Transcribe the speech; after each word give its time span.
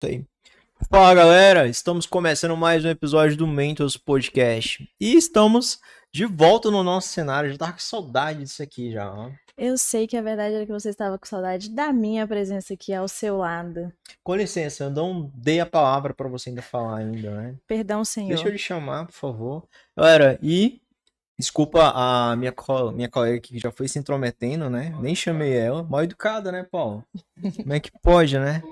Sei. 0.00 0.24
Fala 0.88 1.12
galera, 1.12 1.66
estamos 1.66 2.06
começando 2.06 2.56
mais 2.56 2.84
um 2.84 2.88
episódio 2.88 3.36
do 3.36 3.48
Mentos 3.48 3.96
Podcast 3.96 4.88
e 5.00 5.16
estamos 5.16 5.80
de 6.14 6.24
volta 6.24 6.70
no 6.70 6.84
nosso 6.84 7.08
cenário. 7.08 7.50
Já 7.50 7.58
tava 7.58 7.72
com 7.72 7.80
saudade 7.80 8.44
disso 8.44 8.62
aqui 8.62 8.92
já. 8.92 9.12
Ó. 9.12 9.28
Eu 9.56 9.76
sei 9.76 10.06
que 10.06 10.16
a 10.16 10.22
verdade 10.22 10.54
era 10.54 10.64
que 10.64 10.70
você 10.70 10.90
estava 10.90 11.18
com 11.18 11.26
saudade 11.26 11.68
da 11.70 11.92
minha 11.92 12.24
presença 12.28 12.74
aqui 12.74 12.94
ao 12.94 13.08
seu 13.08 13.38
lado. 13.38 13.92
Com 14.22 14.36
licença, 14.36 14.84
eu 14.84 14.90
não 14.90 15.32
dei 15.34 15.58
a 15.58 15.66
palavra 15.66 16.14
para 16.14 16.28
você 16.28 16.50
ainda 16.50 16.62
falar 16.62 16.98
ainda, 16.98 17.30
né? 17.32 17.56
Perdão, 17.66 18.04
senhor. 18.04 18.28
Deixa 18.28 18.46
eu 18.46 18.52
lhe 18.52 18.58
chamar, 18.58 19.06
por 19.06 19.14
favor. 19.14 19.68
Galera, 19.96 20.38
e 20.40 20.80
desculpa 21.36 21.90
a 21.92 22.36
minha, 22.36 22.52
co 22.52 22.92
minha 22.92 23.08
colega 23.08 23.40
que 23.40 23.58
já 23.58 23.72
foi 23.72 23.88
se 23.88 23.98
intrometendo, 23.98 24.70
né? 24.70 24.96
Nem 25.00 25.16
chamei 25.16 25.56
ela. 25.56 25.82
Mal 25.82 26.04
educada, 26.04 26.52
né, 26.52 26.62
Paulo? 26.62 27.04
Como 27.56 27.72
é 27.72 27.80
que 27.80 27.90
pode, 28.00 28.38
né? 28.38 28.62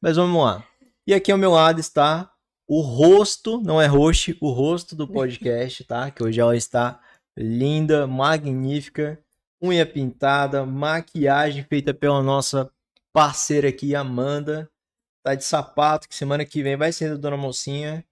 Mas 0.00 0.16
vamos 0.16 0.42
lá. 0.42 0.64
E 1.06 1.14
aqui 1.14 1.32
ao 1.32 1.38
meu 1.38 1.52
lado 1.52 1.80
está 1.80 2.30
o 2.68 2.80
rosto, 2.80 3.60
não 3.60 3.82
é 3.82 3.86
host, 3.86 4.36
o 4.40 4.50
rosto 4.50 4.94
do 4.94 5.06
podcast, 5.08 5.82
tá? 5.84 6.10
Que 6.10 6.22
hoje 6.22 6.40
ela 6.40 6.56
está 6.56 7.00
linda, 7.36 8.06
magnífica, 8.06 9.18
unha 9.62 9.84
pintada, 9.84 10.64
maquiagem 10.64 11.64
feita 11.64 11.92
pela 11.92 12.22
nossa 12.22 12.70
parceira 13.12 13.68
aqui, 13.68 13.94
Amanda. 13.94 14.70
Tá 15.22 15.34
de 15.34 15.44
sapato, 15.44 16.08
que 16.08 16.14
semana 16.14 16.44
que 16.44 16.62
vem 16.62 16.76
vai 16.76 16.92
ser 16.92 17.10
da 17.10 17.16
Dona 17.16 17.36
Mocinha. 17.36 18.04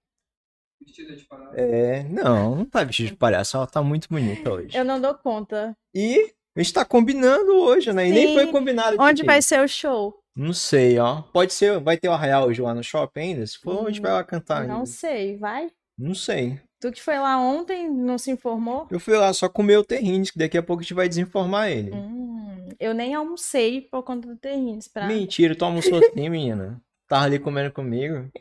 Vestida 0.81 1.15
de 1.15 1.23
palhaço. 1.25 1.55
É, 1.55 2.03
não, 2.03 2.55
não 2.57 2.65
tá 2.65 2.83
vestida 2.83 3.09
de 3.09 3.15
palhaço, 3.15 3.57
ela 3.57 3.65
tá 3.65 3.81
muito 3.81 4.07
bonita 4.09 4.51
hoje. 4.51 4.77
Eu 4.77 4.85
não 4.85 5.01
dou 5.01 5.13
conta. 5.15 5.75
E 5.93 6.33
a 6.55 6.61
gente 6.61 6.73
tá 6.73 6.85
combinando 6.85 7.51
hoje, 7.55 7.91
né? 7.93 8.07
E 8.07 8.11
nem 8.11 8.27
Sim. 8.27 8.33
foi 8.35 8.47
combinado. 8.47 8.97
Onde 8.99 9.23
vai 9.23 9.41
ser 9.41 9.63
o 9.63 9.67
show? 9.67 10.21
Não 10.39 10.53
sei, 10.53 10.97
ó. 10.97 11.21
Pode 11.33 11.51
ser, 11.51 11.81
vai 11.81 11.97
ter 11.97 12.07
o 12.07 12.13
Arraial 12.13 12.47
hoje 12.47 12.61
lá 12.61 12.73
no 12.73 12.81
shopping 12.81 13.19
ainda? 13.19 13.45
Se 13.45 13.57
for, 13.57 13.85
a 13.85 13.89
gente 13.89 13.99
vai 13.99 14.13
lá 14.13 14.23
cantar 14.23 14.65
não 14.65 14.75
ainda. 14.75 14.85
sei, 14.85 15.35
vai? 15.35 15.69
Não 15.97 16.15
sei. 16.15 16.61
Tu 16.79 16.93
que 16.93 17.01
foi 17.01 17.19
lá 17.19 17.37
ontem, 17.37 17.89
não 17.89 18.17
se 18.17 18.31
informou? 18.31 18.87
Eu 18.89 19.01
fui 19.01 19.17
lá 19.17 19.33
só 19.33 19.49
comer 19.49 19.75
o 19.75 19.83
terrines, 19.83 20.31
que 20.31 20.39
daqui 20.39 20.57
a 20.57 20.63
pouco 20.63 20.79
a 20.79 20.83
gente 20.83 20.93
vai 20.93 21.09
desinformar 21.09 21.69
ele. 21.69 21.91
Hum, 21.91 22.69
eu 22.79 22.93
nem 22.93 23.13
almocei 23.13 23.81
por 23.81 24.01
conta 24.01 24.29
do 24.29 24.37
Terrines. 24.37 24.87
Pra... 24.87 25.07
Mentira, 25.07 25.53
tu 25.53 25.65
almoçou 25.65 25.99
assim, 25.99 26.29
menina. 26.29 26.81
Tava 27.05 27.25
ali 27.25 27.37
comendo 27.37 27.73
comigo. 27.73 28.31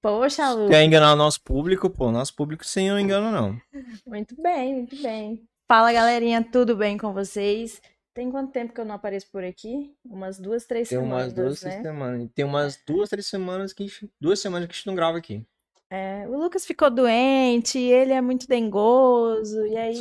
Poxa, 0.00 0.50
Lu. 0.54 0.70
Quer 0.70 0.84
enganar 0.84 1.12
o 1.12 1.16
nosso 1.16 1.42
público? 1.42 1.90
Pô, 1.90 2.10
nosso 2.10 2.34
público 2.34 2.64
sem 2.64 2.88
eu 2.88 2.98
engano, 2.98 3.30
não. 3.30 3.60
Muito 4.06 4.40
bem, 4.40 4.74
muito 4.76 5.02
bem. 5.02 5.42
Fala, 5.68 5.92
galerinha, 5.92 6.42
tudo 6.42 6.74
bem 6.74 6.96
com 6.96 7.12
vocês? 7.12 7.82
Tem 8.12 8.30
quanto 8.30 8.50
tempo 8.52 8.72
que 8.74 8.80
eu 8.80 8.84
não 8.84 8.96
apareço 8.96 9.30
por 9.30 9.44
aqui? 9.44 9.94
Umas 10.04 10.38
duas, 10.38 10.66
três 10.66 10.88
Tem 10.88 10.98
semanas, 10.98 11.24
umas 11.26 11.32
duas 11.32 11.62
né? 11.62 11.82
semanas. 11.82 12.28
Tem 12.34 12.44
umas 12.44 12.82
duas, 12.84 13.08
três 13.08 13.26
semanas 13.26 13.72
que 13.72 13.84
a 13.84 13.86
gente- 13.86 14.10
duas 14.20 14.40
semanas 14.40 14.66
que 14.66 14.72
a 14.72 14.76
gente 14.76 14.86
não 14.86 14.94
grava 14.96 15.16
aqui. 15.18 15.44
É, 15.92 16.24
o 16.28 16.38
Lucas 16.38 16.64
ficou 16.64 16.88
doente, 16.88 17.76
ele 17.76 18.12
é 18.12 18.20
muito 18.20 18.46
dengoso, 18.46 19.66
e 19.66 19.76
aí 19.76 20.00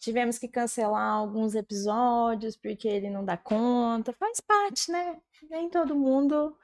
tivemos 0.00 0.36
que 0.36 0.48
cancelar 0.48 1.12
alguns 1.14 1.54
episódios 1.54 2.56
porque 2.56 2.88
ele 2.88 3.08
não 3.08 3.24
dá 3.24 3.36
conta. 3.36 4.12
Faz 4.12 4.40
parte, 4.40 4.90
né? 4.90 5.16
Nem 5.48 5.70
todo 5.70 5.94
mundo 5.94 6.56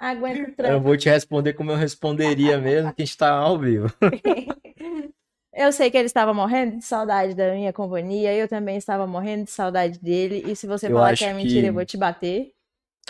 aguenta 0.00 0.42
o 0.42 0.44
Eu 0.46 0.54
trampo. 0.56 0.80
vou 0.84 0.96
te 0.96 1.08
responder 1.08 1.52
como 1.52 1.70
eu 1.70 1.76
responderia 1.76 2.58
mesmo, 2.58 2.92
que 2.92 3.02
a 3.02 3.04
gente 3.04 3.16
tá 3.16 3.30
ao 3.30 3.56
vivo. 3.60 3.86
Eu 5.54 5.70
sei 5.72 5.90
que 5.90 5.96
ele 5.96 6.06
estava 6.06 6.34
morrendo 6.34 6.78
de 6.78 6.84
saudade 6.84 7.34
da 7.34 7.52
minha 7.52 7.72
companhia, 7.72 8.34
eu 8.34 8.48
também 8.48 8.76
estava 8.76 9.06
morrendo 9.06 9.44
de 9.44 9.50
saudade 9.52 9.98
dele, 10.00 10.42
e 10.50 10.56
se 10.56 10.66
você 10.66 10.86
Eu 10.88 10.92
falar 10.92 11.16
que 11.16 11.24
é 11.24 11.32
mentira, 11.32 11.60
que- 11.62 11.66
eu 11.68 11.74
vou 11.74 11.84
te 11.86 11.96
bater. 11.96 12.52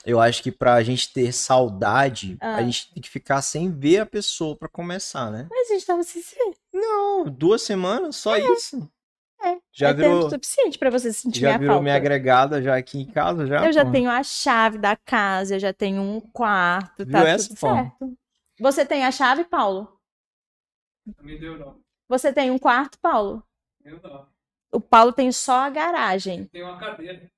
Eu 0.04 0.20
acho 0.20 0.42
que 0.42 0.52
pra 0.52 0.82
gente 0.82 1.10
ter 1.12 1.32
saudade, 1.32 2.36
Ah. 2.40 2.56
a 2.56 2.62
gente 2.62 2.92
tem 2.92 3.02
que 3.02 3.08
ficar 3.08 3.40
sem 3.40 3.70
ver 3.70 4.00
a 4.00 4.06
pessoa 4.06 4.54
pra 4.56 4.68
começar, 4.68 5.30
né? 5.30 5.46
Mas 5.50 5.70
a 5.70 5.74
gente 5.74 5.86
tava 5.86 6.02
se 6.02 6.20
ver. 6.20 6.54
Não, 6.72 7.24
duas 7.24 7.62
semanas, 7.62 8.16
só 8.16 8.36
isso. 8.36 8.90
é. 9.42 9.56
Já 9.72 9.88
é 9.90 9.94
virou, 9.94 10.18
tempo 10.20 10.30
suficiente 10.30 10.78
pra 10.78 10.90
você 10.90 11.12
sentir 11.12 11.40
já 11.40 11.48
minha 11.48 11.58
virou 11.58 11.72
falta. 11.74 11.82
minha 11.82 11.94
agregada 11.96 12.60
já 12.62 12.76
aqui 12.76 12.98
em 13.00 13.06
casa, 13.06 13.46
já. 13.46 13.64
Eu 13.64 13.72
já 13.72 13.84
pô. 13.84 13.90
tenho 13.92 14.10
a 14.10 14.22
chave 14.22 14.76
da 14.78 14.96
casa, 14.96 15.54
eu 15.56 15.60
já 15.60 15.72
tenho 15.72 16.02
um 16.02 16.20
quarto, 16.20 17.04
Viu 17.04 17.12
tá 17.12 17.26
essa, 17.28 17.48
tudo 17.48 17.60
Paulo? 17.60 17.76
certo. 17.98 18.18
Você 18.60 18.84
tem 18.84 19.04
a 19.04 19.10
chave, 19.12 19.44
Paulo? 19.44 19.98
Não 21.06 21.24
me 21.24 21.38
deu, 21.38 21.58
não. 21.58 21.83
Você 22.14 22.32
tem 22.32 22.48
um 22.48 22.58
quarto, 22.60 22.96
Paulo? 23.00 23.42
Eu 23.84 23.98
não. 24.00 24.24
O 24.72 24.80
Paulo 24.80 25.12
tem 25.12 25.32
só 25.32 25.62
a 25.62 25.68
garagem 25.68 26.44
Tem 26.46 26.62
uma 26.62 26.78
cadeira. 26.78 27.28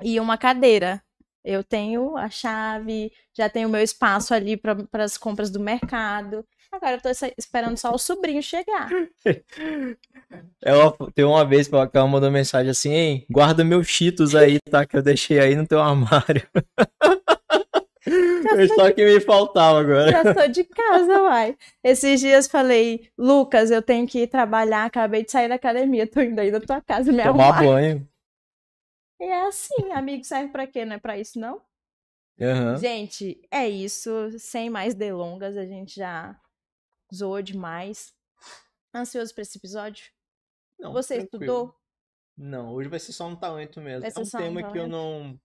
e 0.00 0.20
uma 0.20 0.38
cadeira. 0.38 1.02
Eu 1.44 1.64
tenho 1.64 2.16
a 2.16 2.30
chave, 2.30 3.12
já 3.36 3.48
tenho 3.48 3.66
o 3.66 3.70
meu 3.72 3.80
espaço 3.82 4.32
ali 4.32 4.56
para 4.56 5.04
as 5.04 5.18
compras 5.18 5.50
do 5.50 5.58
mercado. 5.58 6.46
Agora 6.70 6.92
eu 6.94 7.00
tô 7.00 7.08
esperando 7.36 7.76
só 7.76 7.92
o 7.92 7.98
sobrinho 7.98 8.40
chegar. 8.40 8.88
Ela 10.62 10.96
tem 11.12 11.24
uma 11.24 11.44
vez 11.44 11.66
que 11.66 11.74
ela 11.74 12.06
mandou 12.06 12.30
mensagem 12.30 12.70
assim, 12.70 12.92
hein, 12.92 13.26
guarda 13.28 13.64
meus 13.64 13.88
cheetos 13.88 14.36
aí, 14.36 14.58
tá? 14.70 14.86
Que 14.86 14.96
eu 14.96 15.02
deixei 15.02 15.40
aí 15.40 15.56
no 15.56 15.66
teu 15.66 15.80
armário. 15.80 16.46
Foi 18.02 18.68
só 18.68 18.90
que 18.92 19.04
me 19.04 19.20
faltava 19.20 19.80
agora. 19.80 20.10
Já 20.10 20.34
tô 20.34 20.46
de 20.48 20.64
casa, 20.64 21.22
vai. 21.22 21.56
Esses 21.84 22.20
dias 22.20 22.46
falei, 22.46 23.10
Lucas, 23.18 23.70
eu 23.70 23.82
tenho 23.82 24.06
que 24.06 24.20
ir 24.22 24.26
trabalhar, 24.26 24.84
acabei 24.86 25.24
de 25.24 25.30
sair 25.30 25.48
da 25.48 25.56
academia, 25.56 26.06
tô 26.06 26.20
indo 26.20 26.38
aí 26.40 26.50
da 26.50 26.60
tua 26.60 26.80
casa 26.80 27.12
me 27.12 27.22
Tomar 27.22 27.48
arrumar. 27.56 27.62
banho. 27.72 28.08
E 29.20 29.24
é 29.24 29.46
assim, 29.46 29.92
amigo 29.92 30.24
serve 30.24 30.48
pra 30.50 30.66
quê? 30.66 30.84
Não 30.86 30.96
é 30.96 30.98
pra 30.98 31.18
isso, 31.18 31.38
não? 31.38 31.60
Aham. 32.40 32.76
Gente, 32.78 33.38
é 33.50 33.68
isso. 33.68 34.10
Sem 34.38 34.70
mais 34.70 34.94
delongas, 34.94 35.58
a 35.58 35.66
gente 35.66 35.94
já 35.96 36.34
zoou 37.14 37.42
demais. 37.42 38.14
Ansioso 38.94 39.34
pra 39.34 39.42
esse 39.42 39.58
episódio? 39.58 40.06
Não, 40.78 40.92
Você 40.94 41.18
tranquilo. 41.18 41.42
estudou? 41.44 41.74
Não, 42.34 42.72
hoje 42.72 42.88
vai 42.88 42.98
ser 42.98 43.12
só 43.12 43.26
um 43.26 43.36
talento 43.36 43.78
mesmo. 43.82 44.00
Vai 44.00 44.10
É 44.10 44.18
um 44.18 44.24
só 44.24 44.38
um 44.38 44.40
tema 44.40 44.72
que 44.72 44.78
eu 44.78 44.88
não 44.88 45.38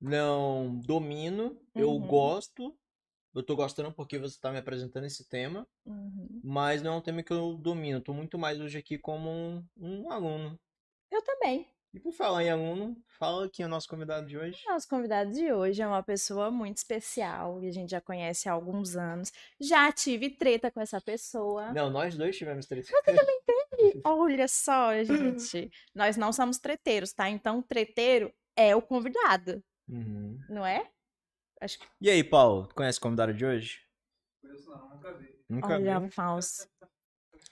não 0.00 0.78
domino, 0.84 1.60
eu 1.74 1.90
Uhum. 1.90 2.06
gosto. 2.06 2.76
Eu 3.34 3.42
tô 3.44 3.54
gostando 3.54 3.92
porque 3.92 4.18
você 4.18 4.40
tá 4.40 4.50
me 4.50 4.58
apresentando 4.58 5.04
esse 5.06 5.28
tema, 5.28 5.66
Uhum. 5.86 6.40
mas 6.42 6.82
não 6.82 6.94
é 6.94 6.96
um 6.96 7.00
tema 7.00 7.22
que 7.22 7.32
eu 7.32 7.54
domino. 7.56 7.98
Eu 7.98 8.02
tô 8.02 8.12
muito 8.12 8.36
mais 8.38 8.58
hoje 8.60 8.78
aqui 8.78 8.98
como 8.98 9.30
um, 9.30 9.64
um 9.76 10.10
aluno. 10.10 10.58
Eu 11.12 11.22
também. 11.22 11.68
E 11.92 11.98
por 11.98 12.12
falar 12.12 12.44
em 12.44 12.50
aluno, 12.50 12.96
fala 13.18 13.48
quem 13.48 13.64
é 13.64 13.66
o 13.66 13.68
nosso 13.70 13.88
convidado 13.88 14.24
de 14.26 14.36
hoje. 14.38 14.62
Nosso 14.66 14.88
convidado 14.88 15.32
de 15.32 15.52
hoje 15.52 15.82
é 15.82 15.86
uma 15.86 16.02
pessoa 16.04 16.48
muito 16.50 16.76
especial 16.76 17.60
e 17.62 17.68
a 17.68 17.72
gente 17.72 17.90
já 17.90 18.00
conhece 18.00 18.48
há 18.48 18.52
alguns 18.52 18.94
anos. 18.96 19.32
Já 19.60 19.90
tive 19.92 20.30
treta 20.30 20.70
com 20.70 20.80
essa 20.80 21.00
pessoa. 21.00 21.72
Não, 21.72 21.90
nós 21.90 22.16
dois 22.16 22.36
tivemos 22.36 22.66
três. 22.66 22.86
Olha 24.04 24.46
só, 24.48 25.02
gente. 25.02 25.70
Nós 25.94 26.16
não 26.16 26.32
somos 26.32 26.58
treteiros, 26.58 27.12
tá? 27.12 27.28
Então, 27.28 27.60
treteiro 27.62 28.32
é 28.56 28.74
o 28.76 28.82
convidado, 28.82 29.62
Uhum. 29.90 30.38
não 30.48 30.64
é? 30.64 30.88
Acho 31.60 31.78
que. 31.78 31.86
E 32.00 32.08
aí, 32.08 32.24
Paulo, 32.24 32.66
tu 32.66 32.74
conhece 32.74 32.98
o 32.98 33.02
convidado 33.02 33.34
de 33.34 33.44
hoje? 33.44 33.80
Conheço 34.40 34.70
não, 34.70 34.88
nunca 34.88 35.12
vi. 35.14 35.44
Nunca 35.48 35.74
Olha, 35.74 36.00
vi. 36.00 36.10
falso. 36.10 36.68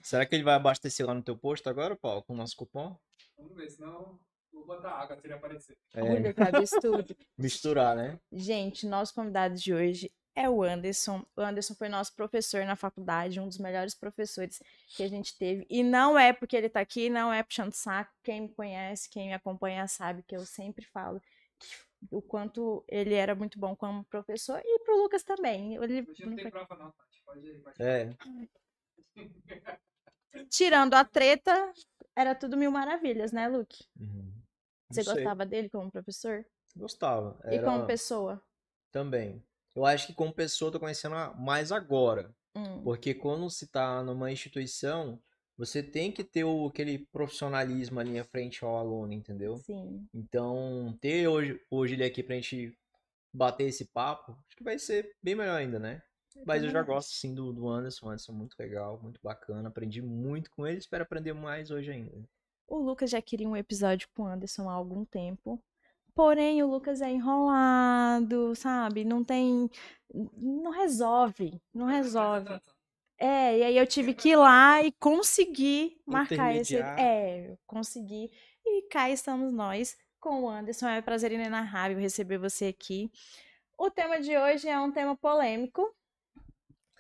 Será 0.01 0.25
que 0.25 0.35
ele 0.35 0.45
vai 0.45 0.55
abastecer 0.55 1.05
lá 1.05 1.13
no 1.13 1.23
teu 1.23 1.37
posto 1.37 1.69
agora, 1.69 1.97
Paulo, 1.97 2.23
com 2.23 2.33
o 2.33 2.37
nosso 2.37 2.57
cupom? 2.57 2.97
Vamos 3.37 3.55
ver, 3.55 3.69
senão 3.69 4.19
vou 4.53 4.65
botar 4.65 4.93
água 4.93 5.17
se 5.17 5.27
ele 5.27 5.35
aparecer. 5.35 5.77
É, 5.95 6.03
Olha, 6.03 6.33
pra 6.33 6.63
estúdio. 6.63 7.17
misturar, 7.37 7.97
né? 7.97 8.19
Gente, 8.33 8.87
nosso 8.87 9.15
convidado 9.15 9.55
de 9.57 9.75
hoje 9.75 10.11
é 10.35 10.49
o 10.49 10.63
Anderson. 10.63 11.25
O 11.37 11.41
Anderson 11.41 11.75
foi 11.75 11.89
nosso 11.89 12.15
professor 12.15 12.65
na 12.65 12.77
faculdade, 12.77 13.41
um 13.41 13.49
dos 13.49 13.59
melhores 13.59 13.95
professores 13.95 14.63
que 14.97 15.03
a 15.03 15.09
gente 15.09 15.37
teve. 15.37 15.67
E 15.69 15.83
não 15.83 16.19
é 16.19 16.33
porque 16.33 16.57
ele 16.57 16.69
tá 16.69 16.81
aqui, 16.81 17.11
não 17.11 17.33
é 17.33 17.43
puxando 17.43 17.73
saco. 17.73 18.13
Quem 18.23 18.43
me 18.43 18.49
conhece, 18.49 19.11
quem 19.11 19.27
me 19.29 19.35
acompanha 19.35 19.87
sabe 19.89 20.23
que 20.23 20.37
eu 20.37 20.47
sempre 20.47 20.85
falo 20.87 21.21
o 22.11 22.23
quanto 22.23 22.85
ele 22.89 23.15
era 23.15 23.35
muito 23.35 23.59
bom 23.59 23.75
como 23.77 24.05
professor 24.05 24.61
e 24.65 24.79
pro 24.81 24.97
Lucas 25.03 25.23
também. 25.23 25.75
Ele 25.77 26.03
Hoje 26.09 26.23
não 26.23 26.31
não 26.31 26.37
tem 26.37 26.51
prova 26.51 26.77
não, 26.77 26.91
Tati. 26.93 27.23
Pode 27.25 27.47
ir, 27.47 27.61
pode 27.63 27.83
ir. 27.83 27.87
É. 27.87 28.17
Tirando 30.51 30.95
a 30.95 31.05
treta, 31.05 31.73
era 32.15 32.35
tudo 32.35 32.57
mil 32.57 32.71
maravilhas, 32.71 33.33
né, 33.33 33.49
Luke? 33.49 33.85
Uhum. 33.99 34.33
Você 34.91 35.03
sei. 35.03 35.15
gostava 35.15 35.45
dele 35.45 35.69
como 35.69 35.91
professor? 35.91 36.45
Gostava. 36.77 37.39
E 37.51 37.59
como 37.59 37.79
Era- 37.79 37.87
pessoa? 37.87 38.43
Também. 38.91 39.43
Eu 39.75 39.85
acho 39.85 40.07
que 40.07 40.15
como 40.15 40.33
pessoa 40.33 40.69
eu 40.69 40.73
tô 40.73 40.81
conhecendo 40.81 41.15
mais 41.37 41.71
agora. 41.73 42.35
Hum, 42.55 42.83
Porque 42.83 43.15
quando 43.15 43.49
se 43.51 43.67
tá 43.69 44.03
numa 44.03 44.31
instituição, 44.33 45.21
você 45.59 45.83
tem 45.83 46.13
que 46.13 46.23
ter 46.23 46.45
o, 46.45 46.69
aquele 46.69 47.01
profissionalismo 47.11 47.99
ali 47.99 48.17
à 48.17 48.25
frente 48.25 48.65
ao 48.65 48.77
aluno, 48.77 49.13
entendeu? 49.13 49.57
sim. 49.57 50.07
Então, 50.15 50.97
ter 51.01 51.27
hoje, 51.27 51.61
hoje 51.69 51.95
ele 51.95 52.05
aqui 52.05 52.23
pra 52.23 52.37
gente 52.37 52.79
bater 53.35 53.65
esse 53.65 53.87
papo, 53.87 54.33
acho 54.47 54.57
que 54.57 54.63
vai 54.63 54.79
ser 54.79 55.11
bem 55.21 55.35
melhor 55.35 55.57
ainda, 55.57 55.79
né? 55.79 56.01
Mas 56.47 56.63
eu 56.63 56.71
já 56.71 56.83
gosto 56.83 57.11
sim 57.11 57.35
do, 57.35 57.53
do 57.53 57.69
Anderson. 57.69 58.07
O 58.07 58.09
Anderson 58.11 58.33
é 58.33 58.35
muito 58.37 58.55
legal, 58.57 59.01
muito 59.03 59.21
bacana. 59.21 59.69
Aprendi 59.69 60.01
muito 60.01 60.51
com 60.53 60.65
ele, 60.65 60.79
espero 60.79 61.03
aprender 61.03 61.33
mais 61.33 61.71
hoje 61.73 61.91
ainda. 61.91 62.29
O 62.67 62.79
Lucas 62.79 63.11
já 63.11 63.21
queria 63.21 63.49
um 63.49 63.57
episódio 63.57 64.09
com 64.15 64.23
o 64.23 64.27
Anderson 64.27 64.69
há 64.69 64.73
algum 64.73 65.05
tempo. 65.05 65.61
Porém, 66.15 66.63
o 66.63 66.71
Lucas 66.71 67.01
é 67.01 67.11
enrolado, 67.11 68.55
sabe? 68.55 69.05
Não 69.05 69.25
tem. 69.25 69.71
Não 70.37 70.71
resolve. 70.71 71.61
Não 71.73 71.87
resolve. 71.87 72.61
É, 73.19 73.59
e 73.59 73.63
aí 73.65 73.77
eu 73.77 73.87
tive 73.87 74.15
que 74.15 74.31
ir 74.31 74.37
lá 74.37 74.81
e 74.83 74.93
conseguir 74.93 76.01
marcar 76.07 76.55
esse. 76.55 76.77
É, 76.77 77.51
eu 77.51 77.59
consegui. 77.67 78.31
E 78.65 78.83
cá 78.89 79.11
estamos 79.11 79.53
nós 79.53 79.97
com 80.21 80.43
o 80.45 80.49
Anderson. 80.49 80.87
É 80.89 80.99
um 81.01 81.03
prazer 81.03 81.33
inenarrável 81.33 81.99
receber 81.99 82.39
você 82.39 82.67
aqui. 82.67 83.11
O 83.77 83.91
tema 83.91 84.21
de 84.21 84.37
hoje 84.37 84.69
é 84.69 84.79
um 84.79 84.93
tema 84.93 85.17
polêmico. 85.17 85.93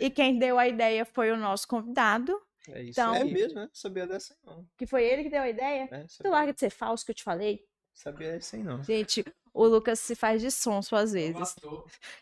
E 0.00 0.11
quem 0.11 0.38
deu 0.38 0.59
a 0.59 0.67
ideia 0.69 1.05
foi 1.05 1.31
o 1.32 1.37
nosso 1.37 1.67
convidado, 1.67 2.41
É 2.69 2.82
isso 2.82 3.00
Então- 3.00 3.14
É 3.14 3.25
mesmo, 3.25 3.61
né? 3.61 3.69
Sabia 3.73 4.06
dessa 4.06 4.32
aí 4.35 4.38
não. 4.44 4.64
que 4.76 4.87
foi 4.87 5.05
ele 5.05 5.25
que 5.25 5.31
deu 5.31 5.43
a 5.43 5.49
ideia. 5.49 5.88
Né? 5.91 6.06
Tu 6.23 6.29
larga 6.29 6.53
de 6.53 6.61
ser 6.61 6.71
falso 6.71 7.05
que 7.05 7.11
eu 7.11 7.14
te 7.17 7.23
falei. 7.25 7.64
sabia 7.94 8.32
dessa 8.32 8.56
aí 8.56 8.62
não. 8.62 8.82
Gente, 8.85 9.25
o 9.53 9.67
Lucas 9.67 9.99
se 9.99 10.14
faz 10.14 10.41
de 10.41 10.50
sonso 10.53 10.94
às 10.94 11.12
vezes. 11.12 11.56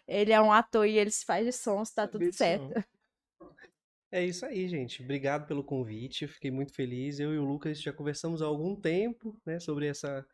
Ele 0.08 0.32
é 0.32 0.40
um 0.40 0.50
ator 0.52 0.86
e 0.86 0.96
ele 0.98 1.10
se 1.10 1.24
faz 1.26 1.44
de 1.44 1.52
sonso, 1.52 1.94
tá 1.94 2.02
Sabia 2.04 2.18
tudo 2.28 2.32
certo. 2.34 2.62
não. 2.74 2.84
É 4.16 4.24
isso 4.24 4.46
aí, 4.46 4.66
gente. 4.66 5.02
Obrigado 5.02 5.46
pelo 5.46 5.62
convite. 5.62 6.26
Fiquei 6.26 6.50
muito 6.50 6.72
feliz. 6.72 7.20
Eu 7.20 7.34
e 7.34 7.38
o 7.38 7.44
Lucas 7.44 7.78
já 7.82 7.92
conversamos 7.92 8.40
há 8.40 8.46
algum 8.46 8.74
tempo, 8.74 9.38
né, 9.44 9.60
sobre 9.60 9.86
essa, 9.86 10.26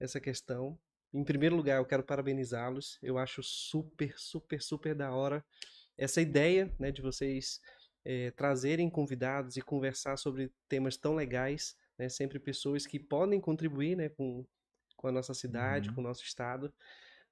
essa 0.00 0.18
questão. 0.18 0.76
Em 1.14 1.22
primeiro 1.22 1.54
lugar, 1.54 1.78
eu 1.78 1.86
quero 1.86 2.02
parabenizá-los. 2.02 2.98
Eu 3.00 3.16
acho 3.16 3.40
super, 3.40 4.12
super, 4.18 4.60
super 4.60 4.92
da 4.92 5.12
hora 5.12 5.44
essa 5.96 6.20
ideia, 6.20 6.74
né, 6.80 6.90
de 6.90 7.00
vocês 7.00 7.60
eh, 8.04 8.32
trazerem 8.32 8.90
convidados 8.90 9.56
e 9.56 9.62
conversar 9.62 10.16
sobre 10.16 10.52
temas 10.68 10.96
tão 10.96 11.14
legais, 11.14 11.76
né, 11.96 12.08
sempre 12.08 12.40
pessoas 12.40 12.86
que 12.88 12.98
podem 12.98 13.40
contribuir, 13.40 13.96
né, 13.96 14.08
com, 14.08 14.44
com 14.96 15.06
a 15.06 15.12
nossa 15.12 15.32
cidade, 15.32 15.90
Uhum. 15.90 15.94
com 15.94 16.00
o 16.00 16.04
nosso 16.04 16.24
estado, 16.24 16.74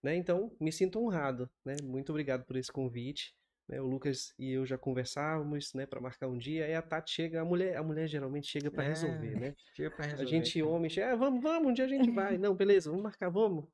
né? 0.01 0.15
Então, 0.15 0.55
me 0.61 0.71
sinto 0.71 1.01
honrado, 1.01 1.51
né? 1.65 1.75
Muito 1.83 2.11
obrigado 2.11 2.45
por 2.45 2.57
esse 2.57 2.71
convite 2.71 3.35
né, 3.69 3.81
o 3.81 3.87
Lucas 3.87 4.33
e 4.39 4.53
eu 4.53 4.65
já 4.67 4.79
conversávamos, 4.79 5.75
né, 5.75 5.87
para 5.87 6.01
marcar 6.01 6.29
um 6.29 6.39
dia, 6.39 6.65
aí 6.65 6.75
a 6.75 6.83
Tati 6.83 7.11
chega, 7.13 7.41
a 7.41 7.45
mulher, 7.45 7.77
a 7.77 7.83
mulher 7.83 8.07
geralmente 8.09 8.47
chega 8.47 8.71
para 8.71 8.85
É, 8.85 8.89
resolver, 8.89 9.39
né? 9.41 9.55
Chega 9.75 9.91
pra 9.91 10.05
A 10.05 10.09
resolver. 10.09 10.31
gente 10.31 10.63
homem 10.63 10.89
chega, 10.91 11.13
ah, 11.13 11.17
vamos, 11.17 11.43
vamos, 11.43 11.71
um 11.71 11.73
dia 11.73 11.85
a 11.85 11.89
gente 11.89 12.11
vai. 12.11 12.39
Não, 12.39 12.55
beleza, 12.55 12.89
vamos 12.91 13.03
marcar, 13.05 13.29
vamos. 13.31 13.65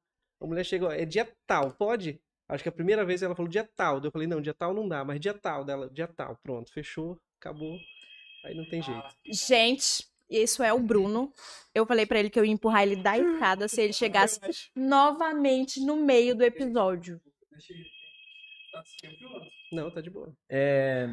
A 0.40 0.46
mulher 0.46 0.64
chegou, 0.64 0.90
é 0.90 1.04
dia 1.04 1.28
tal, 1.46 1.72
pode? 1.72 2.20
Acho 2.48 2.62
que 2.62 2.68
a 2.68 2.72
primeira 2.72 3.04
vez 3.04 3.22
ela 3.22 3.34
falou 3.34 3.48
dia 3.50 3.68
tal, 3.76 4.02
eu 4.02 4.10
falei, 4.10 4.26
não, 4.26 4.40
dia 4.40 4.52
tal 4.52 4.74
não 4.74 4.86
dá, 4.88 5.04
mas 5.04 5.18
dia 5.20 5.32
tal 5.32 5.64
dela, 5.64 5.88
dia 5.88 6.06
tal, 6.08 6.36
pronto, 6.42 6.72
fechou, 6.72 7.18
acabou. 7.40 7.78
Aí 8.44 8.54
não 8.54 8.64
tem 8.68 8.82
jeito. 8.82 9.02
Gente, 9.26 10.04
isso 10.28 10.62
é 10.62 10.72
o 10.72 10.80
Bruno. 10.80 11.32
Eu 11.74 11.86
falei 11.86 12.04
pra 12.04 12.18
ele 12.18 12.28
que 12.28 12.38
eu 12.38 12.44
ia 12.44 12.50
empurrar 12.52 12.82
ele 12.82 12.96
da 12.96 13.16
escada 13.16 13.68
se 13.68 13.80
ele 13.80 13.92
chegasse 13.94 14.40
novamente 14.74 15.80
no 15.80 15.96
meio 15.96 16.34
do 16.34 16.42
episódio. 16.42 17.20
Deixa 17.50 17.72
ele. 17.72 18.01
Tá. 18.72 18.82
Não, 19.70 19.90
tá 19.90 20.00
de 20.00 20.10
boa. 20.10 20.34
É... 20.48 21.08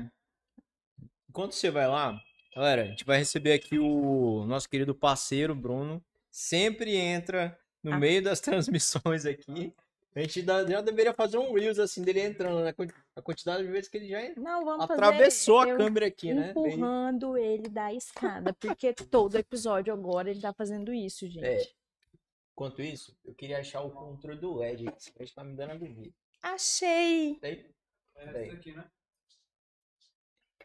Enquanto 1.29 1.53
você 1.53 1.69
vai 1.69 1.87
lá, 1.87 2.19
galera, 2.55 2.83
a 2.83 2.85
gente 2.85 3.05
vai 3.05 3.17
receber 3.17 3.53
aqui 3.53 3.77
o 3.77 4.45
nosso 4.45 4.67
querido 4.69 4.95
parceiro, 4.95 5.53
Bruno. 5.53 6.03
Sempre 6.31 6.95
entra 6.95 7.57
no 7.83 7.93
Ah. 7.93 7.99
meio 7.99 8.23
das 8.23 8.39
transmissões 8.41 9.25
aqui. 9.25 9.73
A 10.15 10.21
gente 10.21 10.41
dá- 10.41 10.65
já 10.65 10.81
deveria 10.81 11.13
fazer 11.13 11.37
um 11.37 11.53
Reels 11.53 11.77
assim 11.77 12.03
dele 12.03 12.19
entrando, 12.21 12.61
né? 12.63 12.73
A 13.15 13.21
quantidade 13.21 13.63
de 13.63 13.69
vezes 13.71 13.87
que 13.87 13.97
ele 13.97 14.07
já 14.09 14.33
Não, 14.35 14.65
vamos 14.65 14.87
fazer 14.87 14.93
atravessou 15.03 15.59
a 15.59 15.77
câmera 15.77 16.07
aqui, 16.07 16.33
né? 16.33 16.51
Bem- 16.53 16.73
empurrando 16.73 17.37
ele 17.37 17.69
da 17.69 17.93
escada, 17.93 18.51
porque 18.53 18.91
todo 18.93 19.35
episódio 19.35 19.93
agora 19.93 20.31
ele 20.31 20.41
tá 20.41 20.51
fazendo 20.51 20.91
isso, 20.91 21.27
gente. 21.27 21.45
É. 21.45 21.61
Enquanto 22.53 22.81
isso, 22.81 23.15
eu 23.23 23.33
queria 23.35 23.59
achar 23.59 23.81
o 23.81 23.91
controle 23.91 24.39
do 24.39 24.55
LED. 24.55 24.85
que 25.15 25.33
tá 25.35 25.43
me 25.43 25.55
dando 25.55 25.71
agonia. 25.71 26.11
Achei. 26.41 27.37
Daí- 27.41 27.69
É 28.15 28.45
isso 28.47 28.55
aqui, 28.55 28.71
né? 28.73 28.85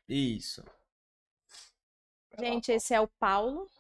Isso. 0.09 0.65
Gente, 2.39 2.73
esse 2.73 2.93
é 2.95 3.01
o 3.01 3.07
Paulo. 3.09 3.71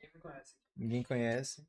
Quem 0.00 0.10
me 0.14 0.20
conhece? 0.20 0.54
Ninguém 0.76 1.02
conhece. 1.02 1.66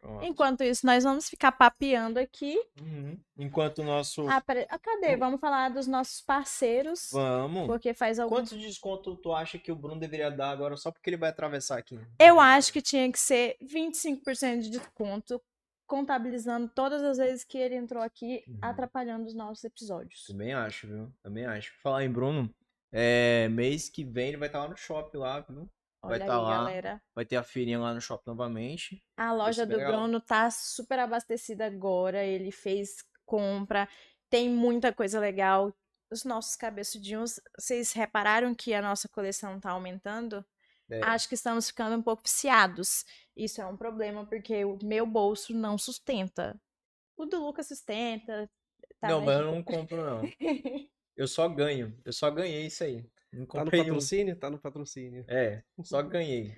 Pronto. 0.00 0.24
Enquanto 0.24 0.62
isso, 0.64 0.84
nós 0.84 1.04
vamos 1.04 1.28
ficar 1.30 1.52
papeando 1.52 2.18
aqui. 2.18 2.58
Uhum. 2.80 3.18
Enquanto 3.38 3.78
o 3.78 3.84
nosso. 3.84 4.28
Ah, 4.28 4.40
pera- 4.40 4.66
ah, 4.68 4.78
cadê? 4.78 5.16
Vamos 5.16 5.40
falar 5.40 5.70
dos 5.70 5.86
nossos 5.86 6.20
parceiros. 6.20 7.08
Vamos. 7.12 7.66
Porque 7.66 7.94
faz 7.94 8.18
algum 8.18 8.34
Quantos 8.36 8.58
desconto 8.60 9.16
tu 9.16 9.32
acha 9.32 9.58
que 9.58 9.72
o 9.72 9.76
Bruno 9.76 9.98
deveria 10.00 10.30
dar 10.30 10.50
agora 10.50 10.76
só 10.76 10.90
porque 10.90 11.08
ele 11.08 11.16
vai 11.16 11.30
atravessar 11.30 11.78
aqui? 11.78 11.98
Eu 12.18 12.38
acho 12.40 12.72
que 12.72 12.82
tinha 12.82 13.10
que 13.10 13.18
ser 13.18 13.56
25% 13.62 14.62
de 14.62 14.70
desconto, 14.70 15.40
contabilizando 15.86 16.68
todas 16.68 17.02
as 17.02 17.18
vezes 17.18 17.44
que 17.44 17.58
ele 17.58 17.74
entrou 17.74 18.02
aqui, 18.02 18.42
Uhum. 18.48 18.58
atrapalhando 18.62 19.26
os 19.26 19.34
nossos 19.34 19.62
episódios. 19.64 20.24
Também 20.26 20.52
acho, 20.54 20.86
viu? 20.86 21.12
Também 21.22 21.44
acho. 21.46 21.72
Falar 21.82 22.04
em 22.04 22.10
Bruno, 22.10 22.52
é, 22.92 23.48
mês 23.48 23.88
que 23.88 24.04
vem 24.04 24.28
ele 24.28 24.36
vai 24.36 24.48
estar 24.48 24.60
lá 24.60 24.68
no 24.68 24.76
shopping 24.76 25.18
lá, 25.18 25.40
viu? 25.40 25.68
Vai 26.02 26.18
Olha 26.18 26.26
tá 26.26 26.40
lá. 26.40 26.58
galera. 26.58 27.02
Vai 27.14 27.24
ter 27.24 27.36
a 27.36 27.42
feirinha 27.42 27.78
lá 27.78 27.94
no 27.94 28.00
shopping 28.00 28.30
novamente. 28.30 29.02
A 29.16 29.32
loja 29.32 29.64
do 29.64 29.76
legal. 29.76 29.92
Bruno 29.92 30.20
tá 30.20 30.50
super 30.50 30.98
abastecida 30.98 31.64
agora. 31.66 32.22
Ele 32.22 32.50
fez 32.50 32.96
compra, 33.24 33.88
tem 34.28 34.50
muita 34.50 34.92
coisa 34.92 35.18
legal. 35.18 35.74
Os 36.10 36.22
nossos 36.24 36.56
cabeçudinhos, 36.56 37.40
vocês 37.58 37.92
repararam 37.92 38.54
que 38.54 38.74
a 38.74 38.82
nossa 38.82 39.08
coleção 39.08 39.58
tá 39.58 39.70
aumentando? 39.70 40.44
É. 40.90 41.02
Acho 41.02 41.28
que 41.28 41.34
estamos 41.34 41.68
ficando 41.68 41.96
um 41.96 42.02
pouco 42.02 42.22
viciados. 42.22 43.04
Isso 43.36 43.60
é 43.60 43.66
um 43.66 43.76
problema, 43.76 44.26
porque 44.26 44.64
o 44.64 44.78
meu 44.82 45.06
bolso 45.06 45.54
não 45.54 45.78
sustenta. 45.78 46.60
O 47.16 47.24
do 47.26 47.44
Lucas 47.44 47.68
sustenta. 47.68 48.50
tá 49.00 49.08
não, 49.08 49.22
mais 49.24 49.38
mas 49.38 49.46
eu 49.46 49.52
não 49.54 49.62
compro, 49.62 49.96
não. 50.04 50.22
Eu 51.16 51.28
só 51.28 51.48
ganho. 51.48 51.96
Eu 52.04 52.12
só 52.12 52.28
ganhei 52.28 52.66
isso 52.66 52.82
aí. 52.82 53.08
Não 53.32 53.46
Tá 53.46 53.58
no 53.60 53.64
comprei 53.66 53.80
um. 53.82 53.84
patrocínio? 53.84 54.36
Tá 54.36 54.50
no 54.50 54.58
patrocínio. 54.58 55.24
É, 55.28 55.62
só 55.84 56.02
ganhei. 56.02 56.56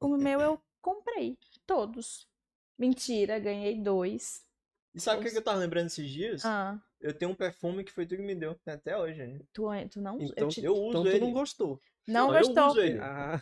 O 0.00 0.16
meu 0.16 0.40
eu 0.40 0.60
comprei. 0.80 1.38
Todos. 1.66 2.26
Mentira, 2.78 3.38
ganhei 3.38 3.78
dois. 3.78 4.44
E 4.94 5.00
sabe 5.00 5.20
o 5.20 5.22
que 5.24 5.30
que 5.30 5.36
eu 5.36 5.42
tava 5.44 5.58
lembrando 5.58 5.86
esses 5.88 6.10
dias? 6.10 6.44
Ah, 6.44 6.80
Eu 6.98 7.12
tenho 7.16 7.30
um 7.30 7.34
perfume 7.34 7.84
que 7.84 7.92
foi 7.92 8.06
tu 8.06 8.16
que 8.16 8.22
me 8.22 8.34
deu. 8.34 8.54
Tem 8.64 8.74
até 8.74 8.96
hoje, 8.96 9.24
né? 9.24 9.38
tu, 9.52 9.68
tu 9.90 10.00
não. 10.00 10.18
Então, 10.20 10.34
eu 10.44 10.48
te- 10.48 10.64
Eu 10.64 10.72
uso 10.74 10.88
Então 10.88 11.02
tu 11.02 11.08
ele. 11.08 11.20
não 11.20 11.32
gostou. 11.32 11.80
Não 12.10 12.28
Não, 12.28 12.34
eu 12.36 12.40
gostou. 12.46 12.66
uso 12.68 12.80
ele. 12.80 12.98
Ah, 13.00 13.40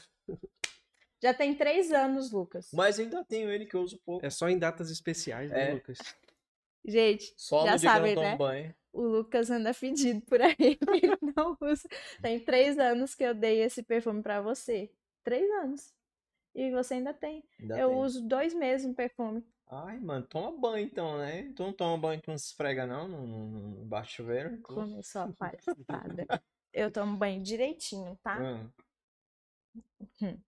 Já 1.23 1.35
tem 1.35 1.55
três 1.55 1.91
anos, 1.91 2.31
Lucas. 2.31 2.71
Mas 2.73 2.99
ainda 3.01 3.25
tenho 3.25 3.51
ele 3.51 3.67
que 3.67 3.75
eu 3.75 3.83
uso 3.83 3.99
pouco. 4.05 4.25
é 4.25 4.31
só 4.31 4.49
em 4.49 4.59
datas 4.59 4.91
especiais, 4.91 5.51
né, 5.51 5.71
É. 5.71 5.75
Lucas? 5.75 5.99
Gente, 6.87 7.35
Só 7.37 7.67
Já 7.67 7.77
sabe, 7.79 8.15
não 8.15 8.23
né? 8.23 8.37
banho. 8.37 8.75
o 8.93 9.03
Lucas 9.03 9.51
anda 9.51 9.75
fedido 9.75 10.21
por 10.23 10.41
aí. 10.41 10.55
Ele 11.03 11.19
não 11.37 11.57
usa. 11.61 11.89
Tem 12.23 12.39
três 12.41 12.79
anos 12.79 13.15
que 13.15 13.25
eu 13.25 13.35
dei 13.35 13.61
esse 13.63 13.83
perfume 13.83 14.23
pra 14.23 14.41
você. 14.41 14.91
Três 15.25 15.51
anos. 15.63 15.93
E 16.55 16.71
você 16.71 16.95
ainda 16.95 17.13
tem. 17.13 17.45
Ainda 17.61 17.79
eu 17.79 17.89
tenho. 17.91 18.01
uso 18.01 18.27
dois 18.27 18.55
meses 18.55 18.87
um 18.87 18.95
perfume. 18.95 19.45
Ai, 19.71 19.99
mano, 19.99 20.25
toma 20.27 20.57
banho 20.59 20.87
então, 20.87 21.19
né? 21.19 21.53
Tu 21.55 21.63
não 21.63 21.73
toma 21.75 21.99
banho, 21.99 22.23
tu 22.23 22.31
não 22.31 22.39
se 22.39 22.47
esfrega 22.47 22.87
não 22.87 23.07
no, 23.07 23.27
no, 23.27 23.47
no 23.81 23.85
baixo 23.85 24.13
chuveiro. 24.17 24.59
Começou 24.63 25.23
a 25.23 25.33
palhaçada. 25.33 26.43
Eu 26.79 26.91
tomo 26.93 27.17
banho 27.17 27.43
direitinho, 27.43 28.17
tá? 28.23 28.37
Ah. 28.41 28.67
Hum. 30.23 30.39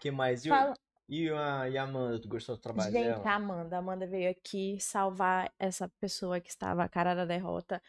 que 0.00 0.10
mais? 0.10 0.44
E, 0.44 0.50
o- 0.50 0.54
Fala- 0.54 0.74
e 1.08 1.28
a, 1.30 1.68
e 1.68 1.78
a 1.78 1.82
Amanda, 1.84 2.20
tu 2.20 2.28
gostou 2.28 2.56
do 2.56 2.60
trabalho 2.60 2.90
Gente, 2.92 3.04
dela? 3.04 3.28
a 3.28 3.34
Amanda. 3.34 3.76
A 3.76 3.78
Amanda 3.78 4.06
veio 4.06 4.30
aqui 4.30 4.78
salvar 4.80 5.52
essa 5.58 5.88
pessoa 6.00 6.40
que 6.40 6.48
estava 6.50 6.82
a 6.84 6.88
cara 6.88 7.14
da 7.14 7.24
derrota. 7.24 7.80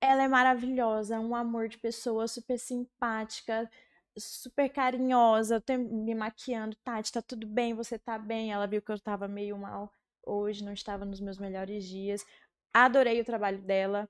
Ela 0.00 0.24
é 0.24 0.28
maravilhosa, 0.28 1.18
um 1.20 1.34
amor 1.34 1.68
de 1.68 1.78
pessoa, 1.78 2.26
super 2.26 2.58
simpática, 2.58 3.70
super 4.18 4.68
carinhosa. 4.68 5.56
Eu 5.56 5.60
tô 5.60 5.76
me 5.78 6.14
maquiando. 6.14 6.76
Tati, 6.84 7.12
tá 7.12 7.22
tudo 7.22 7.46
bem? 7.46 7.72
Você 7.74 7.98
tá 7.98 8.18
bem? 8.18 8.52
Ela 8.52 8.66
viu 8.66 8.82
que 8.82 8.90
eu 8.92 8.98
tava 8.98 9.28
meio 9.28 9.56
mal 9.56 9.90
hoje, 10.26 10.64
não 10.64 10.72
estava 10.72 11.04
nos 11.04 11.20
meus 11.20 11.38
melhores 11.38 11.84
dias. 11.84 12.24
Adorei 12.72 13.20
o 13.20 13.24
trabalho 13.24 13.58
dela. 13.62 14.08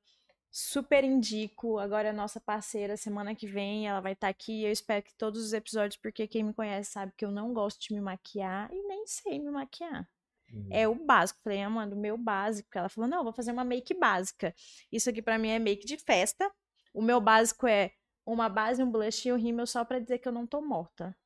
Super 0.57 1.03
indico. 1.03 1.81
Agora 1.81 2.11
é 2.11 2.13
nossa 2.13 2.41
parceira. 2.41 2.97
Semana 2.97 3.35
que 3.35 3.45
vem 3.45 3.89
ela 3.89 3.99
vai 3.99 4.13
estar 4.13 4.29
aqui. 4.29 4.63
Eu 4.63 4.71
espero 4.71 5.03
que 5.03 5.13
todos 5.13 5.45
os 5.45 5.53
episódios, 5.53 5.97
porque 5.97 6.29
quem 6.29 6.45
me 6.45 6.55
conhece 6.55 6.93
sabe 6.93 7.13
que 7.17 7.25
eu 7.25 7.33
não 7.33 7.53
gosto 7.53 7.81
de 7.81 7.93
me 7.93 8.01
maquiar 8.01 8.73
e 8.73 8.81
nem 8.85 9.05
sei 9.05 9.41
me 9.41 9.51
maquiar. 9.51 10.09
Hum. 10.53 10.69
É 10.71 10.87
o 10.87 10.95
básico. 10.95 11.41
Falei, 11.43 11.61
Amanda, 11.61 11.97
o 11.97 11.99
meu 11.99 12.17
básico. 12.17 12.69
Ela 12.73 12.89
falou, 12.89 13.11
não, 13.11 13.25
vou 13.25 13.33
fazer 13.33 13.51
uma 13.51 13.65
make 13.65 13.95
básica. 13.95 14.55
Isso 14.93 15.11
aqui 15.11 15.21
pra 15.21 15.39
mim 15.39 15.49
é 15.49 15.59
make 15.59 15.85
de 15.85 15.99
festa. 15.99 16.49
O 16.93 17.03
meu 17.03 17.21
básico 17.21 17.67
é 17.67 17.93
uma 18.25 18.49
base, 18.49 18.81
um 18.81 18.89
blush 18.89 19.27
e 19.27 19.33
um 19.33 19.37
rímel 19.37 19.67
só 19.67 19.85
pra 19.85 19.99
dizer 19.99 20.19
que 20.21 20.29
eu 20.29 20.33
não 20.33 20.47
tô 20.47 20.61
morta. 20.61 21.17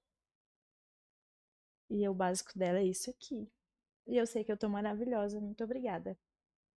E 1.90 2.08
o 2.08 2.14
básico 2.14 2.58
dela 2.58 2.78
é 2.78 2.84
isso 2.84 3.10
aqui. 3.10 3.46
E 4.06 4.16
eu 4.16 4.26
sei 4.26 4.42
que 4.42 4.50
eu 4.50 4.56
tô 4.56 4.70
maravilhosa. 4.70 5.38
Muito 5.38 5.62
obrigada. 5.62 6.16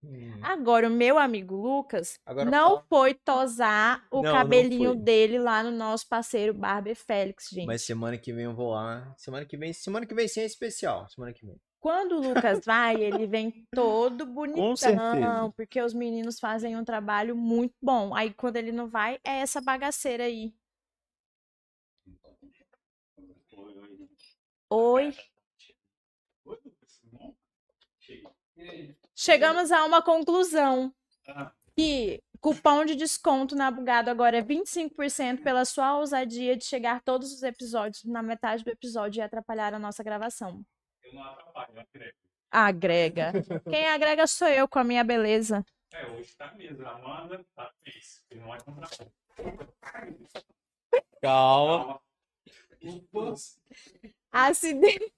Hum. 0.02 0.40
Agora, 0.42 0.88
o 0.88 0.90
meu 0.90 1.18
amigo 1.18 1.54
Lucas 1.54 2.18
Agora 2.24 2.50
não 2.50 2.82
foi 2.88 3.12
tosar 3.12 4.06
o 4.10 4.22
Não, 4.22 4.22
não 4.22 4.32
cabelinho 4.32 4.94
foi. 4.94 4.98
dele 5.02 5.38
lá 5.38 5.62
no 5.62 5.70
nosso 5.70 6.08
parceiro 6.08 6.54
Barber 6.54 6.96
Félix, 6.96 7.48
gente. 7.50 7.66
Mas 7.66 7.82
semana 7.82 8.16
que 8.16 8.32
vem 8.32 8.44
eu 8.46 8.54
vou 8.54 8.70
lá. 8.70 9.14
Semana 9.18 9.44
que 9.44 9.56
vem, 9.56 9.72
semana 9.72 10.06
que 10.06 10.14
vem 10.14 10.26
sim 10.26 10.40
é 10.40 10.46
especial. 10.46 11.06
Semana 11.08 11.34
que 11.34 11.44
vem. 11.44 11.60
Quando 11.80 12.16
o 12.16 12.28
Lucas 12.28 12.60
vai, 12.64 12.96
ele 13.02 13.26
vem 13.26 13.66
todo 13.70 14.24
bonitão, 14.24 15.52
porque 15.54 15.80
os 15.82 15.92
meninos 15.92 16.40
fazem 16.40 16.76
um 16.76 16.84
trabalho 16.84 17.36
muito 17.36 17.74
bom. 17.82 18.14
Aí 18.14 18.32
quando 18.32 18.56
ele 18.56 18.72
não 18.72 18.88
vai, 18.88 19.18
é 19.22 19.40
essa 19.40 19.60
bagaceira 19.60 20.24
aí. 20.24 20.54
Oi. 24.70 25.14
Chegamos 29.22 29.70
a 29.70 29.84
uma 29.84 30.00
conclusão. 30.00 30.90
Que 31.76 32.22
cupom 32.40 32.86
de 32.86 32.94
desconto 32.94 33.54
na 33.54 33.70
Bugado 33.70 34.08
agora 34.08 34.38
é 34.38 34.42
25% 34.42 35.42
pela 35.42 35.66
sua 35.66 35.98
ousadia 35.98 36.56
de 36.56 36.64
chegar 36.64 37.02
todos 37.02 37.30
os 37.30 37.42
episódios 37.42 38.02
na 38.04 38.22
metade 38.22 38.64
do 38.64 38.70
episódio 38.70 39.20
e 39.20 39.22
atrapalhar 39.22 39.74
a 39.74 39.78
nossa 39.78 40.02
gravação. 40.02 40.64
Eu 41.02 41.12
não 41.12 41.22
atrapalho, 41.22 41.74
eu 41.74 41.82
agrego. 41.82 42.16
Agrega. 42.50 43.32
Quem 43.68 43.88
agrega 43.88 44.26
sou 44.26 44.48
eu 44.48 44.66
com 44.66 44.78
a 44.78 44.84
minha 44.84 45.04
beleza. 45.04 45.62
É, 45.92 46.06
hoje 46.12 46.34
tá 46.34 46.54
mesmo. 46.54 46.86
A 46.86 46.92
Amanda 46.92 47.44
tá 47.54 47.70
feliz. 47.84 48.24
Ele 48.30 48.40
não 48.40 48.48
vai 48.48 48.60
comprar. 48.62 48.88
Calma. 51.20 52.00
Acidente. 54.32 55.12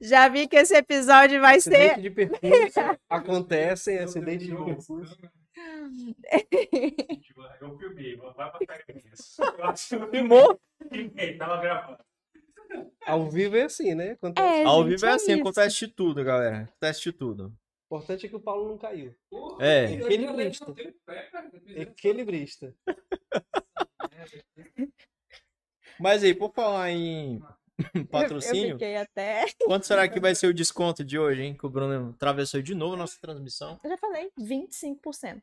Já 0.00 0.28
vi 0.28 0.46
que 0.46 0.56
esse 0.56 0.76
episódio 0.76 1.40
vai 1.40 1.60
ser. 1.60 1.76
Acidente 1.92 2.02
de 2.02 2.10
percurso. 2.10 2.80
Acontecem 3.08 3.98
acidentes 3.98 4.46
de 4.46 4.54
percurso. 4.54 5.16
Eu 7.60 7.78
filmei, 7.78 8.16
vai 8.16 8.34
pra 8.34 8.58
isso. 9.12 9.42
Filmou? 10.10 10.60
filmei, 10.90 11.36
tava 11.36 11.60
gravando. 11.60 11.98
Ao 13.06 13.30
vivo 13.30 13.56
é 13.56 13.62
assim, 13.62 13.94
né? 13.94 14.12
Acontece. 14.12 14.48
É, 14.48 14.64
Ao 14.64 14.82
gente, 14.82 14.90
vivo 14.90 15.06
é 15.06 15.10
assim, 15.10 15.32
isso. 15.32 15.40
acontece 15.40 15.78
de 15.78 15.88
tudo, 15.88 16.24
galera. 16.24 16.62
Acontece 16.62 17.02
de 17.02 17.12
tudo. 17.12 17.54
O 17.88 17.96
importante 17.96 18.26
é 18.26 18.28
que 18.28 18.36
o 18.36 18.40
Paulo 18.40 18.68
não 18.68 18.76
caiu. 18.76 19.14
É. 19.60 19.92
Equilibrista. 19.92 20.74
Equilibrista. 21.68 22.74
Mas 25.98 26.22
aí, 26.24 26.34
por 26.34 26.52
falar 26.52 26.90
em 26.90 27.40
Eu 27.94 28.06
patrocínio, 28.06 28.72
fiquei 28.74 28.96
até. 28.96 29.46
quanto 29.64 29.86
será 29.86 30.08
que 30.08 30.18
vai 30.18 30.34
ser 30.34 30.46
o 30.46 30.54
desconto 30.54 31.04
de 31.04 31.18
hoje, 31.18 31.42
hein? 31.42 31.54
Que 31.56 31.66
o 31.66 31.68
Bruno 31.70 32.10
atravessou 32.10 32.62
de 32.62 32.74
novo 32.74 32.94
a 32.94 32.98
nossa 32.98 33.20
transmissão. 33.20 33.78
Eu 33.84 33.90
já 33.90 33.96
falei, 33.98 34.30
25%. 34.38 35.42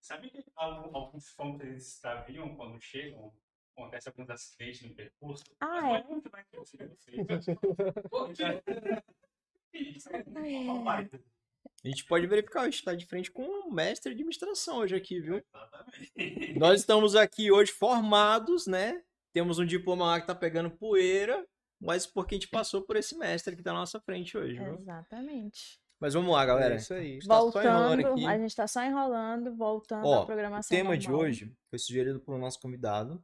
Sabe 0.00 0.30
que 0.30 0.44
alguns 0.54 1.30
pontos 1.32 1.66
eles 1.66 1.88
extraviam 1.88 2.54
quando 2.54 2.80
chegam? 2.80 3.32
Acontece 3.76 4.08
alguns 4.08 4.30
acidentes 4.30 4.82
no 4.82 4.94
percurso? 4.94 5.44
Ah, 5.60 5.80
Mas 5.82 6.04
é? 6.06 6.06
eu 6.12 6.22
eu 6.52 6.64
que- 8.34 10.06
é 10.12 10.82
baita. 10.84 11.20
A 11.84 11.88
gente 11.88 12.04
pode 12.06 12.26
verificar, 12.26 12.62
a 12.62 12.64
gente 12.64 12.74
está 12.76 12.94
de 12.94 13.04
frente 13.06 13.30
com 13.30 13.42
um 13.42 13.70
mestre 13.70 14.10
de 14.14 14.20
administração 14.20 14.78
hoje 14.78 14.94
aqui, 14.96 15.20
viu? 15.20 15.36
Exatamente. 15.54 16.58
Nós 16.58 16.80
estamos 16.80 17.14
aqui 17.14 17.50
hoje 17.52 17.70
formados, 17.72 18.66
né? 18.66 19.02
Temos 19.36 19.58
um 19.58 19.66
diploma 19.66 20.06
lá 20.06 20.18
que 20.18 20.26
tá 20.26 20.34
pegando 20.34 20.70
poeira, 20.70 21.46
mas 21.78 22.06
porque 22.06 22.34
a 22.34 22.38
gente 22.38 22.48
passou 22.48 22.80
por 22.80 22.96
esse 22.96 23.14
mestre 23.18 23.54
que 23.54 23.62
tá 23.62 23.70
na 23.70 23.80
nossa 23.80 24.00
frente 24.00 24.34
hoje, 24.34 24.58
viu? 24.58 24.78
Exatamente. 24.78 25.78
Mas 26.00 26.14
vamos 26.14 26.32
lá, 26.32 26.46
galera. 26.46 26.72
É 26.72 26.78
isso 26.78 26.94
aí. 26.94 27.10
A 27.10 27.12
gente 27.12 27.28
tá 27.28 27.38
só 27.38 27.62
enrolando 27.62 28.02
Voltando, 28.02 28.12
aqui. 28.14 28.26
a 28.26 28.38
gente 28.38 28.56
tá 28.56 28.66
só 28.66 28.82
enrolando, 28.82 29.54
voltando 29.54 30.06
Ó, 30.06 30.22
à 30.22 30.24
programação. 30.24 30.74
O 30.74 30.80
tema 30.80 30.96
de 30.96 31.06
normal. 31.06 31.26
hoje 31.26 31.54
foi 31.68 31.78
sugerido 31.78 32.18
pelo 32.18 32.38
nosso 32.38 32.58
convidado 32.58 33.22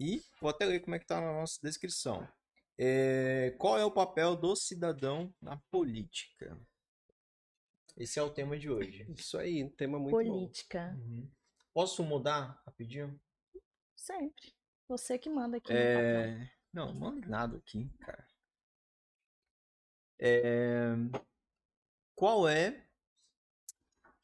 e 0.00 0.24
vou 0.40 0.50
até 0.50 0.64
ler 0.66 0.80
como 0.80 0.96
é 0.96 0.98
que 0.98 1.06
tá 1.06 1.20
na 1.20 1.32
nossa 1.32 1.60
descrição. 1.62 2.28
É, 2.76 3.54
qual 3.56 3.78
é 3.78 3.84
o 3.84 3.92
papel 3.92 4.34
do 4.34 4.56
cidadão 4.56 5.32
na 5.40 5.56
política? 5.70 6.60
Esse 7.96 8.18
é 8.18 8.22
o 8.24 8.30
tema 8.30 8.58
de 8.58 8.68
hoje. 8.68 9.06
Isso 9.16 9.38
aí, 9.38 9.62
um 9.62 9.70
tema 9.70 10.00
muito 10.00 10.16
bom. 10.16 10.32
Política. 10.32 10.98
Uhum. 10.98 11.30
Posso 11.72 12.02
mudar 12.02 12.60
rapidinho? 12.66 13.16
Sempre. 13.94 14.52
Você 14.88 15.18
que 15.18 15.30
manda 15.30 15.56
aqui. 15.56 15.72
É... 15.72 16.50
Não, 16.72 16.92
não 16.92 16.94
manda 16.94 17.26
nada 17.26 17.56
aqui, 17.56 17.88
cara. 18.00 18.26
É... 20.18 20.94
Qual 22.14 22.48
é... 22.48 22.86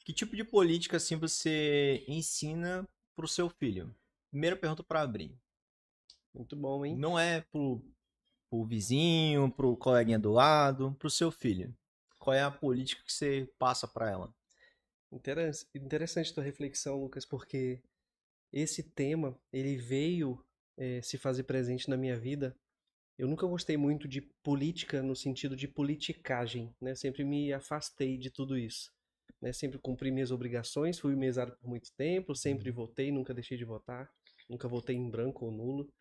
Que 0.04 0.12
tipo 0.12 0.34
de 0.34 0.44
política, 0.44 0.96
assim, 0.96 1.16
você 1.16 2.04
ensina 2.08 2.88
pro 3.14 3.28
seu 3.28 3.48
filho? 3.48 3.94
Primeira 4.30 4.56
pergunta 4.56 4.82
para 4.82 5.02
abrir. 5.02 5.38
Muito 6.34 6.56
bom, 6.56 6.84
hein? 6.84 6.96
Não 6.96 7.18
é 7.18 7.42
pro, 7.42 7.82
pro 8.48 8.64
vizinho, 8.64 9.50
pro 9.50 9.76
coleguinha 9.76 10.18
do 10.18 10.32
lado, 10.32 10.94
pro 10.98 11.10
seu 11.10 11.30
filho. 11.30 11.76
Qual 12.18 12.34
é 12.34 12.42
a 12.42 12.50
política 12.50 13.02
que 13.04 13.12
você 13.12 13.52
passa 13.58 13.86
para 13.88 14.10
ela? 14.10 14.34
Interes- 15.12 15.68
Interessante 15.74 16.32
tua 16.32 16.42
reflexão, 16.44 17.00
Lucas, 17.00 17.24
porque 17.24 17.82
esse 18.52 18.82
tema, 18.82 19.38
ele 19.52 19.76
veio 19.76 20.44
eh, 20.80 21.02
se 21.02 21.18
fazer 21.18 21.44
presente 21.44 21.90
na 21.90 21.96
minha 21.96 22.16
vida. 22.16 22.56
Eu 23.18 23.28
nunca 23.28 23.46
gostei 23.46 23.76
muito 23.76 24.08
de 24.08 24.22
política 24.42 25.02
no 25.02 25.14
sentido 25.14 25.54
de 25.54 25.68
politicagem, 25.68 26.74
né? 26.80 26.94
Sempre 26.94 27.22
me 27.22 27.52
afastei 27.52 28.16
de 28.16 28.30
tudo 28.30 28.56
isso, 28.56 28.90
né? 29.42 29.52
Sempre 29.52 29.78
cumpri 29.78 30.10
minhas 30.10 30.30
obrigações, 30.30 30.98
fui 30.98 31.14
mesário 31.14 31.54
por 31.60 31.68
muito 31.68 31.92
tempo, 31.96 32.34
sempre 32.34 32.70
votei, 32.70 33.12
nunca 33.12 33.34
deixei 33.34 33.58
de 33.58 33.64
votar, 33.64 34.10
nunca 34.48 34.66
votei 34.66 34.96
em 34.96 35.10
branco 35.10 35.44
ou 35.44 35.52
nulo. 35.52 35.92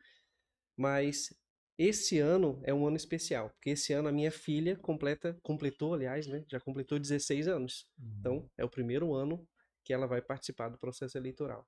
Mas 0.78 1.34
esse 1.78 2.20
ano 2.20 2.62
é 2.64 2.74
um 2.74 2.88
ano 2.88 2.96
especial, 2.96 3.50
porque 3.50 3.72
esse 3.72 3.92
ano 3.92 4.08
a 4.08 4.14
minha 4.14 4.32
filha 4.32 4.78
completa, 4.78 5.38
completou, 5.44 5.94
aliás, 5.94 6.26
né? 6.26 6.46
Já 6.48 6.60
completou 6.60 6.98
16 6.98 7.50
anos. 7.50 7.86
Então, 8.20 8.50
é 8.58 8.64
o 8.64 8.70
primeiro 8.70 9.14
ano 9.14 9.46
que 9.84 9.94
ela 9.94 10.08
vai 10.08 10.22
participar 10.22 10.70
do 10.70 10.78
processo 10.78 11.18
eleitoral. 11.18 11.68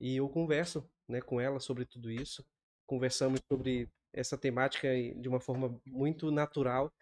E 0.00 0.16
eu 0.16 0.28
converso 0.28 0.88
né, 1.08 1.20
com 1.20 1.40
ela 1.40 1.60
sobre 1.60 1.84
tudo 1.84 2.10
isso. 2.10 2.44
Conversamos 2.86 3.40
sobre 3.50 3.88
essa 4.12 4.36
temática 4.36 4.88
de 5.16 5.28
uma 5.28 5.40
forma 5.40 5.80
muito 5.86 6.30
natural. 6.30 6.92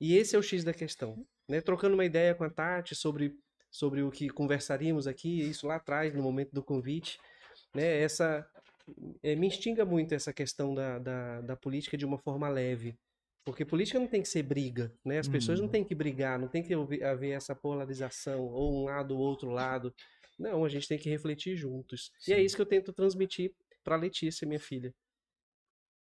E 0.00 0.16
esse 0.16 0.34
é 0.34 0.38
o 0.38 0.42
X 0.42 0.64
da 0.64 0.72
questão. 0.72 1.26
Né? 1.48 1.60
Trocando 1.60 1.94
uma 1.94 2.04
ideia 2.04 2.34
com 2.34 2.44
a 2.44 2.50
Tati 2.50 2.94
sobre, 2.94 3.36
sobre 3.70 4.02
o 4.02 4.10
que 4.10 4.28
conversaríamos 4.30 5.06
aqui, 5.06 5.40
isso 5.42 5.66
lá 5.66 5.76
atrás, 5.76 6.14
no 6.14 6.22
momento 6.22 6.52
do 6.52 6.62
convite. 6.62 7.18
Né? 7.74 8.00
Essa, 8.00 8.46
eh, 9.22 9.36
me 9.36 9.46
instiga 9.48 9.84
muito 9.84 10.14
essa 10.14 10.32
questão 10.32 10.74
da, 10.74 10.98
da, 10.98 11.40
da 11.42 11.56
política 11.56 11.96
de 11.96 12.04
uma 12.06 12.18
forma 12.18 12.48
leve. 12.48 12.96
Porque 13.44 13.62
política 13.64 13.98
não 14.00 14.06
tem 14.06 14.22
que 14.22 14.28
ser 14.28 14.42
briga, 14.42 14.90
né? 15.04 15.18
As 15.18 15.28
pessoas 15.28 15.58
não 15.58 15.66
Uhum. 15.66 15.72
têm 15.72 15.84
que 15.84 15.94
brigar, 15.94 16.38
não 16.38 16.48
tem 16.48 16.62
que 16.62 16.72
haver 17.04 17.32
essa 17.32 17.54
polarização, 17.54 18.40
ou 18.46 18.80
um 18.80 18.84
lado 18.84 19.14
ou 19.14 19.20
outro 19.20 19.50
lado. 19.50 19.94
Não, 20.38 20.64
a 20.64 20.68
gente 20.68 20.88
tem 20.88 20.98
que 20.98 21.08
refletir 21.08 21.56
juntos. 21.56 22.10
E 22.26 22.32
é 22.32 22.36
Sim. 22.36 22.42
isso 22.42 22.56
que 22.56 22.62
eu 22.62 22.66
tento 22.66 22.92
transmitir 22.92 23.54
para 23.82 23.96
Letícia, 23.96 24.46
minha 24.46 24.60
filha. 24.60 24.94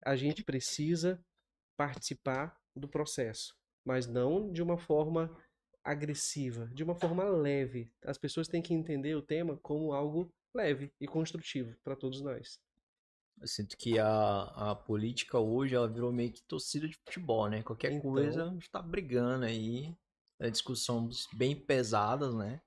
A 0.04 0.16
gente 0.16 0.44
precisa 0.44 1.24
participar 1.78 2.58
do 2.76 2.88
processo, 2.88 3.56
mas 3.84 4.08
não 4.08 4.52
de 4.52 4.62
uma 4.62 4.78
forma 4.78 5.36
agressiva, 5.84 6.68
de 6.74 6.84
uma 6.84 6.96
forma 6.96 7.24
leve. 7.24 7.92
As 8.04 8.18
pessoas 8.18 8.48
têm 8.48 8.62
que 8.62 8.74
entender 8.74 9.16
o 9.16 9.22
tema 9.22 9.58
como 9.58 9.94
algo 9.94 10.32
leve 10.54 10.92
e 11.00 11.08
construtivo 11.08 11.76
para 11.84 11.96
todos 11.96 12.22
nós. 12.22 12.60
Eu 13.42 13.48
sinto 13.48 13.78
que 13.78 13.98
a, 13.98 14.72
a 14.72 14.76
política 14.76 15.40
hoje 15.40 15.74
ela 15.74 15.88
virou 15.88 16.12
meio 16.12 16.32
que 16.32 16.42
torcida 16.44 16.88
de 16.88 16.98
futebol, 16.98 17.50
né? 17.50 17.64
Qualquer 17.64 17.94
Então. 17.94 18.12
coisa 18.12 18.46
a 18.46 18.50
gente 18.54 18.70
tá 18.70 18.82
brigando 18.82 19.46
aí. 19.46 19.96
É 20.42 20.50
discussões 20.50 21.28
bem 21.34 21.56
pesadas, 21.56 22.34
né? 22.34 22.62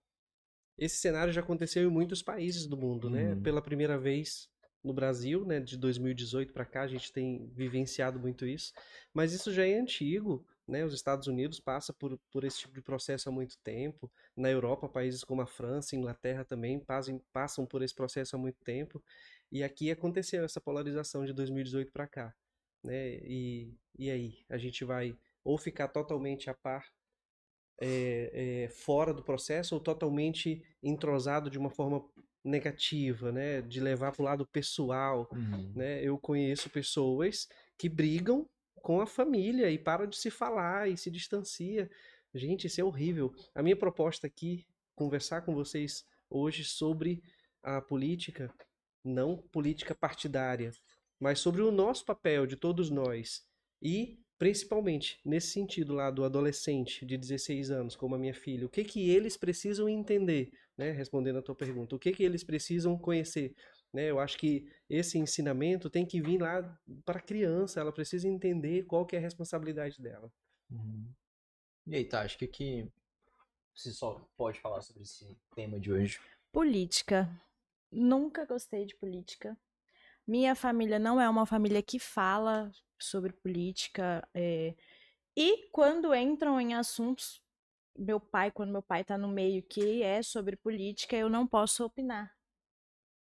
Esse 0.78 0.96
cenário 0.96 1.32
já 1.32 1.40
aconteceu 1.40 1.82
em 1.84 1.92
muitos 1.92 2.22
países 2.22 2.66
do 2.66 2.76
mundo, 2.76 3.10
né? 3.10 3.34
Uhum. 3.34 3.42
Pela 3.42 3.62
primeira 3.62 3.98
vez 3.98 4.50
no 4.82 4.92
Brasil, 4.92 5.44
né, 5.44 5.60
de 5.60 5.76
2018 5.76 6.52
para 6.52 6.64
cá, 6.64 6.82
a 6.82 6.88
gente 6.88 7.12
tem 7.12 7.48
vivenciado 7.54 8.18
muito 8.18 8.44
isso. 8.44 8.72
Mas 9.14 9.32
isso 9.32 9.52
já 9.52 9.64
é 9.64 9.74
antigo, 9.74 10.44
né? 10.66 10.84
Os 10.84 10.92
Estados 10.92 11.28
Unidos 11.28 11.60
passam 11.60 11.94
por, 11.98 12.18
por 12.30 12.44
esse 12.44 12.60
tipo 12.60 12.74
de 12.74 12.82
processo 12.82 13.28
há 13.28 13.32
muito 13.32 13.56
tempo. 13.58 14.10
Na 14.36 14.50
Europa, 14.50 14.88
países 14.88 15.22
como 15.22 15.40
a 15.40 15.46
França, 15.46 15.94
Inglaterra 15.94 16.44
também 16.44 16.80
passam, 16.80 17.20
passam 17.32 17.66
por 17.66 17.82
esse 17.82 17.94
processo 17.94 18.34
há 18.34 18.38
muito 18.38 18.58
tempo. 18.64 19.02
E 19.50 19.62
aqui 19.62 19.90
aconteceu 19.90 20.44
essa 20.44 20.60
polarização 20.60 21.24
de 21.24 21.32
2018 21.32 21.92
para 21.92 22.06
cá, 22.06 22.34
né? 22.82 23.18
E, 23.22 23.74
e 23.98 24.10
aí, 24.10 24.38
a 24.48 24.56
gente 24.56 24.84
vai 24.84 25.16
ou 25.44 25.58
ficar 25.58 25.88
totalmente 25.88 26.48
a 26.48 26.54
par 26.54 26.90
é, 27.80 28.64
é, 28.64 28.68
fora 28.68 29.12
do 29.12 29.22
processo 29.22 29.74
ou 29.74 29.80
totalmente 29.80 30.62
entrosado 30.82 31.50
de 31.50 31.58
uma 31.58 31.70
forma 31.70 32.04
negativa, 32.44 33.30
né? 33.30 33.60
De 33.62 33.80
levar 33.80 34.12
para 34.12 34.22
o 34.22 34.24
lado 34.24 34.46
pessoal, 34.46 35.28
né? 35.74 36.02
Eu 36.02 36.18
conheço 36.18 36.70
pessoas 36.70 37.48
que 37.78 37.88
brigam 37.88 38.48
com 38.76 39.00
a 39.00 39.06
família 39.06 39.70
e 39.70 39.78
param 39.78 40.06
de 40.06 40.16
se 40.16 40.30
falar 40.30 40.88
e 40.88 40.96
se 40.96 41.10
distancia. 41.10 41.90
Gente, 42.34 42.66
isso 42.66 42.80
é 42.80 42.84
horrível. 42.84 43.32
A 43.54 43.62
minha 43.62 43.76
proposta 43.76 44.26
aqui, 44.26 44.66
conversar 44.94 45.42
com 45.42 45.54
vocês 45.54 46.04
hoje 46.28 46.64
sobre 46.64 47.22
a 47.62 47.80
política, 47.80 48.52
não 49.04 49.36
política 49.36 49.94
partidária, 49.94 50.72
mas 51.20 51.38
sobre 51.38 51.62
o 51.62 51.70
nosso 51.70 52.04
papel 52.04 52.46
de 52.46 52.56
todos 52.56 52.90
nós 52.90 53.46
e 53.80 54.21
principalmente 54.42 55.20
nesse 55.24 55.52
sentido 55.52 55.94
lá 55.94 56.10
do 56.10 56.24
adolescente 56.24 57.06
de 57.06 57.16
16 57.16 57.70
anos, 57.70 57.94
como 57.94 58.16
a 58.16 58.18
minha 58.18 58.34
filha, 58.34 58.66
o 58.66 58.68
que 58.68 58.82
que 58.82 59.08
eles 59.08 59.36
precisam 59.36 59.88
entender, 59.88 60.50
né? 60.76 60.90
Respondendo 60.90 61.38
a 61.38 61.42
tua 61.42 61.54
pergunta, 61.54 61.94
o 61.94 61.98
que 61.98 62.10
que 62.10 62.24
eles 62.24 62.42
precisam 62.42 62.98
conhecer, 62.98 63.54
né? 63.92 64.10
Eu 64.10 64.18
acho 64.18 64.36
que 64.36 64.68
esse 64.90 65.16
ensinamento 65.16 65.88
tem 65.88 66.04
que 66.04 66.20
vir 66.20 66.40
lá 66.40 66.60
para 67.04 67.20
a 67.20 67.22
criança, 67.22 67.78
ela 67.78 67.92
precisa 67.92 68.26
entender 68.26 68.82
qual 68.86 69.06
que 69.06 69.14
é 69.14 69.20
a 69.20 69.22
responsabilidade 69.22 70.02
dela. 70.02 70.28
Uhum. 70.68 71.08
E 71.86 71.94
aí, 71.94 72.04
Tati, 72.04 72.34
o 72.34 72.38
que 72.40 72.48
que 72.48 72.92
você 73.72 73.92
só 73.92 74.28
pode 74.36 74.58
falar 74.58 74.80
sobre 74.80 75.04
esse 75.04 75.38
tema 75.54 75.78
de 75.78 75.92
hoje? 75.92 76.18
Política. 76.50 77.30
Nunca 77.92 78.44
gostei 78.44 78.86
de 78.86 78.96
política. 78.96 79.56
Minha 80.26 80.56
família 80.56 80.98
não 80.98 81.20
é 81.20 81.30
uma 81.30 81.46
família 81.46 81.80
que 81.80 82.00
fala 82.00 82.72
sobre 83.04 83.32
política. 83.32 84.26
é, 84.34 84.74
E 85.36 85.68
quando 85.70 86.14
entram 86.14 86.60
em 86.60 86.74
assuntos, 86.74 87.42
meu 87.96 88.20
pai, 88.20 88.50
quando 88.50 88.72
meu 88.72 88.82
pai 88.82 89.04
tá 89.04 89.18
no 89.18 89.28
meio 89.28 89.62
que 89.62 90.02
é 90.02 90.22
sobre 90.22 90.56
política, 90.56 91.16
eu 91.16 91.28
não 91.28 91.46
posso 91.46 91.84
opinar. 91.84 92.34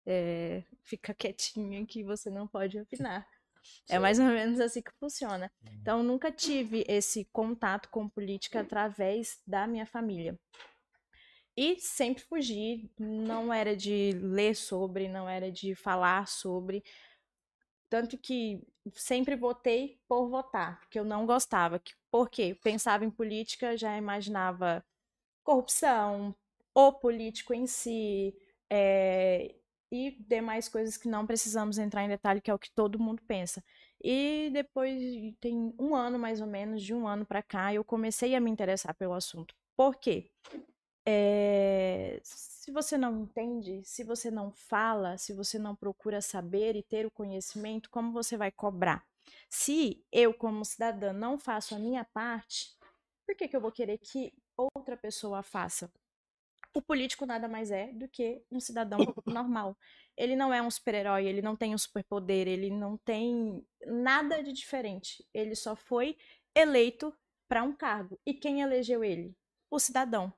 É, 0.07 0.63
Fica 0.83 1.15
quietinha 1.15 1.85
que 1.87 2.05
você 2.05 2.31
não 2.31 2.47
pode 2.47 2.79
opinar. 2.79 3.27
É 3.89 3.99
mais 3.99 4.19
ou 4.19 4.27
menos 4.27 4.61
assim 4.61 4.83
que 4.83 4.93
funciona. 5.01 5.51
Então, 5.81 6.03
nunca 6.03 6.31
tive 6.31 6.85
esse 6.87 7.25
contato 7.33 7.89
com 7.89 8.07
política 8.07 8.61
através 8.61 9.41
da 9.47 9.67
minha 9.67 9.87
família. 9.87 10.39
E 11.57 11.81
sempre 11.81 12.23
fugi, 12.25 12.91
não 12.99 13.53
era 13.53 13.75
de 13.77 14.13
ler 14.21 14.55
sobre, 14.55 15.09
não 15.09 15.27
era 15.29 15.51
de 15.51 15.75
falar 15.75 16.27
sobre. 16.29 16.85
Tanto 17.95 18.19
que 18.19 18.61
sempre 18.93 19.37
votei 19.37 20.01
por 20.09 20.29
votar, 20.29 20.81
porque 20.81 20.99
eu 20.99 21.05
não 21.05 21.25
gostava. 21.25 21.81
Por 22.11 22.29
quê? 22.29 22.59
Pensava 22.61 23.05
em 23.05 23.11
política, 23.11 23.77
já 23.77 23.97
imaginava 23.97 24.85
corrupção, 25.45 26.35
o 26.75 26.93
político 26.93 27.55
em 27.55 27.69
si, 27.69 28.35
é, 28.69 29.55
e 29.93 30.11
demais 30.29 30.69
coisas 30.69 30.97
que 30.97 31.07
não 31.07 31.25
precisamos 31.25 31.79
entrar 31.79 32.03
em 32.03 32.09
detalhe, 32.09 32.41
que 32.41 32.51
é 32.51 32.55
o 32.55 32.59
que 32.59 32.73
todo 32.73 32.99
mundo 32.99 33.23
pensa. 33.29 33.63
E 34.03 34.51
depois, 34.53 35.01
tem 35.41 35.73
um 35.79 35.95
ano 35.95 36.19
mais 36.19 36.41
ou 36.41 36.49
menos, 36.49 36.83
de 36.83 36.93
um 36.93 37.07
ano 37.07 37.25
pra 37.25 37.45
cá, 37.45 37.73
eu 37.73 37.85
comecei 37.85 38.35
a 38.35 38.41
me 38.41 38.51
interessar 38.51 38.93
pelo 38.97 39.15
assunto. 39.15 39.55
Por 39.77 39.95
quê? 39.95 40.33
É, 41.07 42.19
se 42.23 42.71
você 42.71 42.97
não 42.97 43.23
entende, 43.23 43.83
se 43.85 44.03
você 44.03 44.31
não 44.31 44.51
fala, 44.51 45.19
se 45.19 45.33
você 45.33 45.59
não 45.59 45.77
procura 45.77 46.21
saber 46.21 46.77
e 46.77 46.83
ter 46.83 47.05
o 47.05 47.11
conhecimento, 47.11 47.91
como 47.91 48.13
você 48.13 48.37
vai 48.37 48.51
cobrar? 48.51 49.05
Se 49.51 50.05
eu, 50.11 50.33
como 50.33 50.65
cidadã, 50.65 51.13
não 51.13 51.39
faço 51.39 51.75
a 51.75 51.79
minha 51.79 52.05
parte, 52.05 52.75
por 53.27 53.37
que, 53.37 53.49
que 53.49 53.57
eu 53.57 53.61
vou 53.61 53.73
querer 53.73 53.99
que 53.99 54.33
outra 54.57 54.97
pessoa 54.97 55.43
faça? 55.43 55.93
O 56.75 56.83
político 56.83 57.25
nada 57.25 57.49
mais 57.49 57.71
é 57.71 57.93
do 57.93 58.09
que 58.09 58.43
um 58.51 58.59
cidadão 58.59 58.99
normal. 59.27 59.77
Ele 60.17 60.35
não 60.35 60.53
é 60.53 60.61
um 60.61 60.71
super-herói, 60.71 61.27
ele 61.27 61.41
não 61.41 61.55
tem 61.55 61.75
um 61.75 61.79
superpoder, 61.79 62.49
ele 62.49 62.71
não 62.71 62.97
tem 62.97 63.65
nada 63.87 64.43
de 64.43 64.53
diferente. 64.53 65.25
Ele 65.33 65.55
só 65.55 65.77
foi 65.77 66.17
eleito 66.55 67.15
para 67.49 67.63
um 67.63 67.73
cargo. 67.73 68.19
E 68.27 68.35
quem 68.35 68.61
elegeu 68.61 69.05
ele? 69.05 69.37
O 69.71 69.79
cidadão. 69.79 70.33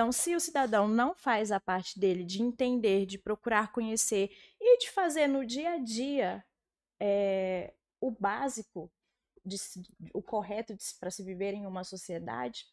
Então, 0.00 0.12
se 0.12 0.34
o 0.34 0.40
cidadão 0.40 0.88
não 0.88 1.14
faz 1.14 1.52
a 1.52 1.60
parte 1.60 2.00
dele 2.00 2.24
de 2.24 2.40
entender, 2.40 3.04
de 3.04 3.18
procurar 3.18 3.70
conhecer 3.70 4.34
e 4.58 4.78
de 4.78 4.90
fazer 4.90 5.26
no 5.26 5.44
dia 5.44 5.72
a 5.72 5.76
dia 5.78 6.42
é, 6.98 7.74
o 8.00 8.10
básico, 8.10 8.90
de 9.44 9.58
o 10.14 10.22
correto 10.22 10.74
para 10.98 11.10
se 11.10 11.22
viver 11.22 11.52
em 11.52 11.66
uma 11.66 11.84
sociedade, 11.84 12.64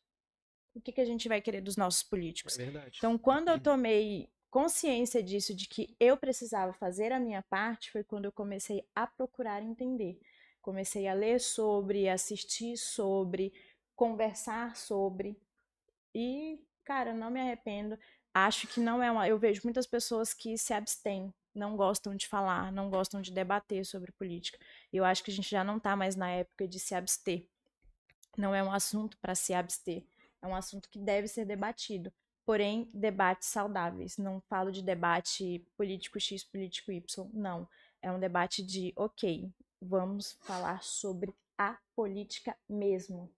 o 0.74 0.80
que, 0.80 0.94
que 0.94 1.02
a 1.02 1.06
gente 1.06 1.28
vai 1.28 1.42
querer 1.42 1.60
dos 1.60 1.76
nossos 1.76 2.02
políticos? 2.02 2.58
É. 2.58 2.72
Então, 2.96 3.18
quando 3.18 3.50
eu 3.50 3.60
tomei 3.60 4.30
consciência 4.50 5.22
disso, 5.22 5.54
de 5.54 5.68
que 5.68 5.98
eu 6.00 6.16
precisava 6.16 6.72
fazer 6.72 7.12
a 7.12 7.20
minha 7.20 7.44
parte, 7.44 7.92
foi 7.92 8.06
quando 8.06 8.24
eu 8.24 8.32
comecei 8.32 8.88
a 8.96 9.06
procurar 9.06 9.62
entender. 9.62 10.18
Comecei 10.62 11.10
a 11.10 11.14
ler 11.14 11.42
sobre, 11.42 12.08
assistir 12.08 12.78
sobre, 12.78 13.52
conversar 13.98 14.78
sobre. 14.78 15.38
E, 16.16 16.66
cara, 16.88 17.14
não 17.14 17.30
me 17.30 17.42
arrependo. 17.42 18.00
Acho 18.34 18.66
que 18.66 18.80
não 18.80 19.04
é 19.04 19.12
uma. 19.12 19.28
Eu 19.28 19.38
vejo 19.38 19.62
muitas 19.66 19.86
pessoas 19.86 20.34
que 20.34 20.58
se 20.58 20.74
abstêm, 20.74 21.34
não 21.54 21.76
gostam 21.76 22.16
de 22.16 22.26
falar, 22.26 22.72
não 22.72 22.90
gostam 22.90 23.22
de 23.22 23.30
debater 23.30 23.86
sobre 23.86 24.14
política. 24.14 24.58
Eu 24.94 25.04
acho 25.04 25.22
que 25.22 25.30
a 25.30 25.34
gente 25.34 25.50
já 25.50 25.66
não 25.66 25.80
tá 25.80 25.98
mais 25.98 26.16
na 26.16 26.30
época 26.32 26.66
de 26.66 26.80
se 26.80 26.96
abster. 26.96 27.46
Não 28.38 28.56
é 28.56 28.64
um 28.64 28.72
assunto 28.72 29.18
para 29.18 29.36
se 29.36 29.54
abster. 29.54 30.06
É 30.42 30.48
um 30.48 30.56
assunto 30.56 30.90
que 30.90 30.98
deve 30.98 31.28
ser 31.28 31.46
debatido. 31.46 32.14
Porém, 32.46 32.90
debates 32.94 33.50
saudáveis. 33.50 34.18
Não 34.18 34.40
falo 34.40 34.72
de 34.72 34.82
debate 34.82 35.68
político 35.76 36.20
X, 36.20 36.46
político 36.46 36.92
Y. 36.92 37.30
Não. 37.34 37.68
É 38.02 38.10
um 38.10 38.20
debate 38.20 38.64
de, 38.64 38.94
ok, 38.96 39.52
vamos 39.82 40.38
falar 40.44 40.82
sobre 40.84 41.34
a 41.58 41.78
política 41.94 42.56
mesmo. 42.70 43.30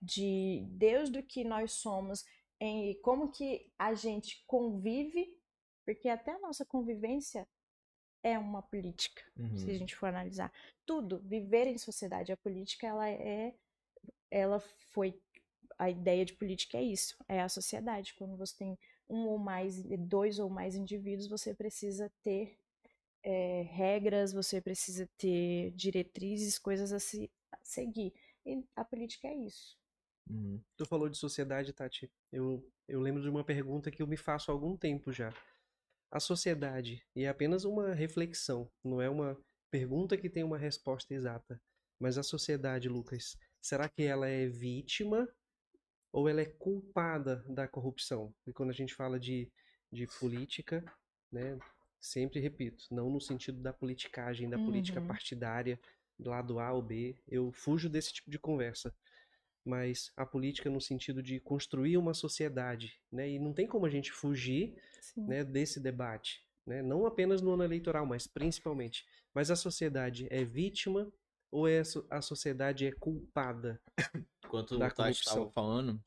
De 0.00 0.64
Deus 0.70 1.10
do 1.10 1.22
que 1.22 1.44
nós 1.44 1.72
somos, 1.72 2.24
em 2.60 3.00
como 3.02 3.30
que 3.30 3.70
a 3.78 3.94
gente 3.94 4.44
convive, 4.46 5.36
porque 5.84 6.08
até 6.08 6.32
a 6.32 6.38
nossa 6.40 6.64
convivência 6.64 7.46
é 8.22 8.38
uma 8.38 8.62
política, 8.62 9.22
Uhum. 9.36 9.56
se 9.56 9.70
a 9.70 9.74
gente 9.78 9.94
for 9.96 10.06
analisar. 10.08 10.52
Tudo, 10.84 11.20
viver 11.20 11.66
em 11.66 11.78
sociedade, 11.78 12.32
a 12.32 12.36
política, 12.36 12.86
ela 12.86 13.08
é, 13.08 13.54
ela 14.30 14.60
foi, 14.60 15.20
a 15.78 15.88
ideia 15.88 16.24
de 16.24 16.34
política 16.34 16.78
é 16.78 16.82
isso, 16.82 17.16
é 17.28 17.40
a 17.40 17.48
sociedade. 17.48 18.14
Quando 18.14 18.36
você 18.36 18.56
tem 18.56 18.78
um 19.08 19.26
ou 19.28 19.38
mais, 19.38 19.82
dois 20.00 20.38
ou 20.38 20.50
mais 20.50 20.74
indivíduos, 20.74 21.28
você 21.28 21.54
precisa 21.54 22.10
ter 22.22 22.58
é, 23.22 23.62
regras, 23.70 24.32
você 24.32 24.60
precisa 24.60 25.08
ter 25.16 25.70
diretrizes, 25.72 26.58
coisas 26.58 26.92
a, 26.92 26.98
se, 26.98 27.30
a 27.52 27.58
seguir. 27.62 28.12
E 28.44 28.64
a 28.76 28.84
política 28.84 29.28
é 29.28 29.34
isso. 29.34 29.76
Uhum. 30.28 30.62
Tu 30.76 30.86
falou 30.86 31.08
de 31.08 31.16
sociedade, 31.16 31.72
Tati. 31.72 32.10
Eu, 32.32 32.64
eu 32.86 33.00
lembro 33.00 33.22
de 33.22 33.28
uma 33.28 33.44
pergunta 33.44 33.90
que 33.90 34.02
eu 34.02 34.06
me 34.06 34.16
faço 34.16 34.50
há 34.50 34.54
algum 34.54 34.76
tempo 34.76 35.12
já. 35.12 35.32
A 36.10 36.20
sociedade, 36.20 37.04
e 37.14 37.24
é 37.24 37.28
apenas 37.28 37.64
uma 37.64 37.94
reflexão, 37.94 38.70
não 38.82 39.00
é 39.02 39.10
uma 39.10 39.38
pergunta 39.70 40.16
que 40.16 40.30
tem 40.30 40.42
uma 40.44 40.58
resposta 40.58 41.12
exata. 41.14 41.60
Mas 41.98 42.16
a 42.16 42.22
sociedade, 42.22 42.88
Lucas, 42.88 43.36
será 43.60 43.88
que 43.88 44.02
ela 44.04 44.26
é 44.28 44.46
vítima 44.46 45.28
ou 46.12 46.28
ela 46.28 46.40
é 46.40 46.46
culpada 46.46 47.44
da 47.48 47.68
corrupção? 47.68 48.34
E 48.46 48.52
quando 48.52 48.70
a 48.70 48.74
gente 48.74 48.94
fala 48.94 49.18
de, 49.18 49.50
de 49.92 50.06
política, 50.06 50.84
né, 51.30 51.58
sempre 52.00 52.40
repito, 52.40 52.84
não 52.90 53.10
no 53.10 53.20
sentido 53.20 53.60
da 53.60 53.72
politicagem, 53.72 54.48
da 54.48 54.58
política 54.58 55.00
Uhum. 55.00 55.06
partidária, 55.06 55.78
do 56.18 56.30
lado 56.30 56.58
A 56.58 56.72
ou 56.72 56.82
B, 56.82 57.16
eu 57.28 57.52
fujo 57.52 57.88
desse 57.88 58.12
tipo 58.12 58.30
de 58.30 58.38
conversa 58.38 58.94
mas 59.68 60.10
a 60.16 60.24
política 60.26 60.70
no 60.70 60.80
sentido 60.80 61.22
de 61.22 61.38
construir 61.40 61.96
uma 61.98 62.14
sociedade, 62.14 63.00
né? 63.12 63.28
E 63.28 63.38
não 63.38 63.52
tem 63.52 63.66
como 63.66 63.86
a 63.86 63.90
gente 63.90 64.10
fugir, 64.12 64.74
Sim. 65.00 65.26
né, 65.26 65.44
desse 65.44 65.78
debate, 65.80 66.42
né? 66.66 66.82
Não 66.82 67.06
apenas 67.06 67.42
no 67.42 67.52
ano 67.52 67.64
eleitoral, 67.64 68.06
mas 68.06 68.26
principalmente. 68.26 69.04
Mas 69.34 69.50
a 69.50 69.56
sociedade 69.56 70.26
é 70.30 70.42
vítima 70.44 71.12
ou 71.50 71.68
é 71.68 71.80
a 71.80 71.84
so- 71.84 72.06
a 72.10 72.20
sociedade 72.20 72.86
é 72.86 72.92
culpada? 72.92 73.80
Enquanto 74.44 74.78
Da 74.78 74.86
o 74.86 74.90
Tati 74.90 75.20
estava 75.20 75.50
falando, 75.50 76.00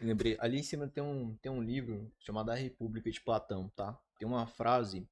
lembrei, 0.00 0.36
ali 0.40 0.58
em 0.58 0.62
cima 0.62 0.88
tem 0.88 1.02
um, 1.02 1.36
tem 1.36 1.52
um 1.52 1.62
livro 1.62 2.10
chamado 2.18 2.50
A 2.50 2.54
República 2.54 3.10
de 3.10 3.20
Platão, 3.20 3.68
tá? 3.76 3.98
Tem 4.18 4.26
uma 4.26 4.46
frase. 4.46 5.06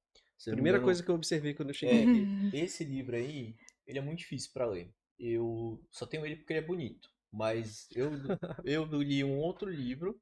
Primeira 0.45 0.77
engano, 0.77 0.85
coisa 0.85 1.03
que 1.03 1.09
eu 1.09 1.15
observei 1.15 1.53
quando 1.53 1.69
eu 1.69 1.75
cheguei 1.75 1.99
É, 1.99 2.03
aqui. 2.03 2.57
esse 2.57 2.83
livro 2.83 3.15
aí, 3.15 3.55
ele 3.85 3.99
é 3.99 4.01
muito 4.01 4.19
difícil 4.19 4.51
pra 4.51 4.65
ler. 4.65 4.91
Eu 5.19 5.79
só 5.91 6.05
tenho 6.05 6.25
ele 6.25 6.35
porque 6.37 6.53
ele 6.53 6.59
é 6.59 6.67
bonito. 6.67 7.09
Mas 7.31 7.87
eu, 7.95 8.11
eu 8.65 8.85
li 9.01 9.23
um 9.23 9.39
outro 9.39 9.69
livro, 9.69 10.19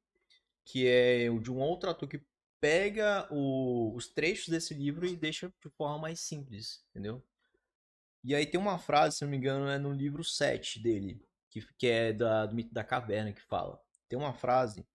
que 0.65 0.87
é 0.87 1.29
o 1.31 1.39
de 1.39 1.51
um 1.51 1.59
outro 1.59 1.89
autor 1.89 2.09
que 2.09 2.21
pega 2.61 3.27
o- 3.33 3.93
os 3.95 4.09
trechos 4.09 4.49
desse 4.49 4.73
livro 4.73 5.05
e 5.07 5.15
deixa 5.17 5.49
de 5.63 5.69
forma 5.71 5.99
mais 5.99 6.21
simples, 6.21 6.83
entendeu? 6.91 7.23
E 8.23 8.35
aí 8.35 8.45
tem 8.45 8.59
uma 8.59 8.77
frase, 8.77 9.17
se 9.17 9.23
não 9.23 9.31
me 9.31 9.37
engano, 9.37 9.67
é 9.69 9.77
no 9.77 9.91
livro 9.93 10.23
7 10.23 10.79
dele, 10.81 11.21
que, 11.49 11.61
que 11.77 11.87
é 11.87 12.13
da, 12.13 12.45
do 12.45 12.55
mito 12.55 12.73
da 12.73 12.83
caverna 12.83 13.31
que 13.31 13.41
fala. 13.41 13.79
Tem 14.07 14.17
uma 14.19 14.33
frase 14.33 14.85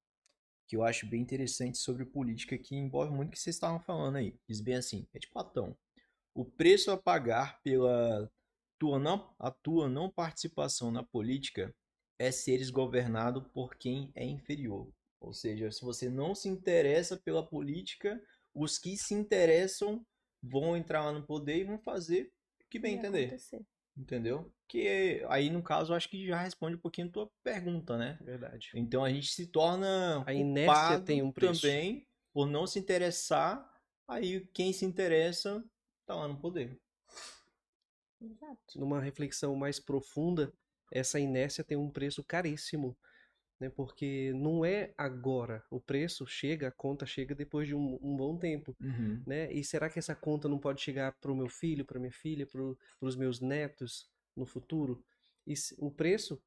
que 0.68 0.76
eu 0.76 0.84
acho 0.84 1.06
bem 1.06 1.22
interessante 1.22 1.78
sobre 1.78 2.06
política 2.06 2.58
que 2.58 2.76
envolve 2.76 3.12
muito 3.14 3.30
o 3.30 3.32
que 3.32 3.40
vocês 3.40 3.56
estavam 3.56 3.80
falando 3.80 4.16
aí. 4.16 4.38
Diz 4.48 4.60
bem 4.60 4.76
assim, 4.76 5.06
é 5.14 5.18
de 5.18 5.28
Platão. 5.28 5.76
O 6.34 6.44
preço 6.44 6.90
a 6.90 6.96
pagar 6.98 7.60
pela 7.62 8.30
tua 8.78 8.98
não, 8.98 9.34
a 9.38 9.50
tua 9.50 9.88
não 9.88 10.10
participação 10.10 10.90
na 10.90 11.02
política 11.04 11.74
é 12.18 12.30
seres 12.30 12.70
governado 12.70 13.42
por 13.50 13.74
quem 13.76 14.10
é 14.14 14.24
inferior. 14.24 14.88
Ou 15.20 15.32
seja, 15.32 15.70
se 15.70 15.82
você 15.82 16.08
não 16.08 16.34
se 16.34 16.48
interessa 16.48 17.16
pela 17.16 17.46
política, 17.46 18.20
os 18.54 18.78
que 18.78 18.96
se 18.96 19.14
interessam 19.14 20.04
vão 20.42 20.76
entrar 20.76 21.04
lá 21.04 21.12
no 21.12 21.26
poder 21.26 21.58
e 21.58 21.64
vão 21.64 21.78
fazer 21.78 22.30
o 22.60 22.68
que 22.68 22.78
bem 22.78 22.96
entender. 22.96 23.26
acontecer. 23.26 23.64
Entendeu? 23.96 24.52
Que 24.68 25.24
aí, 25.28 25.50
no 25.50 25.62
caso, 25.62 25.92
eu 25.92 25.96
acho 25.96 26.08
que 26.08 26.26
já 26.26 26.38
responde 26.38 26.76
um 26.76 26.80
pouquinho 26.80 27.08
a 27.08 27.12
tua 27.12 27.30
pergunta, 27.42 27.96
né? 27.96 28.18
Verdade. 28.20 28.70
Então 28.74 29.04
a 29.04 29.10
gente 29.10 29.28
se 29.28 29.46
torna 29.46 30.24
A 30.26 30.34
inércia 30.34 31.00
tem 31.00 31.22
um 31.22 31.30
preço. 31.30 31.62
também 31.62 32.06
por 32.32 32.46
não 32.46 32.66
se 32.66 32.78
interessar. 32.78 33.64
Aí 34.08 34.46
quem 34.52 34.72
se 34.72 34.84
interessa 34.84 35.64
tá 36.04 36.14
lá 36.16 36.26
no 36.28 36.38
poder. 36.38 36.78
Exato. 38.20 38.78
numa 38.78 39.00
reflexão 39.00 39.54
mais 39.54 39.78
profunda, 39.78 40.52
essa 40.94 41.18
inércia 41.18 41.64
tem 41.64 41.76
um 41.76 41.90
preço 41.90 42.22
caríssimo, 42.24 42.96
né? 43.60 43.68
Porque 43.68 44.32
não 44.34 44.64
é 44.64 44.94
agora. 44.96 45.62
O 45.70 45.80
preço 45.80 46.26
chega, 46.26 46.68
a 46.68 46.72
conta 46.72 47.04
chega 47.04 47.34
depois 47.34 47.66
de 47.66 47.74
um, 47.74 47.98
um 48.00 48.16
bom 48.16 48.38
tempo, 48.38 48.76
né? 49.26 49.52
E 49.52 49.64
será 49.64 49.90
que 49.90 49.98
essa 49.98 50.14
conta 50.14 50.48
não 50.48 50.58
pode 50.58 50.80
chegar 50.80 51.12
para 51.20 51.32
o 51.32 51.36
meu 51.36 51.48
filho, 51.48 51.84
para 51.84 51.98
minha 51.98 52.12
filha, 52.12 52.46
para 52.46 52.62
os 53.00 53.16
meus 53.16 53.40
netos 53.40 54.08
no 54.36 54.46
futuro? 54.46 55.04
E 55.46 55.54
o 55.78 55.90
preço 55.90 56.40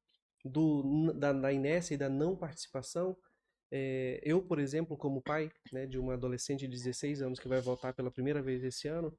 do, 0.44 1.12
da, 1.12 1.32
da 1.32 1.52
inércia 1.52 1.94
e 1.94 1.98
da 1.98 2.08
não 2.08 2.34
participação, 2.34 3.16
é, 3.70 4.20
eu, 4.24 4.42
por 4.42 4.58
exemplo, 4.58 4.96
como 4.96 5.22
pai 5.22 5.50
né, 5.70 5.86
de 5.86 5.98
uma 5.98 6.14
adolescente 6.14 6.60
de 6.60 6.68
16 6.68 7.20
anos 7.20 7.38
que 7.38 7.48
vai 7.48 7.60
votar 7.60 7.92
pela 7.92 8.10
primeira 8.10 8.42
vez 8.42 8.64
esse 8.64 8.88
ano, 8.88 9.16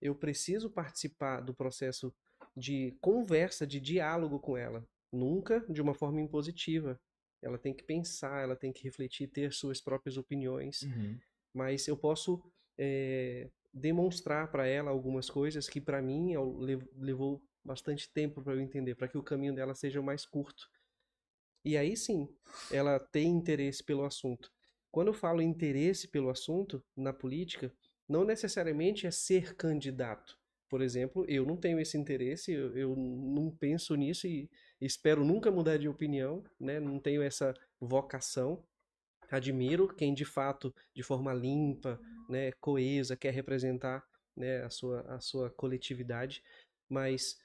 eu 0.00 0.14
preciso 0.14 0.70
participar 0.70 1.40
do 1.40 1.54
processo 1.54 2.14
de 2.56 2.96
conversa, 3.00 3.66
de 3.66 3.80
diálogo 3.80 4.38
com 4.40 4.56
ela, 4.56 4.86
nunca 5.12 5.64
de 5.68 5.80
uma 5.82 5.94
forma 5.94 6.20
impositiva. 6.20 7.00
Ela 7.42 7.58
tem 7.58 7.74
que 7.74 7.82
pensar, 7.84 8.42
ela 8.42 8.56
tem 8.56 8.72
que 8.72 8.84
refletir, 8.84 9.28
ter 9.28 9.52
suas 9.52 9.80
próprias 9.80 10.16
opiniões 10.16 10.82
Uhum. 10.82 11.18
mas 11.54 11.86
eu 11.88 11.96
posso 11.96 12.42
eh, 12.78 13.50
demonstrar 13.72 14.50
para 14.50 14.66
ela 14.66 14.90
algumas 14.90 15.28
coisas 15.30 15.68
que 15.68 15.80
para 15.80 16.00
mim 16.02 16.36
lev- 16.58 16.88
levou 16.96 17.42
bastante 17.64 18.10
tempo 18.12 18.42
para 18.42 18.54
eu 18.54 18.60
entender, 18.60 18.94
para 18.94 19.08
que 19.08 19.18
o 19.18 19.22
caminho 19.22 19.54
dela 19.54 19.74
seja 19.74 20.00
mais 20.02 20.24
curto. 20.26 20.68
E 21.64 21.76
aí 21.76 21.96
sim, 21.96 22.28
ela 22.70 22.98
tem 22.98 23.28
interesse 23.28 23.82
pelo 23.84 24.04
assunto. 24.04 24.50
Quando 24.90 25.08
eu 25.08 25.14
falo 25.14 25.40
interesse 25.42 26.08
pelo 26.08 26.30
assunto 26.30 26.84
na 26.96 27.12
política, 27.12 27.72
não 28.08 28.24
necessariamente 28.24 29.06
é 29.06 29.10
ser 29.10 29.54
candidato. 29.56 30.38
Por 30.72 30.80
exemplo, 30.80 31.26
eu 31.28 31.44
não 31.44 31.54
tenho 31.54 31.78
esse 31.78 31.98
interesse, 31.98 32.50
eu, 32.50 32.74
eu 32.74 32.96
não 32.96 33.50
penso 33.50 33.94
nisso 33.94 34.26
e 34.26 34.48
espero 34.80 35.22
nunca 35.22 35.50
mudar 35.50 35.76
de 35.76 35.86
opinião, 35.86 36.42
né? 36.58 36.80
Não 36.80 36.98
tenho 36.98 37.20
essa 37.20 37.52
vocação. 37.78 38.64
Admiro 39.30 39.86
quem 39.86 40.14
de 40.14 40.24
fato, 40.24 40.74
de 40.94 41.02
forma 41.02 41.34
limpa, 41.34 42.00
né, 42.26 42.52
coesa, 42.52 43.14
quer 43.14 43.34
representar, 43.34 44.02
né, 44.34 44.62
a 44.62 44.70
sua, 44.70 45.02
a 45.14 45.20
sua 45.20 45.50
coletividade, 45.50 46.42
mas 46.88 47.38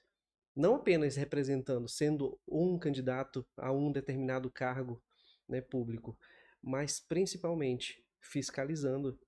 não 0.56 0.76
apenas 0.76 1.18
representando, 1.18 1.90
sendo 1.90 2.40
um 2.48 2.80
candidato 2.80 3.46
a 3.58 3.74
um 3.74 3.92
determinado 3.92 4.50
cargo, 4.50 5.04
né, 5.50 5.60
público, 5.60 6.18
mas 6.64 7.02
principalmente 7.02 8.02
fiscalizando, 8.22 9.20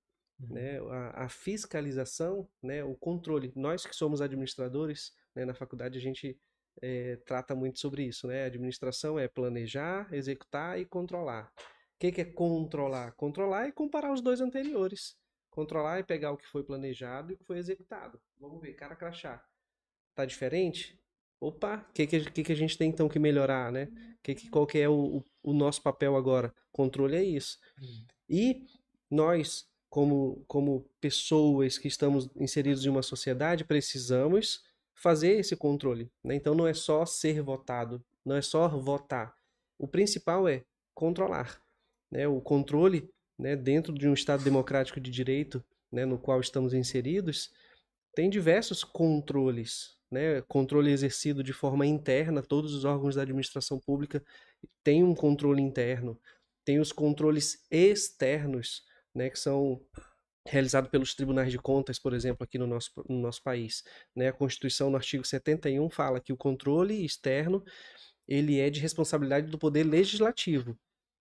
né, 0.48 0.78
a, 0.80 1.24
a 1.24 1.28
fiscalização, 1.28 2.48
né, 2.62 2.82
o 2.84 2.94
controle. 2.94 3.52
Nós 3.54 3.84
que 3.84 3.94
somos 3.94 4.20
administradores, 4.20 5.12
né, 5.34 5.44
na 5.44 5.54
faculdade 5.54 5.98
a 5.98 6.00
gente 6.00 6.38
eh, 6.82 7.16
trata 7.26 7.54
muito 7.54 7.78
sobre 7.78 8.04
isso, 8.04 8.26
né? 8.26 8.44
A 8.44 8.46
administração 8.46 9.18
é 9.18 9.28
planejar, 9.28 10.12
executar 10.12 10.78
e 10.78 10.84
controlar. 10.84 11.52
O 11.56 11.98
que, 11.98 12.12
que 12.12 12.20
é 12.20 12.24
controlar? 12.24 13.12
Controlar 13.12 13.66
é 13.66 13.72
comparar 13.72 14.12
os 14.12 14.22
dois 14.22 14.40
anteriores. 14.40 15.16
Controlar 15.50 15.98
é 15.98 16.02
pegar 16.02 16.32
o 16.32 16.36
que 16.36 16.46
foi 16.46 16.62
planejado 16.62 17.32
e 17.32 17.34
o 17.34 17.38
que 17.38 17.44
foi 17.44 17.58
executado. 17.58 18.20
Vamos 18.38 18.60
ver, 18.62 18.74
cara 18.74 18.96
crachá. 18.96 19.44
Tá 20.14 20.24
diferente? 20.24 20.98
Opa, 21.40 21.86
o 21.88 21.92
que, 21.92 22.06
que, 22.06 22.30
que, 22.30 22.42
que 22.44 22.52
a 22.52 22.56
gente 22.56 22.78
tem 22.78 22.90
então 22.90 23.08
que 23.08 23.18
melhorar, 23.18 23.72
né? 23.72 23.88
Que, 24.22 24.34
que, 24.34 24.48
qual 24.48 24.66
que 24.66 24.78
é 24.78 24.88
o, 24.88 25.18
o, 25.18 25.24
o 25.42 25.52
nosso 25.52 25.82
papel 25.82 26.16
agora? 26.16 26.54
Controle 26.72 27.16
é 27.16 27.22
isso. 27.22 27.58
E 28.28 28.66
nós, 29.10 29.69
como, 29.90 30.44
como 30.46 30.86
pessoas 31.00 31.76
que 31.76 31.88
estamos 31.88 32.30
inseridos 32.36 32.86
em 32.86 32.88
uma 32.88 33.02
sociedade, 33.02 33.64
precisamos 33.64 34.64
fazer 34.94 35.32
esse 35.40 35.56
controle. 35.56 36.10
Né? 36.22 36.36
Então 36.36 36.54
não 36.54 36.66
é 36.66 36.72
só 36.72 37.04
ser 37.04 37.42
votado, 37.42 38.02
não 38.24 38.36
é 38.36 38.40
só 38.42 38.68
votar. 38.68 39.34
O 39.76 39.88
principal 39.88 40.48
é 40.48 40.62
controlar. 40.94 41.60
Né? 42.08 42.28
O 42.28 42.40
controle, 42.40 43.10
né, 43.36 43.56
dentro 43.56 43.92
de 43.92 44.08
um 44.08 44.14
Estado 44.14 44.44
democrático 44.44 45.00
de 45.00 45.10
direito, 45.10 45.62
né, 45.90 46.06
no 46.06 46.18
qual 46.18 46.40
estamos 46.40 46.72
inseridos, 46.72 47.50
tem 48.14 48.30
diversos 48.30 48.84
controles. 48.84 49.96
Né? 50.08 50.40
Controle 50.42 50.92
exercido 50.92 51.42
de 51.42 51.52
forma 51.52 51.84
interna, 51.84 52.42
todos 52.42 52.74
os 52.74 52.84
órgãos 52.84 53.16
da 53.16 53.22
administração 53.22 53.78
pública 53.78 54.22
têm 54.84 55.02
um 55.02 55.16
controle 55.16 55.60
interno. 55.60 56.16
Tem 56.64 56.78
os 56.78 56.92
controles 56.92 57.66
externos, 57.70 58.84
né, 59.14 59.30
que 59.30 59.38
são 59.38 59.80
realizados 60.46 60.90
pelos 60.90 61.14
tribunais 61.14 61.52
de 61.52 61.58
contas, 61.58 61.98
por 61.98 62.14
exemplo, 62.14 62.44
aqui 62.44 62.58
no 62.58 62.66
nosso, 62.66 62.90
no 63.08 63.20
nosso 63.20 63.42
país. 63.42 63.84
Né? 64.16 64.28
A 64.28 64.32
Constituição, 64.32 64.90
no 64.90 64.96
artigo 64.96 65.24
71, 65.24 65.88
fala 65.90 66.20
que 66.20 66.32
o 66.32 66.36
controle 66.36 67.04
externo 67.04 67.62
ele 68.26 68.58
é 68.58 68.70
de 68.70 68.80
responsabilidade 68.80 69.50
do 69.50 69.58
poder 69.58 69.84
legislativo, 69.84 70.78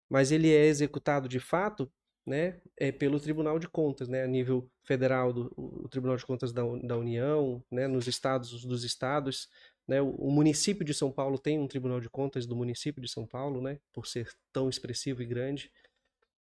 mas 0.10 0.32
ele 0.32 0.52
é 0.52 0.66
executado 0.66 1.28
de 1.28 1.40
fato 1.40 1.92
né, 2.26 2.62
é 2.78 2.92
pelo 2.92 3.20
Tribunal 3.20 3.60
de 3.60 3.68
Contas, 3.68 4.08
né, 4.08 4.24
a 4.24 4.28
nível 4.28 4.70
federal, 4.84 5.34
do, 5.34 5.52
o 5.58 5.90
Tribunal 5.90 6.16
de 6.16 6.26
Contas 6.26 6.54
da, 6.54 6.64
da 6.82 6.98
União, 6.98 7.64
né, 7.70 7.88
nos 7.88 8.08
estados 8.08 8.64
dos 8.64 8.84
estados. 8.84 9.50
Né, 9.88 10.02
o, 10.02 10.10
o 10.12 10.32
município 10.32 10.86
de 10.86 10.94
São 10.94 11.12
Paulo 11.12 11.38
tem 11.38 11.60
um 11.60 11.68
Tribunal 11.68 12.00
de 12.00 12.10
Contas 12.10 12.46
do 12.46 12.56
município 12.56 13.02
de 13.02 13.10
São 13.10 13.28
Paulo, 13.28 13.62
né, 13.62 13.80
por 13.92 14.08
ser 14.08 14.30
tão 14.54 14.70
expressivo 14.70 15.22
e 15.22 15.26
grande. 15.26 15.70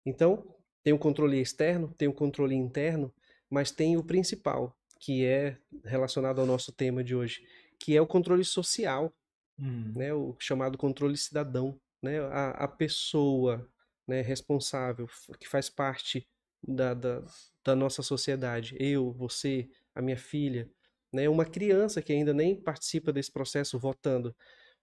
Então, 0.04 0.54
tem 0.82 0.92
o 0.92 0.98
controle 0.98 1.40
externo, 1.40 1.92
tem 1.96 2.08
o 2.08 2.12
controle 2.12 2.54
interno, 2.54 3.12
mas 3.48 3.70
tem 3.70 3.96
o 3.96 4.04
principal, 4.04 4.76
que 4.98 5.24
é 5.24 5.56
relacionado 5.84 6.40
ao 6.40 6.46
nosso 6.46 6.72
tema 6.72 7.02
de 7.02 7.14
hoje, 7.14 7.44
que 7.78 7.96
é 7.96 8.00
o 8.00 8.06
controle 8.06 8.44
social, 8.44 9.12
Uhum. 9.58 9.92
né, 9.94 10.14
o 10.14 10.34
chamado 10.38 10.78
controle 10.78 11.16
cidadão, 11.18 11.78
né, 12.02 12.18
a, 12.20 12.50
a 12.64 12.68
pessoa 12.68 13.68
né, 14.08 14.22
responsável, 14.22 15.06
que 15.38 15.46
faz 15.46 15.68
parte 15.68 16.26
da, 16.66 16.94
da, 16.94 17.22
da 17.62 17.76
nossa 17.76 18.02
sociedade, 18.02 18.74
eu, 18.80 19.12
você, 19.12 19.68
a 19.94 20.00
minha 20.00 20.16
filha, 20.16 20.70
né, 21.12 21.28
uma 21.28 21.44
criança 21.44 22.00
que 22.00 22.12
ainda 22.12 22.32
nem 22.32 22.54
participa 22.54 23.12
desse 23.12 23.30
processo 23.30 23.78
votando, 23.78 24.34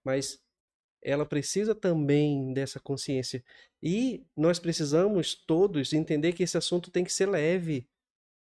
mas 0.04 0.40
ela 1.02 1.24
precisa 1.24 1.74
também 1.74 2.52
dessa 2.52 2.80
consciência. 2.80 3.42
E 3.82 4.24
nós 4.36 4.58
precisamos 4.58 5.34
todos 5.34 5.92
entender 5.92 6.32
que 6.32 6.42
esse 6.42 6.56
assunto 6.56 6.90
tem 6.90 7.04
que 7.04 7.12
ser 7.12 7.26
leve, 7.26 7.88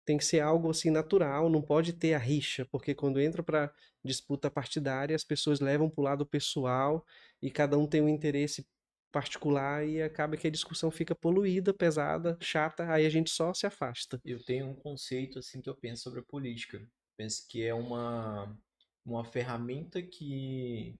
tem 0.04 0.18
que 0.18 0.24
ser 0.24 0.40
algo 0.40 0.70
assim 0.70 0.90
natural, 0.90 1.48
não 1.48 1.62
pode 1.62 1.92
ter 1.92 2.14
a 2.14 2.18
rixa, 2.18 2.66
porque 2.70 2.94
quando 2.94 3.20
entra 3.20 3.42
para 3.42 3.72
disputa 4.04 4.50
partidária, 4.50 5.16
as 5.16 5.24
pessoas 5.24 5.60
levam 5.60 5.88
para 5.88 6.00
o 6.00 6.04
lado 6.04 6.26
pessoal 6.26 7.04
e 7.40 7.50
cada 7.50 7.78
um 7.78 7.86
tem 7.86 8.02
um 8.02 8.08
interesse 8.08 8.66
particular 9.10 9.86
e 9.86 10.02
acaba 10.02 10.36
que 10.36 10.48
a 10.48 10.50
discussão 10.50 10.90
fica 10.90 11.14
poluída, 11.14 11.72
pesada, 11.72 12.36
chata, 12.40 12.90
aí 12.90 13.06
a 13.06 13.08
gente 13.08 13.30
só 13.30 13.54
se 13.54 13.64
afasta. 13.64 14.20
Eu 14.24 14.44
tenho 14.44 14.66
um 14.66 14.74
conceito 14.74 15.38
assim 15.38 15.60
que 15.60 15.70
eu 15.70 15.74
penso 15.76 16.02
sobre 16.02 16.20
a 16.20 16.24
política. 16.24 16.84
Penso 17.16 17.46
que 17.48 17.64
é 17.64 17.72
uma, 17.72 18.58
uma 19.06 19.24
ferramenta 19.24 20.02
que, 20.02 20.96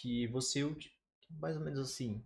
que 0.00 0.26
você, 0.28 0.60
mais 1.30 1.56
ou 1.56 1.62
menos 1.62 1.78
assim, 1.80 2.22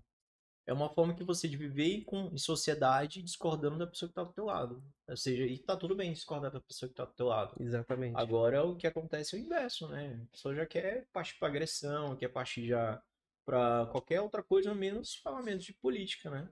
é 0.66 0.72
uma 0.72 0.88
forma 0.92 1.14
que 1.14 1.24
você 1.24 1.48
de 1.48 1.56
viver 1.56 1.94
em, 1.96 2.04
com, 2.04 2.26
em 2.32 2.38
sociedade 2.38 3.22
discordando 3.22 3.78
da 3.78 3.86
pessoa 3.86 4.08
que 4.08 4.14
tá 4.14 4.22
do 4.24 4.32
teu 4.32 4.44
lado. 4.44 4.82
Ou 5.08 5.16
seja, 5.16 5.44
e 5.44 5.58
tá 5.58 5.76
tudo 5.76 5.96
bem 5.96 6.12
discordar 6.12 6.50
da 6.52 6.60
pessoa 6.60 6.88
que 6.88 6.94
tá 6.94 7.04
do 7.04 7.14
teu 7.14 7.26
lado. 7.26 7.56
Exatamente. 7.60 8.16
Agora 8.16 8.64
o 8.64 8.76
que 8.76 8.86
acontece 8.86 9.34
é 9.36 9.38
o 9.38 9.42
inverso, 9.42 9.88
né? 9.88 10.20
A 10.28 10.32
pessoa 10.32 10.54
já 10.54 10.66
quer 10.66 11.06
partir 11.12 11.38
para 11.38 11.48
agressão, 11.48 12.16
quer 12.16 12.28
partir 12.28 12.66
já 12.66 13.02
para 13.46 13.86
qualquer 13.86 14.20
outra 14.20 14.42
coisa 14.42 14.74
menos 14.74 15.14
falamento 15.16 15.64
de 15.64 15.72
política, 15.72 16.30
né? 16.30 16.48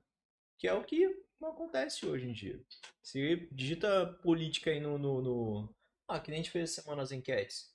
Que 0.58 0.66
é 0.66 0.72
o 0.72 0.82
que 0.84 1.06
não 1.38 1.50
acontece 1.50 2.06
hoje 2.06 2.26
em 2.26 2.32
dia. 2.32 2.58
Se 3.02 3.48
digita 3.52 4.06
política 4.22 4.70
aí 4.70 4.80
no, 4.80 4.98
no, 4.98 5.20
no- 5.22 5.74
Ah, 6.08 6.18
que 6.18 6.30
nem 6.30 6.40
a 6.40 6.42
gente 6.42 6.50
fez 6.52 6.70
essa 6.70 6.82
semana 6.82 7.02
as 7.02 7.12
enquetes. 7.12 7.70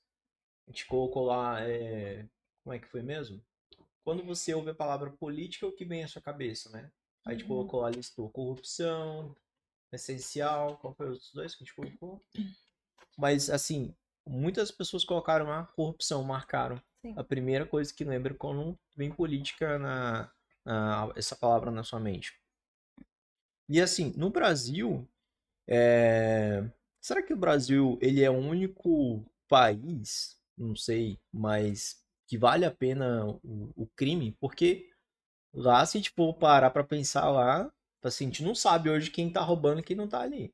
A 0.67 0.71
gente 0.71 0.85
colocou 0.87 1.25
lá. 1.25 1.61
é, 1.61 2.27
Como 2.63 2.73
é 2.75 2.79
que 2.79 2.87
foi 2.87 3.01
mesmo? 3.01 3.41
Quando 4.03 4.23
você 4.25 4.53
ouve 4.53 4.71
a 4.71 4.75
palavra 4.75 5.11
política, 5.11 5.67
o 5.67 5.71
que 5.73 5.85
vem 5.85 6.03
à 6.03 6.07
sua 6.07 6.21
cabeça, 6.21 6.69
né? 6.71 6.91
Aí 7.25 7.35
a 7.35 7.37
gente 7.37 7.43
Uhum. 7.43 7.49
colocou 7.49 7.81
lá, 7.81 7.89
listou 7.89 8.29
corrupção, 8.29 9.35
essencial, 9.93 10.77
qual 10.77 10.93
foi 10.95 11.09
os 11.09 11.31
dois 11.33 11.55
que 11.55 11.63
a 11.63 11.65
gente 11.65 11.75
colocou? 11.75 12.21
Mas, 13.17 13.49
assim, 13.49 13.95
muitas 14.27 14.71
pessoas 14.71 15.05
colocaram 15.05 15.51
a 15.51 15.65
corrupção, 15.65 16.23
marcaram. 16.23 16.81
Sim. 17.01 17.13
A 17.15 17.23
primeira 17.23 17.65
coisa 17.65 17.93
que 17.93 18.03
lembra 18.03 18.33
quando 18.33 18.77
vem 18.95 19.11
política 19.11 19.77
na, 19.79 20.31
na- 20.65 21.13
essa 21.15 21.35
palavra 21.35 21.71
na 21.71 21.83
sua 21.83 21.99
mente. 21.99 22.33
E 23.69 23.79
assim, 23.79 24.13
no 24.17 24.29
Brasil, 24.29 25.07
é, 25.67 26.69
será 27.01 27.21
que 27.23 27.33
o 27.33 27.37
Brasil 27.37 27.97
ele 28.01 28.23
é 28.23 28.29
o 28.29 28.35
único 28.37 29.25
país 29.49 30.39
não 30.57 30.75
sei, 30.75 31.19
mas 31.33 32.00
que 32.31 32.37
vale 32.37 32.63
a 32.63 32.71
pena 32.71 33.25
o, 33.43 33.73
o 33.75 33.87
crime, 33.93 34.31
porque 34.39 34.87
lá, 35.53 35.85
se 35.85 35.97
a 35.97 35.99
gente 35.99 36.11
for 36.11 36.33
parar 36.33 36.69
pra 36.69 36.81
pensar 36.81 37.29
lá, 37.29 37.69
assim, 38.01 38.23
a 38.23 38.27
gente 38.29 38.41
não 38.41 38.55
sabe 38.55 38.89
hoje 38.89 39.11
quem 39.11 39.29
tá 39.29 39.41
roubando 39.41 39.81
e 39.81 39.83
quem 39.83 39.97
não 39.97 40.07
tá 40.07 40.21
ali. 40.21 40.53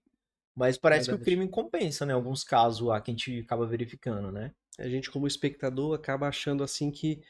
Mas 0.56 0.76
parece 0.76 1.08
que 1.08 1.14
o 1.14 1.20
crime 1.20 1.48
compensa, 1.48 2.04
né? 2.04 2.14
Alguns 2.14 2.44
casos 2.44 2.82
lá 2.82 3.00
que 3.00 3.12
a 3.12 3.14
gente 3.14 3.42
acaba 3.42 3.68
verificando, 3.68 4.32
né? 4.32 4.56
A 4.80 4.90
gente, 4.90 5.12
como 5.12 5.28
espectador, 5.28 5.94
acaba 5.94 6.28
achando 6.28 6.64
assim 6.64 6.90
que 6.90 7.22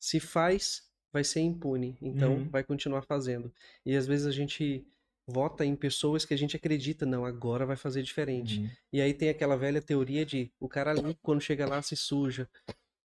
se 0.00 0.20
faz, 0.20 0.88
vai 1.12 1.24
ser 1.24 1.40
impune. 1.40 1.98
Então, 2.00 2.34
Uhum. 2.34 2.48
vai 2.50 2.62
continuar 2.62 3.02
fazendo. 3.02 3.52
E 3.84 3.96
às 3.96 4.06
vezes 4.06 4.28
a 4.28 4.30
gente 4.30 4.86
vota 5.26 5.64
em 5.64 5.74
pessoas 5.74 6.24
que 6.24 6.34
a 6.34 6.38
gente 6.38 6.54
acredita, 6.54 7.04
não, 7.04 7.24
agora 7.24 7.66
vai 7.66 7.76
fazer 7.76 8.04
diferente. 8.04 8.60
Uhum. 8.60 8.70
E 8.92 9.00
aí 9.00 9.12
tem 9.12 9.28
aquela 9.28 9.56
velha 9.56 9.82
teoria 9.82 10.24
de 10.24 10.52
o 10.60 10.68
cara 10.68 10.92
ali, 10.92 11.16
quando 11.20 11.40
chega 11.40 11.66
lá, 11.66 11.82
se 11.82 11.96
suja. 11.96 12.48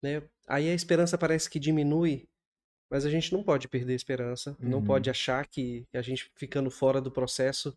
Né? 0.02 0.22
Aí 0.48 0.70
a 0.70 0.74
esperança 0.74 1.18
parece 1.18 1.50
que 1.50 1.60
diminui, 1.60 2.28
mas 2.90 3.06
a 3.06 3.10
gente 3.10 3.34
não 3.34 3.44
pode 3.44 3.68
perder 3.68 3.94
a 3.94 3.96
esperança. 3.96 4.56
Não 4.60 4.80
Uhum. 4.80 4.86
pode 4.86 5.10
achar 5.10 5.46
que 5.48 5.86
a 5.94 6.02
gente 6.02 6.32
ficando 6.36 6.70
fora 6.70 7.02
do 7.02 7.12
processo 7.12 7.76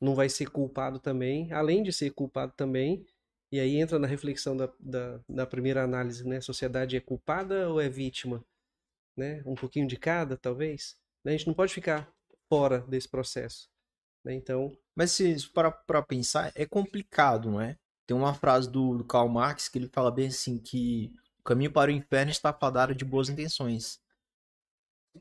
não 0.00 0.14
vai 0.14 0.28
ser 0.28 0.48
culpado 0.50 1.00
também, 1.00 1.52
além 1.52 1.82
de 1.82 1.92
ser 1.92 2.10
culpado 2.10 2.52
também. 2.56 3.04
E 3.50 3.58
aí 3.60 3.76
entra 3.76 3.98
na 3.98 4.06
reflexão 4.06 4.56
da, 4.56 4.68
da, 4.78 5.20
da 5.28 5.46
primeira 5.46 5.82
análise, 5.82 6.26
né? 6.26 6.36
A 6.38 6.42
sociedade 6.42 6.96
é 6.96 7.00
culpada 7.00 7.68
ou 7.68 7.80
é 7.80 7.88
vítima? 7.88 8.44
Né? 9.16 9.42
Um 9.46 9.54
pouquinho 9.54 9.86
de 9.86 9.96
cada, 9.96 10.36
talvez. 10.36 10.96
Né? 11.24 11.32
A 11.32 11.36
gente 11.36 11.46
não 11.46 11.54
pode 11.54 11.72
ficar 11.72 12.08
fora 12.48 12.80
desse 12.80 13.08
processo. 13.08 13.68
Né? 14.24 14.34
Então, 14.34 14.76
Mas 14.94 15.12
se 15.12 15.48
parar 15.50 15.70
pra 15.72 16.02
pensar, 16.02 16.52
é 16.54 16.66
complicado, 16.66 17.50
não 17.50 17.60
é? 17.60 17.76
Tem 18.06 18.16
uma 18.16 18.34
frase 18.34 18.70
do, 18.70 18.98
do 18.98 19.04
Karl 19.04 19.28
Marx 19.28 19.68
que 19.68 19.78
ele 19.78 19.88
fala 19.92 20.10
bem 20.10 20.28
assim 20.28 20.58
que 20.58 21.12
caminho 21.46 21.70
para 21.72 21.90
o 21.90 21.94
inferno 21.94 22.30
está 22.30 22.52
fadado 22.52 22.94
de 22.94 23.04
boas 23.04 23.28
intenções. 23.28 23.98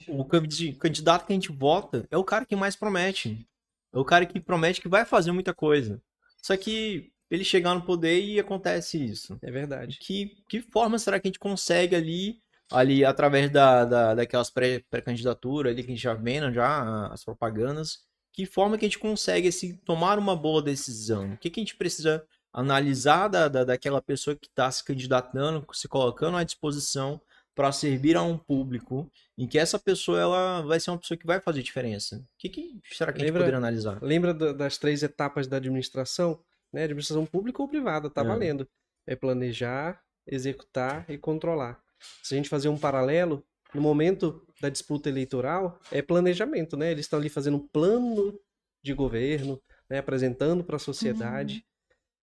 O 0.10 0.26
candi- 0.26 0.74
candidato 0.74 1.26
que 1.26 1.32
a 1.32 1.36
gente 1.36 1.52
vota 1.52 2.06
é 2.12 2.18
o 2.18 2.24
cara 2.24 2.46
que 2.46 2.56
mais 2.56 2.76
promete. 2.76 3.48
É 3.94 3.98
o 3.98 4.04
cara 4.04 4.26
que 4.26 4.40
promete 4.42 4.82
que 4.82 4.90
vai 4.90 5.06
fazer 5.06 5.32
muita 5.32 5.54
coisa. 5.54 6.02
Só 6.42 6.58
que 6.58 7.12
ele 7.30 7.44
chegar 7.44 7.74
no 7.74 7.86
poder 7.86 8.22
e 8.22 8.40
acontece 8.40 9.04
isso. 9.04 9.40
é 9.42 9.50
verdade. 9.52 9.98
Que, 10.00 10.44
que 10.50 10.62
forma 10.62 11.00
será 11.00 11.20
que 11.20 11.28
a 11.28 11.30
gente 11.30 11.40
consegue 11.40 11.96
ali, 11.96 12.42
ali 12.70 13.06
através 13.06 13.50
da, 13.50 13.86
da, 13.86 14.16
daquelas 14.16 14.50
pré- 14.50 14.84
pré-candidaturas 14.90 15.72
ali 15.72 15.82
que 15.84 15.92
a 15.92 15.96
gente 15.96 16.04
já 16.04 16.14
vendo 16.14 16.52
já, 16.54 17.08
as 17.08 17.24
propagandas, 17.24 18.00
que 18.34 18.46
forma 18.46 18.78
que 18.78 18.86
a 18.86 18.88
gente 18.90 19.00
consegue 19.00 19.48
assim, 19.48 19.78
tomar 19.78 20.20
uma 20.20 20.36
boa 20.36 20.62
decisão? 20.62 21.34
O 21.34 21.38
que, 21.38 21.50
que 21.50 21.60
a 21.62 21.64
gente 21.64 21.78
precisa 21.78 22.24
analisar 22.60 23.28
da, 23.28 23.48
da, 23.48 23.64
daquela 23.66 24.02
pessoa 24.02 24.36
que 24.36 24.48
está 24.48 24.72
se 24.72 24.84
candidatando, 24.84 25.66
se 25.74 25.88
colocando 25.88 26.38
à 26.38 26.44
disposição 26.44 27.20
para 27.54 27.72
servir 27.72 28.16
a 28.18 28.22
um 28.22 28.38
público 28.38 29.10
em 29.38 29.48
que 29.48 29.58
essa 29.60 29.78
pessoa 29.78 30.20
ela 30.20 30.62
vai 30.62 30.80
ser 30.80 30.92
uma 30.92 30.98
pessoa 30.98 31.18
que 31.18 31.26
vai 31.28 31.40
fazer 31.40 31.62
diferença? 31.64 32.18
O 32.18 32.24
que, 32.38 32.50
que 32.50 32.82
será 32.94 33.12
que 33.12 33.18
a 33.18 33.20
gente 33.20 33.28
Lembra- 33.28 33.42
poderia 33.42 33.58
analisar? 33.58 34.02
Lembra 34.02 34.34
da- 34.34 34.54
das 34.54 34.78
três 34.78 35.04
etapas 35.04 35.48
da 35.48 35.58
administração? 35.58 36.40
Né? 36.72 36.84
Administração 36.84 37.26
pública 37.26 37.62
ou 37.62 37.68
privada, 37.68 38.10
tá 38.10 38.22
É. 38.22 38.26
valendo. 38.26 38.68
É 39.08 39.16
planejar, 39.16 40.02
executar 40.28 41.06
e 41.10 41.18
controlar. 41.18 41.80
Se 42.24 42.34
a 42.34 42.38
gente 42.38 42.50
fazer 42.50 42.68
um 42.70 42.78
paralelo, 42.78 43.44
no 43.74 43.82
momento 43.82 44.46
da 44.62 44.70
disputa 44.70 45.10
eleitoral, 45.10 45.80
é 45.92 46.02
planejamento, 46.02 46.76
né? 46.78 46.92
Eles 46.92 47.06
estão 47.06 47.20
ali 47.20 47.30
fazendo 47.30 47.58
um 47.58 47.68
plano 47.68 48.38
de 48.84 48.94
governo, 48.94 49.62
né? 49.90 49.98
apresentando 50.00 50.64
para 50.64 50.76
a 50.76 50.80
sociedade. 50.80 51.66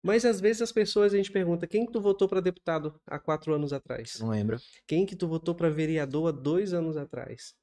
Mas 0.03 0.25
às 0.25 0.41
vezes 0.41 0.61
as 0.61 0.71
pessoas 0.71 1.13
a 1.13 1.17
gente 1.17 1.31
pergunta: 1.31 1.67
quem 1.67 1.85
que 1.85 1.91
tu 1.91 2.01
votou 2.01 2.27
para 2.27 2.41
deputado 2.41 2.99
há 3.05 3.19
quatro 3.19 3.53
anos 3.53 3.71
atrás? 3.71 4.17
Não 4.19 4.29
lembra? 4.29 4.59
Quem 4.87 5.05
que 5.05 5.15
tu 5.15 5.27
votou 5.27 5.53
para 5.53 5.69
vereador 5.69 6.29
há 6.29 6.31
dois 6.31 6.73
anos 6.73 6.97
atrás? 6.97 7.53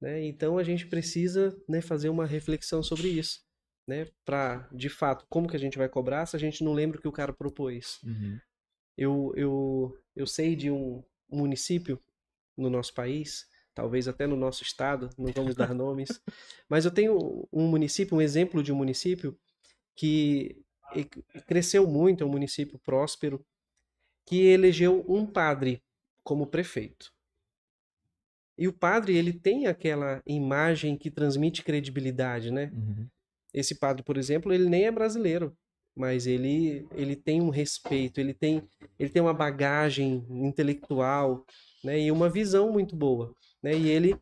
Né? 0.00 0.24
Então 0.24 0.58
a 0.58 0.64
gente 0.64 0.86
precisa 0.86 1.56
né, 1.68 1.80
fazer 1.80 2.08
uma 2.08 2.26
reflexão 2.26 2.82
sobre 2.82 3.08
isso, 3.08 3.40
né? 3.88 4.08
Para, 4.24 4.68
de 4.72 4.88
fato, 4.88 5.24
como 5.28 5.48
que 5.48 5.56
a 5.56 5.60
gente 5.60 5.78
vai 5.78 5.88
cobrar 5.88 6.26
se 6.26 6.36
a 6.36 6.38
gente 6.38 6.62
não 6.62 6.72
lembra 6.72 6.98
o 6.98 7.00
que 7.00 7.08
o 7.08 7.12
cara 7.12 7.32
propôs? 7.32 7.98
Uhum. 8.02 8.38
Eu, 8.96 9.32
eu, 9.36 9.98
eu 10.14 10.26
sei 10.26 10.56
de 10.56 10.70
um 10.70 11.02
município 11.30 12.02
no 12.56 12.68
nosso 12.68 12.94
país, 12.94 13.46
talvez 13.74 14.08
até 14.08 14.26
no 14.26 14.36
nosso 14.36 14.62
estado, 14.62 15.10
não 15.18 15.30
vamos 15.32 15.54
dar 15.54 15.72
nomes, 15.74 16.20
mas 16.68 16.84
eu 16.84 16.90
tenho 16.90 17.46
um 17.52 17.68
município, 17.68 18.16
um 18.16 18.22
exemplo 18.22 18.62
de 18.62 18.72
um 18.72 18.76
município 18.76 19.38
que 19.94 20.62
e- 21.00 21.40
cresceu 21.42 21.86
muito, 21.86 22.22
é 22.22 22.26
um 22.26 22.30
município 22.30 22.78
próspero, 22.78 23.44
que 24.26 24.46
elegeu 24.46 25.04
um 25.08 25.26
padre 25.26 25.82
como 26.24 26.46
prefeito. 26.46 27.12
E 28.58 28.66
o 28.66 28.72
padre, 28.72 29.16
ele 29.16 29.32
tem 29.32 29.66
aquela 29.66 30.22
imagem 30.26 30.96
que 30.96 31.10
transmite 31.10 31.62
credibilidade, 31.62 32.50
né? 32.50 32.72
Uhum. 32.74 33.06
Esse 33.52 33.74
padre, 33.74 34.02
por 34.02 34.16
exemplo, 34.16 34.52
ele 34.52 34.68
nem 34.68 34.86
é 34.86 34.90
brasileiro, 34.90 35.56
mas 35.94 36.26
ele, 36.26 36.86
ele 36.92 37.16
tem 37.16 37.40
um 37.40 37.48
respeito, 37.48 38.20
ele 38.20 38.34
tem, 38.34 38.62
ele 38.98 39.08
tem 39.08 39.22
uma 39.22 39.32
bagagem 39.32 40.26
intelectual, 40.30 41.44
né, 41.82 41.98
e 42.00 42.10
uma 42.10 42.28
visão 42.28 42.70
muito 42.70 42.94
boa, 42.94 43.34
né, 43.62 43.74
e 43.74 43.88
ele 43.88 44.14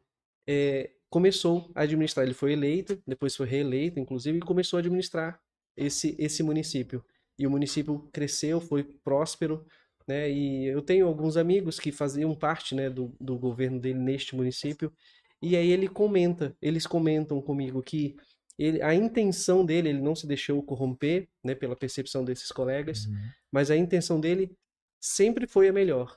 é, 0.46 0.92
começou 1.10 1.70
a 1.74 1.82
administrar, 1.82 2.24
ele 2.24 2.34
foi 2.34 2.52
eleito, 2.52 3.02
depois 3.04 3.34
foi 3.34 3.46
reeleito, 3.46 3.98
inclusive, 3.98 4.38
e 4.38 4.42
começou 4.42 4.76
a 4.76 4.80
administrar 4.80 5.40
esse, 5.76 6.14
esse 6.18 6.42
município. 6.42 7.04
E 7.38 7.46
o 7.46 7.50
município 7.50 8.08
cresceu, 8.12 8.60
foi 8.60 8.84
próspero, 8.84 9.66
né, 10.06 10.30
e 10.30 10.66
eu 10.66 10.82
tenho 10.82 11.06
alguns 11.06 11.36
amigos 11.36 11.80
que 11.80 11.90
faziam 11.90 12.34
parte, 12.34 12.74
né, 12.74 12.90
do, 12.90 13.14
do 13.20 13.38
governo 13.38 13.80
dele 13.80 13.98
neste 13.98 14.36
município, 14.36 14.92
e 15.40 15.56
aí 15.56 15.70
ele 15.70 15.88
comenta, 15.88 16.56
eles 16.60 16.86
comentam 16.86 17.40
comigo 17.40 17.82
que 17.82 18.14
ele, 18.58 18.80
a 18.82 18.94
intenção 18.94 19.64
dele, 19.64 19.88
ele 19.88 20.00
não 20.00 20.14
se 20.14 20.26
deixou 20.26 20.62
corromper, 20.62 21.28
né, 21.42 21.54
pela 21.54 21.74
percepção 21.74 22.24
desses 22.24 22.50
colegas, 22.52 23.06
Uhum. 23.06 23.14
mas 23.50 23.70
a 23.70 23.76
intenção 23.76 24.20
dele 24.20 24.56
sempre 25.00 25.46
foi 25.46 25.68
a 25.68 25.72
melhor. 25.72 26.16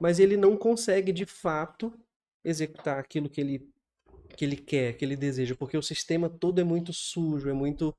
Mas 0.00 0.18
ele 0.20 0.36
não 0.36 0.56
consegue, 0.56 1.12
de 1.12 1.24
fato, 1.26 1.92
executar 2.44 2.98
aquilo 2.98 3.28
que 3.28 3.40
ele, 3.40 3.68
que 4.36 4.44
ele 4.44 4.56
quer, 4.56 4.96
que 4.96 5.04
ele 5.04 5.16
deseja, 5.16 5.54
porque 5.56 5.76
o 5.76 5.82
sistema 5.82 6.28
todo 6.28 6.60
é 6.60 6.64
muito 6.64 6.92
sujo, 6.92 7.48
é 7.48 7.52
muito, 7.52 7.96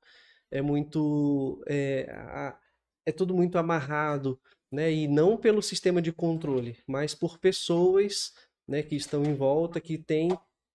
é 0.51 0.61
muito, 0.61 1.63
é, 1.67 2.07
é 3.05 3.11
tudo 3.11 3.33
muito 3.35 3.57
amarrado, 3.57 4.39
né? 4.71 4.91
E 4.91 5.07
não 5.07 5.37
pelo 5.37 5.61
sistema 5.61 6.01
de 6.01 6.11
controle, 6.11 6.77
mas 6.87 7.15
por 7.15 7.39
pessoas, 7.39 8.33
né, 8.67 8.83
que 8.83 8.95
estão 8.95 9.23
em 9.23 9.33
volta, 9.33 9.81
que 9.81 9.97
têm 9.97 10.29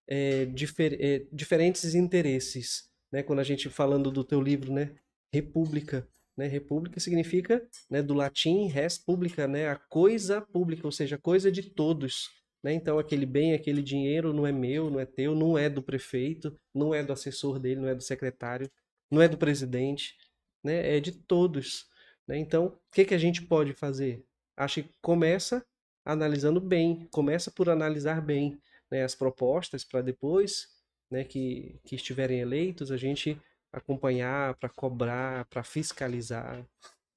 é, 0.08 0.44
difer- 0.46 0.98
é, 1.00 1.26
diferentes 1.32 1.94
interesses, 1.94 2.88
né? 3.12 3.22
Quando 3.22 3.38
a 3.40 3.44
gente 3.44 3.68
falando 3.70 4.10
do 4.10 4.24
teu 4.24 4.40
livro, 4.40 4.72
né, 4.72 4.94
República, 5.32 6.06
né? 6.36 6.46
República 6.46 6.98
significa, 7.00 7.62
né, 7.90 8.02
do 8.02 8.14
latim 8.14 8.66
res 8.66 8.98
publica, 8.98 9.46
né, 9.46 9.68
a 9.68 9.76
coisa 9.76 10.40
pública, 10.40 10.86
ou 10.86 10.92
seja, 10.92 11.16
a 11.16 11.20
coisa 11.20 11.50
de 11.50 11.62
todos, 11.62 12.28
né? 12.62 12.72
Então 12.72 12.98
aquele 12.98 13.26
bem, 13.26 13.54
aquele 13.54 13.82
dinheiro 13.82 14.32
não 14.32 14.46
é 14.46 14.52
meu, 14.52 14.90
não 14.90 14.98
é 15.00 15.06
teu, 15.06 15.34
não 15.34 15.56
é 15.56 15.68
do 15.70 15.82
prefeito, 15.82 16.56
não 16.74 16.92
é 16.94 17.02
do 17.02 17.12
assessor 17.12 17.58
dele, 17.60 17.80
não 17.80 17.88
é 17.88 17.94
do 17.94 18.02
secretário, 18.02 18.68
não 19.14 19.22
é 19.22 19.28
do 19.28 19.38
presidente, 19.38 20.16
né? 20.62 20.96
É 20.96 21.00
de 21.00 21.12
todos, 21.12 21.86
né? 22.26 22.36
Então, 22.36 22.66
o 22.66 22.78
que 22.92 23.04
que 23.04 23.14
a 23.14 23.18
gente 23.18 23.42
pode 23.42 23.72
fazer? 23.72 24.24
Acho 24.56 24.82
que 24.82 24.94
começa 25.00 25.64
analisando 26.04 26.60
bem, 26.60 27.08
começa 27.10 27.50
por 27.50 27.70
analisar 27.70 28.20
bem, 28.20 28.60
né, 28.90 29.02
as 29.02 29.14
propostas 29.14 29.84
para 29.84 30.02
depois, 30.02 30.68
né, 31.10 31.24
que, 31.24 31.80
que 31.84 31.94
estiverem 31.94 32.40
eleitos, 32.40 32.92
a 32.92 32.96
gente 32.96 33.40
acompanhar, 33.72 34.54
para 34.56 34.68
cobrar, 34.68 35.46
para 35.46 35.64
fiscalizar. 35.64 36.64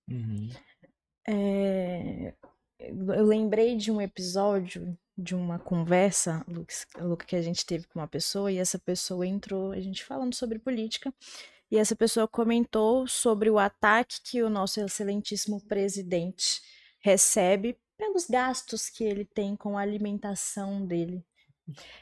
Uhum. 0.09 0.49
É, 1.27 2.33
eu 2.79 3.25
lembrei 3.25 3.75
de 3.75 3.91
um 3.91 4.01
episódio 4.01 4.97
de 5.17 5.35
uma 5.35 5.59
conversa, 5.59 6.45
Lucas, 6.47 6.87
Luca, 6.99 7.25
que 7.25 7.35
a 7.35 7.41
gente 7.41 7.65
teve 7.65 7.85
com 7.87 7.99
uma 7.99 8.07
pessoa, 8.07 8.51
e 8.51 8.57
essa 8.57 8.79
pessoa 8.79 9.27
entrou, 9.27 9.71
a 9.71 9.79
gente 9.79 10.05
falando 10.05 10.33
sobre 10.33 10.59
política, 10.59 11.13
e 11.69 11.77
essa 11.77 11.95
pessoa 11.95 12.27
comentou 12.27 13.07
sobre 13.07 13.49
o 13.49 13.59
ataque 13.59 14.21
que 14.23 14.41
o 14.43 14.49
nosso 14.49 14.79
excelentíssimo 14.79 15.61
presidente 15.61 16.61
recebe 16.99 17.77
pelos 17.97 18.27
gastos 18.27 18.89
que 18.89 19.03
ele 19.03 19.25
tem 19.25 19.55
com 19.55 19.77
a 19.77 19.81
alimentação 19.81 20.85
dele. 20.85 21.25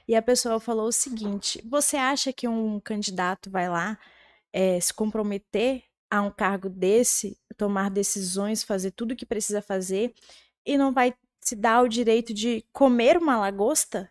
E 0.08 0.16
a 0.16 0.22
pessoa 0.22 0.60
falou 0.60 0.88
o 0.88 0.92
seguinte: 0.92 1.62
você 1.68 1.98
acha 1.98 2.32
que 2.32 2.48
um 2.48 2.80
candidato 2.80 3.50
vai 3.50 3.68
lá 3.68 3.98
eh, 4.54 4.80
se 4.80 4.94
comprometer 4.94 5.84
a 6.10 6.22
um 6.22 6.32
cargo 6.32 6.70
desse, 6.70 7.38
tomar 7.58 7.90
decisões, 7.90 8.64
fazer 8.64 8.92
tudo 8.92 9.14
o 9.14 9.16
que 9.16 9.26
precisa 9.26 9.62
fazer 9.62 10.14
e 10.66 10.78
não 10.78 10.94
vai 10.94 11.16
se 11.42 11.56
dar 11.56 11.84
o 11.84 11.90
direito 11.90 12.34
de 12.34 12.64
comer 12.72 13.18
uma 13.18 13.38
lagosta? 13.38 14.10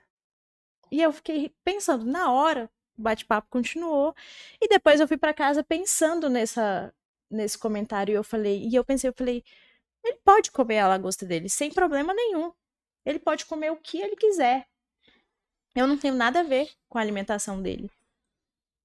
E 0.90 1.02
eu 1.02 1.12
fiquei 1.12 1.52
pensando, 1.64 2.04
na 2.04 2.32
hora, 2.32 2.70
o 2.98 3.02
bate-papo 3.02 3.48
continuou. 3.50 4.14
E 4.60 4.68
depois 4.68 5.00
eu 5.00 5.08
fui 5.08 5.16
para 5.16 5.34
casa 5.34 5.62
pensando 5.64 6.28
nessa, 6.30 6.92
nesse 7.30 7.58
comentário 7.58 8.12
e 8.12 8.16
eu 8.16 8.24
falei, 8.24 8.66
e 8.66 8.74
eu 8.74 8.84
pensei, 8.84 9.08
eu 9.08 9.14
falei, 9.14 9.42
Ele 10.04 10.18
pode 10.24 10.50
comer 10.50 10.78
a 10.80 10.88
lagosta 10.88 11.24
dele 11.26 11.48
sem 11.48 11.72
problema 11.72 12.12
nenhum. 12.14 12.52
Ele 13.04 13.18
pode 13.18 13.44
comer 13.46 13.70
o 13.70 13.76
que 13.76 14.00
ele 14.00 14.16
quiser. 14.16 14.66
Eu 15.74 15.86
não 15.86 15.98
tenho 15.98 16.14
nada 16.14 16.40
a 16.40 16.44
ver 16.44 16.70
com 16.88 16.98
a 16.98 17.00
alimentação 17.00 17.60
dele. 17.60 17.90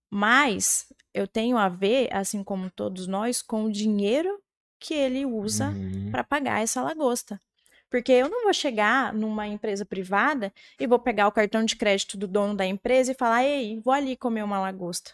Mas 0.10 0.92
eu 1.14 1.28
tenho 1.28 1.58
a 1.58 1.70
ver, 1.70 2.10
assim 2.14 2.44
como 2.44 2.70
todos 2.72 3.06
nós, 3.08 3.42
com 3.42 3.66
o 3.66 3.72
dinheiro 3.72 4.42
que 4.80 4.94
ele 4.94 5.26
usa 5.26 5.70
Uhum. 5.70 6.10
para 6.12 6.24
pagar 6.24 6.62
essa 6.62 6.82
lagosta. 6.82 7.40
Porque 7.90 8.12
eu 8.12 8.30
não 8.30 8.44
vou 8.44 8.54
chegar 8.54 9.14
numa 9.14 9.48
empresa 9.48 9.86
privada 9.86 10.54
e 10.80 10.88
vou 10.88 11.00
pegar 11.00 11.28
o 11.28 11.32
cartão 11.32 11.64
de 11.66 11.76
crédito 11.76 12.18
do 12.18 12.28
dono 12.28 12.56
da 12.56 12.66
empresa 12.66 13.12
e 13.12 13.16
falar: 13.16 13.44
"Ei, 13.46 13.80
vou 13.80 13.94
ali 13.94 14.16
comer 14.18 14.44
uma 14.44 14.60
lagosta". 14.60 15.12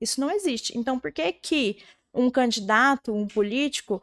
Isso 0.00 0.20
não 0.20 0.30
existe. 0.30 0.76
Então, 0.76 0.98
por 0.98 1.12
que 1.12 1.32
que 1.32 1.82
um 2.14 2.30
candidato, 2.30 3.12
um 3.14 3.26
político 3.26 4.02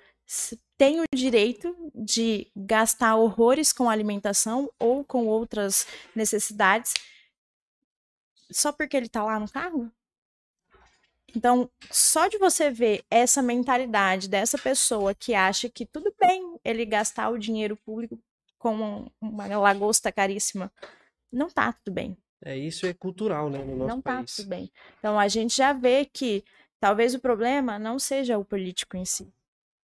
tem 0.77 1.01
o 1.01 1.06
direito 1.13 1.75
de 1.95 2.47
gastar 2.56 3.15
horrores 3.15 3.73
com 3.73 3.89
alimentação 3.89 4.69
ou 4.80 5.03
com 5.03 5.25
outras 5.25 5.88
necessidades 6.15 6.93
só 8.51 8.71
porque 8.73 8.97
ele 8.97 9.08
tá 9.10 9.23
lá 9.23 9.39
no 9.39 9.49
cargo? 9.49 9.89
Então, 11.36 11.70
só 11.92 12.28
de 12.28 12.38
você 12.38 12.72
ver 12.72 13.04
essa 13.10 13.42
mentalidade 13.42 14.30
dessa 14.30 14.58
pessoa 14.58 15.13
que 15.13 15.34
acha 15.34 15.70
que 15.70 15.86
tudo 15.86 16.13
bem 16.20 16.60
ele 16.63 16.86
gastar 16.86 17.30
o 17.30 17.38
dinheiro 17.38 17.76
público 17.76 18.18
com 18.58 19.10
uma 19.22 19.46
lagosta 19.58 20.12
caríssima, 20.12 20.72
não 21.32 21.50
tá 21.50 21.74
tudo 21.74 21.94
bem. 21.94 22.18
É, 22.44 22.56
isso 22.56 22.86
é 22.86 22.94
cultural, 22.94 23.50
né, 23.50 23.60
no 23.60 23.76
nosso 23.76 23.88
Não 23.88 24.02
tá 24.02 24.18
país. 24.18 24.36
tudo 24.36 24.48
bem. 24.50 24.72
Então, 25.00 25.20
a 25.20 25.28
gente 25.28 25.56
já 25.56 25.74
vê 25.74 26.06
que 26.06 26.44
talvez 26.80 27.13
o 27.13 27.20
problema 27.20 27.78
não 27.78 28.00
seja 28.00 28.38
o 28.38 28.46
político 28.46 28.96
em 28.96 29.06
si, 29.06 29.32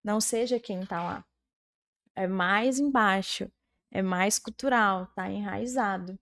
não 0.04 0.22
seja 0.22 0.60
quem 0.60 0.86
tá 0.86 1.04
lá. 1.04 1.26
É 2.16 2.28
mais 2.28 2.80
embaixo, 2.80 3.52
é 3.92 4.02
mais 4.02 4.40
cultural, 4.40 5.08
tá 5.16 5.30
enraizado. 5.30 6.18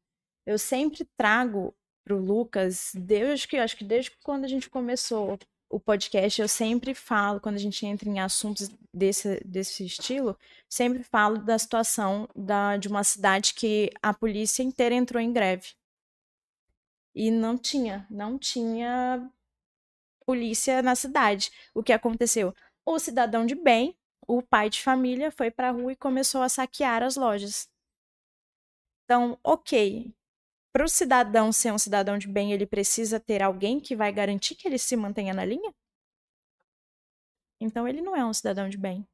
Eu 0.45 0.57
sempre 0.57 1.05
trago 1.17 1.75
pro 2.03 2.17
Lucas, 2.17 2.91
desde 2.95 3.47
que 3.47 3.57
acho 3.57 3.77
que 3.77 3.83
desde 3.83 4.11
quando 4.23 4.45
a 4.45 4.47
gente 4.47 4.69
começou 4.69 5.37
o 5.69 5.79
podcast, 5.79 6.41
eu 6.41 6.47
sempre 6.47 6.93
falo, 6.93 7.39
quando 7.39 7.55
a 7.55 7.59
gente 7.59 7.85
entra 7.85 8.09
em 8.09 8.19
assuntos 8.19 8.69
desse, 8.93 9.41
desse 9.45 9.85
estilo, 9.85 10.37
sempre 10.69 11.03
falo 11.03 11.37
da 11.37 11.57
situação 11.57 12.27
da, 12.35 12.75
de 12.77 12.87
uma 12.89 13.03
cidade 13.03 13.53
que 13.53 13.89
a 14.01 14.13
polícia 14.13 14.63
inteira 14.63 14.93
entrou 14.93 15.21
em 15.21 15.31
greve. 15.31 15.69
E 17.15 17.31
não 17.31 17.57
tinha, 17.57 18.05
não 18.09 18.37
tinha 18.37 19.29
polícia 20.25 20.81
na 20.81 20.95
cidade. 20.95 21.51
O 21.73 21.83
que 21.83 21.93
aconteceu? 21.93 22.53
O 22.85 22.99
cidadão 22.99 23.45
de 23.45 23.55
bem, 23.55 23.95
o 24.27 24.41
pai 24.41 24.69
de 24.69 24.81
família, 24.81 25.31
foi 25.31 25.51
para 25.51 25.69
a 25.69 25.71
rua 25.71 25.93
e 25.93 25.95
começou 25.95 26.41
a 26.41 26.49
saquear 26.49 27.03
as 27.03 27.15
lojas. 27.15 27.69
Então, 29.05 29.37
ok. 29.43 30.13
Para 30.73 30.83
o 30.85 30.89
cidadão 30.89 31.51
ser 31.51 31.71
um 31.71 31.77
cidadão 31.77 32.17
de 32.17 32.27
bem, 32.27 32.51
ele 32.51 32.65
precisa 32.65 33.19
ter 33.19 33.41
alguém 33.41 33.79
que 33.79 33.95
vai 33.95 34.11
garantir 34.11 34.55
que 34.55 34.67
ele 34.67 34.77
se 34.77 34.95
mantenha 34.97 35.33
na 35.33 35.45
linha? 35.45 35.73
Então, 37.61 37.87
ele 37.87 38.01
não 38.01 38.15
é 38.15 38.25
um 38.25 38.33
cidadão 38.33 38.67
de 38.67 38.77
bem. 38.77 39.07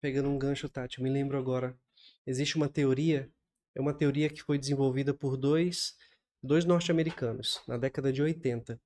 Pegando 0.00 0.28
um 0.28 0.38
gancho, 0.38 0.68
Tati, 0.68 0.98
eu 0.98 1.04
me 1.04 1.10
lembro 1.10 1.38
agora. 1.38 1.76
Existe 2.26 2.56
uma 2.56 2.68
teoria, 2.68 3.30
é 3.74 3.80
uma 3.80 3.94
teoria 3.94 4.28
que 4.28 4.42
foi 4.42 4.58
desenvolvida 4.58 5.14
por 5.14 5.36
dois, 5.36 5.96
dois 6.42 6.64
norte-americanos 6.64 7.62
na 7.66 7.76
década 7.76 8.12
de 8.12 8.22
80. 8.22 8.80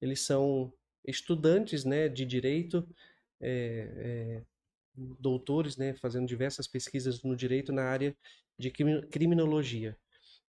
Eles 0.00 0.20
são 0.20 0.72
estudantes, 1.06 1.84
né, 1.84 2.08
de 2.08 2.24
direito, 2.24 2.86
é, 3.40 4.40
é, 4.40 4.42
doutores, 4.94 5.76
né, 5.76 5.94
fazendo 5.94 6.26
diversas 6.26 6.66
pesquisas 6.66 7.22
no 7.22 7.36
direito 7.36 7.72
na 7.72 7.84
área 7.84 8.16
de 8.58 8.70
crimi- 8.70 9.06
criminologia. 9.08 9.96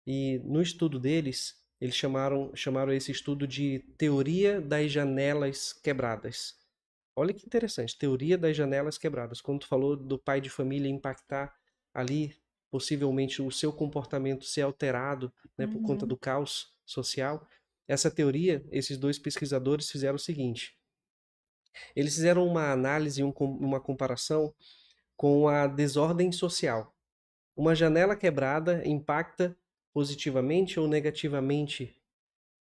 E 0.06 0.38
no 0.44 0.60
estudo 0.62 0.98
deles, 1.00 1.62
eles 1.80 1.94
chamaram, 1.96 2.54
chamaram 2.54 2.92
esse 2.92 3.10
estudo 3.12 3.46
de 3.46 3.80
teoria 3.98 4.60
das 4.60 4.90
janelas 4.92 5.72
quebradas. 5.72 6.56
Olha 7.16 7.32
que 7.32 7.46
interessante, 7.46 7.96
teoria 7.98 8.36
das 8.36 8.56
janelas 8.56 8.98
quebradas. 8.98 9.40
Quando 9.40 9.60
tu 9.60 9.68
falou 9.68 9.96
do 9.96 10.18
pai 10.18 10.40
de 10.40 10.50
família 10.50 10.88
impactar 10.90 11.54
ali, 11.94 12.36
possivelmente 12.70 13.40
o 13.40 13.50
seu 13.50 13.72
comportamento 13.72 14.44
ser 14.44 14.62
alterado, 14.62 15.32
né, 15.56 15.66
por 15.66 15.80
conta 15.80 16.04
Uhum. 16.04 16.08
do 16.08 16.16
caos 16.16 16.72
social, 16.84 17.46
essa 17.86 18.10
teoria, 18.10 18.66
esses 18.72 18.98
dois 18.98 19.18
pesquisadores 19.18 19.90
fizeram 19.90 20.16
o 20.16 20.18
seguinte: 20.18 20.76
eles 21.94 22.14
fizeram 22.14 22.46
uma 22.46 22.70
análise, 22.70 23.22
um 23.22 23.30
uma 23.38 23.80
comparação 23.80 24.54
com 25.16 25.48
a 25.48 25.66
desordem 25.66 26.32
social. 26.32 26.94
Uma 27.56 27.74
janela 27.74 28.16
quebrada 28.16 28.86
impacta 28.86 29.56
positivamente 29.94 30.80
ou 30.80 30.88
negativamente 30.88 31.96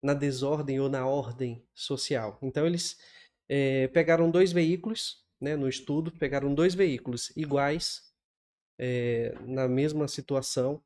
na 0.02 0.14
desordem 0.14 0.80
ou 0.80 0.88
na 0.88 1.06
ordem 1.06 1.66
social. 1.74 2.38
Então 2.40 2.66
eles 2.66 2.96
eh, 3.48 3.88
pegaram 3.88 4.30
dois 4.30 4.52
veículos, 4.52 5.24
né, 5.40 5.56
no 5.56 5.68
estudo, 5.68 6.12
pegaram 6.12 6.54
dois 6.54 6.74
veículos 6.74 7.36
iguais 7.36 8.02
eh, 8.78 9.34
na 9.46 9.68
mesma 9.68 10.08
situação 10.08 10.82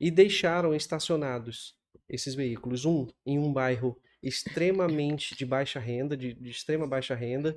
e 0.00 0.10
deixaram 0.10 0.74
estacionados 0.74 1.76
esses 2.08 2.34
veículos, 2.34 2.84
um 2.84 3.06
em 3.24 3.38
um 3.38 3.52
bairro 3.52 4.00
extremamente 4.22 5.36
de 5.36 5.46
baixa 5.46 5.78
renda, 5.78 6.16
de, 6.16 6.34
de 6.34 6.50
extrema 6.50 6.86
baixa 6.86 7.14
renda, 7.14 7.56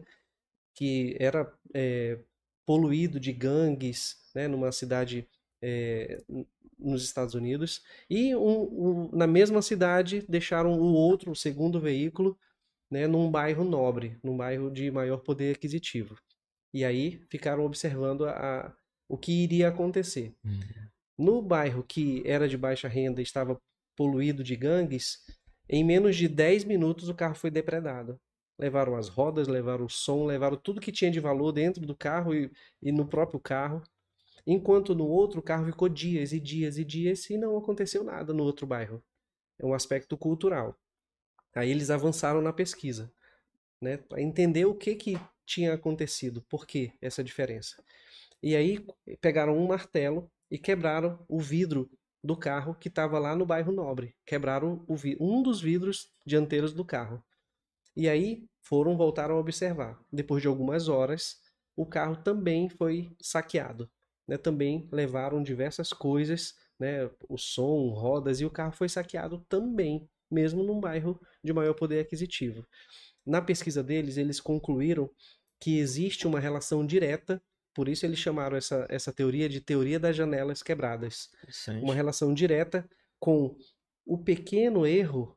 que 0.75 1.17
era 1.19 1.51
eh, 1.73 2.19
poluído 2.65 3.19
de 3.19 3.33
gangues, 3.33 4.17
né, 4.35 4.47
numa 4.47 4.71
cidade 4.71 5.27
n- 6.29 6.47
nos 6.77 7.03
Estados 7.03 7.33
Unidos, 7.35 7.83
e 8.09 8.35
um- 8.35 9.07
um- 9.07 9.11
na 9.11 9.27
mesma 9.27 9.61
cidade 9.61 10.23
deixaram 10.29 10.79
o 10.79 10.93
outro, 10.93 11.31
o 11.31 11.35
segundo 11.35 11.79
veículo, 11.79 12.37
né, 12.91 13.07
num 13.07 13.29
bairro 13.29 13.63
nobre, 13.63 14.17
num 14.23 14.35
bairro 14.37 14.71
de 14.71 14.89
maior 14.91 15.17
poder 15.19 15.55
aquisitivo. 15.55 16.17
E 16.73 16.85
aí 16.85 17.21
ficaram 17.29 17.65
observando 17.65 18.25
a, 18.25 18.31
a- 18.67 18.75
o 19.09 19.17
que 19.17 19.31
iria 19.31 19.69
acontecer. 19.69 20.33
No 21.17 21.41
bairro 21.41 21.83
que 21.83 22.23
era 22.25 22.47
de 22.47 22.57
baixa 22.57 22.87
renda 22.87 23.19
e 23.21 23.23
estava 23.23 23.59
poluído 23.95 24.43
de 24.43 24.55
gangues, 24.55 25.25
em 25.67 25.83
menos 25.83 26.15
de 26.15 26.27
10 26.27 26.63
minutos 26.63 27.09
o 27.09 27.13
carro 27.13 27.35
foi 27.35 27.51
depredado. 27.51 28.19
Levaram 28.57 28.95
as 28.95 29.07
rodas, 29.09 29.47
levaram 29.47 29.85
o 29.85 29.89
som, 29.89 30.25
levaram 30.25 30.57
tudo 30.57 30.81
que 30.81 30.91
tinha 30.91 31.11
de 31.11 31.19
valor 31.19 31.51
dentro 31.51 31.85
do 31.85 31.95
carro 31.95 32.33
e, 32.33 32.51
e 32.81 32.91
no 32.91 33.07
próprio 33.07 33.39
carro. 33.39 33.81
Enquanto 34.51 34.95
no 34.95 35.07
outro 35.07 35.41
o 35.41 35.43
carro 35.43 35.67
ficou 35.67 35.87
dias 35.87 36.33
e 36.33 36.39
dias 36.39 36.79
e 36.79 36.83
dias 36.83 37.29
e 37.29 37.37
não 37.37 37.55
aconteceu 37.55 38.03
nada 38.03 38.33
no 38.33 38.43
outro 38.43 38.65
bairro. 38.65 38.99
É 39.59 39.63
um 39.63 39.75
aspecto 39.75 40.17
cultural. 40.17 40.75
Aí 41.53 41.69
eles 41.69 41.91
avançaram 41.91 42.41
na 42.41 42.51
pesquisa, 42.51 43.13
né, 43.79 43.97
para 43.97 44.19
entender 44.19 44.65
o 44.65 44.73
que 44.73 44.95
que 44.95 45.19
tinha 45.45 45.75
acontecido, 45.75 46.41
por 46.49 46.65
que 46.65 46.91
essa 46.99 47.23
diferença. 47.23 47.83
E 48.41 48.55
aí 48.55 48.83
pegaram 49.21 49.55
um 49.55 49.67
martelo 49.67 50.31
e 50.49 50.57
quebraram 50.57 51.23
o 51.29 51.39
vidro 51.39 51.87
do 52.23 52.35
carro 52.35 52.73
que 52.73 52.87
estava 52.87 53.19
lá 53.19 53.35
no 53.35 53.45
bairro 53.45 53.71
Nobre. 53.71 54.15
Quebraram 54.25 54.83
um 55.19 55.43
dos 55.43 55.61
vidros 55.61 56.11
dianteiros 56.25 56.73
do 56.73 56.83
carro. 56.83 57.23
E 57.95 58.09
aí 58.09 58.49
foram, 58.61 58.97
voltaram 58.97 59.35
a 59.35 59.39
observar. 59.39 60.03
Depois 60.11 60.41
de 60.41 60.47
algumas 60.47 60.87
horas, 60.87 61.39
o 61.75 61.85
carro 61.85 62.15
também 62.15 62.67
foi 62.67 63.15
saqueado. 63.21 63.87
Né? 64.29 64.37
Também 64.37 64.87
levaram 64.91 65.41
diversas 65.41 65.91
coisas, 65.91 66.53
né? 66.79 67.09
o 67.27 67.35
som, 67.35 67.89
rodas, 67.89 68.39
e 68.39 68.45
o 68.45 68.51
carro 68.51 68.71
foi 68.73 68.87
saqueado 68.87 69.43
também, 69.49 70.07
mesmo 70.29 70.61
num 70.63 70.79
bairro 70.79 71.19
de 71.43 71.51
maior 71.51 71.73
poder 71.73 71.99
aquisitivo. 72.01 72.63
Na 73.25 73.41
pesquisa 73.41 73.83
deles, 73.83 74.17
eles 74.17 74.39
concluíram 74.39 75.09
que 75.59 75.79
existe 75.79 76.27
uma 76.27 76.39
relação 76.39 76.85
direta, 76.85 77.41
por 77.73 77.89
isso 77.89 78.05
eles 78.05 78.19
chamaram 78.19 78.55
essa, 78.55 78.85
essa 78.89 79.11
teoria 79.11 79.49
de 79.49 79.59
teoria 79.61 79.99
das 79.99 80.15
janelas 80.15 80.61
quebradas 80.61 81.29
uma 81.83 81.95
relação 81.95 82.33
direta 82.33 82.87
com 83.19 83.55
o 84.05 84.17
pequeno 84.17 84.85
erro, 84.85 85.35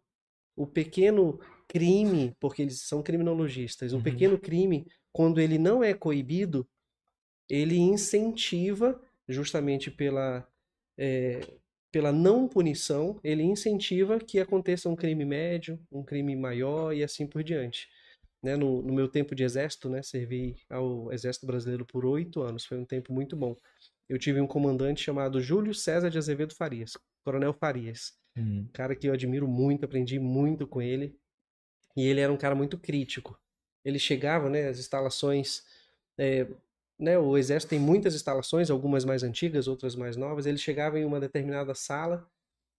o 0.54 0.66
pequeno 0.66 1.40
crime, 1.66 2.36
porque 2.38 2.60
eles 2.62 2.82
são 2.82 3.02
criminologistas, 3.02 3.92
um 3.92 3.96
Uhum. 3.96 4.02
pequeno 4.02 4.38
crime, 4.38 4.86
quando 5.12 5.40
ele 5.40 5.58
não 5.58 5.82
é 5.82 5.94
coibido, 5.94 6.68
ele 7.52 7.76
incentiva, 7.76 9.00
justamente 9.28 9.90
pela, 9.90 10.48
é, 10.96 11.40
pela 11.92 12.10
não 12.10 12.48
punição, 12.48 13.20
ele 13.22 13.42
incentiva 13.42 14.18
que 14.18 14.40
aconteça 14.40 14.88
um 14.88 14.96
crime 14.96 15.24
médio, 15.24 15.78
um 15.90 16.02
crime 16.02 16.34
maior 16.34 16.92
e 16.92 17.04
assim 17.04 17.26
por 17.26 17.44
diante. 17.44 17.88
Né, 18.42 18.56
no, 18.56 18.82
no 18.82 18.92
meu 18.92 19.06
tempo 19.06 19.36
de 19.36 19.44
exército, 19.44 19.88
né, 19.88 20.02
servi 20.02 20.56
ao 20.68 21.12
exército 21.12 21.46
brasileiro 21.46 21.86
por 21.86 22.04
oito 22.04 22.42
anos, 22.42 22.64
foi 22.64 22.76
um 22.76 22.84
tempo 22.84 23.12
muito 23.12 23.36
bom 23.36 23.54
eu 24.12 24.18
tive 24.18 24.38
um 24.42 24.46
comandante 24.46 25.02
chamado 25.02 25.40
Júlio 25.40 25.74
César 25.74 26.10
de 26.10 26.18
Azevedo 26.18 26.54
Farias, 26.54 26.98
Coronel 27.24 27.54
Farias. 27.54 28.12
Hum. 28.36 28.66
Um 28.68 28.72
cara 28.72 28.94
que 28.94 29.08
eu 29.08 29.14
admiro 29.14 29.48
muito, 29.48 29.86
aprendi 29.86 30.18
muito 30.18 30.66
com 30.66 30.82
ele. 30.82 31.18
E 31.96 32.06
ele 32.06 32.20
era 32.20 32.30
um 32.30 32.36
cara 32.36 32.54
muito 32.54 32.76
crítico. 32.76 33.40
Ele 33.82 33.98
chegava, 33.98 34.50
né, 34.50 34.68
as 34.68 34.78
instalações, 34.78 35.64
é, 36.18 36.46
né, 37.02 37.18
o 37.18 37.36
exército 37.36 37.70
tem 37.70 37.80
muitas 37.80 38.14
instalações, 38.14 38.70
algumas 38.70 39.04
mais 39.04 39.24
antigas, 39.24 39.66
outras 39.66 39.96
mais 39.96 40.16
novas. 40.16 40.46
Ele 40.46 40.56
chegava 40.56 41.00
em 41.00 41.04
uma 41.04 41.18
determinada 41.18 41.74
sala 41.74 42.24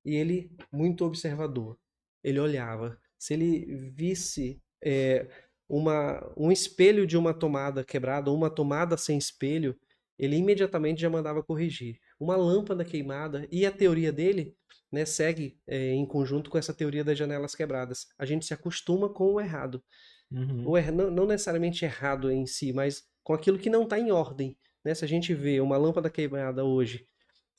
e 0.06 0.16
ele, 0.16 0.50
muito 0.72 1.06
observador, 1.06 1.78
ele 2.24 2.40
olhava. 2.40 2.98
Se 3.20 3.34
ele 3.34 3.92
visse 3.94 4.62
é, 4.82 5.28
uma, 5.68 6.34
um 6.38 6.54
espelho 6.54 7.06
de 7.06 7.18
uma 7.18 7.34
tomada 7.34 7.84
quebrada, 7.84 8.32
uma 8.32 8.50
tomada 8.50 8.96
sem 8.96 9.18
espelho, 9.18 9.78
ele 10.18 10.38
imediatamente 10.38 11.02
já 11.02 11.10
mandava 11.10 11.44
corrigir. 11.44 12.00
Uma 12.18 12.38
lâmpada 12.38 12.86
queimada, 12.86 13.46
e 13.52 13.66
a 13.66 13.72
teoria 13.72 14.12
dele 14.12 14.56
né, 14.90 15.04
segue 15.04 15.60
é, 15.68 15.92
em 15.92 16.06
conjunto 16.06 16.50
com 16.50 16.58
essa 16.58 16.74
teoria 16.74 17.04
das 17.04 17.18
janelas 17.18 17.56
quebradas. 17.56 18.08
A 18.18 18.26
gente 18.26 18.46
se 18.46 18.54
acostuma 18.54 19.10
com 19.10 19.34
o 19.34 19.42
errado. 19.42 19.84
Uhum. 20.32 20.70
O 20.70 20.78
er, 20.78 20.94
não, 20.94 21.12
não 21.12 21.26
necessariamente 21.26 21.84
errado 21.84 22.32
em 22.32 22.46
si, 22.46 22.72
mas 22.72 23.04
com 23.24 23.34
aquilo 23.34 23.58
que 23.58 23.70
não 23.70 23.84
está 23.84 24.00
em 24.00 24.12
ordem. 24.12 24.58
Né? 24.84 24.94
Se 24.94 25.06
a 25.06 25.08
gente 25.08 25.34
vê 25.34 25.60
uma 25.62 25.78
lâmpada 25.78 26.10
queimada 26.10 26.64
hoje, 26.64 27.08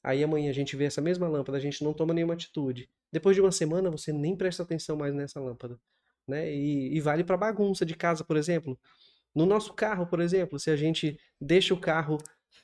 aí 0.02 0.22
amanhã 0.22 0.50
a 0.50 0.54
gente 0.54 0.76
vê 0.76 0.84
essa 0.84 1.00
mesma 1.00 1.26
lâmpada, 1.26 1.58
a 1.58 1.60
gente 1.60 1.82
não 1.82 1.92
toma 1.92 2.12
nenhuma 2.12 2.34
atitude. 2.34 2.88
Depois 3.10 3.34
de 3.34 3.40
uma 3.40 3.52
semana, 3.52 3.90
você 3.90 4.12
nem 4.12 4.36
presta 4.36 4.62
atenção 4.62 4.96
mais 4.96 5.14
nessa 5.14 5.40
lâmpada. 5.40 5.78
Né? 6.26 6.52
E, 6.52 6.96
e 6.96 7.00
vale 7.00 7.24
para 7.24 7.36
bagunça 7.36 7.84
de 7.84 7.94
casa, 7.94 8.24
por 8.24 8.36
exemplo. 8.36 8.78
No 9.34 9.46
nosso 9.46 9.72
carro, 9.72 10.06
por 10.06 10.20
exemplo, 10.20 10.58
se 10.58 10.70
a 10.70 10.76
gente 10.76 11.18
deixa 11.40 11.74
o 11.74 11.80
carro 11.80 12.18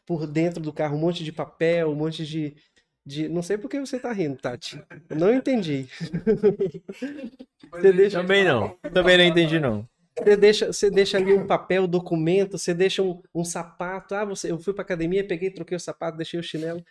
por 0.06 0.26
dentro 0.26 0.60
do 0.60 0.72
carro, 0.72 0.96
um 0.96 1.00
monte 1.00 1.24
de 1.24 1.32
papel, 1.32 1.90
um 1.90 1.94
monte 1.94 2.24
de. 2.24 2.56
de... 3.04 3.28
Não 3.28 3.42
sei 3.42 3.58
por 3.58 3.68
que 3.68 3.80
você 3.80 3.98
tá 3.98 4.12
rindo, 4.12 4.36
Tati. 4.36 4.82
Eu 5.08 5.16
não 5.16 5.32
entendi. 5.32 5.88
Você 7.70 7.92
deixa... 7.92 8.20
Também 8.20 8.44
não. 8.44 8.76
Também 8.92 9.16
não 9.16 9.24
entendi, 9.24 9.60
não. 9.60 9.88
Você 10.22 10.36
deixa, 10.36 10.72
você 10.72 10.90
deixa 10.90 11.16
ali 11.16 11.32
um 11.32 11.46
papel, 11.46 11.86
documento, 11.86 12.58
você 12.58 12.74
deixa 12.74 13.02
um, 13.02 13.22
um 13.34 13.44
sapato. 13.44 14.14
Ah, 14.14 14.24
você, 14.24 14.50
eu 14.50 14.58
fui 14.58 14.72
pra 14.74 14.82
academia, 14.82 15.26
peguei, 15.26 15.50
troquei 15.50 15.76
o 15.76 15.80
sapato, 15.80 16.16
deixei 16.16 16.38
o 16.38 16.42
chinelo. 16.42 16.84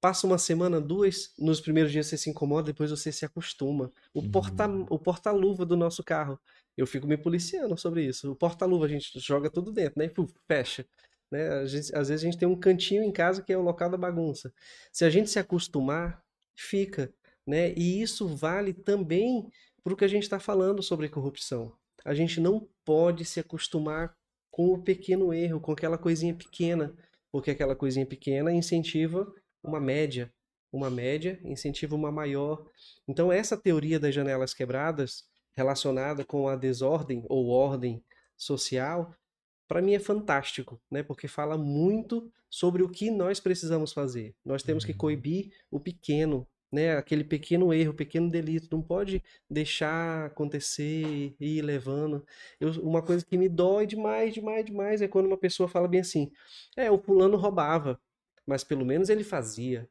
Passa 0.00 0.26
uma 0.26 0.36
semana, 0.36 0.80
duas, 0.80 1.32
nos 1.38 1.60
primeiros 1.62 1.90
dias 1.90 2.06
você 2.06 2.18
se 2.18 2.28
incomoda, 2.28 2.66
depois 2.66 2.90
você 2.90 3.10
se 3.10 3.24
acostuma. 3.24 3.90
O 4.12 4.20
Uhum. 4.20 4.30
porta 4.30 4.68
o 4.90 4.98
porta-luva 4.98 5.64
do 5.64 5.76
nosso 5.76 6.04
carro. 6.04 6.38
Eu 6.76 6.86
fico 6.86 7.06
me 7.06 7.16
policiando 7.16 7.76
sobre 7.78 8.04
isso. 8.04 8.30
O 8.32 8.36
porta-luva 8.36 8.84
a 8.84 8.88
gente 8.88 9.18
joga 9.18 9.48
tudo 9.50 9.72
dentro, 9.72 9.94
né? 9.98 10.06
E 10.06 10.10
puf, 10.10 10.34
fecha. 10.46 10.84
Né? 11.30 11.48
A 11.48 11.66
gente- 11.66 11.94
às 11.96 12.08
vezes 12.08 12.22
a 12.22 12.26
gente 12.30 12.38
tem 12.38 12.46
um 12.48 12.58
cantinho 12.58 13.02
em 13.02 13.10
casa 13.12 13.42
que 13.42 13.52
é 13.52 13.56
o 13.56 13.62
local 13.62 13.88
da 13.90 13.96
bagunça. 13.96 14.52
Se 14.92 15.04
a 15.04 15.10
gente 15.10 15.30
se 15.30 15.38
acostumar, 15.38 16.22
fica. 16.56 17.10
Né? 17.46 17.72
E 17.74 18.02
isso 18.02 18.28
vale 18.28 18.72
também 18.74 19.48
para 19.82 19.92
o 19.94 19.96
que 19.96 20.04
a 20.04 20.08
gente 20.08 20.24
está 20.24 20.38
falando 20.38 20.82
sobre 20.82 21.08
corrupção. 21.08 21.72
A 22.04 22.14
gente 22.14 22.40
não 22.40 22.68
pode 22.84 23.24
se 23.24 23.40
acostumar 23.40 24.14
com 24.50 24.72
o 24.72 24.82
pequeno 24.82 25.32
erro, 25.32 25.60
com 25.60 25.72
aquela 25.72 25.98
coisinha 25.98 26.34
pequena, 26.34 26.94
porque 27.32 27.50
aquela 27.50 27.74
coisinha 27.74 28.06
pequena 28.06 28.52
incentiva 28.52 29.32
uma 29.62 29.80
média. 29.80 30.32
Uma 30.70 30.90
média 30.90 31.40
incentiva 31.44 31.94
uma 31.94 32.12
maior. 32.12 32.68
Então, 33.08 33.32
essa 33.32 33.56
teoria 33.56 33.98
das 33.98 34.14
janelas 34.14 34.52
quebradas, 34.52 35.24
relacionada 35.52 36.24
com 36.24 36.48
a 36.48 36.56
desordem 36.56 37.24
ou 37.28 37.48
ordem 37.48 38.04
social, 38.36 39.14
para 39.66 39.80
mim 39.80 39.94
é 39.94 39.98
fantástico, 39.98 40.80
né? 40.90 41.02
Porque 41.02 41.26
fala 41.26 41.56
muito 41.56 42.30
sobre 42.50 42.82
o 42.82 42.88
que 42.88 43.10
nós 43.10 43.40
precisamos 43.40 43.92
fazer. 43.92 44.34
Nós 44.44 44.62
temos 44.62 44.84
que 44.84 44.92
coibir 44.92 45.52
o 45.70 45.80
pequeno, 45.80 46.46
né? 46.74 46.96
Aquele 46.96 47.24
pequeno 47.24 47.72
erro, 47.72 47.94
pequeno 47.94 48.30
delito, 48.30 48.68
não 48.72 48.82
pode 48.82 49.22
deixar 49.50 50.26
acontecer 50.26 51.34
e 51.40 51.58
ir 51.58 51.62
levando. 51.62 52.26
Eu- 52.60 52.72
uma 52.82 53.02
coisa 53.02 53.24
que 53.24 53.38
me 53.38 53.48
dói 53.48 53.86
demais, 53.86 54.34
demais, 54.34 54.64
demais 54.66 55.02
é 55.02 55.08
quando 55.08 55.26
uma 55.26 55.38
pessoa 55.38 55.68
fala 55.68 55.88
bem 55.88 56.00
assim: 56.00 56.30
"É, 56.76 56.90
o 56.90 56.98
fulano 56.98 57.36
roubava, 57.36 58.00
mas 58.46 58.64
pelo 58.64 58.84
menos 58.84 59.08
ele 59.08 59.24
fazia". 59.24 59.88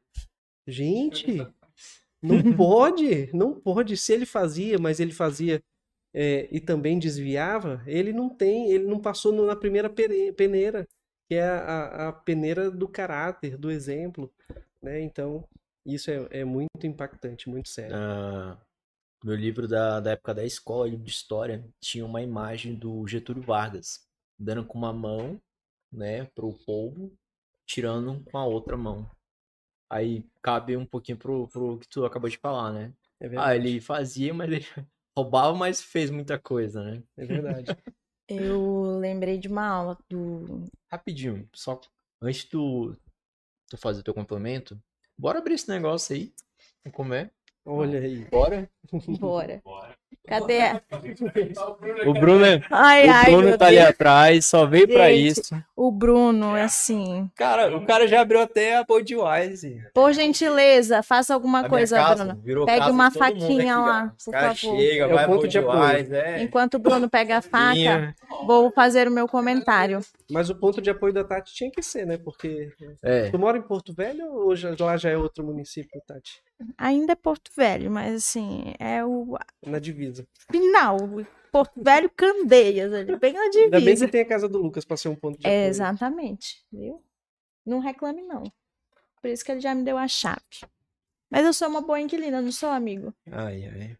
Gente, 0.66 1.52
não 2.22 2.42
pode, 2.56 3.30
não 3.34 3.54
pode. 3.60 3.96
Se 3.96 4.12
ele 4.12 4.26
fazia, 4.26 4.78
mas 4.78 5.00
ele 5.00 5.12
fazia 5.12 5.62
é, 6.14 6.48
e 6.52 6.60
também 6.60 6.98
desviava, 6.98 7.82
ele 7.86 8.12
não 8.12 8.28
tem, 8.30 8.70
ele 8.72 8.86
não 8.86 9.00
passou 9.00 9.32
na 9.32 9.56
primeira 9.56 9.90
peneira, 9.90 10.88
que 11.28 11.36
é 11.36 11.42
a, 11.44 11.58
a- 12.06 12.08
a 12.10 12.12
peneira 12.14 12.70
do 12.70 12.88
caráter, 12.88 13.56
do 13.58 13.70
exemplo, 13.70 14.32
né? 14.82 15.00
Então, 15.02 15.46
isso 15.84 16.10
é, 16.10 16.40
é 16.40 16.44
muito 16.44 16.86
impactante, 16.86 17.48
muito 17.48 17.68
sério. 17.68 17.94
Ah, 17.96 18.58
meu 19.24 19.34
livro 19.34 19.66
da, 19.68 20.00
da 20.00 20.12
época 20.12 20.34
da 20.34 20.44
escola, 20.44 20.88
livro 20.88 21.04
de 21.04 21.10
história, 21.10 21.64
tinha 21.80 22.04
uma 22.04 22.22
imagem 22.22 22.74
do 22.74 23.06
Getúlio 23.06 23.42
Vargas 23.42 24.06
dando 24.38 24.64
com 24.64 24.76
uma 24.78 24.92
mão, 24.92 25.40
né, 25.92 26.24
pro 26.26 26.52
povo, 26.66 27.12
tirando 27.66 28.22
com 28.24 28.38
a 28.38 28.44
outra 28.44 28.76
mão. 28.76 29.08
Aí 29.88 30.24
cabe 30.42 30.76
um 30.76 30.86
pouquinho 30.86 31.18
pro, 31.18 31.48
pro 31.48 31.78
que 31.78 31.88
tu 31.88 32.04
acabou 32.04 32.28
de 32.28 32.38
falar, 32.38 32.72
né? 32.72 32.92
É 33.20 33.28
Ah, 33.36 33.54
ele 33.54 33.80
fazia, 33.80 34.34
mas 34.34 34.50
ele 34.50 34.60
roubava, 35.16 35.56
mas 35.56 35.80
fez 35.80 36.10
muita 36.10 36.38
coisa, 36.38 36.82
né? 36.82 37.02
é 37.16 37.24
verdade. 37.24 37.66
Eu 38.28 38.98
lembrei 38.98 39.38
de 39.38 39.48
uma 39.48 39.66
aula 39.66 39.98
do. 40.08 40.64
Rapidinho, 40.90 41.46
só 41.52 41.78
antes 42.22 42.44
do 42.46 42.96
tu 43.68 43.76
fazer 43.76 44.02
teu 44.02 44.14
complemento, 44.14 44.80
bora 45.16 45.38
abrir 45.38 45.54
esse 45.54 45.68
negócio 45.68 46.14
aí. 46.14 46.32
Vamos 46.84 46.96
comer? 46.96 47.32
Olha 47.64 47.98
aí. 47.98 48.24
Bora. 48.26 48.70
Bora. 49.18 49.62
Bora. 49.64 49.96
Cadê? 50.26 50.60
a- 50.62 50.80
O 52.06 52.14
Bruno, 52.14 52.44
é- 52.44 52.62
Ai, 52.70 53.06
o 53.06 53.12
ai, 53.12 53.24
Bruno 53.30 53.58
tá 53.58 53.66
ali 53.66 53.76
Deus. 53.76 53.88
atrás, 53.90 54.46
só 54.46 54.64
veio 54.64 54.88
pra 54.88 55.10
Gente. 55.10 55.26
isso. 55.40 55.62
O 55.76 55.90
Bruno, 55.90 56.54
assim. 56.54 57.30
Cara, 57.36 57.76
o 57.76 57.84
cara 57.84 58.06
já 58.08 58.20
abriu 58.22 58.40
até 58.40 58.76
a 58.76 58.84
Budweiser. 58.84 59.90
Por 59.92 60.12
gentileza, 60.12 61.02
faça 61.02 61.34
alguma 61.34 61.60
A 61.60 61.68
coisa, 61.68 61.96
casa 61.96 62.34
Bruno. 62.34 62.64
Pegue 62.64 62.90
uma 62.90 63.10
faquinha 63.10 63.74
aqui, 63.76 63.86
lá, 63.86 64.14
por 64.24 64.32
favor. 64.32 64.54
chegam, 64.56 65.08
É 65.10 65.12
o 65.12 65.16
vai 65.16 65.26
ponto 65.26 65.46
de 65.48 65.58
apoio. 65.58 65.78
Budweiser, 65.78 66.24
é. 66.24 66.42
Enquanto 66.42 66.74
o 66.74 66.78
Bruno 66.78 67.08
pega 67.10 67.38
a 67.38 67.42
faca, 67.42 68.14
vou 68.46 68.70
fazer 68.70 69.08
o 69.08 69.10
meu 69.10 69.28
comentário. 69.28 70.00
Mas 70.30 70.48
o 70.48 70.54
ponto 70.54 70.80
de 70.80 70.88
apoio 70.90 71.12
da 71.12 71.22
Tati 71.24 71.54
tinha 71.54 71.70
que 71.70 71.82
ser, 71.82 72.06
né? 72.06 72.16
Porque 72.16 72.70
É. 73.02 73.28
tu 73.30 73.38
mora 73.38 73.58
em 73.58 73.62
Porto 73.62 73.92
Velho 73.92 74.26
ou 74.32 74.56
já- 74.56 74.74
lá 74.80 74.96
já 74.96 75.10
é 75.10 75.16
outro 75.18 75.44
município, 75.44 76.00
Tati? 76.06 76.42
Ainda 76.78 77.12
é 77.12 77.16
Porto 77.16 77.50
Velho, 77.54 77.90
mas 77.90 78.14
assim, 78.14 78.72
é 78.78 79.04
o 79.04 79.36
Na 79.66 79.78
divisa. 79.78 80.13
Final. 80.50 80.96
Porto 81.52 81.72
Velho 81.80 82.10
Candeias, 82.10 82.92
ali, 82.92 83.16
bem 83.16 83.32
na 83.32 83.40
Ainda 83.42 83.70
bem 83.70 83.80
divisa. 83.80 84.06
que 84.06 84.12
tem 84.12 84.20
a 84.22 84.26
casa 84.28 84.48
do 84.48 84.58
Lucas 84.60 84.84
pra 84.84 84.96
ser 84.96 85.08
um 85.08 85.14
ponto 85.14 85.38
de 85.38 85.46
É, 85.46 85.50
apoio. 85.50 85.70
exatamente, 85.70 86.64
viu? 86.72 87.00
Não 87.64 87.78
reclame, 87.78 88.22
não. 88.22 88.42
Por 89.22 89.28
isso 89.30 89.44
que 89.44 89.52
ele 89.52 89.60
já 89.60 89.72
me 89.74 89.84
deu 89.84 89.96
a 89.96 90.08
chave. 90.08 90.40
Mas 91.30 91.44
eu 91.46 91.52
sou 91.52 91.68
uma 91.68 91.80
boa 91.80 92.00
inquilina, 92.00 92.42
não 92.42 92.50
sou 92.52 92.68
amigo. 92.70 93.14
Ai, 93.30 93.64
ai. 93.66 93.96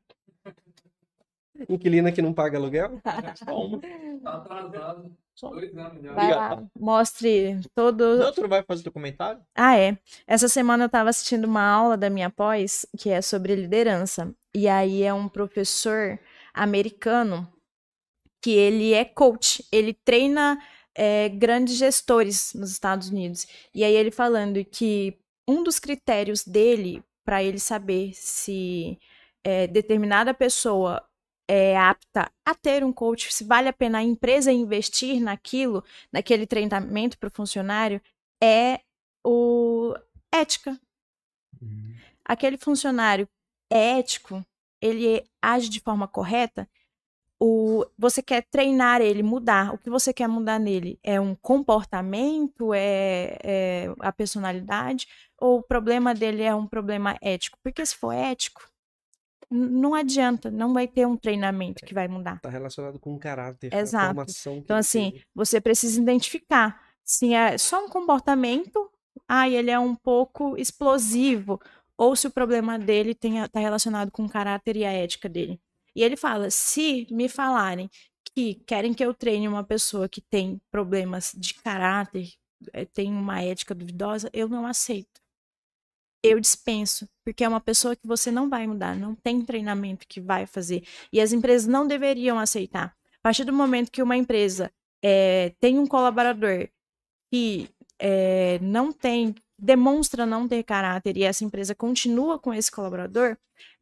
Inquilina 1.68 2.10
que 2.10 2.20
não 2.20 2.32
paga 2.34 2.58
aluguel? 2.58 3.00
Toma. 3.46 3.80
Tá 4.24 4.34
atrasado. 4.36 5.16
Já. 5.36 6.14
Vai 6.14 6.34
lá, 6.34 6.62
mostre 6.78 7.60
todo. 7.74 8.16
Não, 8.16 8.32
tu 8.32 8.42
não 8.42 8.48
vai 8.48 8.62
fazer 8.62 8.84
teu 8.84 8.92
comentário? 8.92 9.40
Ah, 9.54 9.76
é. 9.76 9.98
Essa 10.26 10.48
semana 10.48 10.84
eu 10.84 10.86
estava 10.86 11.10
assistindo 11.10 11.44
uma 11.44 11.62
aula 11.62 11.96
da 11.96 12.08
minha 12.08 12.30
pós, 12.30 12.86
que 12.96 13.10
é 13.10 13.20
sobre 13.20 13.54
liderança. 13.56 14.32
E 14.54 14.68
aí 14.68 15.02
é 15.02 15.12
um 15.12 15.28
professor 15.28 16.18
americano 16.52 17.52
que 18.40 18.52
ele 18.52 18.92
é 18.92 19.04
coach. 19.04 19.66
Ele 19.72 19.92
treina 19.92 20.58
é, 20.94 21.28
grandes 21.28 21.76
gestores 21.76 22.54
nos 22.54 22.70
Estados 22.70 23.08
Unidos. 23.08 23.46
E 23.74 23.82
aí 23.82 23.94
ele 23.94 24.10
falando 24.12 24.64
que 24.64 25.18
um 25.48 25.64
dos 25.64 25.78
critérios 25.78 26.44
dele 26.44 27.02
para 27.24 27.42
ele 27.42 27.58
saber 27.58 28.12
se 28.14 28.98
é, 29.42 29.66
determinada 29.66 30.32
pessoa 30.32 31.02
é 31.48 31.76
apta 31.76 32.30
a 32.44 32.54
ter 32.54 32.84
um 32.84 32.92
coach, 32.92 33.32
se 33.32 33.44
vale 33.44 33.68
a 33.68 33.72
pena 33.72 33.98
a 33.98 34.02
empresa 34.02 34.52
investir 34.52 35.20
naquilo, 35.20 35.84
naquele 36.12 36.46
treinamento 36.46 37.18
para 37.18 37.28
o 37.28 37.32
funcionário, 37.32 38.00
é 38.42 38.80
o 39.24 39.94
ética. 40.32 40.78
Aquele 42.24 42.56
funcionário 42.56 43.28
é 43.70 43.98
ético, 43.98 44.44
ele 44.80 45.24
age 45.42 45.68
de 45.68 45.80
forma 45.80 46.08
correta, 46.08 46.68
o, 47.40 47.84
você 47.98 48.22
quer 48.22 48.42
treinar 48.50 49.00
ele, 49.02 49.22
mudar. 49.22 49.74
O 49.74 49.78
que 49.78 49.90
você 49.90 50.14
quer 50.14 50.28
mudar 50.28 50.58
nele? 50.58 50.98
É 51.02 51.20
um 51.20 51.34
comportamento? 51.34 52.72
É, 52.72 53.36
é 53.42 53.94
a 54.00 54.12
personalidade? 54.12 55.06
Ou 55.38 55.58
o 55.58 55.62
problema 55.62 56.14
dele 56.14 56.42
é 56.42 56.54
um 56.54 56.66
problema 56.66 57.18
ético? 57.20 57.58
Porque 57.62 57.84
se 57.84 57.96
for 57.96 58.12
ético, 58.12 58.62
não 59.54 59.94
adianta, 59.94 60.50
não 60.50 60.72
vai 60.74 60.88
ter 60.88 61.06
um 61.06 61.16
treinamento 61.16 61.84
que 61.84 61.94
vai 61.94 62.08
mudar. 62.08 62.40
Tá 62.40 62.50
relacionado 62.50 62.98
com 62.98 63.14
o 63.14 63.18
caráter, 63.18 63.70
com 63.70 63.76
a 63.76 63.80
Exato. 63.80 64.06
formação 64.06 64.56
Então, 64.56 64.76
assim, 64.76 65.12
teve. 65.12 65.24
você 65.34 65.60
precisa 65.60 66.00
identificar 66.00 66.82
se 67.04 67.32
é 67.34 67.56
só 67.58 67.84
um 67.84 67.88
comportamento, 67.88 68.90
ah, 69.28 69.48
ele 69.48 69.70
é 69.70 69.78
um 69.78 69.94
pouco 69.94 70.56
explosivo, 70.56 71.60
ou 71.96 72.16
se 72.16 72.26
o 72.26 72.30
problema 72.30 72.78
dele 72.78 73.10
está 73.12 73.60
relacionado 73.60 74.10
com 74.10 74.24
o 74.24 74.28
caráter 74.28 74.76
e 74.76 74.84
a 74.84 74.92
ética 74.92 75.28
dele. 75.28 75.60
E 75.94 76.02
ele 76.02 76.16
fala: 76.16 76.50
se 76.50 77.06
me 77.10 77.28
falarem 77.28 77.88
que 78.34 78.56
querem 78.66 78.92
que 78.92 79.04
eu 79.04 79.14
treine 79.14 79.46
uma 79.46 79.62
pessoa 79.62 80.08
que 80.08 80.20
tem 80.20 80.60
problemas 80.70 81.32
de 81.36 81.54
caráter, 81.54 82.32
eh, 82.72 82.84
tem 82.86 83.12
uma 83.12 83.40
ética 83.42 83.74
duvidosa, 83.74 84.28
eu 84.32 84.48
não 84.48 84.66
aceito. 84.66 85.22
Eu 86.26 86.40
dispenso, 86.40 87.06
porque 87.24 87.44
é 87.44 87.48
uma 87.48 87.60
pessoa 87.60 87.94
que 87.94 88.06
você 88.06 88.30
não 88.30 88.48
vai 88.48 88.66
mudar, 88.66 88.96
não 88.96 89.14
tem 89.14 89.42
treinamento 89.42 90.06
que 90.08 90.20
vai 90.20 90.46
fazer. 90.46 90.82
E 91.12 91.20
as 91.20 91.32
empresas 91.32 91.66
não 91.66 91.86
deveriam 91.86 92.38
aceitar. 92.38 92.94
A 93.18 93.22
partir 93.22 93.44
do 93.44 93.52
momento 93.52 93.90
que 93.90 94.02
uma 94.02 94.16
empresa 94.16 94.70
eh, 95.02 95.52
tem 95.60 95.78
um 95.78 95.86
colaborador 95.86 96.68
que 97.30 97.68
eh, 97.98 98.58
não 98.62 98.90
tem, 98.90 99.34
demonstra 99.58 100.24
não 100.24 100.48
ter 100.48 100.62
caráter 100.62 101.16
e 101.16 101.24
essa 101.24 101.44
empresa 101.44 101.74
continua 101.74 102.38
com 102.38 102.54
esse 102.54 102.70
colaborador, 102.70 103.36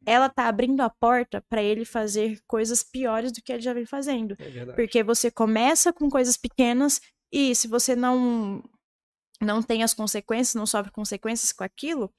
ela 0.05 0.27
está 0.27 0.47
abrindo 0.47 0.81
a 0.81 0.89
porta 0.89 1.41
para 1.49 1.63
ele 1.63 1.85
fazer 1.85 2.39
coisas 2.45 2.83
piores 2.83 3.31
do 3.31 3.41
que 3.41 3.53
ele 3.53 3.61
já 3.61 3.73
vem 3.73 3.85
fazendo. 3.85 4.35
É. 4.39 4.65
Porque 4.73 5.01
você 5.01 5.31
começa 5.31 5.93
com 5.93 6.09
coisas 6.09 6.37
pequenas 6.37 7.01
e 7.31 7.55
se 7.55 7.67
você 7.67 7.95
não 7.95 8.63
não 9.43 9.61
tem 9.61 9.83
as 9.83 9.93
consequências, 9.93 10.55
não 10.55 10.65
sofre 10.65 10.91
consequências 10.91 11.51
com 11.51 11.63
aquilo, 11.63 12.11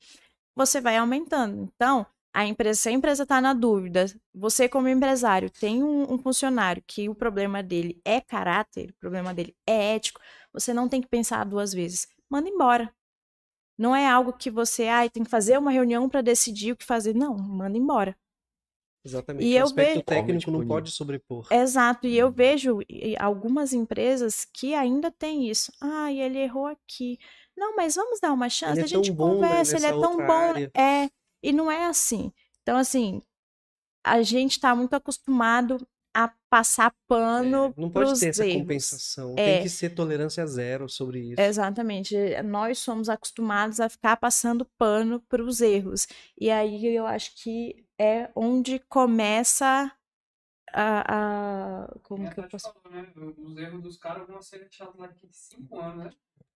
você 0.54 0.80
vai 0.80 0.96
aumentando. 0.96 1.70
Então, 1.74 2.06
a 2.32 2.44
empresa, 2.44 2.80
se 2.80 2.88
a 2.88 2.92
empresa 2.92 3.22
está 3.22 3.40
na 3.40 3.54
dúvida, 3.54 4.06
você 4.34 4.68
como 4.68 4.88
empresário 4.88 5.48
tem 5.50 5.82
um, 5.84 6.12
um 6.12 6.18
funcionário 6.18 6.82
que 6.86 7.08
o 7.08 7.14
problema 7.14 7.62
dele 7.62 8.00
é 8.04 8.20
caráter, 8.20 8.90
o 8.90 8.94
problema 9.00 9.32
dele 9.32 9.56
é 9.66 9.94
ético, 9.94 10.20
você 10.52 10.74
não 10.74 10.88
tem 10.88 11.00
que 11.00 11.08
pensar 11.08 11.44
duas 11.44 11.72
vezes. 11.72 12.08
Manda 12.28 12.48
embora. 12.48 12.92
Não 13.78 13.94
é 13.94 14.08
algo 14.08 14.32
que 14.32 14.50
você, 14.50 14.88
ai, 14.88 15.10
tem 15.10 15.24
que 15.24 15.30
fazer 15.30 15.58
uma 15.58 15.70
reunião 15.70 16.08
para 16.08 16.22
decidir 16.22 16.72
o 16.72 16.76
que 16.76 16.84
fazer. 16.84 17.14
Não, 17.14 17.36
manda 17.36 17.78
embora. 17.78 18.16
Exatamente. 19.04 19.46
E 19.46 19.54
o 19.54 19.58
eu 19.58 19.64
aspecto 19.64 19.90
vejo- 19.92 20.02
técnico 20.04 20.50
não 20.50 20.66
pode 20.66 20.90
sobrepor. 20.90 21.46
Exato, 21.50 22.06
e 22.06 22.16
eu 22.16 22.28
Uhum. 22.28 22.32
vejo 22.32 22.78
algumas 23.18 23.72
empresas 23.72 24.46
que 24.52 24.74
ainda 24.74 25.10
têm 25.10 25.48
isso. 25.50 25.70
Ah, 25.80 26.10
ele 26.12 26.38
errou 26.38 26.66
aqui. 26.66 27.18
Não, 27.56 27.76
mas 27.76 27.94
vamos 27.96 28.18
dar 28.20 28.32
uma 28.32 28.48
chance, 28.48 28.72
Ele 28.72 28.80
é 28.80 28.84
a 28.84 28.86
gente 28.88 29.12
conversa, 29.14 29.76
ele 29.76 29.86
é 29.86 29.90
tão 29.90 30.16
bom. 30.16 30.22
área. 30.32 30.70
É, 30.76 31.08
e 31.42 31.52
não 31.52 31.70
é 31.70 31.84
assim. 31.86 32.32
Então, 32.62 32.76
assim, 32.78 33.20
a 34.04 34.22
gente 34.22 34.58
tá 34.58 34.74
muito 34.74 34.94
acostumado 34.94 35.86
a 36.16 36.32
passar 36.48 36.94
pano 37.08 37.74
É, 37.76 37.80
não 37.80 37.90
pode 37.90 38.18
ter 38.18 38.28
essa 38.28 38.46
erros. 38.46 38.60
compensação. 38.62 39.32
É. 39.36 39.54
Tem 39.54 39.62
que 39.64 39.68
ser 39.68 39.90
tolerância 39.90 40.46
zero 40.46 40.88
sobre 40.88 41.20
isso. 41.20 41.40
Exatamente. 41.40 42.16
Nós 42.44 42.78
somos 42.78 43.08
acostumados 43.08 43.80
a 43.80 43.88
ficar 43.88 44.16
passando 44.16 44.64
pano 44.78 45.20
para 45.28 45.42
os 45.42 45.60
erros. 45.60 46.06
E 46.40 46.50
aí 46.50 46.86
eu 46.86 47.04
acho 47.06 47.34
que 47.42 47.83
é 47.98 48.30
onde 48.34 48.78
começa 48.80 49.90
a. 50.72 51.84
a- 51.84 51.98
como 52.02 52.26
É, 52.26 52.30
que 52.34 52.40
eu 52.40 52.48
posso. 52.48 52.72
falando, 52.82 53.14
né? 53.14 53.34
Os 53.38 53.56
erros 53.56 53.82
dos 53.82 53.96
caras 53.96 54.26
vão 54.26 54.40
ser 54.42 54.60
deixados 54.60 54.96
lá 54.98 55.06
daqui 55.06 55.28
5 55.30 55.78
anos, 55.78 56.04
né? 56.06 56.10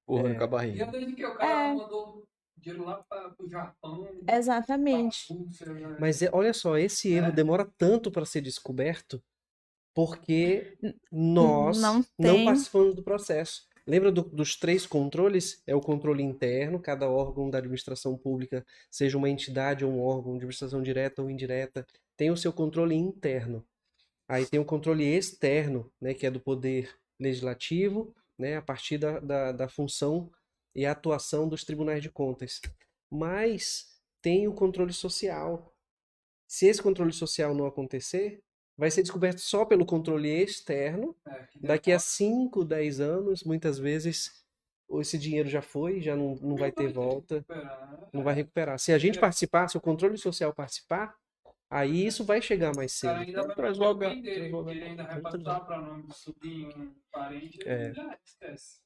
Porra, 0.06 0.30
É. 0.30 0.34
com 0.34 0.40
a 0.42 0.44
E 0.44 0.48
barriga. 0.48 0.86
desde 0.86 1.12
que 1.14 1.24
o 1.26 1.34
cara 1.36 1.68
É. 1.68 1.74
mandou 1.74 2.24
dinheiro 2.56 2.84
lá 2.84 3.04
para 3.08 3.32
o 3.38 3.48
Japão, 3.48 4.08
Exatamente. 4.28 5.28
pra 5.28 5.36
Rússia, 5.36 5.72
né? 5.72 5.96
Mas 6.00 6.22
é- 6.22 6.30
olha 6.32 6.52
só, 6.52 6.76
esse 6.76 7.10
erro 7.12 7.28
É. 7.28 7.32
demora 7.32 7.64
tanto 7.76 8.10
para 8.10 8.24
ser 8.24 8.40
descoberto 8.40 9.22
porque 9.94 10.76
nós 11.12 11.80
não 11.80 11.94
não, 11.96 12.04
tem- 12.34 12.44
participamos 12.46 12.94
do 12.96 13.02
processo. 13.02 13.67
Lembra 13.88 14.12
do- 14.12 14.22
dos 14.22 14.54
três 14.54 14.86
controles? 14.86 15.62
É 15.66 15.74
o 15.74 15.80
controle 15.80 16.22
interno, 16.22 16.78
cada 16.78 17.08
órgão 17.08 17.48
da 17.48 17.58
administração 17.58 18.16
pública, 18.18 18.64
seja 18.90 19.16
uma 19.16 19.30
entidade 19.30 19.84
ou 19.84 19.90
um 19.90 20.02
órgão 20.02 20.32
de 20.32 20.38
administração 20.38 20.82
direta 20.82 21.22
ou 21.22 21.30
indireta, 21.30 21.86
tem 22.16 22.30
o 22.30 22.36
seu 22.36 22.52
controle 22.52 22.94
interno. 22.94 23.64
Aí 24.28 24.46
tem 24.46 24.60
o 24.60 24.64
controle 24.64 25.04
externo, 25.04 25.90
né, 26.00 26.14
que 26.14 26.26
é 26.26 26.30
do 26.30 26.40
poder 26.40 26.94
legislativo, 27.18 28.14
né, 28.38 28.56
a 28.56 28.62
partir 28.62 28.98
da, 28.98 29.20
da, 29.20 29.52
da 29.52 29.68
função 29.68 30.30
e 30.74 30.86
atuação 30.86 31.48
dos 31.48 31.64
tribunais 31.64 32.02
de 32.02 32.10
contas. 32.10 32.60
Mas 33.10 33.98
tem 34.22 34.48
o 34.48 34.54
controle 34.54 34.92
social. 34.92 35.74
Se 36.46 36.66
esse 36.66 36.82
controle 36.82 37.12
social 37.12 37.54
não 37.54 37.66
acontecer, 37.66 38.42
vai 38.78 38.90
ser 38.90 39.02
descoberto 39.02 39.38
só 39.40 39.64
pelo 39.66 39.84
controle 39.84 40.28
externo. 40.30 41.14
É, 41.26 41.46
Daqui 41.60 41.90
a 41.90 41.96
demora. 41.96 41.98
5, 42.00 42.64
10 42.64 43.00
anos, 43.00 43.42
muitas 43.44 43.78
vezes, 43.78 44.44
esse 45.00 45.18
dinheiro 45.18 45.48
já 45.48 45.60
foi, 45.60 46.00
já 46.00 46.16
não, 46.16 46.36
não 46.36 46.56
vai 46.56 46.72
ter 46.72 46.90
volta, 46.92 47.34
recuperar, 47.36 48.08
não 48.12 48.22
vai 48.22 48.34
recuperar. 48.34 48.78
Se 48.78 48.92
a 48.92 48.98
gente 48.98 49.18
É. 49.18 49.20
participar, 49.20 49.68
se 49.68 49.76
o 49.76 49.80
controle 49.80 50.16
social 50.16 50.54
participar, 50.54 51.14
aí 51.68 52.06
isso 52.06 52.24
vai 52.24 52.40
chegar 52.40 52.72
mais 52.74 52.98
cara 52.98 53.18
cedo. 53.18 53.26
ainda 53.28 53.46
vai 53.46 53.56
Traz 53.56 53.76
pagar 53.76 53.90
o 53.90 53.92
logo 53.92 54.04
a- 54.04 54.08
bem 54.08 54.22
dele, 54.22 54.54
ele 54.70 54.82
ainda 54.84 55.02
vai 55.04 55.20
para 55.66 55.78
nome 55.82 56.04
do 56.04 56.14
sobrinho, 56.14 56.94
parente, 57.12 57.58
É. 57.68 57.92
já 57.92 58.18
esquece. 58.24 58.78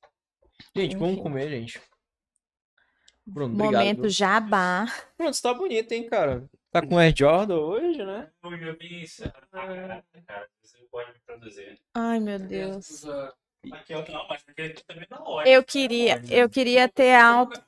Gente, 0.74 0.96
vamos 0.96 1.20
comer, 1.22 1.48
gente. 1.50 1.80
Bruno, 3.26 3.54
obrigado. 3.54 3.80
Momento 3.80 3.96
Bruno. 3.96 4.10
jabá. 4.10 4.86
Bruno, 5.16 5.34
você 5.34 5.42
tá 5.42 5.54
bonito, 5.54 5.92
hein, 5.92 6.08
cara? 6.08 6.44
Tá 6.70 6.84
com 6.84 6.98
Air 6.98 7.14
Jordan 7.16 7.56
hoje, 7.56 8.04
né? 8.04 8.30
Pode 8.40 8.56
me 11.12 11.18
produzir. 11.24 11.78
Ai, 11.94 12.20
meu 12.20 12.38
Deus. 12.38 13.04
Eu 13.04 14.04
não, 14.08 14.26
mas 14.28 14.42
aqui 14.48 14.62
aqui 14.62 14.84
também 14.84 15.06
ótimo. 15.10 15.54
Eu 15.54 15.62
queria, 15.62 16.20
eu 16.30 16.48
queria 16.48 16.88
ter 16.88 17.14
a 17.14 17.26
auto, 17.26 17.62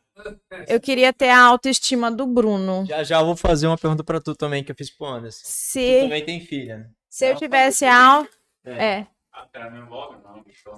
eu 0.66 0.80
queria 0.80 1.12
ter 1.12 1.28
a 1.28 1.40
autoestima 1.40 2.10
do 2.10 2.26
Bruno. 2.26 2.84
Já 2.86 3.04
já 3.04 3.20
eu 3.20 3.26
vou 3.26 3.36
fazer 3.36 3.66
uma 3.66 3.78
pergunta 3.78 4.02
pra 4.02 4.20
tu 4.20 4.34
também, 4.34 4.64
que 4.64 4.72
eu 4.72 4.76
fiz 4.76 4.90
pro 4.90 5.06
Anderson. 5.06 5.42
Tu 5.42 5.48
Se, 5.48 6.00
também 6.00 6.24
tem 6.24 6.40
filha, 6.40 6.78
né? 6.78 6.90
se 7.08 7.30
eu 7.30 7.36
tivesse 7.36 7.84
a 7.84 8.26
é, 8.64 9.00
Ah, 9.00 9.06
cara, 9.52 9.70
não 9.70 9.84
envolve, 9.84 10.16
não, 10.22 10.42
bicho. 10.42 10.70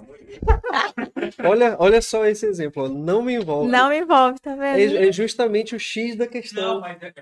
Olha, 1.43 1.75
olha 1.79 2.01
só 2.01 2.25
esse 2.25 2.45
exemplo, 2.45 2.83
ó, 2.83 2.89
não 2.89 3.21
me 3.21 3.33
envolve. 3.35 3.69
não 3.71 3.89
me 3.89 3.99
envolve, 3.99 4.39
tá 4.39 4.55
vendo? 4.55 4.97
É, 4.97 5.07
é 5.07 5.11
justamente 5.11 5.75
o 5.75 5.79
X 5.79 6.15
da 6.15 6.25
Não, 6.25 6.31
questão. 6.31 6.79
mas 6.79 7.01
é, 7.01 7.13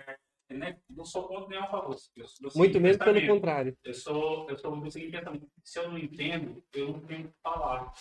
é, 0.50 0.54
né, 0.54 0.78
não 0.90 1.04
sou 1.06 1.28
contra 1.28 1.50
nenhum 1.50 1.68
favor. 1.70 1.96
Muito 2.56 2.80
menos 2.80 2.98
pelo 2.98 3.26
contrário. 3.26 3.76
Eu 3.84 3.94
sou, 3.94 4.50
eu 4.50 4.58
sou 4.58 4.76
do 4.80 4.90
seguinte 4.92 5.12
pensamento. 5.18 5.48
Se 5.64 5.80
eu 5.80 5.90
não 5.90 5.98
entendo, 5.98 6.64
eu 6.74 6.88
não 6.94 7.00
tenho 7.02 7.28
que 7.28 7.34
falar. 7.44 7.92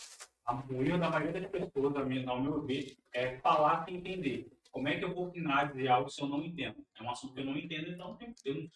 A- 0.47 0.63
O 0.71 0.83
erro 0.83 0.99
da 0.99 1.09
maioria 1.11 1.41
das 1.41 1.51
pessoas, 1.51 1.97
a 1.97 2.05
minha- 2.05 2.29
ao 2.29 2.41
meu 2.41 2.61
ver, 2.63 2.97
é 3.15 3.39
falar 3.39 3.85
sem 3.87 3.97
entender. 3.97 4.47
Como 4.71 4.89
é 4.89 4.99
que 4.99 5.05
eu 5.05 5.15
vou 5.15 5.29
opinar 5.29 5.73
de 5.73 5.89
algo 5.89 6.11
se 6.11 6.21
eu 6.21 6.29
não 6.29 6.45
entendo? 6.45 6.77
É 6.99 7.03
um 7.03 7.11
assunto 7.11 7.33
que 7.35 7.41
eu 7.41 7.45
não 7.47 7.57
entendo, 7.57 7.91
então 7.91 8.19
eu 8.45 8.55
não, 8.55 8.69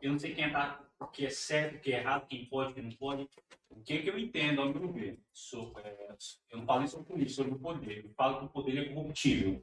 eu 0.00 0.12
não 0.12 0.18
sei 0.18 0.34
quem 0.34 0.50
tá, 0.50 0.80
o 1.00 1.06
que 1.06 1.26
é 1.26 1.30
certo, 1.30 1.76
o 1.76 1.80
que 1.80 1.92
é 1.92 1.98
errado, 1.98 2.26
quem 2.26 2.44
pode, 2.46 2.74
quem 2.74 2.82
não 2.82 2.92
pode. 2.92 3.28
O 3.70 3.82
que 3.82 3.94
é 3.94 3.98
que 3.98 4.08
eu 4.08 4.18
entendo, 4.18 4.62
ao 4.62 4.72
meu 4.72 4.92
ver? 4.92 5.18
Sou, 5.32 5.72
é, 5.84 6.08
eu 6.50 6.58
não 6.58 6.66
falo 6.66 6.80
nem 6.80 6.88
sobre 6.88 7.06
política, 7.06 7.34
sobre 7.34 7.52
o 7.52 7.58
poder. 7.58 8.04
Eu 8.04 8.10
falo 8.16 8.38
que 8.38 8.44
o 8.46 8.48
poder 8.48 8.78
é 8.78 8.94
corruptível. 8.94 9.62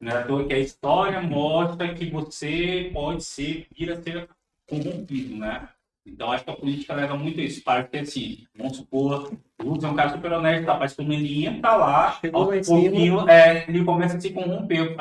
Não 0.00 0.12
é 0.12 0.16
à 0.16 0.26
toa 0.26 0.46
que 0.46 0.54
a 0.54 0.58
história 0.58 1.20
mostra 1.20 1.94
que 1.94 2.08
você 2.10 2.90
pode 2.92 3.22
ser, 3.22 3.66
vir 3.76 3.92
a 3.92 4.02
ser 4.02 4.28
corrompido, 4.66 5.36
né? 5.36 5.68
Então 6.06 6.32
acho 6.32 6.44
que 6.44 6.50
a 6.50 6.56
política 6.56 6.94
leva 6.94 7.16
muito 7.16 7.40
isso. 7.40 7.62
Para 7.62 7.84
que 7.84 7.98
assim, 7.98 8.46
vamos 8.54 8.78
supor, 8.78 9.30
o 9.60 9.62
Lula 9.62 9.88
é 9.88 9.90
um 9.90 9.96
cara 9.96 10.10
super 10.10 10.32
honesto, 10.32 10.64
tá, 10.64 10.78
mas 10.78 10.94
quando 10.94 11.12
ele 11.12 11.46
entra 11.46 11.76
lá, 11.76 12.18
em 12.24 12.30
aos 12.32 12.66
pouquinho, 12.66 13.28
é, 13.28 13.68
ele 13.68 13.84
começa 13.84 14.16
a 14.16 14.20
se 14.20 14.32
corromper. 14.32 14.96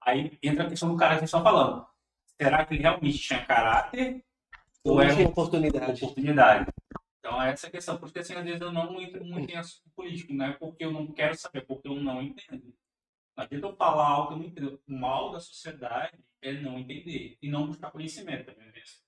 Aí 0.00 0.38
entra 0.42 0.64
a 0.64 0.68
questão 0.68 0.90
do 0.90 0.96
cara 0.96 1.14
que 1.14 1.20
vocês 1.20 1.28
estão 1.28 1.42
falando. 1.42 1.84
Será 2.42 2.64
que 2.64 2.74
ele 2.74 2.82
realmente 2.82 3.18
tinha 3.18 3.44
caráter? 3.44 4.24
Ou 4.84 4.94
Ou 4.94 5.02
é 5.02 5.14
tinha 5.14 5.28
oportunidade. 5.28 6.04
oportunidade. 6.04 6.70
Então, 7.20 7.40
é 7.40 7.50
essa 7.50 7.68
a 7.68 7.70
questão. 7.70 7.98
Porque, 7.98 8.18
assim, 8.18 8.34
às 8.34 8.44
vezes 8.44 8.60
eu 8.60 8.72
não 8.72 9.00
entro 9.00 9.24
muito 9.24 9.50
em 9.50 9.56
assunto 9.56 9.88
político, 9.94 10.32
não 10.32 10.46
é 10.46 10.52
porque 10.52 10.84
eu 10.84 10.90
não 10.90 11.06
quero 11.12 11.36
saber, 11.36 11.60
é 11.60 11.62
porque 11.62 11.86
eu 11.86 11.94
não 11.94 12.20
entendo. 12.20 12.74
Não 13.36 13.44
adianta 13.44 13.66
eu 13.66 13.76
falar 13.76 14.08
algo 14.08 14.28
que 14.28 14.34
eu 14.34 14.38
não 14.38 14.46
entendo. 14.46 14.82
O 14.88 14.92
mal 14.92 15.30
da 15.30 15.40
sociedade 15.40 16.18
é 16.42 16.52
não 16.52 16.78
entender 16.78 17.38
e 17.40 17.48
não 17.48 17.66
buscar 17.66 17.90
conhecimento. 17.90 18.46
Tá 18.46 18.52
vendo 18.58 18.76
isso? 18.76 19.01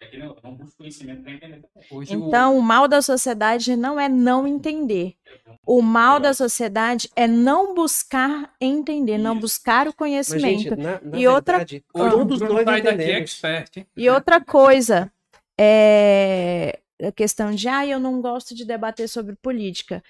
É 0.00 0.06
que 0.06 0.18
não, 0.18 0.36
não 0.42 0.54
busco 0.54 0.76
conhecimento 0.78 1.22
para 1.22 1.32
entender. 1.32 1.64
Hoje 1.90 2.16
o- 2.16 2.28
Então, 2.28 2.58
o 2.58 2.62
mal 2.62 2.86
da 2.86 3.00
sociedade 3.00 3.76
não 3.76 3.98
é 3.98 4.08
não 4.08 4.46
entender. 4.46 5.16
O 5.66 5.80
mal 5.82 6.20
da 6.20 6.32
sociedade 6.34 7.10
é 7.16 7.26
não 7.26 7.74
buscar 7.74 8.54
entender, 8.60 9.18
não 9.18 9.38
buscar 9.38 9.86
o 9.86 9.90
Mas, 9.90 9.94
conhecimento. 9.96 10.62
gente, 10.62 10.76
na, 10.76 11.00
na 11.00 11.18
E 11.18 11.26
outra- 11.26 11.58
verdade, 11.58 11.84
hoje 11.94 12.06
o 12.14 12.18
todos 12.18 12.38
Bruno 12.38 12.54
nós 12.54 12.64
sai 12.64 12.82
daqui 12.82 12.94
entendemos. 13.02 13.22
expert, 13.32 13.76
hein? 13.78 13.86
E 13.96 14.08
outra 14.10 14.40
coisa, 14.44 15.10
é 15.58 16.78
a 17.02 17.10
questão 17.12 17.50
de, 17.54 17.66
ah, 17.68 17.86
eu 17.86 17.98
não 17.98 18.20
gosto 18.20 18.54
de 18.54 18.64
debater 18.64 19.08
sobre 19.08 19.34
política. 19.36 20.02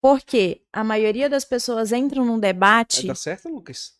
Porque 0.00 0.62
a 0.72 0.82
maioria 0.82 1.28
das 1.28 1.44
pessoas 1.44 1.92
entram 1.92 2.24
num 2.24 2.38
debate, 2.38 3.06
dar 3.06 3.14
certo, 3.14 3.48
Lucas? 3.50 3.99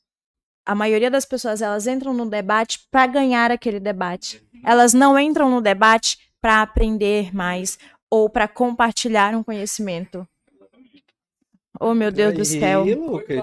A 0.70 0.74
maioria 0.76 1.10
das 1.10 1.24
pessoas 1.24 1.60
elas 1.60 1.88
entram 1.88 2.14
no 2.14 2.24
debate 2.30 2.86
para 2.92 3.04
ganhar 3.04 3.50
aquele 3.50 3.80
debate. 3.80 4.40
Elas 4.64 4.94
não 4.94 5.18
entram 5.18 5.50
no 5.50 5.60
debate 5.60 6.30
para 6.40 6.62
aprender 6.62 7.34
mais 7.34 7.76
ou 8.08 8.30
para 8.30 8.46
compartilhar 8.46 9.34
um 9.34 9.42
conhecimento. 9.42 10.24
Oh, 11.80 11.92
meu 11.92 12.12
Deus 12.12 12.34
do 12.34 12.40
Aí, 12.42 12.46
céu. 12.46 12.84
Foi 12.84 12.94
Lucas. 12.94 13.42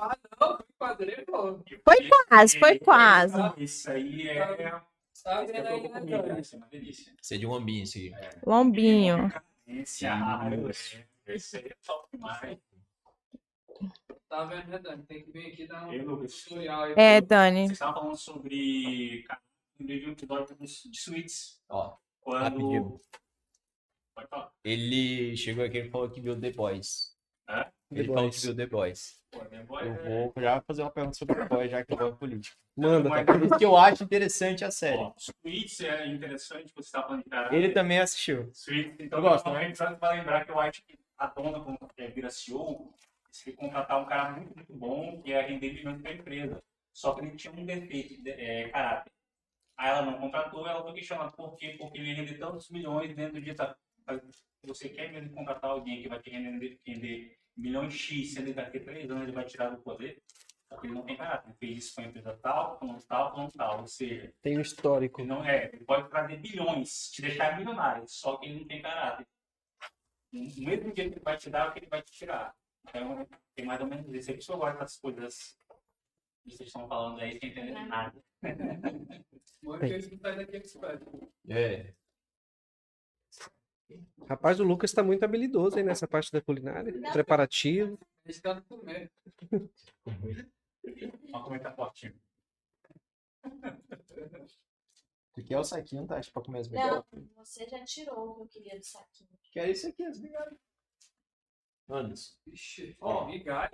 foi 1.84 2.10
quase, 2.30 2.60
foi 2.60 2.80
quase. 2.80 3.38
Isso 3.58 3.92
aí 3.92 4.30
é. 4.30 4.82
Tá 5.22 5.44
Isso 5.44 5.52
é 5.54 5.62
né, 5.64 6.40
isso 6.40 6.56
é. 6.56 6.78
Isso 6.78 7.34
é 7.34 7.38
de 7.38 7.46
um 7.46 7.54
ambiente 7.54 8.14
aqui. 8.14 8.38
Lombinho. 8.46 9.34
Esse, 9.68 10.06
ah, 10.06 10.50
é 11.28 11.76
top 11.86 12.08
demais. 12.14 12.58
Tá 14.30 14.44
vendo, 14.46 14.68
né, 14.68 14.80
Dani? 14.80 15.04
Tem 15.06 15.24
que 15.24 15.32
vir 15.32 15.48
aqui 15.54 15.68
dar 15.68 15.88
um 15.88 16.04
Lucas. 16.04 16.44
tutorial 16.44 16.84
aí. 16.84 16.94
É, 16.98 17.22
Dani. 17.22 17.60
Vocês 17.68 17.72
estavam 17.72 17.94
falando 18.02 18.18
sobre. 18.18 19.24
Cara, 19.28 19.42
um 19.80 19.86
review 19.88 20.12
episódio 20.12 20.58
de 20.60 21.00
suítes. 21.00 21.62
Ó, 21.70 21.96
Quando. 22.20 22.44
rapidinho. 22.44 22.98
Pode 24.16 24.28
falar. 24.28 24.52
Ele 24.64 25.38
chegou 25.38 25.64
aqui 25.64 25.78
e 25.80 25.90
falou 25.90 26.10
que 26.10 26.20
viu 26.20 26.40
The 26.40 26.52
Boys. 26.52 27.16
Hã? 27.48 27.66
Ele 27.92 28.02
The 28.02 28.08
falou 28.08 28.24
Boys. 28.24 28.36
que 28.42 28.46
viu 28.48 28.56
The 28.56 28.66
Boys. 28.66 29.22
Pô, 29.32 29.40
Eu 29.40 29.94
é- 29.94 30.04
vou 30.26 30.34
já 30.38 30.62
fazer 30.62 30.82
uma 30.82 30.92
pergunta 30.92 31.18
sobre 31.18 31.36
The 31.36 31.46
Boys, 31.46 31.72
já 31.72 31.86
que 31.86 31.94
eu 31.94 31.98
gosto 31.98 32.14
de 32.14 32.20
política. 32.20 32.58
Manda. 32.76 33.10
Mas- 33.10 33.26
Por 33.26 33.44
isso 33.44 33.58
que 33.58 33.66
eu 33.66 33.78
acho 33.78 34.04
interessante 34.04 34.66
a 34.66 34.72
série. 34.72 34.98
Ó, 34.98 35.14
Suítes 35.18 35.80
é 35.82 36.06
interessante, 36.08 36.74
você 36.76 36.92
tá 36.92 37.02
falando 37.04 37.24
de 37.24 37.30
cara. 37.30 37.56
Ele 37.56 37.70
também 37.70 38.00
assistiu. 38.00 38.50
Suítes, 38.54 39.00
então 39.00 39.20
Eu 39.20 39.24
gosto, 39.24 39.46
normalmente 39.46 39.78
só 39.78 39.94
pra 39.96 40.12
lembrar 40.12 40.44
que 40.44 40.52
eu 40.52 40.60
acho 40.60 40.84
que 40.84 40.98
a 41.18 41.28
dona, 41.28 41.60
quando 41.64 41.78
é, 41.98 42.08
vira 42.10 42.30
CEO, 42.30 42.94
se 43.38 43.54
contratar 43.54 44.02
um 44.02 44.06
cara 44.06 44.32
muito, 44.32 44.56
muito 44.56 44.74
bom, 44.74 45.22
que 45.22 45.32
é 45.32 45.42
render 45.42 45.74
milhões 45.74 46.02
para 46.02 46.12
a 46.12 46.16
empresa. 46.16 46.64
Só 46.94 47.14
que 47.14 47.22
ele 47.22 47.36
tinha 47.36 47.54
um 47.54 47.66
defeito, 47.66 48.22
de 48.24 48.32
é, 48.32 48.70
caráter. 48.70 49.12
Aí 49.78 49.90
ela 49.90 50.02
não 50.02 50.20
contratou, 50.20 50.68
ela 50.68 50.82
foi 50.82 50.94
questionada 50.94 51.32
por 51.32 51.56
quê? 51.56 51.76
Porque 51.78 52.00
ele 52.00 52.10
ia 52.10 52.16
render 52.16 52.40
tantos 52.40 52.70
milhões 52.70 53.16
dentro 53.16 53.34
do 53.34 53.42
dia. 53.42 53.56
Tá, 53.56 53.76
você 54.64 54.90
quer 54.90 55.12
mesmo 55.12 55.36
contratar 55.36 55.70
alguém 55.70 56.02
que 56.02 56.10
vai 56.10 56.20
te 56.20 56.32
render, 56.32 56.80
render 56.86 57.38
milhões 57.56 57.94
X, 57.94 58.34
sendo 58.34 58.48
que 58.48 58.54
daqui 58.54 58.78
a 58.78 58.84
três 58.84 59.10
anos 59.10 59.24
ele 59.24 59.32
vai 59.32 59.46
tirar 59.46 59.70
do 59.70 59.82
poder? 59.84 60.20
Porque 60.68 60.88
ele 60.88 60.96
não 60.96 61.04
tem 61.04 61.16
caráter. 61.16 61.50
Ele 61.50 61.58
fez 61.60 61.78
isso 61.78 61.96
com 61.96 62.02
a 62.02 62.06
empresa 62.06 62.40
tal, 62.42 62.78
com 62.80 62.98
tal, 62.98 63.34
com 63.34 63.48
tal. 63.50 63.82
Ou 63.82 63.88
seja, 63.88 64.34
Tem 64.42 64.58
um 64.58 64.62
histórico. 64.62 65.22
ele 65.22 65.28
não 65.28 65.46
é, 65.46 65.70
ele 65.72 65.86
pode 65.86 66.10
trazer 66.10 66.38
bilhões, 66.38 67.12
te 67.12 67.22
deixar 67.22 67.58
milionário, 67.58 68.04
só 68.08 68.38
que 68.38 68.48
ele 68.48 68.60
não 68.60 68.68
tem 68.68 68.82
caráter. 68.82 69.28
No 70.34 70.66
mesmo 70.66 70.92
dia 70.94 71.08
que 71.08 71.16
ele 71.16 71.20
vai 71.24 71.38
te 71.38 71.50
dar, 71.50 71.68
é 71.68 71.70
o 71.70 71.74
que 71.74 71.80
ele 71.80 71.88
vai 71.88 72.02
te 72.02 72.12
tirar. 72.12 72.54
Então, 72.88 73.28
tem 73.56 73.66
mais 73.66 73.82
ou 73.82 73.88
menos 73.88 74.14
isso. 74.14 74.32
É 74.32 74.36
isso 74.36 74.48
que 74.48 74.54
eu 74.54 74.58
gosto 74.58 74.80
das 74.80 74.98
coisas 74.98 75.58
que 76.44 76.52
vocês 76.52 76.68
estão 76.68 76.88
falando 76.88 77.20
aí, 77.20 77.40
sem 77.40 77.50
entender 77.50 77.86
nada. 77.86 78.24
Que 78.42 79.66
não 79.66 79.80
daqui 80.38 80.56
eles 80.56 80.74
pedem. 80.76 81.08
É. 81.50 81.94
Rapaz, 84.28 84.60
o 84.60 84.64
Lucas 84.64 84.92
tá 84.92 85.02
muito 85.02 85.24
habilidoso 85.24 85.78
aí 85.78 85.84
nessa 85.84 86.08
parte 86.08 86.32
da 86.32 86.42
culinária. 86.42 86.94
Preparativo. 87.12 87.98
Eles 88.26 88.38
estão 88.38 88.62
comer. 88.64 89.12
Olha 90.04 91.44
como 91.44 91.56
é 91.56 91.58
que 91.58 91.64
tá 91.64 91.74
fortinho. 91.74 92.20
Tu 95.34 95.44
quer 95.44 95.60
o 95.60 95.64
saquinho, 95.64 96.06
tá? 96.08 96.20
Pra 96.34 96.42
comer 96.42 96.60
as 96.60 96.68
Não, 96.68 97.06
você 97.36 97.68
já 97.68 97.84
tirou 97.86 98.30
o 98.30 98.36
que 98.36 98.42
eu 98.42 98.48
queria 98.48 98.80
do 98.80 98.86
saquinho. 98.86 99.30
Quer 99.52 99.70
isso 99.70 99.88
aqui, 99.88 100.04
as 100.04 100.20
migalhas. 100.20 100.67
Anderson. 101.90 102.34
Ixi, 102.48 102.98
Ó. 103.00 103.26
migalha. 103.26 103.72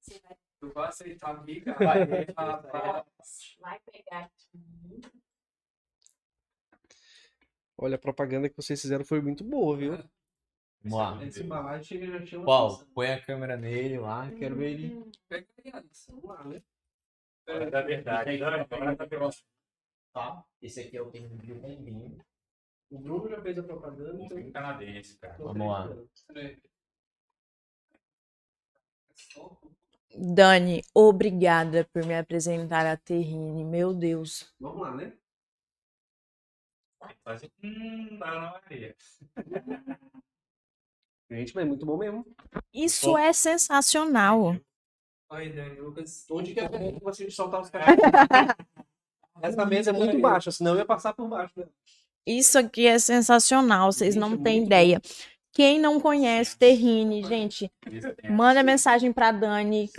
Você 0.00 0.18
vai, 0.20 0.36
Tu 0.60 0.72
vai 0.72 0.88
aceitar 0.88 1.44
migalha. 1.44 2.26
Rapaz. 2.36 3.56
vai 3.60 3.80
pegar 3.80 4.24
aqui. 4.24 5.00
Olha, 7.78 7.96
a 7.96 7.98
propaganda 7.98 8.48
que 8.48 8.56
vocês 8.56 8.80
fizeram 8.80 9.04
foi 9.04 9.22
muito 9.22 9.42
boa, 9.42 9.76
viu? 9.76 9.92
Vamos 10.82 10.98
lá. 10.98 11.24
Esse 11.24 11.42
embalagem 11.42 12.06
já 12.06 12.24
tinha 12.24 12.40
uma 12.40 12.46
Paulo, 12.46 12.86
põe 12.94 13.10
a 13.12 13.24
câmera 13.24 13.56
nele 13.56 13.98
lá, 13.98 14.30
quero 14.32 14.56
ver 14.56 14.72
ele. 14.72 15.12
Pega 15.28 15.46
aí, 15.64 15.72
Alisson. 15.72 16.12
Vamos 16.20 16.28
lá, 16.28 16.44
né? 16.44 16.62
Agora 17.46 17.70
da 17.70 17.82
verdade. 17.82 18.30
Agora 18.42 18.66
da 18.66 19.04
verdade. 19.06 19.44
Tá? 20.12 20.44
Esse 20.60 20.80
aqui 20.80 20.96
é 20.96 21.02
o 21.02 21.10
termo 21.10 21.38
de 21.38 21.52
um 21.52 21.60
vinho. 21.84 22.18
O 22.90 22.98
Bruno 22.98 23.28
já 23.30 23.40
fez 23.40 23.58
a 23.58 23.62
propaganda, 23.62 24.14
Um 24.14 24.24
então. 24.24 24.52
canadense, 24.52 25.18
cara. 25.18 25.36
Vamos 25.38 25.66
lá. 25.66 25.88
Dani, 30.16 30.82
obrigada 30.94 31.88
por 31.92 32.04
me 32.04 32.16
apresentar 32.16 32.86
a 32.86 32.96
Terrine. 32.96 33.64
Meu 33.64 33.94
Deus. 33.94 34.52
Vamos 34.58 34.80
lá, 34.80 34.94
né? 34.94 35.12
Fazer. 37.24 37.50
Hum, 37.62 38.18
dá 38.18 38.26
na 38.26 38.56
areia. 38.56 38.96
Gente, 41.30 41.54
mas 41.54 41.64
é 41.64 41.68
muito 41.68 41.86
bom 41.86 41.96
mesmo. 41.96 42.26
Isso 42.74 43.16
é 43.16 43.32
sensacional. 43.32 44.56
Aí, 45.30 45.52
Dani, 45.52 45.80
Lucas. 45.80 46.26
Onde 46.30 46.52
que 46.52 46.60
é 46.60 46.68
bom 46.68 46.98
você 47.00 47.30
soltar 47.30 47.60
os 47.60 47.70
caras? 47.70 47.86
Essa 49.40 49.64
mesa 49.64 49.90
é 49.90 49.92
muito 49.92 50.18
baixa, 50.20 50.50
senão 50.50 50.72
eu 50.72 50.78
ia 50.78 50.84
passar 50.84 51.14
por 51.14 51.28
baixo. 51.28 51.60
Né? 51.60 51.66
Isso 52.26 52.58
aqui 52.58 52.86
é 52.86 52.98
sensacional. 52.98 53.92
Vocês 53.92 54.14
Gente, 54.14 54.20
não 54.20 54.34
é 54.34 54.38
têm 54.38 54.64
ideia. 54.64 55.00
Quem 55.52 55.80
não 55.80 56.00
conhece 56.00 56.56
Terrine, 56.56 57.22
gente, 57.24 57.70
é 58.22 58.30
manda 58.30 58.62
mensagem 58.62 59.12
pra 59.12 59.32
Dani. 59.32 59.90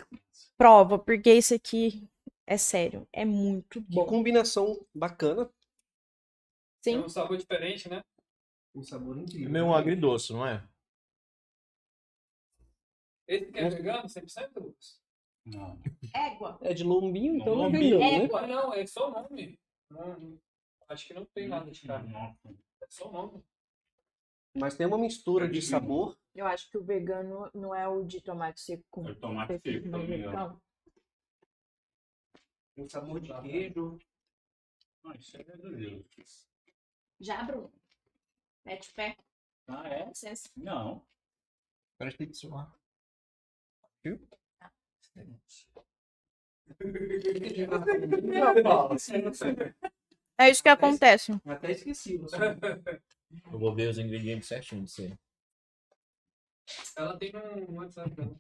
Prova, 0.58 0.97
porque 0.99 1.34
isso 1.34 1.54
aqui 1.54 2.08
é 2.47 2.58
sério. 2.58 3.08
É 3.12 3.26
muito 3.26 3.82
Que 3.84 3.95
bom. 3.95 4.06
combinação 4.06 4.86
bacana. 4.93 5.49
Sim. 6.84 6.99
um 6.99 7.10
sabor 7.10 7.38
diferente, 7.38 7.89
né? 7.89 8.02
Um 8.74 8.82
sabor 8.84 9.18
É 9.18 9.22
incrível. 9.22 9.49
meio 9.52 9.66
um 9.66 9.74
agridoce, 9.76 10.32
não 10.34 10.45
é? 10.47 10.64
Esse 13.28 13.45
que 13.52 13.60
é 13.60 13.70
vegano, 13.70 14.08
100%, 14.10 14.60
Lucas? 14.60 14.99
Não. 15.45 15.80
Égua. 16.14 16.60
É 16.62 16.74
de 16.74 16.84
lombinho, 16.84 17.36
então 17.36 17.56
não 17.56 17.64
Lombinho. 17.64 17.97
vendeu, 17.97 17.99
né? 17.99 18.24
Égua. 18.26 18.41
Ah, 18.41 18.47
não, 18.47 18.74
é 18.74 18.86
só 18.86 19.10
o 19.10 19.12
nome. 19.12 19.60
Não, 19.89 20.39
acho 20.89 21.08
que 21.08 21.14
não 21.14 21.26
tem 21.26 21.47
nada 21.47 21.70
de 21.72 21.82
carne. 21.88 22.12
Não. 22.12 22.38
É 22.82 22.88
só 22.89 23.10
o 23.10 23.12
nome. 23.12 23.43
Mas 24.54 24.76
tem 24.76 24.86
uma 24.86 24.97
mistura 24.97 25.47
de 25.47 25.62
sabor. 25.62 26.18
Eu 26.36 26.45
acho 26.45 26.70
que 26.70 26.78
o 26.78 26.84
vegano 26.84 27.49
não 27.54 27.74
é 27.74 27.88
o 27.88 28.04
de 28.04 28.22
tomate 28.22 28.60
seco 28.60 28.84
com 28.89 29.08
Eu 29.08 29.20
tomate 29.20 29.60
seco, 29.64 29.88
não 29.88 30.06
vegano. 30.06 30.62
Um 32.78 32.89
sabor 32.89 33.20
de 33.20 33.34
queijo. 33.41 33.99
Não, 35.04 35.14
isso 35.14 35.38
é 35.38 35.43
verdadeiro. 35.43 36.06
Já, 37.20 37.43
Bruno? 37.43 37.72
Mete 38.66 38.89
o 38.89 38.93
pé. 38.93 39.18
Ah, 39.68 39.88
é? 39.88 40.06
Licença. 40.08 40.49
Não. 40.56 41.06
Lá. 42.49 42.76
Não, 48.24 48.64
Paulo, 48.64 48.97
você 48.99 49.18
não 49.22 49.34
sei. 49.34 49.56
É 50.38 50.49
isso 50.49 50.64
que 50.64 50.70
acontece. 50.70 51.32
Até 51.45 51.72
esqueci. 51.72 52.18
Você. 52.18 52.38
Eu 53.52 53.60
vou 53.60 53.74
ver 53.74 53.90
os 53.90 53.98
ingredientes 53.98 54.48
certinho 54.48 54.84
disso 54.84 55.02
aí. 55.02 55.18
Ela 56.96 57.18
tem 57.18 57.32
um 57.36 57.76
WhatsApp 57.76 58.10
dela. 58.12 58.40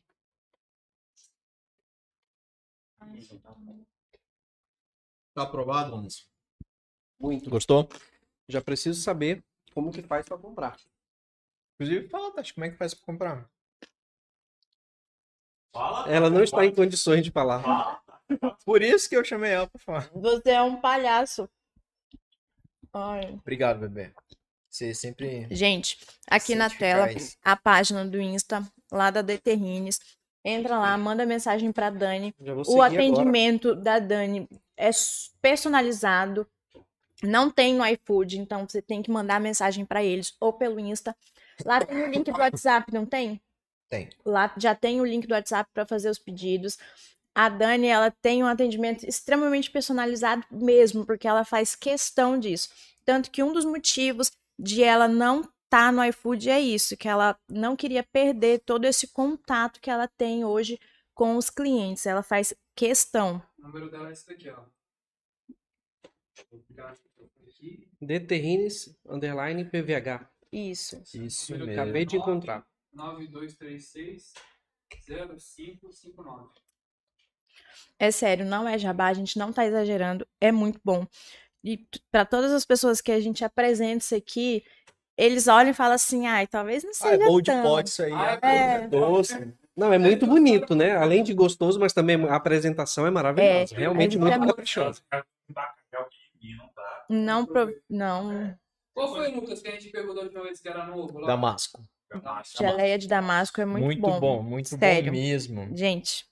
Tá 5.33 5.43
aprovado, 5.43 5.95
Anderson? 5.95 6.25
Muito. 7.19 7.49
Gostou? 7.49 7.89
Já 8.47 8.61
preciso 8.61 9.01
saber 9.01 9.43
como 9.73 9.91
que 9.91 10.01
faz 10.01 10.25
pra 10.25 10.37
comprar. 10.37 10.77
Inclusive, 11.75 12.07
fala, 12.09 12.33
Tati, 12.33 12.53
como 12.53 12.65
é 12.65 12.69
que 12.69 12.77
faz 12.77 12.93
pra 12.93 13.05
comprar? 13.05 13.49
Fala. 15.73 16.09
Ela 16.09 16.29
não 16.29 16.43
está 16.43 16.65
em 16.65 16.75
condições 16.75 17.23
de 17.23 17.31
falar. 17.31 17.63
Fala. 17.63 18.01
Por 18.65 18.81
isso 18.81 19.09
que 19.09 19.15
eu 19.15 19.25
chamei 19.25 19.51
ela 19.51 19.67
pra 19.67 19.79
falar. 19.79 20.09
Você 20.13 20.51
é 20.51 20.61
um 20.61 20.79
palhaço. 20.79 21.49
Ai. 22.93 23.33
Obrigado, 23.33 23.79
bebê. 23.79 24.13
Você 24.71 24.93
sempre. 24.93 25.47
Gente, 25.51 25.99
aqui 26.25 26.55
na 26.55 26.69
tela, 26.69 27.07
a 27.43 27.55
página 27.57 28.05
do 28.05 28.19
Insta, 28.21 28.65
lá 28.89 29.11
da 29.11 29.21
Deterrines. 29.21 29.99
Entra 30.43 30.79
lá, 30.79 30.97
manda 30.97 31.23
mensagem 31.25 31.71
pra 31.71 31.91
Dani. 31.91 32.33
O 32.39 32.63
seguir 32.63 32.71
agora. 32.71 32.93
atendimento 32.93 33.75
da 33.75 33.99
Dani 33.99 34.49
é 34.75 34.89
personalizado. 35.39 36.47
Não 37.21 37.51
tem 37.51 37.75
no 37.75 37.85
iFood, 37.85 38.39
então 38.39 38.67
você 38.67 38.81
tem 38.81 39.03
que 39.03 39.11
mandar 39.11 39.39
mensagem 39.39 39.85
pra 39.85 40.03
eles 40.03 40.33
ou 40.39 40.51
pelo 40.51 40.79
Insta. 40.79 41.15
Lá 41.63 41.85
tem 41.85 42.01
o 42.01 42.07
link 42.09 42.31
do 42.31 42.39
WhatsApp, 42.39 42.91
não 42.91 43.05
tem? 43.05 43.39
Tem. 43.87 44.09
Lá 44.25 44.51
já 44.57 44.73
tem 44.73 44.99
o 44.99 45.05
link 45.05 45.27
do 45.27 45.33
WhatsApp 45.33 45.69
para 45.71 45.85
fazer 45.85 46.09
os 46.09 46.17
pedidos. 46.17 46.79
A 47.35 47.47
Dani, 47.47 47.87
ela 47.87 48.09
tem 48.09 48.41
um 48.43 48.47
atendimento 48.47 49.03
extremamente 49.03 49.69
personalizado 49.69 50.43
mesmo, 50.49 51.05
porque 51.05 51.27
ela 51.27 51.45
faz 51.45 51.75
questão 51.75 52.39
disso. 52.39 52.69
Tanto 53.05 53.29
que 53.29 53.43
um 53.43 53.53
dos 53.53 53.65
motivos 53.65 54.31
de 54.61 54.83
ela 54.83 55.07
não 55.07 55.41
estar 55.41 55.91
no 55.91 56.03
iFood 56.05 56.49
é 56.49 56.59
isso, 56.59 56.95
que 56.95 57.07
ela 57.07 57.37
não 57.49 57.75
queria 57.75 58.03
perder 58.03 58.59
todo 58.59 58.85
esse 58.85 59.07
contato 59.07 59.81
que 59.81 59.89
ela 59.89 60.07
tem 60.07 60.45
hoje 60.45 60.79
com 61.15 61.35
os 61.35 61.49
clientes. 61.49 62.05
Ela 62.05 62.21
faz 62.21 62.53
questão. 62.75 63.41
O 63.57 63.63
número 63.63 63.89
dela 63.89 64.09
é 64.09 64.11
esse 64.11 64.27
daqui, 64.27 64.49
ó. 64.49 64.63
Vou 66.51 66.59
pegar 66.61 66.95
aqui. 67.47 67.87
Deterrines, 67.99 68.95
underline, 69.07 69.65
PVH. 69.65 70.29
Isso. 70.51 71.01
Isso 71.13 71.53
mesmo. 71.53 71.71
Acabei 71.71 72.05
de 72.05 72.17
encontrar. 72.17 72.65
9236 72.93 74.33
0559. 75.05 76.49
É 77.97 78.11
sério, 78.11 78.45
não 78.45 78.67
é 78.67 78.77
jabá, 78.77 79.07
a 79.07 79.13
gente 79.13 79.37
não 79.37 79.53
tá 79.53 79.65
exagerando, 79.65 80.27
é 80.39 80.51
muito 80.51 80.81
bom. 80.83 81.07
E 81.63 81.85
para 82.11 82.25
todas 82.25 82.51
as 82.51 82.65
pessoas 82.65 83.01
que 83.01 83.11
a 83.11 83.19
gente 83.19 83.43
apresenta 83.45 83.97
isso 84.03 84.15
aqui, 84.15 84.63
eles 85.17 85.47
olham 85.47 85.71
e 85.71 85.73
falam 85.73 85.93
assim, 85.93 86.25
ai, 86.27 86.47
talvez 86.47 86.83
não 86.83 86.91
Ah, 87.01 87.09
é 87.09 87.17
seja 87.17 87.25
bom 87.25 87.41
de 87.41 87.51
pote 87.51 87.89
isso 87.89 88.03
aí. 88.03 88.13
Ah, 88.13 88.39
é 88.41 88.75
é. 88.83 88.87
doce. 88.87 89.53
Não, 89.75 89.93
é 89.93 89.97
muito 89.97 90.25
bonito, 90.27 90.75
né? 90.75 90.95
Além 90.97 91.23
de 91.23 91.33
gostoso, 91.33 91.79
mas 91.79 91.93
também 91.93 92.15
a 92.27 92.35
apresentação 92.35 93.05
é 93.07 93.11
maravilhosa. 93.11 93.75
É, 93.75 93.79
Realmente 93.79 94.17
a 94.17 94.19
muito 94.19 94.43
é 94.43 94.47
caprichosa. 94.47 95.01
E 97.09 97.13
não 97.13 97.45
pro- 97.45 97.73
não. 97.89 98.55
Qual 98.93 99.13
foi, 99.13 99.31
Lucas, 99.31 99.61
que 99.61 99.67
a 99.69 99.71
gente 99.71 99.89
pegou 99.89 100.13
da 100.13 100.21
última 100.21 100.43
vez 100.43 100.59
que 100.59 100.67
era 100.67 100.85
novo? 100.85 101.19
Lá? 101.19 101.27
Damasco. 101.27 101.83
Geleia 102.57 102.97
de 102.97 103.07
Damasco 103.07 103.61
é 103.61 103.65
muito, 103.65 103.85
Muito, 103.85 104.01
bom. 104.01 104.19
bom, 104.19 104.43
muito 104.43 104.67
Sério. 104.69 105.05
bom 105.05 105.17
mesmo. 105.17 105.69
Gente, 105.75 106.25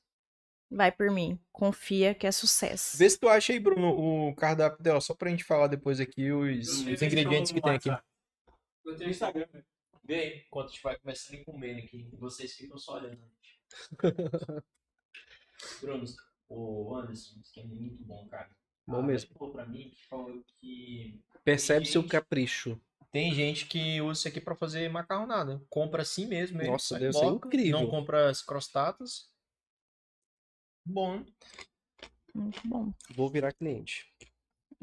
vai 0.69 0.91
por 0.91 1.09
mim. 1.09 1.39
Confia 1.51 2.13
que 2.13 2.27
é 2.27 2.31
sucesso. 2.31 2.97
Vê 2.97 3.09
se 3.09 3.19
tu 3.19 3.27
acha 3.27 3.53
aí, 3.53 3.59
Bruno, 3.59 3.89
o 4.29 4.35
cardápio 4.35 4.81
dela, 4.83 5.01
só 5.01 5.13
pra 5.13 5.29
gente 5.29 5.43
falar 5.43 5.67
depois 5.67 5.99
aqui 5.99 6.31
os, 6.31 6.85
os 6.85 7.01
ingredientes 7.01 7.51
que 7.51 7.61
tem 7.61 7.75
aqui. 7.75 7.89
Eu 8.85 8.95
tenho 8.95 9.09
Instagram. 9.09 9.47
Vê 10.03 10.15
aí, 10.15 10.43
enquanto 10.47 10.67
a 10.67 10.71
gente 10.71 10.81
vai 10.81 10.97
começando 10.97 11.35
e 11.35 11.43
comendo 11.43 11.79
aqui. 11.79 12.09
Vocês 12.13 12.53
ficam 12.53 12.77
só 12.77 12.95
olhando. 12.95 13.19
Bruno, 15.81 16.05
o 16.47 16.95
Anderson, 16.95 17.39
isso 17.39 17.51
aqui 17.51 17.59
é 17.61 17.63
muito 17.63 18.03
bom, 18.03 18.27
cara. 18.27 18.49
Bom 18.87 18.99
A 18.99 19.03
mesmo. 19.03 19.31
Falou 19.37 19.53
pra 19.53 19.65
mim 19.65 19.91
que 19.91 20.03
falou 20.07 20.43
que 20.59 21.21
Percebe 21.43 21.85
seu 21.85 22.01
Gente. 22.01 22.11
capricho. 22.11 22.79
tem 23.11 23.33
gente 23.33 23.67
que 23.67 24.01
usa 24.01 24.19
isso 24.19 24.27
aqui 24.27 24.41
pra 24.41 24.55
fazer 24.55 24.89
macarronada. 24.89 25.61
Compra 25.69 26.01
assim 26.01 26.25
mesmo. 26.25 26.61
Nossa, 26.63 26.97
deve 26.97 27.13
ser 27.13 27.25
incrível. 27.25 27.79
Não 27.79 27.87
compra 27.87 28.29
as 28.29 28.41
crostatas. 28.41 29.29
Bom. 30.89 31.23
Muito 32.33 32.67
bom. 32.67 32.91
Vou 33.11 33.29
virar 33.29 33.53
cliente. 33.53 34.11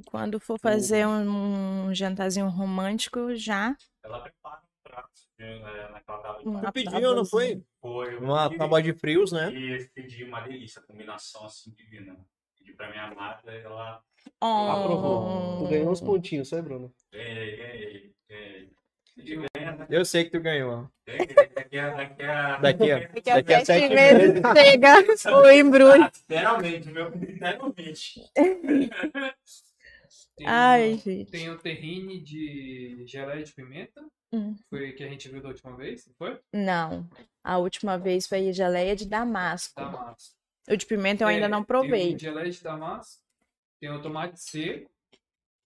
Quando 0.05 0.39
for 0.39 0.59
fazer 0.59 1.07
um, 1.07 1.87
um 1.89 1.95
jantarzinho 1.95 2.49
romântico, 2.49 3.35
já. 3.35 3.77
Ela 4.05 4.21
prepara 4.21 4.63
um 4.63 4.83
prato 4.83 5.11
né, 5.39 5.89
naquela 5.91 6.19
tábua 6.19 6.43
de 6.43 6.49
Uma 6.49 6.73
pediu, 6.73 7.15
não 7.15 7.25
foi? 7.25 7.63
Foi. 7.81 8.15
eu 8.15 8.21
Uma 8.21 8.49
pedi. 8.49 8.59
tábua 8.59 8.83
de 8.83 8.93
frios, 8.95 9.33
né? 9.33 9.51
E 9.53 9.89
pedi 9.95 10.23
uma 10.23 10.43
delícia, 10.43 10.81
combinação 10.83 11.45
assim 11.47 11.73
divina. 11.73 12.17
Pedi 12.59 12.73
pra 12.75 12.89
minha 12.91 13.05
amada, 13.05 13.51
ela 13.53 14.03
Oh. 14.41 14.47
Aprovou. 14.47 15.59
Tu 15.59 15.69
ganhou 15.69 15.91
uns 15.93 16.01
pontinhos, 16.01 16.49
sabe, 16.49 16.63
Bruno? 16.63 16.93
ganhei, 17.13 17.57
ganhei, 17.57 18.15
ganhei. 18.29 18.76
Né? 19.17 19.87
Eu 19.91 20.05
sei 20.05 20.25
que 20.25 20.31
tu 20.31 20.41
ganhou. 20.41 20.89
Daqui 21.55 21.79
a. 21.79 21.91
Daqui 21.95 22.23
a. 22.23 22.57
Daqui 22.59 22.91
a- 22.93 22.99
Daqui 23.09 23.31
a 23.31 23.35
Daqui 23.37 23.55
a 23.55 23.65
sete 23.65 23.67
sete 23.67 23.95
meses 23.95 24.43
chega 24.57 25.39
o 25.39 25.51
embrulho. 25.51 26.05
Literalmente, 26.05 26.89
meu. 26.91 27.09
Literalmente. 27.11 28.21
Tem, 30.37 30.47
Ai, 30.47 30.99
gente. 30.99 31.31
tem 31.31 31.49
o 31.49 31.57
terrine 31.57 32.21
de 32.21 33.05
geleia 33.07 33.43
de 33.43 33.53
pimenta. 33.55 34.05
Hum. 34.31 34.55
Foi 34.69 34.93
que 34.93 35.03
a 35.03 35.09
gente 35.09 35.31
viu 35.31 35.41
da 35.41 35.49
última 35.49 35.75
vez, 35.75 36.07
não 36.07 36.15
foi? 36.15 36.39
Não. 36.53 37.09
A 37.43 37.57
última 37.57 37.97
vez 37.97 38.27
foi 38.27 38.53
geleia 38.53 38.95
de 38.95 39.07
damasco. 39.07 39.73
Damasco. 39.81 40.35
O 40.69 40.77
de 40.77 40.85
pimenta 40.85 41.25
eu 41.25 41.29
ainda 41.29 41.47
É, 41.47 41.49
não 41.49 41.61
Tem 41.61 41.67
provei. 41.67 42.15
o 42.15 42.19
geleia 42.19 42.51
de 42.51 42.63
damasco. 42.63 43.23
Tem 43.81 43.89
o 43.91 44.03
tomate 44.03 44.39
seco. 44.39 44.91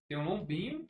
Tem 0.09 0.16
o 0.16 0.22
lombinho. 0.22 0.86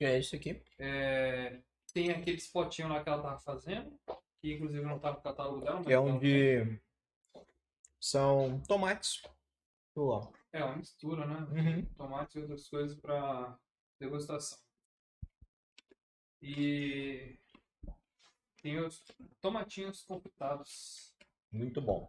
Que 0.00 0.04
é 0.04 0.18
isso 0.18 0.34
aqui? 0.34 0.60
é, 0.80 1.58
tem 1.92 2.10
aqueles 2.10 2.46
potinhos 2.46 2.90
lá 2.90 3.02
que 3.02 3.08
ela 3.08 3.22
tava 3.22 3.40
fazendo. 3.40 3.98
Que 4.40 4.54
inclusive 4.54 4.84
não 4.84 4.98
tá 4.98 5.12
no 5.12 5.20
catálogo 5.20 5.60
dela. 5.60 5.76
mas 5.76 5.86
Que 5.86 5.92
é 5.92 5.98
onde 5.98 6.80
são 8.00 8.60
tomates. 8.68 9.22
É 10.52 10.64
uma 10.64 10.76
mistura, 10.76 11.26
né? 11.26 11.36
Uhum. 11.50 11.84
Tomates 11.96 12.36
e 12.36 12.40
outras 12.40 12.68
coisas 12.68 12.98
para 13.00 13.58
degustação. 14.00 14.58
E 16.40 17.36
tem 18.62 18.78
os 18.78 19.04
tomatinhos 19.40 20.02
confitados. 20.04 21.12
Muito 21.50 21.80
bom. 21.80 22.08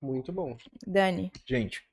Muito 0.00 0.32
bom. 0.32 0.56
Dani, 0.86 1.32
Gente, 1.44 1.88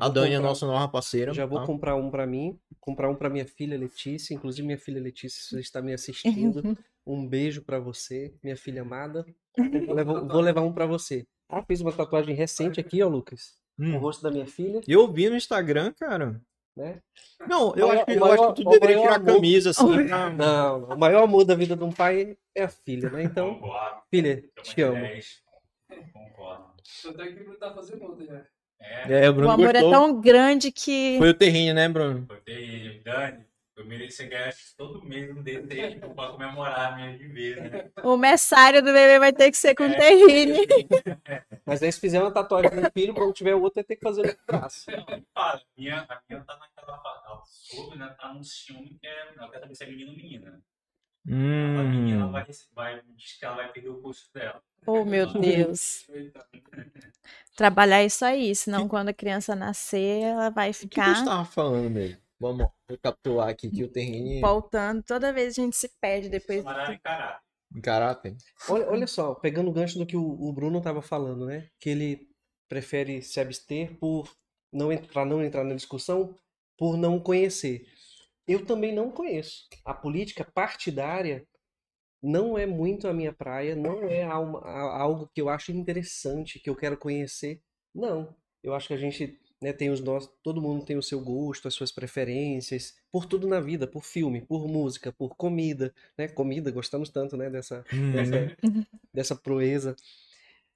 a 0.00 0.08
Dani 0.08 0.32
é 0.32 0.36
comprar- 0.36 0.48
nossa 0.48 0.66
nova 0.66 0.88
parceira. 0.88 1.32
Já 1.34 1.46
vou 1.46 1.60
tá? 1.60 1.66
comprar 1.66 1.94
um 1.96 2.10
pra 2.10 2.26
mim, 2.26 2.58
comprar 2.80 3.08
um 3.10 3.14
pra 3.14 3.28
minha 3.30 3.46
filha 3.46 3.78
Letícia. 3.78 4.34
Inclusive, 4.34 4.66
minha 4.66 4.78
filha 4.78 5.00
Letícia, 5.00 5.40
se 5.42 5.48
você 5.50 5.60
está 5.60 5.80
me 5.82 5.92
assistindo, 5.92 6.62
um 7.06 7.26
beijo 7.26 7.62
pra 7.62 7.78
você, 7.78 8.34
minha 8.42 8.56
filha 8.56 8.82
amada. 8.82 9.24
Vou 9.86 9.94
levar, 9.94 10.20
vou 10.20 10.40
levar 10.40 10.60
um 10.62 10.72
pra 10.72 10.84
você. 10.86 11.24
Ah, 11.48 11.62
fiz 11.62 11.80
uma 11.80 11.92
tatuagem 11.92 12.34
recente 12.34 12.80
aqui, 12.80 13.00
ó, 13.02 13.08
Lucas. 13.08 13.54
O 13.78 13.84
Hum. 13.84 13.98
rosto 13.98 14.22
da 14.22 14.30
minha 14.30 14.46
filha, 14.46 14.80
Eu 14.88 15.06
vi 15.12 15.28
no 15.28 15.36
Instagram, 15.36 15.92
cara. 15.92 16.40
né? 16.76 17.00
Não, 17.48 17.72
eu, 17.76 17.86
Maior- 17.86 17.96
acho, 17.98 18.04
que, 18.06 18.10
o 18.10 18.14
eu 18.14 18.20
maior- 18.20 18.34
acho 18.34 18.54
que 18.54 18.62
tu 18.64 18.68
o 18.68 18.72
deveria 18.72 18.96
maior 18.96 19.06
tirar 19.08 19.14
a 19.14 19.18
amor- 19.22 19.34
camisa 19.36 19.70
assim. 19.70 19.86
pra- 20.08 20.30
Não, 20.30 20.80
não, 20.80 20.94
o 20.96 20.98
maior 20.98 21.22
amor 21.22 21.44
da 21.44 21.54
vida 21.54 21.76
de 21.76 21.84
um 21.84 21.92
pai 21.92 22.36
é 22.54 22.64
a 22.64 22.68
filha, 22.68 23.10
né? 23.10 23.22
Então, 23.22 23.54
Concordo. 23.60 24.02
filha, 24.10 24.42
te 24.62 24.82
amo. 24.82 24.96
de 24.96 25.02
10. 25.02 25.42
Concordo. 26.12 26.64
Até 27.08 27.32
que 27.32 27.38
ele 27.40 27.56
tá 27.56 27.72
fazendo 27.74 28.02
outra 28.04 28.24
já. 28.26 28.44
É, 28.80 29.24
É, 29.26 29.30
o 29.30 29.34
o 29.34 29.50
amor 29.50 29.72
gostou. 29.72 29.88
é 29.88 29.90
tão 29.90 30.20
grande 30.20 30.70
que. 30.72 31.16
Foi 31.18 31.30
o 31.30 31.34
terreno, 31.34 31.74
né, 31.74 31.88
Bruno? 31.88 32.26
foi 32.26 32.40
terrível. 32.40 33.02
Dani, 33.04 33.44
eu 33.76 33.86
merecia 33.86 34.26
ganhar 34.28 34.54
todo 34.76 35.04
mês 35.04 35.30
um 35.36 35.42
desse 35.42 35.72
aí 35.80 35.98
pra 35.98 36.28
comemorar 36.28 36.92
a 36.92 36.96
minha 36.96 37.16
de 37.18 37.26
vez, 37.28 37.56
né? 37.56 37.90
O 38.02 38.16
messário 38.16 38.80
do 38.82 38.92
bebê 38.92 39.18
vai 39.18 39.32
ter 39.32 39.50
que 39.50 39.56
ser 39.56 39.74
com 39.74 39.84
É. 39.84 39.94
terrine. 39.94 40.66
Mas 41.66 41.82
aí 41.82 41.90
se 41.92 42.00
fizer 42.00 42.20
uma 42.20 42.30
tatuagem 42.30 42.70
no 42.72 42.90
filho, 42.90 43.14
quando 43.14 43.32
tiver 43.32 43.54
outro, 43.54 43.74
vai 43.76 43.84
ter 43.84 43.96
que 43.96 44.02
fazer 44.02 44.22
no 44.26 44.36
braço. 44.46 44.86
A 45.34 45.60
minha, 45.76 46.06
a 46.08 46.20
minha 46.28 46.42
tá 46.44 46.56
naquela. 46.58 47.02
Ela 47.26 47.42
soube, 47.46 47.96
né? 47.98 48.14
Tá 48.20 48.32
num 48.32 48.42
ciúme 48.44 48.96
que 49.00 49.06
é. 49.06 49.34
Ela 49.36 49.50
quer 49.50 49.60
saber 49.60 49.74
se 49.74 49.84
é 49.84 49.86
menino 49.86 50.10
ou 50.10 50.16
menina. 50.16 50.60
A 51.26 51.30
menina 51.30 52.16
ela 52.18 52.26
Hum. 52.26 52.32
vai, 52.32 52.46
vai, 52.74 53.02
diz 53.16 53.38
que 53.38 53.44
ela 53.44 53.56
vai 53.56 53.72
perder 53.72 53.88
o 53.88 54.00
curso 54.00 54.30
dela. 54.34 54.62
Oh, 54.86 55.04
meu 55.04 55.26
Deus. 55.32 56.06
Eita. 56.10 56.46
Trabalhar 57.56 58.04
isso 58.04 58.24
aí, 58.24 58.54
senão 58.54 58.86
quando 58.88 59.08
a 59.08 59.14
criança 59.14 59.56
nascer, 59.56 60.22
ela 60.22 60.50
vai 60.50 60.70
O 60.70 60.72
que, 60.72 60.78
que 60.80 60.88
ficar 60.88 61.10
a 61.10 61.14
gente 61.14 61.24
tava 61.24 61.44
falando 61.44 61.88
mesmo? 61.90 62.18
Vamos 62.38 62.66
recapitular 62.90 63.48
aqui 63.48 63.70
que 63.70 63.84
o 63.84 63.88
terreno 63.88 64.40
voltando. 64.40 65.02
Toda 65.02 65.32
vez 65.32 65.56
a 65.56 65.62
gente 65.62 65.76
se 65.76 65.88
perde 66.00 66.28
depois. 66.28 66.60
Em 66.60 66.64
caráter. 66.64 67.40
em 67.74 67.80
caráter. 67.80 68.36
Olha, 68.68 68.90
olha 68.90 69.06
só, 69.06 69.34
pegando 69.34 69.70
o 69.70 69.72
gancho 69.72 69.98
do 69.98 70.04
que 70.04 70.16
o, 70.16 70.22
o 70.22 70.52
Bruno 70.52 70.78
estava 70.78 71.00
falando, 71.00 71.46
né? 71.46 71.68
Que 71.80 71.90
ele 71.90 72.28
prefere 72.68 73.22
se 73.22 73.40
abster 73.40 73.96
por 73.98 74.28
não 74.72 74.94
para 74.98 75.24
não 75.24 75.42
entrar 75.42 75.64
na 75.64 75.74
discussão, 75.74 76.36
por 76.76 76.96
não 76.96 77.20
conhecer. 77.20 77.86
Eu 78.46 78.64
também 78.64 78.94
não 78.94 79.10
conheço. 79.10 79.66
A 79.84 79.94
política 79.94 80.44
partidária 80.44 81.46
não 82.22 82.56
é 82.56 82.66
muito 82.66 83.06
a 83.06 83.12
minha 83.12 83.32
praia, 83.32 83.76
não 83.76 84.04
é 84.04 84.22
algo 84.22 85.30
que 85.34 85.40
eu 85.40 85.48
acho 85.48 85.72
interessante, 85.72 86.58
que 86.58 86.70
eu 86.70 86.76
quero 86.76 86.96
conhecer. 86.96 87.60
Não. 87.94 88.34
Eu 88.62 88.74
acho 88.74 88.88
que 88.88 88.94
a 88.94 88.98
gente 88.98 89.38
né, 89.60 89.72
tem 89.72 89.90
os 89.90 90.00
nossos, 90.00 90.30
todo 90.42 90.60
mundo 90.60 90.84
tem 90.84 90.96
o 90.96 91.02
seu 91.02 91.20
gosto, 91.20 91.68
as 91.68 91.74
suas 91.74 91.92
preferências, 91.92 92.94
por 93.10 93.26
tudo 93.26 93.46
na 93.46 93.60
vida, 93.60 93.86
por 93.86 94.04
filme, 94.04 94.40
por 94.42 94.66
música, 94.68 95.12
por 95.12 95.36
comida, 95.36 95.94
né? 96.18 96.28
Comida, 96.28 96.70
gostamos 96.70 97.08
tanto, 97.08 97.36
né, 97.36 97.48
dessa 97.48 97.84
dessa, 98.12 98.56
dessa 99.12 99.36
proeza. 99.36 99.96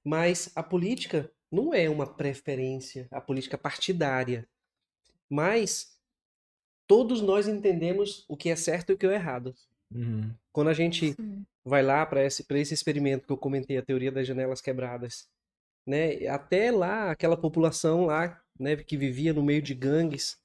Mas 0.05 0.51
a 0.55 0.63
política 0.63 1.31
não 1.51 1.75
é 1.75 1.89
uma 1.89 2.07
preferência, 2.07 3.09
a 3.11 3.21
política 3.21 3.59
partidária. 3.59 4.49
Mas 5.29 5.98
todos 6.89 7.21
nós 7.21 7.47
entendemos 7.47 8.25
o 8.29 8.37
que 8.37 8.49
é 8.49 8.57
certo 8.57 8.91
e 8.91 8.95
o 8.95 8.99
que 8.99 9.07
é 9.07 9.15
errado. 9.15 9.55
Uhum. 9.95 10.35
Quando 10.53 10.69
a 10.69 10.75
gente 10.75 11.13
Sim. 11.13 11.47
vai 11.65 11.83
lá 11.83 12.05
para 12.05 12.25
esse, 12.25 12.45
pra 12.45 12.59
esse 12.59 12.75
experimento 12.75 13.27
que 13.27 13.33
eu 13.33 13.39
comentei, 13.39 13.77
a 13.77 13.83
teoria 13.83 14.11
das 14.11 14.27
janelas 14.27 14.61
quebradas, 14.61 15.29
né? 15.87 16.27
Até 16.27 16.71
lá, 16.71 17.11
aquela 17.11 17.37
população 17.37 18.07
lá, 18.07 18.43
né, 18.59 18.77
que 18.77 18.97
vivia 18.97 19.33
no 19.33 19.43
meio 19.43 19.63
de 19.63 19.75
gangues, 19.75 20.39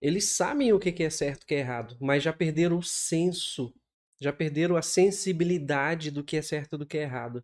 eles 0.00 0.26
sabem 0.26 0.72
o 0.72 0.78
que 0.78 0.92
que 0.92 1.02
é 1.04 1.10
certo 1.10 1.42
e 1.42 1.44
o 1.44 1.46
que 1.46 1.54
é 1.54 1.60
errado, 1.60 1.96
mas 2.00 2.22
já 2.22 2.32
perderam 2.32 2.78
o 2.78 2.82
senso, 2.82 3.72
já 4.20 4.32
perderam 4.32 4.76
a 4.76 4.82
sensibilidade 4.82 6.10
do 6.10 6.22
que 6.22 6.36
é 6.36 6.42
certo 6.42 6.74
e 6.74 6.78
do 6.78 6.86
que 6.86 6.98
é 6.98 7.02
errado. 7.02 7.42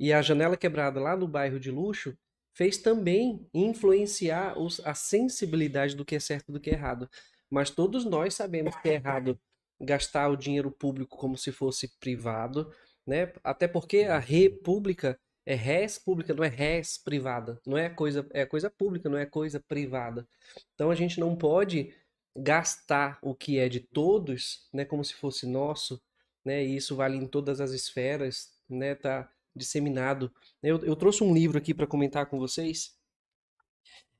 E 0.00 0.12
a 0.12 0.20
janela 0.20 0.56
quebrada 0.56 1.00
lá 1.00 1.16
no 1.16 1.28
bairro 1.28 1.60
de 1.60 1.70
luxo 1.70 2.16
fez 2.54 2.76
também 2.76 3.46
influenciar 3.54 4.58
os- 4.58 4.80
a 4.80 4.94
sensibilidade 4.94 5.96
do 5.96 6.04
que 6.04 6.16
é 6.16 6.20
certo 6.20 6.50
e 6.50 6.52
do 6.52 6.60
que 6.60 6.70
é 6.70 6.74
errado. 6.74 7.08
Mas 7.52 7.68
todos 7.68 8.06
nós 8.06 8.34
sabemos 8.34 8.74
que 8.76 8.88
é 8.88 8.94
errado 8.94 9.38
gastar 9.78 10.30
o 10.30 10.36
dinheiro 10.36 10.70
público 10.70 11.18
como 11.18 11.36
se 11.36 11.52
fosse 11.52 11.86
privado, 12.00 12.72
né? 13.06 13.30
Até 13.44 13.68
porque 13.68 14.04
a 14.04 14.18
república 14.18 15.20
é 15.44 15.54
res 15.54 15.98
pública, 15.98 16.32
não 16.32 16.42
é 16.42 16.48
res 16.48 16.96
privada, 16.96 17.60
não 17.66 17.76
é 17.76 17.90
coisa 17.90 18.26
é 18.32 18.46
coisa 18.46 18.70
pública, 18.70 19.06
não 19.10 19.18
é 19.18 19.26
coisa 19.26 19.60
privada. 19.60 20.26
Então 20.74 20.90
a 20.90 20.94
gente 20.94 21.20
não 21.20 21.36
pode 21.36 21.94
gastar 22.34 23.18
o 23.20 23.34
que 23.34 23.58
é 23.58 23.68
de 23.68 23.80
todos, 23.80 24.66
né, 24.72 24.86
como 24.86 25.04
se 25.04 25.12
fosse 25.14 25.46
nosso, 25.46 26.00
né? 26.42 26.64
E 26.64 26.76
isso 26.76 26.96
vale 26.96 27.18
em 27.18 27.26
todas 27.26 27.60
as 27.60 27.72
esferas, 27.72 28.50
né? 28.66 28.94
Tá 28.94 29.30
disseminado. 29.54 30.32
Eu, 30.62 30.82
eu 30.86 30.96
trouxe 30.96 31.22
um 31.22 31.34
livro 31.34 31.58
aqui 31.58 31.74
para 31.74 31.86
comentar 31.86 32.24
com 32.24 32.38
vocês. 32.38 32.96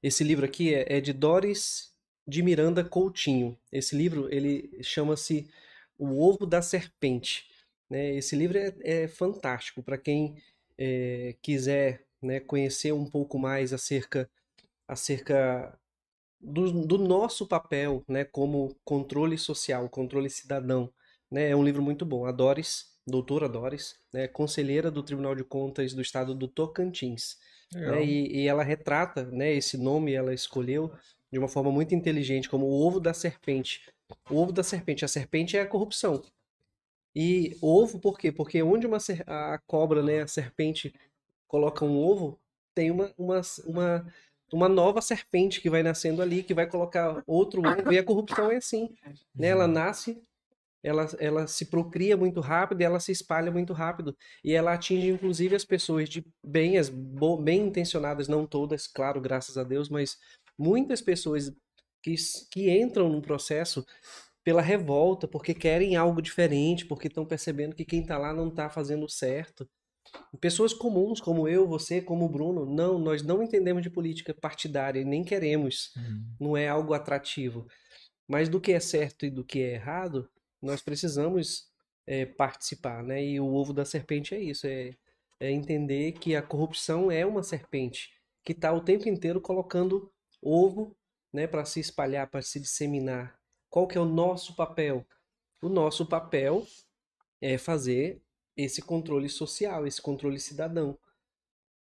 Esse 0.02 0.22
livro 0.22 0.44
aqui 0.44 0.74
é, 0.74 0.98
é 0.98 1.00
de 1.00 1.14
Doris 1.14 1.91
de 2.26 2.42
Miranda 2.42 2.84
Coutinho. 2.84 3.58
Esse 3.70 3.96
livro 3.96 4.28
ele 4.32 4.78
chama-se 4.82 5.48
O 5.98 6.22
Ovo 6.22 6.46
da 6.46 6.62
Serpente. 6.62 7.46
Né? 7.90 8.14
Esse 8.16 8.36
livro 8.36 8.58
é, 8.58 8.74
é 8.82 9.08
fantástico 9.08 9.82
para 9.82 9.98
quem 9.98 10.36
é, 10.78 11.36
quiser 11.42 12.04
né, 12.20 12.40
conhecer 12.40 12.92
um 12.92 13.04
pouco 13.04 13.38
mais 13.38 13.72
acerca, 13.72 14.30
acerca 14.86 15.78
do, 16.40 16.86
do, 16.86 16.98
nosso 16.98 17.46
papel 17.46 18.04
né, 18.08 18.24
como 18.24 18.76
controle 18.84 19.36
social, 19.36 19.88
controle 19.88 20.30
cidadão. 20.30 20.92
Né? 21.30 21.50
É 21.50 21.56
um 21.56 21.64
livro 21.64 21.82
muito 21.82 22.06
bom. 22.06 22.24
A 22.24 22.32
Doris, 22.32 22.92
doutora 23.06 23.48
Doris, 23.48 23.96
né, 24.12 24.28
conselheira 24.28 24.90
do 24.90 25.02
Tribunal 25.02 25.34
de 25.34 25.44
Contas 25.44 25.92
do 25.92 26.02
Estado 26.02 26.34
do 26.34 26.48
Tocantins. 26.48 27.36
Né? 27.74 28.04
E, 28.04 28.42
e, 28.42 28.48
ela 28.48 28.62
retrata 28.62 29.24
né, 29.24 29.52
esse 29.52 29.76
nome, 29.78 30.12
ela 30.12 30.34
escolheu 30.34 30.92
de 31.32 31.38
uma 31.38 31.48
forma 31.48 31.72
muito 31.72 31.94
inteligente, 31.94 32.48
como 32.48 32.66
o 32.66 32.86
ovo 32.86 33.00
da 33.00 33.14
serpente. 33.14 33.90
O 34.28 34.36
ovo 34.36 34.52
da 34.52 34.62
serpente. 34.62 35.04
A 35.04 35.08
serpente 35.08 35.56
é 35.56 35.62
a 35.62 35.66
corrupção. 35.66 36.22
E 37.14 37.56
ovo, 37.62 37.98
por 37.98 38.18
quê? 38.18 38.30
Porque 38.30 38.62
onde 38.62 38.86
uma, 38.86 38.98
a 39.26 39.58
cobra, 39.66 40.02
né, 40.02 40.20
a 40.20 40.26
serpente, 40.26 40.94
coloca 41.48 41.84
um 41.84 41.96
ovo, 41.96 42.38
tem 42.74 42.90
uma, 42.90 43.12
uma, 43.16 43.40
uma, 43.66 44.14
uma 44.52 44.68
nova 44.68 45.00
serpente 45.00 45.60
que 45.60 45.70
vai 45.70 45.82
nascendo 45.82 46.20
ali, 46.20 46.42
que 46.42 46.54
vai 46.54 46.66
colocar 46.66 47.22
outro 47.26 47.60
ovo. 47.60 47.92
E 47.92 47.98
a 47.98 48.04
corrupção 48.04 48.50
é 48.50 48.56
assim. 48.56 48.94
Né? 49.34 49.48
Ela 49.48 49.66
nasce, 49.66 50.22
ela, 50.82 51.06
ela 51.18 51.46
se 51.46 51.66
procria 51.66 52.16
muito 52.16 52.40
rápido 52.40 52.80
e 52.80 52.84
ela 52.84 53.00
se 53.00 53.12
espalha 53.12 53.50
muito 53.50 53.72
rápido. 53.72 54.14
E 54.44 54.52
ela 54.52 54.74
atinge, 54.74 55.08
inclusive, 55.08 55.54
as 55.54 55.64
pessoas 55.64 56.08
de 56.08 56.26
bem, 56.42 56.76
as 56.76 56.90
bem 56.90 57.66
intencionadas, 57.66 58.28
não 58.28 58.46
todas, 58.46 58.86
claro, 58.86 59.20
graças 59.20 59.56
a 59.56 59.64
Deus, 59.64 59.88
mas 59.88 60.18
muitas 60.58 61.00
pessoas 61.00 61.52
que, 62.02 62.14
que 62.50 62.70
entram 62.70 63.08
num 63.08 63.20
processo 63.20 63.86
pela 64.44 64.60
revolta, 64.60 65.28
porque 65.28 65.54
querem 65.54 65.94
algo 65.94 66.20
diferente, 66.20 66.84
porque 66.84 67.06
estão 67.06 67.24
percebendo 67.24 67.76
que 67.76 67.84
quem 67.84 68.00
está 68.00 68.18
lá 68.18 68.32
não 68.32 68.48
está 68.48 68.68
fazendo 68.68 69.08
certo. 69.08 69.68
Pessoas 70.40 70.74
comuns, 70.74 71.20
como 71.20 71.48
eu, 71.48 71.66
você, 71.66 72.02
como 72.02 72.24
o 72.24 72.28
Bruno, 72.28 72.66
não, 72.66 72.98
nós 72.98 73.22
não 73.22 73.42
entendemos 73.42 73.82
de 73.82 73.90
política 73.90 74.34
partidária 74.34 75.00
e 75.00 75.04
nem 75.04 75.22
queremos. 75.22 75.94
Uhum. 75.96 76.24
Não 76.40 76.56
é 76.56 76.68
algo 76.68 76.92
atrativo. 76.92 77.66
Mas 78.26 78.48
do 78.48 78.60
que 78.60 78.72
é 78.72 78.80
certo 78.80 79.24
e 79.24 79.30
do 79.30 79.44
que 79.44 79.60
é 79.60 79.74
errado, 79.74 80.28
nós 80.60 80.82
precisamos 80.82 81.68
é, 82.06 82.26
participar, 82.26 83.02
né? 83.02 83.24
E 83.24 83.38
o 83.38 83.54
ovo 83.54 83.72
da 83.72 83.84
serpente 83.84 84.34
é 84.34 84.40
isso, 84.40 84.66
é, 84.66 84.90
é 85.38 85.50
entender 85.50 86.12
que 86.12 86.34
a 86.34 86.42
corrupção 86.42 87.10
é 87.10 87.24
uma 87.24 87.42
serpente 87.42 88.10
que 88.44 88.52
está 88.52 88.72
o 88.72 88.80
tempo 88.80 89.08
inteiro 89.08 89.40
colocando 89.40 90.11
ovo, 90.42 90.96
né, 91.32 91.46
para 91.46 91.64
se 91.64 91.80
espalhar, 91.80 92.28
para 92.28 92.42
se 92.42 92.60
disseminar. 92.60 93.38
Qual 93.70 93.86
que 93.86 93.96
é 93.96 94.00
o 94.00 94.04
nosso 94.04 94.54
papel? 94.54 95.06
O 95.62 95.68
nosso 95.68 96.04
papel 96.04 96.66
é 97.40 97.56
fazer 97.56 98.20
esse 98.56 98.82
controle 98.82 99.28
social, 99.28 99.86
esse 99.86 100.02
controle 100.02 100.38
cidadão. 100.38 100.98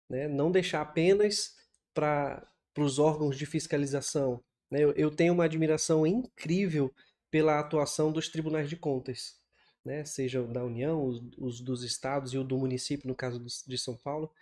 Né? 0.08 0.28
Não 0.28 0.50
deixar 0.50 0.82
apenas 0.82 1.56
para 1.94 2.46
os 2.78 2.98
órgãos 2.98 3.36
de 3.36 3.46
fiscalização. 3.46 4.42
Né? 4.70 4.84
Eu, 4.84 4.92
eu, 4.92 5.10
tenho 5.10 5.32
uma 5.32 5.44
admiração 5.44 6.06
incrível 6.06 6.92
pela 7.30 7.58
atuação 7.58 8.12
dos 8.12 8.28
tribunais 8.28 8.68
de 8.68 8.76
contas, 8.76 9.40
né? 9.84 10.04
seja 10.04 10.42
da 10.42 10.64
União, 10.64 11.04
os, 11.04 11.20
os 11.38 11.60
dos 11.60 11.82
estados 11.82 12.32
e 12.32 12.38
o 12.38 12.44
do 12.44 12.58
município, 12.58 13.08
no 13.08 13.14
caso 13.14 13.44
de 13.66 13.78
São 13.78 13.96
Paulo, 13.96 14.32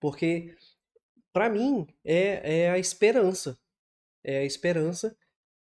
porque, 0.00 0.56
para 1.32 1.48
mim, 1.48 1.86
é, 2.04 2.62
é 2.64 2.70
a 2.70 2.78
esperança. 2.78 3.58
É 4.30 4.44
esperança 4.44 5.16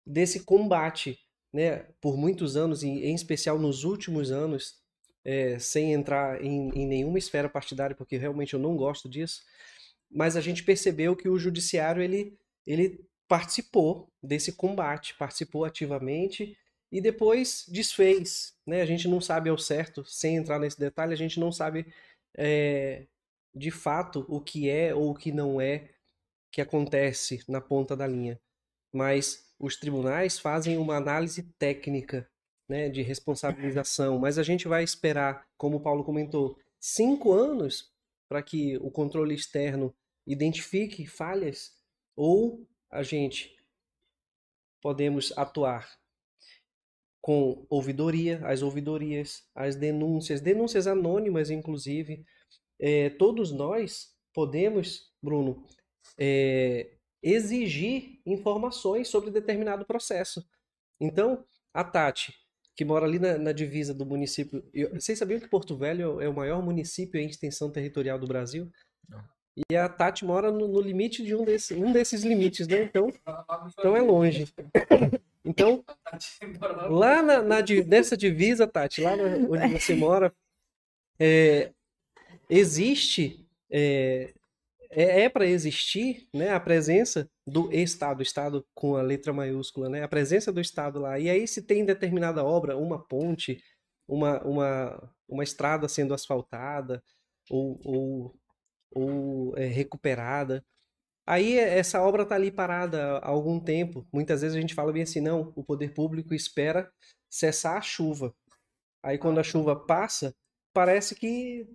desse 0.04 0.40
combate 0.40 1.18
né, 1.52 1.86
por 2.00 2.16
muitos 2.16 2.56
anos, 2.56 2.82
e 2.82 2.88
em 2.88 3.14
especial 3.14 3.58
nos 3.58 3.84
últimos 3.84 4.30
anos, 4.30 4.74
é, 5.24 5.58
sem 5.58 5.92
entrar 5.92 6.44
em, 6.44 6.68
em, 6.70 6.86
nenhuma 6.86 7.18
esfera 7.18 7.48
partidária, 7.48 7.96
porque 7.96 8.16
realmente 8.16 8.54
eu 8.54 8.60
não 8.60 8.76
gosto 8.76 9.08
disso, 9.08 9.42
mas 10.10 10.36
a 10.36 10.40
gente 10.40 10.62
percebeu 10.62 11.16
que 11.16 11.28
o 11.28 11.38
judiciário 11.38 12.02
ele, 12.02 12.38
ele 12.66 13.00
participou 13.26 14.08
desse 14.22 14.52
combate, 14.52 15.14
participou 15.14 15.64
ativamente 15.64 16.56
e 16.92 17.00
depois 17.00 17.64
desfez. 17.68 18.54
Né? 18.66 18.82
A 18.82 18.86
gente 18.86 19.08
não 19.08 19.20
sabe 19.20 19.48
ao 19.48 19.58
certo, 19.58 20.04
sem 20.04 20.36
entrar 20.36 20.58
nesse 20.58 20.78
detalhe, 20.78 21.12
a 21.12 21.16
gente 21.16 21.40
não 21.40 21.50
sabe 21.50 21.86
é, 22.36 23.06
de 23.54 23.70
fato 23.70 24.24
o 24.28 24.40
que 24.40 24.68
é 24.68 24.94
ou 24.94 25.10
o 25.10 25.14
que 25.14 25.32
não 25.32 25.60
é 25.60 25.88
que 26.52 26.60
acontece 26.60 27.42
na 27.48 27.60
ponta 27.60 27.96
da 27.96 28.06
linha. 28.06 28.40
Mas 28.96 29.44
os 29.58 29.76
tribunais 29.76 30.38
fazem 30.38 30.78
uma 30.78 30.96
análise 30.96 31.42
técnica 31.58 32.26
né, 32.66 32.88
de 32.88 33.02
responsabilização, 33.02 34.18
mas 34.18 34.38
a 34.38 34.42
gente 34.42 34.66
vai 34.66 34.82
esperar, 34.82 35.46
como 35.58 35.76
o 35.76 35.80
Paulo 35.80 36.02
comentou, 36.02 36.58
cinco 36.80 37.32
anos 37.32 37.92
para 38.26 38.42
que 38.42 38.78
o 38.78 38.90
controle 38.90 39.34
externo 39.34 39.94
identifique 40.26 41.06
falhas 41.06 41.72
ou 42.16 42.66
a 42.90 43.02
gente 43.02 43.54
podemos 44.80 45.30
atuar 45.36 45.86
com 47.20 47.66
ouvidoria, 47.68 48.40
as 48.46 48.62
ouvidorias, 48.62 49.46
as 49.54 49.76
denúncias, 49.76 50.40
denúncias 50.40 50.86
anônimas, 50.86 51.50
inclusive. 51.50 52.24
É, 52.80 53.10
todos 53.10 53.52
nós 53.52 54.14
podemos, 54.32 55.12
Bruno, 55.22 55.66
é, 56.18 56.95
exigir 57.26 58.20
informações 58.24 59.08
sobre 59.08 59.32
determinado 59.32 59.84
processo. 59.84 60.46
Então, 61.00 61.44
a 61.74 61.82
Tati, 61.82 62.32
que 62.76 62.84
mora 62.84 63.04
ali 63.04 63.18
na, 63.18 63.36
na 63.36 63.52
divisa 63.52 63.92
do 63.92 64.06
município. 64.06 64.64
Eu, 64.72 64.94
vocês 64.94 65.18
sabiam 65.18 65.40
que 65.40 65.48
Porto 65.48 65.76
Velho 65.76 66.20
é 66.20 66.28
o 66.28 66.34
maior 66.34 66.62
município 66.62 67.20
em 67.20 67.26
extensão 67.26 67.68
territorial 67.68 68.16
do 68.16 68.28
Brasil? 68.28 68.70
Não. 69.08 69.24
E 69.68 69.74
a 69.74 69.88
Tati 69.88 70.24
mora 70.24 70.52
no, 70.52 70.68
no 70.68 70.80
limite 70.80 71.24
de 71.24 71.34
um, 71.34 71.44
desse, 71.44 71.74
um 71.74 71.90
desses 71.90 72.22
limites, 72.22 72.68
né? 72.68 72.82
Então, 72.82 73.10
então 73.78 73.96
é 73.96 74.00
longe. 74.00 74.46
Então, 75.48 75.84
lá 76.90 77.22
na, 77.22 77.40
na, 77.40 77.58
nessa 77.86 78.16
divisa, 78.16 78.66
Tati, 78.66 79.00
lá 79.00 79.12
onde 79.12 79.68
você 79.78 79.94
mora, 79.94 80.34
é, 81.20 81.70
existe 82.50 83.46
é, 83.70 84.34
é, 84.90 85.22
é 85.22 85.28
para 85.28 85.46
existir 85.46 86.28
né, 86.34 86.50
a 86.50 86.60
presença 86.60 87.28
do 87.46 87.72
Estado, 87.72 88.22
Estado 88.22 88.66
com 88.74 88.96
a 88.96 89.02
letra 89.02 89.32
maiúscula, 89.32 89.88
né, 89.88 90.02
a 90.02 90.08
presença 90.08 90.52
do 90.52 90.60
Estado 90.60 91.00
lá. 91.00 91.18
E 91.18 91.28
aí, 91.28 91.46
se 91.46 91.62
tem 91.62 91.84
determinada 91.84 92.44
obra, 92.44 92.76
uma 92.76 93.02
ponte, 93.06 93.62
uma, 94.08 94.42
uma, 94.44 95.12
uma 95.28 95.44
estrada 95.44 95.88
sendo 95.88 96.14
asfaltada 96.14 97.02
ou, 97.50 97.80
ou, 97.84 98.34
ou 98.94 99.56
é, 99.56 99.66
recuperada, 99.66 100.64
aí 101.26 101.58
essa 101.58 102.02
obra 102.02 102.22
está 102.22 102.34
ali 102.34 102.50
parada 102.50 103.18
há 103.18 103.28
algum 103.28 103.60
tempo. 103.60 104.06
Muitas 104.12 104.42
vezes 104.42 104.56
a 104.56 104.60
gente 104.60 104.74
fala 104.74 104.92
bem 104.92 105.02
assim: 105.02 105.20
não, 105.20 105.52
o 105.56 105.64
poder 105.64 105.94
público 105.94 106.34
espera 106.34 106.90
cessar 107.30 107.76
a 107.76 107.82
chuva. 107.82 108.34
Aí, 109.02 109.18
quando 109.18 109.38
a 109.38 109.44
chuva 109.44 109.76
passa, 109.76 110.34
parece 110.72 111.14
que 111.14 111.66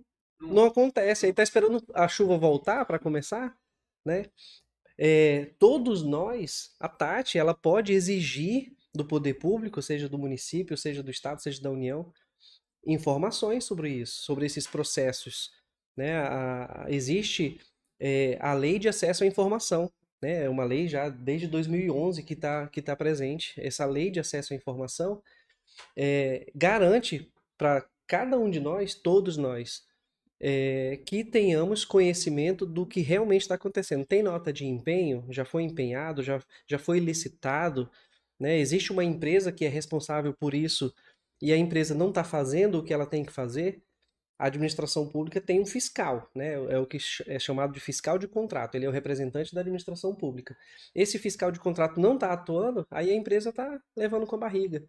não 0.42 0.66
acontece. 0.66 1.26
Aí 1.26 1.32
tá 1.32 1.42
esperando 1.42 1.82
a 1.94 2.08
chuva 2.08 2.36
voltar 2.36 2.84
para 2.84 2.98
começar, 2.98 3.56
né? 4.04 4.26
É, 4.98 5.50
todos 5.58 6.02
nós, 6.02 6.74
a 6.78 6.88
Tati, 6.88 7.38
ela 7.38 7.54
pode 7.54 7.92
exigir 7.92 8.72
do 8.94 9.04
poder 9.04 9.34
público, 9.34 9.80
seja 9.80 10.08
do 10.08 10.18
município, 10.18 10.76
seja 10.76 11.02
do 11.02 11.10
estado, 11.10 11.40
seja 11.40 11.62
da 11.62 11.70
União, 11.70 12.12
informações 12.86 13.64
sobre 13.64 13.88
isso, 13.88 14.22
sobre 14.22 14.44
esses 14.44 14.66
processos. 14.66 15.50
Né? 15.96 16.16
A, 16.16 16.86
existe 16.88 17.58
é, 17.98 18.36
a 18.40 18.52
lei 18.52 18.78
de 18.78 18.88
acesso 18.88 19.24
à 19.24 19.26
informação, 19.26 19.90
né? 20.20 20.44
É 20.44 20.48
uma 20.48 20.64
lei 20.64 20.86
já 20.86 21.08
desde 21.08 21.48
2011 21.48 22.22
que 22.22 22.34
está 22.34 22.68
que 22.68 22.80
tá 22.80 22.94
presente. 22.94 23.54
Essa 23.56 23.84
lei 23.84 24.10
de 24.10 24.20
acesso 24.20 24.52
à 24.52 24.56
informação 24.56 25.22
é, 25.96 26.50
garante 26.54 27.30
para 27.58 27.84
cada 28.06 28.38
um 28.38 28.50
de 28.50 28.60
nós, 28.60 28.94
todos 28.94 29.36
nós, 29.36 29.84
é, 30.44 30.98
que 31.06 31.22
tenhamos 31.22 31.84
conhecimento 31.84 32.66
do 32.66 32.84
que 32.84 33.00
realmente 33.00 33.42
está 33.42 33.54
acontecendo. 33.54 34.04
Tem 34.04 34.24
nota 34.24 34.52
de 34.52 34.66
empenho? 34.66 35.24
Já 35.30 35.44
foi 35.44 35.62
empenhado? 35.62 36.20
Já, 36.20 36.42
já 36.66 36.80
foi 36.80 36.98
licitado? 36.98 37.88
Né? 38.40 38.58
Existe 38.58 38.90
uma 38.90 39.04
empresa 39.04 39.52
que 39.52 39.64
é 39.64 39.68
responsável 39.68 40.34
por 40.34 40.52
isso 40.52 40.92
e 41.40 41.52
a 41.52 41.56
empresa 41.56 41.94
não 41.94 42.08
está 42.08 42.24
fazendo 42.24 42.78
o 42.78 42.82
que 42.82 42.92
ela 42.92 43.06
tem 43.06 43.24
que 43.24 43.30
fazer? 43.30 43.84
A 44.36 44.46
administração 44.46 45.08
pública 45.08 45.40
tem 45.40 45.60
um 45.60 45.66
fiscal, 45.66 46.28
né? 46.34 46.54
é 46.54 46.76
o 46.76 46.86
que 46.86 46.98
é 47.28 47.38
chamado 47.38 47.72
de 47.72 47.78
fiscal 47.78 48.18
de 48.18 48.26
contrato, 48.26 48.74
ele 48.74 48.84
é 48.84 48.88
o 48.88 48.92
representante 48.92 49.54
da 49.54 49.60
administração 49.60 50.12
pública. 50.12 50.56
Esse 50.92 51.20
fiscal 51.20 51.52
de 51.52 51.60
contrato 51.60 52.00
não 52.00 52.14
está 52.14 52.32
atuando, 52.32 52.84
aí 52.90 53.10
a 53.10 53.14
empresa 53.14 53.50
está 53.50 53.80
levando 53.96 54.26
com 54.26 54.34
a 54.34 54.40
barriga. 54.40 54.84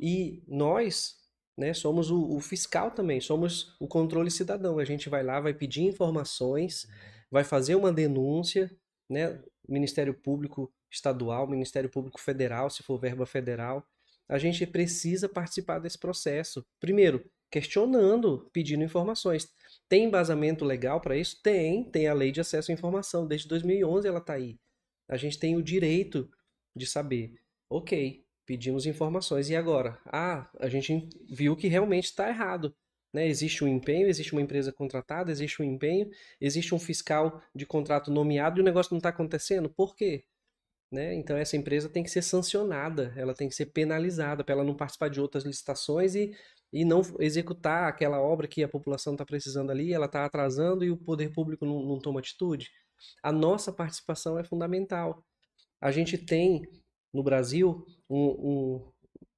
E 0.00 0.42
nós, 0.48 1.19
né? 1.60 1.74
Somos 1.74 2.10
o, 2.10 2.36
o, 2.36 2.40
fiscal 2.40 2.90
também, 2.90 3.20
somos 3.20 3.76
o 3.78 3.86
controle 3.86 4.30
cidadão. 4.30 4.78
A 4.78 4.84
gente 4.84 5.10
vai 5.10 5.22
lá, 5.22 5.38
vai 5.38 5.52
pedir 5.52 5.82
informações, 5.82 6.88
vai 7.30 7.44
fazer 7.44 7.74
uma 7.74 7.92
denúncia, 7.92 8.74
né? 9.10 9.38
Ministério 9.68 10.14
Público 10.14 10.72
Estadual, 10.90 11.46
Ministério 11.46 11.90
Público 11.90 12.18
Federal, 12.18 12.70
se 12.70 12.82
for 12.82 12.98
verba 12.98 13.26
federal. 13.26 13.86
A 14.26 14.38
gente 14.38 14.66
precisa 14.66 15.28
participar 15.28 15.78
desse 15.78 15.98
processo. 15.98 16.64
Primeiro, 16.80 17.30
questionando, 17.50 18.48
pedindo 18.54 18.82
informações. 18.82 19.46
Tem 19.86 20.04
embasamento 20.04 20.64
legal 20.64 20.98
para 20.98 21.14
isso? 21.14 21.42
Tem, 21.42 21.84
tem 21.84 22.08
a 22.08 22.14
lei 22.14 22.32
de 22.32 22.40
acesso 22.40 22.70
à 22.70 22.74
informação. 22.74 23.26
Desde 23.26 23.46
2011 23.48 24.08
ela 24.08 24.18
está 24.18 24.32
aí. 24.32 24.58
A 25.06 25.18
gente 25.18 25.38
tem 25.38 25.56
o 25.56 25.62
direito 25.62 26.30
de 26.74 26.86
saber. 26.86 27.34
Ok, 27.68 28.24
pedimos 28.46 28.86
informações. 28.86 29.50
E 29.50 29.56
agora? 29.56 29.98
Ah, 30.06 30.50
a 30.58 30.68
gente 30.68 31.08
viu 31.28 31.56
que 31.56 31.68
realmente 31.68 32.06
está 32.06 32.28
errado. 32.28 32.74
Né? 33.12 33.26
Existe 33.28 33.64
um 33.64 33.68
empenho, 33.68 34.06
existe 34.06 34.32
uma 34.32 34.42
empresa 34.42 34.72
contratada, 34.72 35.30
existe 35.30 35.60
um 35.62 35.64
empenho, 35.64 36.08
existe 36.40 36.74
um 36.74 36.78
fiscal 36.78 37.42
de 37.54 37.66
contrato 37.66 38.10
nomeado 38.10 38.58
e 38.58 38.62
o 38.62 38.64
negócio 38.64 38.92
não 38.92 38.98
está 38.98 39.08
acontecendo. 39.08 39.68
Por 39.68 39.96
quê? 39.96 40.24
Né? 40.90 41.14
Então 41.14 41.36
essa 41.36 41.56
empresa 41.56 41.88
tem 41.88 42.02
que 42.02 42.10
ser 42.10 42.22
sancionada, 42.22 43.12
ela 43.16 43.34
tem 43.34 43.48
que 43.48 43.54
ser 43.54 43.66
penalizada 43.66 44.42
para 44.42 44.54
ela 44.54 44.64
não 44.64 44.74
participar 44.74 45.08
de 45.08 45.20
outras 45.20 45.44
licitações 45.44 46.16
e, 46.16 46.34
e 46.72 46.84
não 46.84 47.00
executar 47.20 47.88
aquela 47.88 48.20
obra 48.20 48.48
que 48.48 48.62
a 48.62 48.68
população 48.68 49.14
está 49.14 49.24
precisando 49.24 49.70
ali, 49.70 49.92
ela 49.92 50.06
está 50.06 50.24
atrasando 50.24 50.84
e 50.84 50.90
o 50.90 50.96
poder 50.96 51.32
público 51.32 51.64
não, 51.64 51.82
não 51.84 51.98
toma 52.00 52.18
atitude. 52.18 52.70
A 53.22 53.32
nossa 53.32 53.72
participação 53.72 54.38
é 54.38 54.44
fundamental. 54.44 55.24
A 55.80 55.92
gente 55.92 56.18
tem 56.18 56.62
no 57.12 57.22
Brasil 57.22 57.84
um, 58.10 58.82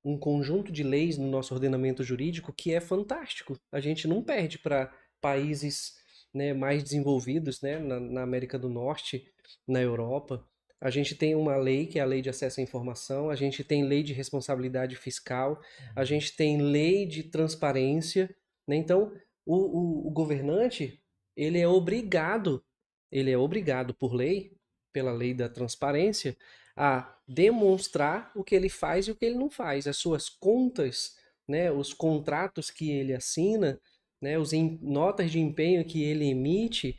um, 0.05 0.13
um 0.13 0.19
conjunto 0.19 0.73
de 0.73 0.83
leis 0.83 1.19
no 1.19 1.29
nosso 1.29 1.53
ordenamento 1.53 2.03
jurídico 2.03 2.53
que 2.53 2.73
é 2.73 2.81
fantástico. 2.81 3.61
A 3.71 3.79
gente 3.79 4.09
não 4.09 4.23
perde 4.23 4.59
para 4.59 4.93
países 5.21 5.95
né, 6.33 6.55
mais 6.55 6.83
desenvolvidos 6.83 7.61
né, 7.61 7.79
na, 7.79 8.01
na, 8.01 8.23
América 8.23 8.59
do 8.59 8.69
Norte, 8.69 9.31
na 9.69 9.81
Europa. 9.81 10.45
A 10.81 10.91
gente 10.91 11.15
tem 11.15 11.35
uma 11.35 11.57
lei, 11.57 11.87
que 11.87 11.99
é 11.99 12.03
a 12.03 12.07
Lei 12.07 12.23
de 12.23 12.31
Acesso 12.31 12.59
à 12.59 12.63
Informação, 12.63 13.31
a 13.31 13.37
gente 13.37 13.63
tem 13.63 13.85
lei 13.85 14.03
de 14.03 14.13
responsabilidade 14.13 14.97
fiscal, 14.97 15.61
a 15.95 16.05
gente 16.05 16.35
tem 16.35 16.61
lei 16.61 17.07
de 17.07 17.25
transparência. 17.25 18.35
Né? 18.67 18.77
Então, 18.77 19.13
o, 19.47 19.57
o, 19.57 20.09
o 20.09 20.11
governante, 20.11 21.01
ele 21.37 21.61
é 21.61 21.69
obrigado, 21.69 22.65
ele 23.13 23.31
é 23.31 23.39
obrigado 23.39 23.95
por 23.95 24.13
lei, 24.13 24.57
pela 24.93 25.13
lei 25.13 25.35
da 25.35 25.49
transparência, 25.49 26.37
a 26.77 27.17
demonstrar 27.33 28.31
o 28.35 28.45
que 28.45 28.55
ele 28.55 28.69
faz 28.69 29.07
e 29.07 29.11
o 29.11 29.17
que 29.17 29.25
ele 29.25 29.39
não 29.39 29.51
faz, 29.51 29.87
as 29.87 29.97
suas 29.97 30.29
contas, 30.29 31.17
né, 31.49 31.71
os 31.71 31.93
contratos 31.93 32.71
que 32.71 32.91
ele 32.91 33.15
assina, 33.15 33.81
né, 34.21 34.39
os 34.39 34.53
notas 34.81 35.31
de 35.31 35.41
empenho 35.41 35.85
que 35.85 36.03
ele 36.03 36.27
emite, 36.27 36.99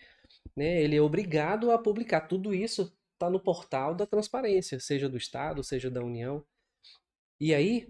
né, 0.56 0.82
ele 0.82 0.96
é 0.96 1.02
obrigado 1.02 1.72
a 1.72 1.78
publicar. 1.78 2.22
Tudo 2.22 2.54
isso 2.54 2.94
está 3.14 3.30
no 3.30 3.40
portal 3.40 3.96
da 3.96 4.06
transparência, 4.06 4.80
seja 4.80 5.08
do 5.08 5.18
Estado, 5.18 5.64
seja 5.64 5.90
da 5.90 6.02
União. 6.02 6.44
E 7.40 7.54
aí, 7.54 7.88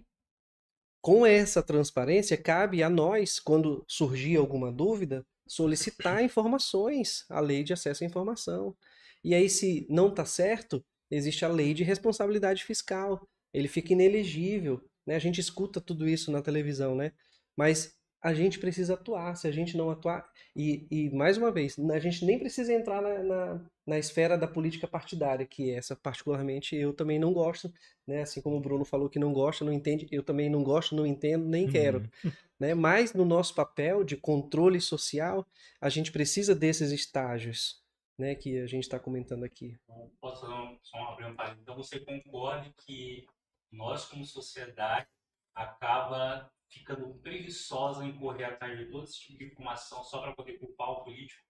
com 1.02 1.26
essa 1.26 1.62
transparência, 1.64 2.38
cabe 2.38 2.84
a 2.84 2.90
nós, 2.90 3.40
quando 3.40 3.84
surgir 3.88 4.38
alguma 4.38 4.72
dúvida, 4.72 5.26
solicitar 5.48 6.24
informações, 6.24 7.26
a 7.30 7.40
lei 7.40 7.64
de 7.64 7.74
acesso 7.74 8.04
à 8.04 8.08
informação. 8.08 8.76
E 9.24 9.34
aí, 9.34 9.50
se 9.50 9.86
não 9.90 10.10
está 10.10 10.26
certo, 10.26 10.84
existe 11.16 11.46
a 11.46 11.48
lei 11.48 11.74
de 11.74 11.84
responsabilidade 11.84 12.64
fiscal. 12.64 13.28
Ele 13.54 13.68
fica 13.68 13.94
inelegível. 13.94 14.82
Né? 15.06 15.16
A 15.16 15.20
gente 15.20 15.40
escuta 15.40 15.80
tudo 15.80 16.08
isso 16.08 16.32
na 16.32 16.42
televisão, 16.42 16.96
né? 16.96 17.12
Mas 17.56 17.96
a 18.22 18.34
gente 18.34 18.58
precisa 18.58 18.94
atuar. 18.94 19.36
Se 19.36 19.48
a 19.48 19.52
gente 19.52 19.78
não 19.78 19.90
atuar. 19.90 20.28
E, 20.56 20.88
e 20.90 21.10
mais 21.12 21.38
uma 21.38 21.52
vez, 21.52 21.78
a 21.78 22.00
gente 22.00 22.26
nem 22.26 22.40
precisa 22.40 22.74
entrar 22.74 23.02
na, 23.02 23.24
na, 23.24 23.66
na, 23.86 24.00
esfera 24.00 24.38
da 24.38 24.48
política 24.48 24.88
partidária, 24.88 25.46
que 25.46 25.72
essa, 25.72 25.96
particularmente, 25.96 26.76
eu 26.76 26.94
também 26.94 27.20
não 27.20 27.34
gosto. 27.34 27.72
Né? 28.08 28.22
Assim 28.22 28.42
como 28.42 28.58
o 28.58 28.62
Bruno 28.62 28.86
falou 28.86 29.10
que 29.10 29.20
não 29.20 29.34
gosta, 29.34 29.66
não 29.66 29.74
entende, 29.74 30.08
eu 30.12 30.24
também 30.24 30.50
não 30.50 30.64
gosto, 30.64 30.96
não 30.96 31.06
entendo, 31.06 31.46
nem 31.46 31.68
quero. 31.68 32.00
Uhum. 32.24 32.32
Né? 32.60 32.74
Mas 32.74 33.14
no 33.14 33.26
nosso 33.26 33.54
papel 33.56 34.06
de 34.06 34.16
controle 34.16 34.80
social, 34.80 35.46
a 35.82 35.90
gente 35.90 36.14
precisa 36.14 36.56
desses 36.56 36.92
estágios 36.92 37.83
né, 38.18 38.36
que 38.36 38.60
a 38.60 38.68
gente 38.68 38.84
está 38.84 39.00
comentando 39.00 39.44
aqui. 39.44 39.78
Então, 39.84 40.12
posso 40.22 40.46
só 40.84 40.98
uma 40.98 41.16
pergunta? 41.16 41.58
Então 41.62 41.76
você 41.76 42.00
concorda 42.00 42.72
que 42.86 43.26
nós 43.72 44.06
como 44.06 44.26
sociedade 44.26 45.08
acaba 45.56 46.52
ficando 46.70 47.14
preguiçosa 47.20 48.06
em 48.06 48.18
correr 48.18 48.46
atrás 48.46 48.78
de 48.78 48.86
todo 48.90 49.04
esse 49.04 49.20
tipo 49.20 49.40
de 49.40 49.46
informação 49.46 50.04
só 50.04 50.22
para 50.22 50.34
poder 50.34 50.58
culpar 50.60 50.90
o 50.92 51.04
político? 51.04 51.44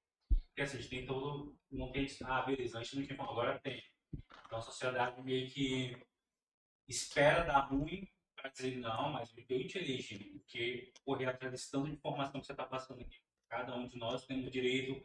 Porque 0.48 0.62
assim, 0.62 0.78
a 0.78 0.82
gente 0.82 0.90
tem 0.90 1.06
todo. 1.06 1.58
Não 1.72 1.92
tem. 1.92 2.08
Ah, 2.24 2.44
beleza, 2.44 2.78
antes 2.78 2.94
não 2.94 3.04
tinha 3.04 3.22
agora 3.22 3.60
tem. 3.60 3.82
Então 4.46 4.60
a 4.60 4.62
sociedade 4.62 5.22
meio 5.22 5.50
que 5.50 5.98
espera 6.88 7.44
dar 7.44 7.62
ruim 7.62 8.08
para 8.36 8.52
dizer 8.52 8.78
não, 8.78 9.12
mas 9.14 9.34
eu 9.38 9.68
te 9.68 9.78
elegi, 9.78 10.26
porque 10.32 10.92
correr 11.06 11.26
atrás 11.26 11.70
de 11.72 11.90
informação 11.90 12.40
que 12.40 12.46
você 12.46 12.52
está 12.52 12.66
passando 12.66 13.02
aqui. 13.02 13.18
Cada 13.50 13.76
um 13.76 13.88
de 13.88 13.98
nós 13.98 14.26
tem 14.26 14.46
o 14.46 14.52
direito 14.52 15.04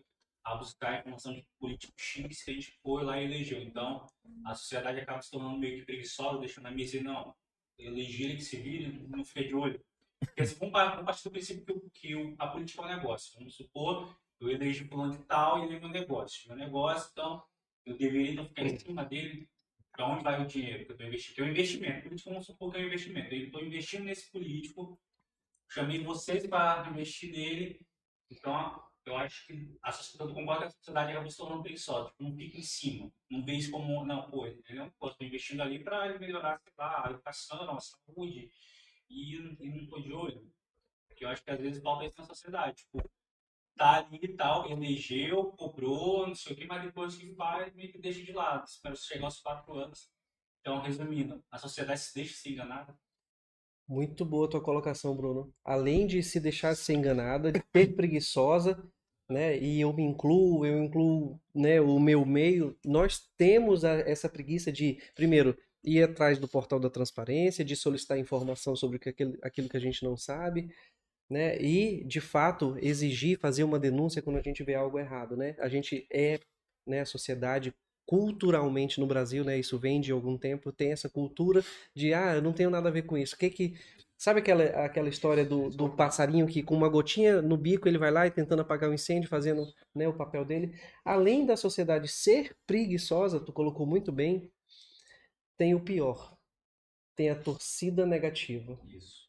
a 0.48 0.56
buscar 0.56 0.94
a 0.94 0.98
informação 1.00 1.34
de 1.34 1.46
político 1.58 1.92
X 1.96 2.42
que 2.42 2.50
a 2.50 2.54
gente 2.54 2.72
foi 2.82 3.04
lá 3.04 3.20
e 3.20 3.24
elegeu. 3.24 3.62
Então, 3.62 4.06
a 4.46 4.54
sociedade 4.54 5.00
acaba 5.00 5.20
se 5.20 5.30
tornando 5.30 5.58
meio 5.58 5.80
que 5.80 5.86
preguiçosa, 5.86 6.38
deixando 6.38 6.66
a 6.66 6.70
mesa 6.70 7.02
não, 7.02 7.34
eleger 7.78 8.30
ele 8.30 8.36
que 8.36 8.44
se 8.44 8.56
vire, 8.56 9.06
não 9.08 9.24
fica 9.24 9.44
de 9.44 9.54
olho. 9.54 9.80
Porque 10.18 10.42
assim, 10.42 10.56
vamos, 10.58 10.72
partir 10.72 11.24
do 11.24 11.30
princípio 11.30 11.64
que, 11.64 11.90
que 11.90 12.34
a 12.38 12.46
política 12.48 12.82
é 12.82 12.84
um 12.86 12.96
negócio. 12.96 13.34
Vamos 13.36 13.54
supor, 13.54 14.16
eu 14.40 14.50
elegi 14.50 14.86
plano 14.86 15.12
de 15.12 15.22
tal 15.24 15.60
e 15.60 15.66
ele 15.66 15.76
é 15.76 15.80
meu 15.80 15.90
negócio. 15.90 16.48
Meu 16.48 16.56
negócio, 16.56 17.10
então, 17.12 17.42
eu 17.84 17.96
deveria 17.96 18.32
então, 18.32 18.46
ficar 18.46 18.62
em 18.62 18.78
cima 18.78 19.04
dele. 19.04 19.48
Para 19.92 20.06
onde 20.06 20.24
vai 20.24 20.40
o 20.40 20.46
dinheiro 20.46 20.84
que 20.84 20.92
eu 20.92 20.94
estou 20.94 21.06
investindo? 21.06 21.34
Que 21.34 21.40
é 21.40 21.44
um 21.44 21.50
investimento. 21.50 22.02
Político, 22.04 22.30
vamos 22.30 22.46
supor 22.46 22.72
que 22.72 22.78
é 22.78 22.80
um 22.80 22.86
investimento. 22.86 23.34
Eu 23.34 23.46
estou 23.46 23.64
investindo 23.64 24.04
nesse 24.04 24.30
político, 24.30 24.98
chamei 25.70 26.02
vocês 26.02 26.46
para 26.46 26.88
investir 26.88 27.32
nele. 27.32 27.80
Então, 28.30 28.87
eu 29.08 29.16
acho 29.16 29.46
que 29.46 29.76
a 29.82 29.90
sociedade, 29.90 30.30
eu 30.30 30.34
concordo 30.34 30.60
que 30.62 30.66
a 30.68 30.70
sociedade 30.70 31.12
acaba 31.12 31.30
se 31.30 31.36
tornando 31.36 31.62
preguiçosa, 31.62 32.08
tipo, 32.10 32.22
não 32.22 32.36
fica 32.36 32.58
em 32.58 32.62
cima, 32.62 33.12
não 33.30 33.44
vê 33.44 33.54
isso 33.54 33.70
como, 33.70 34.04
não, 34.04 34.30
pô, 34.30 34.46
entendeu? 34.46 34.92
Pô, 34.98 35.08
estou 35.08 35.26
investindo 35.26 35.62
ali 35.62 35.82
para 35.82 36.18
melhorar, 36.18 36.60
sei 36.62 36.72
lá, 36.78 37.06
a 37.06 37.10
educação, 37.10 37.70
a 37.70 37.80
saúde, 37.80 38.50
e, 39.08 39.34
e 39.34 39.70
não 39.70 39.82
estou 39.82 40.02
de 40.02 40.12
olho. 40.12 40.52
Porque 41.08 41.24
eu 41.24 41.28
acho 41.28 41.42
que 41.42 41.50
às 41.50 41.58
vezes 41.58 41.82
falta 41.82 42.04
isso 42.04 42.18
na 42.18 42.24
sociedade, 42.24 42.76
tipo, 42.76 43.02
tá 43.76 43.96
ali 43.98 44.18
e 44.22 44.36
tal, 44.36 44.70
elegeu, 44.70 45.52
cobrou, 45.52 46.26
não 46.26 46.34
sei 46.34 46.52
o 46.52 46.56
que, 46.56 46.66
mas 46.66 46.82
depois 46.82 47.16
que 47.16 47.32
vai, 47.32 47.70
meio 47.70 47.90
que 47.90 47.98
deixa 47.98 48.22
de 48.22 48.32
lado, 48.32 48.66
espera 48.66 48.94
chegar 48.94 49.24
aos 49.24 49.40
quatro 49.40 49.74
anos. 49.74 50.10
Então, 50.60 50.80
resumindo, 50.80 51.42
a 51.50 51.58
sociedade 51.58 52.00
se 52.00 52.14
deixa 52.14 52.34
ser 52.34 52.50
enganada. 52.50 52.98
Muito 53.88 54.22
boa 54.22 54.46
a 54.46 54.50
tua 54.50 54.62
colocação, 54.62 55.16
Bruno. 55.16 55.50
Além 55.64 56.06
de 56.06 56.22
se 56.22 56.38
deixar 56.38 56.74
ser 56.74 56.92
enganada, 56.92 57.50
de 57.50 57.62
ser 57.74 57.94
preguiçosa, 57.96 58.76
né? 59.28 59.58
E 59.58 59.80
eu 59.80 59.92
me 59.92 60.02
incluo, 60.02 60.64
eu 60.64 60.82
incluo, 60.82 61.38
né, 61.54 61.80
o 61.80 61.98
meu 62.00 62.24
meio. 62.24 62.76
Nós 62.84 63.28
temos 63.36 63.84
a, 63.84 63.92
essa 64.00 64.28
preguiça 64.28 64.72
de, 64.72 64.98
primeiro, 65.14 65.56
ir 65.84 66.02
atrás 66.02 66.38
do 66.38 66.48
portal 66.48 66.80
da 66.80 66.90
transparência, 66.90 67.64
de 67.64 67.76
solicitar 67.76 68.18
informação 68.18 68.74
sobre 68.74 68.98
aquilo, 69.04 69.68
que 69.68 69.76
a 69.76 69.80
gente 69.80 70.02
não 70.04 70.16
sabe, 70.16 70.70
né? 71.30 71.60
E, 71.60 72.04
de 72.04 72.20
fato, 72.20 72.76
exigir, 72.80 73.38
fazer 73.38 73.64
uma 73.64 73.78
denúncia 73.78 74.22
quando 74.22 74.38
a 74.38 74.42
gente 74.42 74.62
vê 74.62 74.74
algo 74.74 74.98
errado, 74.98 75.36
né? 75.36 75.56
A 75.58 75.68
gente 75.68 76.06
é, 76.10 76.40
né, 76.86 77.00
a 77.00 77.06
sociedade 77.06 77.74
culturalmente 78.06 78.98
no 78.98 79.06
Brasil, 79.06 79.44
né, 79.44 79.58
isso 79.58 79.78
vem 79.78 80.00
de 80.00 80.10
algum 80.10 80.38
tempo, 80.38 80.72
tem 80.72 80.92
essa 80.92 81.10
cultura 81.10 81.62
de, 81.94 82.14
ah, 82.14 82.36
eu 82.36 82.40
não 82.40 82.54
tenho 82.54 82.70
nada 82.70 82.88
a 82.88 82.92
ver 82.92 83.02
com 83.02 83.18
isso. 83.18 83.34
O 83.34 83.38
que 83.38 83.50
que 83.50 83.74
Sabe 84.18 84.40
aquela, 84.40 84.64
aquela 84.84 85.08
história 85.08 85.44
do, 85.44 85.70
do 85.70 85.88
passarinho 85.88 86.48
que 86.48 86.60
com 86.60 86.74
uma 86.74 86.88
gotinha 86.88 87.40
no 87.40 87.56
bico 87.56 87.86
ele 87.86 87.98
vai 87.98 88.10
lá 88.10 88.26
e 88.26 88.32
tentando 88.32 88.62
apagar 88.62 88.90
o 88.90 88.92
incêndio, 88.92 89.28
fazendo 89.28 89.64
né, 89.94 90.08
o 90.08 90.12
papel 90.12 90.44
dele? 90.44 90.76
Além 91.04 91.46
da 91.46 91.56
sociedade 91.56 92.08
ser 92.08 92.56
preguiçosa, 92.66 93.38
tu 93.38 93.52
colocou 93.52 93.86
muito 93.86 94.10
bem, 94.10 94.50
tem 95.56 95.72
o 95.72 95.80
pior. 95.80 96.36
Tem 97.14 97.30
a 97.30 97.40
torcida 97.40 98.04
negativa. 98.04 98.76
Isso. 98.86 99.28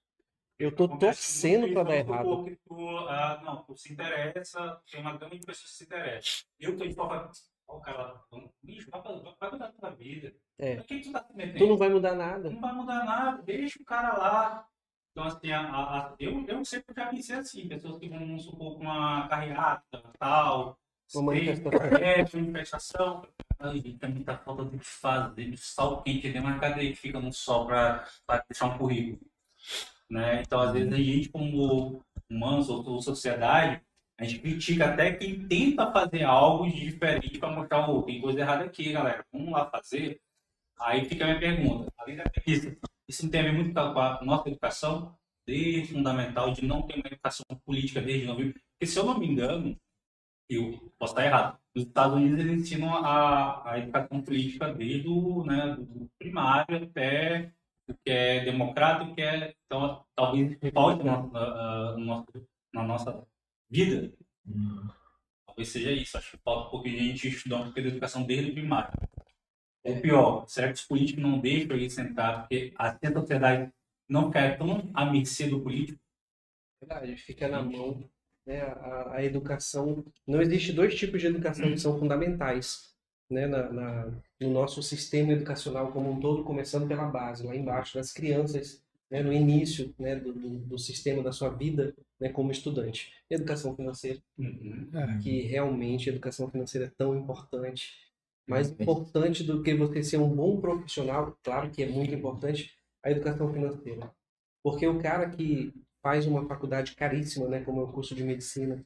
Eu 0.58 0.76
tô 0.76 0.88
torcendo 0.98 1.72
para 1.72 1.84
dar 1.84 1.96
errado. 1.96 2.46
Tu, 2.46 2.58
tu, 2.68 2.88
ah, 3.08 3.42
não, 3.46 3.64
tu 3.64 3.78
se 3.78 3.94
interessa, 3.94 4.82
tem 4.92 5.02
uma 5.02 5.16
gama 5.18 5.38
de 5.38 5.46
pessoas 5.46 5.70
que 5.70 5.78
se 5.78 5.84
interessam. 5.84 6.48
Eu 6.60 6.76
tô 6.76 6.88
de 6.88 6.96
forma. 6.96 7.32
O 7.68 7.80
cara, 7.80 8.20
bicho, 8.64 8.90
vai 8.90 9.52
mudar 9.52 9.66
a 9.68 9.72
tua 9.72 9.92
vida. 9.92 10.34
É. 10.58 10.78
Tu, 10.78 11.12
tá 11.12 11.28
tu 11.56 11.68
não 11.68 11.78
vai 11.78 11.90
mudar 11.90 12.16
nada. 12.16 12.50
Não 12.50 12.60
vai 12.60 12.74
mudar 12.74 13.06
nada, 13.06 13.44
deixa 13.44 13.80
o 13.80 13.86
cara 13.86 14.18
lá. 14.18 14.68
Então, 15.12 15.24
assim, 15.26 15.52
a, 15.52 15.62
a, 15.62 16.16
eu, 16.20 16.46
eu 16.48 16.64
sempre 16.64 16.94
já 16.96 17.08
pensei 17.08 17.36
assim, 17.36 17.68
pessoas 17.68 17.98
que 17.98 18.08
vão, 18.08 18.20
vamos 18.20 18.44
supor, 18.44 18.76
com 18.76 18.84
uma 18.84 19.28
carreata, 19.28 20.04
tal, 20.18 20.80
uma 21.14 21.34
manifestação. 22.34 23.28
Também 24.00 24.24
tá 24.24 24.38
faltando 24.38 24.72
de 24.72 24.80
fazer, 24.80 25.50
de 25.50 25.58
sol 25.58 26.02
quente, 26.02 26.32
tem 26.32 26.40
uma 26.40 26.60
cadeia 26.60 26.92
que 26.92 26.98
fica 26.98 27.20
no 27.20 27.34
sol 27.34 27.66
para 27.66 28.06
deixar 28.48 28.68
um 28.68 28.78
currículo. 28.78 29.20
Né? 30.10 30.42
Então, 30.42 30.62
às 30.62 30.72
vezes, 30.72 30.94
a 30.94 30.98
gente, 30.98 31.30
como 31.30 32.04
humanos 32.30 32.70
ou 32.70 33.02
sociedade, 33.02 33.82
a 34.18 34.24
gente 34.24 34.40
critica 34.40 34.86
até 34.86 35.14
quem 35.14 35.48
tenta 35.48 35.92
fazer 35.92 36.24
algo 36.24 36.70
de 36.70 36.80
diferente 36.80 37.38
para 37.40 37.52
mostrar, 37.52 37.90
oh, 37.90 38.04
tem 38.04 38.22
coisa 38.22 38.40
errada 38.40 38.66
aqui, 38.66 38.92
galera, 38.92 39.26
vamos 39.32 39.52
lá 39.52 39.70
fazer. 39.70 40.22
Aí 40.80 41.06
fica 41.06 41.26
a 41.26 41.28
minha 41.28 41.40
pergunta, 41.40 41.92
além 41.98 42.16
da 42.16 42.24
preguiça, 42.24 42.76
isso 43.10 43.30
tem 43.30 43.42
a 43.42 43.44
ver 43.44 43.54
muito 43.54 43.74
com 43.74 43.80
a 43.80 44.24
nossa 44.24 44.48
educação, 44.50 45.18
desde 45.46 45.94
fundamental, 45.94 46.54
de 46.54 46.64
não 46.64 46.84
ter 46.84 46.94
uma 46.94 47.08
educação 47.08 47.44
política 47.66 48.00
desde 48.00 48.28
novinho. 48.28 48.54
Porque, 48.54 48.86
se 48.86 49.00
eu 49.00 49.04
não 49.04 49.18
me 49.18 49.28
engano, 49.28 49.76
eu 50.48 50.94
posso 51.00 51.14
estar 51.14 51.26
errado, 51.26 51.60
nos 51.76 51.86
Estados 51.86 52.16
Unidos 52.16 52.40
eles 52.40 52.62
ensinam 52.62 52.96
a, 52.96 53.72
a 53.72 53.80
educação 53.80 54.22
política 54.22 54.74
desde 54.74 55.08
o 55.08 55.44
né, 55.44 55.76
do 55.76 56.10
primário 56.20 56.84
até 56.84 57.52
o 57.88 57.94
que 57.94 58.12
é 58.12 58.46
democrático, 58.46 59.16
que 59.16 59.22
é. 59.22 59.56
Então, 59.66 60.06
talvez 60.16 60.58
falte 60.72 61.04
na, 61.04 61.24
na, 61.24 61.98
na, 61.98 62.26
na 62.74 62.84
nossa 62.84 63.28
vida. 63.70 64.14
Talvez 65.48 65.70
seja 65.70 65.92
isso. 65.92 66.16
Acho 66.16 66.32
que 66.32 66.44
falta 66.44 66.68
um 66.68 66.72
pouquinho 66.72 66.98
de 67.14 67.30
gente 67.30 67.50
de 67.50 67.88
educação 67.88 68.24
desde 68.24 68.52
o 68.52 68.54
primário. 68.54 68.92
Ou 69.84 70.02
pior, 70.02 70.46
será 70.48 70.68
que 70.68 70.74
os 70.74 70.86
políticos 70.86 71.24
não 71.24 71.40
deixam 71.40 71.76
ele 71.76 71.90
sentar? 71.90 72.42
Porque 72.42 72.74
a 72.78 72.98
sociedade 73.14 73.72
não 74.08 74.30
cai 74.30 74.58
tão 74.58 74.90
à 74.94 75.06
mercê 75.06 75.48
do 75.48 75.62
político. 75.62 76.00
Verdade, 76.82 77.16
fica 77.18 77.48
na 77.48 77.62
mão. 77.62 78.04
Né? 78.46 78.62
A, 78.62 79.16
a 79.16 79.24
educação. 79.24 80.04
Não 80.28 80.42
existe 80.42 80.74
dois 80.74 80.96
tipos 80.96 81.22
de 81.22 81.28
educação 81.28 81.70
que 81.70 81.78
são 81.78 82.00
fundamentais 82.00 82.90
né? 83.30 83.46
na, 83.46 83.72
na, 83.72 84.06
no 84.40 84.50
nosso 84.50 84.82
sistema 84.82 85.34
educacional 85.34 85.92
como 85.92 86.10
um 86.10 86.20
todo, 86.20 86.44
começando 86.44 86.88
pela 86.88 87.06
base, 87.06 87.46
lá 87.46 87.56
embaixo, 87.56 87.96
das 87.96 88.12
crianças, 88.12 88.84
né? 89.10 89.22
no 89.22 89.32
início 89.32 89.94
né? 90.00 90.16
do, 90.16 90.34
do, 90.34 90.60
do 90.60 90.80
sistema 90.80 91.22
da 91.22 91.32
sua 91.32 91.50
vida 91.50 91.94
né? 92.20 92.30
como 92.30 92.52
estudante. 92.52 93.14
Educação 93.30 93.76
financeira, 93.76 94.20
que 95.22 95.42
realmente 95.42 96.10
a 96.10 96.14
educação 96.14 96.50
financeira 96.50 96.88
é 96.88 96.92
tão 96.98 97.16
importante. 97.16 98.09
Mais 98.50 98.70
importante 98.70 99.44
do 99.44 99.62
que 99.62 99.76
você 99.76 100.04
ser 100.04 100.18
um 100.18 100.36
bom 100.36 100.60
profissional, 100.60 101.38
claro 101.44 101.70
que 101.70 101.84
é 101.84 101.88
muito 101.88 102.14
importante, 102.14 102.74
a 103.04 103.12
educação 103.12 103.54
financeira. 103.54 104.12
Porque 104.64 104.86
o 104.88 105.00
cara 105.00 105.30
que 105.30 105.74
faz 106.02 106.26
uma 106.26 106.48
faculdade 106.48 106.96
caríssima, 106.96 107.48
né, 107.48 107.62
como 107.62 107.82
é 107.82 107.84
o 107.84 107.92
curso 107.92 108.16
de 108.16 108.24
medicina, 108.24 108.84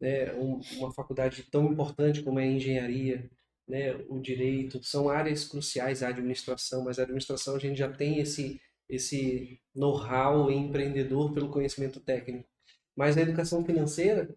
né, 0.00 0.32
um, 0.34 0.60
uma 0.78 0.92
faculdade 0.92 1.42
tão 1.44 1.72
importante 1.72 2.22
como 2.22 2.38
é 2.38 2.44
a 2.44 2.46
engenharia, 2.46 3.30
né, 3.66 3.94
o 4.08 4.20
direito, 4.20 4.82
são 4.82 5.08
áreas 5.08 5.44
cruciais 5.44 6.02
a 6.02 6.08
administração, 6.08 6.84
mas 6.84 6.98
a 6.98 7.02
administração 7.02 7.56
a 7.56 7.58
gente 7.58 7.78
já 7.78 7.90
tem 7.90 8.18
esse 8.18 8.60
esse 8.90 9.60
know-how 9.72 10.50
empreendedor 10.50 11.32
pelo 11.32 11.48
conhecimento 11.48 12.00
técnico. 12.00 12.48
Mas 12.96 13.16
a 13.16 13.20
educação 13.22 13.64
financeira, 13.64 14.28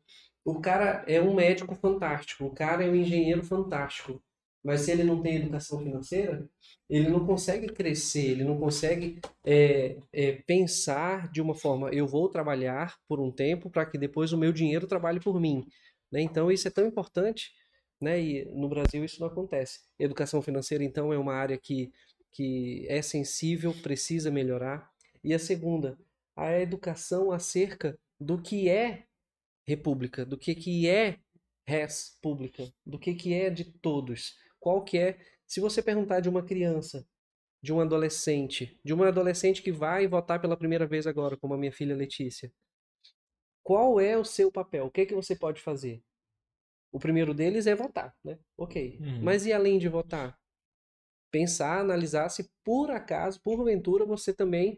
o 0.46 0.62
cara 0.62 1.04
é 1.08 1.20
um 1.20 1.34
médico 1.34 1.74
fantástico, 1.76 2.46
o 2.46 2.54
cara 2.54 2.84
é 2.84 2.90
um 2.90 2.96
engenheiro 2.96 3.44
fantástico, 3.44 4.22
mas 4.64 4.82
se 4.82 4.92
ele 4.92 5.04
não 5.04 5.22
tem 5.22 5.36
educação 5.36 5.80
financeira, 5.80 6.48
ele 6.90 7.10
não 7.10 7.26
consegue 7.26 7.68
crescer, 7.68 8.30
ele 8.32 8.44
não 8.46 8.58
consegue 8.58 9.20
é, 9.46 9.98
é, 10.14 10.32
pensar 10.48 11.30
de 11.32 11.42
uma 11.42 11.54
forma, 11.54 11.90
eu 11.90 12.08
vou 12.08 12.30
trabalhar 12.30 12.98
por 13.08 13.20
um 13.20 13.30
tempo 13.30 13.70
para 13.70 13.86
que 13.86 13.98
depois 13.98 14.32
o 14.32 14.38
meu 14.38 14.54
dinheiro 14.54 14.88
trabalhe 14.88 15.20
por 15.20 15.40
mim. 15.40 15.68
Né? 16.10 16.22
Então 16.22 16.50
isso 16.50 16.68
é 16.68 16.72
tão 16.72 16.88
importante, 16.88 17.52
né? 18.00 18.22
e 18.22 18.46
no 18.46 18.70
Brasil 18.70 19.04
isso 19.04 19.20
não 19.20 19.28
acontece. 19.28 19.82
Educação 20.00 20.42
financeira, 20.42 20.84
então, 20.84 21.12
é 21.12 21.18
uma 21.18 21.34
área 21.34 21.58
que, 21.58 21.92
que 22.32 22.86
é 22.88 23.02
sensível, 23.02 23.74
precisa 23.82 24.32
melhorar. 24.32 24.90
E 25.22 25.34
a 25.34 25.40
segunda, 25.40 25.98
a 26.36 26.58
educação 26.60 27.32
acerca 27.32 27.98
do 28.20 28.42
que 28.42 28.70
é 28.70 29.04
república, 29.68 30.26
do 30.26 30.38
que, 30.38 30.56
que 30.56 30.88
é 30.88 31.18
res 31.66 32.18
pública, 32.22 32.72
do 32.86 33.00
que, 33.00 33.14
que 33.14 33.34
é 33.34 33.50
de 33.50 33.66
todos 33.66 34.36
qual 34.64 34.82
que 34.82 34.98
é. 34.98 35.20
Se 35.46 35.60
você 35.60 35.84
perguntar 35.84 36.22
de 36.22 36.30
uma 36.30 36.42
criança, 36.42 37.06
de 37.62 37.74
um 37.74 37.82
adolescente, 37.82 38.80
de 38.82 38.94
uma 38.94 39.10
adolescente 39.10 39.62
que 39.62 39.74
vai 39.74 40.08
votar 40.08 40.40
pela 40.40 40.56
primeira 40.56 40.88
vez 40.88 41.06
agora, 41.06 41.36
como 41.36 41.54
a 41.54 41.58
minha 41.58 41.72
filha 41.72 41.94
Letícia, 41.94 42.50
qual 43.62 44.00
é 44.00 44.18
o 44.18 44.24
seu 44.24 44.50
papel? 44.50 44.86
O 44.86 44.92
que 44.92 45.02
é 45.02 45.06
que 45.06 45.14
você 45.14 45.36
pode 45.36 45.62
fazer? 45.62 46.02
O 46.94 47.00
primeiro 47.00 47.34
deles 47.34 47.68
é 47.68 47.76
votar, 47.76 48.16
né? 48.24 48.40
Ok. 48.58 49.00
Uhum. 49.02 49.22
Mas 49.22 49.46
e 49.46 49.52
além 49.52 49.78
de 49.78 49.90
votar? 49.90 50.40
Pensar, 51.30 51.80
analisar 51.80 52.30
se 52.30 52.50
por 52.64 52.90
acaso, 52.90 53.42
porventura, 53.42 54.06
você 54.06 54.34
também 54.34 54.78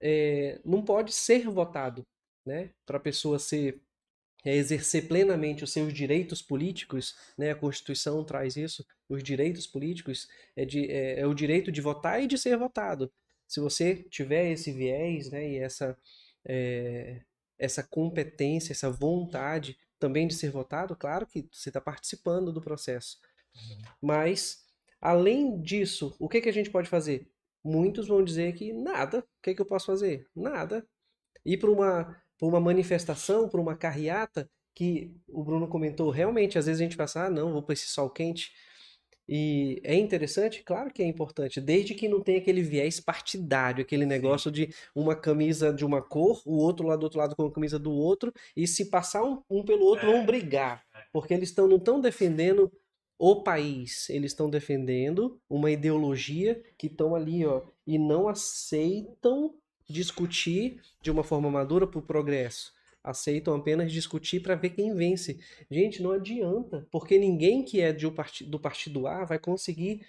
é, 0.00 0.58
não 0.64 0.82
pode 0.82 1.12
ser 1.12 1.46
votado, 1.50 2.02
né? 2.46 2.70
Para 2.86 2.96
a 2.96 3.00
pessoa 3.00 3.38
ser 3.38 3.82
é 4.44 4.54
exercer 4.54 5.08
plenamente 5.08 5.64
os 5.64 5.72
seus 5.72 5.92
direitos 5.92 6.40
políticos, 6.40 7.16
né? 7.36 7.50
A 7.50 7.56
Constituição 7.56 8.24
traz 8.24 8.56
isso. 8.56 8.86
Os 9.08 9.22
direitos 9.22 9.66
políticos 9.66 10.28
é, 10.56 10.64
de, 10.64 10.90
é, 10.90 11.20
é, 11.20 11.26
o 11.26 11.34
direito 11.34 11.72
de 11.72 11.80
votar 11.80 12.22
e 12.22 12.26
de 12.26 12.38
ser 12.38 12.56
votado. 12.56 13.12
Se 13.46 13.60
você 13.60 13.96
tiver 14.10 14.52
esse 14.52 14.72
viés, 14.72 15.30
né? 15.30 15.50
E 15.50 15.58
essa 15.58 15.98
é, 16.46 17.20
essa 17.58 17.82
competência, 17.82 18.72
essa 18.72 18.90
vontade 18.90 19.76
também 19.98 20.28
de 20.28 20.34
ser 20.34 20.50
votado, 20.50 20.94
claro 20.94 21.26
que 21.26 21.48
você 21.52 21.70
está 21.70 21.80
participando 21.80 22.52
do 22.52 22.62
processo. 22.62 23.18
Uhum. 23.54 23.82
Mas 24.00 24.64
além 25.00 25.60
disso, 25.60 26.14
o 26.20 26.28
que 26.28 26.40
que 26.40 26.48
a 26.48 26.52
gente 26.52 26.70
pode 26.70 26.88
fazer? 26.88 27.28
Muitos 27.64 28.06
vão 28.06 28.22
dizer 28.22 28.54
que 28.54 28.72
nada. 28.72 29.18
O 29.18 29.42
que 29.42 29.54
que 29.54 29.60
eu 29.60 29.66
posso 29.66 29.86
fazer? 29.86 30.26
Nada. 30.34 30.86
Ir 31.44 31.58
para 31.58 31.70
uma 31.70 32.22
por 32.38 32.48
uma 32.48 32.60
manifestação, 32.60 33.48
por 33.48 33.60
uma 33.60 33.76
carreata, 33.76 34.48
que 34.74 35.12
o 35.28 35.42
Bruno 35.42 35.66
comentou, 35.66 36.08
realmente, 36.08 36.56
às 36.56 36.66
vezes 36.66 36.80
a 36.80 36.84
gente 36.84 36.96
pensa, 36.96 37.24
ah, 37.24 37.30
não, 37.30 37.52
vou 37.52 37.62
para 37.62 37.72
esse 37.72 37.88
sol 37.88 38.08
quente. 38.08 38.52
E 39.28 39.80
é 39.84 39.94
interessante? 39.94 40.62
Claro 40.62 40.90
que 40.90 41.02
é 41.02 41.06
importante, 41.06 41.60
desde 41.60 41.94
que 41.94 42.08
não 42.08 42.22
tenha 42.22 42.38
aquele 42.38 42.62
viés 42.62 42.98
partidário, 43.00 43.82
aquele 43.82 44.06
negócio 44.06 44.50
de 44.50 44.72
uma 44.94 45.14
camisa 45.14 45.72
de 45.72 45.84
uma 45.84 46.00
cor, 46.00 46.40
o 46.46 46.56
outro 46.56 46.86
lá 46.86 46.96
do 46.96 47.02
outro 47.02 47.18
lado 47.18 47.36
com 47.36 47.44
a 47.44 47.52
camisa 47.52 47.78
do 47.78 47.92
outro, 47.92 48.32
e 48.56 48.66
se 48.66 48.86
passar 48.86 49.22
um, 49.24 49.42
um 49.50 49.64
pelo 49.64 49.84
outro, 49.84 50.08
é. 50.08 50.12
vão 50.12 50.24
brigar. 50.24 50.82
É. 50.94 51.00
Porque 51.12 51.34
eles 51.34 51.52
tão, 51.52 51.68
não 51.68 51.76
estão 51.76 52.00
defendendo 52.00 52.72
o 53.18 53.42
país, 53.42 54.08
eles 54.08 54.30
estão 54.30 54.48
defendendo 54.48 55.40
uma 55.50 55.70
ideologia 55.70 56.62
que 56.78 56.86
estão 56.86 57.14
ali, 57.14 57.44
ó, 57.44 57.62
e 57.86 57.98
não 57.98 58.28
aceitam 58.28 59.54
discutir 59.88 60.80
de 61.00 61.10
uma 61.10 61.24
forma 61.24 61.50
madura 61.50 61.86
para 61.86 61.98
o 61.98 62.02
progresso. 62.02 62.72
Aceitam 63.02 63.54
apenas 63.54 63.90
discutir 63.90 64.40
para 64.40 64.54
ver 64.54 64.70
quem 64.70 64.94
vence. 64.94 65.38
Gente, 65.70 66.02
não 66.02 66.12
adianta, 66.12 66.86
porque 66.90 67.18
ninguém 67.18 67.64
que 67.64 67.80
é 67.80 67.92
do 67.92 68.12
partido, 68.12 68.50
do 68.50 68.60
partido 68.60 69.06
A 69.06 69.24
vai 69.24 69.38
conseguir 69.38 70.04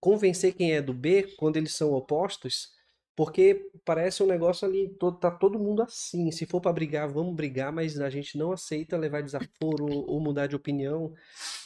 convencer 0.00 0.54
quem 0.54 0.72
é 0.72 0.80
do 0.80 0.94
B 0.94 1.34
quando 1.36 1.56
eles 1.56 1.74
são 1.74 1.92
opostos, 1.92 2.72
porque 3.16 3.68
parece 3.84 4.22
um 4.22 4.26
negócio 4.26 4.66
ali, 4.66 4.96
tá 5.20 5.30
todo 5.30 5.58
mundo 5.58 5.82
assim. 5.82 6.30
Se 6.30 6.46
for 6.46 6.60
para 6.60 6.72
brigar, 6.72 7.08
vamos 7.08 7.34
brigar, 7.34 7.72
mas 7.72 8.00
a 8.00 8.08
gente 8.08 8.38
não 8.38 8.52
aceita 8.52 8.96
levar 8.96 9.22
desaforo 9.22 9.84
ou, 9.86 10.08
ou 10.08 10.20
mudar 10.20 10.46
de 10.46 10.54
opinião, 10.54 11.12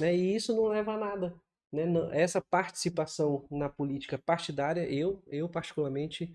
né? 0.00 0.16
E 0.16 0.34
isso 0.34 0.56
não 0.56 0.64
leva 0.64 0.94
a 0.94 0.98
nada. 0.98 1.34
Né? 1.70 1.84
Essa 2.12 2.40
participação 2.40 3.44
na 3.50 3.68
política 3.68 4.18
partidária, 4.18 4.90
eu, 4.90 5.22
eu 5.28 5.48
particularmente 5.48 6.32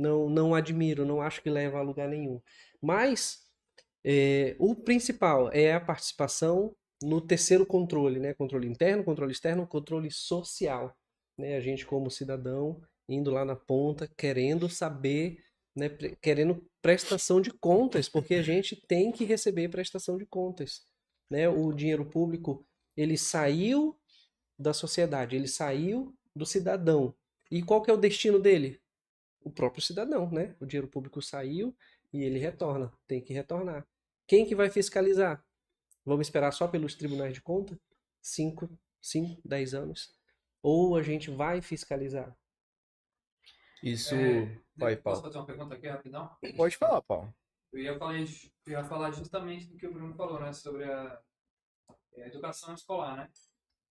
não, 0.00 0.30
não 0.30 0.54
admiro, 0.54 1.04
não 1.04 1.20
acho 1.20 1.42
que 1.42 1.50
leva 1.50 1.78
a 1.78 1.82
lugar 1.82 2.08
nenhum. 2.08 2.40
Mas 2.80 3.40
é, 4.04 4.56
o 4.58 4.74
principal 4.74 5.50
é 5.52 5.74
a 5.74 5.80
participação 5.80 6.74
no 7.02 7.20
terceiro 7.20 7.66
controle, 7.66 8.18
né? 8.18 8.34
Controle 8.34 8.66
interno, 8.66 9.04
controle 9.04 9.32
externo, 9.32 9.66
controle 9.66 10.10
social. 10.10 10.96
Né? 11.38 11.56
A 11.56 11.60
gente, 11.60 11.86
como 11.86 12.10
cidadão, 12.10 12.80
indo 13.08 13.30
lá 13.30 13.44
na 13.44 13.56
ponta, 13.56 14.08
querendo 14.16 14.68
saber, 14.68 15.38
né? 15.76 15.88
querendo 16.22 16.66
prestação 16.82 17.40
de 17.40 17.50
contas, 17.50 18.08
porque 18.08 18.34
a 18.34 18.42
gente 18.42 18.76
tem 18.86 19.12
que 19.12 19.24
receber 19.24 19.68
prestação 19.68 20.16
de 20.16 20.26
contas. 20.26 20.82
Né? 21.30 21.48
O 21.48 21.72
dinheiro 21.72 22.06
público 22.06 22.66
ele 22.96 23.16
saiu 23.16 23.98
da 24.58 24.72
sociedade, 24.72 25.36
ele 25.36 25.48
saiu 25.48 26.14
do 26.34 26.44
cidadão. 26.44 27.14
E 27.50 27.62
qual 27.62 27.82
que 27.82 27.90
é 27.90 27.94
o 27.94 27.98
destino 27.98 28.38
dele? 28.38 28.80
O 29.42 29.50
próprio 29.50 29.82
cidadão, 29.82 30.30
né? 30.30 30.54
O 30.60 30.66
dinheiro 30.66 30.88
público 30.88 31.20
saiu 31.22 31.76
e 32.12 32.22
ele 32.22 32.38
retorna, 32.38 32.92
tem 33.06 33.20
que 33.20 33.32
retornar. 33.32 33.86
Quem 34.26 34.46
que 34.46 34.54
vai 34.54 34.70
fiscalizar? 34.70 35.44
Vamos 36.04 36.26
esperar 36.26 36.52
só 36.52 36.68
pelos 36.68 36.94
tribunais 36.94 37.34
de 37.34 37.40
conta? 37.40 37.78
5, 38.22 38.68
5, 39.00 39.42
10 39.44 39.74
anos? 39.74 40.14
Ou 40.62 40.96
a 40.96 41.02
gente 41.02 41.30
vai 41.30 41.60
fiscalizar? 41.60 42.36
Isso. 43.82 44.14
É, 44.14 44.60
vai, 44.76 44.96
posso 44.96 45.22
Paulo. 45.22 45.22
fazer 45.22 45.38
uma 45.38 45.46
pergunta 45.46 45.74
aqui 45.74 45.88
rapidão? 45.88 46.30
Pode 46.56 46.76
falar, 46.76 47.00
Paulo. 47.02 47.34
Eu 47.72 47.80
ia 47.80 47.98
falar, 47.98 48.18
eu 48.18 48.26
ia 48.66 48.84
falar 48.84 49.10
justamente 49.12 49.66
do 49.66 49.76
que 49.76 49.86
o 49.86 49.92
Bruno 49.92 50.14
falou, 50.14 50.40
né? 50.40 50.52
Sobre 50.52 50.84
a, 50.84 51.20
a 52.16 52.26
educação 52.26 52.74
escolar, 52.74 53.16
né? 53.16 53.30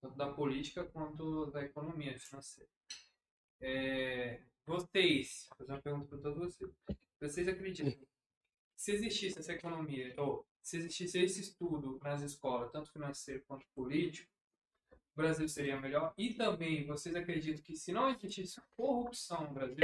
Tanto 0.00 0.16
da 0.16 0.32
política 0.32 0.84
quanto 0.84 1.50
da 1.50 1.62
economia 1.62 2.18
financeira. 2.18 2.70
É, 3.60 4.42
vocês, 4.70 5.46
vou 5.48 5.58
fazer 5.58 5.72
uma 5.72 5.82
pergunta 5.82 6.06
para 6.06 6.18
todos 6.18 6.38
vocês. 6.38 6.70
Vocês 7.20 7.48
acreditam 7.48 7.92
que 7.92 8.08
se 8.76 8.92
existisse 8.92 9.38
essa 9.38 9.52
economia, 9.52 10.14
ou 10.16 10.46
se 10.62 10.76
existisse 10.76 11.18
esse 11.18 11.40
estudo 11.40 11.98
nas 12.02 12.22
escolas, 12.22 12.70
tanto 12.70 12.92
financeiro 12.92 13.42
quanto 13.46 13.66
político, 13.74 14.30
o 14.92 15.16
Brasil 15.16 15.48
seria 15.48 15.80
melhor? 15.80 16.14
E 16.16 16.34
também, 16.34 16.86
vocês 16.86 17.14
acreditam 17.16 17.62
que 17.62 17.76
se 17.76 17.92
não 17.92 18.08
existisse 18.10 18.60
corrupção 18.76 19.48
no 19.48 19.54
Brasil, 19.54 19.76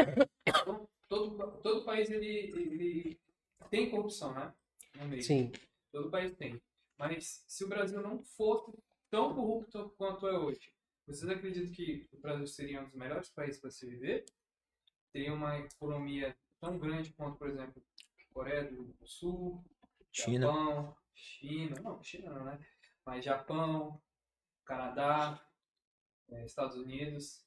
então, 0.47 0.89
todo, 1.09 1.61
todo 1.61 1.85
país 1.85 2.09
ele, 2.09 2.27
ele 2.27 3.21
tem 3.69 3.91
corrupção, 3.91 4.33
né? 4.33 4.55
No 4.95 5.09
meio. 5.09 5.23
Sim. 5.23 5.51
Todo 5.93 6.11
país 6.11 6.35
tem. 6.37 6.63
Mas 6.97 7.45
se 7.47 7.65
o 7.65 7.69
Brasil 7.69 8.01
não 8.01 8.23
fosse 8.23 8.73
tão 9.11 9.35
corrupto 9.35 9.93
quanto 9.99 10.27
é 10.29 10.39
hoje, 10.39 10.73
vocês 11.07 11.29
acreditam 11.29 11.73
que 11.73 12.09
o 12.13 12.21
Brasil 12.21 12.47
seria 12.47 12.81
um 12.81 12.85
dos 12.85 12.95
melhores 12.95 13.29
países 13.29 13.61
para 13.61 13.71
se 13.71 13.85
viver? 13.87 14.25
Teria 15.17 15.33
uma 15.33 15.59
economia 15.59 16.37
tão 16.61 16.79
grande 16.79 17.11
quanto, 17.15 17.39
por 17.39 17.49
exemplo, 17.49 17.83
Coreia 18.35 18.65
do 18.65 18.95
Sul, 19.07 19.65
China. 20.13 20.47
Japão, 20.47 20.95
China, 21.15 21.81
não, 21.83 22.03
China 22.03 22.35
não, 22.35 22.45
né? 22.45 22.61
Mas 23.03 23.25
Japão, 23.25 23.99
Canadá, 24.63 25.43
eh, 26.29 26.45
Estados 26.45 26.77
Unidos. 26.77 27.43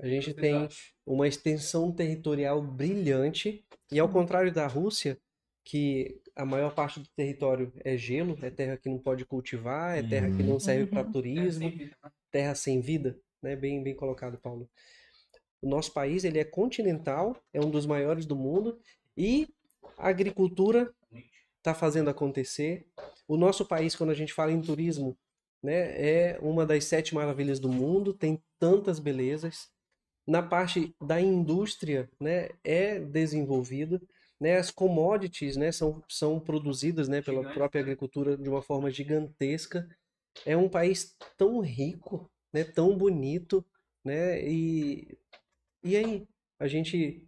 A 0.00 0.08
gente 0.08 0.32
Vocês 0.32 0.36
tem 0.36 0.68
uma 1.06 1.28
extensão 1.28 1.92
territorial 1.92 2.60
brilhante, 2.60 3.64
e 3.88 4.00
ao 4.00 4.08
contrário 4.08 4.52
da 4.52 4.66
Rússia, 4.66 5.16
que 5.62 6.20
a 6.34 6.44
maior 6.44 6.74
parte 6.74 6.98
do 6.98 7.08
território 7.10 7.72
é 7.84 7.96
gelo, 7.96 8.36
é 8.42 8.50
terra 8.50 8.76
que 8.76 8.88
não 8.88 8.98
pode 8.98 9.24
cultivar, 9.24 9.96
é 9.96 10.02
terra 10.02 10.36
que 10.36 10.42
não 10.42 10.58
serve 10.58 10.86
para 10.86 11.06
Uhum. 11.06 11.12
turismo, 11.12 11.70
né? 11.70 12.12
terra 12.32 12.56
sem 12.56 12.80
vida, 12.80 13.16
né? 13.40 13.54
Bem, 13.54 13.84
bem 13.84 13.94
colocado, 13.94 14.36
Paulo. 14.36 14.68
O 15.62 15.68
nosso 15.68 15.92
país, 15.92 16.24
ele 16.24 16.40
é 16.40 16.44
continental, 16.44 17.36
é 17.52 17.60
um 17.60 17.70
dos 17.70 17.86
maiores 17.86 18.26
do 18.26 18.34
mundo, 18.34 18.78
e 19.16 19.48
a 19.96 20.08
agricultura 20.08 20.92
está 21.58 21.72
fazendo 21.72 22.10
acontecer. 22.10 22.84
O 23.28 23.36
nosso 23.36 23.64
país, 23.64 23.94
quando 23.94 24.10
a 24.10 24.14
gente 24.14 24.32
fala 24.32 24.50
em 24.50 24.60
turismo, 24.60 25.16
né, 25.62 26.32
é 26.32 26.38
uma 26.42 26.66
das 26.66 26.84
sete 26.84 27.14
maravilhas 27.14 27.60
do 27.60 27.68
mundo, 27.68 28.12
tem 28.12 28.42
tantas 28.58 28.98
belezas. 28.98 29.70
Na 30.26 30.42
parte 30.42 30.94
da 31.00 31.20
indústria, 31.20 32.10
né, 32.20 32.48
é 32.64 32.98
desenvolvida, 32.98 34.02
né, 34.40 34.56
as 34.56 34.72
commodities, 34.72 35.56
né, 35.56 35.70
são, 35.70 36.02
são 36.08 36.40
produzidas, 36.40 37.06
né, 37.06 37.22
pela 37.22 37.38
Gigante, 37.38 37.54
própria 37.54 37.78
né? 37.78 37.84
agricultura 37.84 38.36
de 38.36 38.48
uma 38.48 38.60
forma 38.60 38.90
gigantesca. 38.90 39.88
É 40.44 40.56
um 40.56 40.68
país 40.68 41.14
tão 41.38 41.60
rico, 41.60 42.28
né, 42.52 42.64
tão 42.64 42.98
bonito, 42.98 43.64
né, 44.04 44.44
e, 44.44 45.16
e 45.82 45.96
aí, 45.96 46.26
a 46.58 46.68
gente 46.68 47.26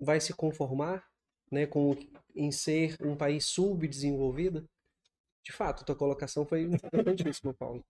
vai 0.00 0.20
se 0.20 0.34
conformar, 0.34 1.06
né, 1.50 1.66
com 1.66 1.94
em 2.34 2.50
ser 2.52 2.96
um 3.02 3.16
país 3.16 3.46
subdesenvolvido? 3.46 4.68
De 5.44 5.52
fato, 5.52 5.84
tua 5.84 5.96
colocação 5.96 6.46
foi 6.46 6.62
importantíssima, 7.34 7.52
Paulo. 7.54 7.84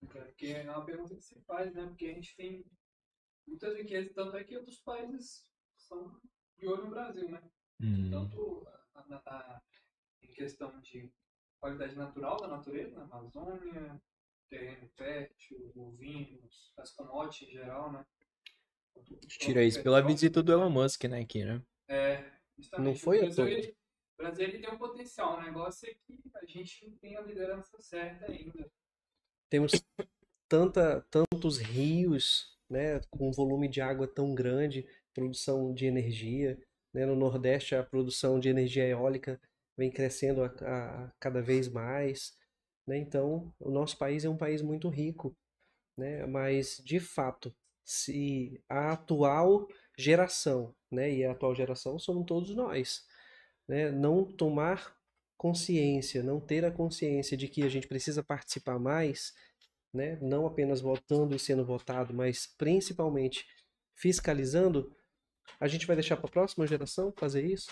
Porque 0.00 0.46
é 0.46 0.70
uma 0.70 0.84
pergunta 0.84 1.14
que 1.14 1.22
se 1.22 1.40
faz, 1.42 1.72
né? 1.74 1.86
Porque 1.86 2.06
a 2.06 2.14
gente 2.14 2.36
tem 2.36 2.64
muitas 3.46 3.76
riquezas, 3.76 4.12
tanto 4.14 4.36
é 4.36 4.44
que 4.44 4.56
outros 4.56 4.78
países 4.80 5.44
são 5.76 6.20
de 6.58 6.66
olho 6.66 6.84
no 6.84 6.90
Brasil, 6.90 7.28
né? 7.30 7.42
Hum. 7.80 8.10
Tanto 8.10 8.66
a- 8.94 9.00
a- 9.24 9.56
a- 9.56 9.62
em 10.22 10.32
questão 10.32 10.80
de 10.80 11.12
qualidade 11.60 11.96
natural 11.96 12.36
da 12.40 12.48
natureza, 12.48 12.96
na 12.96 13.04
Amazônia, 13.04 14.00
terreno 14.48 14.88
fértil, 14.90 15.72
ovinos, 15.74 16.72
as 16.76 16.92
commodities 16.92 17.48
em 17.48 17.52
geral, 17.52 17.92
né? 17.92 18.06
Tira 19.28 19.64
isso 19.64 19.82
pela 19.82 20.00
visita 20.02 20.42
do 20.42 20.52
Elon 20.52 20.70
Musk, 20.70 21.04
né, 21.04 21.20
aqui, 21.20 21.44
né? 21.44 21.62
É, 21.88 22.24
justamente. 22.58 22.88
Não 22.88 22.94
foi 22.94 23.18
o 23.18 23.20
Brasil, 23.22 23.48
ele, 23.48 23.76
o 24.18 24.22
Brasil 24.22 24.44
ele 24.48 24.58
tem 24.58 24.70
um 24.70 24.78
potencial, 24.78 25.36
o 25.38 25.42
negócio 25.42 25.88
é 25.88 25.94
que 25.94 26.20
a 26.34 26.46
gente 26.46 26.88
não 26.88 26.96
tem 26.98 27.16
a 27.16 27.20
liderança 27.20 27.80
certa 27.80 28.30
ainda. 28.30 28.70
Temos 29.50 29.72
tanta, 30.48 31.06
tantos 31.10 31.58
rios, 31.58 32.56
né, 32.70 33.00
com 33.10 33.32
volume 33.32 33.68
de 33.68 33.80
água 33.80 34.06
tão 34.08 34.34
grande, 34.34 34.86
produção 35.14 35.72
de 35.74 35.86
energia, 35.86 36.58
né? 36.92 37.06
No 37.06 37.16
Nordeste 37.16 37.74
a 37.74 37.82
produção 37.84 38.40
de 38.40 38.48
energia 38.48 38.86
eólica 38.86 39.40
vem 39.76 39.90
crescendo 39.90 40.42
a, 40.44 40.46
a- 40.62 41.04
a 41.06 41.12
cada 41.20 41.42
vez 41.42 41.68
mais, 41.68 42.36
né? 42.86 42.98
Então, 42.98 43.52
o 43.60 43.70
nosso 43.70 43.98
país 43.98 44.24
é 44.24 44.28
um 44.30 44.36
país 44.36 44.62
muito 44.62 44.88
rico, 44.88 45.36
né? 45.96 46.26
Mas 46.26 46.80
de 46.84 47.00
fato, 47.00 47.54
se 47.86 48.60
a 48.68 48.92
atual 48.92 49.68
geração, 49.96 50.74
né, 50.90 51.10
e 51.10 51.24
a 51.24 51.32
atual 51.32 51.54
geração 51.54 51.98
somos 51.98 52.26
todos 52.26 52.54
nós, 52.54 53.06
né, 53.68 53.90
não 53.90 54.24
tomar 54.24 54.94
consciência, 55.38 56.22
não 56.22 56.40
ter 56.40 56.64
a 56.64 56.70
consciência 56.70 57.36
de 57.36 57.48
que 57.48 57.62
a 57.62 57.68
gente 57.68 57.86
precisa 57.86 58.24
participar 58.24 58.78
mais, 58.78 59.32
né, 59.94 60.18
não 60.20 60.46
apenas 60.46 60.80
votando 60.80 61.36
e 61.36 61.38
sendo 61.38 61.64
votado, 61.64 62.12
mas 62.12 62.46
principalmente 62.58 63.46
fiscalizando, 63.94 64.94
a 65.60 65.68
gente 65.68 65.86
vai 65.86 65.94
deixar 65.96 66.16
para 66.16 66.26
a 66.26 66.32
próxima 66.32 66.66
geração 66.66 67.12
fazer 67.16 67.44
isso, 67.46 67.70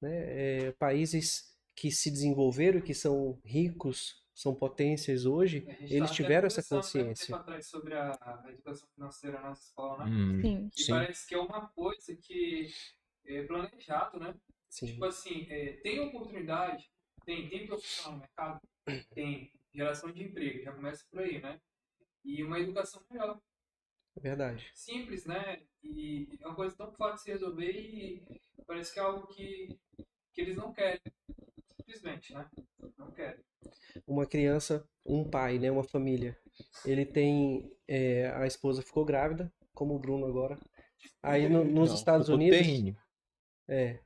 né? 0.00 0.66
É, 0.68 0.72
países 0.72 1.52
que 1.74 1.90
se 1.90 2.10
desenvolveram 2.10 2.78
e 2.78 2.82
que 2.82 2.94
são 2.94 3.40
ricos, 3.44 4.21
são 4.42 4.52
potências 4.52 5.24
hoje, 5.24 5.64
eles 5.82 6.10
até 6.10 6.14
tiveram 6.14 6.46
essa 6.48 6.60
né, 6.60 6.66
um 6.66 6.68
consciência. 6.68 7.26
tempo 7.26 7.38
atrás 7.38 7.66
sobre 7.68 7.94
a, 7.94 8.10
a 8.10 8.50
educação 8.50 8.88
financeira 8.92 9.40
na 9.40 9.50
nossa 9.50 9.62
escola, 9.62 10.04
né? 10.04 10.10
Hum, 10.10 10.40
Sim. 10.42 10.70
E 10.76 10.82
sim. 10.82 10.92
parece 10.92 11.28
que 11.28 11.34
é 11.36 11.38
uma 11.38 11.68
coisa 11.68 12.16
que 12.16 12.68
é 13.24 13.44
planejado, 13.44 14.18
né? 14.18 14.34
Sim. 14.68 14.86
Tipo 14.86 15.04
assim, 15.04 15.46
é, 15.48 15.74
tem 15.74 16.00
oportunidade, 16.00 16.90
tem, 17.24 17.48
tem 17.48 17.66
profissional 17.68 18.14
no 18.14 18.18
mercado, 18.18 18.60
tem 19.14 19.52
geração 19.72 20.10
de 20.10 20.24
emprego, 20.24 20.64
já 20.64 20.72
começa 20.72 21.06
por 21.08 21.20
aí, 21.20 21.40
né? 21.40 21.60
E 22.24 22.42
uma 22.42 22.58
educação 22.58 23.00
melhor, 23.08 23.40
É 24.16 24.20
verdade. 24.20 24.70
simples, 24.74 25.24
né? 25.24 25.62
E 25.84 26.36
é 26.40 26.46
uma 26.48 26.56
coisa 26.56 26.76
tão 26.76 26.90
fácil 26.94 27.16
de 27.16 27.22
se 27.22 27.30
resolver 27.30 27.70
e 27.70 28.24
parece 28.66 28.92
que 28.92 28.98
é 28.98 29.02
algo 29.02 29.24
que, 29.28 29.78
que 30.32 30.40
eles 30.40 30.56
não 30.56 30.72
querem, 30.72 31.00
simplesmente, 31.76 32.34
né? 32.34 32.48
Não 32.98 33.12
querem. 33.12 33.44
Uma 34.06 34.26
criança, 34.26 34.84
um 35.04 35.28
pai, 35.28 35.58
né, 35.58 35.70
uma 35.70 35.84
família. 35.84 36.36
Ele 36.86 37.04
tem, 37.04 37.70
é, 37.88 38.28
a 38.34 38.46
esposa 38.46 38.82
ficou 38.82 39.04
grávida, 39.04 39.52
como 39.74 39.94
o 39.94 39.98
Bruno 39.98 40.26
agora. 40.26 40.58
Aí 41.22 41.48
no- 41.48 41.64
nos 41.64 41.90
Não, 41.90 41.96
Estados 41.96 42.28
Unidos, 42.28 42.58
terreno. 42.58 42.96
é, 43.68 43.98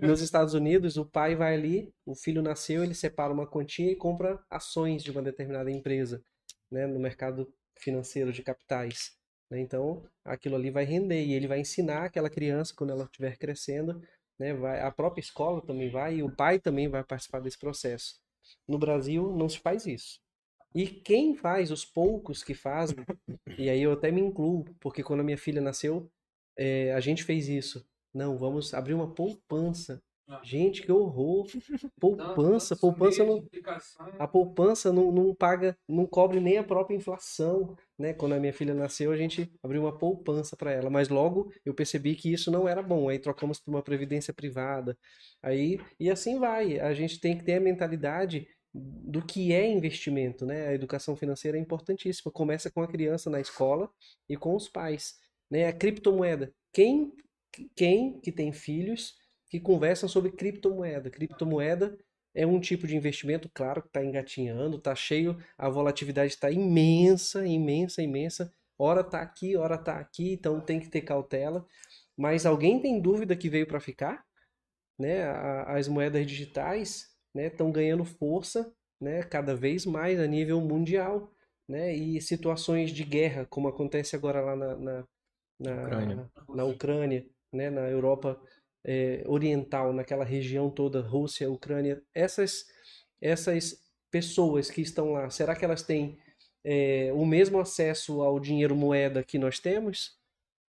nos 0.00 0.20
Estados 0.20 0.54
Unidos, 0.54 0.96
o 0.96 1.04
pai 1.04 1.34
vai 1.34 1.54
ali, 1.54 1.92
o 2.06 2.14
filho 2.14 2.42
nasceu, 2.42 2.84
ele 2.84 2.94
separa 2.94 3.32
uma 3.32 3.46
quantia 3.46 3.90
e 3.90 3.96
compra 3.96 4.38
ações 4.50 5.02
de 5.02 5.10
uma 5.10 5.22
determinada 5.22 5.70
empresa, 5.70 6.22
né, 6.70 6.86
no 6.86 6.98
mercado 7.00 7.52
financeiro 7.78 8.32
de 8.32 8.42
capitais. 8.42 9.12
né? 9.50 9.60
Então, 9.60 10.02
aquilo 10.24 10.56
ali 10.56 10.70
vai 10.70 10.84
render 10.84 11.24
e 11.24 11.32
ele 11.34 11.46
vai 11.48 11.60
ensinar 11.60 12.04
aquela 12.04 12.30
criança 12.30 12.74
quando 12.76 12.90
ela 12.90 13.04
estiver 13.04 13.36
crescendo, 13.36 14.00
né, 14.38 14.54
vai, 14.54 14.80
a 14.80 14.90
própria 14.90 15.20
escola 15.20 15.60
também 15.64 15.90
vai 15.90 16.16
e 16.16 16.22
o 16.22 16.34
pai 16.34 16.58
também 16.58 16.88
vai 16.88 17.04
participar 17.04 17.40
desse 17.40 17.58
processo. 17.58 18.21
No 18.66 18.78
Brasil 18.78 19.34
não 19.36 19.48
se 19.48 19.58
faz 19.58 19.86
isso. 19.86 20.20
E 20.74 20.86
quem 20.86 21.34
faz, 21.34 21.70
os 21.70 21.84
poucos 21.84 22.42
que 22.42 22.54
fazem, 22.54 22.96
e 23.58 23.68
aí 23.68 23.82
eu 23.82 23.92
até 23.92 24.10
me 24.10 24.20
incluo, 24.20 24.64
porque 24.80 25.02
quando 25.02 25.20
a 25.20 25.24
minha 25.24 25.36
filha 25.36 25.60
nasceu, 25.60 26.10
é, 26.56 26.92
a 26.92 27.00
gente 27.00 27.24
fez 27.24 27.48
isso. 27.48 27.86
Não, 28.12 28.36
vamos 28.36 28.72
abrir 28.74 28.94
uma 28.94 29.12
poupança. 29.12 30.02
Ah. 30.28 30.40
Gente, 30.42 30.82
que 30.82 30.92
horror! 30.92 31.46
Poupança, 32.00 32.76
poupança 32.76 33.24
não, 33.24 33.46
a 34.18 34.26
poupança 34.26 34.92
não, 34.92 35.10
não 35.12 35.34
paga, 35.34 35.76
não 35.88 36.06
cobre 36.06 36.40
nem 36.40 36.58
a 36.58 36.64
própria 36.64 36.96
inflação, 36.96 37.76
né? 38.02 38.12
Quando 38.12 38.34
a 38.34 38.40
minha 38.40 38.52
filha 38.52 38.74
nasceu, 38.74 39.12
a 39.12 39.16
gente 39.16 39.48
abriu 39.62 39.82
uma 39.82 39.96
poupança 39.96 40.56
para 40.56 40.72
ela, 40.72 40.90
mas 40.90 41.08
logo 41.08 41.52
eu 41.64 41.72
percebi 41.72 42.16
que 42.16 42.32
isso 42.32 42.50
não 42.50 42.68
era 42.68 42.82
bom. 42.82 43.08
Aí 43.08 43.18
trocamos 43.18 43.60
por 43.60 43.70
uma 43.70 43.82
previdência 43.82 44.34
privada. 44.34 44.98
Aí 45.40 45.78
e 46.00 46.10
assim 46.10 46.38
vai. 46.38 46.80
A 46.80 46.92
gente 46.92 47.20
tem 47.20 47.38
que 47.38 47.44
ter 47.44 47.54
a 47.54 47.60
mentalidade 47.60 48.46
do 48.74 49.24
que 49.24 49.52
é 49.52 49.66
investimento, 49.70 50.44
né? 50.44 50.68
A 50.68 50.74
educação 50.74 51.14
financeira 51.14 51.56
é 51.56 51.60
importantíssima. 51.60 52.32
Começa 52.32 52.70
com 52.70 52.82
a 52.82 52.88
criança 52.88 53.30
na 53.30 53.40
escola 53.40 53.88
e 54.28 54.36
com 54.36 54.56
os 54.56 54.68
pais, 54.68 55.14
né? 55.48 55.68
A 55.68 55.72
criptomoeda. 55.72 56.52
Quem 56.72 57.12
quem 57.76 58.18
que 58.20 58.32
tem 58.32 58.50
filhos 58.52 59.14
que 59.48 59.60
conversam 59.60 60.08
sobre 60.08 60.32
criptomoeda? 60.32 61.10
Criptomoeda 61.10 61.96
é 62.34 62.46
um 62.46 62.60
tipo 62.60 62.86
de 62.86 62.96
investimento, 62.96 63.50
claro, 63.52 63.82
que 63.82 63.88
está 63.88 64.04
engatinhando, 64.04 64.78
está 64.78 64.94
cheio, 64.94 65.36
a 65.58 65.68
volatilidade 65.68 66.32
está 66.32 66.50
imensa, 66.50 67.46
imensa, 67.46 68.02
imensa. 68.02 68.52
Hora 68.78 69.02
está 69.02 69.20
aqui, 69.22 69.56
hora 69.56 69.74
está 69.76 69.98
aqui, 69.98 70.32
então 70.32 70.60
tem 70.60 70.80
que 70.80 70.88
ter 70.88 71.02
cautela. 71.02 71.66
Mas 72.16 72.46
alguém 72.46 72.80
tem 72.80 73.00
dúvida 73.00 73.36
que 73.36 73.48
veio 73.48 73.66
para 73.66 73.80
ficar? 73.80 74.24
Né? 74.98 75.24
A- 75.24 75.76
As 75.76 75.88
moedas 75.88 76.26
digitais 76.26 77.10
né, 77.34 77.46
estão 77.46 77.70
ganhando 77.72 78.04
força 78.04 78.72
né, 79.00 79.22
cada 79.22 79.54
vez 79.54 79.84
mais 79.86 80.18
a 80.20 80.26
nível 80.26 80.60
mundial. 80.60 81.30
Né? 81.68 81.94
E 81.94 82.20
situações 82.20 82.90
de 82.90 83.04
guerra, 83.04 83.46
como 83.46 83.68
acontece 83.68 84.16
agora 84.16 84.40
lá 84.40 84.56
na, 84.56 84.76
na, 84.76 85.08
na, 85.60 85.72
Ucrânia. 85.86 86.30
na 86.48 86.64
Ucrânia, 86.64 87.26
né, 87.52 87.70
na 87.70 87.88
Europa 87.88 88.40
eh, 88.84 89.22
Oriental, 89.26 89.92
naquela 89.92 90.24
região 90.24 90.70
toda, 90.70 91.00
Rússia, 91.00 91.50
Ucrânia, 91.50 92.02
essas, 92.14 92.66
essas 93.20 93.76
pessoas 94.10 94.70
que 94.70 94.80
estão 94.80 95.12
lá, 95.12 95.30
será 95.30 95.54
que 95.54 95.64
elas 95.64 95.82
têm 95.82 96.18
eh, 96.64 97.12
o 97.14 97.24
mesmo 97.24 97.58
acesso 97.60 98.22
ao 98.22 98.38
dinheiro 98.40 98.76
moeda 98.76 99.24
que 99.24 99.38
nós 99.38 99.58
temos? 99.58 100.18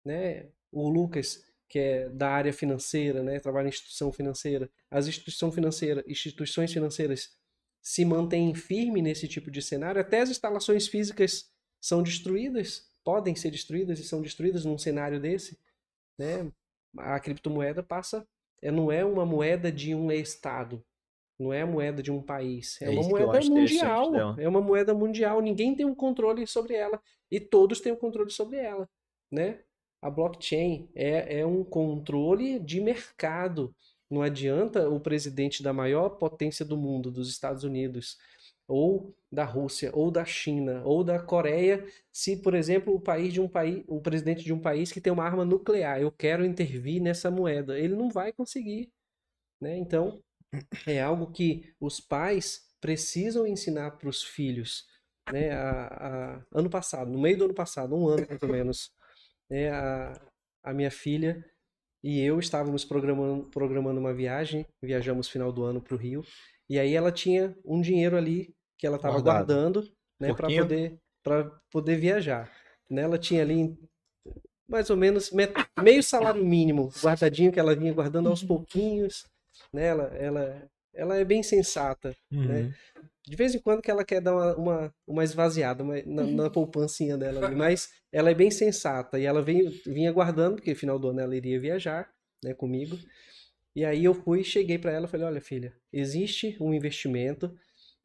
Né? 0.04 0.48
O 0.72 0.88
Lucas, 0.88 1.44
que 1.68 1.78
é 1.78 2.08
da 2.08 2.30
área 2.30 2.52
financeira, 2.52 3.22
né, 3.22 3.40
trabalha 3.40 3.66
em 3.66 3.70
instituição 3.70 4.12
financeira, 4.12 4.70
as 4.90 5.08
instituição 5.08 5.50
financeira, 5.50 6.04
instituições 6.06 6.72
financeiras 6.72 7.36
se 7.82 8.04
mantêm 8.04 8.54
firmes 8.54 9.02
nesse 9.02 9.28
tipo 9.28 9.50
de 9.50 9.62
cenário, 9.62 10.00
até 10.00 10.20
as 10.20 10.30
instalações 10.30 10.88
físicas 10.88 11.50
são 11.80 12.02
destruídas, 12.02 12.90
podem 13.04 13.34
ser 13.36 13.50
destruídas 13.50 14.00
e 14.00 14.04
são 14.04 14.20
destruídas 14.20 14.64
num 14.64 14.76
cenário 14.76 15.20
desse, 15.20 15.58
né? 16.18 16.50
A 16.98 17.18
criptomoeda 17.20 17.82
passa, 17.82 18.26
é, 18.62 18.70
não 18.70 18.90
é 18.90 19.04
uma 19.04 19.24
moeda 19.26 19.70
de 19.70 19.94
um 19.94 20.10
estado, 20.10 20.82
não 21.38 21.52
é 21.52 21.62
a 21.62 21.66
moeda 21.66 22.02
de 22.02 22.10
um 22.10 22.22
país, 22.22 22.80
é, 22.80 22.86
É 22.86 22.90
uma 22.90 23.08
moeda 23.08 23.40
mundial, 23.50 24.10
dela. 24.12 24.36
é 24.38 24.48
uma 24.48 24.60
moeda 24.60 24.94
mundial, 24.94 25.40
ninguém 25.40 25.74
tem 25.74 25.84
um 25.86 25.94
controle 25.94 26.46
sobre 26.46 26.74
ela 26.74 27.00
e 27.30 27.38
todos 27.38 27.80
têm 27.80 27.92
um 27.92 27.96
controle 27.96 28.30
sobre 28.30 28.56
ela, 28.56 28.88
né? 29.30 29.60
A 30.00 30.10
blockchain 30.10 30.88
é, 30.94 31.40
é 31.40 31.46
um 31.46 31.64
controle 31.64 32.58
de 32.60 32.80
mercado. 32.80 33.74
Não 34.08 34.22
adianta 34.22 34.88
o 34.88 35.00
presidente 35.00 35.62
da 35.62 35.72
maior 35.72 36.10
potência 36.10 36.64
do 36.64 36.76
mundo, 36.76 37.10
dos 37.10 37.28
Estados 37.28 37.64
Unidos, 37.64 38.16
ou 38.68 39.14
da 39.30 39.44
Rússia, 39.44 39.90
ou 39.94 40.10
da 40.10 40.24
China, 40.24 40.82
ou 40.84 41.04
da 41.04 41.18
Coreia, 41.20 41.86
se, 42.12 42.36
por 42.36 42.54
exemplo, 42.54 42.94
o 42.94 43.00
país 43.00 43.32
de 43.32 43.40
um 43.40 43.48
país, 43.48 43.84
o 43.88 44.00
presidente 44.00 44.44
de 44.44 44.52
um 44.52 44.60
país 44.60 44.92
que 44.92 45.00
tem 45.00 45.12
uma 45.12 45.24
arma 45.24 45.44
nuclear, 45.44 46.00
eu 46.00 46.10
quero 46.12 46.44
intervir 46.44 47.02
nessa 47.02 47.30
moeda, 47.30 47.78
ele 47.78 47.94
não 47.94 48.10
vai 48.10 48.32
conseguir, 48.32 48.90
né? 49.60 49.76
Então, 49.78 50.22
é 50.86 51.00
algo 51.02 51.30
que 51.32 51.74
os 51.80 52.00
pais 52.00 52.66
precisam 52.80 53.46
ensinar 53.46 53.92
para 53.92 54.08
os 54.08 54.22
filhos, 54.22 54.86
né? 55.28 55.50
A, 55.52 56.36
a- 56.38 56.46
ano 56.52 56.70
passado, 56.70 57.10
no 57.10 57.20
meio 57.20 57.38
do 57.38 57.44
ano 57.46 57.54
passado, 57.54 57.94
um 57.96 58.08
ano 58.08 58.26
mais 58.28 58.42
ou 58.42 58.48
menos, 58.48 58.92
né? 59.50 59.70
A, 59.70 60.20
a 60.64 60.72
minha 60.74 60.90
filha 60.90 61.44
e 62.08 62.20
eu 62.20 62.38
estávamos 62.38 62.84
programando, 62.84 63.44
programando 63.50 63.98
uma 63.98 64.14
viagem, 64.14 64.64
viajamos 64.80 65.28
final 65.28 65.50
do 65.52 65.64
ano 65.64 65.80
para 65.80 65.94
o 65.94 65.98
Rio, 65.98 66.24
e 66.70 66.78
aí 66.78 66.94
ela 66.94 67.10
tinha 67.10 67.56
um 67.64 67.80
dinheiro 67.80 68.16
ali 68.16 68.54
que 68.78 68.86
ela 68.86 68.94
estava 68.96 69.14
guardando, 69.46 69.80
né, 70.20 70.28
para 70.36 70.48
poder 70.62 70.98
para 71.24 71.50
poder 71.72 71.96
viajar. 71.96 72.48
Né? 72.88 73.02
Ela 73.02 73.18
tinha 73.18 73.42
ali 73.42 73.76
mais 74.68 74.88
ou 74.90 74.96
menos 74.96 75.32
met- 75.32 75.52
meio 75.82 76.00
salário 76.02 76.44
mínimo 76.44 76.92
guardadinho 77.02 77.50
que 77.50 77.58
ela 77.58 77.74
vinha 77.74 77.92
guardando 77.92 78.28
aos 78.28 78.42
pouquinhos, 78.44 79.26
né? 79.72 79.86
Ela, 79.86 80.04
ela, 80.16 80.70
ela 80.94 81.16
é 81.16 81.24
bem 81.24 81.42
sensata, 81.42 82.14
né? 82.30 82.74
Uhum. 83.26 83.30
De 83.30 83.36
vez 83.36 83.54
em 83.54 83.58
quando 83.60 83.82
que 83.82 83.90
ela 83.90 84.04
quer 84.04 84.20
dar 84.20 84.34
uma, 84.34 84.56
uma, 84.56 84.94
uma 85.06 85.24
esvaziada 85.24 85.82
uma- 85.82 86.00
na, 86.06 86.26
na 86.26 86.50
poupancinha 86.50 87.16
dela 87.18 87.40
ali, 87.46 87.54
mas 87.56 87.90
ela 88.12 88.30
é 88.30 88.34
bem 88.34 88.50
sensata 88.50 89.18
e 89.18 89.24
ela 89.24 89.42
vem, 89.42 89.68
vinha 89.84 90.12
guardando, 90.12 90.56
porque 90.56 90.74
final 90.74 90.98
do 90.98 91.08
ano 91.08 91.20
ela 91.20 91.36
iria 91.36 91.60
viajar, 91.60 92.08
né, 92.42 92.54
comigo. 92.54 92.96
E 93.74 93.84
aí 93.84 94.04
eu 94.04 94.14
fui, 94.14 94.42
cheguei 94.42 94.78
para 94.78 94.92
ela, 94.92 95.08
falei, 95.08 95.26
olha 95.26 95.40
filha, 95.40 95.74
existe 95.92 96.56
um 96.60 96.72
investimento, 96.72 97.54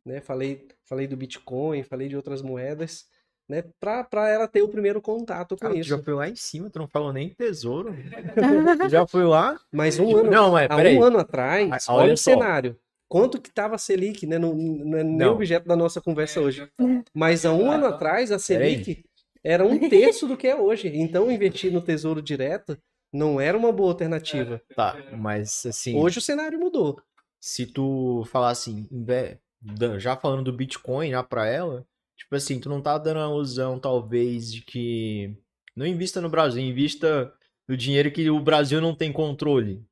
né, 0.06 0.22
falei, 0.22 0.68
falei 0.85 1.07
do 1.07 1.18
Bitcoin, 1.18 1.84
falei 1.84 2.10
de 2.10 2.15
outras 2.15 2.41
moedas, 2.41 3.06
né, 3.48 3.64
para 3.80 4.03
para 4.03 4.30
ela 4.30 4.48
ter 4.48 4.61
o 4.61 4.69
primeiro 4.69 5.02
contato 5.02 5.57
com 5.57 5.69
tu 5.69 5.76
isso. 5.77 5.89
já 5.89 5.98
foi 5.99 6.14
lá 6.14 6.27
em 6.30 6.35
cima, 6.35 6.69
tu 6.69 6.80
não 6.80 6.88
falou 6.88 7.14
nem 7.14 7.30
tesouro. 7.30 7.93
Já 8.89 9.06
foi 9.07 9.23
lá? 9.23 9.60
Mas 9.72 9.99
um 9.99 10.15
ano, 10.18 10.31
Não, 10.31 10.52
mas 10.52 10.69
há 10.69 10.77
um 10.77 11.03
ano 11.03 11.19
atrás, 11.19 11.69
Ah, 11.88 11.93
olha, 11.93 12.03
olha 12.06 12.14
o 12.14 12.18
só. 12.18 12.31
cenário. 12.31 12.77
Quanto 13.11 13.41
que 13.41 13.51
tava 13.51 13.75
a 13.75 13.77
Selic, 13.77 14.25
né? 14.25 14.39
Não, 14.39 14.55
não 14.55 14.97
é 14.97 15.03
nem 15.03 15.17
Não. 15.17 15.33
objeto 15.33 15.67
da 15.67 15.75
nossa 15.75 15.99
conversa 15.99 16.39
É, 16.39 16.43
hoje. 16.43 16.71
Mas 17.13 17.45
há 17.45 17.51
um 17.51 17.69
ano 17.69 17.85
atrás, 17.88 18.31
a. 18.31 18.39
Selic 18.39 19.03
era 19.43 19.65
um 19.67 19.77
terço 19.89 20.25
do 20.29 20.38
que 20.38 20.47
é 20.47 20.55
hoje. 20.55 20.88
Então, 20.95 21.29
investir 21.29 21.73
no 21.73 21.81
Tesouro 21.81 22.21
Direto 22.21 22.77
não 23.13 23.41
era 23.41 23.57
uma 23.57 23.69
boa 23.73 23.89
alternativa. 23.91 24.61
Tá, 24.73 24.95
mas 25.19 25.65
assim, 25.65 25.97
Hoje 25.99 26.19
o 26.19 26.21
cenário 26.21 26.57
mudou. 26.57 27.01
se 27.41 27.65
tu 27.65 28.23
falar 28.31 28.51
assim, 28.51 28.88
já 29.99 30.15
falando 30.15 30.43
do 30.45 30.53
Bitcoin 30.55 31.09
já 31.11 31.21
pra 31.21 31.45
ela, 31.45 31.85
tipo 32.15 32.33
assim, 32.33 32.61
tu 32.61 32.69
não 32.69 32.81
tá 32.81 32.97
dando 32.97 33.19
a 33.19 33.25
ilusão, 33.29 33.77
talvez, 33.77 34.53
de 34.53 34.61
que 34.61 35.35
não 35.75 35.85
invista 35.85 36.21
no 36.21 36.29
Brasil, 36.29 36.61
invista 36.63 37.33
no 37.67 37.75
dinheiro 37.75 38.09
que 38.09 38.29
o 38.29 38.39
Brasil 38.39 38.79
não 38.79 38.95
tem 38.95 39.11
controle. 39.11 39.83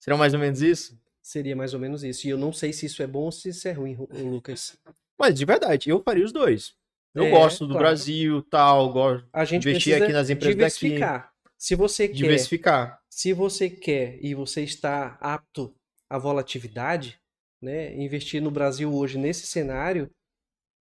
Será 0.00 0.16
mais 0.16 0.34
ou 0.34 0.40
menos 0.40 0.60
isso? 0.60 0.98
Seria 1.24 1.56
mais 1.56 1.72
ou 1.72 1.80
menos 1.80 2.04
isso. 2.04 2.26
E 2.26 2.30
eu 2.30 2.36
não 2.36 2.52
sei 2.52 2.70
se 2.72 2.84
isso 2.84 3.02
é 3.02 3.06
bom 3.06 3.22
ou 3.24 3.32
se 3.32 3.48
isso 3.48 3.66
é 3.66 3.72
ruim, 3.72 3.94
Ru- 3.94 4.08
Lucas. 4.12 4.76
Mas 5.18 5.34
de 5.34 5.44
verdade, 5.44 5.88
eu 5.88 6.02
faria 6.02 6.24
os 6.24 6.32
dois. 6.32 6.74
Eu 7.14 7.24
É, 7.24 7.30
gosto 7.30 7.66
do 7.66 7.72
claro. 7.72 7.86
Brasil, 7.86 8.42
tal, 8.42 8.92
gosto 8.92 9.26
A 9.32 9.44
gente 9.44 9.68
Investir 9.68 9.94
aqui 10.02 10.12
nas 10.12 10.28
empresas 10.28 10.56
daqui. 10.56 10.88
diversificar. 10.88 11.32
Se 11.56 11.74
você 11.74 12.08
quer 12.08 12.14
diversificar. 12.14 13.00
se 13.08 13.32
você 13.32 13.70
quer 13.70 14.18
e 14.22 14.34
você 14.34 14.62
está 14.62 15.16
apto 15.20 15.74
à 16.10 16.18
volatilidade, 16.18 17.18
né, 17.62 17.94
investir 17.96 18.42
no 18.42 18.50
Brasil 18.50 18.92
hoje 18.92 19.16
nesse 19.16 19.46
cenário, 19.46 20.10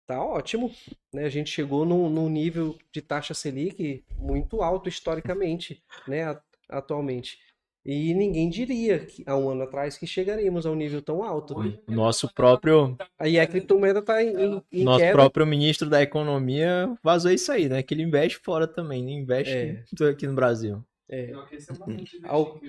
tá 0.07 0.21
ótimo. 0.21 0.73
Né? 1.13 1.23
A 1.25 1.29
gente 1.29 1.49
chegou 1.49 1.85
num, 1.85 2.09
num 2.09 2.27
nível 2.29 2.77
de 2.91 3.01
taxa 3.01 3.33
Selic 3.33 4.03
muito 4.17 4.61
alto 4.61 4.89
historicamente, 4.89 5.81
né, 6.07 6.37
atualmente. 6.67 7.37
E 7.85 8.13
ninguém 8.13 8.49
diria 8.49 8.99
que, 8.99 9.23
há 9.25 9.35
um 9.35 9.49
ano 9.49 9.63
atrás 9.63 9.97
que 9.97 10.07
chegaríamos 10.07 10.65
a 10.65 10.71
um 10.71 10.75
nível 10.75 11.01
tão 11.01 11.21
alto. 11.21 11.57
Hoje, 11.57 11.79
Nosso 11.87 12.33
próprio, 12.33 12.97
Aí 13.19 13.37
a 13.37 13.45
criptomoeda 13.45 13.99
está 13.99 14.23
em, 14.23 14.63
em, 14.71 14.83
nosso 14.85 14.99
queda. 14.99 15.11
próprio 15.11 15.45
ministro 15.45 15.89
da 15.89 16.01
economia 16.01 16.95
vazou 17.03 17.31
isso 17.31 17.51
aí, 17.51 17.67
né? 17.67 17.83
Que 17.83 17.93
ele 17.93 18.03
investe 18.03 18.39
fora 18.41 18.65
também, 18.65 19.03
não 19.03 19.09
investe 19.11 19.53
É. 19.53 19.83
aqui 20.09 20.25
no 20.25 20.33
Brasil. 20.33 20.81
É, 21.09 21.31
é 21.31 21.37
o 21.37 21.91
investir. 21.91 22.21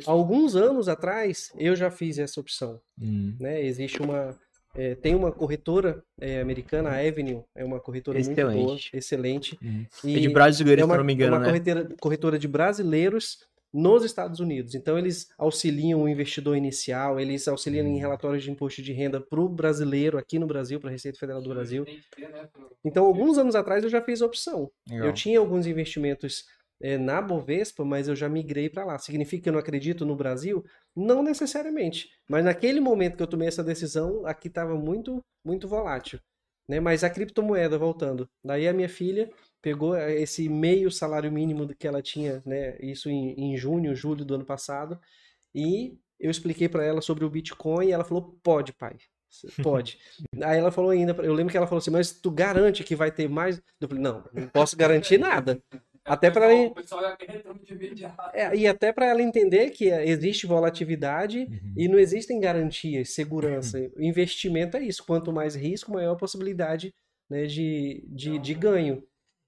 alguns 0.07 0.57
anos 0.57 0.89
atrás 0.89 1.53
eu 1.57 1.77
já 1.77 1.91
fiz 1.91 2.19
essa 2.19 2.41
opção. 2.41 2.81
Hum. 3.01 3.35
né? 3.39 3.65
Existe 3.65 4.03
uma 4.03 4.36
é, 4.77 4.97
tem 4.97 5.15
uma 5.15 5.31
corretora 5.31 6.03
é, 6.20 6.41
americana, 6.41 6.91
a 6.91 6.99
Avenue, 6.99 7.43
é 7.55 7.65
uma 7.65 7.78
corretora 7.78 8.19
muito 8.19 8.35
boa, 8.35 8.51
Excelente. 8.53 8.91
excelente. 8.93 9.59
Hum. 9.62 9.85
E 10.03 10.16
É 10.16 10.19
de 10.19 10.28
brasileiro, 10.28 10.81
é 10.81 10.82
se 10.82 10.86
uma, 10.86 10.95
eu 10.95 10.99
não 10.99 11.05
me 11.05 11.12
é 11.12 11.15
engano, 11.15 11.36
uma 11.36 11.39
né? 11.41 11.47
corretora, 11.47 11.89
corretora 12.01 12.39
de 12.41 12.49
brasileiros 12.49 13.39
nos 13.74 14.05
Estados 14.05 14.38
Unidos. 14.38 14.76
Então 14.76 14.96
eles 14.96 15.28
auxiliam 15.36 16.01
o 16.01 16.09
investidor 16.09 16.56
inicial, 16.56 17.18
eles 17.18 17.48
auxiliam 17.48 17.84
Hum. 17.84 17.88
em 17.96 17.98
relatórios 17.98 18.44
de 18.44 18.51
imposto 18.52 18.80
de 18.80 18.92
renda 18.92 19.20
para 19.20 19.40
o 19.40 19.48
brasileiro 19.48 20.16
aqui 20.16 20.38
no 20.38 20.46
Brasil, 20.46 20.78
para 20.78 20.90
a 20.90 20.92
Receita 20.92 21.18
Federal 21.18 21.42
do 21.42 21.48
Brasil. 21.51 21.84
Né, 21.84 22.48
Então 22.84 23.05
alguns 23.05 23.36
anos 23.36 23.56
atrás 23.56 23.82
eu 23.82 23.90
já 23.90 24.01
fiz 24.01 24.22
a 24.22 24.26
opção. 24.26 24.70
Legal. 24.88 25.09
Eu 25.09 25.12
tinha 25.12 25.40
alguns 25.40 25.66
investimentos 25.66 26.44
eh, 26.80 26.98
na 26.98 27.20
Bovespa, 27.20 27.84
mas 27.84 28.06
eu 28.09 28.14
já 28.14 28.28
migrei 28.28 28.68
para 28.70 28.84
lá. 28.84 28.98
Significa 28.98 29.42
que 29.44 29.48
eu 29.48 29.52
não 29.52 29.60
acredito 29.60 30.06
no 30.06 30.14
Brasil? 30.14 30.64
Não 30.94 31.22
necessariamente. 31.22 32.09
Mas 32.28 32.44
naquele 32.44 32.80
momento 32.80 33.16
que 33.16 33.22
eu 33.22 33.26
tomei 33.26 33.48
essa 33.48 33.64
decisão, 33.64 34.24
aqui 34.26 34.48
estava 34.48 34.74
muito, 34.76 35.20
muito 35.44 35.66
volátil. 35.66 36.20
Né? 36.68 36.80
Mas 36.80 37.02
a 37.05 37.10
criptomoeda, 37.10 37.76
voltando. 37.78 38.28
Daí 38.44 38.66
a 38.68 38.72
minha 38.72 38.88
filha 38.88 39.30
pegou 39.65 39.97
eh, 39.97 40.20
esse 40.20 40.47
meio 40.47 40.91
salário 40.91 41.32
mínimo 41.32 41.66
que 41.74 41.89
ela 41.89 42.03
tinha, 42.03 42.43
né? 42.45 42.77
Isso 42.81 43.09
em, 43.09 43.32
em 43.41 43.57
junho, 43.57 43.97
julho 43.97 44.23
do 44.24 44.35
ano 44.35 44.45
passado, 44.45 45.01
e 45.55 45.99
eu 46.20 46.31
expliquei 46.31 46.69
para 46.69 46.85
ela 46.85 47.01
sobre 47.01 47.24
o 47.24 47.31
Bitcoin 47.31 47.86
e 47.86 47.93
ela 47.93 48.05
falou: 48.05 48.39
pode, 48.43 48.74
pai. 48.74 48.97
Pode. 49.65 49.99
Aí 50.45 50.59
ela 50.61 50.70
falou 50.70 50.91
ainda, 50.91 51.12
eu 51.24 51.32
lembro 51.35 51.51
que 51.51 51.57
ela 51.57 51.66
falou 51.66 51.78
assim, 51.78 51.91
mas 51.91 52.12
tu 52.12 52.31
garante 52.31 52.85
que 52.85 52.95
vai 52.95 53.11
ter 53.11 53.28
mais? 53.28 53.61
Eu 53.81 53.89
falei, 53.89 54.01
não, 54.01 54.23
não 54.32 54.47
posso 54.49 54.77
garantir 54.77 55.19
nada. 55.19 55.61
Até 56.07 56.31
para 56.31 56.53
imediato. 56.53 58.23
é, 58.32 58.55
e 58.55 58.66
até 58.66 58.93
para 58.93 59.07
ela 59.07 59.23
entender 59.23 59.70
que 59.70 59.86
existe 59.89 60.47
volatilidade 60.47 61.49
Uhum. 61.51 61.74
e 61.78 61.89
não 61.89 61.99
existem 61.99 62.39
garantias, 62.39 63.15
segurança. 63.15 63.78
O 63.97 64.03
investimento 64.03 64.77
é 64.77 64.82
isso. 64.82 65.03
Quanto 65.05 65.32
mais 65.32 65.55
risco, 65.57 65.91
maior 65.91 66.12
a 66.12 66.16
possibilidade 66.16 66.95
né, 67.28 67.47
de, 67.47 68.05
de, 68.07 68.39
de 68.39 68.53
ganho. 68.55 69.03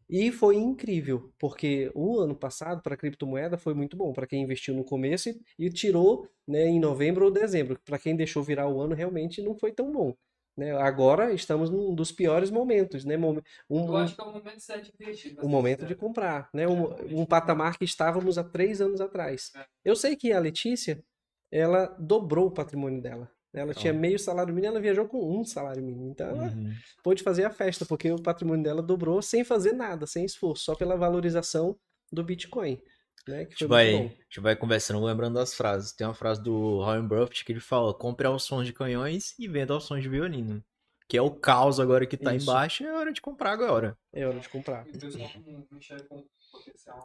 E 0.08 0.30
foi 0.30 0.56
incrível, 0.56 1.32
porque 1.38 1.90
o 1.94 2.20
ano 2.20 2.34
passado 2.36 2.80
para 2.82 2.96
criptomoeda 2.96 3.58
foi 3.58 3.74
muito 3.74 3.96
bom 3.96 4.12
para 4.12 4.26
quem 4.26 4.42
investiu 4.42 4.72
no 4.74 4.84
começo 4.84 5.30
e, 5.58 5.68
tirou 5.70 6.28
né, 6.46 6.64
em 6.66 6.78
novembro 6.78 7.24
ou 7.24 7.30
dezembro. 7.30 7.78
Para 7.84 7.98
quem 7.98 8.14
deixou 8.16 8.42
virar 8.42 8.68
o 8.68 8.80
ano, 8.80 8.94
realmente 8.94 9.42
não 9.42 9.56
foi 9.56 9.72
tão 9.72 9.90
bom. 9.90 10.14
Né? 10.56 10.72
Agora 10.72 11.34
estamos 11.34 11.68
num 11.70 11.94
dos 11.94 12.10
piores 12.12 12.50
momentos, 12.50 13.04
né? 13.04 13.18
Um, 13.18 13.34
Eu 13.34 13.42
um- 13.68 13.96
acho 13.96 14.14
que 14.14 14.20
é 14.20 14.24
o 14.24 14.32
momento 14.32 14.60
certo 14.60 14.84
de 14.84 14.92
investir. 15.04 15.36
o 15.42 15.48
momento 15.48 15.84
de 15.84 15.94
comprar, 15.94 16.48
né? 16.54 16.66
Um, 16.66 17.20
um 17.20 17.26
patamar 17.26 17.76
que 17.76 17.84
estávamos 17.84 18.38
há 18.38 18.44
três 18.44 18.80
anos 18.80 19.00
atrás. 19.00 19.50
É. 19.54 19.66
Eu 19.84 19.94
sei 19.94 20.16
que 20.16 20.32
a 20.32 20.38
Letícia, 20.40 21.02
ela 21.50 21.86
dobrou 21.98 22.46
o 22.46 22.50
patrimônio 22.50 23.02
dela. 23.02 23.30
Ela 23.62 23.74
tinha 23.74 23.92
meio 23.92 24.18
salário 24.18 24.54
mínimo, 24.54 24.72
ela 24.72 24.80
viajou 24.80 25.06
com 25.06 25.38
um 25.40 25.44
salário 25.44 25.82
mínimo. 25.82 26.10
Então 26.10 26.28
ela 26.28 26.44
Uhum. 26.52 26.72
pôde 27.02 27.22
fazer 27.22 27.44
a 27.44 27.50
festa, 27.50 27.84
porque 27.86 28.10
o 28.10 28.20
patrimônio 28.22 28.62
dela 28.62 28.82
dobrou 28.82 29.20
sem 29.22 29.44
fazer 29.44 29.72
nada, 29.72 30.06
sem 30.06 30.24
esforço, 30.24 30.64
só 30.64 30.74
pela 30.74 30.96
valorização 30.96 31.76
do 32.12 32.22
Bitcoin. 32.22 32.80
Né? 33.26 33.44
Que 33.44 33.48
A 33.48 33.48
gente, 33.50 33.58
foi 33.58 33.68
vai, 33.68 33.94
a 33.94 33.98
gente 34.02 34.40
vai 34.40 34.56
conversando, 34.56 35.04
lembrando 35.04 35.34
das 35.34 35.54
frases. 35.54 35.92
Tem 35.92 36.06
uma 36.06 36.14
frase 36.14 36.40
do 36.42 36.80
Warren 36.80 37.06
Buffett 37.08 37.44
que 37.44 37.52
ele 37.52 37.60
fala: 37.60 37.92
compre 37.92 38.26
aos 38.26 38.44
sons 38.44 38.66
de 38.66 38.72
canhões 38.72 39.34
e 39.38 39.48
venda 39.48 39.74
aos 39.74 39.84
sons 39.84 40.02
de 40.02 40.08
violino. 40.08 40.62
que 41.08 41.16
é 41.16 41.22
o 41.22 41.30
caos 41.30 41.78
agora 41.80 42.04
que 42.06 42.16
tá 42.16 42.34
Isso. 42.34 42.48
embaixo, 42.50 42.84
é 42.84 42.92
hora 42.92 43.12
de 43.12 43.20
comprar 43.20 43.52
agora. 43.52 43.96
É 44.12 44.26
hora 44.26 44.38
de 44.40 44.48
comprar. 44.48 44.84
E. 44.88 44.98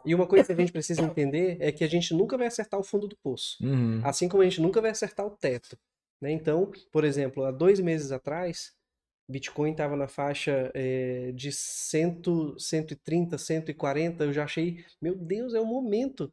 E 0.04 0.14
uma 0.14 0.26
coisa 0.26 0.46
que 0.46 0.52
a 0.52 0.56
gente 0.56 0.72
precisa 0.72 1.02
entender 1.02 1.56
é 1.60 1.70
que 1.70 1.84
a 1.84 1.88
gente 1.88 2.14
nunca 2.14 2.36
vai 2.36 2.46
acertar 2.46 2.78
o 2.80 2.84
fundo 2.84 3.06
do 3.06 3.16
poço. 3.16 3.58
Assim 4.04 4.28
como 4.28 4.42
a 4.42 4.46
gente 4.46 4.60
nunca 4.60 4.80
vai 4.80 4.90
acertar 4.90 5.26
o 5.26 5.30
teto. 5.30 5.76
Né? 6.22 6.30
Então, 6.30 6.70
por 6.92 7.04
exemplo, 7.04 7.44
há 7.44 7.50
dois 7.50 7.80
meses 7.80 8.12
atrás, 8.12 8.72
Bitcoin 9.28 9.72
estava 9.72 9.96
na 9.96 10.06
faixa 10.06 10.70
eh, 10.72 11.32
de 11.34 11.50
100, 11.50 12.56
130, 12.58 13.36
140. 13.36 14.24
Eu 14.24 14.32
já 14.32 14.44
achei, 14.44 14.84
meu 15.00 15.16
Deus, 15.16 15.52
é 15.52 15.60
o 15.60 15.66
momento. 15.66 16.32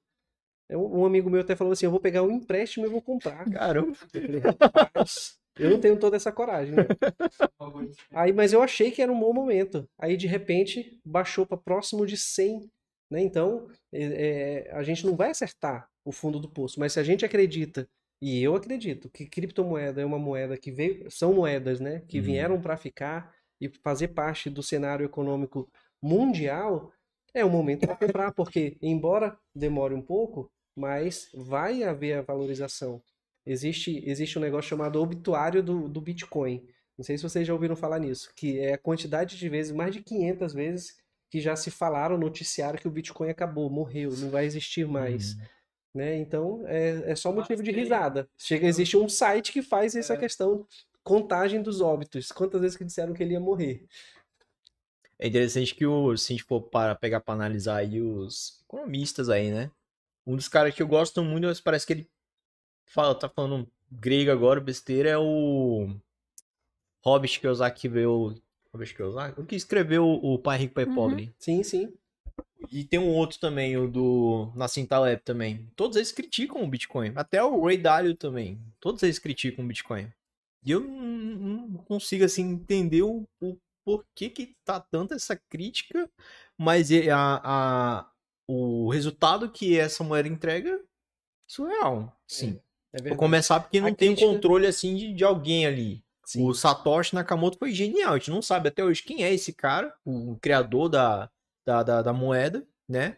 É 0.70 0.78
Um 0.78 1.04
amigo 1.04 1.32
meu 1.32 1.42
até 1.42 1.56
falou 1.56 1.74
assim: 1.74 1.86
eu 1.86 1.92
vou 1.92 2.00
pegar 2.00 2.22
um 2.22 2.30
empréstimo 2.30 2.86
e 2.86 2.90
vou 2.90 3.02
comprar. 3.02 3.50
Caramba. 3.50 3.98
Eu 4.14 4.22
falei, 4.22 4.40
rapaz, 4.40 5.40
eu 5.58 5.72
não 5.72 5.80
tenho 5.80 6.00
toda 6.00 6.16
essa 6.16 6.32
coragem. 6.32 6.76
Né? 6.76 6.86
Aí, 8.12 8.32
mas 8.32 8.54
eu 8.54 8.62
achei 8.62 8.92
que 8.92 9.02
era 9.02 9.12
um 9.12 9.20
bom 9.20 9.34
momento. 9.34 9.90
Aí, 9.98 10.16
de 10.16 10.26
repente, 10.26 10.98
baixou 11.04 11.46
para 11.46 11.58
próximo 11.58 12.06
de 12.06 12.16
100. 12.16 12.70
Né? 13.12 13.22
Então, 13.22 13.68
é, 13.92 14.68
é, 14.68 14.72
a 14.72 14.84
gente 14.84 15.06
não 15.06 15.18
vai 15.18 15.32
acertar 15.32 15.90
o 16.06 16.12
fundo 16.14 16.40
do 16.40 16.50
poço. 16.50 16.80
Mas 16.80 16.94
se 16.94 17.00
a 17.00 17.04
gente 17.04 17.26
acredita, 17.26 17.90
e 18.22 18.42
eu 18.44 18.56
acredito, 18.56 19.10
que 19.10 19.26
criptomoeda 19.26 20.02
é 20.02 20.06
uma 20.06 20.20
moeda 20.20 20.58
que 20.58 20.72
veio, 20.72 21.10
são 21.10 21.34
moedas, 21.34 21.80
né? 21.80 22.02
Que 22.08 22.18
Uhum. 22.18 22.24
vieram 22.24 22.62
para 22.62 22.78
ficar 22.78 23.34
e 23.62 23.70
fazer 23.84 24.10
parte 24.10 24.50
do 24.50 24.62
cenário 24.64 25.06
econômico 25.06 25.70
mundial, 26.02 26.92
é 27.34 27.44
o 27.46 27.50
momento 27.50 27.86
para 27.86 27.96
comprar, 27.96 28.32
porque 28.34 28.78
embora 28.82 29.38
demore 29.56 29.94
um 29.94 30.02
pouco, 30.02 30.52
mas 30.76 31.30
vai 31.34 31.84
haver 31.84 32.14
a 32.18 32.22
valorização. 32.22 33.02
Existe, 33.46 34.04
existe 34.06 34.38
um 34.38 34.42
negócio 34.42 34.70
chamado 34.70 35.02
obituário 35.02 35.62
do, 35.64 35.88
do 35.88 36.02
Bitcoin. 36.02 36.66
Não 36.98 37.04
sei 37.06 37.18
se 37.18 37.24
vocês 37.24 37.48
já 37.48 37.54
ouviram 37.54 37.76
falar 37.76 38.00
nisso, 38.00 38.32
que 38.36 38.60
é 38.60 38.74
a 38.74 38.78
quantidade 38.78 39.38
de 39.38 39.50
vezes, 39.50 39.72
mais 39.72 39.94
de 39.94 40.02
500 40.04 40.54
vezes, 40.54 40.98
que 41.30 41.40
já 41.40 41.56
se 41.56 41.72
falaram 41.72 42.18
no 42.18 42.26
noticiário 42.26 42.80
que 42.80 42.88
o 42.88 42.92
Bitcoin 42.92 43.30
acabou, 43.30 43.70
morreu, 43.70 44.12
não 44.18 44.30
vai 44.30 44.46
existir 44.46 44.88
mais. 44.88 45.36
Né? 45.94 46.18
Então, 46.18 46.64
é, 46.68 47.12
é 47.12 47.16
só 47.16 47.32
motivo 47.32 47.64
de 47.64 47.72
risada. 47.72 48.30
Chega, 48.38 48.68
existe 48.68 48.96
um 48.96 49.10
site 49.10 49.52
que 49.52 49.62
faz 49.62 49.96
essa 49.96 50.16
questão, 50.16 50.66
contagem 51.04 51.62
dos 51.62 51.82
óbitos. 51.82 52.32
Quantas 52.32 52.62
vezes 52.62 52.78
que 52.78 52.86
disseram 52.86 53.14
que 53.14 53.24
ele 53.24 53.34
ia 53.34 53.40
morrer? 53.40 53.86
É 55.18 55.28
interessante 55.28 55.76
que 55.76 55.86
o, 55.86 56.16
se 56.16 56.32
a 56.32 56.36
gente 56.36 56.46
for 56.46 56.62
para 56.62 56.96
pegar 56.96 57.20
para 57.20 57.34
analisar 57.34 57.78
aí 57.78 58.02
os 58.02 58.62
economistas 58.64 59.30
aí, 59.30 59.52
né? 59.52 59.72
Um 60.26 60.36
dos 60.36 60.48
caras 60.48 60.74
que 60.74 60.82
eu 60.82 60.88
gosto 60.88 61.24
muito, 61.24 61.48
mas 61.48 61.60
parece 61.60 61.86
que 61.86 61.94
ele 61.94 62.10
fala, 62.86 63.16
tá 63.16 63.28
falando 63.28 63.70
grego 63.92 64.32
agora, 64.32 64.62
besteira, 64.62 65.10
é 65.10 65.18
o 65.18 65.90
Robert 67.04 67.40
Kiyosaki, 67.40 67.82
que 67.82 67.90
veio... 67.90 68.40
Robert 68.72 68.96
Kiyosaki? 68.96 69.42
O 69.42 69.46
que 69.46 69.56
escreveu 69.56 70.06
o 70.08 70.38
Pai 70.38 70.60
Rico, 70.60 70.76
Pai 70.76 70.86
Uhum. 70.86 70.96
Pobre. 70.96 71.34
Sim, 71.40 71.64
sim. 71.64 71.92
E 72.72 72.84
tem 72.84 73.00
um 73.00 73.16
outro 73.16 73.40
também, 73.40 73.78
o 73.78 73.88
do 73.90 74.52
Nassim 74.56 74.86
Taleb 74.86 75.22
também. 75.24 75.66
Todos 75.76 75.96
eles 75.96 76.12
criticam 76.12 76.62
o 76.64 76.68
Bitcoin. 76.68 77.14
Até 77.16 77.42
o 77.44 77.64
Ray 77.64 77.78
Dalio 77.78 78.16
também. 78.16 78.60
Todos 78.80 79.02
eles 79.04 79.18
criticam 79.20 79.64
o 79.64 79.68
Bitcoin. 79.68 80.12
E 80.66 80.72
eu 80.72 80.82
não, 80.82 81.78
consigo, 81.86 82.26
assim, 82.26 82.44
entender 82.50 83.02
o, 83.02 83.26
o 83.42 83.58
porquê 83.86 84.30
que 84.30 84.56
tá 84.66 84.80
tanta 84.80 85.16
essa 85.16 85.40
crítica, 85.50 86.10
mas 86.58 86.90
a, 86.92 87.42
a, 87.44 88.12
o 88.48 88.90
resultado 88.90 89.50
que 89.50 89.80
essa 89.80 90.04
moeda 90.04 90.28
entrega 90.28 90.70
é 90.70 90.80
surreal. 91.48 92.14
Sim. 92.28 92.60
É 92.92 92.98
Vou 92.98 93.04
verdade. 93.04 93.20
começar 93.20 93.60
porque 93.62 93.78
A 93.78 93.82
não 93.82 93.94
tem 93.94 94.10
um 94.10 94.16
crítica- 94.16 94.34
controle, 94.34 94.68
assim, 94.68 94.96
de, 94.96 95.14
de 95.14 95.24
alguém 95.24 95.66
ali. 95.66 96.04
Sim. 96.26 96.46
O 96.46 96.54
Satoshi 96.54 97.16
Nakamoto 97.16 97.58
foi 97.58 97.72
genial. 97.72 98.14
A 98.14 98.18
gente 98.18 98.30
não 98.32 98.42
sabe 98.42 98.68
até 98.68 98.84
hoje 98.84 99.02
quem 99.02 99.24
é 99.24 99.34
esse 99.34 99.54
cara, 99.54 99.96
o 100.06 100.38
criador 100.42 100.90
da, 100.90 101.32
da, 101.70 101.84
da, 101.84 102.02
da 102.02 102.14
moeda, 102.14 102.68
né? 102.88 103.18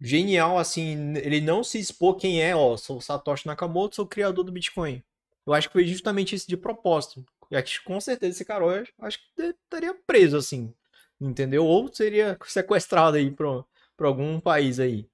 Genial, 0.00 0.56
assim, 0.56 1.16
ele 1.16 1.40
não 1.40 1.64
se 1.64 1.78
expor 1.80 2.16
quem 2.16 2.40
é, 2.40 2.54
ó, 2.54 2.76
sou 2.76 3.00
Satoshi 3.00 3.46
Nakamoto, 3.46 3.96
sou 3.96 4.04
o 4.04 4.08
criador 4.08 4.44
do 4.44 4.52
Bitcoin. 4.52 5.02
Eu 5.44 5.52
acho 5.52 5.68
que 5.68 5.72
foi 5.72 5.86
justamente 5.86 6.34
isso 6.34 6.48
de 6.48 6.56
propósito. 6.56 7.24
E 7.50 7.60
que 7.62 7.82
com 7.82 8.00
certeza 8.00 8.32
esse 8.32 8.44
cara, 8.44 8.64
eu 8.64 8.86
acho 9.00 9.18
que 9.18 9.42
estaria 9.42 9.94
preso, 10.06 10.36
assim, 10.36 10.72
entendeu? 11.20 11.64
Ou 11.64 11.92
seria 11.92 12.38
sequestrado 12.46 13.16
aí 13.16 13.30
pra 13.30 13.64
algum 14.00 14.38
país 14.38 14.78
aí. 14.78 15.08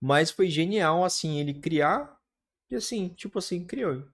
Mas 0.00 0.30
foi 0.30 0.48
genial, 0.48 1.04
assim, 1.04 1.38
ele 1.38 1.52
criar, 1.52 2.18
e 2.70 2.76
assim, 2.76 3.08
tipo 3.10 3.38
assim, 3.38 3.64
criou. 3.64 4.04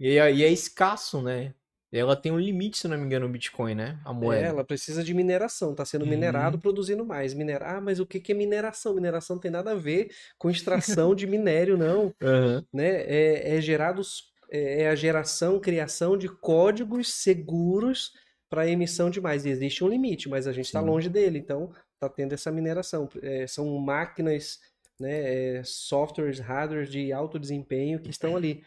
E 0.00 0.18
é, 0.18 0.30
é 0.30 0.52
escasso, 0.52 1.22
né? 1.22 1.54
Ela 1.90 2.14
tem 2.14 2.30
um 2.30 2.38
limite, 2.38 2.76
se 2.76 2.86
não 2.86 2.98
me 2.98 3.04
engano, 3.04 3.26
o 3.26 3.28
Bitcoin, 3.30 3.74
né? 3.74 3.98
A 4.04 4.10
É, 4.10 4.14
moeda. 4.14 4.46
ela 4.46 4.64
precisa 4.64 5.02
de 5.02 5.14
mineração, 5.14 5.70
está 5.72 5.84
sendo 5.84 6.06
minerado, 6.06 6.58
produzindo 6.58 7.04
mais. 7.04 7.32
Minerar, 7.32 7.76
ah, 7.76 7.80
mas 7.80 7.98
o 7.98 8.06
que 8.06 8.30
é 8.30 8.34
mineração? 8.34 8.94
Mineração 8.94 9.36
não 9.36 9.40
tem 9.40 9.50
nada 9.50 9.70
a 9.70 9.74
ver 9.74 10.10
com 10.38 10.50
extração 10.50 11.14
de 11.14 11.26
minério, 11.26 11.78
não. 11.78 12.14
Aham. 12.22 12.62
Né? 12.72 13.02
É, 13.04 13.56
é 13.56 13.60
gerados, 13.60 14.24
é, 14.50 14.82
é 14.82 14.88
a 14.90 14.94
geração, 14.94 15.58
criação 15.58 16.16
de 16.18 16.28
códigos 16.28 17.14
seguros 17.14 18.12
para 18.50 18.68
emissão 18.68 19.08
de 19.08 19.20
mais. 19.20 19.46
E 19.46 19.50
existe 19.50 19.82
um 19.82 19.88
limite, 19.88 20.28
mas 20.28 20.46
a 20.46 20.52
gente 20.52 20.66
está 20.66 20.80
longe 20.80 21.08
dele, 21.08 21.38
então 21.38 21.70
está 21.94 22.08
tendo 22.08 22.34
essa 22.34 22.52
mineração. 22.52 23.08
É, 23.22 23.46
são 23.46 23.66
máquinas, 23.78 24.58
né, 25.00 25.56
é, 25.58 25.62
softwares, 25.64 26.38
hardwares 26.38 26.90
de 26.90 27.12
alto 27.12 27.38
desempenho 27.38 27.98
que 28.00 28.10
estão 28.10 28.36
ali 28.36 28.62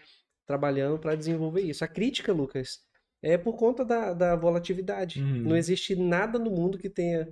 trabalhando 0.48 0.98
para 0.98 1.16
desenvolver 1.16 1.62
isso. 1.62 1.84
A 1.84 1.88
crítica, 1.88 2.34
Lucas, 2.34 2.80
é 3.22 3.38
por 3.38 3.56
conta 3.56 3.86
da, 3.86 4.14
da 4.14 4.36
volatilidade. 4.36 5.22
Uhum. 5.22 5.44
Não 5.44 5.58
existe 5.58 5.96
nada 5.96 6.40
no 6.40 6.50
mundo 6.52 6.78
que 6.78 6.90
tenha 6.90 7.28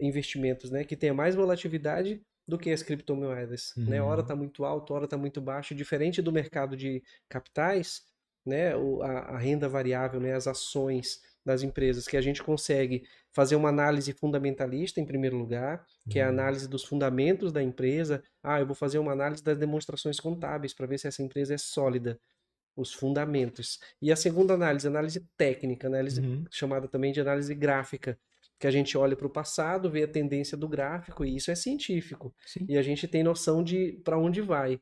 investimentos, 0.00 0.70
né, 0.70 0.84
que 0.84 0.96
tenha 0.96 1.14
mais 1.14 1.34
volatilidade 1.34 2.22
do 2.46 2.58
que 2.58 2.70
as 2.70 2.82
criptomoedas, 2.82 3.72
né? 3.76 4.02
Uhum. 4.02 4.08
Hora 4.08 4.20
está 4.22 4.34
muito 4.34 4.64
alto, 4.64 4.92
hora 4.92 5.04
está 5.04 5.16
muito 5.16 5.40
baixo, 5.40 5.74
diferente 5.74 6.20
do 6.20 6.32
mercado 6.32 6.76
de 6.76 7.02
capitais, 7.28 8.02
né? 8.44 8.74
O, 8.76 9.00
a, 9.02 9.10
a 9.10 9.38
renda 9.38 9.68
variável, 9.68 10.20
né? 10.20 10.34
As 10.34 10.48
ações 10.48 11.20
das 11.44 11.62
empresas 11.62 12.06
que 12.06 12.16
a 12.16 12.20
gente 12.20 12.42
consegue 12.42 13.04
fazer 13.32 13.54
uma 13.56 13.68
análise 13.68 14.12
fundamentalista 14.12 15.00
em 15.00 15.06
primeiro 15.06 15.36
lugar, 15.36 15.84
que 16.08 16.18
é 16.18 16.22
a 16.22 16.26
Uhum. 16.26 16.32
análise 16.32 16.68
dos 16.68 16.84
fundamentos 16.84 17.52
da 17.52 17.62
empresa. 17.62 18.22
Ah, 18.42 18.60
eu 18.60 18.66
vou 18.66 18.74
fazer 18.74 18.98
uma 18.98 19.12
análise 19.12 19.42
das 19.42 19.56
demonstrações 19.58 20.18
contábeis 20.18 20.74
para 20.74 20.86
ver 20.86 20.98
se 20.98 21.06
essa 21.06 21.22
empresa 21.22 21.54
é 21.54 21.58
sólida, 21.58 22.18
os 22.76 22.92
fundamentos. 22.92 23.78
E 24.00 24.10
a 24.10 24.16
segunda 24.16 24.54
análise, 24.54 24.86
análise 24.86 25.26
técnica, 25.36 25.86
análise 25.86 26.20
Uhum. 26.20 26.44
chamada 26.50 26.88
também 26.88 27.12
de 27.12 27.20
análise 27.20 27.54
gráfica, 27.54 28.18
que 28.58 28.66
a 28.66 28.70
gente 28.70 28.96
olha 28.96 29.16
para 29.16 29.26
o 29.26 29.30
passado, 29.30 29.90
vê 29.90 30.04
a 30.04 30.08
tendência 30.08 30.56
do 30.56 30.68
gráfico, 30.68 31.24
e 31.24 31.36
isso 31.36 31.50
é 31.50 31.54
científico. 31.54 32.34
Sim. 32.46 32.64
E 32.68 32.76
a 32.78 32.82
gente 32.82 33.06
tem 33.08 33.22
noção 33.22 33.62
de 33.62 34.00
para 34.04 34.18
onde 34.18 34.40
vai. 34.40 34.80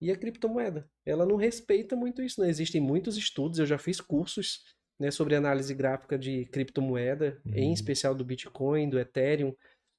E 0.00 0.10
a 0.10 0.16
criptomoeda, 0.16 0.88
ela 1.06 1.24
não 1.26 1.36
respeita 1.36 1.94
muito 1.94 2.22
isso, 2.22 2.40
né? 2.40 2.48
Existem 2.48 2.80
muitos 2.80 3.16
estudos, 3.16 3.58
eu 3.58 3.66
já 3.66 3.78
fiz 3.78 4.00
cursos, 4.00 4.64
né, 4.98 5.10
sobre 5.10 5.34
análise 5.34 5.74
gráfica 5.74 6.16
de 6.18 6.44
criptomoeda, 6.46 7.40
em 7.46 7.66
Uhum. 7.68 7.72
especial 7.72 8.14
do 8.14 8.24
Bitcoin, 8.24 8.88
do 8.88 8.98
Ethereum, 8.98 9.54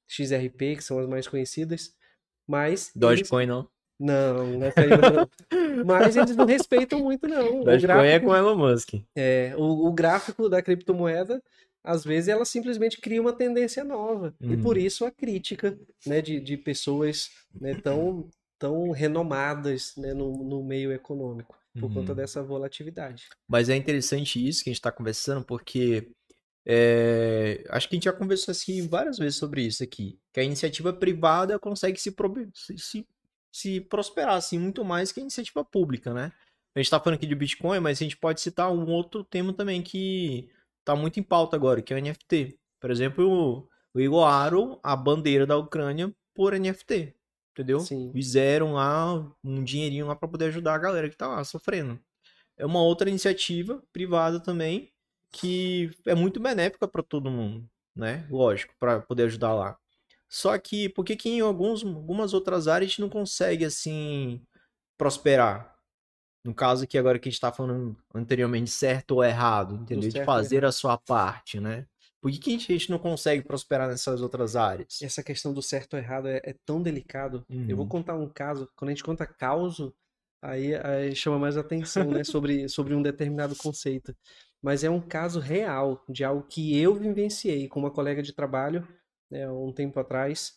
XRP, 0.08 0.76
que 0.76 0.84
são 0.84 0.98
as 0.98 1.06
mais 1.08 1.26
conhecidas, 1.28 1.94
mas 2.46 2.88
eles- 2.88 2.92
Dogecoin 2.96 3.46
não. 3.46 3.68
Não, 3.98 4.62
essa 4.64 4.80
aí 4.80 4.88
não. 4.90 5.84
mas 5.84 6.16
eles 6.16 6.36
não 6.36 6.44
respeitam 6.46 7.00
muito 7.00 7.26
não. 7.28 7.60
O 7.62 7.64
Dogecoin 7.64 7.98
é 8.06 8.18
gráfico- 8.18 8.26
com 8.26 8.36
Elon 8.36 8.56
Musk. 8.56 8.94
é, 9.16 9.54
o, 9.56 9.86
o 9.86 9.92
gráfico 9.92 10.48
da 10.48 10.60
criptomoeda, 10.62 11.42
às 11.82 12.02
vezes, 12.04 12.28
ela 12.28 12.44
simplesmente 12.44 13.00
cria 13.00 13.20
uma 13.20 13.32
tendência 13.32 13.84
nova. 13.84 14.34
E 14.40 14.54
Uhum. 14.54 14.62
por 14.62 14.76
isso 14.78 15.04
a 15.04 15.10
crítica 15.10 15.78
né, 16.06 16.20
de, 16.22 16.40
de 16.40 16.56
pessoas 16.56 17.30
né, 17.60 17.74
tão, 17.74 18.28
tão 18.58 18.90
renomadas 18.90 19.94
né, 19.96 20.14
no, 20.14 20.32
no 20.44 20.64
meio 20.64 20.92
econômico, 20.92 21.56
por 21.78 21.92
conta 21.92 22.12
Uhum. 22.12 22.16
dessa 22.16 22.42
volatilidade. 22.42 23.28
Mas 23.48 23.68
é 23.68 23.76
interessante 23.76 24.44
isso 24.46 24.64
que 24.64 24.70
a 24.70 24.72
gente 24.72 24.78
está 24.80 24.90
conversando, 24.92 25.44
porque 25.44 26.08
é, 26.66 27.62
acho 27.68 27.88
que 27.88 27.94
a 27.94 27.96
gente 27.96 28.04
já 28.04 28.12
conversou 28.12 28.52
assim 28.52 28.86
várias 28.88 29.18
vezes 29.18 29.36
sobre 29.36 29.62
isso 29.62 29.82
aqui, 29.82 30.18
que 30.32 30.40
a 30.40 30.44
iniciativa 30.44 30.92
privada 30.92 31.58
consegue 31.58 32.00
se, 32.00 32.14
se, 32.78 33.06
se- 33.54 33.80
prosperar 33.80 34.34
assim 34.36 34.58
muito 34.58 34.84
mais 34.84 35.12
que 35.12 35.20
a 35.20 35.22
iniciativa 35.22 35.64
pública, 35.64 36.12
né? 36.12 36.32
A 36.74 36.80
gente 36.80 36.86
está 36.86 36.98
falando 36.98 37.16
aqui 37.16 37.26
de 37.26 37.34
Bitcoin, 37.34 37.80
mas 37.80 37.98
a 37.98 38.02
gente 38.04 38.16
pode 38.16 38.40
citar 38.40 38.70
um 38.72 38.90
outro 38.90 39.22
tema 39.22 39.52
também 39.52 39.82
que 39.82 40.50
está 40.80 40.96
muito 40.96 41.20
em 41.20 41.22
pauta 41.22 41.54
agora, 41.56 41.80
que 41.80 41.92
é 41.94 41.96
o 41.96 42.00
NFT. 42.00 42.58
Por 42.80 42.90
exemplo, 42.90 43.24
o, 43.24 43.68
o 43.94 44.00
igualaram 44.00 44.80
a 44.82 44.96
bandeira 44.96 45.46
da 45.46 45.56
Ucrânia 45.56 46.12
por 46.34 46.52
NFT, 46.58 47.14
entendeu? 47.52 47.80
Sim. 47.80 48.10
Fizeram 48.12 48.72
lá 48.72 49.14
um 49.44 49.62
dinheirinho 49.62 50.06
lá 50.06 50.16
para 50.16 50.28
poder 50.28 50.46
ajudar 50.46 50.74
a 50.74 50.78
galera 50.78 51.08
que 51.08 51.16
tá 51.16 51.28
lá 51.28 51.44
sofrendo 51.44 52.00
é 52.56 52.64
uma 52.64 52.82
outra 52.82 53.08
iniciativa 53.08 53.82
privada 53.92 54.40
também 54.40 54.92
que 55.30 55.90
é 56.06 56.14
muito 56.14 56.38
benéfica 56.38 56.86
para 56.86 57.02
todo 57.02 57.30
mundo, 57.30 57.68
né? 57.94 58.26
Lógico, 58.30 58.72
para 58.78 59.00
poder 59.00 59.24
ajudar 59.24 59.52
lá. 59.52 59.76
Só 60.34 60.58
que 60.58 60.88
por 60.88 61.04
que 61.04 61.14
que 61.14 61.28
em 61.28 61.40
alguns, 61.40 61.84
algumas 61.84 62.34
outras 62.34 62.66
áreas 62.66 62.88
a 62.88 62.90
gente 62.90 63.00
não 63.00 63.08
consegue 63.08 63.64
assim 63.64 64.42
prosperar? 64.98 65.78
No 66.44 66.52
caso 66.52 66.82
aqui 66.82 66.98
agora 66.98 67.20
que 67.20 67.28
a 67.28 67.30
gente 67.32 67.40
tá 67.40 67.52
falando 67.52 67.96
anteriormente, 68.12 68.68
certo 68.68 69.12
ou 69.12 69.24
errado, 69.24 69.76
entendeu? 69.76 70.10
De 70.10 70.24
fazer 70.24 70.64
a 70.64 70.72
sua 70.72 70.98
parte, 70.98 71.60
né? 71.60 71.86
Por 72.20 72.32
que, 72.32 72.40
que 72.40 72.54
a 72.54 72.58
gente 72.58 72.90
não 72.90 72.98
consegue 72.98 73.44
prosperar 73.44 73.86
nessas 73.86 74.20
outras 74.20 74.56
áreas? 74.56 75.00
Essa 75.00 75.22
questão 75.22 75.54
do 75.54 75.62
certo 75.62 75.94
ou 75.94 76.00
errado 76.00 76.26
é, 76.26 76.40
é 76.42 76.54
tão 76.66 76.82
delicado. 76.82 77.46
Eu 77.68 77.76
vou 77.76 77.84
Uhum. 77.84 77.90
contar 77.90 78.14
um 78.16 78.28
caso. 78.28 78.68
Quando 78.74 78.88
a 78.88 78.92
gente 78.92 79.04
conta 79.04 79.24
causo, 79.26 79.94
aí, 80.42 80.74
aí 80.74 81.14
chama 81.14 81.38
mais 81.38 81.56
atenção, 81.56 82.10
né? 82.10 82.24
Sobre, 82.24 82.68
sobre 82.68 82.92
um 82.92 83.02
determinado 83.02 83.54
conceito. 83.54 84.12
Mas 84.60 84.82
é 84.82 84.90
um 84.90 85.00
caso 85.00 85.38
real 85.38 86.02
de 86.08 86.24
algo 86.24 86.42
que 86.42 86.76
eu 86.76 86.92
vivenciei 86.92 87.68
com 87.68 87.78
uma 87.78 87.90
colega 87.90 88.20
de 88.20 88.32
trabalho, 88.32 88.84
né, 89.30 89.48
um 89.50 89.72
tempo 89.72 89.98
atrás. 90.00 90.54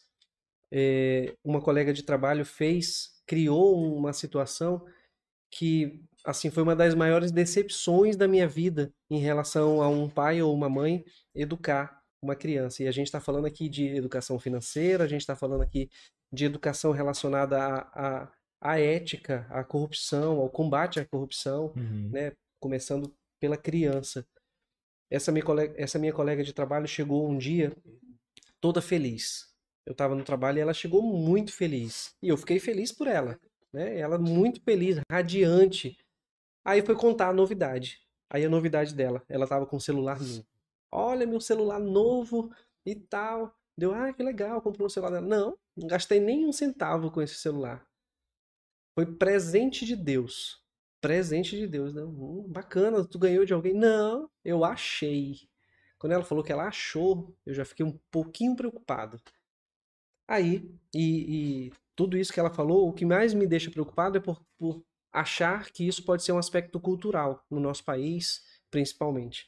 É, 0.71 1.33
uma 1.43 1.61
colega 1.61 1.93
de 1.93 2.03
trabalho 2.03 2.43
fez, 2.45 3.21
criou 3.25 3.95
uma 3.95 4.11
situação 4.13 4.85
que, 5.49 6.03
assim, 6.25 6.49
foi 6.49 6.63
uma 6.63 6.75
das 6.75 6.93
maiores 6.93 7.31
decepções 7.31 8.15
da 8.17 8.27
minha 8.27 8.47
vida 8.47 8.91
em 9.09 9.19
relação 9.19 9.81
a 9.81 9.87
um 9.87 10.09
pai 10.09 10.41
ou 10.41 10.53
uma 10.53 10.69
mãe 10.69 11.05
educar 11.33 12.01
uma 12.21 12.35
criança. 12.35 12.83
E 12.83 12.87
a 12.87 12.91
gente 12.91 13.07
está 13.07 13.21
falando 13.21 13.45
aqui 13.45 13.69
de 13.69 13.87
educação 13.95 14.37
financeira, 14.39 15.03
a 15.03 15.07
gente 15.07 15.21
está 15.21 15.35
falando 15.35 15.61
aqui 15.61 15.89
de 16.33 16.43
educação 16.45 16.91
relacionada 16.91 17.57
à, 17.57 17.77
à, 18.23 18.31
à 18.59 18.79
ética, 18.79 19.47
à 19.49 19.63
corrupção, 19.63 20.39
ao 20.39 20.49
combate 20.49 20.99
à 20.99 21.05
corrupção, 21.05 21.71
Uhum. 21.77 22.09
né? 22.11 22.33
Começando 22.59 23.13
pela 23.39 23.55
criança. 23.55 24.25
Essa 25.09 25.31
minha 25.31 25.45
colega, 25.45 25.73
essa 25.77 25.97
minha 25.97 26.11
colega 26.11 26.43
de 26.43 26.51
trabalho 26.51 26.87
chegou 26.87 27.29
um 27.29 27.37
dia 27.37 27.71
toda 28.61 28.81
feliz. 28.81 29.47
Eu 29.85 29.91
estava 29.91 30.15
no 30.15 30.23
trabalho 30.23 30.57
e 30.57 30.61
ela 30.61 30.73
chegou 30.73 31.01
muito 31.01 31.53
feliz. 31.53 32.13
E 32.21 32.27
eu 32.27 32.37
fiquei 32.37 32.59
feliz 32.59 32.91
por 32.91 33.07
ela, 33.07 33.39
né? 33.71 33.97
Ela 33.97 34.17
muito 34.17 34.61
feliz, 34.61 34.99
radiante. 35.09 35.97
Aí 36.65 36.81
foi 36.81 36.95
contar 36.95 37.29
a 37.29 37.33
novidade. 37.33 38.01
Aí 38.29 38.43
a 38.43 38.49
novidade 38.49 38.93
dela, 38.93 39.23
ela 39.29 39.45
estava 39.45 39.65
com 39.65 39.77
o 39.77 39.81
celular 39.81 40.19
novo. 40.19 40.45
Olha 40.91 41.25
meu 41.25 41.39
celular 41.39 41.79
novo 41.79 42.51
e 42.85 42.95
tal. 42.95 43.53
Deu, 43.77 43.93
ah, 43.93 44.11
que 44.11 44.23
legal, 44.23 44.61
comprou 44.61 44.87
um 44.87 44.89
celular 44.89 45.11
dela. 45.11 45.27
Não, 45.27 45.57
não 45.75 45.87
gastei 45.87 46.19
nem 46.19 46.45
um 46.45 46.51
centavo 46.51 47.11
com 47.11 47.21
esse 47.21 47.35
celular. 47.35 47.87
Foi 48.97 49.05
presente 49.05 49.85
de 49.85 49.95
Deus. 49.95 50.61
Presente 50.99 51.55
de 51.55 51.67
Deus, 51.67 51.93
né? 51.93 52.03
Hum, 52.03 52.43
bacana, 52.47 53.05
tu 53.05 53.19
ganhou 53.19 53.45
de 53.45 53.53
alguém? 53.53 53.73
Não, 53.73 54.29
eu 54.43 54.65
achei. 54.65 55.47
Quando 55.99 56.13
ela 56.13 56.23
falou 56.23 56.43
que 56.43 56.51
ela 56.51 56.67
achou, 56.67 57.35
eu 57.45 57.53
já 57.53 57.65
fiquei 57.65 57.85
um 57.85 57.97
pouquinho 58.11 58.55
preocupado. 58.55 59.21
Aí, 60.27 60.69
e, 60.93 61.67
e 61.67 61.73
tudo 61.95 62.17
isso 62.17 62.33
que 62.33 62.39
ela 62.39 62.53
falou, 62.53 62.87
o 62.87 62.93
que 62.93 63.05
mais 63.05 63.33
me 63.33 63.47
deixa 63.47 63.71
preocupado 63.71 64.17
é 64.17 64.21
por, 64.21 64.41
por 64.57 64.83
achar 65.11 65.71
que 65.71 65.87
isso 65.87 66.03
pode 66.03 66.23
ser 66.23 66.31
um 66.31 66.37
aspecto 66.37 66.79
cultural 66.79 67.43
no 67.49 67.59
nosso 67.59 67.83
país, 67.83 68.43
principalmente. 68.69 69.47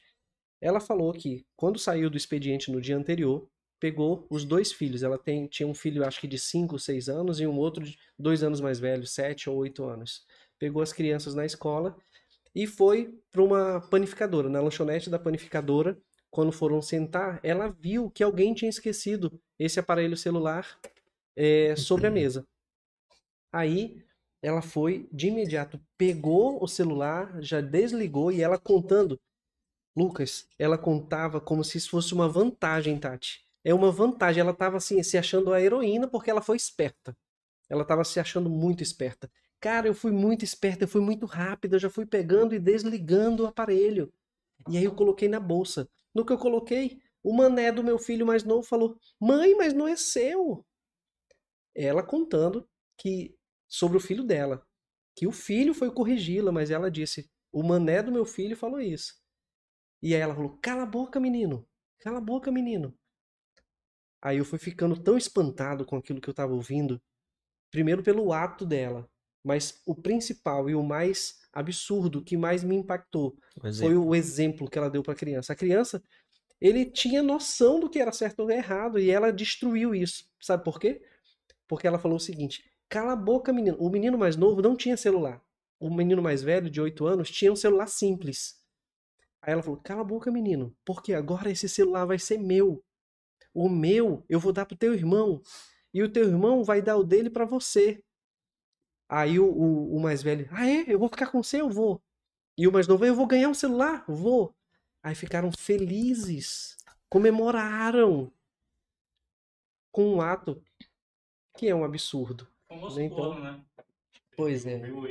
Ela 0.60 0.80
falou 0.80 1.12
que 1.12 1.46
quando 1.56 1.78
saiu 1.78 2.10
do 2.10 2.16
expediente 2.16 2.70
no 2.70 2.80
dia 2.80 2.96
anterior, 2.96 3.48
pegou 3.80 4.26
os 4.28 4.44
dois 4.44 4.72
filhos. 4.72 5.02
Ela 5.02 5.18
tem, 5.18 5.46
tinha 5.46 5.66
um 5.66 5.74
filho, 5.74 6.04
acho 6.04 6.20
que 6.20 6.28
de 6.28 6.38
5, 6.38 6.78
6 6.78 7.08
anos, 7.08 7.40
e 7.40 7.46
um 7.46 7.56
outro 7.56 7.84
de 7.84 7.98
dois 8.18 8.42
anos 8.42 8.60
mais 8.60 8.78
velho, 8.78 9.06
7 9.06 9.48
ou 9.48 9.56
8 9.56 9.82
anos. 9.84 10.24
Pegou 10.58 10.82
as 10.82 10.92
crianças 10.92 11.34
na 11.34 11.46
escola 11.46 11.96
e 12.54 12.66
foi 12.66 13.18
para 13.32 13.42
uma 13.42 13.80
panificadora, 13.80 14.48
na 14.48 14.60
lanchonete 14.60 15.08
da 15.08 15.18
panificadora. 15.18 15.98
Quando 16.30 16.52
foram 16.52 16.80
sentar, 16.80 17.40
ela 17.42 17.68
viu 17.68 18.10
que 18.10 18.22
alguém 18.22 18.54
tinha 18.54 18.68
esquecido 18.68 19.40
esse 19.58 19.80
aparelho 19.80 20.16
celular 20.16 20.78
eh, 21.36 21.74
sobre 21.76 22.06
a 22.06 22.10
mesa. 22.10 22.46
Aí 23.52 24.02
ela 24.42 24.62
foi 24.62 25.08
de 25.12 25.28
imediato, 25.28 25.80
pegou 25.98 26.62
o 26.62 26.68
celular, 26.68 27.42
já 27.42 27.60
desligou 27.60 28.32
e 28.32 28.40
ela 28.42 28.58
contando. 28.58 29.20
Lucas, 29.96 30.46
ela 30.58 30.78
contava 30.78 31.40
como 31.40 31.64
se 31.64 31.78
isso 31.78 31.90
fosse 31.90 32.14
uma 32.14 32.28
vantagem, 32.28 32.98
Tati. 32.98 33.44
É 33.64 33.74
uma 33.74 33.90
vantagem. 33.90 34.40
Ela 34.40 34.52
estava 34.52 34.76
assim, 34.76 35.02
se 35.02 35.18
achando 35.18 35.52
a 35.52 35.60
heroína 35.60 36.08
porque 36.08 36.30
ela 36.30 36.40
foi 36.40 36.56
esperta. 36.56 37.16
Ela 37.68 37.82
estava 37.82 38.04
se 38.04 38.18
achando 38.18 38.48
muito 38.48 38.82
esperta. 38.82 39.30
Cara, 39.60 39.86
eu 39.86 39.94
fui 39.94 40.10
muito 40.10 40.44
esperta, 40.44 40.84
eu 40.84 40.88
fui 40.88 41.02
muito 41.02 41.26
rápida, 41.26 41.76
eu 41.76 41.80
já 41.80 41.90
fui 41.90 42.06
pegando 42.06 42.54
e 42.54 42.58
desligando 42.58 43.44
o 43.44 43.46
aparelho. 43.46 44.10
E 44.68 44.78
aí 44.78 44.84
eu 44.84 44.94
coloquei 44.94 45.28
na 45.28 45.38
bolsa. 45.38 45.88
No 46.14 46.24
que 46.24 46.32
eu 46.32 46.38
coloquei, 46.38 47.00
o 47.22 47.34
mané 47.34 47.70
do 47.70 47.84
meu 47.84 47.98
filho 47.98 48.26
mais 48.26 48.44
novo 48.44 48.62
falou: 48.62 48.98
Mãe, 49.20 49.54
mas 49.54 49.72
não 49.72 49.86
é 49.86 49.96
seu. 49.96 50.64
Ela 51.74 52.02
contando 52.02 52.68
que 52.96 53.36
sobre 53.68 53.96
o 53.96 54.00
filho 54.00 54.24
dela, 54.24 54.66
que 55.14 55.26
o 55.26 55.32
filho 55.32 55.74
foi 55.74 55.92
corrigi-la, 55.92 56.50
mas 56.50 56.70
ela 56.70 56.90
disse: 56.90 57.30
O 57.52 57.62
mané 57.62 58.02
do 58.02 58.12
meu 58.12 58.24
filho 58.24 58.56
falou 58.56 58.80
isso. 58.80 59.14
E 60.02 60.14
aí 60.14 60.20
ela 60.20 60.34
falou: 60.34 60.58
Cala 60.62 60.82
a 60.82 60.86
boca, 60.86 61.20
menino. 61.20 61.68
Cala 62.00 62.18
a 62.18 62.22
boca, 62.22 62.50
menino. 62.50 62.96
Aí 64.22 64.38
eu 64.38 64.44
fui 64.44 64.58
ficando 64.58 65.02
tão 65.02 65.16
espantado 65.16 65.84
com 65.84 65.96
aquilo 65.96 66.20
que 66.20 66.28
eu 66.28 66.32
estava 66.32 66.52
ouvindo, 66.52 67.00
primeiro 67.70 68.02
pelo 68.02 68.32
ato 68.32 68.66
dela, 68.66 69.09
mas 69.44 69.80
o 69.86 69.94
principal 69.94 70.68
e 70.68 70.74
o 70.74 70.82
mais 70.82 71.40
absurdo 71.52 72.22
que 72.22 72.36
mais 72.36 72.62
me 72.62 72.76
impactou 72.76 73.36
foi 73.78 73.96
o 73.96 74.14
exemplo 74.14 74.68
que 74.68 74.78
ela 74.78 74.90
deu 74.90 75.02
para 75.02 75.12
a 75.12 75.16
criança. 75.16 75.52
A 75.52 75.56
criança, 75.56 76.02
ele 76.60 76.84
tinha 76.84 77.22
noção 77.22 77.80
do 77.80 77.88
que 77.88 77.98
era 77.98 78.12
certo 78.12 78.40
ou 78.40 78.50
errado 78.50 78.98
e 78.98 79.10
ela 79.10 79.32
destruiu 79.32 79.94
isso. 79.94 80.24
Sabe 80.40 80.62
por 80.62 80.78
quê? 80.78 81.02
Porque 81.66 81.86
ela 81.86 81.98
falou 81.98 82.16
o 82.16 82.20
seguinte: 82.20 82.64
cala 82.88 83.12
a 83.12 83.16
boca, 83.16 83.52
menino. 83.52 83.76
O 83.78 83.88
menino 83.88 84.18
mais 84.18 84.36
novo 84.36 84.60
não 84.60 84.76
tinha 84.76 84.96
celular. 84.96 85.42
O 85.78 85.88
menino 85.88 86.20
mais 86.22 86.42
velho, 86.42 86.70
de 86.70 86.80
8 86.80 87.06
anos, 87.06 87.30
tinha 87.30 87.52
um 87.52 87.56
celular 87.56 87.86
simples. 87.86 88.60
Aí 89.42 89.52
ela 89.52 89.62
falou: 89.62 89.80
cala 89.80 90.02
a 90.02 90.04
boca, 90.04 90.30
menino, 90.30 90.76
porque 90.84 91.14
agora 91.14 91.50
esse 91.50 91.68
celular 91.68 92.04
vai 92.04 92.18
ser 92.18 92.38
meu. 92.38 92.84
O 93.54 93.68
meu 93.68 94.24
eu 94.28 94.38
vou 94.38 94.52
dar 94.52 94.66
pro 94.66 94.76
teu 94.76 94.94
irmão. 94.94 95.40
E 95.92 96.02
o 96.02 96.12
teu 96.12 96.24
irmão 96.28 96.62
vai 96.62 96.80
dar 96.80 96.96
o 96.96 97.02
dele 97.02 97.30
para 97.30 97.44
você. 97.44 98.00
Aí 99.12 99.40
o, 99.40 99.44
o, 99.44 99.96
o 99.96 100.00
mais 100.00 100.22
velho, 100.22 100.48
ah 100.52 100.64
é? 100.64 100.84
Eu 100.86 100.96
vou 100.96 101.08
ficar 101.08 101.26
com 101.32 101.42
você? 101.42 101.60
Eu 101.60 101.68
vou. 101.68 102.00
E 102.56 102.68
o 102.68 102.72
mais 102.72 102.86
novo, 102.86 103.04
eu 103.04 103.12
vou 103.12 103.26
ganhar 103.26 103.48
um 103.48 103.54
celular? 103.54 104.04
Vou. 104.06 104.54
Aí 105.02 105.16
ficaram 105.16 105.50
felizes, 105.50 106.76
comemoraram 107.08 108.32
com 109.90 110.14
um 110.14 110.20
ato 110.20 110.62
que 111.56 111.66
é 111.66 111.74
um 111.74 111.82
absurdo. 111.82 112.46
Famoso 112.68 113.00
Então, 113.00 113.16
plano, 113.16 113.40
né? 113.40 113.64
Pois 114.36 114.64
é. 114.64 114.88
Eu. 114.88 115.02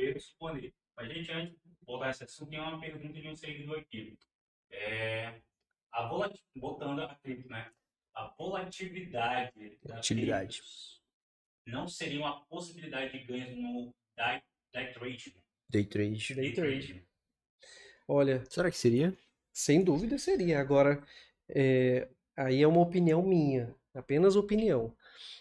Mas, 0.96 1.08
gente, 1.12 1.30
antes 1.32 1.52
de 1.52 1.84
voltar 1.84 2.10
esse 2.10 2.24
assunto, 2.24 2.48
tem 2.48 2.58
uma 2.58 2.80
pergunta 2.80 3.20
de 3.20 3.28
um 3.28 3.36
seguidor 3.36 3.80
aqui. 3.80 4.18
É, 4.70 5.42
a 5.92 6.08
volat... 6.08 6.34
Botando 6.56 7.02
a 7.02 7.14
cripto, 7.16 7.50
né? 7.50 7.70
A 8.14 8.28
volatilidade 8.38 9.78
da 9.82 9.94
Volatilidade. 9.96 10.62
Não 11.66 11.86
seria 11.86 12.20
uma 12.20 12.44
possibilidade 12.46 13.12
de 13.12 13.24
ganhos 13.24 13.56
no 13.56 13.94
day, 14.16 14.42
day 14.72 14.92
trading? 14.92 15.34
Day 15.68 15.84
trade. 15.84 16.34
Day 16.34 16.52
trade. 16.52 17.04
Olha, 18.08 18.44
Será 18.48 18.70
que 18.70 18.76
seria? 18.76 19.16
sem 19.52 19.82
dúvida 19.82 20.18
seria. 20.18 20.60
Agora, 20.60 21.02
é, 21.48 22.08
aí 22.36 22.62
é 22.62 22.66
uma 22.66 22.80
opinião 22.80 23.22
minha, 23.22 23.74
apenas 23.94 24.36
opinião. 24.36 24.94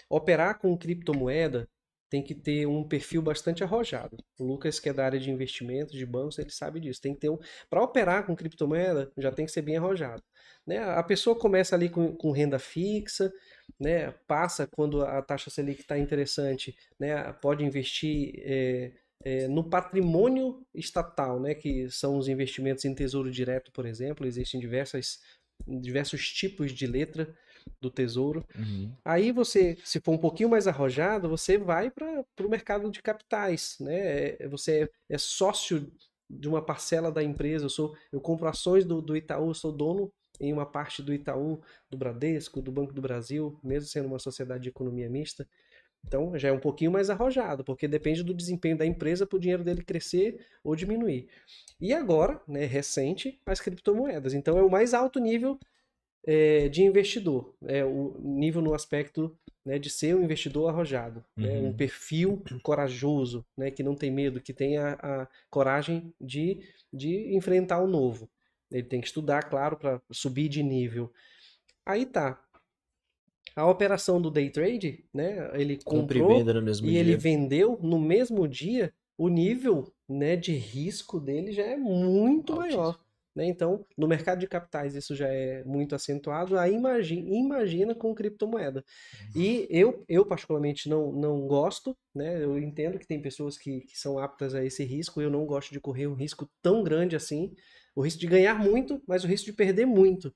Operar 0.09 0.59
com 0.59 0.77
criptomoeda 0.77 1.67
tem 2.09 2.23
que 2.23 2.33
ter 2.33 2.65
um 2.65 2.83
perfil 2.83 3.21
bastante 3.21 3.63
arrojado. 3.63 4.17
O 4.39 4.43
Lucas, 4.43 4.79
que 4.79 4.89
é 4.89 4.93
da 4.93 5.05
área 5.05 5.19
de 5.19 5.29
investimentos, 5.29 5.93
de 5.93 6.05
bancos, 6.05 6.39
ele 6.39 6.49
sabe 6.49 6.79
disso. 6.79 7.01
Tem 7.01 7.13
que 7.13 7.19
ter 7.19 7.29
um. 7.29 7.37
Para 7.69 7.83
operar 7.83 8.25
com 8.25 8.35
criptomoeda, 8.35 9.11
já 9.17 9.31
tem 9.31 9.45
que 9.45 9.51
ser 9.51 9.61
bem 9.61 9.77
arrojado. 9.77 10.23
Né? 10.65 10.79
A 10.79 11.03
pessoa 11.03 11.37
começa 11.37 11.75
ali 11.75 11.87
com, 11.87 12.15
com 12.15 12.31
renda 12.31 12.57
fixa, 12.57 13.31
né? 13.79 14.11
Passa 14.27 14.67
quando 14.67 15.01
a 15.03 15.21
taxa 15.21 15.49
Selic 15.49 15.81
está 15.81 15.97
interessante, 15.97 16.75
né? 16.99 17.31
Pode 17.33 17.63
investir 17.63 18.33
é, 18.37 18.91
é, 19.23 19.47
no 19.47 19.63
patrimônio 19.63 20.65
estatal, 20.73 21.39
né? 21.39 21.53
Que 21.53 21.89
são 21.89 22.17
os 22.17 22.27
investimentos 22.27 22.85
em 22.85 22.95
tesouro 22.95 23.31
direto, 23.31 23.71
por 23.71 23.85
exemplo. 23.85 24.25
Existem 24.25 24.59
diversas, 24.59 25.19
diversos 25.67 26.31
tipos 26.31 26.71
de 26.71 26.87
letra 26.87 27.35
do 27.81 27.89
tesouro. 27.89 28.45
Uhum. 28.57 28.91
Aí 29.03 29.31
você, 29.31 29.77
se 29.83 29.99
for 29.99 30.13
um 30.13 30.17
pouquinho 30.17 30.49
mais 30.49 30.67
arrojado, 30.67 31.29
você 31.29 31.57
vai 31.57 31.91
para 31.91 32.23
o 32.41 32.49
mercado 32.49 32.89
de 32.89 33.01
capitais, 33.01 33.75
né? 33.79 34.35
É- 34.39 34.47
Você 34.47 34.83
é, 35.09 35.15
é 35.15 35.17
sócio 35.17 35.91
de 36.29 36.47
uma 36.47 36.63
parcela 36.63 37.11
da 37.11 37.23
empresa. 37.23 37.65
Eu 37.65 37.69
sou, 37.69 37.95
eu 38.11 38.21
compro 38.21 38.47
ações 38.47 38.85
do, 38.85 39.01
do 39.01 39.17
Itaú, 39.17 39.49
eu 39.49 39.53
sou 39.53 39.71
dono 39.71 40.11
em 40.39 40.53
uma 40.53 40.65
parte 40.65 41.01
do 41.03 41.13
Itaú, 41.13 41.61
do 41.89 41.97
Bradesco, 41.97 42.61
do 42.61 42.71
Banco 42.71 42.93
do 42.93 43.01
Brasil, 43.01 43.59
mesmo 43.63 43.87
sendo 43.89 44.07
uma 44.07 44.19
sociedade 44.19 44.63
de 44.63 44.69
economia 44.69 45.09
mista. 45.09 45.47
Então 46.07 46.37
já 46.37 46.49
é 46.49 46.51
um 46.51 46.59
pouquinho 46.59 46.91
mais 46.91 47.09
arrojado, 47.09 47.63
porque 47.63 47.87
depende 47.87 48.23
do 48.23 48.33
desempenho 48.33 48.77
da 48.77 48.85
empresa 48.85 49.27
para 49.27 49.35
o 49.37 49.39
dinheiro 49.39 49.63
dele 49.63 49.83
crescer 49.83 50.45
ou 50.63 50.75
diminuir. 50.75 51.29
E 51.79 51.93
agora, 51.93 52.41
né, 52.47 52.65
recente, 52.65 53.41
as 53.45 53.59
criptomoedas. 53.61 54.33
Então 54.33 54.57
é 54.57 54.63
o 54.63 54.69
mais 54.71 54.93
alto 54.93 55.19
nível 55.19 55.59
é, 56.25 56.69
de 56.69 56.83
investidor, 56.83 57.55
é, 57.63 57.83
o 57.85 58.15
nível 58.19 58.61
no 58.61 58.73
aspecto 58.73 59.37
né, 59.65 59.79
de 59.79 59.89
ser 59.89 60.15
um 60.15 60.23
investidor 60.23 60.69
arrojado, 60.69 61.23
né, 61.39 61.59
um 61.59 61.71
Uhum. 61.71 61.73
perfil 61.73 62.43
corajoso, 62.63 63.45
né, 63.57 63.71
que 63.71 63.83
não 63.83 63.95
tem 63.95 64.11
medo, 64.11 64.41
que 64.41 64.53
tem 64.53 64.77
a, 64.77 64.93
a 64.93 65.27
coragem 65.49 66.13
de, 66.19 66.59
de 66.93 67.35
enfrentar 67.35 67.79
o 67.81 67.87
novo. 67.87 68.29
Ele 68.71 68.83
tem 68.83 69.01
que 69.01 69.07
estudar, 69.07 69.43
claro, 69.49 69.77
para 69.77 70.01
subir 70.11 70.49
de 70.49 70.61
nível. 70.63 71.11
Aí 71.85 72.05
tá. 72.05 72.41
A 73.55 73.67
operação 73.67 74.21
do 74.21 74.29
day 74.29 74.49
trade, 74.49 75.03
né, 75.13 75.49
ele 75.53 75.73
e 75.73 75.83
comprou 75.83 76.43
no 76.43 76.61
mesmo 76.61 76.87
e 76.87 76.97
ele 76.97 77.17
vendeu 77.17 77.77
no 77.81 77.99
mesmo 77.99 78.47
dia, 78.47 78.93
o 79.17 79.27
nível, 79.27 79.91
né, 80.07 80.35
de 80.35 80.53
risco 80.53 81.19
dele 81.19 81.51
já 81.51 81.63
é 81.63 81.75
muito 81.75 82.53
Altíssimo. 82.53 82.81
maior. 82.81 82.99
Né? 83.35 83.45
Então, 83.45 83.85
no 83.97 84.07
mercado 84.07 84.39
de 84.39 84.47
capitais 84.47 84.95
isso 84.95 85.15
já 85.15 85.27
é 85.27 85.63
muito 85.63 85.95
acentuado. 85.95 86.57
Aí 86.57 86.73
imagina, 86.73 87.29
imagina 87.29 87.95
com 87.95 88.13
criptomoeda. 88.13 88.83
E 89.35 89.67
eu, 89.69 90.03
eu 90.07 90.25
particularmente 90.25 90.89
não, 90.89 91.11
não 91.11 91.47
gosto, 91.47 91.95
né? 92.13 92.43
Eu 92.43 92.57
entendo 92.59 92.99
que 92.99 93.07
tem 93.07 93.21
pessoas 93.21 93.57
que, 93.57 93.81
que 93.81 93.97
são 93.97 94.19
aptas 94.19 94.53
a 94.55 94.65
esse 94.65 94.83
risco. 94.83 95.21
Eu 95.21 95.29
não 95.29 95.45
gosto 95.45 95.71
de 95.71 95.79
correr 95.79 96.07
um 96.07 96.15
risco 96.15 96.49
tão 96.61 96.83
grande 96.83 97.15
assim. 97.15 97.53
O 97.99 98.01
risco 98.01 98.21
de 98.21 98.27
ganhar 98.27 98.57
muito, 98.57 99.03
mas 99.05 99.25
o 99.25 99.27
risco 99.27 99.47
de 99.47 99.51
perder 99.51 99.85
muito. 99.85 100.33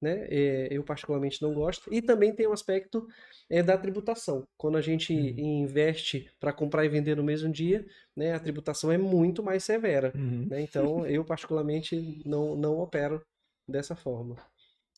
Né? 0.00 0.26
É, 0.30 0.68
eu 0.70 0.82
particularmente 0.82 1.42
não 1.42 1.52
gosto. 1.52 1.92
E 1.92 2.00
também 2.00 2.34
tem 2.34 2.46
o 2.46 2.54
aspecto 2.54 3.06
é, 3.50 3.62
da 3.62 3.76
tributação. 3.76 4.48
Quando 4.56 4.78
a 4.78 4.80
gente 4.80 5.12
investe 5.12 6.32
para 6.40 6.54
comprar 6.54 6.86
e 6.86 6.88
vender 6.88 7.14
no 7.14 7.22
mesmo 7.22 7.52
dia, 7.52 7.84
né, 8.16 8.32
a 8.32 8.40
tributação 8.40 8.90
é 8.90 8.96
muito 8.96 9.42
mais 9.42 9.62
severa. 9.62 10.10
Uhum. 10.16 10.46
né? 10.48 10.62
Então, 10.62 11.06
eu 11.06 11.22
particularmente 11.22 12.22
não, 12.24 12.56
não 12.56 12.78
opero 12.78 13.22
dessa 13.68 13.94
forma. 13.94 14.36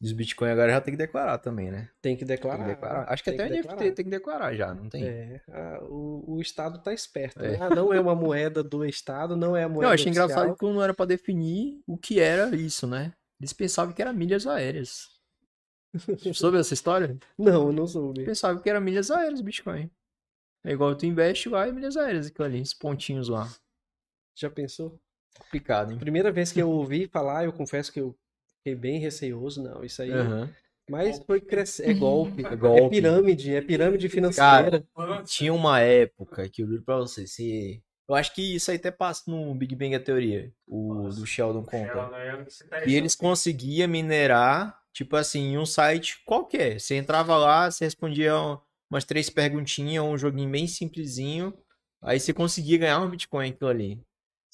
E 0.02 0.06
os 0.06 0.12
Bitcoin 0.12 0.50
agora 0.50 0.72
já 0.72 0.80
tem 0.80 0.92
que 0.92 0.98
declarar 0.98 1.38
também, 1.38 1.70
né? 1.70 1.88
Tem 2.02 2.16
que 2.16 2.24
Tem 2.24 2.36
declarar. 2.36 2.64
que 2.64 2.70
declarar. 2.70 3.12
Acho 3.12 3.22
que 3.22 3.30
tem 3.32 3.40
até 3.40 3.54
o 3.54 3.62
NFT 3.62 3.92
tem 3.92 4.04
que 4.04 4.10
declarar 4.10 4.54
já, 4.54 4.74
não 4.74 4.88
tem? 4.88 5.04
É, 5.04 5.40
a- 5.48 5.78
o, 5.84 6.34
o 6.34 6.40
Estado 6.40 6.78
está 6.78 6.92
esperto. 6.92 7.40
É. 7.42 7.52
né? 7.52 7.58
Ah, 7.60 7.70
não 7.70 7.92
é 7.92 8.00
uma 8.00 8.14
moeda 8.14 8.62
do 8.62 8.84
Estado, 8.84 9.36
não 9.36 9.56
é 9.56 9.62
a 9.64 9.68
moeda 9.68 9.88
Eu 9.90 9.94
achei 9.94 10.06
oficial. 10.10 10.26
engraçado 10.28 10.56
que 10.56 10.64
não 10.66 10.82
era 10.82 10.92
pra 10.92 11.06
definir 11.06 11.80
o 11.86 11.96
que 11.96 12.18
era 12.20 12.54
isso, 12.56 12.86
né? 12.86 13.12
Eles 13.40 13.52
pensavam 13.52 13.94
que 13.94 14.02
era 14.02 14.12
milhas 14.12 14.46
aéreas. 14.46 15.08
Soube 16.34 16.58
essa 16.58 16.74
história? 16.74 17.16
Não, 17.38 17.68
eu 17.68 17.72
não 17.72 17.86
soube. 17.86 18.24
Pensavam 18.24 18.60
que 18.60 18.68
era 18.68 18.80
milhas 18.80 19.10
aéreas 19.12 19.40
Bitcoin. 19.40 19.88
É 20.64 20.72
igual 20.72 20.94
tu 20.96 21.06
investe 21.06 21.48
lá 21.48 21.68
e 21.68 21.72
milhas 21.72 21.96
aéreas, 21.96 22.26
aquilo 22.26 22.46
ali, 22.46 22.58
esses 22.60 22.74
pontinhos 22.74 23.28
lá. 23.28 23.48
Já 24.36 24.50
pensou? 24.50 24.98
Complicado, 25.38 25.92
hein? 25.92 25.98
Primeira 25.98 26.32
vez 26.32 26.50
que 26.50 26.60
eu 26.60 26.68
ouvi 26.70 27.06
falar, 27.06 27.44
eu 27.44 27.52
confesso 27.52 27.92
que 27.92 28.00
eu 28.00 28.16
fiquei 28.64 28.74
bem 28.74 28.98
receoso. 28.98 29.62
Não, 29.62 29.84
isso 29.84 30.00
aí. 30.00 30.10
Aham. 30.10 30.50
Mas 30.88 31.18
foi 31.26 31.40
crescer. 31.40 31.90
É 31.90 31.94
golpe. 31.94 32.44
É 32.44 32.56
golpe. 32.56 32.96
É 32.96 33.00
pirâmide. 33.00 33.54
É 33.54 33.60
pirâmide 33.60 34.08
financeira. 34.08 34.84
Tinha 35.26 35.52
uma 35.52 35.80
época 35.80 36.48
que 36.48 36.62
eu 36.62 36.66
juro 36.66 36.82
pra 36.82 36.96
você, 36.96 37.26
se... 37.26 37.82
Eu 38.06 38.14
acho 38.14 38.34
que 38.34 38.54
isso 38.54 38.70
aí 38.70 38.76
até 38.76 38.90
passa 38.90 39.22
no 39.26 39.54
Big 39.54 39.74
Bang 39.74 39.94
a 39.94 40.00
teoria, 40.00 40.52
o 40.68 41.08
do 41.08 41.24
Sheldon 41.24 41.64
conta. 41.64 42.14
É- 42.18 42.44
tá 42.68 42.86
E 42.86 42.94
eles 42.94 43.14
conseguiam 43.14 43.88
minerar, 43.88 44.78
tipo 44.92 45.16
assim, 45.16 45.52
em 45.52 45.58
um 45.58 45.64
site 45.64 46.22
qualquer. 46.26 46.78
Você 46.78 46.96
entrava 46.96 47.34
lá, 47.38 47.70
você 47.70 47.86
respondia 47.86 48.34
umas 48.90 49.06
três 49.06 49.30
perguntinhas, 49.30 50.04
um 50.04 50.18
joguinho 50.18 50.50
bem 50.50 50.66
simplesinho. 50.66 51.54
Aí 52.02 52.20
você 52.20 52.34
conseguia 52.34 52.76
ganhar 52.76 53.00
um 53.00 53.08
Bitcoin 53.08 53.48
aquilo 53.48 53.70
ali. 53.70 53.98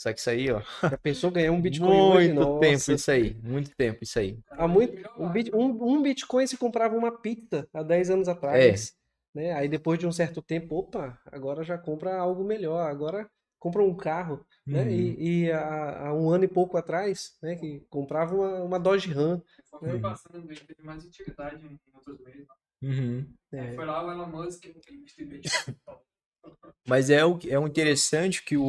Só 0.00 0.10
que 0.14 0.18
isso 0.20 0.30
aí, 0.30 0.50
ó. 0.50 0.62
Já 0.82 0.96
pensou 0.96 1.30
ganhar 1.30 1.52
um 1.52 1.60
Bitcoin 1.60 1.90
hoje? 2.00 2.28
muito 2.32 2.40
Nossa. 2.40 2.60
tempo 2.60 2.92
isso 2.92 3.10
aí. 3.10 3.34
Muito 3.42 3.70
tempo 3.76 3.98
isso 4.02 4.18
aí. 4.18 4.38
Há 4.50 4.66
muito, 4.66 5.02
um, 5.18 5.26
um- 5.58 5.92
um 5.96 6.02
Bitcoin 6.02 6.46
se 6.46 6.56
comprava 6.56 6.96
uma 6.96 7.12
pizza 7.20 7.68
há 7.74 7.82
10 7.82 8.08
anos 8.08 8.26
atrás. 8.26 8.96
É. 9.36 9.38
Né? 9.38 9.52
Aí 9.52 9.68
depois 9.68 9.98
de 9.98 10.06
um 10.06 10.12
certo 10.12 10.40
tempo, 10.40 10.74
opa, 10.76 11.20
agora 11.26 11.62
já 11.62 11.76
compra 11.76 12.16
algo 12.16 12.42
melhor. 12.42 12.90
Agora 12.90 13.28
compra 13.58 13.82
um 13.82 13.94
carro. 13.94 14.42
Né? 14.66 14.84
Uhum. 14.84 14.88
E, 14.90 15.42
e 15.44 15.52
há, 15.52 16.06
há 16.08 16.14
um 16.14 16.30
ano 16.30 16.44
e 16.44 16.48
pouco 16.48 16.78
atrás, 16.78 17.32
né, 17.42 17.54
que 17.56 17.80
comprava 17.90 18.34
uma, 18.34 18.62
uma 18.62 18.80
Dodge 18.80 19.12
Ram. 19.12 19.42
Foi 19.78 19.92
Uhum. 19.96 20.00
passando, 20.00 20.50
ele 20.50 20.60
teve 20.60 20.82
mais 20.82 21.04
utilidade 21.04 21.62
em 21.66 21.78
outros 21.94 22.18
meios. 22.24 22.46
Uhum. 22.82 23.26
É. 23.52 23.74
Foi 23.74 23.84
lá 23.84 24.02
o 24.06 24.10
Elon 24.10 24.26
Musk 24.28 24.62
que 24.62 24.94
investiu 24.94 25.26
em 25.26 25.28
Bitcoin. 25.28 25.76
Mas 26.86 27.10
é 27.10 27.24
o, 27.24 27.38
é 27.48 27.58
o 27.58 27.66
interessante 27.66 28.42
que 28.42 28.56
o, 28.56 28.62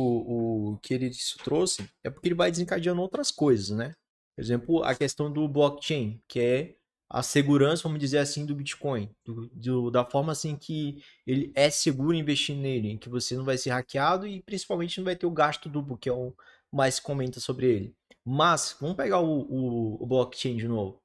o 0.73 0.77
que 0.81 0.93
ele 0.93 1.11
trouxe 1.43 1.89
é 2.03 2.10
porque 2.10 2.27
ele 2.27 2.35
vai 2.35 2.52
desencadeando 2.52 3.02
outras 3.02 3.31
coisas, 3.31 3.69
né? 3.69 3.95
Por 4.35 4.41
exemplo, 4.41 4.84
a 4.84 4.95
questão 4.95 5.31
do 5.31 5.48
blockchain, 5.48 6.22
que 6.27 6.39
é 6.39 6.76
a 7.10 7.22
segurança, 7.22 7.84
vamos 7.84 7.99
dizer 7.99 8.19
assim, 8.19 8.45
do 8.45 8.56
Bitcoin, 8.56 9.10
do, 9.26 9.48
do- 9.49 9.91
da 9.91 10.06
forma 10.06 10.31
assim 10.31 10.56
que 10.56 11.03
ele 11.27 11.52
é 11.56 11.69
seguro 11.69 12.15
investir 12.15 12.56
nele, 12.56 12.91
em 12.91 12.98
que 12.98 13.10
você 13.10 13.35
não 13.35 13.43
vai 13.43 13.57
ser 13.57 13.72
hackeado 13.72 14.26
e 14.26 14.41
principalmente 14.41 14.98
não 14.98 15.06
vai 15.06 15.15
ter 15.15 15.26
o 15.26 15.31
gasto 15.31 15.68
duplo, 15.69 15.98
que 15.98 16.07
é 16.10 16.14
o 16.14 16.34
mais 16.72 16.99
comenta 16.99 17.39
sobre 17.39 17.68
ele. 17.68 17.95
Mas, 18.26 18.76
vamos 18.80 18.95
pegar 18.95 19.19
o, 19.19 19.41
o, 19.41 20.03
o 20.03 20.06
blockchain 20.07 20.56
de 20.57 20.68
novo. 20.68 21.02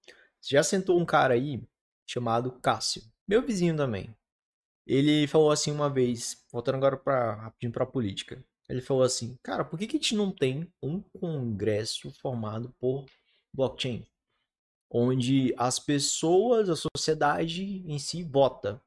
Já 0.48 0.62
sentou 0.62 0.98
um 1.01 1.05
cara 1.05 1.34
aí 1.34 1.60
chamado 2.06 2.52
Cássio, 2.62 3.02
meu 3.26 3.43
vizinho 3.44 3.76
também. 3.76 4.14
Ele 4.86 5.26
falou 5.26 5.50
assim 5.50 5.70
uma 5.70 5.90
vez, 5.90 6.44
voltando 6.52 6.76
agora 6.76 6.96
para 6.96 7.34
rapidinho 7.34 7.72
para 7.72 7.84
política. 7.84 8.44
Ele 8.68 8.80
falou 8.80 9.02
assim: 9.02 9.36
"Cara, 9.42 9.64
por 9.64 9.78
que 9.78 9.86
que 9.86 9.96
a 9.96 10.00
gente 10.00 10.14
não 10.14 10.30
tem 10.30 10.70
um 10.82 11.00
congresso 11.00 12.10
formado 12.10 12.74
por 12.78 13.04
blockchain, 13.52 14.06
onde 14.90 15.54
as 15.56 15.78
pessoas, 15.78 16.68
a 16.68 16.76
sociedade 16.76 17.82
em 17.86 17.98
si 17.98 18.22
vota, 18.22 18.80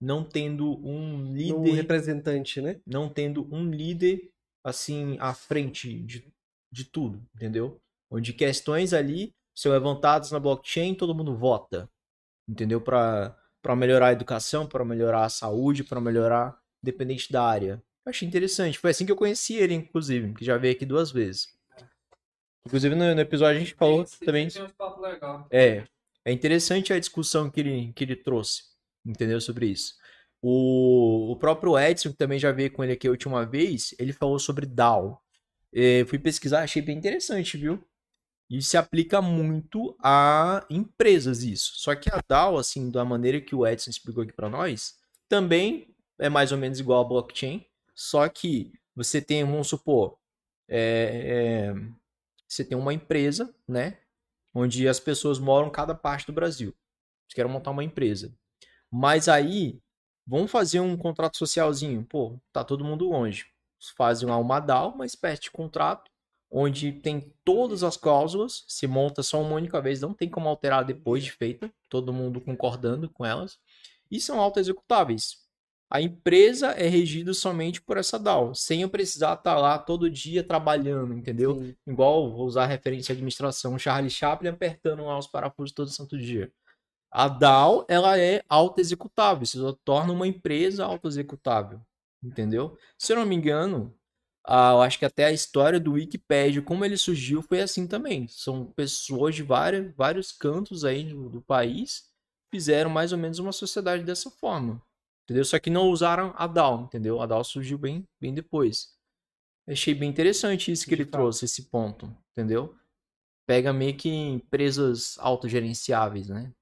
não 0.00 0.22
tendo 0.22 0.78
um 0.86 1.32
líder, 1.32 1.72
representante, 1.72 2.60
né? 2.60 2.80
não 2.86 3.08
tendo 3.08 3.48
um 3.52 3.70
líder 3.70 4.30
assim 4.62 5.16
à 5.18 5.32
frente 5.32 6.00
de, 6.02 6.30
de 6.70 6.84
tudo, 6.84 7.26
entendeu? 7.34 7.80
Onde 8.10 8.32
questões 8.32 8.92
ali 8.92 9.34
são 9.54 9.72
levantadas 9.72 10.30
na 10.30 10.38
blockchain, 10.38 10.94
todo 10.94 11.14
mundo 11.14 11.34
vota, 11.34 11.88
entendeu? 12.46 12.80
Para 12.80 13.36
para 13.66 13.74
melhorar 13.74 14.06
a 14.08 14.12
educação, 14.12 14.64
para 14.64 14.84
melhorar 14.84 15.24
a 15.24 15.28
saúde, 15.28 15.82
para 15.82 16.00
melhorar 16.00 16.56
independente 16.80 17.32
da 17.32 17.42
área. 17.42 17.82
Eu 18.04 18.10
achei 18.10 18.26
interessante. 18.28 18.78
Foi 18.78 18.92
assim 18.92 19.04
que 19.04 19.10
eu 19.10 19.16
conheci 19.16 19.54
ele, 19.56 19.74
inclusive, 19.74 20.32
que 20.34 20.44
já 20.44 20.56
veio 20.56 20.72
aqui 20.72 20.86
duas 20.86 21.10
vezes. 21.10 21.48
Inclusive 22.64 22.94
no, 22.94 23.12
no 23.12 23.20
episódio 23.20 23.56
a 23.56 23.58
gente 23.58 23.74
falou 23.74 24.02
Esse- 24.04 24.20
também. 24.24 24.46
esse. 24.46 24.60
É, 25.50 25.82
é 26.24 26.32
interessante 26.32 26.92
a 26.92 26.98
discussão 27.00 27.50
que 27.50 27.58
ele, 27.58 27.92
que 27.92 28.04
ele 28.04 28.14
trouxe, 28.14 28.62
entendeu? 29.04 29.40
Sobre 29.40 29.66
isso. 29.66 29.94
O, 30.40 31.32
o 31.32 31.36
próprio 31.36 31.76
Edson, 31.76 32.10
que 32.10 32.16
também 32.16 32.38
já 32.38 32.52
veio 32.52 32.70
com 32.70 32.84
ele 32.84 32.92
aqui 32.92 33.08
a 33.08 33.10
última 33.10 33.44
vez, 33.44 33.96
ele 33.98 34.12
falou 34.12 34.38
sobre 34.38 34.64
DAO. 34.64 35.20
É, 35.74 36.04
fui 36.04 36.20
pesquisar, 36.20 36.62
achei 36.62 36.80
bem 36.82 36.96
interessante, 36.96 37.56
viu? 37.56 37.82
E 38.48 38.62
se 38.62 38.76
aplica 38.76 39.20
muito 39.20 39.96
a 40.00 40.64
empresas 40.70 41.42
isso. 41.42 41.72
Só 41.76 41.94
que 41.96 42.08
a 42.08 42.22
DAO, 42.28 42.58
assim, 42.58 42.90
da 42.90 43.04
maneira 43.04 43.40
que 43.40 43.54
o 43.54 43.66
Edson 43.66 43.90
explicou 43.90 44.22
aqui 44.22 44.32
para 44.32 44.48
nós, 44.48 44.98
também 45.28 45.94
é 46.18 46.28
mais 46.28 46.52
ou 46.52 46.58
menos 46.58 46.78
igual 46.78 47.04
a 47.04 47.08
blockchain, 47.08 47.66
só 47.94 48.28
que 48.28 48.72
você 48.94 49.20
tem, 49.20 49.44
vamos 49.44 49.68
supor, 49.68 50.16
é, 50.68 51.72
é, 51.72 51.74
você 52.46 52.64
tem 52.64 52.76
uma 52.76 52.94
empresa, 52.94 53.54
né? 53.66 53.98
Onde 54.54 54.88
as 54.88 55.00
pessoas 55.00 55.38
moram 55.38 55.68
em 55.68 55.72
cada 55.72 55.94
parte 55.94 56.26
do 56.26 56.32
Brasil. 56.32 56.74
Você 57.28 57.34
quer 57.34 57.48
montar 57.48 57.72
uma 57.72 57.84
empresa. 57.84 58.34
Mas 58.90 59.28
aí, 59.28 59.80
vamos 60.26 60.50
fazer 60.50 60.80
um 60.80 60.96
contrato 60.96 61.36
socialzinho. 61.36 62.04
Pô, 62.04 62.40
tá 62.52 62.64
todo 62.64 62.84
mundo 62.84 63.08
longe. 63.08 63.46
Fazem 63.96 64.28
lá 64.28 64.38
uma 64.38 64.60
DAO, 64.60 64.94
uma 64.94 65.04
espécie 65.04 65.42
de 65.42 65.50
contrato, 65.50 66.10
onde 66.50 66.92
tem 66.92 67.32
todas 67.44 67.82
as 67.82 67.96
cláusulas, 67.96 68.64
se 68.68 68.86
monta 68.86 69.22
só 69.22 69.40
uma 69.40 69.56
única 69.56 69.80
vez, 69.80 70.00
não 70.00 70.14
tem 70.14 70.28
como 70.28 70.48
alterar 70.48 70.84
depois 70.84 71.24
de 71.24 71.32
feita, 71.32 71.72
todo 71.88 72.12
mundo 72.12 72.40
concordando 72.40 73.08
com 73.08 73.24
elas, 73.24 73.58
e 74.10 74.20
são 74.20 74.40
auto-executáveis. 74.40 75.44
A 75.88 76.00
empresa 76.00 76.68
é 76.72 76.88
regida 76.88 77.32
somente 77.32 77.80
por 77.80 77.96
essa 77.96 78.18
DAO, 78.18 78.54
sem 78.54 78.82
eu 78.82 78.88
precisar 78.88 79.34
estar 79.34 79.56
lá 79.56 79.78
todo 79.78 80.10
dia 80.10 80.42
trabalhando, 80.42 81.14
entendeu? 81.14 81.54
Sim. 81.54 81.76
Igual, 81.86 82.32
vou 82.32 82.44
usar 82.44 82.64
a 82.64 82.66
referência 82.66 83.14
de 83.14 83.18
administração, 83.18 83.78
Charlie 83.78 84.10
Chaplin 84.10 84.48
apertando 84.48 85.04
lá 85.04 85.16
os 85.16 85.28
parafusos 85.28 85.72
todo 85.72 85.88
santo 85.88 86.18
dia. 86.18 86.52
A 87.10 87.28
DAO, 87.28 87.86
ela 87.88 88.18
é 88.18 88.42
auto-executável, 88.48 89.44
isso 89.44 89.72
torna 89.84 90.12
uma 90.12 90.26
empresa 90.26 90.84
auto-executável, 90.84 91.80
entendeu? 92.22 92.76
Se 92.98 93.12
eu 93.12 93.16
não 93.16 93.24
me 93.26 93.36
engano, 93.36 93.94
ah, 94.46 94.72
eu 94.72 94.82
acho 94.82 94.98
que 94.98 95.04
até 95.04 95.26
a 95.26 95.32
história 95.32 95.80
do 95.80 95.92
Wikipedia, 95.92 96.62
como 96.62 96.84
ele 96.84 96.96
surgiu, 96.96 97.42
foi 97.42 97.60
assim 97.60 97.86
também. 97.86 98.26
São 98.28 98.66
pessoas 98.72 99.34
de 99.34 99.42
vários, 99.42 99.94
vários 99.94 100.32
cantos 100.32 100.84
aí 100.84 101.04
do, 101.04 101.28
do 101.28 101.42
país 101.42 102.04
fizeram 102.50 102.88
mais 102.88 103.12
ou 103.12 103.18
menos 103.18 103.38
uma 103.38 103.52
sociedade 103.52 104.04
dessa 104.04 104.30
forma, 104.30 104.80
entendeu? 105.24 105.44
Só 105.44 105.58
que 105.58 105.68
não 105.68 105.88
usaram 105.88 106.32
a 106.36 106.46
DAO, 106.46 106.84
entendeu? 106.84 107.20
A 107.20 107.26
DAO 107.26 107.42
surgiu 107.44 107.76
bem, 107.76 108.04
bem 108.20 108.32
depois. 108.32 108.94
Achei 109.68 109.94
bem 109.94 110.08
interessante 110.08 110.70
isso 110.70 110.86
que 110.86 110.94
ele 110.94 111.04
trouxe, 111.04 111.44
esse 111.44 111.64
ponto, 111.64 112.10
entendeu? 112.30 112.74
pega 113.46 113.72
meio 113.72 113.96
que 113.96 114.10
empresas 114.10 115.16
autogerenciáveis, 115.18 116.28
né? 116.28 116.52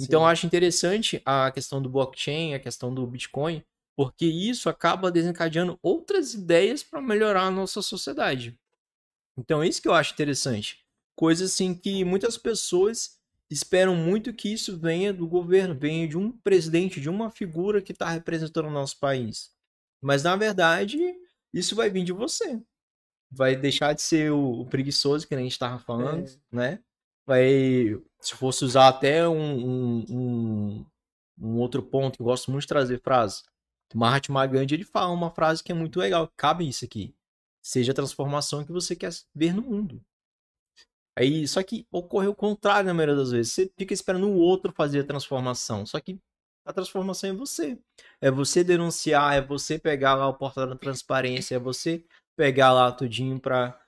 Então 0.00 0.22
eu 0.22 0.26
acho 0.26 0.46
interessante 0.46 1.22
a 1.24 1.50
questão 1.52 1.80
do 1.80 1.88
blockchain, 1.88 2.54
a 2.54 2.58
questão 2.58 2.92
do 2.92 3.06
Bitcoin, 3.06 3.62
porque 3.96 4.26
isso 4.26 4.68
acaba 4.68 5.10
desencadeando 5.10 5.78
outras 5.82 6.34
ideias 6.34 6.82
para 6.82 7.00
melhorar 7.00 7.44
a 7.44 7.50
nossa 7.50 7.82
sociedade. 7.82 8.58
Então 9.36 9.62
é 9.62 9.68
isso 9.68 9.80
que 9.80 9.88
eu 9.88 9.94
acho 9.94 10.12
interessante. 10.12 10.84
Coisa 11.14 11.44
assim 11.44 11.74
que 11.74 12.04
muitas 12.04 12.36
pessoas 12.36 13.20
esperam 13.50 13.94
muito 13.94 14.32
que 14.32 14.52
isso 14.52 14.78
venha 14.78 15.12
do 15.12 15.26
governo, 15.26 15.74
venha 15.74 16.08
de 16.08 16.16
um 16.16 16.32
presidente, 16.32 17.00
de 17.00 17.10
uma 17.10 17.30
figura 17.30 17.82
que 17.82 17.92
está 17.92 18.08
representando 18.08 18.66
o 18.66 18.72
nosso 18.72 18.98
país. 18.98 19.50
Mas 20.00 20.22
na 20.22 20.34
verdade, 20.36 20.98
isso 21.52 21.76
vai 21.76 21.90
vir 21.90 22.04
de 22.04 22.12
você. 22.12 22.60
Vai 23.30 23.56
deixar 23.56 23.92
de 23.92 24.02
ser 24.02 24.32
o, 24.32 24.60
o 24.60 24.66
preguiçoso 24.66 25.26
que 25.26 25.34
a 25.34 25.38
gente 25.38 25.52
estava 25.52 25.78
falando, 25.78 26.30
né? 26.50 26.80
Vai, 27.26 28.00
se 28.20 28.34
fosse 28.34 28.64
usar 28.64 28.88
até 28.88 29.26
um, 29.28 29.36
um, 29.36 30.04
um, 30.10 30.86
um 31.38 31.58
outro 31.58 31.82
ponto 31.82 32.16
que 32.16 32.22
eu 32.22 32.26
gosto 32.26 32.50
muito 32.50 32.62
de 32.62 32.68
trazer 32.68 33.00
frase. 33.00 33.42
O 33.94 33.98
Mahatma 33.98 34.46
Gandhi 34.46 34.74
ele 34.74 34.84
fala 34.84 35.12
uma 35.12 35.30
frase 35.30 35.62
que 35.62 35.72
é 35.72 35.74
muito 35.74 35.98
legal. 35.98 36.30
Cabe 36.36 36.68
isso 36.68 36.84
aqui. 36.84 37.14
Seja 37.62 37.92
a 37.92 37.94
transformação 37.94 38.64
que 38.64 38.72
você 38.72 38.96
quer 38.96 39.10
ver 39.34 39.54
no 39.54 39.62
mundo. 39.62 40.02
Aí, 41.16 41.46
só 41.46 41.62
que 41.62 41.86
ocorre 41.90 42.26
o 42.26 42.34
contrário 42.34 42.86
na 42.86 42.94
maioria 42.94 43.16
das 43.16 43.30
vezes. 43.30 43.52
Você 43.52 43.70
fica 43.76 43.92
esperando 43.92 44.28
o 44.28 44.38
outro 44.38 44.72
fazer 44.72 45.00
a 45.00 45.06
transformação. 45.06 45.84
Só 45.84 46.00
que 46.00 46.18
a 46.64 46.72
transformação 46.72 47.30
é 47.30 47.32
você. 47.32 47.78
É 48.20 48.30
você 48.30 48.64
denunciar, 48.64 49.34
é 49.34 49.40
você 49.40 49.78
pegar 49.78 50.14
lá 50.14 50.28
o 50.28 50.34
portal 50.34 50.66
da 50.66 50.76
transparência, 50.76 51.56
é 51.56 51.58
você 51.58 52.04
pegar 52.36 52.72
lá 52.72 52.90
tudinho 52.90 53.38
pra 53.38 53.78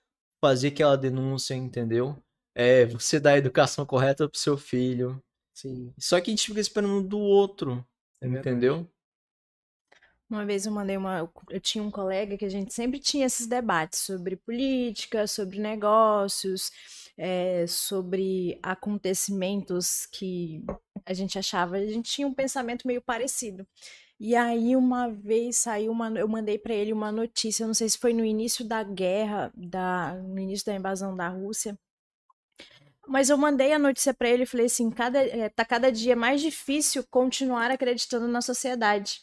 fazer 0.45 0.69
aquela 0.69 0.97
denúncia, 0.97 1.55
entendeu? 1.55 2.23
É 2.55 2.85
você 2.85 3.19
dar 3.19 3.33
a 3.33 3.39
educação 3.39 3.87
correta 3.87 4.29
pro 4.29 4.39
seu 4.39 4.59
filho. 4.59 5.23
Sim. 5.55 5.93
Só 5.99 6.21
que 6.21 6.31
a 6.31 6.33
gente 6.33 6.47
fica 6.47 6.61
esperando 6.61 7.09
do 7.09 7.19
outro, 7.19 7.85
É 8.21 8.29
verdade. 8.29 8.87
Uma 10.29 10.45
vez 10.45 10.67
eu 10.67 10.73
mandei 10.73 10.97
uma. 10.97 11.31
Eu 11.51 11.61
tinha 11.61 11.85
um 11.85 11.91
colega 11.91 12.37
que 12.37 12.45
a 12.45 12.49
gente 12.49 12.73
sempre 12.73 12.99
tinha 12.99 13.27
esses 13.27 13.47
debates 13.47 14.01
sobre 14.01 14.37
política, 14.37 15.27
sobre 15.27 15.59
negócios, 15.59 16.73
eh, 17.17 17.67
sobre 17.69 18.59
acontecimentos 18.63 20.07
que 20.07 20.65
a 21.05 21.13
gente 21.13 21.39
achava. 21.39 21.77
A 21.77 21.87
gente 21.87 22.11
tinha 22.11 22.27
um 22.27 22.35
pensamento 22.35 22.87
meio 22.87 23.03
parecido. 23.03 23.67
E 24.19 24.35
aí, 24.37 24.77
uma 24.77 25.09
vez 25.11 25.59
saiu 25.59 25.93
uma. 25.93 26.09
Eu 26.11 26.29
mandei 26.29 26.59
para 26.59 26.75
ele 26.75 26.93
uma 26.93 27.13
notícia, 27.13 27.67
não 27.67 27.75
sei 27.75 27.89
se 27.89 27.99
foi 27.99 28.13
no 28.15 28.25
início 28.25 28.65
da 28.65 28.83
guerra, 28.83 29.53
da, 29.55 30.15
no 30.15 30.39
início 30.39 30.67
da 30.67 30.75
invasão 30.75 31.15
da 31.17 31.29
Rússia. 31.29 31.79
Mas 33.07 33.29
eu 33.29 33.37
mandei 33.37 33.73
a 33.73 33.79
notícia 33.79 34.15
para 34.15 34.29
ele 34.29 34.45
e 34.45 34.47
falei 34.47 34.67
assim: 34.67 34.91
cada, 34.91 35.19
eh, 35.23 35.49
tá 35.51 35.65
cada 35.65 35.93
dia 35.93 36.17
mais 36.17 36.41
difícil 36.41 37.05
continuar 37.11 37.71
acreditando 37.71 38.27
na 38.29 38.41
sociedade. 38.41 39.23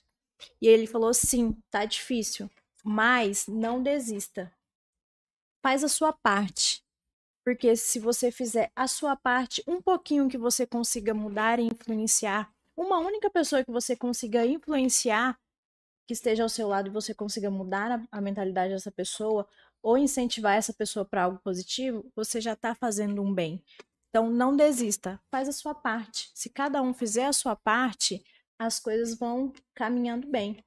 E 0.61 0.67
ele 0.67 0.87
falou: 0.87 1.13
sim, 1.13 1.57
tá 1.69 1.85
difícil, 1.85 2.49
mas 2.83 3.47
não 3.47 3.81
desista. 3.81 4.51
Faz 5.63 5.83
a 5.83 5.87
sua 5.87 6.13
parte. 6.13 6.83
Porque 7.43 7.75
se 7.75 7.99
você 7.99 8.31
fizer 8.31 8.71
a 8.75 8.87
sua 8.87 9.15
parte, 9.15 9.63
um 9.67 9.81
pouquinho 9.81 10.29
que 10.29 10.37
você 10.37 10.65
consiga 10.65 11.13
mudar 11.13 11.59
e 11.59 11.63
influenciar, 11.63 12.53
uma 12.77 12.99
única 12.99 13.29
pessoa 13.29 13.63
que 13.63 13.71
você 13.71 13.95
consiga 13.95 14.45
influenciar, 14.45 15.39
que 16.07 16.13
esteja 16.13 16.43
ao 16.43 16.49
seu 16.49 16.67
lado 16.67 16.87
e 16.87 16.91
você 16.91 17.13
consiga 17.13 17.49
mudar 17.49 17.91
a, 17.91 18.17
a 18.17 18.21
mentalidade 18.21 18.73
dessa 18.73 18.91
pessoa, 18.91 19.47
ou 19.81 19.97
incentivar 19.97 20.55
essa 20.55 20.73
pessoa 20.73 21.03
para 21.03 21.23
algo 21.23 21.39
positivo, 21.39 22.11
você 22.15 22.39
já 22.39 22.53
está 22.53 22.75
fazendo 22.75 23.21
um 23.21 23.33
bem. 23.33 23.63
Então 24.09 24.29
não 24.29 24.55
desista, 24.55 25.19
faz 25.31 25.47
a 25.47 25.53
sua 25.53 25.73
parte. 25.73 26.29
Se 26.35 26.49
cada 26.49 26.81
um 26.81 26.93
fizer 26.93 27.25
a 27.25 27.33
sua 27.33 27.55
parte, 27.55 28.23
as 28.65 28.79
coisas 28.79 29.17
vão 29.17 29.51
caminhando 29.73 30.27
bem. 30.27 30.63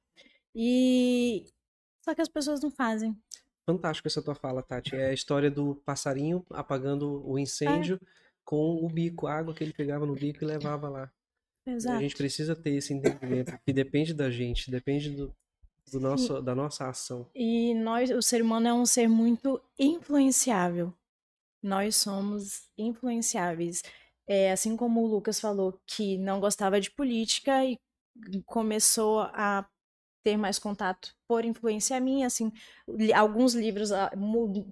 E 0.53 1.45
só 2.01 2.13
que 2.13 2.21
as 2.21 2.27
pessoas 2.27 2.61
não 2.61 2.69
fazem. 2.69 3.17
Fantástico 3.65 4.07
essa 4.07 4.21
tua 4.21 4.35
fala, 4.35 4.61
Tati. 4.61 4.95
É 4.95 5.07
a 5.07 5.13
história 5.13 5.49
do 5.49 5.75
passarinho 5.85 6.45
apagando 6.49 7.25
o 7.25 7.39
incêndio 7.39 7.99
com 8.43 8.85
o 8.85 8.89
bico, 8.89 9.27
a 9.27 9.33
água 9.33 9.53
que 9.53 9.63
ele 9.63 9.73
pegava 9.73 10.05
no 10.05 10.13
bico 10.13 10.43
e 10.43 10.47
levava 10.47 10.89
lá. 10.89 11.11
A 11.65 11.71
Exato. 11.71 11.99
gente 12.01 12.15
precisa 12.15 12.55
ter 12.55 12.75
esse 12.75 12.93
entendimento 12.93 13.57
que 13.65 13.73
depende 13.73 14.13
da 14.13 14.29
gente, 14.29 14.69
depende 14.69 15.09
do, 15.09 15.33
do 15.91 15.99
nosso, 15.99 16.41
da 16.41 16.53
nossa 16.53 16.89
ação. 16.89 17.27
E 17.33 17.73
nós, 17.73 18.11
o 18.11 18.21
ser 18.21 18.41
humano 18.41 18.67
é 18.67 18.73
um 18.73 18.85
ser 18.85 19.07
muito 19.07 19.59
influenciável. 19.79 20.93
Nós 21.63 21.95
somos 21.95 22.69
influenciáveis. 22.77 23.81
É, 24.27 24.51
assim 24.51 24.75
como 24.75 25.01
o 25.03 25.07
Lucas 25.07 25.39
falou 25.39 25.79
que 25.85 26.17
não 26.17 26.39
gostava 26.39 26.81
de 26.81 26.89
política 26.91 27.63
e 27.63 27.79
começou 28.45 29.21
a 29.21 29.67
ter 30.23 30.37
mais 30.37 30.57
contato 30.57 31.13
por 31.27 31.45
influência 31.45 31.99
minha, 31.99 32.25
assim, 32.25 32.51
li- 32.87 33.13
alguns 33.13 33.53
livros 33.53 33.91
ah, 33.91 34.11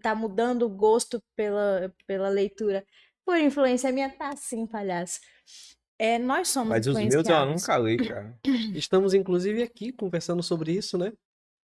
tá 0.01 0.15
mudando 0.15 0.63
o 0.63 0.69
gosto 0.69 1.21
pela, 1.35 1.93
pela 2.07 2.29
leitura 2.29 2.83
por 3.25 3.37
influência 3.37 3.91
minha, 3.91 4.09
tá 4.09 4.29
assim, 4.29 4.65
palhaço. 4.65 5.19
É, 5.99 6.17
nós 6.17 6.49
somos 6.49 6.69
Mas 6.69 6.87
os 6.87 6.95
meus 6.97 7.13
eu 7.29 7.45
nunca 7.45 7.77
li, 7.77 7.97
cara. 7.97 8.37
Estamos, 8.75 9.13
inclusive, 9.13 9.61
aqui 9.61 9.91
conversando 9.91 10.41
sobre 10.41 10.73
isso, 10.73 10.97
né? 10.97 11.13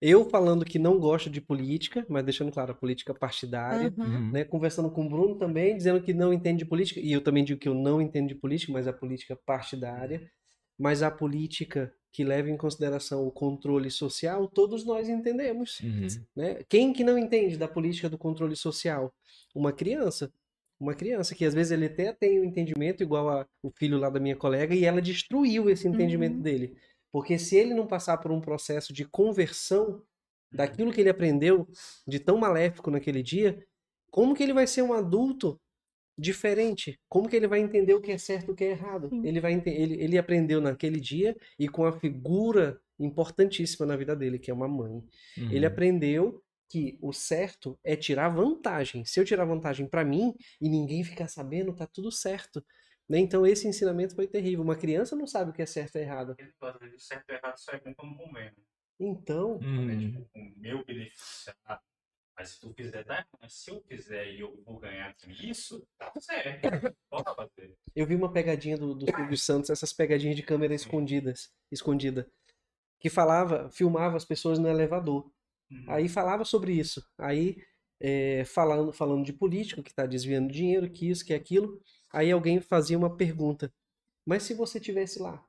Eu 0.06 0.30
falando 0.30 0.66
que 0.66 0.78
não 0.78 1.00
gosto 1.00 1.30
de 1.30 1.40
política, 1.40 2.06
mas 2.10 2.26
deixando 2.26 2.52
claro, 2.52 2.74
a 2.74 2.76
política 2.76 3.14
partidária. 3.14 3.94
Uhum. 3.98 4.32
Né, 4.32 4.44
conversando 4.44 4.92
com 4.92 5.06
o 5.06 5.10
Bruno 5.10 5.36
também, 5.36 5.78
dizendo 5.78 6.02
que 6.02 6.14
não 6.14 6.34
entende 6.34 6.60
de 6.60 6.66
política, 6.66 7.00
e 7.00 7.10
eu 7.14 7.22
também 7.22 7.42
digo 7.42 7.58
que 7.58 7.70
eu 7.70 7.74
não 7.74 8.02
entendo 8.02 8.28
de 8.28 8.36
política, 8.36 8.74
mas 8.74 8.86
a 8.86 8.92
política 8.92 9.34
partidária, 9.46 10.30
mas 10.78 11.02
a 11.02 11.10
política 11.10 11.94
que 12.12 12.22
leva 12.22 12.50
em 12.50 12.58
consideração 12.58 13.26
o 13.26 13.32
controle 13.32 13.90
social, 13.90 14.46
todos 14.48 14.86
nós 14.86 15.08
entendemos. 15.08 15.80
Uhum. 15.80 16.08
Né? 16.36 16.60
Quem 16.68 16.92
que 16.92 17.04
não 17.04 17.18
entende 17.18 17.56
da 17.56 17.68
política 17.68 18.10
do 18.10 18.18
controle 18.18 18.58
social? 18.58 19.14
Uma 19.56 19.72
criança. 19.72 20.34
Uma 20.78 20.94
criança 20.94 21.34
que 21.34 21.46
às 21.46 21.54
vezes 21.54 21.72
ele 21.72 21.86
até 21.86 22.12
tem 22.12 22.42
o 22.42 22.44
entendimento 22.44 23.02
igual 23.02 23.30
a, 23.30 23.48
o 23.64 23.72
filho 23.72 23.98
lá 23.98 24.10
da 24.10 24.20
minha 24.20 24.36
colega 24.36 24.76
e 24.76 24.84
ela 24.84 25.02
destruiu 25.02 25.70
esse 25.70 25.88
entendimento 25.88 26.36
Uhum. 26.36 26.42
dele. 26.42 26.76
Porque 27.14 27.40
se 27.40 27.58
ele 27.58 27.76
não 27.76 27.88
passar 27.88 28.18
por 28.20 28.32
um 28.34 28.42
processo 28.42 28.94
de 28.94 29.06
conversão 29.06 30.04
daquilo 30.52 30.92
que 30.94 31.02
ele 31.02 31.10
aprendeu 31.12 31.68
de 32.08 32.20
tão 32.20 32.38
maléfico 32.38 32.92
naquele 32.92 33.24
dia, 33.24 33.64
como 34.12 34.36
que 34.36 34.44
ele 34.44 34.54
vai 34.54 34.68
ser 34.68 34.82
um 34.84 34.94
adulto 34.94 35.62
diferente? 36.18 37.00
Como 37.10 37.30
que 37.30 37.36
ele 37.36 37.48
vai 37.48 37.60
entender 37.60 37.94
o 37.94 38.02
que 38.02 38.12
é 38.12 38.18
certo 38.18 38.50
e 38.50 38.52
o 38.52 38.56
que 38.56 38.64
é 38.64 38.72
errado? 38.72 39.10
Sim. 39.10 39.24
Ele 39.24 39.40
vai 39.40 39.54
ele, 39.66 40.02
ele 40.04 40.18
aprendeu 40.18 40.62
naquele 40.62 41.00
dia 41.00 41.36
e 41.60 41.68
com 41.70 41.86
a 41.86 41.92
figura 42.00 42.80
importantíssima 43.00 43.86
na 43.86 43.98
vida 43.98 44.16
dele, 44.16 44.40
que 44.40 44.52
é 44.52 44.54
uma 44.54 44.68
mãe. 44.68 45.04
Ele 45.50 45.66
Uhum. 45.66 45.68
aprendeu 45.68 46.42
que 46.70 46.98
o 47.02 47.14
certo 47.14 47.78
é 47.84 47.96
tirar 47.96 48.30
vantagem. 48.30 49.06
Se 49.06 49.20
eu 49.20 49.26
tirar 49.26 49.46
vantagem 49.46 49.88
pra 49.88 50.04
mim 50.06 50.34
e 50.62 50.70
ninguém 50.70 51.04
ficar 51.04 51.28
sabendo, 51.28 51.76
tá 51.76 51.88
tudo 51.88 52.12
certo. 52.12 52.64
Né? 53.10 53.20
Então 53.20 53.46
esse 53.46 53.68
ensinamento 53.68 54.16
foi 54.16 54.28
terrível. 54.28 54.64
Uma 54.64 54.76
criança 54.76 55.16
não 55.16 55.28
sabe 55.28 55.52
o 55.52 55.54
que 55.54 55.62
é 55.62 55.66
certo 55.66 55.98
e 55.98 56.02
errado. 56.02 56.36
Negócio 56.40 56.90
de 56.90 57.00
certo 57.04 57.30
e 57.30 57.34
errado 57.34 57.58
só 57.58 57.72
é 57.74 57.80
quando 57.80 57.96
convém. 57.96 58.46
né? 58.46 58.54
Então, 59.00 59.58
Uhum. 59.58 59.90
É, 59.90 59.98
tipo, 59.98 60.30
o 60.36 60.60
meu 60.60 60.86
benefício. 60.86 61.54
Mas 62.36 62.50
se 62.50 62.60
tu 62.60 62.74
fizer, 62.74 63.04
tá? 63.04 63.26
Mas 63.40 63.54
se 63.54 63.70
eu 63.70 63.82
fizer 63.82 64.32
e 64.32 64.40
eu 64.40 64.60
vou 64.66 64.80
ganhar 64.80 65.16
com 65.16 65.30
isso, 65.30 65.86
tá 66.00 66.12
certo. 66.20 66.96
Pode 67.10 67.36
fazer. 67.36 67.76
eu 67.96 68.08
vi 68.08 68.16
uma 68.16 68.32
pegadinha 68.32 68.76
do, 68.78 68.96
do 68.96 69.06
Silvio 69.06 69.38
Santos, 69.38 69.70
essas 69.70 69.94
pegadinhas 69.94 70.36
de 70.36 70.42
câmera 70.42 70.74
escondidas, 70.74 71.54
escondida, 71.72 72.28
que 73.00 73.10
falava, 73.10 73.70
filmava 73.70 74.18
as 74.18 74.26
pessoas 74.26 74.58
no 74.58 74.68
elevador. 74.68 75.30
Uhum. 75.70 75.86
Aí 75.88 76.10
falava 76.10 76.44
sobre 76.44 76.74
isso. 76.74 77.06
Aí 77.20 77.58
é, 78.02 78.44
falando, 78.46 78.92
falando 78.92 79.24
de 79.24 79.34
político 79.34 79.84
que 79.84 79.92
está 79.92 80.06
desviando 80.06 80.52
dinheiro, 80.52 80.90
que 80.90 81.10
isso, 81.10 81.24
que 81.24 81.34
aquilo. 81.34 81.80
Aí 82.14 82.32
alguém 82.32 82.62
fazia 82.62 82.98
uma 82.98 83.16
pergunta. 83.16 83.74
Mas 84.26 84.44
se 84.44 84.54
você 84.54 84.80
tivesse 84.80 85.20
lá? 85.20 85.44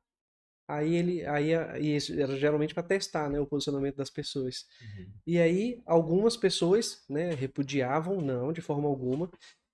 Aí 0.67 0.95
ele, 0.95 1.27
aí 1.27 1.51
e 1.79 1.97
isso 1.97 2.19
era 2.19 2.35
geralmente 2.37 2.73
para 2.73 2.83
testar, 2.83 3.29
né, 3.29 3.39
o 3.39 3.47
posicionamento 3.47 3.97
das 3.97 4.09
pessoas. 4.09 4.67
Uhum. 4.81 5.13
E 5.27 5.39
aí 5.39 5.83
algumas 5.85 6.37
pessoas, 6.37 7.05
né, 7.09 7.35
repudiavam, 7.35 8.21
não, 8.21 8.53
de 8.53 8.63
forma 8.63 8.89
alguma. 8.89 9.31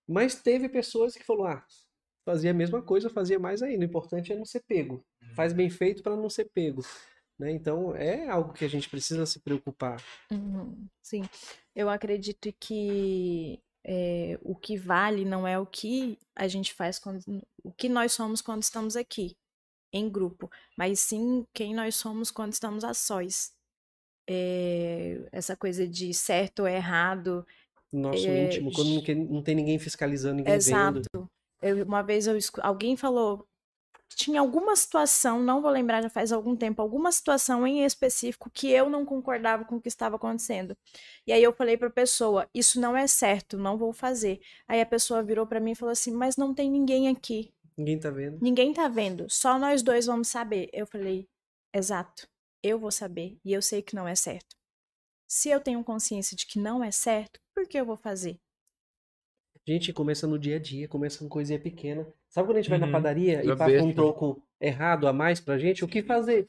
Mas 0.09 0.35
teve 0.35 0.69
pessoas 0.69 1.15
que 1.15 1.25
falou, 1.25 1.47
ah, 1.47 1.65
fazia 2.25 2.51
a 2.51 2.55
mesma 2.55 2.83
coisa, 2.83 3.09
fazia 3.09 3.39
mais 3.39 3.63
ainda. 3.63 3.85
O 3.85 3.89
importante 3.89 4.33
é 4.33 4.37
não 4.37 4.45
ser 4.45 4.65
pego. 4.67 5.05
Faz 5.37 5.53
bem 5.53 5.71
feito 5.71 6.03
para 6.03 6.17
não 6.17 6.29
ser 6.29 6.51
pego. 6.53 6.83
Né? 7.39 7.53
Então 7.53 7.95
é 7.95 8.29
algo 8.29 8.53
que 8.53 8.65
a 8.65 8.69
gente 8.69 8.91
precisa 8.91 9.25
se 9.25 9.41
preocupar. 9.41 10.03
Uhum, 10.31 10.89
Sim, 11.03 11.23
eu 11.75 11.89
acredito 11.89 12.53
que 12.59 13.63
é, 13.85 14.39
o 14.43 14.55
que 14.55 14.77
vale 14.77 15.25
não 15.25 15.47
é 15.47 15.59
o 15.59 15.67
que 15.67 16.19
a 16.37 16.49
gente 16.49 16.75
faz 16.75 16.99
quando, 16.99 17.21
o 17.65 17.73
que 17.73 17.89
nós 17.89 18.13
somos 18.13 18.41
quando 18.43 18.63
estamos 18.63 18.97
aqui, 18.97 19.37
em 19.93 20.09
grupo, 20.11 20.51
mas 20.77 21.01
sim 21.01 21.47
quem 21.55 21.75
nós 21.75 21.97
somos 21.97 22.31
quando 22.31 22.53
estamos 22.53 22.85
a 22.85 22.95
sós. 22.95 23.53
É, 24.29 25.29
essa 25.33 25.57
coisa 25.57 25.89
de 25.89 26.15
certo 26.15 26.61
ou 26.61 26.69
errado, 26.69 27.45
Nosso 27.93 28.31
É, 28.31 28.47
íntimo, 28.47 28.71
quando 28.73 28.91
não, 29.17 29.43
tem 29.43 29.55
ninguém 29.55 29.79
fiscalizando, 29.79 30.37
ninguém 30.37 30.55
Exato. 30.55 31.03
vendo. 31.13 31.31
Eu- 31.61 31.85
uma 31.85 32.03
vez 32.03 32.27
eu 32.27 32.39
alguém 32.63 32.97
falou, 32.97 33.47
tinha 34.17 34.41
alguma 34.41 34.75
situação, 34.77 35.41
não 35.41 35.63
vou 35.63 35.71
lembrar, 35.71 36.03
já 36.03 36.11
faz 36.11 36.33
algum 36.33 36.57
tempo, 36.57 36.83
alguma 36.83 37.11
situação 37.13 37.67
em 37.67 37.85
específico 37.85 38.51
que 38.51 38.71
eu 38.71 38.91
não 38.91 39.05
concordava 39.05 39.65
com 39.65 39.77
o 39.77 39.81
que 39.81 39.89
estava 39.89 40.17
acontecendo. 40.17 40.77
E 41.27 41.33
aí 41.33 41.43
eu 41.43 41.53
falei 41.53 41.77
para 41.77 41.89
a 41.89 41.93
pessoa, 41.93 42.49
isso 42.55 42.81
não 42.81 42.97
é 42.97 43.07
certo, 43.07 43.57
não 43.57 43.79
vou 43.79 43.93
fazer. 43.93 44.41
Aí 44.69 44.81
a 44.81 44.87
pessoa 44.87 45.23
virou 45.23 45.47
para 45.47 45.61
mim 45.61 45.73
e 45.73 45.77
falou 45.77 45.93
assim, 45.93 46.13
mas 46.13 46.37
não 46.37 46.55
tem 46.55 46.71
ninguém 46.71 47.09
aqui. 47.09 47.53
Ninguém 47.77 47.99
tá 47.99 48.11
vendo. 48.11 48.39
Ninguém 48.43 48.73
tá 48.73 48.89
vendo, 48.89 49.27
só 49.31 49.59
nós 49.59 49.83
dois 49.83 50.07
vamos 50.07 50.29
saber. 50.29 50.69
Eu 50.73 50.87
falei, 50.87 51.29
exato, 51.75 52.29
eu 52.63 52.79
vou 52.79 52.91
saber 52.91 53.39
e 53.45 53.53
eu 53.53 53.63
sei 53.63 53.81
que 53.81 53.95
não 53.95 54.07
é 54.07 54.15
certo. 54.15 54.57
Se 55.29 55.49
eu 55.49 55.61
tenho 55.61 55.85
consciência 55.85 56.37
de 56.37 56.45
que 56.45 56.59
não 56.59 56.83
é 56.83 56.91
certo, 56.91 57.41
por 57.55 57.67
que 57.67 57.79
eu 57.79 57.87
vou 57.87 57.97
fazer? 57.97 58.41
Gente, 59.67 59.93
começa 59.93 60.27
no 60.27 60.39
dia 60.39 60.57
a 60.57 60.59
dia, 60.59 60.89
começa 60.89 61.19
com 61.19 61.29
coisinha 61.29 61.61
pequena. 61.61 62.13
Sabe 62.31 62.47
quando 62.47 62.59
a 62.59 62.63
gente 62.63 62.71
vai 62.71 62.79
na 62.79 62.87
Uhum. 62.87 62.93
padaria 62.93 63.45
e 63.45 63.57
passa 63.57 63.83
um 63.83 63.93
troco 63.93 64.41
errado 64.61 65.09
a 65.09 65.13
mais 65.13 65.41
pra 65.41 65.59
gente? 65.59 65.85
O 65.85 65.89
que 65.89 66.01
fazer? 66.01 66.49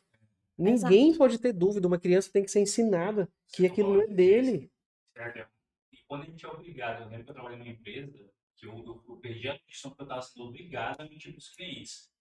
Ninguém 0.55 1.17
pode 1.17 1.39
ter 1.39 1.51
dúvida, 1.51 1.87
uma 1.87 1.99
criança 1.99 2.31
tem 2.31 2.43
que 2.43 2.51
ser 2.51 2.59
ensinada 2.61 3.27
que 3.51 3.65
aquilo 3.65 3.95
não 3.95 4.01
é 4.03 4.07
dele. 4.07 4.71
Certo? 5.17 5.49
E 5.91 5.97
quando 6.07 6.21
a 6.21 6.25
gente 6.25 6.45
é 6.45 6.49
obrigado, 6.49 7.01
eu 7.01 7.09
lembro 7.09 7.25
que 7.25 7.31
eu 7.31 7.33
trabalhei 7.33 7.57
numa 7.57 7.71
empresa 7.71 8.11
que 8.55 8.67
eu, 8.67 8.77
eu, 8.77 9.03
eu 9.09 9.15
perdi 9.17 9.49
a 9.49 9.57
questão 9.57 9.89
porque 9.89 10.03
eu 10.03 10.05
estava 10.05 10.21
sendo 10.21 10.45
obrigado 10.45 11.01
a 11.01 11.03
mentir 11.05 11.31
para 11.31 11.39
os 11.39 11.49
clientes. 11.49 12.11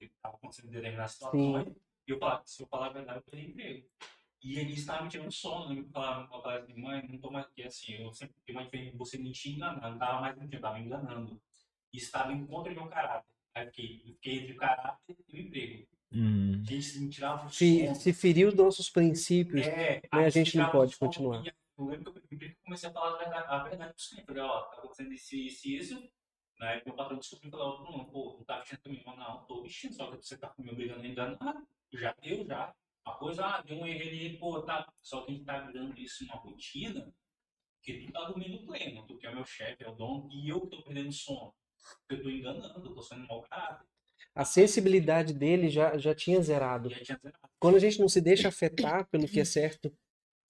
Estava 0.00 0.34
acontecendo 0.34 0.70
determinadas 0.70 1.12
situações 1.12 1.76
e 2.08 2.10
eu 2.10 2.18
falava, 2.18 2.42
se 2.44 2.62
eu 2.62 2.66
falar 2.66 2.86
a 2.86 2.92
verdade, 2.92 3.18
eu 3.20 3.30
perdi 3.30 3.50
emprego. 3.50 3.88
E 4.42 4.58
eles 4.58 4.78
estavam 4.78 5.04
me 5.04 5.10
tirando 5.10 5.32
sono, 5.32 5.64
eu 5.64 5.68
lembro 5.68 5.84
que 5.86 5.92
falavam 5.92 6.26
com 6.26 6.48
a 6.48 6.58
de 6.58 6.74
mãe, 6.74 7.06
não 7.08 7.18
tô 7.18 7.30
mais 7.30 7.46
aqui 7.46 7.62
assim, 7.62 7.94
eu 8.02 8.12
sempre 8.12 8.34
tenho 8.44 8.58
uma 8.58 8.64
diferença 8.64 8.92
de 8.92 8.98
você 8.98 9.16
mentir 9.16 9.52
e 9.52 9.56
enganar, 9.56 9.80
não 9.80 9.94
estava 9.94 10.20
mais 10.20 10.36
mentindo, 10.36 10.56
estava 10.56 10.78
me 10.78 10.84
enganando. 10.86 11.40
E 11.96 11.98
estava 11.98 12.30
em 12.30 12.44
contra 12.46 12.74
do 12.74 12.78
meu 12.78 12.90
caráter. 12.90 13.26
Aí 13.54 13.64
eu 13.64 13.70
fiquei, 13.70 14.02
fiquei 14.04 14.38
entre 14.40 14.52
o 14.52 14.56
caráter 14.56 15.16
e 15.32 15.40
o 15.40 15.40
emprego. 15.40 15.88
Hum. 16.12 16.62
A 16.62 16.70
gente 16.70 16.98
me 16.98 17.08
tirava 17.08 17.46
o 17.46 17.50
Se, 17.50 17.94
se 17.94 18.12
ferir 18.12 18.46
os 18.46 18.54
nossos 18.54 18.90
princípios, 18.90 19.66
É, 19.66 19.94
né, 19.94 20.00
a 20.10 20.28
gente 20.28 20.58
não 20.58 20.70
pode 20.70 20.94
o 20.94 20.98
continuar. 20.98 21.42
Eu 21.78 21.86
lembro 21.86 22.12
que 22.12 22.34
eu, 22.34 22.38
eu 22.38 22.54
comecei 22.62 22.90
a 22.90 22.92
falar 22.92 23.14
a 23.14 23.18
verdade, 23.18 23.46
a 23.48 23.58
verdade 23.64 23.92
pros 23.94 24.08
clientes. 24.08 24.26
Falei, 24.26 24.42
ó, 24.42 24.62
tá 24.62 24.76
acontecendo 24.76 25.12
isso, 25.14 25.36
isso 25.36 25.68
e 25.68 25.76
isso. 25.78 26.10
Na 26.58 26.72
época, 26.72 26.90
meu 26.90 26.96
patrão 26.96 27.18
descobriu 27.18 27.48
e 27.48 27.50
falou, 27.50 27.82
não, 27.82 28.04
pô, 28.04 28.34
não 28.36 28.44
tá 28.44 28.58
vestindo 28.58 28.80
também. 28.80 29.02
Eu, 29.06 29.16
não, 29.16 29.44
tô 29.46 29.62
vestindo, 29.62 29.94
só 29.94 30.10
que 30.10 30.16
você 30.16 30.36
tá 30.36 30.54
me 30.58 30.70
obrigando 30.70 31.00
a 31.00 31.06
enganar. 31.06 31.62
Já 31.94 32.14
deu, 32.20 32.44
já. 32.46 32.74
Uma 33.06 33.16
coisa, 33.16 33.46
ah, 33.46 33.62
deu 33.62 33.78
um 33.78 33.86
erro 33.86 34.00
ali, 34.02 34.38
pô, 34.38 34.60
tá. 34.60 34.86
Só 35.02 35.22
que 35.22 35.32
a 35.32 35.34
gente 35.34 35.46
tá 35.46 35.60
virando 35.60 35.98
isso 35.98 36.24
uma 36.24 36.36
rotina 36.36 37.10
que 37.82 38.00
tu 38.00 38.12
tá 38.12 38.24
dormindo 38.24 38.66
pleno. 38.66 39.06
Tu 39.06 39.16
que 39.16 39.26
é 39.26 39.30
o 39.30 39.34
meu 39.34 39.44
chefe, 39.46 39.82
é 39.82 39.88
o 39.88 39.94
dono, 39.94 40.28
e 40.30 40.48
eu 40.48 40.60
que 40.60 40.68
tô 40.68 40.82
perdendo 40.82 41.12
sono. 41.12 41.54
Eu 42.08 42.22
tô 42.22 42.30
enganando, 42.30 42.86
eu 42.88 42.94
tô 42.94 43.02
sendo 43.02 43.26
mau 43.26 43.42
caráter. 43.42 43.86
a 44.34 44.44
sensibilidade 44.44 45.32
dele 45.32 45.68
já, 45.68 45.96
já 45.96 46.14
tinha 46.14 46.40
zerado. 46.42 46.90
Já 46.90 47.00
tinha 47.00 47.18
zerado. 47.18 47.48
Quando 47.58 47.76
a 47.76 47.80
gente 47.80 48.00
não 48.00 48.08
se 48.08 48.20
deixa 48.20 48.48
afetar 48.48 49.06
pelo 49.08 49.26
que 49.26 49.40
é 49.40 49.44
certo, 49.44 49.92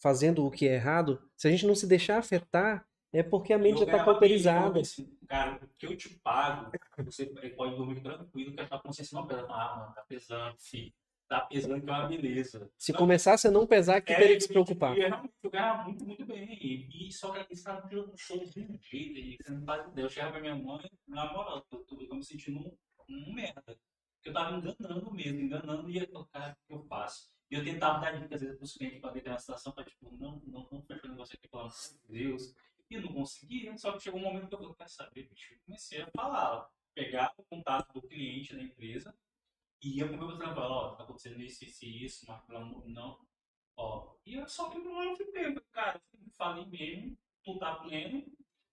fazendo 0.02 0.44
o 0.44 0.50
que 0.50 0.68
é 0.68 0.74
errado, 0.74 1.22
se 1.36 1.48
a 1.48 1.50
gente 1.50 1.66
não 1.66 1.74
se 1.74 1.86
deixar 1.86 2.18
afetar, 2.18 2.86
é 3.12 3.22
porque 3.22 3.52
a 3.52 3.58
mente 3.58 3.80
Eu 3.80 3.86
já 3.86 3.92
está 3.92 4.04
cauterizada. 4.04 4.80
assim, 4.80 5.16
Cara, 5.26 5.56
o 5.64 5.68
que 5.78 5.86
eu 5.86 5.96
te 5.96 6.10
pago, 6.18 6.70
você 6.98 7.26
pode 7.56 7.76
dormir 7.76 8.02
tranquilo, 8.02 8.54
que 8.54 8.60
a 8.60 8.66
tua 8.66 8.80
consciência 8.80 9.16
não 9.16 9.26
pesa. 9.26 9.46
Ah, 9.48 9.76
mano, 9.78 9.94
tá 9.94 10.02
pesando, 10.06 10.56
filho. 10.58 10.92
Tá 11.28 11.40
pesando 11.40 11.82
que 11.82 11.90
é 11.90 11.92
uma 11.92 12.06
beleza. 12.06 12.70
Se 12.78 12.92
começasse 12.92 13.48
a 13.48 13.50
não 13.50 13.66
pesar, 13.66 14.00
que 14.00 14.12
É, 14.12 14.16
teria 14.16 14.36
que 14.36 14.42
se 14.42 14.48
preocupar. 14.48 14.96
Eu 14.96 15.08
realmente 15.08 15.34
ganhava 15.50 15.84
muito, 15.84 16.06
muito 16.06 16.24
bem. 16.24 16.56
E, 16.62 17.08
e 17.08 17.12
só 17.12 17.32
que 17.32 17.38
eles 17.38 17.58
estavam 17.58 17.88
tirando 17.88 18.12
um 18.12 18.16
show 18.16 18.38
de 18.44 18.60
um 18.60 18.78
jeito. 18.80 19.18
E 19.18 19.36
você 19.36 19.50
não 19.50 19.64
faz 19.66 19.88
ideia. 19.88 20.06
Eu 20.06 20.10
chegava 20.10 20.32
pra 20.32 20.40
minha 20.40 20.54
mãe, 20.54 20.88
na 21.08 21.32
moral, 21.32 21.66
eu 21.72 21.80
tô, 21.80 22.00
eu 22.00 22.08
tô 22.08 22.14
me 22.14 22.24
sentindo 22.24 22.60
um, 22.60 22.76
um 23.08 23.34
merda. 23.34 23.62
Porque 23.64 24.28
eu 24.28 24.32
tava 24.32 24.56
enganando 24.56 25.10
mesmo, 25.12 25.40
enganando. 25.40 25.90
E 25.90 25.98
eu, 25.98 26.06
falei, 26.06 26.26
cara, 26.32 26.52
o 26.52 26.66
que 26.66 26.74
eu 26.74 26.86
faço? 26.86 27.28
E 27.50 27.54
eu 27.56 27.64
tentava 27.64 28.00
dar 28.00 28.12
dicas, 28.12 28.34
às 28.34 28.40
vezes, 28.42 28.58
pros 28.58 28.72
clientes 28.74 29.00
pra 29.00 29.10
determinada 29.10 29.40
situação, 29.40 29.72
pra 29.72 29.84
tipo, 29.84 30.16
não, 30.16 30.40
não, 30.46 30.68
não 30.70 30.82
fecha 30.82 31.06
o 31.06 31.10
negócio 31.10 31.36
aqui, 31.36 31.48
pelo 31.48 31.62
amor 31.62 31.72
de 31.72 32.18
Deus. 32.22 32.54
E 32.88 32.94
eu 32.94 33.02
não 33.02 33.12
conseguia. 33.12 33.76
Só 33.76 33.90
que 33.92 34.00
chegou 34.00 34.20
um 34.20 34.22
momento 34.22 34.46
que 34.46 34.54
eu 34.54 34.58
falei, 34.58 34.74
quer 34.74 34.88
saber, 34.88 35.28
bicho? 35.28 35.56
Comecei 35.64 36.02
a 36.02 36.10
falar, 36.16 36.70
pegar 36.94 37.34
o 37.36 37.42
contato 37.42 37.92
do 37.92 38.02
cliente 38.02 38.54
da 38.54 38.62
empresa 38.62 39.12
e 39.86 39.98
ia 39.98 40.08
pro 40.08 40.16
meu 40.18 40.28
patrão 40.28 40.52
e 40.52 40.54
falar, 40.54 40.68
ó, 40.68 40.94
tá 40.96 41.04
acontecendo 41.04 41.40
isso, 41.40 41.64
isso 41.64 41.84
e 41.84 42.04
isso, 42.04 42.24
mas 42.28 42.42
pelo 42.44 42.58
amor 42.58 42.88
não. 42.88 43.18
Ó, 43.76 44.14
e 44.24 44.34
eu 44.34 44.48
só 44.48 44.70
que 44.70 44.78
não 44.78 45.02
eu 45.02 45.16
fiquei, 45.16 45.54
cara, 45.72 46.00
eu 46.12 46.30
falei 46.32 46.64
mesmo, 46.66 47.16
tu 47.44 47.58
tá 47.58 47.76
pleno, 47.76 48.24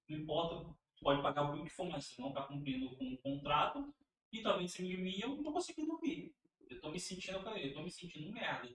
não 0.10 0.18
importa, 0.18 0.66
tu 0.96 1.04
pode 1.04 1.22
pagar 1.22 1.44
o 1.44 1.64
que 1.64 1.70
for, 1.70 1.86
mas 1.90 2.06
você 2.06 2.22
não 2.22 2.32
tá 2.34 2.44
cumprindo 2.44 2.96
com 2.96 3.14
o 3.14 3.18
contrato, 3.18 3.94
e 4.32 4.42
talvez 4.42 4.72
em 4.72 4.76
cima 4.76 4.88
de 4.90 4.98
mim 4.98 5.20
eu 5.22 5.30
não 5.30 5.44
tô 5.44 5.52
conseguindo 5.54 5.88
dormir. 5.92 6.34
Eu 6.70 6.82
tô 6.82 6.90
me 6.90 7.00
sentindo, 7.00 7.38
eu 7.38 7.58
eu 7.58 7.74
tô 7.74 7.84
me 7.84 7.92
sentindo 7.92 8.32
merda. 8.32 8.68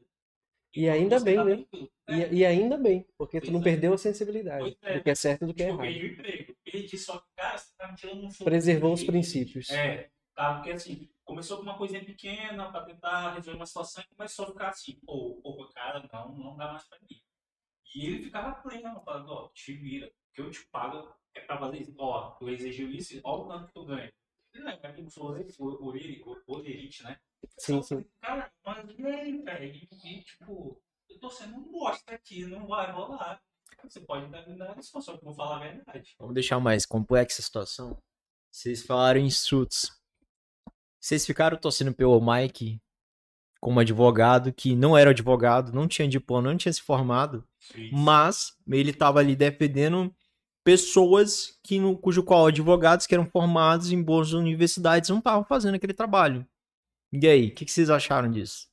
E 0.77 0.83
Então, 0.83 0.95
ainda 0.95 1.19
bem, 1.21 1.37
tá 1.37 1.45
né? 1.45 1.57
tranquilo. 1.57 1.91
E, 2.09 2.13
É, 2.13 2.33
e 2.35 2.47
ainda 2.47 2.77
bem, 2.77 3.07
porque 3.17 3.41
tu 3.41 3.45
Pois 3.47 3.53
não 3.55 3.61
é. 3.61 3.65
perdeu 3.65 3.93
a 3.95 3.99
sensibilidade 3.99 4.77
Pois 4.81 4.93
é. 4.93 4.99
do 4.99 5.03
que 5.03 5.11
é 5.11 5.15
certo 5.15 5.45
e 5.45 5.47
do 5.47 5.55
que 5.55 5.63
é 5.63 5.67
tipo, 5.67 5.83
eu 5.83 5.85
errado. 5.85 5.93
perdi 5.95 6.07
o 6.07 6.13
emprego, 6.13 6.57
perdi, 6.65 6.99
só 6.99 7.19
que, 7.19 7.27
cara, 7.37 7.59
você 7.59 7.73
tá 7.77 7.89
me 7.89 7.97
tirando 7.97 8.25
um 8.27 8.29
Preservou 8.45 8.93
os 8.93 9.03
princípios. 9.03 9.71
É, 9.71 10.11
tá? 10.35 10.55
Porque 10.57 10.71
assim, 10.71 11.09
começou 11.29 11.59
com 11.59 11.63
uma 11.63 11.77
coisinha 11.77 12.03
pequena 12.03 12.73
pra 12.73 12.87
tentar 12.87 13.35
resolver 13.35 13.59
uma 13.59 13.67
situação 13.67 14.03
e 14.03 14.15
começou 14.17 14.47
a 14.47 14.49
ficar 14.49 14.69
assim, 14.71 14.99
pô, 15.05 15.39
pô, 15.43 15.69
cara, 15.75 16.09
não, 16.11 16.35
não 16.35 16.57
dá 16.57 16.73
mais 16.73 16.85
pra 16.89 16.99
mim. 17.03 17.23
E 17.95 18.07
ele 18.07 18.25
ficava 18.25 18.63
pleno, 18.63 19.03
falando, 19.05 19.31
ó, 19.31 19.49
te 19.49 19.75
vira, 19.75 20.07
o 20.07 20.33
que 20.33 20.41
eu 20.41 20.51
te 20.51 20.67
pago 20.69 21.15
é 21.35 21.41
pra 21.41 21.59
fazer 21.59 21.83
isso. 21.83 21.95
Ó, 21.99 22.31
tu 22.31 22.49
exigiu 22.49 22.91
isso, 22.91 23.21
ó 23.23 23.43
o 23.43 23.49
tanto 23.49 23.67
que 23.67 23.75
tu 23.75 23.85
ganha. 23.85 24.11
Ele 24.55 24.65
não, 24.65 24.73
é 24.73 24.95
eu 24.97 25.11
sou 25.11 25.37
o 25.59 26.55
olerite, 26.57 27.03
né? 27.03 27.21
Sim, 27.59 27.77
Eu 27.77 27.83
sim. 27.83 28.05
Cara, 28.23 28.51
mas 28.65 28.99
e 28.99 29.07
aí, 29.07 29.43
velho? 29.43 29.89
E, 30.05 30.23
tipo, 30.23 30.83
eu 31.11 31.21
tô 31.21 31.29
sendo 31.29 31.57
um 31.57 31.71
bosta 31.71 32.15
aqui, 32.15 32.47
não 32.47 32.67
vai 32.67 32.91
rolar. 32.91 33.43
Você 33.85 34.01
pode 34.01 34.27
dar 34.29 34.49
me 34.49 34.57
dar 34.57 34.79
a 34.79 34.83
situação, 34.83 35.19
que 35.19 35.23
eu 35.23 35.27
vou 35.27 35.35
falar 35.35 35.57
a 35.57 35.61
verdade. 35.61 36.17
Vamos 36.19 36.35
deixar 36.35 36.59
mais 36.59 36.87
complexa 36.87 37.43
a 37.43 37.45
situação. 37.45 38.03
Vocês 38.51 38.83
falaram 38.83 39.21
em 39.21 39.31
Suits. 39.31 39.98
Vocês 41.01 41.25
ficaram 41.25 41.57
torcendo 41.57 41.93
pelo 41.93 42.21
Mike 42.21 42.81
como 43.61 43.81
advogado, 43.81 44.53
que 44.53 44.75
não 44.75 44.97
era 44.97 45.11
advogado, 45.11 45.73
não 45.73 45.89
tinha 45.89 46.07
diploma, 46.07 46.51
não 46.51 46.57
tinha 46.57 46.73
se 46.73 46.81
formado, 46.81 47.45
mas 47.93 48.57
ele 48.69 48.91
estava 48.91 49.19
ali 49.19 49.35
defendendo 49.35 50.15
pessoas 50.65 51.59
que 51.63 51.79
no, 51.79 51.97
cujo 51.97 52.23
qual 52.23 52.47
advogados 52.47 53.07
que 53.07 53.15
eram 53.15 53.27
formados 53.27 53.91
em 53.91 54.03
boas 54.03 54.33
universidades 54.33 55.11
não 55.11 55.19
estavam 55.19 55.45
fazendo 55.45 55.75
aquele 55.75 55.95
trabalho. 55.95 56.47
E 57.13 57.27
aí, 57.27 57.49
o 57.49 57.55
que, 57.55 57.65
que 57.65 57.73
vocês 57.73 57.89
acharam 57.89 58.31
disso? 58.31 58.69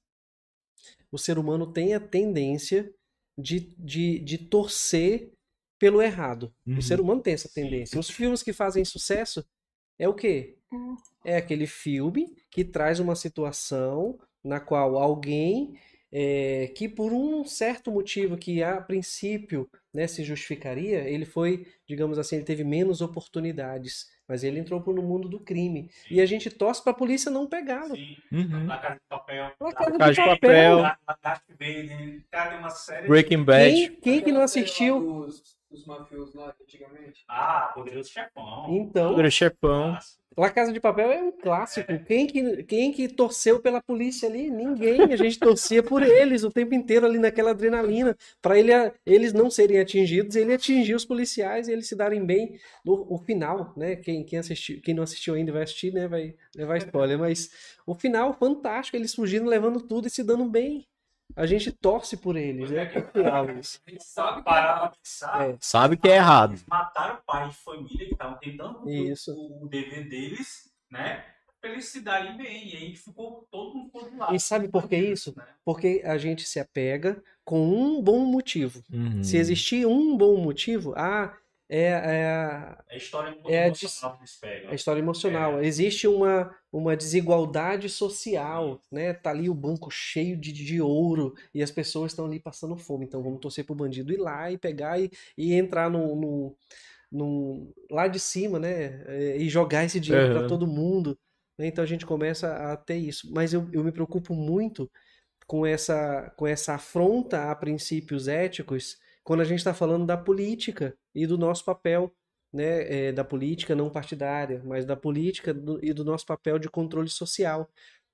O 1.12 1.18
ser 1.18 1.40
humano 1.40 1.72
tem 1.72 1.94
a 1.94 2.00
tendência 2.00 2.94
de, 3.38 3.74
de, 3.78 4.20
de 4.20 4.38
torcer 4.38 5.32
pelo 5.80 6.02
errado. 6.02 6.54
Uhum. 6.66 6.78
O 6.78 6.82
ser 6.82 7.00
humano 7.00 7.22
tem 7.22 7.34
essa 7.34 7.50
tendência. 7.50 8.00
Os 8.00 8.10
filmes 8.10 8.44
que 8.44 8.52
fazem 8.52 8.84
sucesso 8.84 9.46
é 9.98 10.08
o 10.08 10.14
quê? 10.14 10.58
É 11.24 11.38
aquele 11.38 11.68
filme 11.68 12.36
que 12.50 12.64
traz 12.64 13.00
uma 13.00 13.16
situação 13.16 14.18
na 14.44 14.60
qual 14.60 14.98
alguém 14.98 15.78
é, 16.18 16.72
que 16.76 16.88
por 16.88 17.12
um 17.12 17.44
certo 17.44 17.92
motivo 17.92 18.38
que 18.38 18.64
a 18.64 18.80
princípio 18.80 19.70
né, 19.94 20.08
se 20.08 20.24
justificaria, 20.24 21.00
ele 21.10 21.26
foi, 21.26 21.68
digamos 21.86 22.18
assim, 22.18 22.38
ele 22.38 22.46
teve 22.46 22.64
menos 22.64 23.02
oportunidades, 23.02 24.10
mas 24.28 24.44
ele 24.44 24.60
entrou 24.60 24.82
no 24.94 25.02
mundo 25.02 25.28
do 25.28 25.40
crime. 25.40 25.90
E 26.10 26.22
a 26.22 26.26
gente 26.26 26.50
torce 26.50 26.82
pra 26.82 26.94
polícia 26.94 27.30
não 27.30 27.48
pegá-lo. 27.48 27.96
Sim. 27.96 28.16
Uhum. 28.32 28.66
La 28.66 28.78
Casa 28.78 28.96
de 28.96 29.02
Papel. 29.10 29.52
La 29.60 29.74
Casa 29.74 29.98
Casa 29.98 30.14
de 30.14 30.24
Papel. 30.24 30.82
Cara, 32.32 32.50
tem 32.50 32.60
uma 32.60 32.70
série. 32.70 33.08
Breaking 33.08 33.44
Bad. 33.44 33.74
Quem, 33.74 33.96
quem 33.96 34.22
que 34.22 34.32
não 34.32 34.42
assistiu? 34.42 35.28
dos 35.70 35.86
mafiosos 35.86 36.34
lá 36.34 36.56
antigamente. 36.62 37.26
Ah, 37.28 37.72
Poderoso 37.74 38.10
Chefão. 38.10 38.68
Então, 38.70 39.10
Poderoso 39.10 39.36
Chefão. 39.36 39.92
Nossa. 39.92 40.25
La 40.38 40.50
Casa 40.50 40.74
de 40.74 40.82
Papel 40.82 41.12
é 41.12 41.24
um 41.24 41.32
clássico. 41.32 41.88
Quem 42.06 42.28
que, 42.28 42.64
quem 42.64 42.92
que 42.92 43.08
torceu 43.08 43.62
pela 43.62 43.82
polícia 43.82 44.28
ali? 44.28 44.50
Ninguém. 44.50 45.02
A 45.04 45.16
gente 45.16 45.40
torcia 45.40 45.82
por 45.82 46.04
eles 46.04 46.44
o 46.44 46.52
tempo 46.52 46.74
inteiro 46.74 47.06
ali 47.06 47.18
naquela 47.18 47.52
adrenalina. 47.52 48.18
Para 48.42 48.60
ele, 48.60 48.72
eles 49.06 49.32
não 49.32 49.50
serem 49.50 49.80
atingidos, 49.80 50.36
ele 50.36 50.54
atingir 50.54 50.94
os 50.94 51.06
policiais 51.06 51.68
e 51.68 51.72
eles 51.72 51.88
se 51.88 51.96
darem 51.96 52.26
bem 52.26 52.60
no 52.84 53.06
o 53.10 53.18
final, 53.18 53.74
né? 53.78 53.96
Quem, 53.96 54.26
quem, 54.26 54.40
assistiu, 54.40 54.82
quem 54.82 54.94
não 54.94 55.04
assistiu 55.04 55.36
ainda 55.36 55.54
vai 55.54 55.64
assistir, 55.64 55.94
né? 55.94 56.08
Vai 56.08 56.36
levar 56.54 56.78
spoiler. 56.78 57.18
Mas 57.18 57.50
o 57.88 57.96
final, 57.96 58.34
fantástico. 58.34 58.98
Eles 58.98 59.16
fugindo, 59.16 59.50
levando 59.50 59.82
tudo 59.82 60.08
e 60.08 60.12
se 60.12 60.22
dando 60.22 60.50
bem. 60.50 60.86
A 61.36 61.46
gente 61.46 61.72
torce 61.72 62.16
por 62.18 62.36
eles. 62.36 62.72
É 62.72 62.86
cultural 62.86 63.50
isso. 63.58 63.82
A 63.86 63.92
gente 63.92 64.04
sabe 64.04 64.38
que 64.38 64.44
Parar 64.44 64.80
pra 64.80 64.90
pensar. 64.90 65.50
É. 65.50 65.58
Sabe 65.60 65.98
que 65.98 66.08
é 66.08 66.16
errado. 66.16 66.52
Eles 66.52 66.66
mataram 66.66 67.16
o 67.16 67.26
pai 67.26 67.50
de 67.50 67.56
família 67.56 68.08
que 68.08 68.14
estavam 68.14 68.38
tentando 68.38 68.90
Isso. 68.90 69.32
o 69.34 69.68
dever 69.68 70.08
deles, 70.08 70.72
né? 70.90 71.26
Pra 71.60 71.72
eles 71.72 71.86
se 71.86 72.02
darem 72.02 72.38
bem. 72.38 72.70
E 72.74 72.78
aí 72.78 72.96
ficou 72.96 73.48
todo 73.52 73.76
mundo 73.76 74.18
lado. 74.18 74.36
E 74.36 74.40
sabe 74.40 74.68
por 74.68 74.88
que 74.88 74.96
isso? 74.96 75.34
Né? 75.36 75.46
Porque 75.64 76.02
a 76.06 76.18
gente 76.18 76.44
se 76.44 76.60
apega 76.60 77.22
com 77.44 77.68
um 77.68 78.02
bom 78.02 78.20
motivo. 78.26 78.84
Uhum. 78.92 79.24
Se 79.24 79.38
existir 79.38 79.86
um 79.86 80.16
bom 80.16 80.38
motivo, 80.38 80.94
ah, 80.96 81.36
é, 81.70 81.88
é, 81.88 82.78
É 82.90 82.98
história 82.98 83.30
É, 83.48 83.68
emocional 83.68 84.14
que 84.18 84.22
eles 84.22 84.36
pegam. 84.38 84.72
a 84.72 84.76
história 84.76 85.00
emocional. 85.00 85.62
Existe 85.62 86.08
uma, 86.08 86.56
uma 86.72 86.98
desigualdade 86.98 87.88
social, 87.90 88.82
né? 88.92 89.14
Tá 89.14 89.30
ali 89.32 89.50
o 89.50 89.54
banco 89.54 89.90
cheio 89.92 90.36
de, 90.38 90.52
de 90.52 90.82
ouro 90.82 91.34
e 91.54 91.62
as 91.64 91.72
pessoas 91.72 92.12
estão 92.12 92.26
ali 92.26 92.40
passando 92.40 92.76
fome. 92.78 93.06
Então 93.06 93.22
vamos 93.24 93.40
torcer 93.40 93.66
pro 93.66 93.76
bandido 93.76 94.12
ir 94.14 94.18
lá 94.18 94.52
e 94.52 94.58
pegar 94.58 95.00
e, 95.00 95.12
e 95.38 95.54
entrar 95.54 95.90
no, 95.90 96.16
no, 96.16 96.58
no- 97.12 97.74
lá 97.92 98.08
de 98.08 98.20
cima, 98.20 98.60
né? 98.60 99.04
É, 99.08 99.38
E 99.38 99.50
jogar 99.50 99.84
esse 99.86 100.00
dinheiro 100.00 100.30
para 100.30 100.44
todo 100.44 100.68
mundo. 100.68 101.18
né? 101.58 101.68
Então 101.68 101.84
a 101.84 101.88
gente 101.88 102.06
começa 102.06 102.54
a 102.74 102.78
ter 102.78 102.98
isso. 102.98 103.32
Mas 103.34 103.54
eu, 103.54 103.70
eu 103.74 103.84
me 103.84 103.92
preocupo 103.92 104.34
muito 104.36 104.90
com 105.48 105.66
essa, 105.66 106.32
com 106.38 106.48
essa 106.48 106.76
afronta 106.76 107.52
a 107.52 107.56
princípios 107.56 108.28
éticos 108.28 108.98
quando 109.26 109.42
a 109.42 109.46
gente 109.46 109.60
está 109.60 109.76
falando 109.76 110.08
da 110.08 110.18
política 110.18 110.98
e 111.16 111.28
do 111.28 111.38
nosso 111.40 111.66
papel, 111.66 112.14
né, 112.54 113.10
é, 113.10 113.14
da 113.14 113.26
política 113.26 113.76
não 113.76 113.92
partidária, 113.92 114.64
mas 114.66 114.86
da 114.86 114.96
política 114.98 115.54
do- 115.54 115.84
e 115.86 115.94
do 115.94 116.06
nosso 116.06 116.26
papel 116.28 116.60
de 116.60 116.70
controle 116.70 117.10
social. 117.10 117.70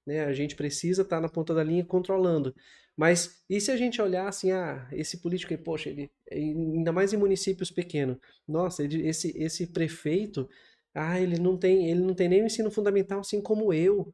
Né? 0.05 0.25
A 0.25 0.33
gente 0.33 0.55
precisa 0.55 1.03
estar 1.03 1.21
na 1.21 1.29
ponta 1.29 1.53
da 1.53 1.63
linha 1.63 1.85
controlando. 1.85 2.55
Mas 2.97 3.43
e 3.49 3.59
se 3.61 3.71
a 3.71 3.77
gente 3.77 4.01
olhar 4.01 4.27
assim, 4.27 4.51
ah, 4.51 4.87
esse 4.91 5.21
político 5.21 5.53
aí, 5.53 5.57
poxa, 5.59 5.89
ele, 5.89 6.11
ainda 6.31 6.91
mais 6.91 7.13
em 7.13 7.17
municípios 7.17 7.71
pequenos, 7.71 8.17
nossa, 8.47 8.83
ele- 8.83 9.07
esse, 9.07 9.31
esse 9.37 9.67
prefeito, 9.67 10.49
ah, 10.93 11.19
ele 11.19 11.39
não 11.39 11.57
tem, 11.57 11.89
ele 11.89 12.01
não 12.01 12.13
tem 12.13 12.27
nem 12.29 12.41
o 12.43 12.45
ensino 12.45 12.71
fundamental 12.71 13.19
assim 13.21 13.41
como 13.41 13.73
eu. 13.73 14.13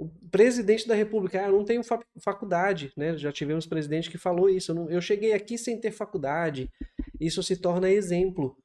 O 0.00 0.08
presidente 0.30 0.88
da 0.88 0.94
República, 0.94 1.40
ah, 1.44 1.48
eu 1.48 1.52
não 1.52 1.64
tenho 1.64 1.84
fa- 1.84 2.02
faculdade, 2.24 2.90
né? 2.96 3.18
Já 3.18 3.30
tivemos 3.30 3.66
presidente 3.66 4.10
que 4.10 4.16
falou 4.16 4.48
isso. 4.48 4.70
Eu, 4.70 4.74
não- 4.76 4.90
eu 4.90 5.00
cheguei 5.00 5.32
aqui 5.34 5.58
sem 5.58 5.78
ter 5.78 5.90
faculdade. 5.90 6.70
Isso 7.20 7.42
se 7.42 7.56
torna 7.56 7.90
exemplo, 7.90 8.56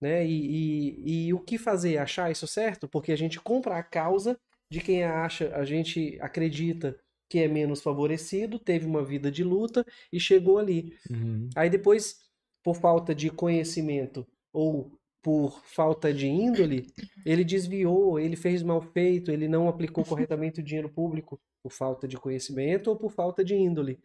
né? 0.00 0.24
E, 0.24 0.94
e, 1.04 1.26
e 1.28 1.34
o 1.34 1.40
que 1.40 1.58
fazer? 1.58 1.98
Achar 1.98 2.30
isso 2.30 2.46
certo? 2.46 2.88
Porque 2.88 3.10
a 3.10 3.16
gente 3.16 3.40
compra 3.40 3.76
a 3.76 3.82
causa 3.82 4.38
de 4.70 4.80
quem 4.80 5.02
acha, 5.02 5.54
a 5.56 5.64
gente 5.64 6.16
acredita 6.20 6.96
que 7.28 7.40
é 7.40 7.48
menos 7.48 7.82
favorecido, 7.82 8.58
teve 8.58 8.86
uma 8.86 9.04
vida 9.04 9.30
de 9.32 9.42
luta 9.42 9.84
e 10.12 10.20
chegou 10.20 10.58
ali. 10.58 10.92
Uhum. 11.10 11.48
Aí 11.56 11.68
depois, 11.68 12.16
por 12.62 12.76
falta 12.76 13.14
de 13.14 13.30
conhecimento 13.30 14.24
ou 14.52 14.92
por 15.24 15.58
falta 15.64 16.12
de 16.12 16.28
índole, 16.28 16.92
ele 17.24 17.42
desviou, 17.42 18.20
ele 18.20 18.36
fez 18.36 18.62
mal 18.62 18.82
feito, 18.82 19.30
ele 19.30 19.48
não 19.48 19.66
aplicou 19.68 20.04
corretamente 20.04 20.60
o 20.60 20.62
dinheiro 20.62 20.90
público 20.90 21.40
por 21.62 21.72
falta 21.72 22.06
de 22.06 22.18
conhecimento 22.18 22.88
ou 22.88 22.96
por 22.96 23.10
falta 23.10 23.42
de 23.42 23.54
índole. 23.54 23.98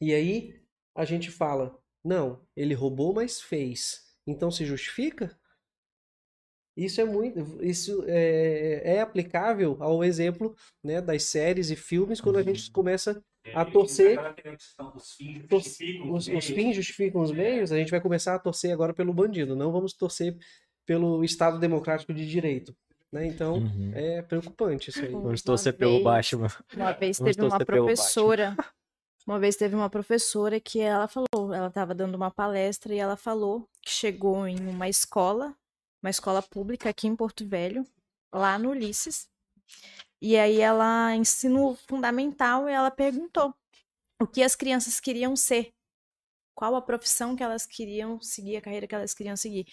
E 0.00 0.12
aí 0.12 0.60
a 0.92 1.04
gente 1.04 1.30
fala, 1.30 1.80
não, 2.02 2.44
ele 2.56 2.74
roubou, 2.74 3.14
mas 3.14 3.40
fez. 3.40 4.02
Então 4.26 4.50
se 4.50 4.64
justifica? 4.64 5.38
Isso 6.76 7.00
é 7.00 7.04
muito, 7.04 7.64
isso 7.64 8.02
é, 8.08 8.96
é 8.96 9.00
aplicável 9.00 9.76
ao 9.80 10.02
exemplo, 10.02 10.56
né, 10.82 11.00
das 11.00 11.22
séries 11.22 11.70
e 11.70 11.76
filmes 11.76 12.20
quando 12.20 12.38
a 12.38 12.42
gente 12.42 12.72
começa 12.72 13.24
a 13.52 13.64
torcer 13.64 14.18
fins 14.38 14.74
justificam 15.50 16.12
os, 16.12 16.26
fins 16.46 16.76
justificam 16.76 17.22
os 17.22 17.30
meios, 17.32 17.72
a 17.72 17.76
gente 17.76 17.90
vai 17.90 18.00
começar 18.00 18.34
a 18.34 18.38
torcer 18.38 18.72
agora 18.72 18.94
pelo 18.94 19.12
bandido, 19.12 19.54
não 19.56 19.70
vamos 19.72 19.92
torcer 19.92 20.36
pelo 20.86 21.24
Estado 21.24 21.58
Democrático 21.58 22.12
de 22.14 22.26
Direito. 22.28 22.74
Né? 23.12 23.26
Então, 23.26 23.58
Uhum. 23.58 23.92
é 23.94 24.22
preocupante 24.22 24.90
isso 24.90 25.00
aí. 25.04 25.12
Vamos 25.12 25.40
torcer 25.42 25.72
pelo 25.76 25.92
vez- 25.92 26.04
Batman. 26.04 26.48
Uma 26.74 26.92
vez 26.92 27.16
teve 27.18 27.42
uma 27.42 27.58
professora, 27.64 28.56
uma 29.26 29.38
vez 29.38 29.56
teve 29.56 29.74
uma 29.76 29.88
professora 29.88 30.58
que 30.58 30.80
ela 30.80 31.06
falou, 31.06 31.54
ela 31.54 31.68
estava 31.68 31.94
dando 31.94 32.14
uma 32.16 32.30
palestra 32.30 32.92
e 32.94 32.98
ela 32.98 33.16
falou 33.16 33.68
que 33.80 33.90
chegou 33.90 34.48
em 34.48 34.58
uma 34.68 34.88
escola, 34.88 35.54
uma 36.02 36.10
escola 36.10 36.42
pública 36.42 36.88
aqui 36.90 37.06
em 37.06 37.14
Porto 37.14 37.46
Velho, 37.46 37.86
lá 38.32 38.58
no 38.58 38.70
Ulisses. 38.70 39.28
E 40.24 40.38
aí 40.38 40.58
ela 40.58 41.14
ensino 41.14 41.76
fundamental 41.86 42.66
e 42.66 42.72
ela 42.72 42.90
perguntou 42.90 43.54
o 44.18 44.26
que 44.26 44.42
as 44.42 44.56
crianças 44.56 44.98
queriam 44.98 45.36
ser, 45.36 45.70
qual 46.56 46.74
a 46.74 46.80
profissão 46.80 47.36
que 47.36 47.42
elas 47.42 47.66
queriam 47.66 48.18
seguir, 48.22 48.56
a 48.56 48.62
carreira 48.62 48.86
que 48.86 48.94
elas 48.94 49.12
queriam 49.12 49.36
seguir. 49.36 49.66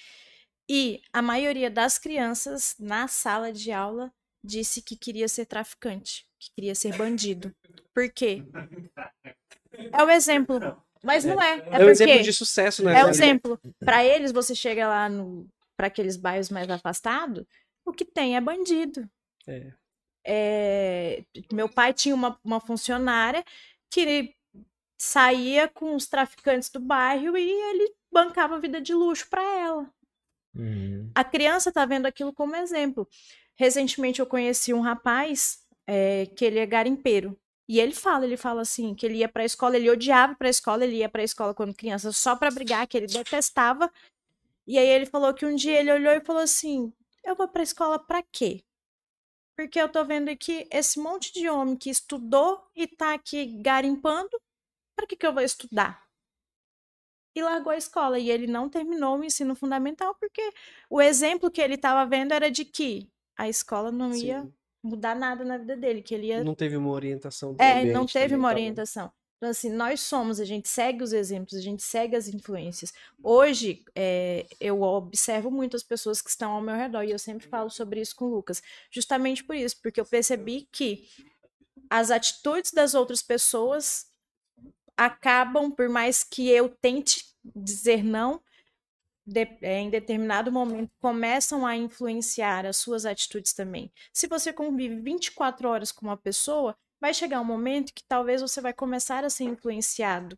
E 0.70 1.02
a 1.14 1.22
maioria 1.22 1.72
das 1.72 1.98
crianças 1.98 2.76
na 2.78 3.08
sala 3.08 3.54
de 3.54 3.72
aula 3.72 4.14
disse 4.44 4.82
que 4.82 4.98
queria 4.98 5.30
ser 5.30 5.46
traficante, 5.46 6.28
que 6.38 6.52
queria 6.54 6.76
ser 6.76 6.98
bandido. 6.98 7.56
Por 7.94 8.12
quê? 8.12 8.44
É 9.94 10.04
o 10.04 10.10
exemplo. 10.10 10.60
Mas 11.02 11.24
não 11.24 11.42
é. 11.42 11.60
É, 11.60 11.82
É 11.82 11.86
um 11.86 11.90
exemplo 11.90 12.24
de 12.24 12.34
sucesso, 12.34 12.84
né? 12.84 13.00
é 13.00 13.06
o 13.06 13.10
exemplo. 13.10 13.58
Para 13.80 14.04
eles, 14.04 14.34
você 14.34 14.54
chega 14.54 14.86
lá 14.86 15.08
no 15.08 15.48
para 15.78 15.88
aqueles 15.88 16.18
bairros 16.18 16.50
mais 16.50 16.70
afastados, 16.70 17.46
o 17.86 17.94
que 17.94 18.04
tem 18.04 18.36
é 18.36 18.42
bandido. 18.42 19.10
É. 19.48 19.72
É, 20.26 21.24
meu 21.52 21.68
pai 21.68 21.94
tinha 21.94 22.14
uma, 22.14 22.40
uma 22.44 22.60
funcionária 22.60 23.44
que 23.90 24.36
saía 24.98 25.68
com 25.68 25.96
os 25.96 26.08
traficantes 26.08 26.70
do 26.70 26.80
bairro 26.80 27.36
e 27.36 27.50
ele 27.50 27.94
bancava 28.12 28.60
vida 28.60 28.80
de 28.80 28.94
luxo 28.94 29.28
para 29.30 29.42
ela. 29.42 29.92
Uhum. 30.56 31.10
A 31.16 31.24
criança 31.24 31.72
tá 31.72 31.86
vendo 31.86 32.06
aquilo 32.06 32.34
como 32.34 32.56
exemplo. 32.56 33.08
Recentemente 33.56 34.20
eu 34.20 34.26
conheci 34.26 34.74
um 34.74 34.82
rapaz 34.82 35.60
é, 35.88 36.28
que 36.28 36.46
ele 36.46 36.60
é 36.60 36.66
garimpeiro. 36.66 37.38
E 37.68 37.80
ele 37.80 37.94
fala, 37.94 38.26
ele 38.26 38.38
fala 38.38 38.62
assim, 38.62 38.94
que 38.94 39.06
ele 39.06 39.20
ia 39.20 39.30
pra 39.30 39.46
escola, 39.46 39.78
ele 39.78 39.90
odiava 39.90 40.36
pra 40.36 40.50
escola, 40.50 40.84
ele 40.84 40.98
ia 40.98 41.10
pra 41.10 41.24
escola 41.24 41.54
quando 41.54 41.74
criança 41.74 42.12
só 42.12 42.36
pra 42.36 42.52
brigar, 42.52 42.86
que 42.86 42.98
ele 42.98 43.08
detestava. 43.08 43.90
E 44.68 44.78
aí 44.78 44.88
ele 44.88 45.06
falou 45.06 45.34
que 45.34 45.46
um 45.46 45.56
dia 45.56 45.80
ele 45.80 45.92
olhou 45.92 46.14
e 46.14 46.22
falou 46.22 46.42
assim: 46.42 46.92
"Eu 47.24 47.36
vou 47.36 47.48
pra 47.48 47.64
escola 47.64 47.98
pra 47.98 48.22
quê? 48.24 48.62
Porque 49.56 49.80
eu 49.80 49.90
tô 49.90 50.04
vendo 50.06 50.30
aqui 50.30 50.68
esse 50.72 51.00
monte 51.00 51.34
de 51.34 51.50
homem 51.50 51.76
que 51.76 51.90
estudou 51.90 52.64
e 52.76 52.88
tá 52.88 53.14
aqui 53.14 53.46
garimpando, 53.62 54.30
pra 54.96 55.06
que 55.06 55.16
que 55.16 55.26
eu 55.26 55.34
vou 55.34 55.44
estudar?" 55.44 56.04
E 57.36 57.42
largou 57.42 57.72
a 57.72 57.78
escola 57.78 58.20
e 58.20 58.30
ele 58.30 58.48
não 58.48 58.70
terminou 58.70 59.18
o 59.18 59.24
ensino 59.24 59.56
fundamental 59.56 60.16
porque 60.20 60.42
o 60.90 61.02
exemplo 61.02 61.50
que 61.50 61.62
ele 61.62 61.76
estava 61.76 62.06
vendo 62.10 62.34
era 62.34 62.52
de 62.52 62.66
que 62.66 63.10
a 63.38 63.48
escola 63.48 63.92
não 63.92 64.14
ia 64.14 64.44
Sim. 64.44 64.54
mudar 64.84 65.16
nada 65.16 65.46
na 65.46 65.58
vida 65.58 65.78
dele, 65.78 66.02
que 66.02 66.14
ele 66.14 66.28
ia 66.28 66.44
Não 66.44 66.56
teve 66.56 66.76
uma 66.76 66.92
orientação 66.92 67.54
do 67.54 67.62
é, 67.62 67.86
não 67.86 68.06
teve 68.06 68.36
uma 68.36 68.50
tá 68.50 68.56
orientação. 68.56 69.12
Então, 69.42 69.50
assim, 69.50 69.72
nós 69.72 70.02
somos, 70.02 70.40
a 70.40 70.46
gente 70.46 70.70
segue 70.70 71.04
os 71.04 71.14
exemplos, 71.14 71.56
a 71.56 71.62
gente 71.62 71.82
segue 71.82 72.16
as 72.16 72.28
influências. 72.28 72.94
Hoje, 73.24 73.84
é, 73.96 74.46
eu 74.60 74.84
observo 74.84 75.50
muito 75.50 75.76
as 75.76 75.82
pessoas 75.82 76.22
que 76.22 76.30
estão 76.30 76.52
ao 76.52 76.62
meu 76.62 76.76
redor, 76.76 77.02
e 77.02 77.10
eu 77.10 77.18
sempre 77.18 77.48
falo 77.48 77.68
sobre 77.72 78.00
isso 78.00 78.16
com 78.16 78.26
o 78.26 78.30
Lucas, 78.36 78.62
justamente 78.92 79.44
por 79.44 79.56
isso, 79.56 79.82
porque 79.82 80.00
eu 80.00 80.06
percebi 80.06 80.68
que 80.72 81.10
as 81.90 82.12
atitudes 82.12 82.72
das 82.72 82.96
outras 82.96 83.24
pessoas 83.24 84.08
acabam, 84.98 85.72
por 85.72 85.90
mais 85.90 86.24
que 86.24 86.50
eu 86.50 86.70
tente 86.70 87.26
dizer 87.56 88.04
não, 88.04 88.42
de- 89.26 89.58
é, 89.62 89.80
em 89.80 89.90
determinado 89.90 90.52
momento 90.52 90.92
começam 91.00 91.66
a 91.66 91.76
influenciar 91.76 92.66
as 92.66 92.78
suas 92.78 93.06
atitudes 93.06 93.54
também. 93.54 93.92
Se 94.14 94.28
você 94.28 94.52
convive 94.52 94.96
24 95.02 95.68
horas 95.70 95.92
com 95.92 96.06
uma 96.08 96.18
pessoa, 96.18 96.76
vai 97.02 97.14
chegar 97.14 97.42
um 97.42 97.46
momento 97.46 97.92
que 97.94 98.04
talvez 98.04 98.42
você 98.42 98.62
vai 98.62 98.72
começar 98.74 99.26
a 99.26 99.30
ser 99.30 99.46
influenciado 99.46 100.38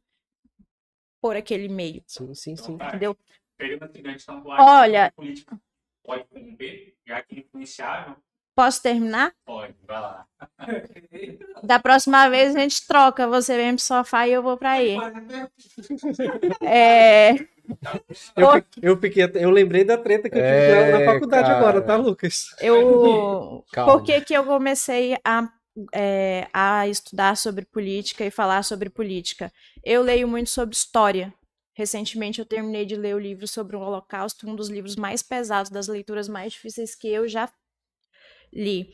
por 1.21 1.35
aquele 1.35 1.67
meio, 1.69 2.01
Sim, 2.07 2.33
sim, 2.33 2.55
sim. 2.55 2.73
Então, 2.73 2.87
entendeu? 2.87 3.17
Pegando 3.57 3.91
questão 3.91 4.41
do 4.41 4.49
Olha- 4.49 5.09
que 5.09 5.15
política 5.15 5.59
pode 6.03 6.23
corromper, 6.25 6.95
já 7.05 7.21
que 7.21 7.35
é 7.35 7.39
influenciável, 7.39 8.15
Posso 8.55 8.81
terminar? 8.81 9.33
pode, 9.45 9.73
vai 9.85 9.99
lá. 10.01 10.27
Da 11.63 11.79
próxima 11.79 12.29
vez 12.29 12.53
a 12.55 12.59
gente 12.59 12.85
troca, 12.85 13.25
você 13.27 13.55
vem 13.55 13.75
pro 13.75 13.83
sofá 13.83 14.27
e 14.27 14.33
eu 14.33 14.43
vou 14.43 14.57
pra 14.57 14.71
aí. 14.73 14.97
É, 16.61 17.31
Eu, 18.35 18.51
fi- 18.51 18.65
eu, 18.81 18.97
fiquei, 18.99 19.23
eu 19.35 19.49
lembrei 19.49 19.83
da 19.85 19.97
treta 19.97 20.29
que 20.29 20.37
eu 20.37 20.41
tive 20.43 20.71
ela 20.71 20.91
na 20.91 20.99
É, 20.99 21.05
faculdade 21.05 21.47
cara. 21.47 21.57
agora, 21.57 21.81
tá, 21.81 21.95
Lucas? 21.95 22.53
eu 22.59 23.63
Calma. 23.71 23.93
Por 23.93 24.03
que, 24.03 24.21
que 24.21 24.33
eu 24.33 24.43
comecei 24.45 25.17
a, 25.23 25.49
é, 25.93 26.47
a 26.53 26.87
estudar 26.87 27.35
sobre 27.37 27.65
política 27.65 28.25
e 28.25 28.31
falar 28.31 28.63
sobre 28.63 28.89
política? 28.89 29.51
Eu 29.83 30.01
leio 30.01 30.27
muito 30.27 30.49
sobre 30.49 30.75
história. 30.75 31.33
Recentemente 31.73 32.39
eu 32.39 32.45
terminei 32.45 32.85
de 32.85 32.95
ler 32.95 33.15
o 33.15 33.19
livro 33.19 33.47
sobre 33.47 33.75
o 33.75 33.79
Holocausto, 33.79 34.49
um 34.49 34.55
dos 34.55 34.69
livros 34.69 34.95
mais 34.95 35.23
pesados, 35.23 35.71
das 35.71 35.87
leituras 35.87 36.27
mais 36.27 36.53
difíceis 36.53 36.95
que 36.95 37.07
eu 37.07 37.27
já 37.27 37.51
li. 38.51 38.93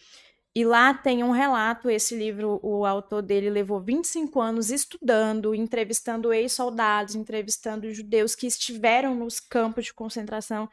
E 0.55 0.65
lá 0.65 0.93
tem 0.93 1.23
um 1.23 1.31
relato, 1.31 1.89
esse 1.89 2.15
livro, 2.15 2.59
o 2.63 2.85
autor 2.85 3.21
dele 3.21 3.49
levou 3.49 3.79
25 3.79 4.41
anos 4.41 4.71
estudando, 4.71 5.53
entrevistando 5.53 6.33
ex-soldados, 6.33 7.15
entrevistando 7.15 7.93
judeus 7.93 8.35
que 8.35 8.47
estiveram 8.47 9.13
nos 9.13 9.39
campos 9.39 9.85
de 9.85 9.93
concentração. 9.93 10.67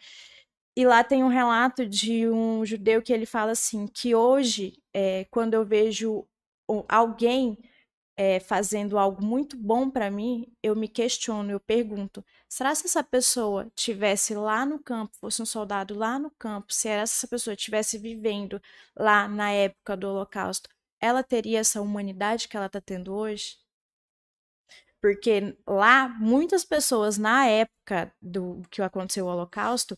E 0.76 0.84
lá 0.86 1.02
tem 1.02 1.24
um 1.24 1.28
relato 1.28 1.86
de 1.86 2.28
um 2.28 2.64
judeu 2.64 3.00
que 3.00 3.12
ele 3.12 3.24
fala 3.24 3.52
assim, 3.52 3.86
que 3.86 4.14
hoje, 4.14 4.74
é, 4.92 5.24
quando 5.30 5.54
eu 5.54 5.64
vejo 5.64 6.28
alguém 6.88 7.58
é, 8.16 8.40
fazendo 8.40 8.98
algo 8.98 9.24
muito 9.24 9.56
bom 9.56 9.90
para 9.90 10.10
mim, 10.10 10.52
eu 10.62 10.76
me 10.76 10.88
questiono, 10.88 11.50
eu 11.50 11.60
pergunto: 11.60 12.24
será 12.48 12.74
se 12.74 12.86
essa 12.86 13.02
pessoa 13.02 13.70
tivesse 13.74 14.34
lá 14.34 14.66
no 14.66 14.78
campo, 14.82 15.16
fosse 15.18 15.42
um 15.42 15.46
soldado 15.46 15.94
lá 15.94 16.18
no 16.18 16.30
campo, 16.38 16.72
se 16.72 16.88
essa 16.88 17.26
pessoa 17.28 17.54
estivesse 17.54 17.98
vivendo 17.98 18.60
lá 18.96 19.28
na 19.28 19.50
época 19.52 19.96
do 19.96 20.08
Holocausto, 20.08 20.68
ela 21.00 21.22
teria 21.22 21.60
essa 21.60 21.80
humanidade 21.80 22.48
que 22.48 22.56
ela 22.56 22.66
está 22.66 22.80
tendo 22.80 23.14
hoje? 23.14 23.56
Porque 25.00 25.56
lá, 25.66 26.08
muitas 26.08 26.64
pessoas, 26.64 27.18
na 27.18 27.46
época 27.46 28.12
do 28.20 28.62
que 28.70 28.82
aconteceu 28.82 29.26
o 29.26 29.28
Holocausto, 29.28 29.96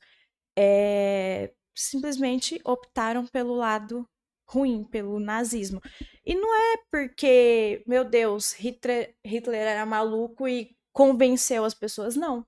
é, 0.60 1.52
simplesmente 1.72 2.60
optaram 2.64 3.24
pelo 3.24 3.55
lado 3.55 4.05
ruim, 4.44 4.82
pelo 4.82 5.20
nazismo. 5.20 5.80
E 6.26 6.35
não 6.35 6.52
é 6.52 6.78
porque, 6.90 7.85
meu 7.86 8.05
Deus, 8.05 8.55
Hitler, 8.55 9.14
Hitler 9.24 9.60
era 9.60 9.86
maluco 9.86 10.48
e 10.48 10.76
convenceu 10.93 11.64
as 11.64 11.74
pessoas, 11.74 12.16
não. 12.16 12.44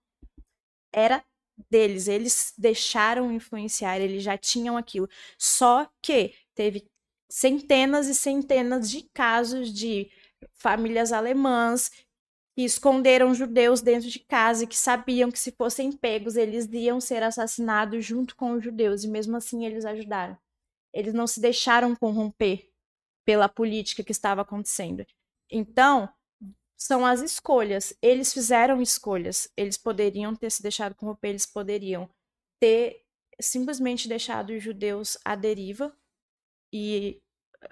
Era 0.93 1.25
deles, 1.71 2.09
eles 2.09 2.53
deixaram 2.59 3.31
influenciar, 3.31 4.01
eles 4.01 4.25
já 4.25 4.37
tinham 4.37 4.77
aquilo. 4.77 5.09
Só 5.39 5.89
que 6.03 6.35
teve 6.53 6.91
centenas 7.31 8.09
e 8.09 8.15
centenas 8.15 8.91
de 8.91 9.03
casos 9.15 9.73
de 9.73 10.11
famílias 10.55 11.13
alemãs 11.13 11.93
que 12.61 12.65
esconderam 12.67 13.35
judeus 13.35 13.81
dentro 13.81 14.11
de 14.11 14.19
casa 14.19 14.65
e 14.65 14.67
que 14.67 14.77
sabiam 14.77 15.31
que 15.31 15.39
se 15.39 15.51
fossem 15.51 15.91
pegos 15.91 16.37
eles 16.37 16.69
iam 16.71 17.01
ser 17.01 17.23
assassinados 17.23 18.05
junto 18.05 18.37
com 18.37 18.53
os 18.53 18.63
judeus 18.63 19.03
e 19.03 19.09
mesmo 19.09 19.35
assim 19.35 19.65
eles 19.65 19.87
ajudaram. 19.87 20.37
Eles 20.93 21.15
não 21.15 21.27
se 21.27 21.41
deixaram 21.41 21.97
corromper 21.97 22.71
pela 23.25 23.49
política 23.49 24.05
que 24.05 24.13
estava 24.13 24.43
acontecendo. 24.43 25.07
Então, 25.51 26.07
são 26.77 27.07
as 27.07 27.23
escolhas. 27.23 27.97
Eles 28.03 28.31
fizeram 28.31 28.83
escolhas. 28.83 29.51
Eles 29.57 29.79
poderiam 29.79 30.37
ter 30.37 30.51
se 30.51 30.63
deixado 30.63 30.95
corromper, 30.95 31.31
eles 31.31 31.47
poderiam 31.47 32.11
ter 32.61 33.03
simplesmente 33.41 34.07
deixado 34.07 34.51
os 34.51 34.63
judeus 34.63 35.17
à 35.25 35.35
deriva 35.35 35.97
e 36.71 37.23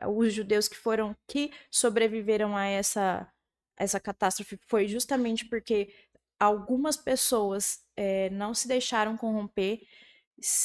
os 0.06 0.32
judeus 0.32 0.66
que 0.66 0.76
foram 0.76 1.14
que 1.26 1.52
sobreviveram 1.70 2.56
a 2.56 2.64
essa 2.64 3.30
essa 3.78 4.00
catástrofe 4.00 4.58
foi 4.66 4.88
justamente 4.88 5.44
porque 5.44 5.94
algumas 6.38 6.96
pessoas 6.96 7.80
é, 7.96 8.30
não 8.30 8.54
se 8.54 8.68
deixaram 8.68 9.16
corromper 9.16 9.80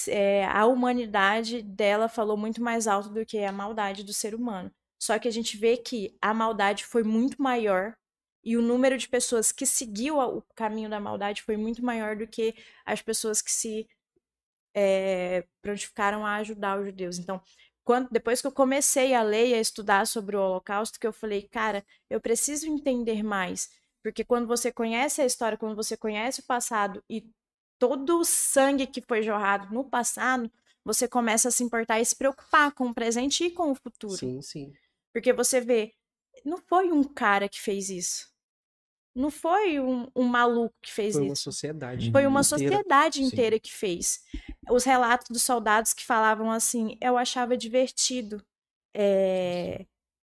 é, 0.07 0.45
a 0.45 0.65
humanidade 0.65 1.61
dela 1.61 2.07
falou 2.07 2.37
muito 2.37 2.61
mais 2.61 2.87
alto 2.87 3.09
do 3.09 3.25
que 3.25 3.39
a 3.43 3.51
maldade 3.51 4.03
do 4.03 4.13
ser 4.13 4.35
humano. 4.35 4.71
Só 5.01 5.19
que 5.19 5.27
a 5.27 5.31
gente 5.31 5.57
vê 5.57 5.77
que 5.77 6.15
a 6.21 6.33
maldade 6.33 6.85
foi 6.85 7.03
muito 7.03 7.41
maior 7.41 7.93
e 8.43 8.55
o 8.57 8.61
número 8.61 8.97
de 8.97 9.07
pessoas 9.07 9.51
que 9.51 9.65
seguiu 9.65 10.17
o 10.19 10.41
caminho 10.55 10.89
da 10.89 10.99
maldade 10.99 11.41
foi 11.41 11.57
muito 11.57 11.83
maior 11.83 12.15
do 12.15 12.27
que 12.27 12.55
as 12.85 13.01
pessoas 13.01 13.41
que 13.41 13.51
se 13.51 13.87
é, 14.75 15.45
prontificaram 15.61 16.25
a 16.25 16.35
ajudar 16.35 16.79
os 16.79 16.85
judeus. 16.85 17.17
Então, 17.17 17.41
quando, 17.83 18.09
depois 18.09 18.41
que 18.41 18.47
eu 18.47 18.51
comecei 18.51 19.13
a 19.13 19.21
ler 19.21 19.49
e 19.49 19.53
a 19.53 19.59
estudar 19.59 20.07
sobre 20.07 20.35
o 20.35 20.41
Holocausto, 20.41 20.99
que 20.99 21.07
eu 21.07 21.13
falei, 21.13 21.43
cara, 21.43 21.85
eu 22.09 22.19
preciso 22.19 22.67
entender 22.67 23.23
mais. 23.23 23.69
Porque 24.01 24.23
quando 24.23 24.47
você 24.47 24.71
conhece 24.71 25.21
a 25.21 25.25
história, 25.25 25.57
quando 25.57 25.75
você 25.75 25.95
conhece 25.95 26.41
o 26.41 26.45
passado 26.45 27.03
e 27.09 27.25
todo 27.79 28.19
o 28.19 28.25
sangue 28.25 28.87
que 28.87 29.01
foi 29.01 29.21
jorrado 29.21 29.73
no 29.73 29.83
passado, 29.83 30.51
você 30.83 31.07
começa 31.07 31.47
a 31.47 31.51
se 31.51 31.63
importar 31.63 31.99
e 31.99 32.05
se 32.05 32.15
preocupar 32.15 32.71
com 32.73 32.87
o 32.87 32.93
presente 32.93 33.45
e 33.45 33.51
com 33.51 33.71
o 33.71 33.75
futuro. 33.75 34.17
Sim, 34.17 34.41
sim. 34.41 34.73
Porque 35.13 35.31
você 35.31 35.61
vê, 35.61 35.93
não 36.43 36.57
foi 36.57 36.91
um 36.91 37.03
cara 37.03 37.47
que 37.47 37.61
fez 37.61 37.89
isso. 37.89 38.32
Não 39.15 39.29
foi 39.29 39.79
um, 39.79 40.07
um 40.15 40.23
maluco 40.23 40.75
que 40.81 40.91
fez 40.91 41.13
Foi 41.13 41.21
isso. 41.23 41.29
uma 41.29 41.35
sociedade. 41.35 42.11
Foi 42.11 42.25
uma 42.25 42.41
inteira. 42.41 42.43
sociedade 42.43 43.17
Sim. 43.19 43.25
inteira 43.25 43.59
que 43.59 43.71
fez. 43.71 44.21
Os 44.69 44.83
relatos 44.83 45.27
dos 45.29 45.43
soldados 45.43 45.93
que 45.93 46.03
falavam 46.05 46.49
assim, 46.51 46.97
eu 46.99 47.17
achava 47.17 47.55
divertido 47.55 48.43
é, 48.95 49.85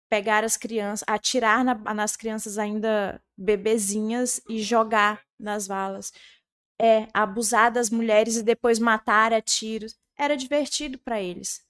pegar 0.09 0.43
as 0.43 0.57
crianças, 0.57 1.03
atirar 1.07 1.63
na- 1.63 1.93
nas 1.93 2.15
crianças 2.15 2.57
ainda 2.57 3.21
bebezinhas 3.37 4.41
e 4.49 4.61
jogar 4.61 5.21
nas 5.39 5.67
valas. 5.67 6.11
É, 6.79 7.07
abusar 7.13 7.71
das 7.71 7.89
mulheres 7.89 8.35
e 8.35 8.43
depois 8.43 8.79
matar 8.79 9.31
a 9.33 9.41
tiros. 9.41 9.95
Era 10.17 10.35
divertido 10.35 10.97
para 10.99 11.21
eles. 11.21 11.64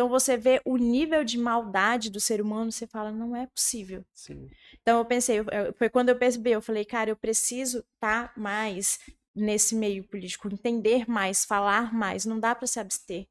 Então 0.00 0.08
você 0.08 0.34
vê 0.34 0.62
o 0.64 0.78
nível 0.78 1.22
de 1.22 1.36
maldade 1.36 2.08
do 2.08 2.18
ser 2.18 2.40
humano, 2.40 2.72
você 2.72 2.86
fala, 2.86 3.12
não 3.12 3.36
é 3.36 3.46
possível. 3.46 4.02
Sim. 4.14 4.48
Então 4.80 4.96
eu 4.98 5.04
pensei, 5.04 5.40
eu- 5.40 5.74
foi 5.76 5.90
quando 5.90 6.08
eu 6.08 6.16
percebi, 6.16 6.52
eu 6.52 6.62
falei, 6.62 6.86
cara, 6.86 7.10
eu 7.10 7.16
preciso 7.16 7.84
estar 7.96 8.32
mais 8.34 8.98
nesse 9.34 9.74
meio 9.74 10.02
político, 10.08 10.48
entender 10.50 11.06
mais, 11.06 11.44
falar 11.44 11.92
mais, 11.92 12.24
não 12.24 12.40
dá 12.40 12.54
para 12.54 12.66
se 12.66 12.80
abster. 12.80 13.26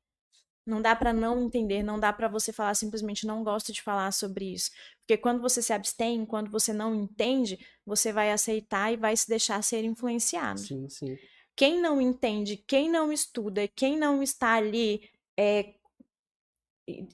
Não 0.63 0.79
dá 0.79 0.95
para 0.95 1.11
não 1.11 1.41
entender, 1.43 1.81
não 1.81 1.99
dá 1.99 2.13
para 2.13 2.27
você 2.27 2.53
falar 2.53 2.75
simplesmente 2.75 3.25
não 3.25 3.43
gosto 3.43 3.73
de 3.73 3.81
falar 3.81 4.11
sobre 4.11 4.53
isso. 4.53 4.69
Porque 4.99 5.17
quando 5.17 5.41
você 5.41 5.63
se 5.63 5.73
abstém, 5.73 6.23
quando 6.23 6.51
você 6.51 6.71
não 6.71 6.93
entende, 6.93 7.57
você 7.83 8.13
vai 8.13 8.31
aceitar 8.31 8.93
e 8.93 8.95
vai 8.95 9.17
se 9.17 9.27
deixar 9.27 9.63
ser 9.63 9.83
influenciado. 9.83 10.59
Sim, 10.59 10.87
sim. 10.87 11.17
Quem 11.55 11.81
não 11.81 11.99
entende, 11.99 12.57
quem 12.57 12.87
não 12.91 13.11
estuda, 13.11 13.67
quem 13.69 13.97
não 13.97 14.21
está 14.21 14.53
ali 14.53 15.09
é, 15.35 15.73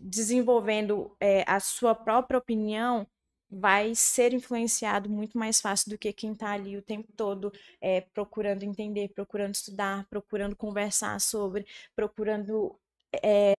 desenvolvendo 0.01 1.15
é, 1.19 1.43
a 1.47 1.59
sua 1.59 1.95
própria 1.95 2.37
opinião, 2.37 3.07
vai 3.49 3.95
ser 3.95 4.33
influenciado 4.33 5.09
muito 5.09 5.37
mais 5.37 5.61
fácil 5.61 5.91
do 5.91 5.97
que 5.97 6.11
quem 6.11 6.33
está 6.33 6.51
ali 6.51 6.75
o 6.75 6.81
tempo 6.81 7.11
todo 7.13 7.51
é, 7.79 8.01
procurando 8.01 8.63
entender, 8.63 9.09
procurando 9.09 9.53
estudar, 9.55 10.05
procurando 10.09 10.55
conversar 10.55 11.19
sobre, 11.21 11.65
procurando 11.95 12.77
é, 13.23 13.53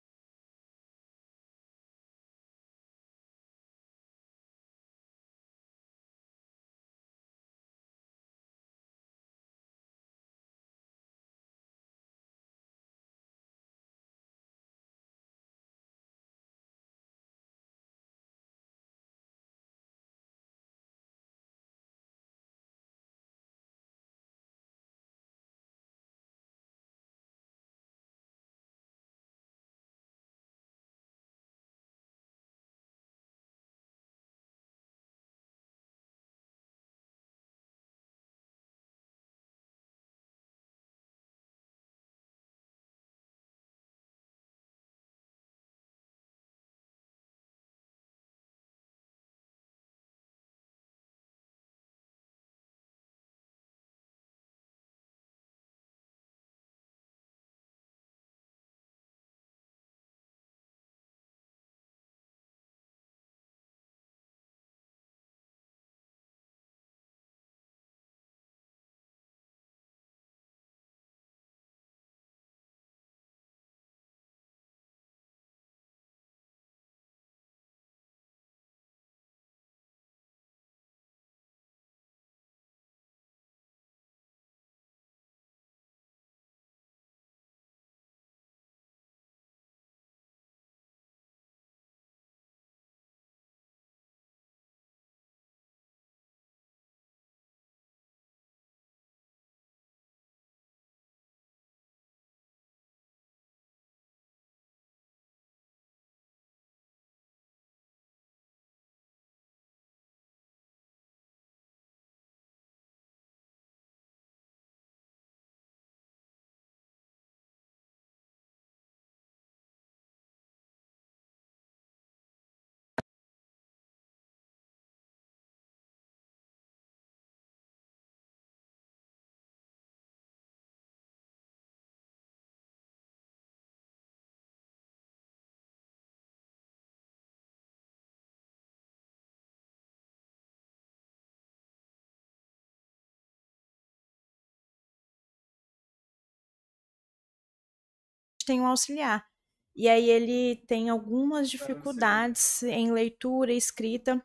tem 148.46 148.60
um 148.60 148.66
auxiliar. 148.66 149.26
E 149.74 149.88
aí 149.88 150.08
ele 150.08 150.56
tem 150.66 150.88
algumas 150.88 151.50
dificuldades 151.50 152.62
em 152.62 152.90
leitura, 152.90 153.52
escrita, 153.52 154.24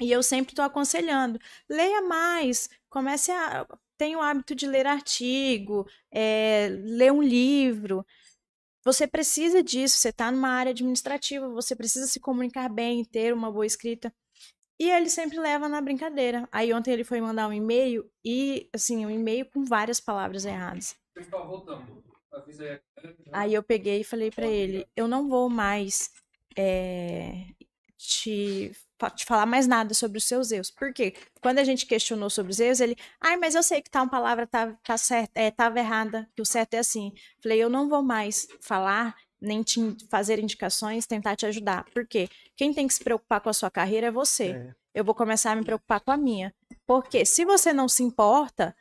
e 0.00 0.10
eu 0.10 0.22
sempre 0.22 0.52
estou 0.52 0.64
aconselhando, 0.64 1.38
leia 1.68 2.00
mais, 2.02 2.70
comece 2.88 3.30
a 3.30 3.66
tenha 3.96 4.18
o 4.18 4.22
hábito 4.22 4.54
de 4.54 4.66
ler 4.66 4.86
artigo, 4.86 5.86
é, 6.12 6.68
ler 6.70 7.12
um 7.12 7.22
livro. 7.22 8.04
Você 8.84 9.06
precisa 9.06 9.62
disso, 9.62 9.96
você 9.96 10.10
está 10.10 10.30
numa 10.30 10.50
área 10.50 10.70
administrativa, 10.70 11.48
você 11.48 11.74
precisa 11.74 12.06
se 12.06 12.20
comunicar 12.20 12.68
bem, 12.68 13.04
ter 13.04 13.32
uma 13.32 13.50
boa 13.50 13.66
escrita. 13.66 14.14
E 14.78 14.90
ele 14.90 15.08
sempre 15.08 15.38
leva 15.38 15.68
na 15.68 15.80
brincadeira. 15.80 16.46
Aí 16.52 16.72
ontem 16.72 16.92
ele 16.92 17.04
foi 17.04 17.20
mandar 17.20 17.48
um 17.48 17.52
e-mail 17.52 18.08
e, 18.24 18.68
assim, 18.74 19.06
um 19.06 19.10
e-mail 19.10 19.46
com 19.46 19.64
várias 19.64 19.98
palavras 19.98 20.44
erradas. 20.44 20.94
Aí 23.32 23.54
eu 23.54 23.62
peguei 23.62 24.00
e 24.00 24.04
falei 24.04 24.30
para 24.30 24.46
ele, 24.46 24.86
eu 24.96 25.08
não 25.08 25.28
vou 25.28 25.48
mais 25.48 26.10
é, 26.56 27.46
te, 27.96 28.72
te 29.14 29.24
falar 29.24 29.46
mais 29.46 29.66
nada 29.66 29.94
sobre 29.94 30.18
os 30.18 30.24
seus 30.24 30.50
erros. 30.50 30.70
Por 30.70 30.92
quê? 30.92 31.14
Quando 31.40 31.58
a 31.58 31.64
gente 31.64 31.86
questionou 31.86 32.30
sobre 32.30 32.52
os 32.52 32.60
erros, 32.60 32.80
ele, 32.80 32.96
ai, 33.20 33.36
mas 33.36 33.54
eu 33.54 33.62
sei 33.62 33.82
que 33.82 33.90
tal 33.90 34.08
palavra 34.08 34.46
tá, 34.46 34.72
tá 34.82 34.96
certa, 34.96 35.40
é, 35.40 35.50
tava 35.50 35.78
errada, 35.78 36.28
que 36.34 36.42
o 36.42 36.46
certo 36.46 36.74
é 36.74 36.78
assim. 36.78 37.12
Falei, 37.42 37.62
eu 37.62 37.68
não 37.68 37.88
vou 37.88 38.02
mais 38.02 38.46
falar, 38.60 39.14
nem 39.40 39.62
te 39.62 39.96
fazer 40.10 40.38
indicações, 40.38 41.06
tentar 41.06 41.36
te 41.36 41.46
ajudar. 41.46 41.84
Por 41.92 42.06
quê? 42.06 42.28
Quem 42.56 42.72
tem 42.72 42.86
que 42.86 42.94
se 42.94 43.02
preocupar 43.02 43.40
com 43.40 43.50
a 43.50 43.54
sua 43.54 43.70
carreira 43.70 44.08
é 44.08 44.10
você. 44.10 44.50
É. 44.50 44.74
Eu 44.94 45.04
vou 45.04 45.14
começar 45.14 45.52
a 45.52 45.56
me 45.56 45.64
preocupar 45.64 46.00
com 46.00 46.10
a 46.10 46.16
minha. 46.16 46.54
Porque 46.86 47.26
se 47.26 47.44
você 47.44 47.72
não 47.72 47.86
se 47.86 48.02
importa, 48.02 48.74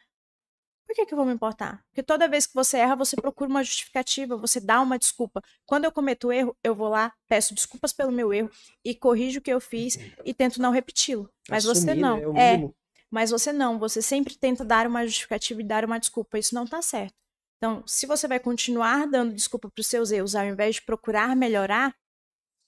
por 0.96 1.02
que, 1.02 1.08
que 1.08 1.14
eu 1.14 1.18
vou 1.18 1.26
me 1.26 1.34
importar? 1.34 1.84
Porque 1.90 2.02
toda 2.02 2.26
vez 2.26 2.48
que 2.48 2.54
você 2.54 2.78
erra, 2.78 2.96
você 2.96 3.18
procura 3.18 3.50
uma 3.50 3.62
justificativa, 3.62 4.38
você 4.38 4.62
dá 4.62 4.80
uma 4.80 4.98
desculpa. 4.98 5.42
Quando 5.66 5.84
eu 5.84 5.92
cometo 5.92 6.32
erro, 6.32 6.56
eu 6.64 6.74
vou 6.74 6.88
lá, 6.88 7.14
peço 7.28 7.54
desculpas 7.54 7.92
pelo 7.92 8.14
meu 8.14 8.34
erro 8.34 8.50
e 8.84 8.96
corrijo 8.96 9.40
o 9.40 9.42
que 9.42 9.52
eu 9.52 9.60
fiz 9.60 10.00
e 10.24 10.34
tento 10.34 10.62
não 10.62 10.72
repeti-lo. 10.72 11.30
Mas 11.50 11.66
Assumir, 11.66 11.96
você 11.96 11.96
não. 11.96 12.34
Né? 12.34 12.42
É, 12.42 12.54
é, 12.56 12.70
mas 13.12 13.30
você 13.30 13.52
não. 13.52 13.78
Você 13.78 14.02
sempre 14.02 14.38
tenta 14.38 14.64
dar 14.64 14.88
uma 14.88 15.06
justificativa 15.06 15.60
e 15.60 15.66
dar 15.66 15.84
uma 15.84 16.00
desculpa. 16.00 16.40
Isso 16.40 16.56
não 16.56 16.66
tá 16.66 16.82
certo. 16.82 17.14
Então, 17.58 17.84
se 17.86 18.06
você 18.06 18.26
vai 18.26 18.40
continuar 18.40 19.06
dando 19.06 19.34
desculpa 19.34 19.70
para 19.70 19.82
os 19.82 19.88
seus 19.88 20.12
erros 20.12 20.34
ao 20.34 20.46
invés 20.46 20.76
de 20.76 20.82
procurar 20.84 21.36
melhorar, 21.36 21.94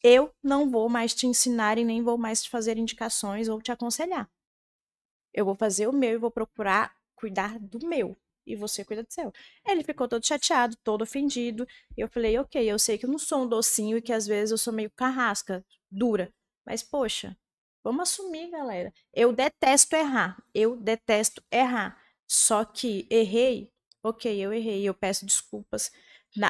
eu 0.04 0.34
não 0.44 0.70
vou 0.70 0.90
mais 0.90 1.14
te 1.14 1.26
ensinar 1.26 1.78
e 1.78 1.86
nem 1.86 2.04
vou 2.04 2.18
mais 2.18 2.44
te 2.44 2.50
fazer 2.50 2.78
indicações 2.78 3.48
ou 3.48 3.62
te 3.62 3.72
aconselhar. 3.72 4.30
Eu 5.34 5.46
vou 5.46 5.56
fazer 5.56 5.88
o 5.88 5.94
meu 5.94 6.12
e 6.12 6.18
vou 6.18 6.32
procurar 6.32 6.97
cuidar 7.18 7.60
do 7.60 7.86
meu. 7.86 8.16
E 8.46 8.56
você 8.56 8.86
cuida 8.86 9.04
do 9.04 9.12
seu. 9.12 9.34
Ele 9.68 9.84
ficou 9.84 10.08
todo 10.08 10.26
chateado, 10.26 10.78
todo 10.78 11.02
ofendido. 11.02 11.68
Eu 11.98 12.08
falei, 12.08 12.38
ok, 12.40 12.64
eu 12.64 12.80
sei 12.80 12.98
que 12.98 13.06
eu 13.06 13.10
não 13.10 13.20
sou 13.20 13.44
um 13.44 13.48
docinho 13.48 13.98
e 13.98 14.02
que 14.02 14.14
às 14.14 14.26
vezes 14.26 14.52
eu 14.52 14.58
sou 14.58 14.72
meio 14.72 14.90
carrasca, 14.92 15.66
dura. 15.92 16.34
Mas, 16.66 16.82
poxa, 16.82 17.38
vamos 17.84 18.04
assumir, 18.04 18.50
galera. 18.50 18.94
Eu 19.14 19.34
detesto 19.34 19.98
errar. 19.98 20.42
Eu 20.54 20.78
detesto 20.78 21.44
errar. 21.52 22.02
Só 22.26 22.64
que 22.64 23.06
errei, 23.10 23.74
ok, 24.02 24.38
eu 24.40 24.54
errei, 24.54 24.88
eu 24.88 24.94
peço 24.94 25.26
desculpas. 25.26 25.92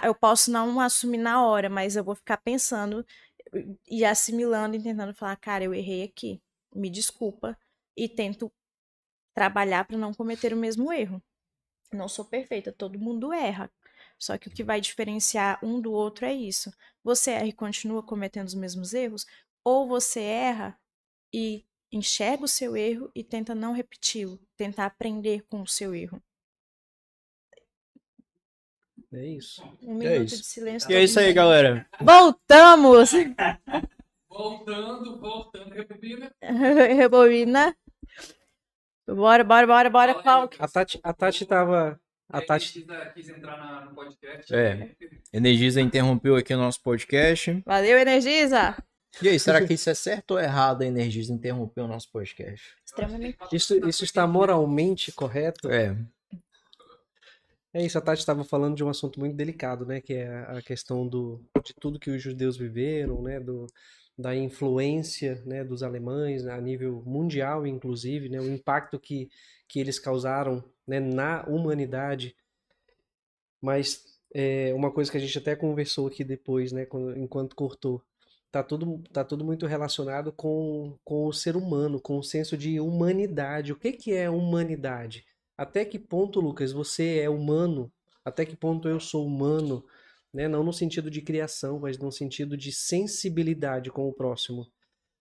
Eu 0.04 0.14
posso 0.14 0.52
não 0.52 0.80
assumir 0.80 1.18
na 1.18 1.46
hora, 1.46 1.70
mas 1.70 1.96
eu 1.96 2.04
vou 2.04 2.16
ficar 2.16 2.38
pensando 2.38 3.06
e 3.90 4.04
assimilando 4.04 4.76
e 4.76 4.84
tentando 4.84 5.14
falar, 5.14 5.36
cara, 5.38 5.64
eu 5.64 5.74
errei 5.74 6.04
aqui, 6.04 6.42
me 6.76 6.90
desculpa, 6.90 7.58
e 7.96 8.10
tento 8.10 8.52
trabalhar 9.38 9.86
para 9.86 9.96
não 10.00 10.16
cometer 10.16 10.52
o 10.52 10.58
mesmo 10.58 10.92
erro. 10.92 11.22
Não 11.94 12.10
sou 12.10 12.26
perfeita, 12.26 12.72
todo 12.72 12.98
mundo 12.98 13.32
erra. 13.32 13.72
Só 14.18 14.36
que 14.36 14.48
o 14.48 14.52
que 14.52 14.64
vai 14.64 14.82
diferenciar 14.82 15.64
um 15.64 15.80
do 15.80 15.92
outro 15.92 16.26
é 16.26 16.34
isso. 16.34 16.74
Você 17.04 17.30
erra 17.30 17.46
e 17.46 17.54
continua 17.54 18.02
cometendo 18.02 18.48
os 18.48 18.56
mesmos 18.56 18.96
erros, 18.96 19.28
ou 19.64 19.88
você 19.88 20.22
erra 20.22 20.76
e 21.32 21.64
enxerga 21.92 22.46
o 22.46 22.48
seu 22.48 22.76
erro 22.76 23.12
e 23.14 23.24
tenta 23.24 23.54
não 23.54 23.74
repeti-lo, 23.74 24.40
tentar 24.58 24.88
aprender 24.88 25.46
com 25.48 25.62
o 25.62 25.68
seu 25.68 25.94
erro. 25.94 26.20
É 29.14 29.24
isso. 29.24 29.64
Um 29.84 29.94
minuto 29.94 30.08
é 30.08 30.18
isso. 30.18 30.38
de 30.38 30.46
silêncio. 30.48 30.92
E 30.92 30.96
é 30.96 31.04
isso 31.04 31.20
aí, 31.20 31.32
galera. 31.32 31.88
Voltamos! 32.02 33.12
voltando, 34.28 35.20
voltando, 35.20 35.76
rebobina. 35.76 36.36
rebobina. 36.42 37.78
Bora, 39.08 39.42
bora, 39.42 39.66
bora, 39.66 39.90
bora. 39.90 40.16
Qual? 40.16 40.50
A 40.60 40.68
Tati, 40.68 41.00
a 41.02 41.14
Tati 41.14 41.46
tava. 41.46 41.98
A 42.30 42.42
Tati. 42.42 42.86
quis 43.14 43.30
entrar 43.30 43.86
no 43.86 43.96
podcast. 43.96 44.54
É. 44.54 44.92
Energisa 45.32 45.80
interrompeu 45.80 46.36
aqui 46.36 46.54
o 46.54 46.58
nosso 46.58 46.82
podcast. 46.84 47.64
Valeu, 47.66 47.98
Energisa! 47.98 48.76
E 49.22 49.30
aí, 49.30 49.40
será 49.40 49.66
que 49.66 49.74
isso 49.74 49.90
é 49.90 49.94
certo 49.94 50.32
ou 50.32 50.40
errado 50.40 50.82
a 50.82 50.86
Energisa 50.86 51.34
interromper 51.34 51.82
o 51.82 51.88
nosso 51.88 52.12
podcast? 52.12 52.76
Extremamente. 52.86 53.38
Isso, 53.54 53.88
isso 53.88 54.04
está 54.04 54.28
moralmente 54.28 55.12
correto? 55.14 55.72
É. 55.72 55.96
É 57.74 57.86
isso, 57.86 57.98
a 57.98 58.02
Tati 58.02 58.20
estava 58.20 58.44
falando 58.44 58.76
de 58.76 58.84
um 58.84 58.90
assunto 58.90 59.20
muito 59.22 59.36
delicado, 59.36 59.86
né? 59.86 60.02
Que 60.02 60.16
é 60.16 60.46
a 60.50 60.62
questão 60.62 61.08
do, 61.08 61.42
de 61.64 61.74
tudo 61.80 62.00
que 62.00 62.10
os 62.10 62.22
judeus 62.22 62.58
viveram, 62.58 63.22
né? 63.22 63.40
Do, 63.40 63.68
da 64.18 64.36
influência 64.36 65.42
né, 65.46 65.64
dos 65.64 65.84
alemães 65.84 66.48
a 66.48 66.60
nível 66.60 67.04
mundial, 67.06 67.68
inclusive, 67.68 68.30
né, 68.30 68.40
o 68.40 68.52
impacto 68.52 69.00
que, 69.00 69.30
que 69.68 69.80
eles 69.80 70.00
causaram 70.00 70.64
né, 70.88 71.00
na 71.00 71.44
humanidade. 71.44 72.36
Mas 73.62 74.04
é, 74.34 74.74
uma 74.74 74.92
coisa 74.92 75.12
que 75.12 75.18
a 75.18 75.20
gente 75.20 75.38
até 75.38 75.56
conversou 75.56 76.08
aqui 76.08 76.24
depois, 76.24 76.72
né, 76.72 76.86
quando, 76.86 77.18
enquanto 77.18 77.56
cortou, 77.56 78.02
tá 78.52 78.64
tudo, 78.64 79.04
tá 79.14 79.24
tudo 79.24 79.46
muito 79.46 79.68
relacionado 79.68 80.32
com, 80.32 80.98
com 81.04 81.28
o 81.28 81.34
ser 81.34 81.56
humano, 81.56 82.02
com 82.02 82.18
o 82.18 82.24
senso 82.24 82.58
de 82.58 82.80
humanidade. 82.80 83.72
O 83.72 83.76
que, 83.76 83.92
que 83.92 84.14
é 84.14 84.30
humanidade? 84.30 85.26
Até 85.56 85.86
que 85.86 86.00
ponto, 86.00 86.40
Lucas, 86.40 86.72
você 86.72 87.20
é 87.20 87.30
humano? 87.30 87.92
Até 88.26 88.46
que 88.46 88.56
ponto 88.56 88.88
eu 88.88 89.00
sou 89.00 89.26
humano? 89.26 89.86
Né? 90.34 90.48
não 90.48 90.64
no 90.64 90.74
sentido 90.74 91.10
de 91.10 91.22
criação, 91.22 91.80
mas 91.80 91.98
no 91.98 92.12
sentido 92.12 92.58
de 92.58 92.72
sensibilidade 92.72 93.90
com 93.92 94.08
o 94.08 94.14
próximo. 94.14 94.68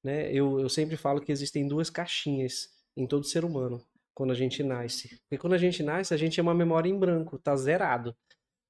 Né? 0.02 0.32
Eu, 0.32 0.60
eu 0.60 0.68
sempre 0.68 0.96
falo 0.96 1.20
que 1.20 1.32
existem 1.32 1.66
duas 1.66 1.90
caixinhas 1.90 2.68
em 2.96 3.06
todo 3.06 3.26
ser 3.26 3.44
humano 3.44 3.82
quando 4.14 4.30
a 4.30 4.34
gente 4.34 4.62
nasce. 4.62 5.20
Porque 5.20 5.38
quando 5.38 5.52
a 5.52 5.58
gente 5.58 5.82
nasce, 5.82 6.14
a 6.14 6.16
gente 6.16 6.40
é 6.40 6.42
uma 6.42 6.54
memória 6.54 6.88
em 6.88 6.98
branco, 6.98 7.38
tá 7.38 7.54
zerado. 7.54 8.16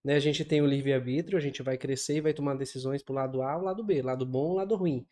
Né? 0.05 0.15
A 0.15 0.21
gente 0.21 0.45
tem 0.45 0.61
o 0.61 0.67
livre-arbítrio, 0.67 1.39
a 1.39 1.41
gente 1.41 1.63
vai 1.63 1.77
crescer 1.77 2.17
e 2.17 2.21
vai 2.21 2.33
tomar 2.33 2.55
decisões 2.55 3.03
pro 3.03 3.15
lado 3.15 3.43
A 3.43 3.57
ou 3.57 3.63
lado 3.63 3.85
B, 3.85 4.03
lado 4.03 4.27
bom 4.27 4.49
ou 4.49 4.55
lado 4.55 4.75
ruim. 4.75 5.07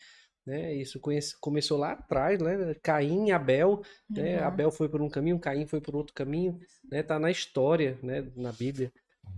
Né? 0.47 0.75
Isso 0.75 1.01
conhece, 1.01 1.39
começou 1.41 1.79
lá 1.79 1.93
atrás, 1.93 2.39
né? 2.41 2.75
Caim 2.83 3.29
e 3.29 3.33
Abel, 3.33 3.83
né? 4.11 4.39
Uhum. 4.39 4.45
Abel 4.45 4.71
foi 4.71 4.89
por 4.89 5.01
um 5.01 5.09
caminho, 5.09 5.39
Caim 5.39 5.67
foi 5.67 5.81
por 5.81 5.97
outro 5.97 6.13
caminho, 6.13 6.59
né? 6.91 7.03
Tá 7.03 7.19
na 7.19 7.31
história, 7.31 7.99
né? 8.03 8.31
Na 8.37 8.53
Bíblia. 8.53 8.93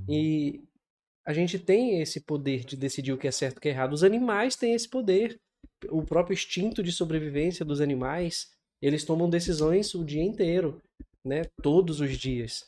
E 0.08 0.64
a 1.26 1.32
gente 1.32 1.58
tem 1.58 2.00
esse 2.00 2.20
poder 2.20 2.64
de 2.64 2.76
decidir 2.76 3.12
o 3.12 3.18
que 3.18 3.26
é 3.26 3.32
certo 3.32 3.56
e 3.56 3.58
o 3.58 3.60
que 3.60 3.68
é 3.68 3.72
errado. 3.72 3.92
Os 3.92 4.04
animais 4.04 4.54
têm 4.54 4.74
esse 4.74 4.88
poder. 4.88 5.40
O 5.90 6.02
próprio 6.04 6.34
instinto 6.34 6.82
de 6.84 6.92
sobrevivência 6.92 7.64
dos 7.64 7.80
animais, 7.80 8.52
eles 8.80 9.04
tomam 9.04 9.28
decisões 9.28 9.92
o 9.94 10.04
dia 10.04 10.22
inteiro, 10.22 10.80
né? 11.24 11.42
Todos 11.60 12.00
os 12.00 12.16
dias. 12.16 12.64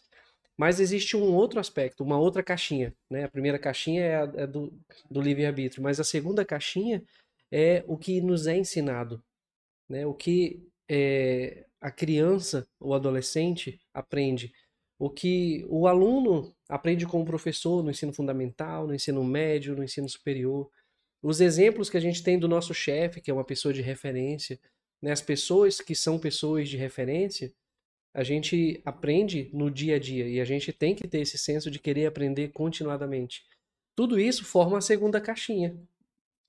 Mas 0.58 0.80
existe 0.80 1.16
um 1.16 1.32
outro 1.36 1.60
aspecto, 1.60 2.02
uma 2.02 2.18
outra 2.18 2.42
caixinha, 2.42 2.92
né? 3.08 3.24
A 3.24 3.30
primeira 3.30 3.60
caixinha 3.60 4.02
é, 4.02 4.16
a, 4.16 4.32
é 4.38 4.46
do, 4.46 4.76
do 5.08 5.20
livre-arbítrio, 5.20 5.80
mas 5.80 6.00
a 6.00 6.04
segunda 6.04 6.44
caixinha 6.44 7.02
é 7.52 7.84
o 7.86 7.96
que 7.96 8.20
nos 8.20 8.48
é 8.48 8.56
ensinado, 8.56 9.22
né? 9.88 10.04
O 10.04 10.12
que 10.12 10.66
é, 10.90 11.64
a 11.80 11.92
criança, 11.92 12.66
o 12.80 12.92
adolescente 12.92 13.80
aprende 13.94 14.52
o 14.98 15.08
que 15.08 15.64
o 15.68 15.86
aluno 15.86 16.52
aprende 16.68 17.06
com 17.06 17.22
o 17.22 17.24
professor 17.24 17.82
no 17.82 17.90
ensino 17.90 18.12
fundamental, 18.12 18.86
no 18.86 18.94
ensino 18.94 19.24
médio, 19.24 19.74
no 19.74 19.82
ensino 19.82 20.08
superior. 20.08 20.70
Os 21.22 21.40
exemplos 21.40 21.88
que 21.88 21.96
a 21.96 22.00
gente 22.00 22.22
tem 22.22 22.38
do 22.38 22.48
nosso 22.48 22.74
chefe, 22.74 23.20
que 23.20 23.30
é 23.30 23.34
uma 23.34 23.44
pessoa 23.44 23.72
de 23.72 23.80
referência, 23.80 24.60
né? 25.00 25.12
as 25.12 25.22
pessoas 25.22 25.80
que 25.80 25.94
são 25.94 26.18
pessoas 26.18 26.68
de 26.68 26.76
referência, 26.76 27.52
a 28.12 28.22
gente 28.22 28.80
aprende 28.84 29.50
no 29.52 29.70
dia 29.70 29.96
a 29.96 29.98
dia 29.98 30.28
e 30.28 30.40
a 30.40 30.44
gente 30.44 30.72
tem 30.72 30.94
que 30.94 31.06
ter 31.06 31.20
esse 31.20 31.38
senso 31.38 31.70
de 31.70 31.78
querer 31.78 32.06
aprender 32.06 32.48
continuadamente. 32.48 33.44
Tudo 33.94 34.18
isso 34.18 34.44
forma 34.44 34.78
a 34.78 34.80
segunda 34.80 35.20
caixinha. 35.20 35.76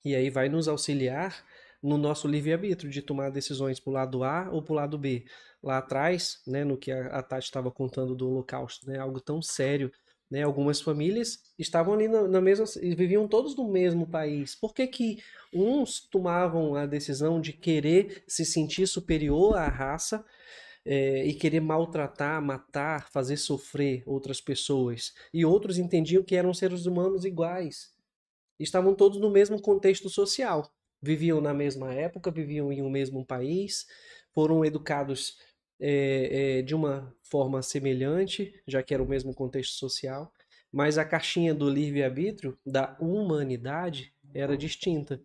E 0.03 0.15
aí 0.15 0.29
vai 0.29 0.49
nos 0.49 0.67
auxiliar 0.67 1.45
no 1.81 1.97
nosso 1.97 2.27
livre-arbítrio 2.27 2.89
de 2.89 3.01
tomar 3.01 3.29
decisões 3.29 3.79
para 3.79 3.89
o 3.89 3.93
lado 3.93 4.23
A 4.23 4.49
ou 4.51 4.61
para 4.61 4.73
o 4.73 4.75
lado 4.75 4.97
B 4.97 5.25
lá 5.61 5.77
atrás, 5.77 6.41
né, 6.47 6.63
no 6.63 6.77
que 6.77 6.91
a, 6.91 7.21
Tati 7.21 7.45
estava 7.45 7.71
contando 7.71 8.15
do 8.15 8.29
Holocausto, 8.29 8.89
né, 8.89 8.97
algo 8.97 9.19
tão 9.19 9.41
sério. 9.41 9.91
Né, 10.29 10.43
algumas 10.43 10.79
famílias 10.79 11.39
estavam 11.57 11.95
ali 11.95 12.07
na, 12.07 12.27
na 12.27 12.39
mesma, 12.39 12.63
viviam 12.95 13.27
todos 13.27 13.55
no 13.55 13.67
mesmo 13.67 14.05
país. 14.05 14.53
Por 14.53 14.75
que, 14.75 14.85
que 14.85 15.23
uns 15.51 15.99
tomavam 15.99 16.75
a 16.75 16.85
decisão 16.85 17.41
de 17.41 17.51
querer 17.51 18.23
se 18.27 18.45
sentir 18.45 18.85
superior 18.85 19.57
à 19.57 19.67
raça 19.67 20.23
é, 20.85 21.25
e 21.25 21.33
querer 21.33 21.59
maltratar, 21.59 22.41
matar, 22.41 23.09
fazer 23.09 23.37
sofrer 23.37 24.03
outras 24.05 24.39
pessoas, 24.39 25.13
e 25.33 25.45
outros 25.45 25.77
entendiam 25.77 26.23
que 26.23 26.35
eram 26.35 26.53
seres 26.53 26.85
humanos 26.85 27.25
iguais, 27.25 27.93
estavam 28.59 28.93
todos 28.93 29.19
no 29.19 29.29
mesmo 29.29 29.61
contexto 29.61 30.09
social. 30.09 30.71
Viviam 31.01 31.39
na 31.39 31.53
mesma 31.53 31.93
época, 31.93 32.29
viviam 32.29 32.73
em 32.73 32.81
um 32.81 32.89
mesmo 32.89 33.25
país, 33.25 33.87
foram 34.33 34.65
educados 34.65 35.37
é, 35.79 36.59
é, 36.59 36.61
de 36.61 36.75
uma 36.75 37.15
forma 37.23 37.61
semelhante, 37.61 38.53
já 38.67 38.83
que 38.83 38.93
era 38.93 39.03
o 39.03 39.07
mesmo 39.07 39.33
contexto 39.33 39.73
social, 39.73 40.31
mas 40.71 40.97
a 40.97 41.05
caixinha 41.05 41.53
do 41.53 41.69
livre-arbítrio, 41.69 42.57
da 42.65 42.97
humanidade, 42.99 44.13
era 44.33 44.57
distinta. 44.57 45.21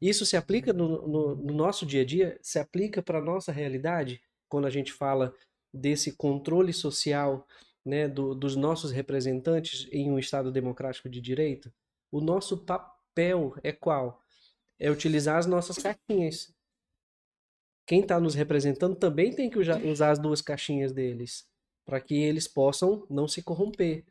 Isso 0.00 0.24
se 0.24 0.36
aplica 0.36 0.72
no, 0.72 1.06
no, 1.06 1.36
no 1.36 1.54
nosso 1.54 1.84
dia 1.84 2.02
a 2.02 2.04
dia, 2.04 2.38
se 2.40 2.58
aplica 2.58 3.02
para 3.02 3.18
a 3.18 3.22
nossa 3.22 3.52
realidade, 3.52 4.20
quando 4.48 4.66
a 4.66 4.70
gente 4.70 4.92
fala 4.92 5.34
desse 5.72 6.12
controle 6.12 6.72
social 6.72 7.46
né, 7.84 8.08
do, 8.08 8.34
dos 8.34 8.56
nossos 8.56 8.90
representantes 8.90 9.88
em 9.90 10.10
um 10.10 10.18
Estado 10.18 10.50
democrático 10.50 11.08
de 11.08 11.20
direito, 11.20 11.72
o 12.10 12.20
nosso 12.20 12.58
papel 12.58 13.54
é 13.62 13.72
qual? 13.72 14.22
É 14.78 14.90
utilizar 14.90 15.36
as 15.36 15.46
nossas 15.46 15.76
caixinhas. 15.78 16.54
Quem 17.88 18.00
está 18.02 18.20
nos 18.20 18.34
representando 18.34 18.94
também 18.94 19.34
tem 19.34 19.48
que 19.48 19.58
usar 19.58 20.10
as 20.10 20.18
duas 20.18 20.42
caixinhas 20.42 20.92
deles, 20.92 21.48
para 21.86 21.98
que 21.98 22.14
eles 22.14 22.46
possam 22.46 23.06
não 23.08 23.26
se 23.26 23.42
corromper. 23.42 24.04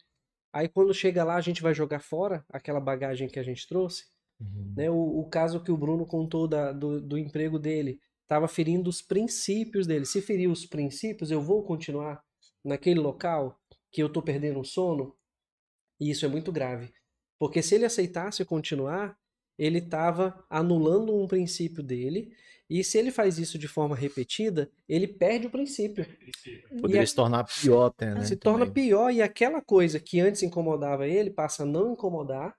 Aí 0.51 0.67
quando 0.67 0.91
chega 0.95 1.23
lá, 1.23 1.35
a 1.35 1.41
gente 1.41 1.61
vai 1.61 1.75
jogar 1.75 1.99
fora 1.99 2.43
aquela 2.49 2.79
bagagem 2.79 3.29
que 3.29 3.37
a 3.37 3.43
gente 3.43 3.67
trouxe. 3.67 4.05
Uhum. 4.39 4.73
Né? 4.75 4.89
O, 4.89 5.19
o, 5.19 5.29
caso 5.29 5.63
que 5.63 5.71
o 5.71 5.77
Bruno 5.77 6.07
contou 6.07 6.47
da, 6.47 6.71
do, 6.71 6.99
do 6.99 7.19
emprego 7.19 7.59
dele 7.59 7.99
estava 8.23 8.47
ferindo 8.47 8.89
os 8.89 8.99
princípios 8.99 9.85
dele. 9.85 10.07
Se 10.07 10.23
ferir 10.23 10.49
os 10.49 10.65
princípios, 10.65 11.29
eu 11.29 11.39
vou 11.39 11.63
continuar 11.63 12.23
naquele 12.65 12.99
local 12.99 13.61
que 13.91 14.01
eu 14.01 14.07
estou 14.07 14.23
perdendo 14.23 14.59
o 14.59 14.65
sono. 14.65 15.15
E 15.99 16.09
isso 16.09 16.25
é 16.25 16.27
muito 16.27 16.51
grave. 16.51 16.91
Porque 17.37 17.61
se 17.61 17.75
ele 17.75 17.85
aceitasse 17.85 18.43
continuar, 18.43 19.15
ele 19.55 19.77
estava 19.77 20.43
anulando 20.49 21.15
um 21.15 21.27
princípio 21.27 21.83
dele. 21.83 22.35
E 22.69 22.83
se 22.83 22.97
ele 22.97 23.11
faz 23.11 23.39
isso 23.39 23.57
de 23.57 23.67
forma 23.67 23.95
repetida, 23.95 24.69
ele 24.89 25.07
perde 25.07 25.47
o 25.47 25.49
princípio. 25.49 26.05
Poderia 26.81 27.03
a... 27.03 27.07
se 27.07 27.15
tornar 27.15 27.45
pior 27.45 27.85
até, 27.85 28.13
né? 28.13 28.25
Se 28.25 28.35
torna 28.35 28.69
pior 28.69 29.09
e 29.09 29.21
aquela 29.21 29.61
coisa 29.61 29.99
que 29.99 30.19
antes 30.19 30.43
incomodava 30.43 31.07
ele 31.07 31.29
passa 31.29 31.63
a 31.63 31.65
não 31.65 31.93
incomodar 31.93 32.55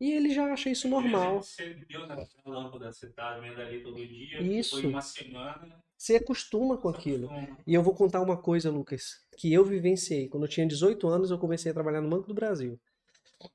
e 0.00 0.12
ele 0.12 0.30
já 0.30 0.52
acha 0.52 0.70
isso 0.70 0.88
normal. 0.88 1.42
Você 1.42 1.74
viu 1.88 2.06
na 2.06 2.26
lâmpada, 2.46 2.92
você 2.92 3.12
vendo 3.40 3.60
ali 3.60 3.82
todo 3.82 3.96
dia, 3.96 4.40
isso. 4.40 4.80
foi 4.80 4.90
uma 4.90 5.02
semana. 5.02 5.84
Você 5.96 6.14
acostuma 6.14 6.78
com 6.78 6.88
aquilo. 6.88 7.28
E 7.66 7.74
eu 7.74 7.82
vou 7.82 7.92
contar 7.92 8.20
uma 8.20 8.36
coisa, 8.36 8.70
Lucas, 8.70 9.20
que 9.36 9.52
eu 9.52 9.64
vivenciei. 9.64 10.28
Quando 10.28 10.44
eu 10.44 10.48
tinha 10.48 10.66
18 10.66 11.08
anos, 11.08 11.30
eu 11.30 11.38
comecei 11.38 11.72
a 11.72 11.74
trabalhar 11.74 12.00
no 12.00 12.08
Banco 12.08 12.28
do 12.28 12.34
Brasil. 12.34 12.78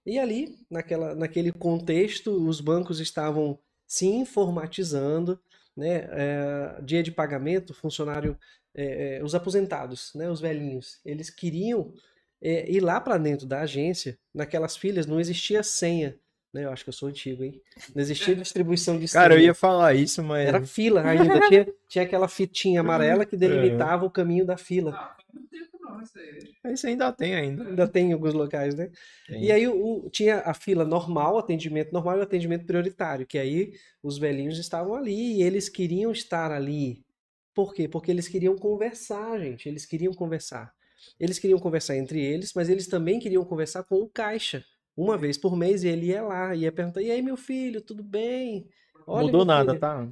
E 0.05 0.19
ali, 0.19 0.57
naquela, 0.69 1.15
naquele 1.15 1.53
contexto, 1.53 2.31
os 2.31 2.59
bancos 2.59 2.99
estavam 2.99 3.57
se 3.87 4.07
informatizando, 4.07 5.39
né? 5.75 6.07
É, 6.11 6.81
dia 6.81 7.03
de 7.03 7.11
pagamento, 7.11 7.73
funcionário, 7.73 8.37
é, 8.75 9.17
é, 9.17 9.23
os 9.23 9.35
aposentados, 9.35 10.11
né? 10.15 10.29
Os 10.29 10.39
velhinhos, 10.39 10.99
eles 11.05 11.29
queriam 11.29 11.93
é, 12.41 12.69
ir 12.69 12.79
lá 12.81 12.99
para 12.99 13.17
dentro 13.17 13.45
da 13.47 13.61
agência, 13.61 14.17
naquelas 14.33 14.75
filas 14.75 15.05
não 15.05 15.19
existia 15.19 15.63
senha. 15.63 16.15
Né? 16.53 16.65
Eu 16.65 16.71
acho 16.71 16.83
que 16.83 16.89
eu 16.89 16.93
sou 16.93 17.09
antigo, 17.09 17.43
hein? 17.43 17.59
Não 17.95 18.01
existia 18.01 18.35
distribuição 18.35 18.99
de 18.99 19.07
Cara, 19.07 19.33
eu 19.33 19.39
ia 19.39 19.55
falar 19.55 19.95
isso, 19.95 20.21
mas. 20.21 20.47
Era 20.47 20.63
fila 20.63 21.01
ainda. 21.01 21.39
tinha, 21.47 21.67
tinha 21.89 22.03
aquela 22.03 22.27
fitinha 22.27 22.79
amarela 22.81 23.25
que 23.25 23.35
delimitava 23.35 24.05
o 24.05 24.11
caminho 24.11 24.45
da 24.45 24.55
fila. 24.55 25.15
Não, 26.63 26.71
isso 26.71 26.87
ainda 26.87 27.11
tem 27.11 27.35
ainda. 27.35 27.67
Ainda 27.67 27.87
tem 27.87 28.09
em 28.09 28.13
alguns 28.13 28.33
locais, 28.33 28.75
né? 28.75 28.91
Tem. 29.27 29.43
E 29.43 29.51
aí 29.51 29.67
o, 29.67 30.09
tinha 30.09 30.39
a 30.39 30.53
fila 30.53 30.85
normal, 30.85 31.37
atendimento 31.37 31.91
normal 31.91 32.17
e 32.17 32.19
o 32.19 32.23
atendimento 32.23 32.65
prioritário, 32.65 33.25
que 33.25 33.37
aí 33.37 33.73
os 34.01 34.17
velhinhos 34.17 34.57
estavam 34.57 34.95
ali 34.95 35.37
e 35.37 35.43
eles 35.43 35.69
queriam 35.69 36.11
estar 36.11 36.51
ali. 36.51 37.03
Por 37.53 37.73
quê? 37.73 37.87
Porque 37.87 38.11
eles 38.11 38.27
queriam 38.27 38.55
conversar, 38.57 39.39
gente. 39.39 39.69
Eles 39.69 39.85
queriam 39.85 40.13
conversar. 40.13 40.73
Eles 41.19 41.37
queriam 41.37 41.59
conversar 41.59 41.97
entre 41.97 42.19
eles, 42.19 42.53
mas 42.53 42.69
eles 42.69 42.87
também 42.87 43.19
queriam 43.19 43.43
conversar 43.45 43.83
com 43.83 43.95
o 43.95 44.09
caixa 44.09 44.63
uma 44.95 45.17
vez 45.17 45.37
por 45.37 45.55
mês 45.55 45.83
e 45.83 45.87
ele 45.87 46.07
ia 46.07 46.21
lá, 46.21 46.55
ia 46.55 46.71
perguntar: 46.71 47.01
e 47.01 47.11
aí, 47.11 47.21
meu 47.21 47.37
filho, 47.37 47.81
tudo 47.81 48.03
bem? 48.03 48.67
Olha, 49.05 49.25
Mudou 49.25 49.45
nada, 49.45 49.71
filho. 49.71 49.81
tá? 49.81 50.09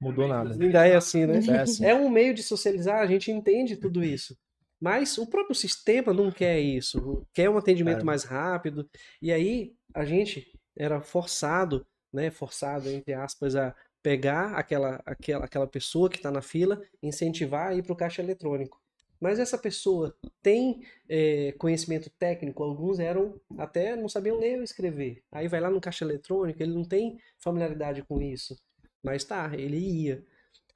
Mudou 0.00 0.26
nada. 0.26 0.56
Ainda 0.58 0.86
é 0.86 0.96
assim, 0.96 1.26
né? 1.26 1.40
É, 1.48 1.58
assim. 1.60 1.84
é 1.84 1.94
um 1.94 2.08
meio 2.08 2.32
de 2.32 2.42
socializar, 2.42 3.00
a 3.00 3.06
gente 3.06 3.30
entende 3.30 3.76
tudo 3.76 4.02
isso. 4.02 4.36
Mas 4.80 5.18
o 5.18 5.26
próprio 5.26 5.54
sistema 5.54 6.12
não 6.14 6.30
quer 6.30 6.58
isso, 6.58 7.26
quer 7.34 7.50
um 7.50 7.58
atendimento 7.58 8.00
é. 8.00 8.04
mais 8.04 8.24
rápido. 8.24 8.88
E 9.20 9.30
aí 9.30 9.74
a 9.94 10.04
gente 10.04 10.58
era 10.76 11.00
forçado, 11.00 11.86
né? 12.12 12.30
Forçado, 12.30 12.88
entre 12.88 13.12
aspas, 13.12 13.54
a 13.54 13.74
pegar 14.02 14.54
aquela, 14.54 15.02
aquela, 15.04 15.44
aquela 15.44 15.66
pessoa 15.66 16.08
que 16.08 16.16
está 16.16 16.30
na 16.30 16.40
fila, 16.40 16.80
incentivar 17.02 17.68
a 17.68 17.74
ir 17.74 17.82
para 17.82 17.92
o 17.92 17.96
caixa 17.96 18.22
eletrônico. 18.22 18.80
Mas 19.20 19.38
essa 19.38 19.58
pessoa 19.58 20.16
tem 20.42 20.82
é, 21.06 21.52
conhecimento 21.58 22.08
técnico, 22.18 22.62
alguns 22.62 22.98
eram 22.98 23.38
até 23.58 23.94
não 23.94 24.08
sabiam 24.08 24.38
ler 24.38 24.56
ou 24.56 24.64
escrever. 24.64 25.22
Aí 25.30 25.46
vai 25.46 25.60
lá 25.60 25.70
no 25.70 25.80
caixa 25.80 26.06
eletrônico, 26.06 26.62
ele 26.62 26.72
não 26.72 26.84
tem 26.84 27.18
familiaridade 27.38 28.02
com 28.02 28.18
isso. 28.22 28.56
Mas 29.02 29.22
tá, 29.24 29.50
ele 29.54 29.76
ia. 29.76 30.24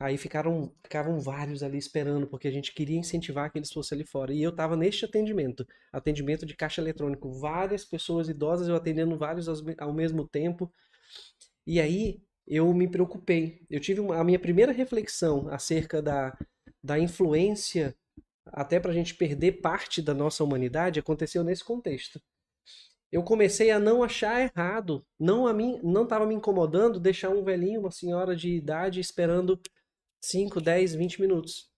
Aí 0.05 0.18
ficaram, 0.18 0.70
ficavam 0.82 1.18
vários 1.18 1.62
ali 1.62 1.78
esperando, 1.78 2.26
porque 2.26 2.47
a 2.47 2.51
gente 2.51 2.74
queria 2.74 2.98
incentivar 2.98 3.51
que 3.51 3.59
eles 3.59 3.72
fossem 3.72 3.97
ali 3.97 4.05
fora. 4.05 4.35
E 4.35 4.43
eu 4.43 4.51
estava 4.51 4.76
neste 4.76 5.06
atendimento, 5.06 5.66
atendimento 5.90 6.44
de 6.44 6.55
caixa 6.55 6.82
eletrônico, 6.82 7.32
várias 7.32 7.86
pessoas 7.86 8.28
idosas, 8.28 8.68
eu 8.68 8.76
atendendo 8.76 9.16
vários 9.16 9.48
ao 9.78 9.94
mesmo 9.94 10.28
tempo. 10.28 10.70
E 11.66 11.81
aí 11.81 12.22
eu 12.47 12.70
me 12.74 12.86
preocupei. 12.86 13.64
Eu 13.70 13.81
tive 13.81 14.01
uma, 14.01 14.18
a 14.18 14.24
minha 14.24 14.39
primeira 14.39 14.72
reflexão 14.72 15.48
acerca 15.48 16.02
da, 16.02 16.36
da 16.82 16.98
influência 16.98 17.97
até 18.44 18.78
para 18.78 18.90
a 18.90 18.94
gente 18.94 19.14
perder 19.14 19.62
parte 19.62 20.02
da 20.02 20.12
nossa 20.12 20.44
humanidade, 20.44 21.01
aconteceu 21.01 21.43
nesse 21.43 21.64
contexto. 21.64 22.20
Eu 23.10 23.22
comecei 23.22 23.70
a 23.70 23.78
não 23.78 24.02
achar 24.02 24.43
errado, 24.43 25.02
não 25.18 25.47
a 25.47 25.55
mim, 25.55 25.81
não 25.82 26.02
estava 26.02 26.26
me 26.26 26.35
incomodando 26.35 27.01
deixar 27.01 27.31
um 27.31 27.43
velhinho, 27.43 27.81
uma 27.81 27.90
senhora 27.90 28.36
de 28.36 28.51
idade 28.51 29.01
esperando 29.01 29.59
5, 30.25 30.61
10, 30.61 30.95
20 30.95 31.21
minutos. 31.21 31.69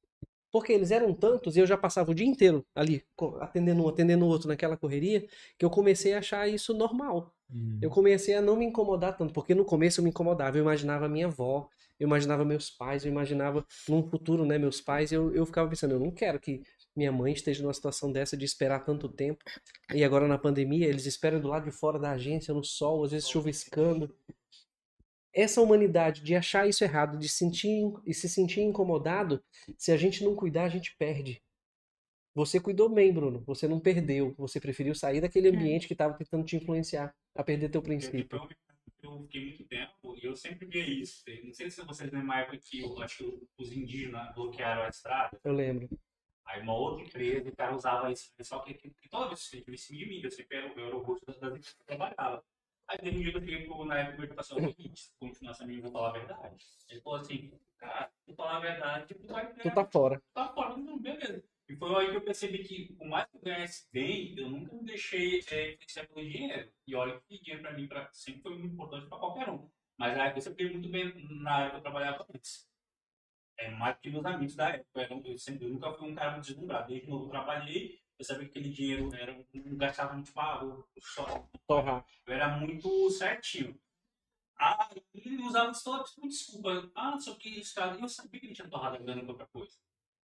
Porque 0.50 0.72
eles 0.72 0.90
eram 0.90 1.12
tantos 1.12 1.56
e 1.56 1.60
eu 1.60 1.66
já 1.66 1.76
passava 1.76 2.10
o 2.10 2.14
dia 2.14 2.26
inteiro 2.26 2.64
ali, 2.74 3.04
atendendo 3.40 3.84
um, 3.84 3.88
atendendo 3.88 4.24
o 4.24 4.28
outro 4.28 4.48
naquela 4.48 4.76
correria, 4.76 5.26
que 5.58 5.64
eu 5.64 5.70
comecei 5.70 6.14
a 6.14 6.18
achar 6.18 6.48
isso 6.48 6.72
normal. 6.72 7.34
Hum. 7.52 7.78
Eu 7.82 7.90
comecei 7.90 8.34
a 8.34 8.40
não 8.40 8.56
me 8.56 8.64
incomodar 8.64 9.16
tanto, 9.16 9.32
porque 9.32 9.54
no 9.54 9.64
começo 9.64 10.00
eu 10.00 10.04
me 10.04 10.10
incomodava, 10.10 10.56
eu 10.56 10.62
imaginava 10.62 11.08
minha 11.08 11.26
avó, 11.26 11.68
eu 11.98 12.06
imaginava 12.06 12.44
meus 12.44 12.70
pais, 12.70 13.04
eu 13.04 13.10
imaginava 13.10 13.66
num 13.88 14.08
futuro, 14.08 14.46
né, 14.46 14.58
meus 14.58 14.80
pais, 14.80 15.12
eu, 15.12 15.34
eu 15.34 15.44
ficava 15.44 15.68
pensando, 15.68 15.92
eu 15.92 16.00
não 16.00 16.10
quero 16.10 16.38
que 16.40 16.62
minha 16.96 17.12
mãe 17.12 17.32
esteja 17.32 17.62
numa 17.62 17.74
situação 17.74 18.10
dessa 18.10 18.36
de 18.36 18.44
esperar 18.44 18.84
tanto 18.84 19.08
tempo. 19.08 19.44
E 19.94 20.02
agora 20.02 20.26
na 20.26 20.38
pandemia, 20.38 20.86
eles 20.86 21.04
esperam 21.04 21.38
do 21.38 21.48
lado 21.48 21.64
de 21.64 21.70
fora 21.70 21.98
da 21.98 22.12
agência, 22.12 22.54
no 22.54 22.64
sol, 22.64 23.04
às 23.04 23.10
vezes 23.10 23.28
chuviscando. 23.28 24.14
Essa 25.36 25.60
humanidade 25.60 26.22
de 26.22 26.34
achar 26.34 26.66
isso 26.66 26.82
errado, 26.82 27.18
de 27.18 27.28
sentir 27.28 27.92
e 28.06 28.14
se 28.14 28.28
sentir 28.28 28.62
incomodado, 28.62 29.44
se 29.76 29.92
a 29.92 29.96
gente 29.96 30.24
não 30.24 30.34
cuidar, 30.34 30.64
a 30.64 30.68
gente 30.70 30.96
perde. 30.96 31.42
Você 32.34 32.58
cuidou 32.58 32.88
bem, 32.88 33.12
Bruno. 33.12 33.42
Você 33.46 33.68
não 33.68 33.78
perdeu. 33.78 34.34
Você 34.38 34.58
preferiu 34.58 34.94
sair 34.94 35.20
daquele 35.20 35.48
é. 35.48 35.50
ambiente 35.50 35.86
que 35.86 35.94
estava 35.94 36.14
tentando 36.14 36.44
te 36.44 36.56
influenciar 36.56 37.14
a 37.34 37.44
perder 37.44 37.68
teu 37.68 37.82
princípio 37.82 38.40
eu 39.06 39.22
fiquei 39.22 39.44
muito 39.44 39.64
tempo 39.64 40.16
e 40.16 40.24
eu 40.24 40.36
sempre 40.36 40.66
via 40.66 40.86
isso. 40.86 41.22
Não 41.44 41.52
sei 41.52 41.70
se 41.70 41.82
vocês 41.84 42.10
lembram 42.10 42.24
uma 42.24 42.40
época 42.40 42.58
que 42.58 42.80
eu 42.80 43.00
acho 43.00 43.24
que 43.24 43.48
os 43.58 43.72
indígenas 43.72 44.34
bloquearam 44.34 44.82
a 44.82 44.88
estrada. 44.88 45.38
Eu 45.44 45.52
lembro. 45.52 45.88
Aí 46.44 46.62
uma 46.62 46.74
outra 46.74 47.04
empresa, 47.04 47.48
o 47.48 47.56
cara 47.56 47.74
usava 47.74 48.12
isso, 48.12 48.30
só 48.40 48.60
que, 48.60 48.74
que, 48.74 48.90
que 48.90 49.08
toda 49.08 49.28
vez 49.28 49.48
que 49.48 49.76
cima 49.76 49.98
de 49.98 50.06
mim, 50.06 50.20
eu 50.22 50.30
sempre 50.30 50.56
era, 50.56 50.68
eu 50.68 50.86
era 50.86 50.96
o 50.96 51.02
rosto 51.02 51.26
das, 51.26 51.36
empresas 51.38 51.72
que 51.72 51.82
eu 51.82 51.86
trabalhava. 51.86 52.44
Aí 52.88 52.98
teve 52.98 53.18
um 53.18 53.22
dia 53.22 53.32
que 53.32 53.38
eu 53.38 53.40
cheguei 53.40 53.66
pro, 53.66 53.84
na 53.84 53.98
época, 53.98 54.22
eu 54.22 54.28
falei 54.28 54.38
assim, 54.38 54.54
o 54.54 54.74
seguinte, 54.74 55.00
se 55.00 55.18
continuar 55.18 55.54
sendo 55.54 55.70
amigo, 55.70 55.82
vou 55.82 55.92
falar 55.92 56.08
a 56.08 56.12
verdade. 56.12 56.64
Ele 56.88 57.00
falou 57.00 57.18
assim, 57.18 57.60
cara, 57.78 58.12
se 58.24 58.34
falar 58.34 58.56
a 58.56 58.60
verdade, 58.60 59.06
tipo, 59.06 59.26
vai 59.26 59.52
Tu 59.54 59.74
tá 59.74 59.84
fora. 59.84 60.22
Tá 60.32 60.48
fora, 60.54 60.76
não, 60.76 60.98
beleza. 60.98 61.44
E 61.68 61.74
foi 61.74 61.96
aí 61.96 62.10
que 62.10 62.16
eu 62.16 62.20
percebi 62.20 62.58
que, 62.62 62.92
por 62.94 63.08
mais 63.08 63.26
que 63.28 63.36
eu 63.36 63.40
ganhasse 63.40 63.88
bem, 63.92 64.38
eu 64.38 64.48
nunca 64.48 64.72
me 64.72 64.84
deixei 64.84 65.40
é, 65.50 65.72
influenciar 65.72 66.06
pelo 66.06 66.28
dinheiro. 66.28 66.72
E 66.86 66.94
olha 66.94 67.20
que 67.22 67.40
dinheiro 67.40 67.62
pra 67.62 67.72
mim 67.72 67.88
pra, 67.88 68.08
sempre 68.12 68.42
foi 68.42 68.56
muito 68.56 68.74
importante 68.74 69.08
pra 69.08 69.18
qualquer 69.18 69.48
um. 69.50 69.68
Mas 69.98 70.16
aí 70.16 70.32
eu 70.32 70.40
sempre 70.40 70.70
muito 70.70 70.88
bem 70.88 71.12
na 71.42 71.52
área 71.52 71.70
que 71.70 71.76
eu 71.78 71.80
trabalhava 71.80 72.24
antes. 72.32 72.68
É 73.58 73.70
mais 73.70 73.96
que 73.98 74.10
meus 74.10 74.24
amigos 74.24 74.54
da 74.54 74.68
época. 74.68 75.08
Eu, 75.24 75.38
sempre, 75.38 75.66
eu 75.66 75.70
nunca 75.70 75.92
fui 75.94 76.08
um 76.08 76.14
cara 76.14 76.38
deslumbrado. 76.38 76.88
Desde 76.88 77.08
novo 77.08 77.24
eu 77.24 77.30
trabalhei, 77.30 78.00
eu 78.18 78.24
sabia 78.24 78.44
que 78.44 78.50
aquele 78.50 78.70
dinheiro 78.70 79.14
era, 79.14 79.46
não 79.52 79.76
gastava 79.76 80.14
muito 80.14 80.32
para 80.32 80.60
só 80.98 81.48
torrar. 81.66 82.06
Eu 82.26 82.34
era 82.34 82.56
muito 82.58 83.10
certinho. 83.10 83.78
Ah, 84.58 84.90
ele 85.14 85.42
usava 85.42 85.74
só 85.74 86.02
como 86.14 86.28
desculpa. 86.28 86.90
Ah, 86.94 87.16
o 87.16 87.36
que, 87.36 87.48
isso, 87.48 87.74
cara. 87.74 87.98
Eu 87.98 88.08
sabia 88.08 88.40
que 88.40 88.46
ele 88.46 88.54
tinha 88.54 88.68
torrado 88.68 88.96
a 88.96 88.98
grana 88.98 89.22
em 89.22 89.28
outra 89.28 89.46
coisa. 89.46 89.76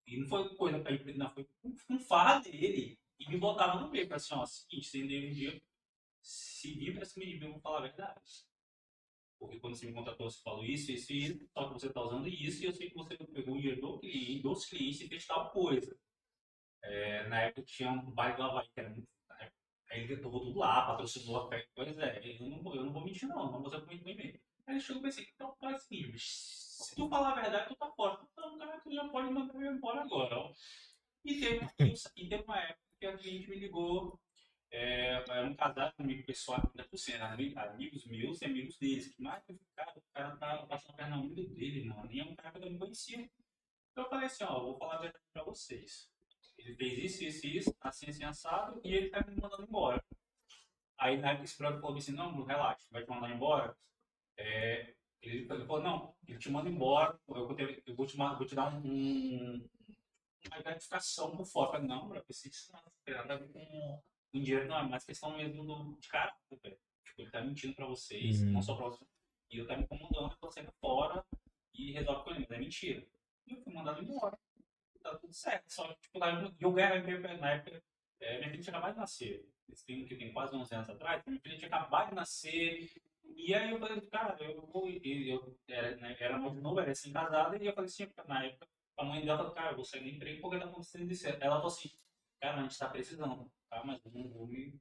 E 0.06 0.16
não 0.16 0.26
foi 0.26 0.48
coisa 0.56 0.80
pra 0.80 0.92
ele, 0.92 1.12
não, 1.14 1.30
foi 1.30 1.46
um, 1.62 1.74
um 1.90 1.98
farra 1.98 2.40
dele. 2.40 2.98
E 3.18 3.28
me 3.28 3.38
botava 3.38 3.80
no 3.80 3.90
meio, 3.90 4.12
assim, 4.12 4.34
ó, 4.34 4.44
seguinte, 4.44 4.88
você 4.88 5.02
um 5.04 5.32
dia 5.32 5.62
se 6.22 6.72
vir 6.74 6.94
pra 6.94 7.04
cima 7.04 7.26
de 7.26 7.38
mim, 7.38 7.46
eu 7.46 7.52
vou 7.52 7.60
falar 7.60 7.78
a 7.78 7.82
verdade. 7.82 8.20
Porque 9.38 9.58
quando 9.58 9.74
você 9.74 9.86
me 9.86 9.92
contratou, 9.92 10.30
você 10.30 10.40
falou 10.40 10.64
isso, 10.64 10.92
isso 10.92 11.12
e 11.12 11.24
isso, 11.26 11.48
só 11.52 11.66
que 11.66 11.74
você 11.74 11.88
está 11.88 12.00
usando 12.00 12.28
isso, 12.28 12.62
e 12.62 12.66
eu 12.66 12.72
sei 12.72 12.88
que 12.88 12.94
você 12.94 13.16
pegou 13.16 13.56
o 13.56 13.60
dinheiro 13.60 13.80
do 13.80 13.98
cliente, 13.98 14.42
dos 14.42 14.66
clientes 14.66 15.00
e 15.00 15.08
fez 15.08 15.26
tal 15.26 15.50
coisa. 15.50 15.98
É, 16.84 17.28
na 17.28 17.42
época 17.42 17.62
tinha 17.62 17.90
um 17.90 18.10
baile 18.10 18.36
do 18.36 18.42
Havaí, 18.42 18.68
que 18.74 18.80
era 18.80 18.90
muito. 18.90 19.08
Aí 19.90 20.00
ele 20.04 20.14
levou 20.16 20.40
tudo 20.40 20.58
lá, 20.58 20.86
patrocinou 20.86 21.36
a 21.44 21.48
festa. 21.48 21.70
Pois 21.74 21.98
é, 21.98 22.20
eu 22.24 22.48
não, 22.48 22.74
eu 22.74 22.84
não 22.84 22.92
vou 22.92 23.04
mentir, 23.04 23.28
não, 23.28 23.52
não 23.52 23.60
vou 23.62 23.70
ser 23.70 23.84
muito 23.84 24.04
bem 24.04 24.16
mesmo. 24.16 24.40
Aí 24.66 24.74
ele 24.74 24.80
chegou 24.80 25.02
e 25.02 25.04
pensei, 25.04 25.28
então 25.34 25.54
faz 25.60 25.84
o 25.84 26.18
se 26.18 26.96
tu 26.96 27.08
falar 27.08 27.32
a 27.32 27.40
verdade, 27.40 27.68
tu 27.68 27.76
tá 27.76 27.90
fora. 27.92 28.18
Então, 28.32 28.58
cara, 28.58 28.80
tu 28.80 28.92
já 28.92 29.08
pode 29.08 29.30
mandar 29.30 29.54
eu 29.54 29.72
embora 29.72 30.02
agora, 30.02 30.36
ó. 30.36 30.52
E 31.24 31.40
teve, 31.40 31.66
e 32.16 32.28
teve 32.28 32.42
uma 32.44 32.58
época 32.58 32.80
que 32.98 33.06
a 33.06 33.16
cliente 33.16 33.48
me 33.50 33.56
ligou, 33.56 34.20
é, 34.70 35.12
era 35.28 35.46
um 35.46 35.54
casal 35.54 35.92
comigo 35.92 36.26
pessoal, 36.26 36.60
ainda 36.66 36.88
por 36.88 36.98
ami- 37.22 37.54
amigos 37.56 38.06
meus 38.06 38.42
e 38.42 38.46
amigos 38.46 38.76
deles. 38.78 39.14
Que 39.14 39.22
mais 39.22 39.44
o 39.48 39.58
cara, 39.76 39.98
o 39.98 40.02
cara 40.12 40.36
tá 40.36 40.66
passando 40.66 40.94
a 40.94 40.96
perna 40.96 41.16
no 41.16 41.28
dele, 41.34 41.84
mano. 41.84 42.10
E 42.10 42.20
é 42.20 42.24
um 42.24 42.34
cara 42.34 42.58
que 42.58 42.66
eu 42.66 42.70
não 42.72 42.78
conhecia. 42.78 43.18
Então 43.92 44.04
eu 44.04 44.10
falei 44.10 44.26
assim, 44.26 44.44
ó, 44.44 44.60
vou 44.60 44.78
falar 44.78 44.96
a 44.96 45.00
verdade 45.00 45.24
pra 45.32 45.44
vocês. 45.44 46.11
Ele 46.64 46.74
fez 46.76 46.98
isso, 46.98 47.24
isso, 47.24 47.46
isso, 47.46 47.76
assim, 47.80 48.06
assim, 48.08 48.24
assado, 48.24 48.80
e 48.84 48.94
ele 48.94 49.10
tá 49.10 49.20
me 49.26 49.34
mandando 49.40 49.64
embora. 49.64 50.02
Aí 50.98 51.16
na 51.18 51.30
época 51.30 51.44
esse 51.44 51.58
brother 51.58 51.80
falou 51.80 51.96
assim, 51.96 52.12
não, 52.12 52.30
Bruno, 52.30 52.44
relaxa, 52.46 52.86
vai 52.90 53.02
te 53.04 53.10
mandar 53.10 53.30
embora. 53.30 53.76
É, 54.36 54.94
ele, 55.20 55.46
falou, 55.46 55.82
não, 55.82 56.16
ele 56.26 56.38
te 56.38 56.50
manda 56.50 56.68
embora, 56.70 57.18
eu 57.28 57.46
vou, 57.46 57.54
ter- 57.54 57.82
eu 57.84 57.94
vou, 57.96 58.06
te, 58.06 58.16
vou 58.16 58.46
te 58.46 58.54
dar 58.54 58.72
um, 58.72 58.78
um- 58.86 59.68
uma 60.46 60.62
gratificação 60.62 61.36
por 61.36 61.44
fora. 61.46 61.78
Eu 61.78 61.84
não, 61.84 62.08
bro, 62.08 62.18
eu 62.18 62.24
isso 62.30 62.72
não 62.72 62.80
tem 63.04 63.14
nada 63.14 63.34
a 63.34 63.36
ver 63.38 63.48
com 63.52 64.00
com 64.32 64.40
dinheiro, 64.40 64.66
não, 64.66 64.78
é 64.78 64.82
mais 64.88 65.04
questão 65.04 65.36
mesmo 65.36 65.62
do, 65.62 65.94
de 66.00 66.08
caráter, 66.08 66.58
velho. 66.62 66.78
Tipo, 67.04 67.20
ele 67.20 67.30
tá 67.30 67.42
mentindo 67.42 67.74
pra 67.74 67.86
vocês, 67.86 68.40
Uhum. 68.40 68.52
não 68.52 68.62
só 68.62 68.74
pra 68.76 68.86
vocês. 68.86 69.06
E 69.50 69.58
eu 69.58 69.66
tá 69.66 69.76
me 69.76 69.82
incomodando, 69.84 70.32
então 70.34 70.50
sai 70.50 70.66
fora 70.80 71.22
e 71.74 71.92
resolve 71.92 72.24
com 72.24 72.30
ele, 72.30 72.46
mas 72.48 72.50
é 72.50 72.58
mentira. 72.58 73.06
E 73.46 73.52
eu 73.52 73.60
fui 73.62 73.74
mandado 73.74 74.02
embora. 74.02 74.38
Tá 75.02 75.16
tudo 75.16 75.32
certo. 75.32 75.64
Só 75.72 75.88
que, 75.88 76.00
tipo, 76.00 76.18
lá 76.18 76.30
eu- 76.60 76.72
ganhava 76.72 76.98
na 77.38 77.50
época, 77.52 77.82
é, 78.20 78.38
minha 78.38 78.50
filha 78.50 78.62
tinha 78.62 78.76
acabado 78.76 78.94
de 78.94 79.00
nascer. 79.00 79.48
Esse 79.70 79.86
tempo 79.86 80.06
que 80.06 80.16
tem 80.16 80.32
quase 80.32 80.54
11 80.54 80.74
anos 80.74 80.90
atrás, 80.90 81.22
minha 81.26 81.40
filha 81.40 81.56
tinha 81.56 81.68
acabado 81.68 82.10
de 82.10 82.14
nascer. 82.16 82.90
E 83.36 83.54
aí 83.54 83.70
eu 83.70 83.78
falei, 83.78 84.00
cara, 84.02 84.36
eu 84.44 84.66
vou. 84.66 84.88
Eu, 84.88 85.58
era, 85.68 85.96
né, 85.96 86.16
era 86.20 86.38
muito 86.38 86.60
novo, 86.60 86.80
era 86.80 86.92
assim 86.92 87.12
casada, 87.12 87.56
e 87.56 87.66
eu 87.66 87.72
falei 87.72 87.88
assim, 87.88 88.06
na 88.28 88.44
época, 88.44 88.68
a 88.98 89.04
mãe 89.04 89.24
dela 89.24 89.38
falou, 89.38 89.52
cara, 89.54 89.70
eu 89.72 89.76
vou 89.76 89.84
sair 89.84 90.02
do 90.02 90.08
emprego 90.08 90.40
porque 90.42 90.58
tá 90.58 90.66
acontecendo 90.66 91.10
isso. 91.10 91.26
Ela 91.26 91.56
falou 91.56 91.66
assim, 91.68 91.90
cara, 92.40 92.58
a 92.60 92.62
gente 92.62 92.78
tá 92.78 92.88
precisando, 92.88 93.50
tá? 93.70 93.82
Mas 93.84 94.04
eu 94.04 94.12
não 94.12 94.28
vou 94.28 94.46
me 94.46 94.78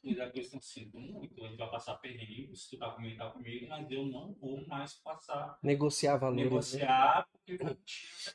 cuidar 0.00 0.30
com 0.30 0.38
isso, 0.38 0.54
não 0.54 0.62
sinto 0.62 0.98
muito. 0.98 1.44
A 1.44 1.48
gente 1.48 1.58
vai 1.58 1.70
passar 1.70 1.96
perrengue, 1.96 2.56
se 2.56 2.70
tu 2.70 2.78
tá 2.78 2.90
comigo, 2.92 3.18
tá 3.18 3.30
comigo, 3.30 3.68
mas 3.68 3.90
eu 3.90 4.06
não 4.06 4.32
vou 4.34 4.66
mais 4.66 4.94
passar, 4.94 5.58
Negociar 5.62 6.16
valores. 6.16 6.72
né? 6.72 6.80
negociar, 6.80 7.28
porque 7.32 7.58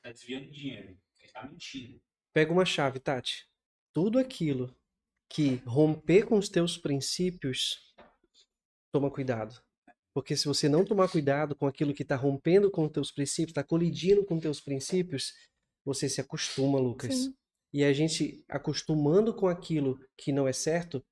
tá 0.02 0.12
desviando 0.12 0.52
dinheiro. 0.52 0.98
Tá 1.42 1.48
mentindo. 1.48 2.00
Pega 2.34 2.52
uma 2.52 2.66
chave, 2.66 3.00
Tati. 3.00 3.48
Tudo 3.94 4.20
aquilo 4.20 4.76
que 5.32 5.56
romper 5.66 6.26
com 6.26 6.38
os 6.38 6.50
teus 6.50 6.78
princípios, 6.78 7.94
toma 8.92 9.10
cuidado. 9.12 9.62
Porque 10.14 10.36
se 10.36 10.48
você 10.48 10.68
não 10.68 10.84
tomar 10.84 11.10
cuidado 11.10 11.56
com 11.56 11.68
aquilo 11.68 11.94
que 11.94 12.02
está 12.04 12.16
rompendo 12.16 12.70
com 12.72 12.86
os 12.86 12.92
teus 12.92 13.12
princípios, 13.12 13.52
está 13.52 13.64
colidindo 13.64 14.26
com 14.26 14.36
os 14.36 14.42
teus 14.42 14.60
princípios, 14.60 15.34
você 15.86 16.10
se 16.10 16.20
acostuma, 16.20 16.80
Lucas. 16.80 17.16
Sim. 17.16 17.36
E 17.74 17.84
a 17.84 17.94
gente 17.94 18.44
acostumando 18.50 19.34
com 19.34 19.48
aquilo 19.48 20.00
que 20.18 20.32
não 20.32 20.48
é 20.48 20.54
certo, 20.54 21.04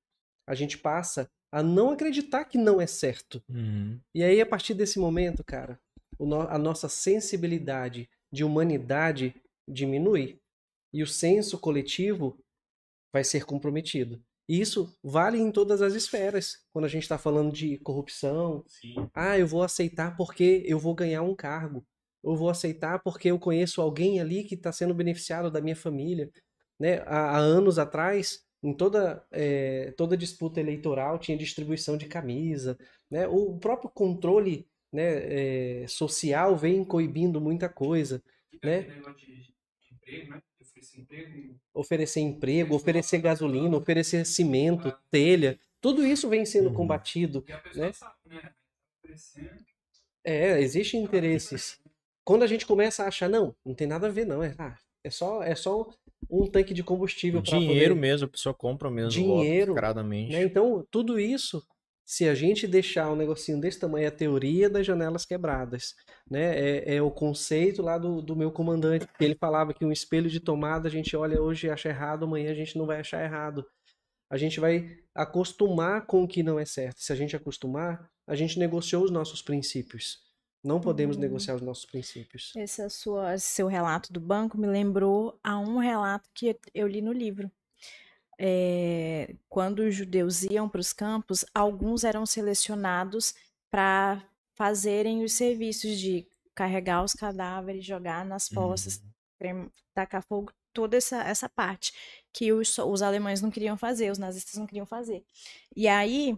a 0.46 0.54
gente 0.54 0.76
passa 0.76 1.30
a 1.52 1.62
não 1.62 1.90
acreditar 1.90 2.44
que 2.44 2.58
não 2.58 2.80
é 2.80 2.86
certo. 2.86 3.42
Uhum. 3.48 3.98
E 4.14 4.22
aí, 4.22 4.40
a 4.40 4.46
partir 4.46 4.74
desse 4.74 4.98
momento, 4.98 5.44
cara, 5.44 5.80
no- 6.18 6.42
a 6.42 6.58
nossa 6.58 6.88
sensibilidade 6.88 8.10
de 8.32 8.44
humanidade 8.44 9.34
diminui. 9.68 10.40
E 10.92 11.02
o 11.02 11.06
senso 11.06 11.58
coletivo 11.58 12.38
vai 13.12 13.24
ser 13.24 13.44
comprometido. 13.44 14.22
E 14.48 14.60
isso 14.60 14.96
vale 15.02 15.38
em 15.38 15.52
todas 15.52 15.82
as 15.82 15.94
esferas. 15.94 16.64
Quando 16.72 16.86
a 16.86 16.88
gente 16.88 17.02
está 17.02 17.18
falando 17.18 17.52
de 17.52 17.76
corrupção, 17.78 18.64
Sim. 18.66 18.94
ah, 19.12 19.38
eu 19.38 19.46
vou 19.46 19.62
aceitar 19.62 20.16
porque 20.16 20.62
eu 20.64 20.78
vou 20.78 20.94
ganhar 20.94 21.22
um 21.22 21.34
cargo. 21.34 21.86
Eu 22.24 22.34
vou 22.34 22.48
aceitar 22.48 23.00
porque 23.02 23.30
eu 23.30 23.38
conheço 23.38 23.82
alguém 23.82 24.20
ali 24.20 24.44
que 24.44 24.54
está 24.54 24.72
sendo 24.72 24.94
beneficiado 24.94 25.50
da 25.50 25.60
minha 25.60 25.76
família. 25.76 26.30
Né? 26.80 27.02
Há, 27.06 27.36
há 27.36 27.38
anos 27.38 27.78
atrás, 27.78 28.42
em 28.62 28.72
toda, 28.72 29.22
eh, 29.30 29.92
toda 29.96 30.16
disputa 30.16 30.60
eleitoral, 30.60 31.18
tinha 31.18 31.36
distribuição 31.36 31.96
de 31.96 32.06
camisa. 32.06 32.78
Né? 33.10 33.28
O 33.28 33.58
próprio 33.58 33.90
controle 33.90 34.66
né, 34.90 35.82
eh, 35.82 35.86
social 35.86 36.56
vem 36.56 36.84
coibindo 36.84 37.40
muita 37.40 37.68
coisa. 37.68 38.22
Né? 38.64 38.82
de 38.82 39.57
emprego, 40.08 40.30
né? 40.30 40.42
Oferecer 40.60 41.00
emprego. 41.00 41.54
Oferecer 41.74 42.20
emprego, 42.20 42.74
oferecer 42.74 43.18
gasolina, 43.18 43.76
oferecer 43.76 44.24
cimento, 44.26 44.92
telha. 45.10 45.58
Tudo 45.80 46.04
isso 46.04 46.28
vem 46.28 46.44
sendo 46.44 46.68
Uhum. 46.68 46.74
combatido. 46.74 47.44
E 47.48 47.52
a 47.52 47.58
pessoa 47.58 47.86
Né? 47.86 47.92
sabe, 47.92 48.14
né? 48.26 48.50
Oferecendo. 49.04 49.64
É, 50.24 50.60
existem 50.60 51.02
interesses. 51.02 51.80
Quando 52.24 52.42
a 52.42 52.46
gente 52.46 52.66
começa 52.66 53.04
a 53.04 53.08
achar, 53.08 53.28
não, 53.28 53.54
não 53.64 53.74
tem 53.74 53.86
nada 53.86 54.08
a 54.08 54.10
ver, 54.10 54.26
não. 54.26 54.42
É, 54.42 54.54
ah, 54.58 54.76
é 55.02 55.10
só, 55.10 55.42
é 55.42 55.54
só 55.54 55.88
um 56.28 56.46
tanque 56.46 56.74
de 56.74 56.82
combustível 56.82 57.42
para 57.42 57.58
Dinheiro 57.58 57.94
poder, 57.94 58.00
mesmo, 58.00 58.26
a 58.26 58.30
pessoa 58.30 58.54
compra 58.54 58.90
mesmo. 58.90 59.10
Dinheiro, 59.10 59.74
né? 59.74 60.42
Então, 60.42 60.86
tudo 60.90 61.18
isso, 61.18 61.66
se 62.08 62.26
a 62.26 62.34
gente 62.34 62.66
deixar 62.66 63.12
um 63.12 63.14
negocinho 63.14 63.60
desse 63.60 63.78
tamanho, 63.78 64.04
é 64.06 64.08
a 64.08 64.10
teoria 64.10 64.70
das 64.70 64.86
janelas 64.86 65.26
quebradas, 65.26 65.94
né? 66.30 66.58
É, 66.58 66.94
é 66.96 67.02
o 67.02 67.10
conceito 67.10 67.82
lá 67.82 67.98
do, 67.98 68.22
do 68.22 68.34
meu 68.34 68.50
comandante, 68.50 69.06
que 69.06 69.22
ele 69.22 69.34
falava 69.34 69.74
que 69.74 69.84
um 69.84 69.92
espelho 69.92 70.30
de 70.30 70.40
tomada 70.40 70.88
a 70.88 70.90
gente 70.90 71.14
olha 71.14 71.38
hoje 71.38 71.66
e 71.66 71.70
acha 71.70 71.90
errado, 71.90 72.24
amanhã 72.24 72.50
a 72.50 72.54
gente 72.54 72.78
não 72.78 72.86
vai 72.86 73.00
achar 73.00 73.22
errado. 73.22 73.62
A 74.30 74.38
gente 74.38 74.58
vai 74.58 74.96
acostumar 75.14 76.06
com 76.06 76.22
o 76.22 76.28
que 76.28 76.42
não 76.42 76.58
é 76.58 76.64
certo. 76.64 77.02
Se 77.02 77.12
a 77.12 77.16
gente 77.16 77.36
acostumar, 77.36 78.10
a 78.26 78.34
gente 78.34 78.58
negociou 78.58 79.04
os 79.04 79.10
nossos 79.10 79.42
princípios. 79.42 80.18
Não 80.64 80.80
podemos 80.80 81.18
Hum. 81.18 81.20
negociar 81.20 81.56
os 81.56 81.62
nossos 81.62 81.84
princípios. 81.84 82.54
Esse 82.56 82.80
é 82.80 82.88
sua, 82.88 83.34
esse 83.34 83.48
seu 83.48 83.66
relato 83.66 84.14
do 84.14 84.20
banco 84.20 84.56
me 84.56 84.66
lembrou 84.66 85.38
a 85.44 85.58
um 85.58 85.76
relato 85.76 86.26
que 86.34 86.56
eu 86.74 86.88
li 86.88 87.02
no 87.02 87.12
livro. 87.12 87.50
É, 88.38 89.34
quando 89.48 89.80
os 89.80 89.94
judeus 89.94 90.42
iam 90.44 90.68
para 90.68 90.80
os 90.80 90.92
campos, 90.92 91.44
alguns 91.54 92.04
eram 92.04 92.24
selecionados 92.24 93.34
para 93.70 94.22
fazerem 94.54 95.24
os 95.24 95.32
serviços 95.32 95.98
de 95.98 96.26
carregar 96.54 97.02
os 97.04 97.14
cadáveres, 97.14 97.84
jogar 97.84 98.24
nas 98.24 98.48
fossas, 98.48 99.02
crem- 99.38 99.70
tacar 99.94 100.22
fogo, 100.22 100.52
toda 100.72 100.96
essa, 100.96 101.22
essa 101.22 101.48
parte 101.48 101.92
que 102.32 102.52
os, 102.52 102.76
os 102.78 103.02
alemães 103.02 103.40
não 103.40 103.50
queriam 103.50 103.76
fazer, 103.76 104.10
os 104.10 104.18
nazistas 104.18 104.54
não 104.56 104.66
queriam 104.66 104.86
fazer. 104.86 105.24
E 105.76 105.88
aí 105.88 106.36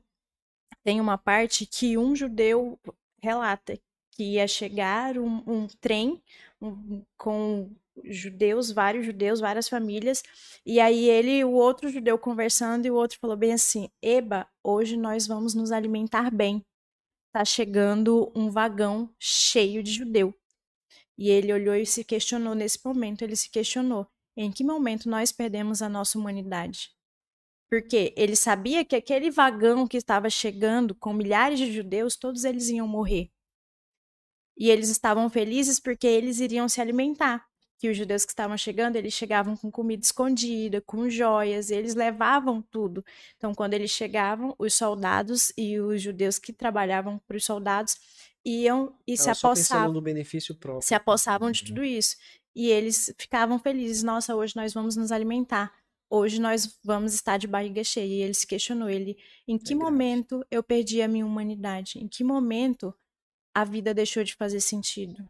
tem 0.82 1.01
uma 1.01 1.18
parte 1.18 1.66
que 1.66 1.98
um 1.98 2.14
judeu 2.16 2.78
relata 3.22 3.78
que 4.12 4.22
ia 4.35 4.48
chegar 4.48 5.18
um, 5.18 5.43
um 5.47 5.66
trem 5.81 6.22
um- 6.60 7.02
com 7.16 7.70
judeus, 8.05 8.70
vários 8.70 9.06
judeus, 9.06 9.40
várias 9.40 9.68
famílias, 9.68 10.22
e 10.64 10.81
aí 10.81 11.09
ele 11.09 11.39
e 11.39 11.44
o 11.44 11.52
outro 11.52 11.89
judeu 11.89 12.18
conversando, 12.18 12.86
e 12.86 12.90
o 12.90 12.94
outro 12.94 13.18
falou 13.18 13.36
bem 13.36 13.52
assim: 13.52 13.89
Eba, 14.02 14.48
hoje 14.62 14.97
nós 14.97 15.27
vamos 15.27 15.55
nos 15.55 15.72
alimentar 15.72 16.31
bem. 16.31 16.64
Tá 17.32 17.44
chegando 17.44 18.32
um 18.35 18.51
vagão 18.51 19.14
cheio 19.18 19.82
de 19.82 19.93
judeu. 19.93 20.35
E 21.16 21.28
ele 21.31 21.52
olhou 21.52 21.74
e 21.74 21.85
se 21.85 22.02
questionou 22.02 22.55
nesse 22.55 22.78
momento, 22.85 23.22
ele 23.22 23.36
se 23.36 23.51
questionou: 23.51 24.06
em 24.36 24.51
que 24.51 24.64
momento 24.64 25.09
nós 25.09 25.31
perdemos 25.31 25.82
a 25.82 25.89
nossa 25.89 26.18
humanidade? 26.18 26.90
Porque 27.68 28.14
ele 28.16 28.35
sabia 28.35 28.85
que 28.85 28.97
aquele 28.97 29.31
vagão 29.31 29.86
que 29.86 29.97
estava 29.97 30.28
chegando 30.28 30.94
com 30.94 31.12
milhares 31.12 31.59
de 31.59 31.72
judeus, 31.72 32.16
todos 32.16 32.44
eles 32.44 32.68
iam 32.68 32.89
morrer. 32.89 33.31
E 34.56 34.70
eles 34.70 34.89
estavam 34.89 35.31
felizes 35.31 35.78
porque 35.78 36.06
eles 36.06 36.40
iriam 36.40 36.68
se 36.68 36.81
alimentar. 36.81 37.49
Que 37.81 37.89
os 37.89 37.97
judeus 37.97 38.27
que 38.27 38.32
estavam 38.32 38.59
chegando, 38.59 38.97
eles 38.97 39.15
chegavam 39.15 39.57
com 39.57 39.70
comida 39.70 40.05
escondida, 40.05 40.82
com 40.82 41.09
joias, 41.09 41.70
eles 41.70 41.94
levavam 41.94 42.61
tudo. 42.61 43.02
Então, 43.39 43.55
quando 43.55 43.73
eles 43.73 43.90
chegavam, 43.90 44.55
os 44.59 44.74
soldados 44.74 45.51
e 45.57 45.81
os 45.81 46.02
judeus 46.02 46.39
que 46.39 46.52
trabalhavam 46.52 47.19
para 47.27 47.39
os 47.39 47.44
soldados 47.44 47.97
iam 48.44 48.94
e 49.07 49.16
se 49.16 49.23
só 49.23 49.31
pensando 49.31 49.48
apossavam 49.52 49.93
no 49.94 50.02
benefício 50.02 50.55
próprio. 50.55 50.86
se 50.86 50.94
apossavam 50.94 51.51
de 51.51 51.65
tudo 51.65 51.82
isso. 51.82 52.16
E 52.55 52.69
eles 52.69 53.15
ficavam 53.19 53.59
felizes. 53.59 54.02
Nossa, 54.02 54.36
hoje 54.36 54.55
nós 54.57 54.74
vamos 54.74 54.94
nos 54.94 55.11
alimentar. 55.11 55.73
Hoje 56.11 56.39
nós 56.39 56.78
vamos 56.85 57.15
estar 57.15 57.39
de 57.39 57.47
barriga 57.47 57.82
cheia. 57.82 58.05
E 58.05 58.23
ele 58.23 58.35
se 58.35 58.47
questionou, 58.47 58.90
ele, 58.90 59.16
em 59.48 59.57
que 59.57 59.74
grave. 59.74 59.82
momento 59.82 60.44
eu 60.51 60.62
perdi 60.62 61.01
a 61.01 61.09
minha 61.09 61.24
humanidade? 61.24 61.98
Em 61.98 62.07
que 62.07 62.23
momento 62.23 62.94
a 63.55 63.65
vida 63.65 63.94
deixou 63.94 64.23
de 64.23 64.35
fazer 64.35 64.61
sentido? 64.61 65.27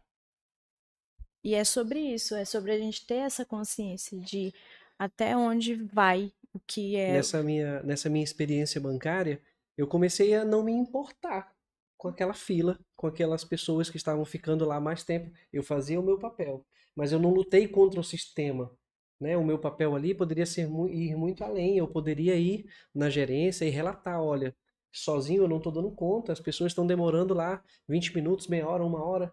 E 1.43 1.55
é 1.55 1.63
sobre 1.63 1.99
isso, 1.99 2.35
é 2.35 2.45
sobre 2.45 2.71
a 2.71 2.77
gente 2.77 3.05
ter 3.05 3.15
essa 3.15 3.45
consciência 3.45 4.17
de 4.19 4.53
até 4.97 5.35
onde 5.35 5.75
vai 5.75 6.31
o 6.53 6.59
que 6.59 6.95
é 6.95 7.13
Nessa 7.13 7.41
minha, 7.41 7.81
nessa 7.81 8.09
minha 8.09 8.23
experiência 8.23 8.79
bancária, 8.79 9.41
eu 9.77 9.87
comecei 9.87 10.35
a 10.35 10.45
não 10.45 10.63
me 10.63 10.71
importar 10.71 11.51
com 11.97 12.07
aquela 12.07 12.33
fila, 12.33 12.79
com 12.95 13.07
aquelas 13.07 13.43
pessoas 13.43 13.89
que 13.89 13.97
estavam 13.97 14.25
ficando 14.25 14.65
lá 14.65 14.79
mais 14.79 15.03
tempo. 15.03 15.31
Eu 15.51 15.63
fazia 15.63 15.99
o 15.99 16.03
meu 16.03 16.19
papel, 16.19 16.65
mas 16.95 17.11
eu 17.11 17.19
não 17.19 17.31
lutei 17.31 17.67
contra 17.67 17.99
o 17.99 18.03
sistema. 18.03 18.71
Né? 19.19 19.37
O 19.37 19.43
meu 19.43 19.59
papel 19.59 19.95
ali 19.95 20.13
poderia 20.13 20.45
ser 20.45 20.67
ir 20.89 21.15
muito 21.15 21.43
além. 21.43 21.77
Eu 21.77 21.87
poderia 21.87 22.35
ir 22.35 22.65
na 22.93 23.09
gerência 23.09 23.65
e 23.65 23.69
relatar, 23.69 24.21
olha, 24.21 24.55
sozinho 24.91 25.43
eu 25.43 25.47
não 25.47 25.57
estou 25.57 25.71
dando 25.71 25.91
conta, 25.91 26.33
as 26.33 26.39
pessoas 26.39 26.71
estão 26.71 26.85
demorando 26.85 27.33
lá 27.33 27.63
20 27.87 28.15
minutos, 28.15 28.47
meia 28.47 28.67
hora, 28.67 28.83
uma 28.83 29.03
hora, 29.03 29.31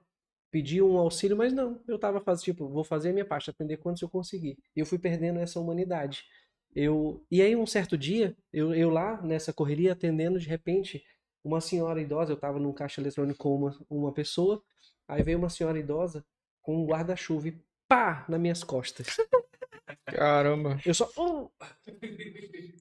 pedir 0.51 0.83
um 0.83 0.97
auxílio, 0.99 1.37
mas 1.37 1.53
não, 1.53 1.81
eu 1.87 1.97
estava 1.97 2.21
fazendo, 2.21 2.45
tipo, 2.45 2.69
vou 2.69 2.85
fazer 2.85 3.11
a 3.11 3.13
minha 3.13 3.25
parte, 3.25 3.51
atender 3.51 3.77
quantos 3.79 4.03
eu 4.03 4.09
conseguir. 4.09 4.57
E 4.75 4.81
eu 4.81 4.87
fui 4.87 4.99
perdendo 4.99 5.39
essa 5.39 5.61
humanidade. 5.61 6.25
Eu, 6.75 7.25
e 7.31 7.43
aí 7.43 7.57
um 7.57 7.67
certo 7.67 7.97
dia, 7.97 8.37
eu, 8.53 8.75
eu 8.75 8.91
lá 8.91 9.21
nessa 9.23 9.53
correria 9.53 9.93
atendendo, 9.93 10.39
de 10.39 10.49
repente, 10.49 11.03
uma 11.45 11.61
senhora 11.61 12.01
idosa, 12.01 12.33
eu 12.33 12.37
estava 12.37 12.59
num 12.59 12.73
caixa 12.73 13.01
eletrônico 13.01 13.39
com 13.39 13.55
uma, 13.57 13.79
uma 13.89 14.13
pessoa, 14.13 14.63
aí 15.07 15.23
veio 15.23 15.39
uma 15.39 15.51
senhora 15.51 15.79
idosa 15.79 16.25
com 16.63 16.77
um 16.77 16.87
guarda-chuva 16.87 17.49
e 17.49 17.59
pá, 17.89 18.25
nas 18.29 18.41
minhas 18.41 18.63
costas. 18.63 19.17
Caramba. 20.07 20.81
Eu 20.85 20.95
só. 20.95 21.09
Uh! 21.17 21.51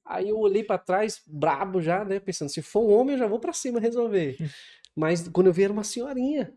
Aí 0.06 0.30
eu 0.30 0.38
olhei 0.38 0.64
para 0.64 0.78
trás, 0.78 1.22
brabo 1.26 1.82
já, 1.82 2.04
né? 2.06 2.20
Pensando, 2.20 2.50
se 2.50 2.62
for 2.62 2.84
um 2.84 2.94
homem, 2.94 3.14
eu 3.14 3.20
já 3.20 3.28
vou 3.28 3.40
para 3.40 3.54
cima 3.54 3.80
resolver. 3.80 4.38
Mas 4.96 5.28
quando 5.28 5.48
eu 5.48 5.54
vi, 5.54 5.64
era 5.64 5.74
uma 5.74 5.84
senhorinha. 5.84 6.54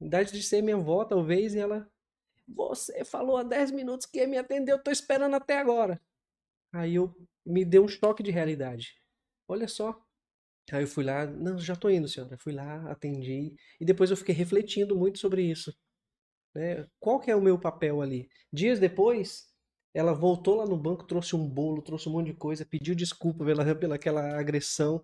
Idade 0.00 0.32
de 0.32 0.42
ser 0.42 0.62
minha 0.62 0.76
avó, 0.76 1.04
talvez, 1.04 1.54
e 1.54 1.58
ela. 1.58 1.90
Você 2.46 3.04
falou 3.04 3.36
há 3.36 3.42
10 3.42 3.72
minutos 3.72 4.06
que 4.06 4.18
ia 4.18 4.26
me 4.26 4.38
atender, 4.38 4.72
eu 4.72 4.82
tô 4.82 4.90
esperando 4.90 5.34
até 5.34 5.58
agora. 5.58 6.00
Aí 6.72 6.94
eu 6.94 7.14
me 7.44 7.64
deu 7.64 7.84
um 7.84 7.88
choque 7.88 8.22
de 8.22 8.30
realidade. 8.30 8.94
Olha 9.46 9.68
só. 9.68 10.00
Aí 10.70 10.82
eu 10.82 10.88
fui 10.88 11.04
lá, 11.04 11.26
não, 11.26 11.58
já 11.58 11.74
tô 11.74 11.88
indo, 11.88 12.08
senhora. 12.08 12.36
Fui 12.38 12.52
lá, 12.52 12.90
atendi. 12.90 13.54
E 13.80 13.84
depois 13.84 14.10
eu 14.10 14.16
fiquei 14.16 14.34
refletindo 14.34 14.96
muito 14.96 15.18
sobre 15.18 15.42
isso. 15.42 15.74
Né? 16.54 16.86
Qual 17.00 17.20
que 17.20 17.30
é 17.30 17.36
o 17.36 17.40
meu 17.40 17.58
papel 17.58 18.02
ali? 18.02 18.28
Dias 18.52 18.78
depois, 18.78 19.48
ela 19.94 20.12
voltou 20.12 20.56
lá 20.56 20.66
no 20.66 20.76
banco, 20.76 21.06
trouxe 21.06 21.34
um 21.34 21.48
bolo, 21.48 21.82
trouxe 21.82 22.08
um 22.08 22.12
monte 22.12 22.26
de 22.26 22.34
coisa, 22.34 22.66
pediu 22.66 22.94
desculpa 22.94 23.44
pela, 23.44 23.74
pela 23.74 23.94
aquela 23.94 24.38
agressão, 24.38 25.02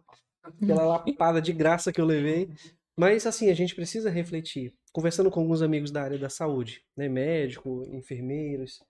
pela 0.61 0.85
lapada 0.85 1.41
de 1.41 1.53
graça 1.53 1.93
que 1.93 2.01
eu 2.01 2.07
levei. 2.07 2.51
Mas 2.99 3.27
assim, 3.27 3.51
a 3.51 3.55
gente 3.55 3.75
precisa 3.75 4.11
refletir. 4.11 4.75
Conversando 4.95 5.29
com 5.29 5.41
alguns 5.41 5.61
amigos 5.61 5.91
da 5.91 6.03
área 6.03 6.19
da 6.19 6.31
saúde, 6.31 6.85
né, 6.97 7.09
médico, 7.09 7.83
enfermeiros, 7.91 8.81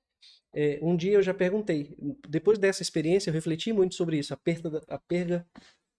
é, 0.55 0.78
um 0.82 0.94
dia 0.94 1.14
eu 1.14 1.22
já 1.22 1.32
perguntei, 1.32 1.97
depois 2.28 2.59
dessa 2.59 2.82
experiência 2.82 3.31
eu 3.31 3.35
refleti 3.35 3.72
muito 3.72 3.94
sobre 3.94 4.18
isso, 4.18 4.35
a 4.35 4.36
perda, 4.36 4.82
a 4.86 4.98
perda 4.98 5.47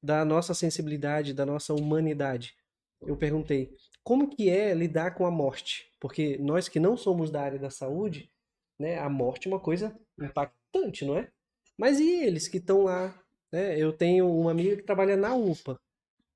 da 0.02 0.24
nossa 0.24 0.54
sensibilidade, 0.54 1.34
da 1.34 1.44
nossa 1.44 1.74
humanidade. 1.74 2.56
Eu 3.02 3.18
perguntei, 3.18 3.76
como 4.04 4.30
que 4.30 4.48
é 4.48 4.76
lidar 4.76 5.16
com 5.16 5.26
a 5.26 5.32
morte? 5.32 5.92
Porque 6.00 6.38
nós 6.38 6.70
que 6.70 6.80
não 6.80 6.96
somos 6.96 7.32
da 7.32 7.42
área 7.42 7.58
da 7.58 7.72
saúde, 7.72 8.32
né? 8.80 9.00
A 9.00 9.10
morte 9.10 9.48
é 9.48 9.52
uma 9.52 9.60
coisa 9.60 9.98
impactante, 10.22 11.04
não 11.04 11.18
é? 11.18 11.28
Mas 11.76 12.00
e 12.00 12.24
eles 12.24 12.48
que 12.48 12.58
estão 12.58 12.84
lá? 12.84 13.20
Né? 13.52 13.78
Eu 13.80 13.92
tenho 13.92 14.30
uma 14.30 14.52
amiga 14.52 14.76
que 14.76 14.84
trabalha 14.84 15.18
na 15.18 15.36
UPA. 15.36 15.80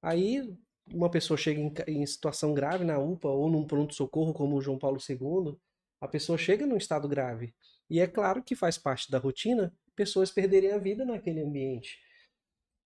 Aí 0.01 0.57
uma 0.93 1.09
pessoa 1.09 1.37
chega 1.37 1.59
em, 1.59 1.73
em 1.87 2.05
situação 2.05 2.53
grave 2.53 2.83
na 2.83 2.97
UPA 2.97 3.29
ou 3.29 3.49
num 3.49 3.65
pronto-socorro 3.65 4.33
como 4.33 4.55
o 4.55 4.61
João 4.61 4.77
Paulo 4.77 4.97
II, 4.97 5.57
a 6.01 6.07
pessoa 6.07 6.37
chega 6.37 6.65
num 6.65 6.77
estado 6.77 7.07
grave. 7.07 7.53
E 7.89 7.99
é 7.99 8.07
claro 8.07 8.43
que 8.43 8.55
faz 8.55 8.77
parte 8.77 9.09
da 9.11 9.17
rotina 9.17 9.73
pessoas 9.95 10.31
perderem 10.31 10.71
a 10.71 10.77
vida 10.77 11.03
naquele 11.03 11.41
ambiente. 11.41 11.99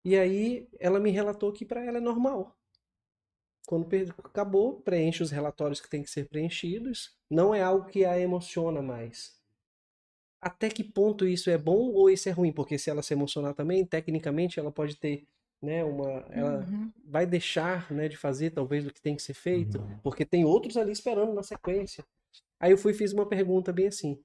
E 0.05 0.17
aí 0.17 0.69
ela 0.79 1.01
me 1.01 1.11
relatou 1.11 1.53
que 1.53 1.65
para 1.65 1.85
ela 1.85 1.99
é 1.99 2.01
normal. 2.01 2.57
Quando 3.67 3.89
acabou, 4.19 4.81
preenche 4.81 5.23
os 5.23 5.31
relatórios 5.31 5.81
que 5.81 5.89
tem 5.89 6.03
que 6.03 6.11
ser 6.11 6.29
preenchidos. 6.29 7.17
Não 7.31 7.55
é 7.55 7.63
algo 7.63 7.87
que 7.87 8.05
a 8.05 8.19
emociona 8.19 8.83
mais. 8.83 9.41
Até 10.41 10.69
que 10.69 10.83
ponto 10.83 11.27
isso 11.27 11.51
é 11.51 11.57
bom 11.57 11.93
ou 11.93 12.11
isso 12.11 12.29
é 12.29 12.33
ruim? 12.33 12.53
Porque 12.53 12.77
se 12.77 12.91
ela 12.91 13.03
se 13.03 13.15
emocionar 13.15 13.55
também, 13.55 13.87
tecnicamente 13.87 14.59
ela 14.59 14.73
pode 14.73 14.97
ter, 14.97 15.25
né, 15.63 15.85
uma, 15.85 16.27
ela 16.31 16.67
uhum. 16.69 16.91
vai 17.05 17.25
deixar, 17.25 17.91
né, 17.93 18.09
de 18.09 18.17
fazer 18.17 18.51
talvez 18.51 18.85
o 18.85 18.93
que 18.93 19.01
tem 19.01 19.15
que 19.15 19.23
ser 19.23 19.35
feito, 19.35 19.79
uhum. 19.79 19.99
porque 20.03 20.25
tem 20.25 20.45
outros 20.45 20.77
ali 20.77 20.91
esperando 20.91 21.33
na 21.33 21.43
sequência. 21.43 22.05
Aí 22.59 22.73
eu 22.73 22.79
fui 22.79 22.93
e 22.93 22.95
fiz 22.95 23.13
uma 23.13 23.29
pergunta 23.29 23.73
bem 23.73 23.87
assim. 23.87 24.21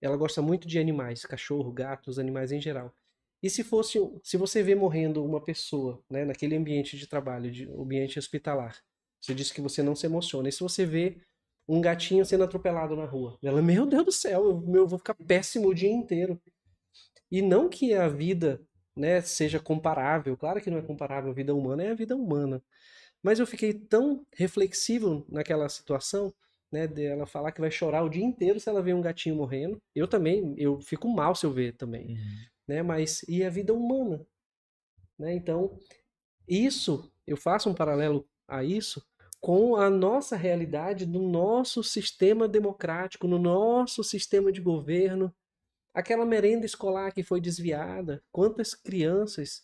Ela 0.00 0.16
gosta 0.16 0.40
muito 0.40 0.68
de 0.68 0.78
animais, 0.78 1.26
cachorro, 1.26 1.72
gatos, 1.72 2.18
animais 2.18 2.52
em 2.52 2.60
geral. 2.60 2.94
E 3.42 3.50
se 3.50 3.64
fosse, 3.64 3.98
se 4.22 4.36
você 4.36 4.62
vê 4.62 4.74
morrendo 4.74 5.24
uma 5.24 5.42
pessoa, 5.42 6.02
né, 6.08 6.24
naquele 6.24 6.56
ambiente 6.56 6.96
de 6.96 7.06
trabalho, 7.06 7.50
de 7.50 7.68
ambiente 7.70 8.18
hospitalar, 8.18 8.78
você 9.20 9.34
disse 9.34 9.52
que 9.52 9.60
você 9.60 9.82
não 9.82 9.96
se 9.96 10.06
emociona. 10.06 10.48
E 10.48 10.52
se 10.52 10.60
você 10.60 10.86
vê 10.86 11.20
um 11.68 11.80
gatinho 11.80 12.24
sendo 12.24 12.44
atropelado 12.44 12.96
na 12.96 13.04
rua, 13.04 13.38
ela, 13.42 13.62
meu 13.62 13.86
Deus 13.86 14.04
do 14.04 14.12
céu, 14.12 14.44
eu, 14.44 14.74
eu 14.74 14.86
vou 14.86 14.98
ficar 14.98 15.14
péssimo 15.14 15.68
o 15.68 15.74
dia 15.74 15.90
inteiro. 15.90 16.40
E 17.30 17.40
não 17.42 17.68
que 17.68 17.94
a 17.94 18.08
vida, 18.08 18.60
né, 19.00 19.20
seja 19.20 19.58
comparável. 19.58 20.36
Claro 20.36 20.60
que 20.60 20.70
não 20.70 20.78
é 20.78 20.82
comparável. 20.82 21.30
A 21.30 21.34
vida 21.34 21.54
humana 21.54 21.82
é 21.82 21.90
a 21.90 21.94
vida 21.94 22.14
humana. 22.14 22.62
Mas 23.22 23.38
eu 23.38 23.46
fiquei 23.46 23.74
tão 23.74 24.26
reflexivo 24.34 25.26
naquela 25.28 25.68
situação, 25.68 26.32
né, 26.72 26.86
dela 26.86 27.26
falar 27.26 27.52
que 27.52 27.60
vai 27.60 27.70
chorar 27.70 28.02
o 28.02 28.08
dia 28.08 28.24
inteiro 28.24 28.60
se 28.60 28.68
ela 28.68 28.82
ver 28.82 28.94
um 28.94 29.02
gatinho 29.02 29.36
morrendo. 29.36 29.80
Eu 29.94 30.06
também, 30.06 30.54
eu 30.56 30.80
fico 30.80 31.08
mal 31.08 31.34
se 31.34 31.44
eu 31.44 31.52
ver 31.52 31.76
também. 31.76 32.08
Uhum 32.08 32.50
né? 32.70 32.84
Mas 32.84 33.24
e 33.28 33.42
a 33.42 33.50
vida 33.50 33.74
humana, 33.74 34.24
né? 35.18 35.34
Então, 35.34 35.76
isso 36.46 37.12
eu 37.26 37.36
faço 37.36 37.68
um 37.68 37.74
paralelo 37.74 38.24
a 38.46 38.62
isso 38.62 39.04
com 39.40 39.74
a 39.74 39.90
nossa 39.90 40.36
realidade 40.36 41.04
do 41.04 41.20
nosso 41.20 41.82
sistema 41.82 42.46
democrático, 42.46 43.26
no 43.26 43.38
nosso 43.40 44.04
sistema 44.04 44.52
de 44.52 44.60
governo, 44.60 45.34
aquela 45.94 46.24
merenda 46.24 46.66
escolar 46.66 47.12
que 47.12 47.22
foi 47.22 47.40
desviada, 47.40 48.22
quantas 48.32 48.74
crianças, 48.74 49.62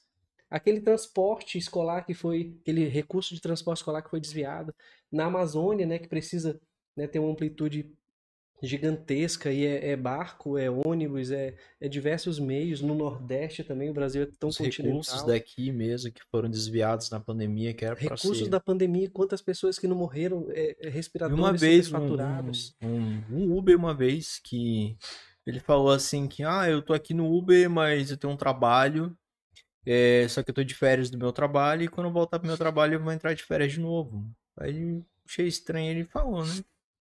aquele 0.51 0.81
transporte 0.81 1.59
escolar 1.59 2.05
que 2.05 2.15
foi, 2.15 2.57
aquele 2.61 2.89
recurso 2.89 3.35
de 3.35 3.41
transporte 3.41 3.79
escolar 3.79 4.03
que 4.03 4.11
foi 4.11 4.21
desviado, 4.21 4.75
na 5.11 5.27
Amazônia, 5.27 5.87
né, 5.87 5.99
que 5.99 6.09
precisa 6.09 6.61
né, 6.97 7.07
ter 7.07 7.19
uma 7.19 7.31
amplitude 7.31 7.91
gigantesca 8.63 9.53
e 9.53 9.67
é, 9.67 9.91
é, 9.91 9.97
barco, 9.97 10.57
é 10.57 10.71
ônibus, 10.71 11.31
é, 11.31 11.55
é, 11.81 11.89
diversos 11.89 12.39
meios. 12.39 12.81
No 12.81 12.95
Nordeste 12.95 13.63
também, 13.63 13.91
o 13.91 13.93
Brasil 13.95 14.23
é 14.23 14.29
tão 14.39 14.49
Os 14.49 14.57
continental. 14.57 14.87
recursos 14.87 15.23
daqui 15.25 15.71
mesmo 15.71 16.11
que 16.11 16.23
foram 16.31 16.49
desviados 16.49 17.11
na 17.11 17.21
pandemia, 17.21 17.75
que 17.75 17.85
era 17.85 17.95
Recursos 17.95 18.39
ser... 18.39 18.49
da 18.49 18.61
pandemia, 18.61 19.11
quantas 19.11 19.43
pessoas 19.43 19.79
que 19.79 19.87
não 19.87 19.97
morreram, 19.97 20.47
é, 20.51 20.77
é 20.81 20.89
respiradores 20.89 21.39
uma 21.39 21.53
vez 21.53 21.89
faturados. 21.89 22.75
Um, 22.81 22.89
um, 22.89 23.25
um, 23.31 23.57
Uber 23.59 23.77
uma 23.77 23.95
vez 23.95 24.41
que 24.43 24.97
ele 25.47 25.61
falou 25.61 25.91
assim 25.93 26.29
que, 26.29 26.43
ah, 26.43 26.69
eu 26.69 26.83
tô 26.83 26.93
aqui 26.93 27.15
no 27.15 27.33
Uber, 27.33 27.71
mas 27.71 28.11
eu 28.11 28.17
tenho 28.17 28.33
um 28.33 28.37
trabalho, 28.37 29.17
é, 29.87 30.27
só 30.29 30.43
que 30.43 30.51
eu 30.51 30.55
tô 30.55 30.65
de 30.65 30.75
férias 30.75 31.09
do 31.11 31.17
meu 31.17 31.33
trabalho 31.33 31.83
e 31.85 31.89
quando 31.89 32.09
eu 32.09 32.13
voltar 32.13 32.41
pro 32.41 32.49
meu 32.49 32.59
trabalho 32.59 32.95
eu 32.95 33.03
vou 33.03 33.13
entrar 33.13 33.33
de 33.35 33.45
férias 33.45 33.73
de 33.73 33.81
novo. 33.81 34.29
Aí 34.59 35.05
achei 35.25 35.47
estranho 35.47 35.91
ele 35.91 36.05
falou, 36.05 36.45
né? 36.45 36.65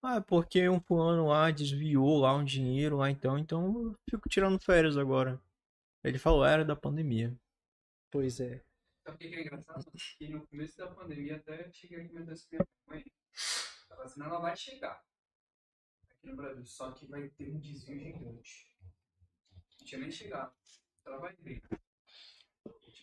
Ah, 0.02 0.20
porque 0.20 0.68
um 0.68 0.82
fulano 0.82 1.28
lá 1.28 1.52
desviou 1.52 2.20
lá 2.20 2.36
um 2.36 2.44
dinheiro 2.44 2.98
lá 2.98 3.10
então, 3.12 3.38
então 3.38 3.84
eu 3.86 3.96
fico 4.10 4.28
tirando 4.28 4.60
férias 4.60 4.98
agora. 4.98 5.40
Ele 6.04 6.18
falou, 6.18 6.44
era 6.44 6.66
da 6.66 6.76
pandemia. 6.76 7.34
Pois 8.12 8.40
é. 8.40 8.62
Sabe 9.06 9.16
o 9.16 9.18
que 9.18 9.36
é 9.36 9.42
engraçado? 9.42 9.86
Que 10.18 10.28
no 10.28 10.46
começo 10.48 10.78
da 10.78 10.88
pandemia 10.88 11.38
até 11.38 11.72
cheguei 11.72 12.02
aqui 12.02 12.14
me 12.14 12.24
desse 12.24 12.48
minha 12.52 12.68
mãe. 12.88 13.06
A 13.92 13.96
vacina 13.96 14.26
ela 14.26 14.40
vai 14.40 14.56
chegar 14.58 15.02
Brasil, 16.36 16.66
só 16.66 16.92
que 16.92 17.06
vai 17.08 17.30
ter 17.30 17.50
um 17.50 17.60
desvio 17.60 18.00
gigante. 18.00 18.78
Não 19.80 19.86
tinha 19.86 20.02
nem 20.02 20.12
chegado. 20.12 20.54
Ela 21.06 21.18
vai 21.18 21.36
ter. 21.36 21.62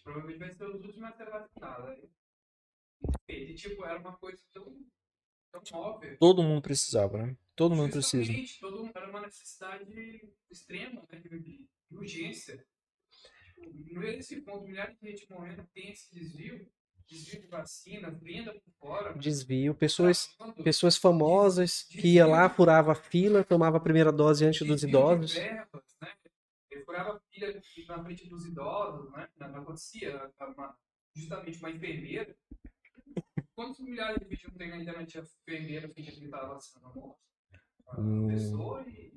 Provavelmente 0.02 0.38
vai 0.38 0.50
ser 0.50 0.64
os 0.64 0.82
últimos 0.82 1.10
a 1.10 1.12
ser 1.12 1.30
vacinada. 1.30 2.00
E 3.28 3.54
tipo, 3.54 3.84
era 3.84 3.98
uma 3.98 4.16
coisa 4.16 4.42
tão 4.52 4.74
Todo 6.18 6.42
mundo 6.42 6.62
precisava, 6.62 7.26
né? 7.26 7.36
Todo 7.56 7.74
mundo 7.74 7.90
precisa. 7.90 8.32
Todo 8.60 8.84
mundo, 8.84 8.92
era 8.94 9.10
uma 9.10 9.20
necessidade 9.20 10.32
extrema, 10.48 11.04
né? 11.10 11.18
De, 11.18 11.40
de 11.40 11.96
urgência. 11.96 12.64
Tipo, 13.54 13.94
no 13.94 14.02
esse 14.04 14.40
ponto, 14.42 14.66
milhares 14.66 14.98
de 14.98 15.10
gente 15.10 15.28
morrendo, 15.30 15.66
tem 15.74 15.90
esse 15.90 16.14
desvio. 16.14 16.70
Desvio 17.10 17.40
de 17.40 17.46
vacina, 17.48 18.10
venda 18.10 18.52
por 18.54 18.72
fora. 18.78 19.12
Desvio. 19.14 19.74
Pessoas, 19.74 20.28
pessoas 20.62 20.96
famosas 20.96 21.84
desvio, 21.88 22.02
que 22.02 22.08
ia 22.14 22.26
lá, 22.26 22.48
furava 22.48 22.92
a 22.92 22.94
fila, 22.94 23.42
tomava 23.42 23.78
a 23.78 23.80
primeira 23.80 24.12
dose 24.12 24.44
antes 24.44 24.66
dos 24.66 24.82
idosos. 24.84 25.34
Verbas, 25.34 25.82
né? 26.00 26.14
Ele 26.70 26.84
furava 26.84 27.16
a 27.16 27.20
fila 27.20 27.96
na 27.96 28.04
frente 28.04 28.28
dos 28.28 28.46
idosos, 28.46 29.10
né? 29.10 29.28
Não 29.38 29.62
acontecia. 29.62 30.30
Uma, 30.56 30.76
justamente 31.14 31.58
uma 31.58 31.70
enfermeira 31.70 32.36
Quantos 33.54 33.80
milhares 33.80 34.18
de 34.18 34.24
vídeos 34.24 34.54
tem 34.56 34.70
na 34.70 34.78
internet 34.78 35.18
a 35.18 35.22
enfermeira 35.22 35.88
fingindo 35.88 36.18
que 36.18 36.24
estava 36.24 36.54
vacinando 36.54 37.14
a? 37.86 37.94
A 37.96 38.00
hum. 38.00 38.28
pessoa 38.28 38.88
e. 38.88 39.12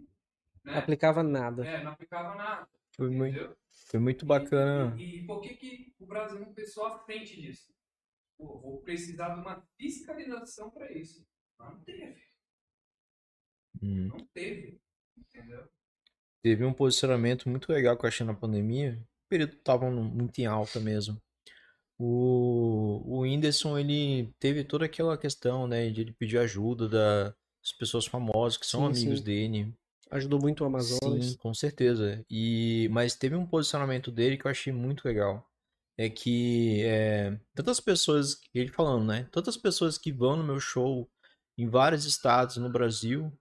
Né? 0.66 0.78
Aplicava 0.78 1.24
nada. 1.24 1.66
É, 1.66 1.84
não 1.84 1.92
aplicava 1.92 2.36
nada. 2.36 2.68
Foi 2.96 3.10
muito, 3.10 3.38
entendeu? 3.38 3.58
foi 3.72 4.00
muito 4.00 4.26
E- 4.26 4.28
bacana. 4.28 4.96
E, 5.00 5.20
e 5.20 5.26
por 5.26 5.42
que, 5.42 5.56
que 5.56 5.96
o 6.00 6.06
Brasil 6.06 6.40
não 6.40 6.54
pensou 6.54 6.86
à 6.86 7.00
frente 7.00 7.40
disso? 7.40 7.73
Pô, 8.46 8.60
vou 8.60 8.78
precisar 8.82 9.30
de 9.36 9.40
uma 9.40 9.66
fiscalização 9.78 10.70
para 10.70 10.92
isso. 10.92 11.26
Não 11.58 11.80
teve, 11.84 12.22
Hum. 13.82 14.08
não 14.10 14.28
teve. 14.34 14.82
Entendeu? 15.18 15.64
Teve 16.44 16.66
um 16.66 16.74
posicionamento 16.74 17.48
muito 17.48 17.72
legal 17.72 17.98
que 17.98 18.04
eu 18.06 18.08
achei 18.10 18.26
na 18.26 18.34
pandemia. 18.34 19.00
O 19.26 19.30
período 19.30 19.56
tava 19.58 19.90
no- 19.90 20.04
muito 20.04 20.40
em 20.40 20.46
alta 20.46 20.80
mesmo. 20.80 21.18
O, 21.98 23.02
o 23.06 23.20
Whindersson, 23.22 23.78
ele 23.78 24.34
teve 24.40 24.64
toda 24.66 24.86
aquela 24.86 25.18
questão, 25.18 25.68
né, 25.68 25.90
de 25.90 26.02
ele 26.02 26.12
pedir 26.12 26.38
ajuda 26.40 26.90
das 26.90 27.72
pessoas 27.80 28.06
famosas 28.06 28.58
que 28.58 28.66
são 28.66 28.82
Sim, 28.82 28.88
amigos 28.88 29.20
sim. 29.20 29.24
dele. 29.26 29.74
Ajudou 30.12 30.40
muito 30.40 30.64
o 30.64 30.68
Amazonas. 30.68 31.32
Sim, 31.32 31.38
com 31.38 31.54
certeza. 31.54 32.26
E, 32.30 32.90
mas 32.92 33.16
teve 33.16 33.36
um 33.36 33.46
posicionamento 33.48 34.12
dele 34.12 34.38
que 34.38 34.46
eu 34.46 34.52
achei 34.52 34.74
muito 34.74 35.06
legal. 35.06 35.50
É 35.98 36.10
que 36.10 36.84
é, 36.84 37.40
tantas 37.54 37.80
pessoas, 37.80 38.40
ele 38.54 38.72
falando, 38.72 39.06
né? 39.06 39.30
Tantas 39.32 39.56
pessoas 39.56 39.98
que 39.98 40.12
vão 40.12 40.36
no 40.36 40.44
meu 40.44 40.60
show 40.60 41.10
em 41.58 41.70
vários 41.70 42.06
estados 42.06 42.58
no 42.58 42.70
Brasil. 42.70 43.32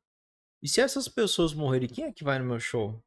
E 0.62 0.68
se 0.68 0.80
essas 0.80 1.08
pessoas 1.08 1.54
morrerem, 1.54 1.88
quem 1.88 2.04
é 2.04 2.12
que 2.12 2.24
vai 2.24 2.38
no 2.38 2.44
meu 2.44 2.60
show? 2.60 3.02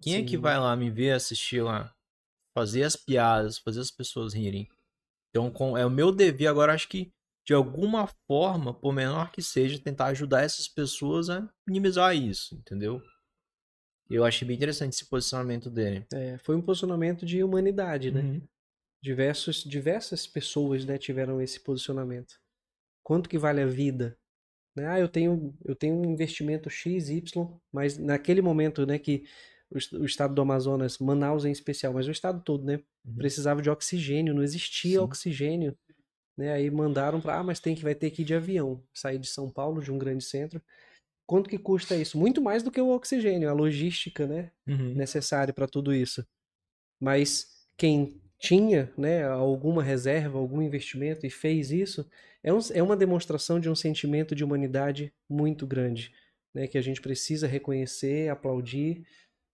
Quem 0.00 0.14
é 0.14 0.22
que 0.22 0.30
Sim. 0.30 0.38
vai 0.38 0.58
lá 0.58 0.74
me 0.74 0.90
ver 0.90 1.12
assistir 1.12 1.62
lá? 1.62 1.94
Fazer 2.56 2.82
as 2.84 2.96
piadas, 2.96 3.58
fazer 3.58 3.80
as 3.80 3.90
pessoas 3.90 4.32
rirem. 4.32 4.68
Então, 5.28 5.50
com, 5.50 5.76
é 5.76 5.84
o 5.84 5.90
meu 5.90 6.10
dever 6.10 6.46
agora, 6.48 6.74
acho 6.74 6.88
que 6.88 7.12
de 7.46 7.54
alguma 7.54 8.06
forma, 8.26 8.72
por 8.72 8.92
menor 8.92 9.30
que 9.30 9.42
seja, 9.42 9.78
tentar 9.78 10.06
ajudar 10.06 10.42
essas 10.42 10.68
pessoas 10.68 11.28
a 11.28 11.48
minimizar 11.66 12.14
isso, 12.14 12.54
entendeu? 12.54 13.02
Eu 14.08 14.24
achei 14.24 14.46
bem 14.46 14.56
interessante 14.56 14.94
esse 14.94 15.08
posicionamento 15.08 15.70
dele. 15.70 16.06
É, 16.12 16.38
foi 16.38 16.56
um 16.56 16.62
posicionamento 16.62 17.24
de 17.24 17.42
humanidade, 17.42 18.10
né? 18.10 18.22
Uhum. 18.22 18.42
Diversos, 19.02 19.64
diversas 19.64 20.26
pessoas 20.26 20.84
né, 20.84 20.98
tiveram 20.98 21.40
esse 21.40 21.60
posicionamento. 21.60 22.38
Quanto 23.02 23.28
que 23.28 23.38
vale 23.38 23.60
a 23.62 23.66
vida? 23.66 24.18
Né? 24.76 24.86
Ah, 24.88 25.00
eu 25.00 25.08
tenho, 25.08 25.56
eu 25.64 25.74
tenho 25.76 25.96
um 25.96 26.04
investimento 26.12 26.70
X, 26.70 27.08
Y, 27.08 27.60
mas 27.72 27.98
naquele 27.98 28.42
momento 28.42 28.86
né, 28.86 28.98
que 28.98 29.24
o, 29.70 29.78
est- 29.78 29.92
o 29.92 30.04
estado 30.04 30.34
do 30.34 30.42
Amazonas, 30.42 30.98
Manaus 30.98 31.44
em 31.44 31.52
especial, 31.52 31.92
mas 31.94 32.08
o 32.08 32.10
estado 32.12 32.42
todo, 32.44 32.64
né, 32.64 32.80
Uhum. 33.04 33.16
precisava 33.18 33.62
de 33.62 33.70
oxigênio, 33.70 34.34
não 34.34 34.42
existia 34.42 34.98
Sim. 34.98 35.04
oxigênio. 35.04 35.76
Né? 36.36 36.52
Aí 36.52 36.70
mandaram 36.70 37.20
para, 37.20 37.38
ah, 37.38 37.44
mas 37.44 37.60
tem 37.60 37.74
que 37.74 37.82
vai 37.82 37.94
ter 37.94 38.10
que 38.10 38.22
ir 38.22 38.24
de 38.24 38.34
avião, 38.34 38.82
sair 38.94 39.18
de 39.18 39.28
São 39.28 39.50
Paulo, 39.50 39.82
de 39.82 39.92
um 39.92 39.98
grande 39.98 40.24
centro. 40.24 40.62
Quanto 41.26 41.48
que 41.50 41.58
custa 41.58 41.96
isso? 41.96 42.18
Muito 42.18 42.40
mais 42.42 42.62
do 42.62 42.70
que 42.70 42.80
o 42.80 42.90
oxigênio, 42.90 43.48
a 43.50 43.52
logística, 43.52 44.26
né? 44.26 44.52
Uhum. 44.66 44.94
necessário 44.94 45.54
para 45.54 45.66
tudo 45.68 45.94
isso. 45.94 46.26
Mas 47.00 47.66
quem 47.76 48.20
tinha 48.40 48.92
né, 48.98 49.24
alguma 49.24 49.82
reserva, 49.82 50.38
algum 50.38 50.62
investimento 50.62 51.26
e 51.26 51.30
fez 51.30 51.70
isso, 51.70 52.08
é, 52.42 52.52
um- 52.52 52.58
é 52.74 52.82
uma 52.82 52.96
demonstração 52.96 53.60
de 53.60 53.68
um 53.70 53.74
sentimento 53.74 54.34
de 54.34 54.42
humanidade 54.44 55.12
muito 55.28 55.66
grande, 55.66 56.12
né, 56.54 56.66
que 56.66 56.78
a 56.78 56.82
gente 56.82 57.00
precisa 57.02 57.46
reconhecer, 57.46 58.30
aplaudir, 58.30 59.02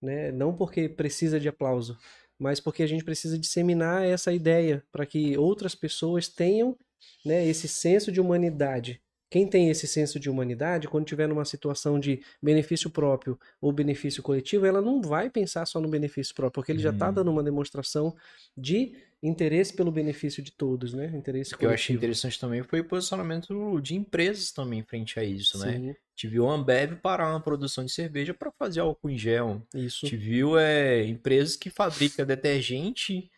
né, 0.01 0.31
não 0.33 0.55
porque 0.57 0.89
precisa 0.89 1.41
de 1.41 1.49
aplauso, 1.49 1.99
mas 2.39 2.61
porque 2.61 2.83
a 2.83 2.87
gente 2.87 3.05
precisa 3.05 3.39
disseminar 3.39 4.05
essa 4.05 4.33
ideia 4.33 4.85
para 4.93 5.07
que 5.07 5.37
outras 5.37 5.75
pessoas 5.75 6.29
tenham 6.29 6.77
né, 7.25 7.47
esse 7.47 7.69
senso 7.69 8.13
de 8.13 8.21
humanidade. 8.21 9.01
Quem 9.29 9.47
tem 9.49 9.71
esse 9.71 9.87
senso 9.89 10.21
de 10.21 10.31
humanidade, 10.31 10.87
quando 10.89 11.05
tiver 11.07 11.27
numa 11.27 11.45
situação 11.45 11.99
de 11.99 12.23
benefício 12.41 12.89
próprio 12.91 13.39
ou 13.61 13.73
benefício 13.73 14.23
coletivo, 14.23 14.67
ela 14.67 14.81
não 14.81 15.03
vai 15.03 15.29
pensar 15.29 15.67
só 15.67 15.81
no 15.81 15.89
benefício 15.89 16.35
próprio, 16.35 16.63
porque 16.63 16.73
ele 16.73 16.79
já 16.79 16.91
está 16.91 17.09
Uhum. 17.09 17.15
dando 17.15 17.31
uma 17.33 17.43
demonstração 17.43 18.15
de 18.57 18.95
interesse 19.23 19.75
pelo 19.75 19.91
benefício 19.91 20.43
de 20.43 20.53
todos, 20.53 20.93
né? 20.95 21.07
Interesse 21.17 21.55
O 21.55 21.59
que 21.59 21.65
eu 21.67 21.71
achei 21.71 21.97
coletivo. 21.97 21.99
interessante 21.99 22.39
também 22.39 22.63
foi 22.63 22.81
o 22.81 22.85
posicionamento 22.85 23.81
de 23.81 23.95
empresas 23.97 24.53
também 24.53 24.83
frente 24.85 25.19
a 25.19 25.25
isso, 25.25 25.59
né? 25.59 25.73
Sim, 25.79 25.95
Tive 26.15 26.39
o 26.41 26.49
Ambev 26.49 26.97
parar 27.03 27.31
uma 27.31 27.41
produção 27.43 27.85
de 27.85 27.93
cerveja 27.93 28.33
para 28.33 28.51
fazer 28.53 28.81
álcool 28.81 29.11
em 29.11 29.19
gel. 29.19 29.61
isso. 29.75 30.07
A 30.07 30.09
gente 30.09 30.17
viu 30.17 30.59
é, 30.59 31.05
empresas 31.05 31.57
que 31.57 31.69
fabricam 31.69 32.25
detergente. 32.25 33.31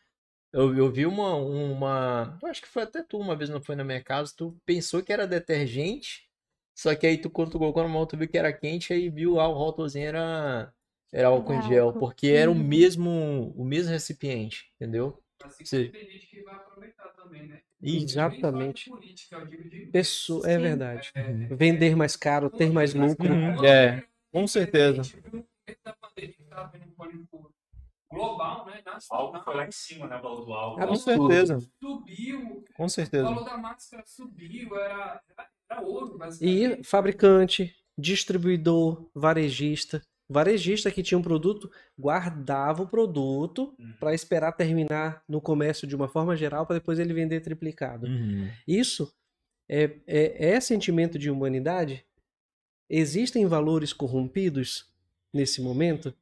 Eu, 0.53 0.75
eu 0.77 0.91
vi 0.91 1.05
uma, 1.07 1.35
uma. 1.37 2.39
Eu 2.43 2.49
acho 2.49 2.63
que 2.63 2.69
foi 2.69 2.83
até 2.83 3.03
tu 3.03 3.19
uma 3.19 3.37
vez, 3.37 3.51
não 3.51 3.61
foi 3.63 3.77
na 3.77 3.85
minha 3.85 4.03
casa. 4.03 4.33
Tu 4.37 4.57
pensou 4.65 5.03
que 5.03 5.13
era 5.13 5.27
detergente. 5.27 6.27
Só 6.75 6.95
que 6.95 7.07
aí 7.07 7.19
tu, 7.19 7.29
quando 7.31 7.51
tu 7.53 7.59
colocou 7.59 7.83
na 7.83 7.89
mão, 7.89 8.07
tu 8.07 8.17
viu 8.17 8.29
que 8.29 8.39
era 8.39 8.53
quente. 8.53 8.93
Aí 8.93 9.11
viu 9.11 9.39
ah, 9.41 9.49
o 9.49 9.53
rótulozinho 9.55 10.07
era, 10.07 10.73
era 11.13 11.29
álcool 11.29 11.55
em 11.55 11.61
gel. 11.63 11.93
Porque 11.93 12.29
era 12.29 12.51
o 12.51 12.55
Uhum. 12.55 12.63
mesmo, 12.63 13.53
o 13.57 13.65
mesmo 13.65 13.91
recipiente, 13.93 14.71
entendeu? 14.77 15.21
Assim 15.45 15.65
Sim. 15.65 15.77
como 15.87 15.93
tem 15.93 16.11
gente 16.11 16.27
que 16.29 16.43
vai 16.43 16.55
aproveitar 16.55 17.09
também, 17.11 17.47
né? 17.47 17.61
Isso. 17.83 18.05
Exatamente. 18.05 18.91
Pessoa, 19.93 20.49
é 20.49 20.57
Sim. 20.57 20.61
verdade. 20.63 21.13
É, 21.17 21.23
Vender 21.55 21.97
mais 21.97 22.17
caro, 22.17 22.51
ter 22.51 22.71
mais 22.71 22.95
lucro. 22.95 23.33
Uhum. 23.33 23.65
É, 23.65 24.03
com 24.33 24.47
certeza. 24.47 25.01
A 25.01 25.05
gente 25.05 25.17
viu 25.21 25.33
no 25.41 25.45
começo 25.45 25.81
da 25.85 25.93
pandemia 25.95 26.33
que 26.35 26.43
tava 26.45 26.69
vendo 26.73 26.85
um 26.87 26.91
pânico 26.93 27.53
global, 28.11 28.67
né? 28.67 28.83
O 29.11 29.15
álcool 29.15 29.43
foi 29.45 29.55
lá 29.55 29.65
Nacional. 29.65 29.69
em 29.69 29.73
cima, 29.73 30.07
né? 30.09 30.17
O 30.17 30.23
valor 30.23 30.45
do 30.45 30.53
álcool. 30.53 30.87
Com 30.87 30.95
certeza, 30.97 31.59
Subiu, 31.83 32.65
com 32.77 32.85
o 32.85 32.89
certeza. 32.89 33.25
valor 33.25 33.45
da 33.45 33.57
máscara 33.59 34.03
subiu, 34.07 34.77
era, 34.77 35.21
era, 35.31 35.49
era 35.71 35.81
ouro, 35.83 36.17
basicamente. 36.19 36.81
E 36.81 36.85
fabricante, 36.85 37.75
distribuidor, 37.99 39.09
varejista. 39.15 40.03
Varejista 40.31 40.91
que 40.91 41.03
tinha 41.03 41.17
um 41.17 41.23
produto, 41.23 41.71
guardava 41.99 42.83
o 42.83 42.89
produto 42.89 43.75
Uhum. 43.79 43.95
para 43.99 44.13
esperar 44.13 44.53
terminar 44.53 45.23
no 45.27 45.41
comércio 45.41 45.87
de 45.89 45.97
uma 45.97 46.07
forma 46.07 46.37
geral 46.37 46.67
para 46.67 46.77
depois 46.79 46.99
ele 46.99 47.15
vender 47.15 47.41
triplicado. 47.41 48.07
Uhum. 48.07 48.51
Isso 48.67 49.11
é, 49.71 49.99
é, 50.07 50.51
é 50.55 50.61
sentimento 50.61 51.19
de 51.19 51.31
humanidade? 51.31 52.05
Existem 52.91 53.47
valores 53.47 53.93
corrompidos 53.95 54.87
nesse 55.33 55.63
momento? 55.63 56.15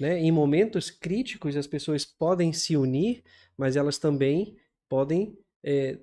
Né? 0.00 0.18
Em 0.18 0.32
momentos 0.32 0.90
críticos, 0.90 1.56
as 1.56 1.66
pessoas 1.66 2.04
podem 2.04 2.52
se 2.52 2.76
unir, 2.76 3.22
mas 3.56 3.76
elas 3.76 3.98
também 3.98 4.56
podem 4.88 5.38
é, 5.64 5.98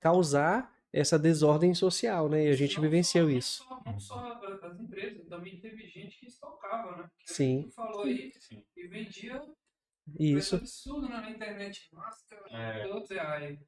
causar 0.00 0.74
essa 0.92 1.18
desordem 1.18 1.74
social, 1.74 2.28
né? 2.28 2.46
E 2.46 2.48
a 2.48 2.54
gente 2.56 2.76
Não 2.76 2.82
vivenciou 2.82 3.28
só- 3.30 3.36
isso. 3.36 3.64
Não 3.84 4.00
só, 4.00 4.40
as 4.62 4.80
empresas, 4.80 5.26
também 5.28 5.60
teve 5.60 5.86
gente 5.86 6.18
que 6.18 6.26
estocava, 6.26 6.96
né? 7.02 7.10
Que 7.18 7.32
Sim. 7.32 7.68
Falou 7.74 8.02
aí 8.04 8.32
Sim. 8.40 8.64
e 8.76 8.86
vendia 8.88 9.42
Isso. 10.18 10.56
absurdo 10.56 11.08
né, 11.08 11.16
na 11.20 11.30
internet. 11.30 11.88
Máscara, 11.92 12.42
É. 12.50 12.88
12 12.88 13.14
reais. 13.14 13.58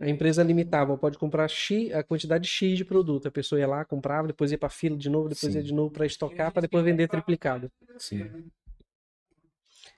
A 0.00 0.08
empresa 0.08 0.42
limitava, 0.42 0.96
pode 0.96 1.18
comprar 1.18 1.48
X, 1.48 1.92
a 1.92 2.02
quantidade 2.02 2.48
X 2.48 2.76
de 2.76 2.84
produto. 2.84 3.26
A 3.26 3.30
pessoa 3.30 3.58
ia 3.58 3.66
lá, 3.66 3.84
comprava, 3.84 4.28
depois 4.28 4.52
ia 4.52 4.58
para 4.58 4.68
fila 4.68 4.96
de 4.96 5.10
novo, 5.10 5.28
depois 5.28 5.52
Sim. 5.52 5.58
ia 5.58 5.64
de 5.64 5.74
novo 5.74 5.90
para 5.90 6.06
estocar, 6.06 6.52
para 6.52 6.62
depois 6.62 6.84
vender 6.84 7.08
triplicado. 7.08 7.70
Sim. 7.98 8.50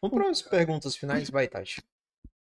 Vamos 0.01 0.17
para 0.17 0.31
as 0.31 0.43
perguntas 0.43 0.97
finais, 0.97 1.29
vai, 1.29 1.47
Tati. 1.47 1.83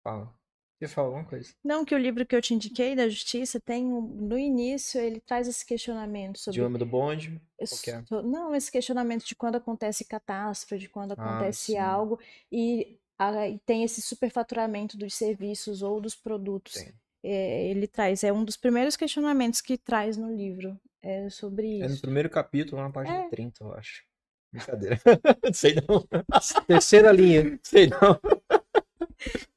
Fala. 0.04 0.34
Você 0.78 0.90
fala 0.90 1.08
alguma 1.08 1.24
coisa? 1.24 1.54
Não, 1.64 1.86
que 1.86 1.96
o 1.96 1.98
livro 1.98 2.26
que 2.26 2.36
eu 2.36 2.42
te 2.42 2.54
indiquei, 2.54 2.98
da 2.98 3.08
Justiça, 3.08 3.62
tem 3.62 3.86
um- 3.86 4.02
no 4.02 4.38
início, 4.38 5.00
ele 5.00 5.22
traz 5.22 5.48
esse 5.48 5.66
questionamento 5.66 6.38
sobre. 6.38 6.60
Idioma 6.60 6.78
do 6.78 6.86
bonde. 6.86 7.42
É? 7.58 8.04
Não, 8.24 8.54
esse 8.54 8.70
questionamento 8.70 9.26
de 9.26 9.36
quando 9.36 9.56
acontece 9.56 10.04
catástrofe, 10.04 10.78
de 10.78 10.90
quando 10.90 11.14
acontece 11.14 11.72
sim. 11.72 11.78
algo, 11.78 12.20
e 12.52 13.00
aí 13.18 13.60
tem 13.66 13.84
esse 13.84 14.02
superfaturamento 14.02 14.98
dos 14.98 15.14
serviços 15.16 15.82
ou 15.82 16.00
dos 16.02 16.16
produtos. 16.16 16.76
É, 17.24 17.70
ele 17.70 17.88
traz, 17.88 18.24
é 18.24 18.32
um 18.32 18.44
dos 18.46 18.56
primeiros 18.58 18.96
questionamentos 18.96 19.60
que 19.62 19.78
traz 19.78 20.16
no 20.18 20.36
livro, 20.36 20.80
é 21.02 21.30
sobre 21.30 21.80
É 21.80 21.88
no 21.88 21.94
isso. 21.94 22.02
primeiro 22.02 22.30
capítulo, 22.30 22.82
na 22.82 22.92
página 22.92 23.24
É. 23.24 23.30
30, 23.30 23.64
eu 23.64 23.74
acho. 23.74 24.04
Brincadeira. 24.54 25.00
Sei 25.54 25.76
não. 25.88 26.08
Terceira 26.68 27.12
linha. 27.12 27.60
Sei 27.64 27.88
não. 27.88 28.20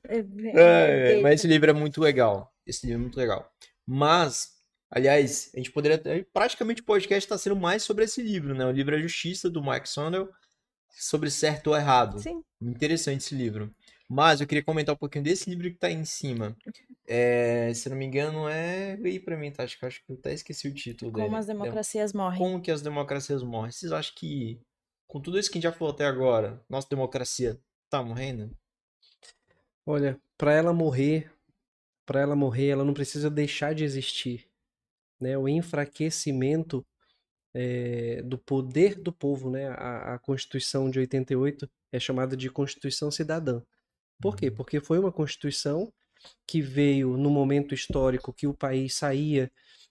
É, 0.08 1.18
É, 1.18 1.20
mas 1.20 1.34
esse 1.40 1.46
livro 1.46 1.70
é 1.70 1.72
muito 1.74 2.00
legal. 2.00 2.52
Esse 2.66 2.86
livro 2.86 3.00
é 3.00 3.02
muito 3.02 3.16
legal. 3.18 3.50
Mas, 3.86 4.56
aliás, 4.90 5.50
a 5.54 5.58
gente 5.58 5.70
poderia. 5.72 5.98
ter- 5.98 6.26
Praticamente 6.32 6.80
o 6.82 6.84
podcast 6.84 7.24
está 7.26 7.38
sendo 7.38 7.56
mais 7.56 7.82
sobre 7.82 8.04
esse 8.04 8.22
livro, 8.22 8.54
né? 8.54 8.64
O 8.66 8.70
livro 8.72 8.96
é 8.96 9.00
Justiça, 9.00 9.48
do 9.50 9.62
Mike 9.62 9.88
Sandel, 9.88 10.28
sobre 10.91 11.31
certo 11.31 11.68
ou 11.68 11.76
errado. 11.76 12.18
Sim, 12.18 12.42
Interessante 12.60 13.23
esse 13.23 13.34
livro. 13.34 13.75
Mas 14.08 14.41
eu 14.41 14.47
queria 14.47 14.65
comentar 14.65 14.94
um 14.94 14.99
pouquinho 14.99 15.25
desse 15.25 15.50
livro 15.50 15.70
que 15.70 15.76
tá 15.76 15.89
aí 15.89 15.94
em 15.94 16.05
cima. 16.05 16.57
É, 17.07 17.73
se 17.75 17.89
eu 17.89 17.91
não 17.91 17.99
me 17.99 18.07
engano, 18.07 18.49
é. 18.49 18.97
Vê 18.97 19.10
aí 19.10 19.20
pra 19.20 19.36
mim, 19.36 19.50
tá? 19.50 19.65
Acho 19.65 19.78
que, 19.78 19.84
acho 19.84 20.05
que 20.05 20.12
eu 20.12 20.17
até 20.17 20.33
esqueci 20.33 20.67
o 20.67 20.75
título 20.75 21.12
dele. 21.12 21.26
como 21.26 21.36
as 21.36 21.47
democracias 21.47 22.12
morrem. 22.12 22.39
Como 22.39 22.60
que 22.60 22.70
as 22.70 22.81
democracias 22.81 23.42
morrem? 23.42 23.70
Vocês 23.70 23.92
acham 23.92 24.15
que, 24.17 24.60
com 25.07 25.20
tudo 25.20 25.39
isso 25.39 25.50
que 25.50 25.58
a 25.58 25.60
gente 25.60 25.70
já 25.70 25.76
falou 25.76 25.92
até 25.92 26.07
agora, 26.07 26.62
nossa 26.68 26.89
democracia 26.89 27.60
tá 27.91 28.02
morrendo? 28.02 28.50
Olha, 29.84 30.18
para 30.36 30.52
ela 30.52 30.73
morrer, 30.73 31.31
para 32.07 32.20
ela 32.20 32.36
morrer, 32.36 32.68
ela 32.68 32.84
não 32.84 32.94
precisa 32.94 33.31
deixar 33.31 33.75
de 33.75 33.84
existir, 33.84 34.47
né? 35.20 35.36
O 35.36 35.49
enfraquecimento 35.49 36.84
é, 37.54 38.22
do 38.22 38.38
poder 38.38 38.94
do 38.96 39.12
povo, 39.12 39.50
né? 39.50 39.68
A, 39.68 40.14
a 40.14 40.18
Constituição 40.18 40.90
de 40.90 40.98
88 40.98 41.68
é 41.92 42.00
chamada 42.00 42.36
de 42.36 42.50
Constituição 42.50 43.10
Cidadã. 43.10 43.62
Por 44.20 44.36
quê? 44.36 44.50
Porque 44.50 44.80
foi 44.80 44.98
uma 44.98 45.12
Constituição 45.12 45.92
que 46.46 46.60
veio 46.60 47.16
no 47.16 47.30
momento 47.30 47.74
histórico 47.74 48.32
que 48.32 48.46
o 48.46 48.54
país 48.54 48.94
saía 48.94 49.50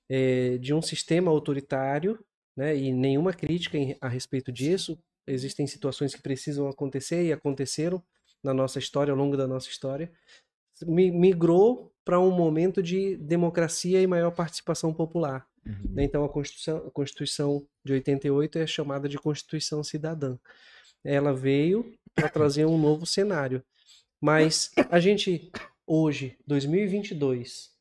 é, 0.09 0.57
de 0.57 0.73
um 0.73 0.81
sistema 0.81 1.31
autoritário, 1.31 2.23
né? 2.55 2.75
E 2.75 2.91
nenhuma 2.91 3.33
crítica 3.33 3.77
em, 3.77 3.95
a 4.01 4.07
respeito 4.07 4.51
disso. 4.51 4.97
Existem 5.25 5.67
situações 5.67 6.15
que 6.15 6.21
precisam 6.21 6.67
acontecer 6.69 7.25
e 7.25 7.33
aconteceram 7.33 8.01
na 8.43 8.53
nossa 8.53 8.79
história, 8.79 9.11
ao 9.11 9.17
longo 9.17 9.35
da 9.35 9.47
nossa 9.47 9.69
história. 9.69 10.11
Migrou 10.85 11.91
para 12.05 12.19
um 12.19 12.31
momento 12.31 12.81
de 12.81 13.17
democracia 13.17 14.01
e 14.01 14.07
maior 14.07 14.31
participação 14.31 14.93
popular. 14.93 15.45
Uhum. 15.67 15.99
Então, 15.99 16.23
a 16.23 16.29
Constituição, 16.29 16.77
a 16.77 16.91
Constituição 16.91 17.67
de 17.83 17.93
88 17.93 18.59
é 18.59 18.67
chamada 18.67 19.09
de 19.09 19.17
Constituição 19.17 19.83
Cidadã. 19.83 20.37
Ela 21.03 21.33
veio 21.33 21.93
para 22.15 22.29
trazer 22.29 22.65
um 22.65 22.77
novo 22.77 23.05
cenário. 23.05 23.63
Mas 24.19 24.71
a 24.89 24.99
gente, 24.99 25.51
hoje, 25.85 26.37
2022, 26.47 27.71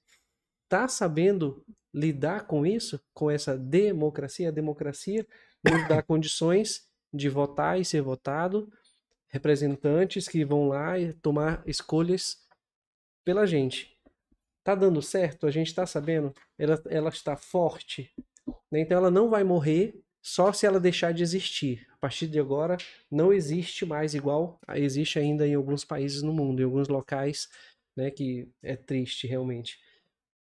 está 0.65 0.89
sabendo 0.89 1.65
lidar 1.94 2.47
com 2.47 2.66
isso, 2.66 3.00
com 3.15 3.31
essa 3.31 3.56
democracia? 3.56 4.48
A 4.48 4.52
democracia 4.52 5.26
nos 5.65 5.89
dá 5.89 6.02
condições 6.02 6.84
de 7.12 7.28
votar 7.28 7.81
e 7.81 7.84
ser 7.84 8.02
votado, 8.02 8.70
representantes 9.28 10.28
que 10.28 10.44
vão 10.44 10.68
lá 10.68 10.98
e 10.98 11.12
tomar 11.15 11.62
escolhas 11.66 12.36
pela 13.24 13.47
gente 13.47 13.95
tá 14.67 14.75
dando 14.75 15.01
certo, 15.01 15.47
a 15.47 15.51
gente 15.53 15.69
está 15.69 15.86
sabendo, 15.86 16.35
ela, 16.59 16.83
ela 16.89 17.09
está 17.09 17.36
forte, 17.36 18.12
né? 18.69 18.81
então 18.81 18.99
ela 18.99 19.12
não 19.12 19.31
vai 19.31 19.45
morrer 19.45 19.95
só 20.20 20.53
se 20.53 20.67
ela 20.67 20.81
deixar 20.81 21.15
de 21.15 21.23
existir. 21.23 21.86
A 21.93 21.97
partir 21.99 22.27
de 22.27 22.41
agora, 22.41 22.77
não 23.09 23.33
existe 23.33 23.86
mais 23.86 24.12
igual 24.12 24.59
existe 24.75 25.20
ainda 25.20 25.47
em 25.47 25.55
alguns 25.55 25.85
países 25.85 26.20
no 26.20 26.33
mundo, 26.33 26.61
em 26.61 26.65
alguns 26.65 26.89
locais, 26.89 27.49
né, 27.97 28.11
que 28.11 28.49
é 28.61 28.75
triste 28.75 29.28
realmente. 29.28 29.78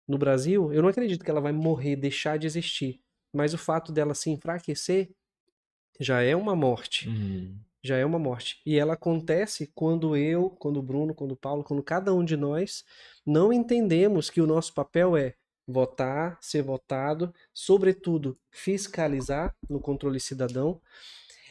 No 0.06 0.18
Brasil, 0.18 0.70
eu 0.70 0.82
não 0.82 0.90
acredito 0.90 1.24
que 1.24 1.30
ela 1.30 1.40
vai 1.40 1.52
morrer, 1.52 1.96
deixar 1.96 2.38
de 2.38 2.46
existir, 2.46 3.00
mas 3.34 3.54
o 3.54 3.58
fato 3.58 3.90
dela 3.90 4.12
se 4.12 4.28
enfraquecer 4.28 5.08
já 5.98 6.20
é 6.20 6.36
uma 6.36 6.54
morte. 6.54 7.08
Uhum. 7.08 7.58
Já 7.82 7.96
é 7.96 8.04
uma 8.04 8.18
morte. 8.18 8.60
E 8.66 8.78
ela 8.78 8.94
acontece 8.94 9.70
quando 9.74 10.16
eu, 10.16 10.50
quando 10.50 10.78
o 10.78 10.82
Bruno, 10.82 11.14
quando 11.14 11.32
o 11.32 11.36
Paulo, 11.36 11.64
quando 11.64 11.82
cada 11.82 12.14
um 12.14 12.24
de 12.24 12.36
nós 12.36 12.84
não 13.26 13.52
entendemos 13.52 14.28
que 14.28 14.40
o 14.40 14.46
nosso 14.46 14.74
papel 14.74 15.16
é 15.16 15.34
votar, 15.66 16.38
ser 16.40 16.62
votado, 16.62 17.32
sobretudo 17.54 18.38
fiscalizar 18.50 19.54
no 19.68 19.80
controle 19.80 20.18
cidadão 20.18 20.80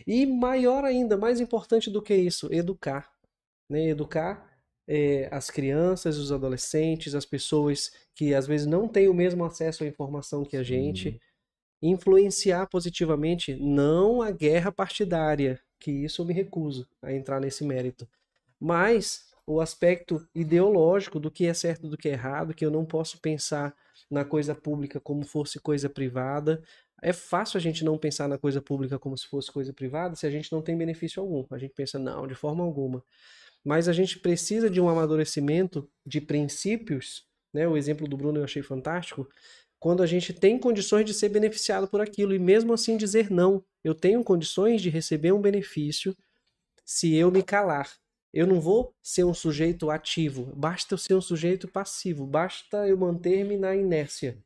e 0.06 0.26
maior 0.26 0.84
ainda, 0.84 1.18
mais 1.18 1.40
importante 1.40 1.90
do 1.90 2.02
que 2.02 2.14
isso, 2.14 2.52
educar, 2.54 3.12
né? 3.70 3.90
Educar 3.90 4.50
é, 4.88 5.30
as 5.32 5.50
crianças, 5.50 6.18
os 6.18 6.32
adolescentes, 6.32 7.16
as 7.16 7.26
pessoas 7.26 7.92
que 8.16 8.34
às 8.34 8.48
vezes 8.48 8.66
não 8.66 8.88
têm 8.88 9.08
o 9.08 9.14
mesmo 9.14 9.46
acesso 9.46 9.84
à 9.84 9.88
informação 9.88 10.44
que 10.44 10.58
a 10.58 10.64
gente, 10.64 11.20
influenciar 11.82 12.68
positivamente 12.68 13.56
não 13.56 14.22
a 14.22 14.32
guerra 14.32 14.72
partidária, 14.72 15.62
que 15.80 15.92
isso 15.92 16.22
eu 16.22 16.26
me 16.26 16.34
recuso 16.34 16.88
a 17.02 17.14
entrar 17.14 17.40
nesse 17.40 17.64
mérito, 17.64 18.08
mas 18.60 19.30
o 19.50 19.60
aspecto 19.60 20.28
ideológico 20.36 21.20
do 21.20 21.32
que 21.32 21.48
é 21.48 21.54
certo 21.54 21.88
do 21.88 21.98
que 21.98 22.08
é 22.08 22.12
errado, 22.12 22.54
que 22.54 22.64
eu 22.64 22.70
não 22.70 22.86
posso 22.86 23.20
pensar 23.20 23.76
na 24.10 24.24
coisa 24.24 24.54
pública 24.54 25.00
como 25.00 25.26
fosse 25.26 25.60
coisa 25.60 25.90
privada. 25.90 26.62
É 27.02 27.12
fácil 27.12 27.58
a 27.58 27.62
gente 27.62 27.84
não 27.84 27.98
pensar 27.98 28.28
na 28.28 28.38
coisa 28.38 28.62
pública 28.62 29.00
como 29.00 29.18
se 29.18 29.28
fosse 29.28 29.52
coisa 29.52 29.74
privada 29.74 30.16
se 30.16 30.28
a 30.28 30.30
gente 30.30 30.52
não 30.52 30.62
tem 30.62 30.78
benefício 30.78 31.22
algum. 31.22 31.46
A 31.50 31.58
gente 31.58 31.74
pensa, 31.74 31.98
não, 31.98 32.28
de 32.28 32.36
forma 32.36 32.64
alguma. 32.64 33.04
Mas 33.64 33.88
a 33.88 33.94
gente 33.94 34.20
precisa 34.20 34.70
de 34.70 34.80
um 34.80 34.88
amadurecimento 34.88 35.90
de 36.06 36.22
princípios, 36.22 37.26
né? 37.54 37.68
O 37.68 37.76
exemplo 37.76 38.08
do 38.08 38.18
Bruno 38.18 38.40
eu 38.40 38.44
achei 38.44 38.62
fantástico. 38.62 39.28
Quando 39.80 40.04
a 40.04 40.06
gente 40.06 40.34
tem 40.34 40.60
condições 40.60 41.06
de 41.06 41.14
ser 41.14 41.30
beneficiado 41.30 41.88
por 41.88 42.02
aquilo 42.02 42.36
e 42.36 42.40
mesmo 42.40 42.74
assim 42.74 42.98
dizer 42.98 43.32
não, 43.32 43.64
eu 43.84 43.96
tenho 43.96 44.24
condições 44.24 44.82
de 44.82 44.90
receber 44.90 45.32
um 45.32 45.42
benefício 45.42 46.16
se 46.86 47.16
eu 47.16 47.32
me 47.32 47.44
calar. 47.44 47.90
Eu 48.34 48.46
não 48.46 48.60
vou 48.60 48.94
ser 49.02 49.24
um 49.24 49.34
sujeito 49.34 49.90
ativo, 49.90 50.54
basta 50.56 50.94
eu 50.94 50.98
ser 50.98 51.16
um 51.16 51.22
sujeito 51.22 51.68
passivo, 51.68 52.26
basta 52.26 52.88
eu 52.88 52.98
manter-me 52.98 53.58
na 53.58 53.76
inércia. 53.76 54.38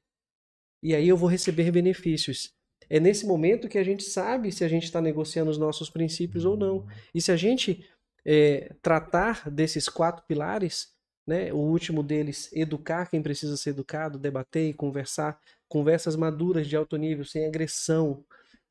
E 0.81 0.95
aí 0.95 1.07
eu 1.07 1.17
vou 1.17 1.29
receber 1.29 1.71
benefícios. 1.71 2.53
É 2.89 2.99
nesse 2.99 3.25
momento 3.25 3.69
que 3.69 3.77
a 3.77 3.83
gente 3.83 4.03
sabe 4.03 4.51
se 4.51 4.63
a 4.63 4.67
gente 4.67 4.83
está 4.83 5.01
negociando 5.01 5.49
os 5.49 5.57
nossos 5.57 5.89
princípios 5.89 6.45
ou 6.45 6.57
não. 6.57 6.85
E 7.13 7.21
se 7.21 7.31
a 7.31 7.37
gente 7.37 7.85
é, 8.25 8.73
tratar 8.81 9.49
desses 9.49 9.89
quatro 9.89 10.25
pilares, 10.27 10.93
né, 11.25 11.53
o 11.53 11.57
último 11.57 12.03
deles, 12.03 12.49
educar 12.53 13.09
quem 13.09 13.21
precisa 13.21 13.55
ser 13.55 13.71
educado, 13.71 14.19
debater 14.19 14.69
e 14.69 14.73
conversar, 14.73 15.39
conversas 15.67 16.15
maduras 16.15 16.67
de 16.67 16.75
alto 16.75 16.97
nível, 16.97 17.25
sem 17.25 17.45
agressão, 17.45 18.23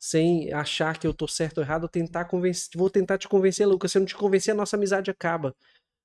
sem 0.03 0.53
achar 0.53 0.99
que 0.99 1.07
eu 1.07 1.15
tô 1.15 1.29
certo 1.29 1.59
ou 1.59 1.63
errado, 1.63 1.89
tentar 1.89 2.25
convencer, 2.25 2.73
vou 2.75 2.91
tentar 2.91 3.19
te 3.19 3.29
convencer, 3.29 3.69
Lucas, 3.69 3.93
se 3.93 3.99
eu 3.99 4.01
não 4.01 4.07
te 4.07 4.17
convencer, 4.17 4.53
a 4.53 4.57
nossa 4.57 4.75
amizade 4.75 5.13
acaba. 5.13 5.55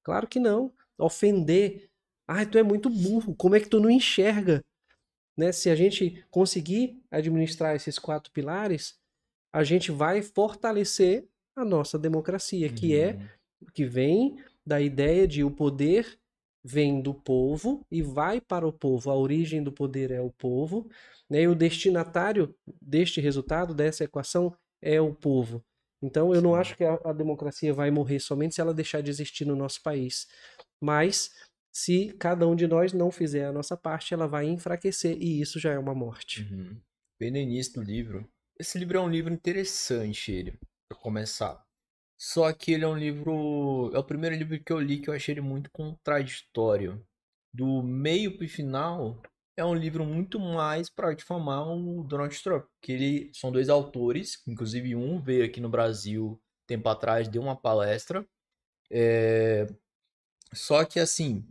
Claro 0.03 0.27
que 0.27 0.39
não. 0.39 0.71
Ofender. 0.99 1.89
Ai, 2.27 2.45
tu 2.45 2.59
é 2.59 2.63
muito 2.63 2.91
burro, 2.91 3.35
como 3.35 3.55
é 3.55 3.59
que 3.59 3.67
tu 3.67 3.79
não 3.79 3.89
enxerga? 3.89 4.63
Né? 5.35 5.51
Se 5.51 5.67
a 5.71 5.75
gente 5.75 6.23
conseguir 6.29 7.01
administrar 7.09 7.75
esses 7.75 7.97
quatro 7.97 8.31
pilares, 8.31 8.99
a 9.51 9.63
gente 9.63 9.91
vai 9.91 10.21
fortalecer 10.21 11.27
a 11.55 11.65
nossa 11.65 11.97
democracia, 11.97 12.69
que 12.69 12.95
é 12.95 13.13
uhum. 13.13 13.67
que 13.73 13.83
vem 13.83 14.37
da 14.63 14.79
ideia 14.79 15.27
de 15.27 15.43
o 15.43 15.49
poder 15.49 16.19
vem 16.67 17.01
do 17.01 17.13
povo 17.13 17.85
e 17.89 18.01
vai 18.01 18.41
para 18.41 18.67
o 18.67 18.73
povo. 18.73 19.09
A 19.09 19.15
origem 19.15 19.63
do 19.63 19.71
poder 19.71 20.11
é 20.11 20.19
o 20.19 20.29
povo, 20.29 20.89
né? 21.29 21.43
E 21.43 21.47
o 21.47 21.55
destinatário 21.55 22.53
deste 22.81 23.21
resultado, 23.21 23.73
dessa 23.73 24.03
equação, 24.03 24.53
é 24.81 24.99
o 24.99 25.13
povo. 25.13 25.63
Então, 26.01 26.35
eu 26.35 26.41
não 26.41 26.53
acho 26.53 26.75
que 26.75 26.83
a, 26.83 26.99
a, 27.05 27.13
democracia 27.13 27.73
vai 27.73 27.89
morrer 27.89 28.19
somente 28.19 28.55
se 28.55 28.61
ela 28.61 28.73
deixar 28.73 29.01
de 29.01 29.09
existir 29.09 29.45
no 29.45 29.55
nosso 29.55 29.81
país. 29.81 30.27
Mas, 30.79 31.31
se 31.73 32.13
cada 32.19 32.45
um 32.45 32.55
de 32.55 32.67
nós 32.67 32.91
não 32.91 33.09
fizer 33.09 33.45
a 33.45 33.53
nossa 33.53 33.75
parte, 33.77 34.13
ela 34.13 34.27
vai 34.27 34.45
enfraquecer 34.45 35.17
e 35.19 35.41
isso 35.41 35.59
já 35.59 35.71
é 35.71 35.79
uma 35.79 35.95
morte. 35.95 36.43
Uhum. 36.43 36.79
Bem 37.19 37.31
no 37.31 37.37
início 37.37 37.73
do 37.75 37.81
livro. 37.81 38.29
Esse 38.59 38.77
livro 38.77 38.97
é 38.97 39.01
um 39.01 39.09
livro 39.09 39.33
interessante, 39.33 40.31
ele, 40.31 40.59
para 40.87 40.99
começar. 40.99 41.66
Só 42.17 42.51
que 42.51 42.71
ele 42.73 42.83
é 42.83 42.87
um 42.87 42.97
livro. 42.97 43.91
É 43.93 43.99
o 43.99 44.03
primeiro 44.03 44.35
livro 44.35 44.59
que 44.61 44.73
eu 44.73 44.79
li 44.79 44.99
que 44.99 45.09
eu 45.09 45.13
achei 45.13 45.33
ele 45.33 45.41
muito 45.41 45.69
contraditório. 45.71 47.05
Do 47.53 47.83
meio 47.83 48.37
pro 48.37 48.47
final, 48.47 49.21
é 49.55 49.63
um 49.63 49.73
livro 49.73 50.05
muito 50.05 50.39
mais 50.39 50.89
para 50.89 51.13
difamar 51.13 51.67
o 51.67 52.03
Donald 52.03 52.35
Trump. 52.41 52.65
Que 52.81 52.91
ele 52.91 53.31
são 53.33 53.51
dois 53.51 53.69
autores, 53.69 54.41
inclusive 54.47 54.95
um 54.95 55.21
veio 55.21 55.45
aqui 55.45 55.61
no 55.61 55.69
Brasil 55.69 56.41
tempo 56.67 56.89
atrás, 56.89 57.27
deu 57.27 57.41
uma 57.41 57.55
palestra. 57.55 58.27
É... 58.91 59.67
Só 60.53 60.83
que 60.85 60.99
assim, 60.99 61.45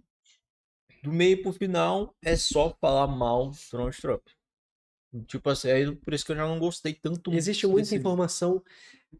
do 1.02 1.12
meio 1.12 1.42
pro 1.42 1.52
final 1.52 2.14
é 2.22 2.36
só 2.36 2.76
falar 2.80 3.06
mal 3.06 3.50
do 3.50 3.56
Donald 3.72 3.96
Trump. 4.00 4.22
Tipo 5.26 5.50
assim, 5.50 5.68
é 5.68 5.92
por 5.92 6.12
isso 6.12 6.26
que 6.26 6.32
eu 6.32 6.36
já 6.36 6.46
não 6.46 6.58
gostei 6.58 6.92
tanto. 6.92 7.32
Existe 7.32 7.66
muita 7.66 7.94
informação 7.94 8.62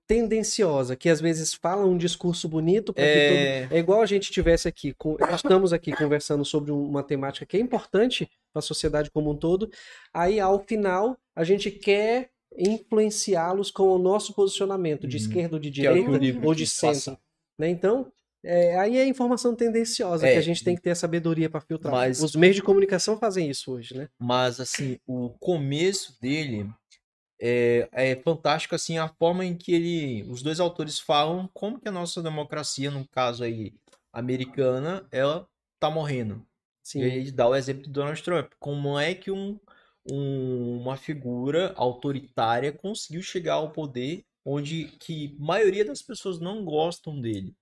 tendenciosa, 0.06 0.96
que 0.96 1.08
às 1.08 1.20
vezes 1.20 1.54
fala 1.54 1.84
um 1.84 1.96
discurso 1.96 2.48
bonito 2.48 2.92
para 2.92 3.04
é... 3.04 3.62
Todo... 3.62 3.74
é 3.74 3.78
igual 3.78 4.02
a 4.02 4.06
gente 4.06 4.30
tivesse 4.30 4.68
aqui, 4.68 4.92
com... 4.94 5.16
estamos 5.34 5.72
aqui 5.72 5.92
conversando 5.92 6.44
sobre 6.44 6.70
uma 6.70 7.02
temática 7.02 7.46
que 7.46 7.56
é 7.56 7.60
importante 7.60 8.28
para 8.52 8.60
a 8.60 8.62
sociedade 8.62 9.10
como 9.10 9.30
um 9.30 9.36
todo, 9.36 9.70
aí 10.12 10.40
ao 10.40 10.58
final 10.64 11.16
a 11.34 11.44
gente 11.44 11.70
quer 11.70 12.30
influenciá-los 12.56 13.70
com 13.70 13.88
o 13.88 13.98
nosso 13.98 14.32
posicionamento 14.32 15.06
de 15.06 15.16
hum, 15.16 15.20
esquerda 15.20 15.56
ou 15.56 15.60
de 15.60 15.70
direita 15.70 16.10
é 16.10 16.46
ou 16.46 16.54
de 16.54 16.66
centro, 16.66 17.18
né? 17.58 17.68
Então, 17.68 18.10
é, 18.44 18.78
aí 18.78 18.96
é 18.96 19.06
informação 19.06 19.54
tendenciosa 19.54 20.26
é, 20.26 20.32
que 20.32 20.38
a 20.38 20.42
gente 20.42 20.62
tem 20.62 20.76
que 20.76 20.82
ter 20.82 20.90
a 20.90 20.94
sabedoria 20.94 21.50
para 21.50 21.60
filtrar. 21.60 21.92
Mas, 21.92 22.22
Os 22.22 22.36
meios 22.36 22.54
de 22.54 22.62
comunicação 22.62 23.18
fazem 23.18 23.50
isso 23.50 23.72
hoje, 23.72 23.96
né? 23.96 24.08
Mas 24.18 24.60
assim, 24.60 24.98
o 25.06 25.30
começo 25.40 26.16
dele 26.20 26.70
é, 27.40 27.88
é 27.92 28.16
fantástico 28.16 28.74
assim 28.74 28.98
a 28.98 29.08
forma 29.08 29.44
em 29.44 29.56
que 29.56 29.72
ele, 29.72 30.22
os 30.30 30.42
dois 30.42 30.60
autores 30.60 30.98
falam 30.98 31.48
como 31.52 31.78
que 31.78 31.88
a 31.88 31.92
nossa 31.92 32.22
democracia, 32.22 32.90
no 32.90 33.06
caso 33.08 33.44
aí 33.44 33.74
americana, 34.12 35.06
ela 35.10 35.48
tá 35.78 35.90
morrendo. 35.90 36.46
Sim. 36.82 37.00
E 37.00 37.02
ele 37.02 37.32
dá 37.32 37.48
o 37.48 37.54
exemplo 37.54 37.82
do 37.82 37.90
Donald 37.90 38.22
Trump. 38.22 38.52
Como 38.58 38.98
é 38.98 39.14
que 39.14 39.30
um, 39.30 39.58
um, 40.10 40.80
uma 40.80 40.96
figura 40.96 41.74
autoritária 41.76 42.72
conseguiu 42.72 43.22
chegar 43.22 43.54
ao 43.54 43.72
poder 43.72 44.24
onde 44.44 44.86
que 44.98 45.36
a 45.38 45.44
maioria 45.44 45.84
das 45.84 46.00
pessoas 46.00 46.38
não 46.38 46.64
gostam 46.64 47.20
dele? 47.20 47.54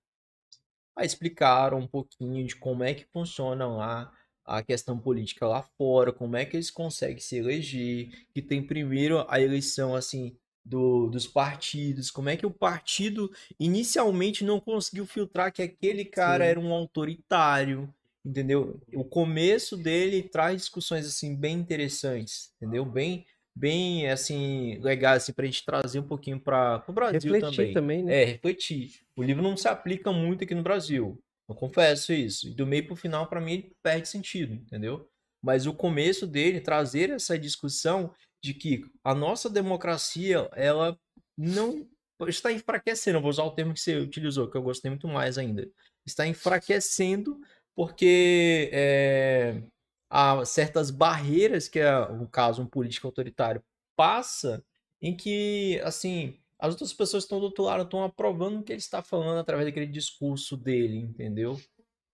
Aí 0.95 1.05
explicaram 1.05 1.79
um 1.79 1.87
pouquinho 1.87 2.45
de 2.45 2.55
como 2.55 2.83
é 2.83 2.93
que 2.93 3.05
funciona 3.05 3.67
lá 3.67 4.13
a 4.45 4.61
questão 4.61 4.97
política 4.97 5.47
lá 5.47 5.63
fora, 5.77 6.13
como 6.13 6.37
é 6.37 6.45
que 6.45 6.55
eles 6.55 6.69
conseguem 6.69 7.19
se 7.19 7.37
eleger, 7.37 8.09
que 8.33 8.41
tem 8.41 8.61
primeiro 8.61 9.25
a 9.27 9.41
eleição 9.41 9.95
assim 9.95 10.35
do, 10.63 11.07
dos 11.07 11.27
partidos, 11.27 12.09
como 12.09 12.29
é 12.29 12.35
que 12.35 12.45
o 12.45 12.51
partido 12.51 13.31
inicialmente 13.59 14.43
não 14.43 14.59
conseguiu 14.59 15.05
filtrar 15.05 15.51
que 15.51 15.61
aquele 15.61 16.03
cara 16.03 16.43
Sim. 16.43 16.51
era 16.51 16.59
um 16.59 16.73
autoritário, 16.73 17.93
entendeu? 18.25 18.79
O 18.93 19.03
começo 19.03 19.77
dele 19.77 20.23
traz 20.23 20.61
discussões 20.61 21.05
assim 21.05 21.35
bem 21.35 21.57
interessantes, 21.57 22.51
entendeu? 22.57 22.85
Bem 22.85 23.25
bem 23.57 24.09
assim 24.09 24.77
legais 24.81 25.23
assim 25.23 25.31
pra 25.31 25.45
gente 25.45 25.63
trazer 25.63 25.99
um 25.99 26.07
pouquinho 26.07 26.37
para 26.37 26.83
o 26.87 26.91
Brasil 26.91 27.31
Refletir 27.31 27.55
também. 27.55 27.73
também, 27.73 28.03
né? 28.03 28.21
É, 28.21 28.25
refletir. 28.25 28.91
O 29.15 29.23
livro 29.23 29.41
não 29.41 29.55
se 29.55 29.67
aplica 29.67 30.11
muito 30.11 30.43
aqui 30.43 30.53
no 30.53 30.63
Brasil. 30.63 31.17
Eu 31.47 31.55
confesso 31.55 32.11
isso. 32.13 32.47
E 32.47 32.53
do 32.53 32.65
meio 32.65 32.87
pro 32.87 32.95
final, 32.95 33.27
para 33.27 33.41
mim, 33.41 33.71
perde 33.83 34.07
sentido, 34.07 34.53
entendeu? 34.53 35.07
Mas 35.41 35.67
o 35.67 35.73
começo 35.73 36.25
dele, 36.25 36.59
trazer 36.59 37.11
essa 37.11 37.37
discussão 37.37 38.13
de 38.43 38.53
que 38.53 38.83
a 39.03 39.13
nossa 39.13 39.49
democracia, 39.49 40.49
ela 40.53 40.97
não 41.37 41.87
está 42.27 42.51
enfraquecendo. 42.51 43.21
Vou 43.21 43.29
usar 43.29 43.43
o 43.43 43.51
termo 43.51 43.73
que 43.73 43.79
você 43.79 43.97
utilizou, 43.97 44.49
que 44.49 44.57
eu 44.57 44.63
gostei 44.63 44.89
muito 44.89 45.07
mais 45.07 45.37
ainda. 45.37 45.69
Está 46.05 46.25
enfraquecendo 46.25 47.39
porque 47.75 48.69
é, 48.71 49.61
há 50.09 50.43
certas 50.45 50.89
barreiras 50.89 51.67
que, 51.67 51.79
é, 51.79 52.11
no 52.11 52.27
caso, 52.27 52.61
um 52.61 52.67
político 52.67 53.07
autoritário 53.07 53.63
passa 53.95 54.63
em 55.01 55.15
que, 55.15 55.79
assim, 55.83 56.39
as 56.59 56.73
outras 56.73 56.93
pessoas 56.93 57.23
que 57.23 57.25
estão 57.25 57.39
do 57.39 57.45
outro 57.45 57.63
lado 57.63 57.83
estão 57.83 58.03
aprovando 58.03 58.59
o 58.59 58.63
que 58.63 58.71
ele 58.71 58.79
está 58.79 59.01
falando 59.01 59.39
através 59.39 59.67
daquele 59.67 59.87
discurso 59.87 60.55
dele, 60.55 60.97
entendeu? 60.97 61.59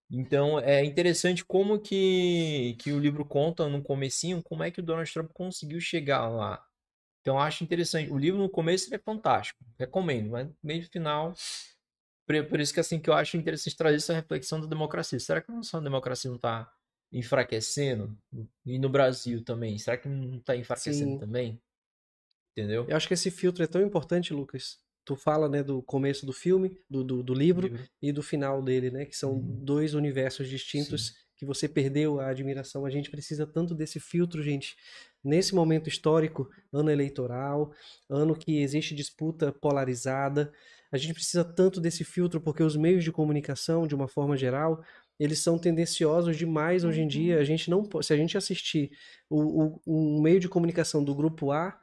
Então 0.10 0.60
é 0.60 0.84
interessante 0.84 1.46
como 1.46 1.80
que, 1.80 2.76
que 2.80 2.92
o 2.92 3.00
livro 3.00 3.24
conta 3.24 3.70
no 3.70 3.82
comecinho 3.82 4.44
como 4.44 4.64
é 4.64 4.72
que 4.72 4.82
o 4.82 4.84
Donald 4.84 5.12
Trump 5.12 5.32
conseguiu 5.34 5.80
chegar 5.80 6.28
lá. 6.28 6.64
Então 7.22 7.40
acho 7.40 7.64
interessante. 7.64 8.12
O 8.12 8.18
livro 8.18 8.42
no 8.42 8.50
começo 8.50 8.88
ele 8.88 8.96
é 8.96 9.00
fantástico, 9.00 9.64
recomendo, 9.80 10.32
mas 10.32 10.48
no 10.48 10.56
meio 10.64 10.84
final 10.90 11.34
por, 12.26 12.46
por 12.46 12.60
isso 12.60 12.74
que 12.74 12.80
assim 12.80 13.00
que 13.00 13.10
eu 13.10 13.14
acho 13.14 13.38
interessante 13.38 13.76
trazer 13.76 13.98
essa 13.98 14.14
reflexão 14.14 14.60
da 14.60 14.68
democracia. 14.68 15.20
Será 15.20 15.42
que 15.42 15.52
a 15.52 15.56
nossa 15.56 15.82
democracia 15.82 16.30
não 16.30 16.38
está 16.38 16.72
enfraquecendo? 17.12 18.18
E 18.66 18.80
no 18.80 18.90
Brasil 18.90 19.44
também, 19.44 19.78
será 19.78 19.98
que 19.98 20.08
não 20.08 20.38
está 20.38 20.56
enfraquecendo 20.56 21.14
Sim. 21.14 21.20
também? 21.20 21.62
Entendeu? 22.56 22.86
Eu 22.88 22.96
acho 22.98 23.08
que 23.08 23.14
esse 23.14 23.32
filtro 23.32 23.64
é 23.64 23.68
tão 23.68 23.82
importante, 23.82 24.34
Lucas. 24.34 24.78
Tu 25.06 25.16
fala, 25.16 25.50
né, 25.50 25.64
do 25.64 25.82
começo 25.82 26.26
do 26.26 26.34
filme, 26.34 26.78
do, 26.90 27.04
do, 27.04 27.24
do 27.24 27.34
livro, 27.34 27.68
Livro. 27.68 27.84
e 28.02 28.12
do 28.12 28.22
final 28.22 28.62
dele, 28.62 28.92
né? 28.92 29.06
Que 29.06 29.18
são 29.18 29.34
Uhum. 29.34 29.60
dois 29.64 29.94
universos 29.94 30.48
distintos 30.48 31.14
que 31.36 31.46
você 31.46 31.68
perdeu 31.68 32.20
a 32.20 32.28
admiração. 32.28 32.86
A 32.86 32.90
gente 32.92 33.10
precisa 33.10 33.48
tanto 33.48 33.74
desse 33.74 34.00
filtro, 34.00 34.44
gente. 34.44 34.76
Nesse 35.24 35.56
momento 35.56 35.90
histórico, 35.90 36.48
ano 36.72 36.92
eleitoral, 36.92 37.74
ano 38.08 38.36
que 38.36 38.60
existe 38.60 38.94
disputa 38.94 39.52
polarizada, 39.52 40.54
a 40.92 40.98
gente 40.98 41.14
precisa 41.16 41.44
tanto 41.44 41.82
desse 41.82 42.04
filtro 42.04 42.40
porque 42.40 42.62
os 42.62 42.76
meios 42.76 43.04
de 43.04 43.12
comunicação, 43.12 43.88
de 43.88 43.96
uma 43.96 44.08
forma 44.08 44.38
geral, 44.38 44.84
eles 45.20 45.40
são 45.40 45.58
tendenciosos 45.58 46.38
demais 46.38 46.84
hoje 46.84 47.02
em 47.02 47.08
dia. 47.08 47.40
A 47.40 47.44
gente 47.44 47.72
não, 47.72 47.88
se 48.04 48.14
a 48.14 48.18
gente 48.18 48.38
assistir 48.38 48.92
o, 49.28 49.80
o, 49.86 50.18
um 50.18 50.22
meio 50.22 50.40
de 50.40 50.48
comunicação 50.50 51.04
do 51.04 51.16
grupo 51.16 51.52
A 51.52 51.80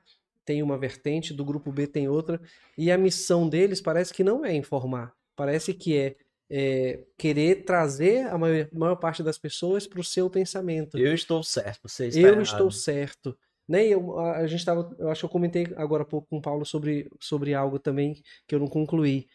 tem 0.49 0.63
uma 0.63 0.79
vertente, 0.79 1.35
do 1.35 1.45
grupo 1.45 1.71
B 1.71 1.87
tem 1.87 2.09
outra, 2.09 2.41
e 2.79 2.91
a 2.91 2.97
missão 2.97 3.47
deles 3.47 3.83
parece 3.83 4.15
que 4.15 4.25
não 4.25 4.47
é 4.47 4.55
informar, 4.55 5.15
parece 5.37 5.75
que 5.75 5.95
é, 5.95 6.17
é 6.49 7.05
querer 7.19 7.67
trazer 7.67 8.27
a 8.29 8.39
maior, 8.39 8.67
maior 8.73 8.97
parte 8.97 9.23
das 9.23 9.37
pessoas 9.37 9.87
para 9.87 10.01
o 10.01 10.05
seu 10.05 10.31
pensamento. 10.31 10.97
Eu 10.97 11.13
estou 11.13 11.43
certo, 11.43 11.87
você 11.87 12.07
está 12.07 12.19
Eu 12.19 12.29
errado. 12.29 12.43
estou 12.45 12.71
certo. 12.71 13.37
Né? 13.69 13.89
Eu, 13.89 14.19
a, 14.19 14.39
a 14.39 14.47
gente 14.47 14.65
tava, 14.65 14.91
eu 14.99 15.11
acho 15.11 15.21
que 15.21 15.27
eu 15.27 15.31
comentei 15.31 15.67
agora 15.77 16.03
há 16.03 16.07
pouco 16.07 16.27
com 16.31 16.39
o 16.39 16.43
Paulo 16.43 16.65
sobre, 16.65 17.11
sobre 17.21 17.53
algo 17.53 17.79
também 17.79 18.23
que 18.47 18.55
eu 18.55 18.59
não 18.59 18.69
concluí. 18.69 19.27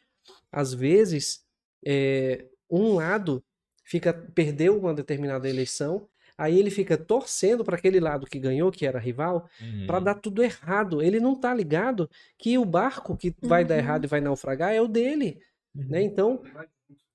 Às 0.51 0.73
vezes, 0.73 1.45
é, 1.85 2.43
um 2.67 2.95
lado 2.95 3.45
fica 3.83 4.11
perdeu 4.33 4.79
uma 4.79 4.95
determinada 4.95 5.47
eleição, 5.47 6.09
aí 6.37 6.57
ele 6.59 6.69
fica 6.71 6.97
torcendo 6.97 7.63
para 7.63 7.75
aquele 7.77 7.99
lado 7.99 8.25
que 8.27 8.39
ganhou, 8.39 8.71
que 8.71 8.85
era 8.85 8.99
rival, 8.99 9.47
Uhum. 9.61 9.85
para 9.87 9.99
dar 9.99 10.15
tudo 10.15 10.43
errado. 10.43 11.01
Ele 11.01 11.19
não 11.19 11.35
tá 11.39 11.53
ligado 11.53 12.09
que 12.37 12.57
o 12.57 12.65
barco 12.65 13.15
que 13.17 13.33
vai 13.41 13.63
dar 13.63 13.75
Uhum. 13.75 13.79
errado 13.81 14.03
e 14.05 14.07
vai 14.07 14.21
naufragar 14.21 14.73
é 14.73 14.81
o 14.81 14.87
dele, 14.87 15.39
né? 15.75 15.99
Uhum. 15.99 16.05
Então, 16.05 16.43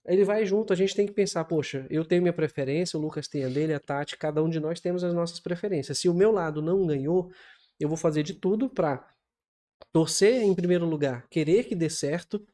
ele 0.07 0.25
vai 0.25 0.47
junto. 0.47 0.73
A 0.73 0.77
gente 0.77 0.95
tem 0.95 1.07
que 1.07 1.13
pensar, 1.13 1.45
poxa, 1.45 1.87
eu 1.91 2.05
tenho 2.05 2.23
minha 2.23 2.33
preferência, 2.33 2.99
o 2.99 3.03
Lucas 3.03 3.29
tem 3.29 3.45
a 3.45 3.49
dele, 3.49 3.75
a 3.75 3.81
Tati, 3.81 4.17
cada 4.17 4.43
um 4.43 4.49
de 4.49 4.59
nós 4.61 4.81
temos 4.81 5.05
as 5.05 5.13
nossas 5.13 5.39
preferências. 5.41 5.99
Se 5.99 6.09
o 6.09 6.15
meu 6.15 6.31
lado 6.33 6.63
não 6.63 6.87
ganhou, 6.87 7.31
eu 7.79 7.89
vou 7.89 7.97
fazer 7.97 8.23
de 8.23 8.35
tudo 8.35 8.69
para 8.71 9.07
torcer 9.93 10.43
em 10.43 10.55
primeiro 10.55 10.85
lugar, 10.87 11.27
querer 11.29 11.65
que 11.65 11.75
dê 11.75 11.89
certo 11.91 12.45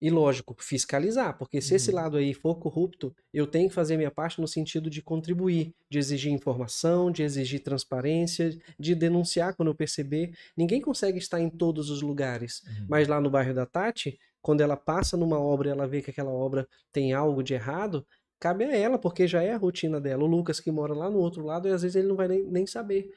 e, 0.00 0.10
lógico, 0.10 0.54
fiscalizar, 0.58 1.36
porque 1.36 1.60
se 1.60 1.74
esse 1.74 1.90
Uhum. 1.90 1.96
lado 1.96 2.16
aí 2.16 2.32
for 2.32 2.56
corrupto, 2.56 3.14
eu 3.32 3.46
tenho 3.46 3.68
que 3.68 3.74
fazer 3.74 3.96
minha 3.96 4.10
parte 4.10 4.40
no 4.40 4.46
sentido 4.46 4.88
de 4.88 5.02
contribuir, 5.02 5.74
de 5.90 5.98
exigir 5.98 6.32
informação, 6.32 7.10
de 7.10 7.22
exigir 7.22 7.60
transparência, 7.62 8.56
de 8.78 8.94
denunciar 8.94 9.54
quando 9.56 9.68
eu 9.68 9.74
perceber. 9.74 10.32
Ninguém 10.56 10.80
consegue 10.80 11.18
estar 11.18 11.40
em 11.40 11.50
todos 11.50 11.90
os 11.90 12.00
lugares, 12.02 12.62
Uhum. 12.66 12.86
mas 12.88 13.08
lá 13.08 13.20
no 13.20 13.28
bairro 13.30 13.54
da 13.54 13.66
Tati, 13.66 14.18
quando 14.40 14.60
ela 14.60 14.76
passa 14.76 15.16
numa 15.16 15.38
obra 15.40 15.68
e 15.68 15.72
ela 15.72 15.86
vê 15.86 16.00
que 16.00 16.10
aquela 16.10 16.30
obra 16.30 16.66
tem 16.92 17.12
algo 17.12 17.42
de 17.42 17.54
errado, 17.54 18.06
cabe 18.40 18.64
a 18.64 18.76
ela, 18.76 18.98
porque 18.98 19.26
já 19.26 19.42
é 19.42 19.52
a 19.52 19.56
rotina 19.56 20.00
dela. 20.00 20.22
O 20.22 20.26
Lucas 20.26 20.60
que 20.60 20.70
mora 20.70 20.94
lá 20.94 21.10
no 21.10 21.18
outro 21.18 21.44
lado, 21.44 21.66
e 21.68 21.72
às 21.72 21.82
vezes 21.82 21.96
ele 21.96 22.06
não 22.06 22.14
vai 22.16 22.28
nem, 22.28 22.44
nem 22.44 22.66
saber. 22.66 23.10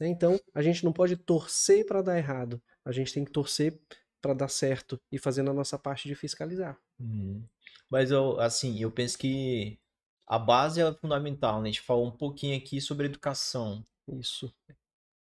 né? 0.00 0.08
Então, 0.08 0.38
a 0.54 0.62
gente 0.62 0.84
não 0.84 0.92
pode 0.92 1.16
torcer 1.16 1.84
para 1.86 2.02
dar 2.02 2.16
errado. 2.18 2.62
A 2.84 2.92
gente 2.92 3.12
tem 3.12 3.24
que 3.24 3.30
torcer 3.32 3.78
para 4.22 4.32
dar 4.34 4.48
certo 4.48 4.98
e 5.10 5.18
fazendo 5.18 5.50
a 5.50 5.54
nossa 5.54 5.76
parte 5.78 6.06
de 6.08 6.14
fiscalizar. 6.14 6.78
Uhum. 6.98 7.44
Mas 7.90 8.10
eu, 8.10 8.40
assim, 8.40 8.80
eu 8.80 8.90
penso 8.90 9.18
que 9.18 9.78
a 10.26 10.38
base 10.38 10.80
é 10.80 10.94
fundamental, 10.94 11.60
né? 11.60 11.68
A 11.68 11.72
gente 11.72 11.82
falou 11.82 12.06
um 12.06 12.16
pouquinho 12.16 12.56
aqui 12.56 12.80
sobre 12.80 13.06
educação. 13.06 13.84
Isso. 14.08 14.54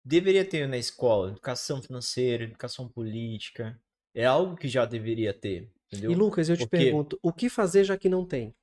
Deveria 0.03 0.43
ter 0.43 0.67
na 0.67 0.77
escola 0.77 1.29
educação 1.31 1.81
financeira, 1.81 2.43
educação 2.43 2.89
política. 2.89 3.79
É 4.13 4.25
algo 4.25 4.55
que 4.55 4.67
já 4.67 4.85
deveria 4.85 5.33
ter, 5.33 5.71
entendeu? 5.85 6.11
E 6.11 6.15
Lucas, 6.15 6.49
eu 6.49 6.57
te 6.57 6.61
Porque- 6.65 6.77
pergunto, 6.77 7.19
o 7.21 7.31
que 7.31 7.49
fazer 7.49 7.83
já 7.83 7.95
que 7.97 8.09
não 8.09 8.25
tem? 8.25 8.55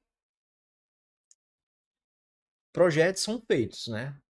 Projetos 2.72 3.22
são 3.22 3.40
feitos, 3.40 3.86
né? 3.86 4.20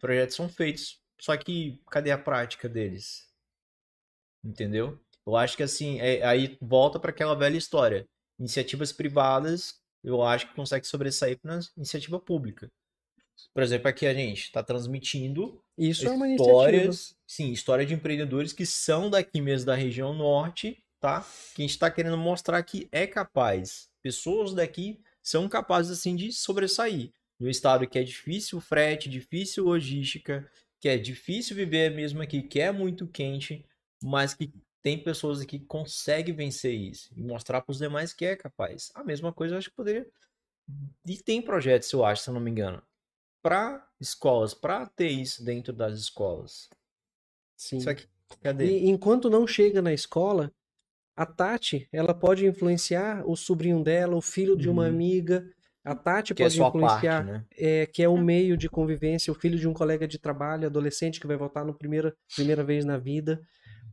Projetos 0.00 0.34
são 0.36 0.48
feitos, 0.48 1.02
só 1.20 1.36
que 1.36 1.78
cadê 1.90 2.10
a 2.10 2.18
prática 2.18 2.68
deles? 2.68 3.30
Entendeu? 4.42 4.98
Eu 5.26 5.36
acho 5.36 5.56
que 5.56 5.62
assim, 5.62 6.00
é- 6.00 6.22
aí 6.24 6.56
volta 6.60 6.98
para 6.98 7.10
aquela 7.10 7.34
velha 7.34 7.56
história. 7.56 8.06
Iniciativas 8.38 8.92
privadas, 8.92 9.74
eu 10.02 10.22
acho 10.22 10.48
que 10.48 10.54
consegue 10.54 10.86
sobressair 10.86 11.38
na 11.42 11.60
iniciativa 11.76 12.18
pública. 12.20 12.70
Por 13.52 13.62
exemplo, 13.62 13.88
aqui 13.88 14.06
a 14.06 14.14
gente 14.14 14.44
está 14.44 14.62
transmitindo 14.62 15.60
Isso 15.76 16.08
é 16.08 16.34
histórias, 16.34 17.16
sim, 17.26 17.50
história 17.52 17.84
de 17.86 17.94
empreendedores 17.94 18.52
que 18.52 18.66
são 18.66 19.10
daqui 19.10 19.40
mesmo 19.40 19.66
da 19.66 19.74
região 19.74 20.12
norte, 20.14 20.82
tá? 21.00 21.20
Que 21.54 21.62
a 21.62 21.64
gente 21.64 21.70
está 21.70 21.90
querendo 21.90 22.16
mostrar 22.16 22.62
que 22.62 22.88
é 22.92 23.06
capaz. 23.06 23.88
Pessoas 24.02 24.52
daqui 24.54 25.00
são 25.22 25.48
capazes 25.48 25.98
assim 25.98 26.14
de 26.14 26.32
sobressair. 26.32 27.10
No 27.38 27.48
estado 27.48 27.86
que 27.88 27.98
é 27.98 28.02
difícil 28.02 28.60
frete, 28.60 29.08
difícil 29.08 29.64
logística, 29.64 30.48
que 30.80 30.88
é 30.88 30.96
difícil 30.96 31.56
viver 31.56 31.90
mesmo 31.90 32.22
aqui, 32.22 32.42
que 32.42 32.60
é 32.60 32.70
muito 32.70 33.06
quente, 33.08 33.64
mas 34.02 34.34
que 34.34 34.52
tem 34.84 35.02
pessoas 35.02 35.40
aqui 35.40 35.58
que 35.58 35.64
conseguem 35.64 36.34
vencer 36.34 36.74
isso 36.74 37.10
e 37.16 37.22
mostrar 37.22 37.62
para 37.62 37.72
os 37.72 37.78
demais 37.78 38.12
que 38.12 38.26
é 38.26 38.36
capaz. 38.36 38.92
A 38.94 39.02
mesma 39.02 39.32
coisa 39.32 39.54
eu 39.54 39.58
acho 39.58 39.70
que 39.70 39.76
poderia. 39.76 40.06
E 41.06 41.16
tem 41.16 41.40
projetos, 41.40 41.90
eu 41.90 42.04
acho, 42.04 42.22
se 42.22 42.28
eu 42.30 42.34
não 42.34 42.40
me 42.40 42.50
engano, 42.50 42.82
para 43.42 43.88
escolas, 43.98 44.52
para 44.52 44.86
ter 44.86 45.08
isso 45.08 45.42
dentro 45.42 45.72
das 45.72 45.98
escolas. 45.98 46.68
Sim. 47.56 47.80
Só 47.80 47.94
que, 47.94 48.06
cadê? 48.42 48.66
E 48.66 48.88
enquanto 48.90 49.30
não 49.30 49.46
chega 49.46 49.80
na 49.80 49.92
escola, 49.92 50.52
a 51.16 51.24
Tati, 51.24 51.88
ela 51.92 52.12
pode 52.14 52.46
influenciar 52.46 53.24
o 53.26 53.36
sobrinho 53.36 53.82
dela, 53.82 54.16
o 54.16 54.20
filho 54.20 54.54
de 54.56 54.68
uma 54.68 54.82
Uhum. 54.82 54.88
amiga. 54.88 55.50
A 55.82 55.94
Tati 55.94 56.34
que 56.34 56.42
é 56.42 56.46
pode 56.46 56.58
parte, 56.58 56.68
influenciar, 56.68 57.24
né? 57.24 57.44
é, 57.56 57.86
que 57.86 58.02
é 58.02 58.08
o 58.08 58.18
meio 58.18 58.56
de 58.56 58.68
convivência, 58.68 59.30
o 59.32 59.34
filho 59.34 59.58
de 59.58 59.66
um 59.68 59.72
colega 59.72 60.06
de 60.06 60.18
trabalho, 60.18 60.66
adolescente 60.66 61.20
que 61.20 61.26
vai 61.26 61.36
votar 61.36 61.64
no 61.64 61.74
primeira, 61.74 62.14
primeira 62.34 62.62
vez 62.64 62.84
na 62.84 62.98
vida. 62.98 63.40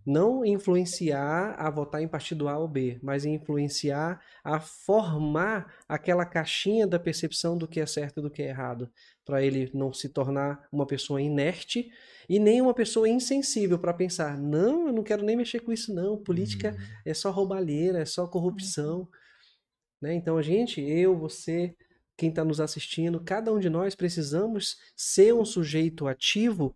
Não 0.05 0.43
influenciar 0.43 1.55
a 1.57 1.69
votar 1.69 2.01
em 2.01 2.07
partido 2.07 2.47
A 2.47 2.57
ou 2.57 2.67
B, 2.67 2.99
mas 3.03 3.25
influenciar 3.25 4.19
a 4.43 4.59
formar 4.59 5.73
aquela 5.87 6.25
caixinha 6.25 6.87
da 6.87 6.99
percepção 6.99 7.57
do 7.57 7.67
que 7.67 7.79
é 7.79 7.85
certo 7.85 8.19
e 8.19 8.23
do 8.23 8.29
que 8.31 8.41
é 8.41 8.49
errado, 8.49 8.89
para 9.23 9.43
ele 9.43 9.69
não 9.73 9.93
se 9.93 10.09
tornar 10.09 10.67
uma 10.71 10.85
pessoa 10.87 11.21
inerte 11.21 11.91
e 12.27 12.39
nem 12.39 12.61
uma 12.61 12.73
pessoa 12.73 13.07
insensível 13.07 13.77
para 13.77 13.93
pensar, 13.93 14.37
não, 14.37 14.87
eu 14.87 14.93
não 14.93 15.03
quero 15.03 15.23
nem 15.23 15.35
mexer 15.35 15.59
com 15.59 15.71
isso 15.71 15.93
não, 15.93 16.17
política 16.17 16.71
Uhum. 16.71 16.77
é 17.05 17.13
só 17.13 17.29
roubalheira, 17.31 17.99
é 17.99 18.05
só 18.05 18.27
corrupção, 18.27 19.07
né? 20.01 20.13
Então 20.13 20.37
a 20.37 20.41
gente, 20.41 20.81
eu, 20.81 21.17
você, 21.17 21.75
quem 22.17 22.29
está 22.29 22.43
nos 22.43 22.59
assistindo, 22.59 23.19
cada 23.19 23.53
um 23.53 23.59
de 23.59 23.69
nós 23.69 23.95
precisamos 23.95 24.77
ser 24.95 25.33
um 25.33 25.45
sujeito 25.45 26.07
ativo 26.07 26.75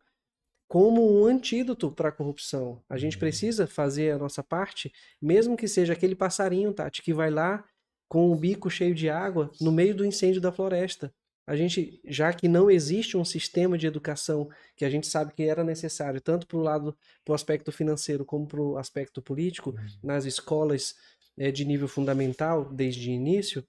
como 0.76 1.22
um 1.22 1.26
antídoto 1.26 1.90
para 1.90 2.10
a 2.10 2.12
corrupção. 2.12 2.84
A 2.90 2.98
gente 2.98 3.18
precisa 3.18 3.66
fazer 3.66 4.12
a 4.12 4.18
nossa 4.18 4.44
parte, 4.44 4.92
mesmo 5.22 5.56
que 5.56 5.70
seja 5.70 5.94
aquele 5.94 6.16
passarinho, 6.16 6.74
Tati, 6.74 7.02
que 7.02 7.14
vai 7.14 7.32
lá 7.32 7.64
com 8.10 8.30
o 8.30 8.36
bico 8.36 8.70
cheio 8.70 8.94
de 8.94 9.10
água 9.10 9.50
no 9.62 9.72
meio 9.72 9.96
do 9.96 10.04
incêndio 10.04 10.42
da 10.42 10.52
floresta. 10.52 11.14
A 11.48 11.56
gente, 11.56 12.02
já 12.04 12.34
que 12.34 12.50
não 12.50 12.70
existe 12.70 13.16
um 13.16 13.24
sistema 13.24 13.78
de 13.78 13.88
educação 13.88 14.50
que 14.76 14.84
a 14.84 14.90
gente 14.90 15.08
sabe 15.08 15.32
que 15.32 15.44
era 15.44 15.64
necessário, 15.64 16.20
tanto 16.20 16.46
para 16.46 16.58
o 16.58 16.62
lado, 16.62 16.98
para 17.24 17.32
o 17.32 17.36
aspecto 17.36 17.72
financeiro 17.72 18.26
como 18.26 18.46
para 18.46 18.60
o 18.60 18.78
aspecto 18.78 19.22
político, 19.22 19.74
nas 20.04 20.26
escolas 20.26 20.94
é, 21.38 21.52
de 21.52 21.64
nível 21.64 21.88
fundamental, 21.88 22.66
desde 22.66 23.10
o 23.10 23.14
início, 23.14 23.66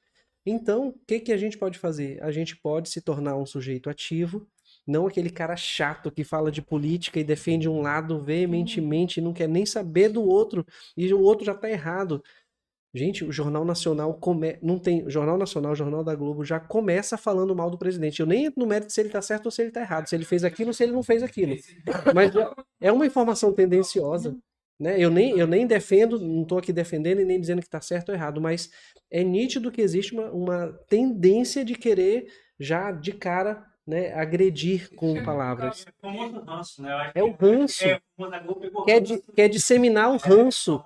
então, 0.47 0.89
o 0.91 0.93
que, 1.05 1.19
que 1.19 1.33
a 1.33 1.37
gente 1.37 1.59
pode 1.59 1.77
fazer? 1.77 2.23
A 2.23 2.31
gente 2.31 2.57
pode 2.57 2.89
se 2.89 3.01
tornar 3.01 3.37
um 3.37 3.45
sujeito 3.45 3.91
ativo, 3.91 4.47
não 4.87 5.07
aquele 5.07 5.31
cara 5.31 5.57
chato 5.57 6.11
que 6.11 6.23
fala 6.23 6.51
de 6.51 6.63
política 6.63 7.19
e 7.19 7.25
defende 7.25 7.69
um 7.69 7.81
lado 7.81 8.21
veementemente 8.21 9.19
e 9.19 9.23
não 9.23 9.33
quer 9.33 9.49
nem 9.49 9.67
saber 9.67 10.09
do 10.09 10.23
outro, 10.23 10.65
e 10.97 11.13
o 11.13 11.21
outro 11.21 11.45
já 11.45 11.53
está 11.53 11.69
errado. 11.69 12.23
Gente, 12.95 13.25
o 13.25 13.33
Jornal 13.33 13.63
Nacional 13.63 14.15
come... 14.15 14.59
não 14.63 14.79
tem, 14.79 15.05
o 15.05 15.11
Jornal 15.11 15.37
Nacional, 15.37 15.73
o 15.73 15.77
Jornal 15.77 16.03
da 16.03 16.15
Globo 16.15 16.45
já 16.45 16.59
começa 16.59 17.19
falando 17.19 17.55
mal 17.55 17.71
do 17.71 17.77
presidente. 17.77 18.21
Eu 18.21 18.27
nem 18.27 18.47
entro 18.47 18.59
no 18.59 18.67
mérito 18.67 18.91
se 18.91 19.01
ele 19.01 19.11
está 19.11 19.21
certo 19.21 19.47
ou 19.47 19.53
se 19.53 19.61
ele 19.61 19.69
está 19.69 19.83
errado, 19.83 20.09
se 20.09 20.15
ele 20.15 20.25
fez 20.25 20.45
aquilo 20.45 20.69
ou 20.69 20.75
se 20.75 20.83
ele 20.83 20.93
não 20.93 21.03
fez 21.03 21.23
aquilo. 21.23 21.57
Mas 22.15 22.33
é 22.81 22.91
uma 22.91 23.05
informação 23.05 23.53
tendenciosa. 23.53 24.35
Né? 24.81 24.97
Eu, 24.99 25.11
nem, 25.11 25.39
eu 25.39 25.47
nem 25.47 25.67
defendo, 25.67 26.19
não 26.19 26.43
estou 26.43 26.57
aqui 26.59 26.73
defendendo 26.73 27.21
e 27.21 27.25
nem 27.25 27.41
dizendo 27.41 27.61
que 27.61 27.69
está 27.69 27.83
certo 27.83 28.11
ou 28.11 28.15
errado, 28.15 28.41
mas 28.41 28.71
é 29.11 29.23
nítido 29.23 29.71
que 29.71 29.83
existe 29.83 30.15
uma, 30.15 30.31
uma 30.31 30.69
tendência 30.89 31.65
de 31.65 31.75
querer 31.75 32.27
já 32.59 32.93
de 32.93 33.13
cara 33.13 33.63
né, 33.87 34.13
agredir 34.15 34.95
com 34.95 35.23
palavras. 35.25 35.87
É 36.03 36.09
o 36.09 36.41
ranço, 36.41 36.83
né? 36.83 37.13
É 37.15 37.23
o 37.23 37.31
ranço. 37.33 37.85
É, 37.85 38.01
quer, 38.85 39.01
de, 39.01 39.23
quer 39.35 39.49
disseminar 39.49 40.11
o 40.13 40.17
ranço. 40.17 40.85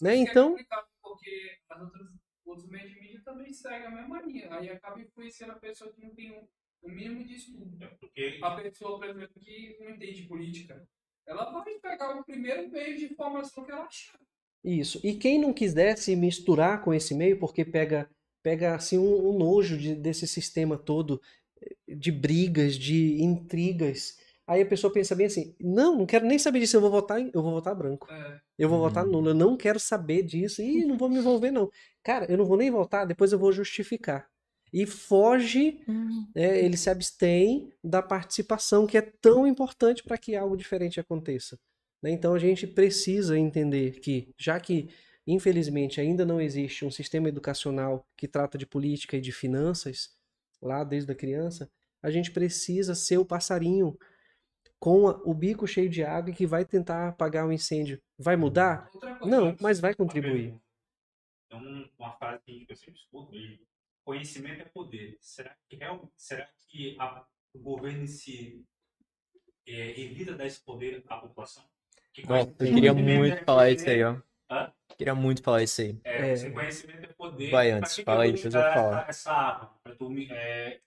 Né? 0.00 0.16
Então. 0.16 0.56
Porque 1.02 1.58
as 1.70 1.80
outras, 1.82 2.08
outros 2.44 2.68
meios 2.68 2.90
de 2.90 3.00
mídia 3.00 3.22
também 3.24 3.52
seguem 3.52 3.86
a 3.86 3.90
mesma 3.90 4.22
linha. 4.22 4.48
Aí 4.50 4.70
acaba 4.70 5.00
influenciando 5.00 5.52
a 5.52 5.56
pessoa 5.56 5.92
que 5.92 6.02
não 6.02 6.14
tem 6.14 6.32
um, 6.32 6.46
o 6.82 6.90
mínimo 6.90 7.24
de 7.24 7.34
estudo. 7.34 7.78
É 8.16 8.38
a 8.42 8.50
pessoa, 8.56 8.98
por 8.98 9.08
exemplo, 9.08 9.40
que 9.40 9.76
não 9.80 9.90
entende 9.90 10.22
política 10.22 10.86
ela 11.26 11.50
vai 11.50 11.74
pegar 11.80 12.18
o 12.18 12.24
primeiro 12.24 12.70
meio 12.70 12.96
de 12.96 13.06
informação 13.06 13.64
que 13.64 13.70
ela 13.70 13.84
achar. 13.84 14.18
Isso. 14.64 15.00
E 15.02 15.14
quem 15.14 15.40
não 15.40 15.52
quiser 15.52 15.96
se 15.96 16.14
misturar 16.14 16.82
com 16.82 16.94
esse 16.94 17.14
meio, 17.14 17.38
porque 17.38 17.64
pega, 17.64 18.08
pega 18.42 18.74
assim 18.74 18.98
um, 18.98 19.28
um 19.28 19.38
nojo 19.38 19.76
de, 19.76 19.94
desse 19.94 20.26
sistema 20.26 20.78
todo 20.78 21.20
de 21.88 22.12
brigas, 22.12 22.74
de 22.74 23.22
intrigas. 23.22 24.16
Aí 24.46 24.62
a 24.62 24.66
pessoa 24.66 24.92
pensa 24.92 25.14
bem 25.14 25.26
assim: 25.26 25.54
não, 25.60 25.98
não 25.98 26.06
quero 26.06 26.26
nem 26.26 26.38
saber 26.38 26.60
disso, 26.60 26.76
eu 26.76 26.80
vou 26.80 26.90
votar, 26.90 27.20
eu 27.20 27.42
vou 27.42 27.52
votar 27.52 27.74
branco. 27.74 28.06
É. 28.10 28.40
Eu 28.58 28.68
vou 28.68 28.78
votar 28.78 29.04
nulo, 29.04 29.30
eu 29.30 29.34
não 29.34 29.56
quero 29.56 29.80
saber 29.80 30.22
disso 30.22 30.62
e 30.62 30.84
não 30.84 30.96
vou 30.96 31.08
me 31.08 31.18
envolver, 31.18 31.50
não. 31.50 31.70
Cara, 32.02 32.30
eu 32.30 32.36
não 32.36 32.44
vou 32.44 32.56
nem 32.56 32.70
votar, 32.70 33.06
depois 33.06 33.32
eu 33.32 33.38
vou 33.38 33.52
justificar 33.52 34.30
e 34.72 34.86
foge, 34.86 35.80
uhum. 35.86 36.26
é, 36.34 36.64
ele 36.64 36.76
se 36.76 36.88
abstém 36.88 37.70
da 37.84 38.00
participação, 38.00 38.86
que 38.86 38.96
é 38.96 39.02
tão 39.02 39.46
importante 39.46 40.02
para 40.02 40.16
que 40.16 40.34
algo 40.34 40.56
diferente 40.56 40.98
aconteça. 40.98 41.58
Né? 42.02 42.10
Então 42.10 42.32
a 42.34 42.38
gente 42.38 42.66
precisa 42.66 43.38
entender 43.38 44.00
que, 44.00 44.32
já 44.38 44.58
que 44.58 44.88
infelizmente 45.26 46.00
ainda 46.00 46.24
não 46.24 46.40
existe 46.40 46.84
um 46.84 46.90
sistema 46.90 47.28
educacional 47.28 48.06
que 48.16 48.26
trata 48.26 48.56
de 48.56 48.66
política 48.66 49.16
e 49.16 49.20
de 49.20 49.30
finanças, 49.30 50.10
lá 50.62 50.84
desde 50.84 51.10
a 51.10 51.14
criança, 51.14 51.70
a 52.02 52.10
gente 52.10 52.30
precisa 52.30 52.94
ser 52.94 53.18
o 53.18 53.24
passarinho 53.24 53.98
com 54.78 55.04
o 55.24 55.34
bico 55.34 55.66
cheio 55.66 55.88
de 55.88 56.02
água 56.02 56.30
e 56.30 56.34
que 56.34 56.46
vai 56.46 56.64
tentar 56.64 57.08
apagar 57.08 57.46
o 57.46 57.52
incêndio. 57.52 58.00
Vai 58.18 58.36
mudar? 58.36 58.90
Não, 59.24 59.56
mas 59.60 59.78
vai 59.78 59.94
contribuir. 59.94 60.54
Então, 61.46 61.60
uma 61.98 62.12
frase 62.12 62.42
que 62.44 62.66
eu 62.68 62.76
sempre 62.76 62.98
escuto, 63.00 63.32
conhecimento 64.04 64.62
é 64.62 64.64
poder. 64.64 65.18
Será 65.20 65.56
que, 65.68 65.76
realmente, 65.76 66.12
será 66.16 66.48
que 66.68 66.96
a, 66.98 67.24
o 67.54 67.58
governo 67.60 68.02
em 68.02 68.06
si 68.06 68.64
é, 69.66 70.00
evita 70.00 70.34
dar 70.34 70.46
esse 70.46 70.60
poder 70.64 71.04
à 71.08 71.18
população? 71.18 71.62
Que 72.12 72.26
Nossa, 72.26 72.50
eu 72.50 72.74
queria 72.74 72.92
muito 72.92 73.36
é 73.36 73.44
falar 73.44 73.70
isso 73.70 73.88
aí, 73.88 74.02
ó. 74.02 74.20
Hã? 74.52 74.70
Queria 74.98 75.14
muito 75.14 75.42
falar 75.42 75.62
isso 75.62 75.80
aí. 75.80 75.98
É, 76.04 76.32
é. 76.32 76.50
conhecimento 76.50 77.04
é 77.04 77.12
poder. 77.14 77.50
Vai 77.50 77.70
antes, 77.70 77.96
fala 77.96 78.24
aí, 78.24 78.32
depois 78.32 78.54
eu 78.54 78.62
falo. 78.62 78.96
Essa 79.08 79.32
arma, 79.32 79.70
pra 79.82 79.94
tu, 79.94 80.12
é, 80.30 80.78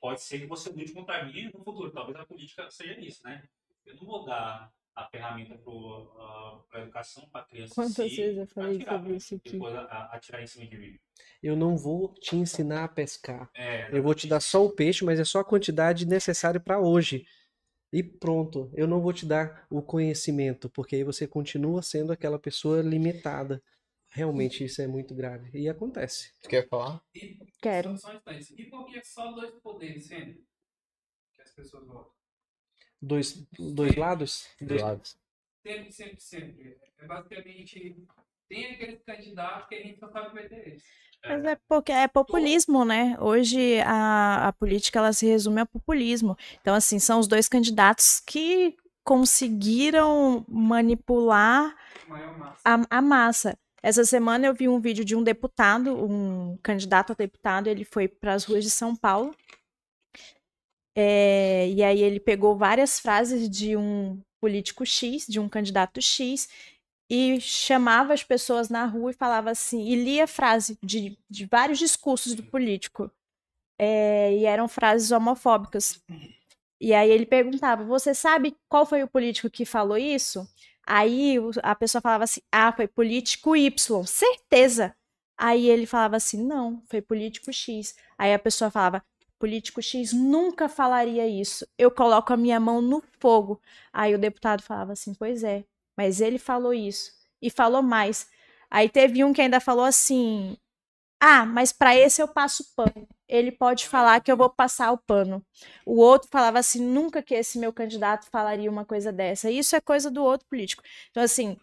pode 0.00 0.20
ser 0.20 0.38
que 0.38 0.46
você 0.46 0.70
lute 0.70 0.92
contra 0.92 1.24
mim 1.24 1.50
no 1.52 1.64
futuro. 1.64 1.90
Talvez 1.90 2.16
a 2.16 2.24
política 2.24 2.70
seja 2.70 2.98
isso, 3.00 3.24
né? 3.24 3.42
Eu 3.84 3.96
não 3.96 4.06
vou 4.06 4.24
dar 4.24 4.72
a 4.94 5.06
ferramenta 5.08 5.56
para 5.56 5.72
uh, 5.72 6.64
a 6.72 6.80
educação, 6.80 7.28
para 7.30 7.40
a 7.40 7.44
criança. 7.44 7.74
Quantas 7.74 8.14
vezes 8.14 8.38
eu 8.38 8.46
falei 8.46 8.76
atirar, 8.76 8.98
sobre 8.98 9.16
isso 9.16 9.34
aqui? 9.34 9.52
Depois 9.52 9.74
atirar 10.12 10.42
em 10.42 10.46
cima 10.46 10.66
de 10.66 10.78
mim. 10.78 10.98
Eu 11.42 11.56
não 11.56 11.76
vou 11.76 12.14
te 12.14 12.36
ensinar 12.36 12.84
a 12.84 12.88
pescar. 12.88 13.50
É, 13.56 13.88
eu 13.90 14.02
vou 14.02 14.14
te 14.14 14.28
dar 14.28 14.40
só 14.40 14.64
o 14.64 14.70
peixe, 14.70 15.04
mas 15.04 15.18
é 15.18 15.24
só 15.24 15.40
a 15.40 15.44
quantidade 15.44 16.06
necessária 16.06 16.60
para 16.60 16.78
hoje. 16.78 17.24
E 17.92 18.02
pronto, 18.02 18.70
eu 18.74 18.86
não 18.86 19.00
vou 19.00 19.12
te 19.12 19.26
dar 19.26 19.66
o 19.70 19.82
conhecimento, 19.82 20.68
porque 20.70 20.96
aí 20.96 21.04
você 21.04 21.26
continua 21.26 21.82
sendo 21.82 22.12
aquela 22.12 22.38
pessoa 22.38 22.82
limitada. 22.82 23.62
Realmente 24.10 24.64
isso 24.64 24.80
é 24.82 24.86
muito 24.86 25.14
grave. 25.14 25.50
E 25.58 25.68
acontece. 25.68 26.32
Tu 26.42 26.48
quer 26.48 26.68
falar? 26.68 27.00
E, 27.14 27.36
Quero. 27.60 28.00
E 28.58 28.64
por 28.66 28.86
que 28.90 29.02
só 29.04 29.32
dois 29.34 29.52
poderes 29.62 30.06
sempre 30.06 30.44
que 31.34 31.42
as 31.42 31.50
pessoas 31.50 31.86
votam? 31.86 32.12
Dois, 33.00 33.46
dois 33.58 33.96
lados? 33.96 34.46
Dois 34.60 34.82
lados. 34.82 35.16
Sempre, 35.64 35.92
sempre, 35.92 36.20
sempre. 36.28 36.78
É 36.98 37.06
basicamente, 37.06 37.96
tem 38.50 38.66
aqueles 38.66 39.00
candidatos 39.04 39.68
que 39.68 39.76
a 39.76 39.82
gente 39.82 39.98
só 39.98 40.10
sabe 40.10 40.34
meter 40.34 40.66
eles. 40.66 40.82
Mas 41.24 41.44
é 41.44 41.56
porque 41.68 41.92
é 41.92 42.08
populismo, 42.08 42.84
né? 42.84 43.16
Hoje 43.20 43.80
a, 43.82 44.48
a 44.48 44.52
política 44.52 44.98
ela 44.98 45.12
se 45.12 45.26
resume 45.26 45.60
a 45.60 45.66
populismo. 45.66 46.36
Então, 46.60 46.74
assim, 46.74 46.98
são 46.98 47.20
os 47.20 47.28
dois 47.28 47.48
candidatos 47.48 48.20
que 48.26 48.74
conseguiram 49.04 50.44
manipular 50.48 51.74
a, 52.64 52.86
a 52.90 53.00
massa. 53.02 53.56
Essa 53.82 54.04
semana 54.04 54.46
eu 54.46 54.54
vi 54.54 54.68
um 54.68 54.80
vídeo 54.80 55.04
de 55.04 55.14
um 55.14 55.22
deputado, 55.22 55.94
um 55.94 56.58
candidato 56.62 57.12
a 57.12 57.14
deputado, 57.14 57.68
ele 57.68 57.84
foi 57.84 58.08
para 58.08 58.34
as 58.34 58.44
ruas 58.44 58.64
de 58.64 58.70
São 58.70 58.96
Paulo 58.96 59.34
é, 60.96 61.68
e 61.68 61.82
aí 61.82 62.02
ele 62.02 62.20
pegou 62.20 62.56
várias 62.56 62.98
frases 62.98 63.48
de 63.48 63.76
um 63.76 64.20
político 64.40 64.84
X, 64.84 65.26
de 65.26 65.38
um 65.38 65.48
candidato 65.48 66.00
X, 66.00 66.48
e 67.10 67.40
chamava 67.40 68.14
as 68.14 68.22
pessoas 68.22 68.68
na 68.68 68.86
rua 68.86 69.10
e 69.10 69.14
falava 69.14 69.50
assim, 69.50 69.84
e 69.88 69.96
lia 69.96 70.28
frase 70.28 70.78
de, 70.80 71.18
de 71.28 71.44
vários 71.44 71.80
discursos 71.80 72.34
do 72.34 72.44
político. 72.44 73.10
É, 73.76 74.32
e 74.36 74.44
eram 74.44 74.68
frases 74.68 75.10
homofóbicas. 75.10 76.00
E 76.80 76.94
aí 76.94 77.10
ele 77.10 77.26
perguntava: 77.26 77.82
Você 77.84 78.14
sabe 78.14 78.56
qual 78.68 78.86
foi 78.86 79.02
o 79.02 79.08
político 79.08 79.50
que 79.50 79.64
falou 79.64 79.96
isso? 79.98 80.46
Aí 80.86 81.36
a 81.62 81.74
pessoa 81.74 82.00
falava 82.02 82.24
assim: 82.24 82.42
Ah, 82.52 82.72
foi 82.72 82.86
político 82.86 83.56
Y, 83.56 84.06
certeza. 84.06 84.94
Aí 85.36 85.68
ele 85.68 85.86
falava 85.86 86.16
assim: 86.16 86.44
Não, 86.44 86.82
foi 86.86 87.00
político 87.02 87.52
X. 87.52 87.94
Aí 88.18 88.32
a 88.34 88.38
pessoa 88.38 88.70
falava: 88.70 89.02
político 89.38 89.82
X 89.82 90.12
nunca 90.12 90.68
falaria 90.68 91.26
isso. 91.26 91.66
Eu 91.78 91.90
coloco 91.90 92.32
a 92.32 92.36
minha 92.36 92.60
mão 92.60 92.82
no 92.82 93.02
fogo. 93.18 93.60
Aí 93.92 94.14
o 94.14 94.18
deputado 94.18 94.62
falava 94.62 94.92
assim: 94.92 95.14
Pois 95.14 95.42
é, 95.42 95.64
mas 95.96 96.20
ele 96.20 96.38
falou 96.38 96.72
isso. 96.72 97.10
E 97.42 97.50
falou 97.50 97.82
mais. 97.82 98.28
Aí 98.70 98.88
teve 98.88 99.24
um 99.24 99.32
que 99.32 99.42
ainda 99.42 99.60
falou 99.60 99.84
assim: 99.84 100.56
Ah, 101.20 101.46
mas 101.46 101.72
para 101.72 101.96
esse 101.96 102.22
eu 102.22 102.28
passo 102.28 102.64
pano. 102.74 103.08
Ele 103.28 103.52
pode 103.52 103.86
falar 103.88 104.20
que 104.20 104.30
eu 104.30 104.36
vou 104.36 104.50
passar 104.50 104.92
o 104.92 104.98
pano. 104.98 105.44
O 105.86 105.96
outro 106.00 106.28
falava 106.30 106.58
assim: 106.58 106.80
Nunca 106.84 107.22
que 107.22 107.34
esse 107.34 107.58
meu 107.58 107.72
candidato 107.72 108.28
falaria 108.30 108.70
uma 108.70 108.84
coisa 108.84 109.12
dessa. 109.12 109.50
Isso 109.50 109.76
é 109.76 109.80
coisa 109.80 110.10
do 110.10 110.22
outro 110.22 110.46
político. 110.48 110.82
Então, 111.10 111.22
assim, 111.22 111.56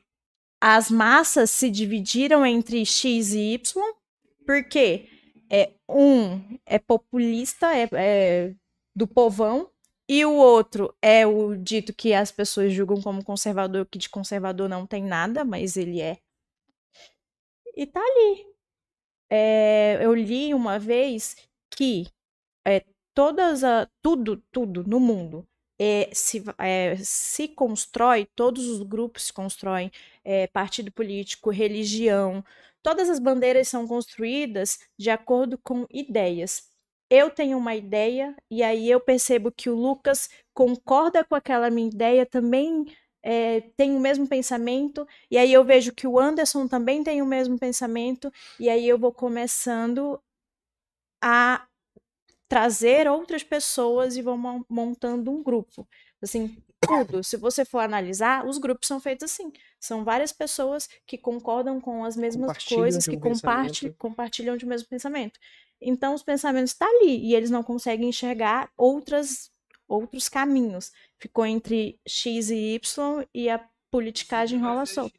as 0.62 0.90
massas 0.90 1.52
se 1.52 1.70
dividiram 1.70 2.46
entre 2.46 2.86
X 2.86 3.34
e 3.34 3.54
Y. 3.54 3.84
Por 4.46 4.64
quê? 4.70 5.10
é 5.50 5.72
um 5.88 6.60
é 6.66 6.80
populista, 6.80 7.68
é, 7.76 7.90
é 7.94 8.54
do 8.96 9.08
povão, 9.08 9.70
e 10.08 10.26
o 10.26 10.34
outro 10.34 10.96
é 11.02 11.26
o 11.28 11.56
dito 11.56 11.94
que 11.94 12.14
as 12.14 12.32
pessoas 12.32 12.74
julgam 12.74 13.02
como 13.02 13.24
conservador, 13.24 13.86
que 13.86 13.98
de 13.98 14.10
conservador 14.10 14.70
não 14.70 14.88
tem 14.88 15.04
nada, 15.04 15.44
mas 15.44 15.78
ele 15.78 16.02
é. 16.02 16.18
E 17.76 17.86
tá 17.86 18.00
ali. 18.00 18.48
É, 19.30 20.00
eu 20.02 20.14
li 20.16 20.54
uma 20.54 20.80
vez 20.80 21.36
que 21.70 22.08
é, 22.66 22.84
todas 23.14 23.64
a, 23.64 23.88
tudo, 24.02 24.38
tudo 24.52 24.84
no 24.86 25.00
mundo 25.00 25.48
é, 25.80 26.10
se, 26.14 26.44
é, 26.58 26.96
se 26.98 27.48
constrói, 27.50 28.26
todos 28.36 28.68
os 28.68 28.82
grupos 28.84 29.24
se 29.26 29.34
constroem, 29.34 29.92
é, 30.24 30.48
partido 30.48 30.92
político, 30.92 31.52
religião, 31.52 32.44
Todas 32.88 33.10
as 33.10 33.20
bandeiras 33.20 33.68
são 33.68 33.86
construídas 33.86 34.80
de 34.98 35.10
acordo 35.10 35.58
com 35.58 35.86
ideias. 35.92 36.70
Eu 37.10 37.30
tenho 37.30 37.58
uma 37.58 37.76
ideia 37.76 38.36
e 38.50 38.64
aí 38.64 38.90
eu 38.90 39.00
percebo 39.00 39.52
que 39.52 39.70
o 39.70 39.76
Lucas 39.76 40.30
concorda 40.54 41.24
com 41.24 41.36
aquela 41.36 41.70
minha 41.70 41.88
ideia, 41.88 42.26
também 42.26 42.86
é, 43.24 43.62
tem 43.76 43.96
o 43.96 44.00
mesmo 44.00 44.28
pensamento, 44.28 45.08
e 45.30 45.38
aí 45.38 45.52
eu 45.52 45.64
vejo 45.64 45.94
que 45.94 46.08
o 46.08 46.20
Anderson 46.20 46.68
também 46.68 47.04
tem 47.04 47.22
o 47.22 47.26
mesmo 47.26 47.58
pensamento, 47.58 48.32
e 48.60 48.70
aí 48.70 48.88
eu 48.88 48.98
vou 48.98 49.12
começando 49.12 50.20
a 51.22 51.68
trazer 52.48 53.08
outras 53.08 53.44
pessoas 53.44 54.16
e 54.16 54.22
vou 54.22 54.38
montando 54.70 55.32
um 55.32 55.44
grupo. 55.44 55.88
Assim, 56.22 56.56
tudo, 56.80 57.24
se 57.24 57.36
você 57.36 57.66
for 57.66 57.80
analisar, 57.80 58.46
os 58.46 58.58
grupos 58.58 58.88
são 58.88 59.00
feitos 59.00 59.30
assim. 59.30 59.52
São 59.80 60.04
várias 60.04 60.32
pessoas 60.32 60.88
que 61.06 61.18
concordam 61.18 61.82
com 61.82 62.06
as 62.06 62.16
mesmas 62.16 62.64
coisas, 62.66 63.06
que 63.06 63.18
compartilham, 63.18 63.94
compartilham 63.98 64.58
de 64.58 64.66
um 64.66 64.70
mesmo 64.70 64.88
pensamento. 64.88 65.40
Então, 65.82 66.14
os 66.14 66.24
pensamentos 66.24 66.72
estão 66.72 66.88
tá 66.88 66.94
ali 66.98 67.20
e 67.26 67.36
eles 67.36 67.50
não 67.50 67.64
conseguem 67.64 68.10
enxergar 68.10 68.70
outras, 68.78 69.52
outros 69.88 70.28
caminhos. 70.28 70.92
Ficou 71.20 71.46
entre 71.46 72.00
X 72.08 72.50
e 72.50 72.76
Y 72.76 73.26
e 73.34 73.50
a 73.50 73.64
politicagem 73.90 74.60
rola 74.60 74.86
solta. 74.86 75.18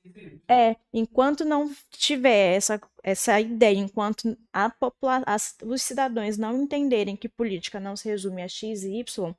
É, 0.49 0.77
enquanto 0.93 1.45
não 1.45 1.71
tiver 1.91 2.57
essa, 2.57 2.81
essa 3.03 3.41
ideia, 3.41 3.79
enquanto 3.79 4.37
a 4.53 4.69
popula 4.69 5.23
as, 5.27 5.57
os 5.65 5.83
cidadãos 5.83 6.37
não 6.37 6.63
entenderem 6.63 7.17
que 7.17 7.29
política 7.29 7.81
não 7.81 7.97
se 7.97 8.09
resume 8.09 8.43
a 8.43 8.49
X 8.49 8.85
e 8.85 8.99
Y, 8.99 9.35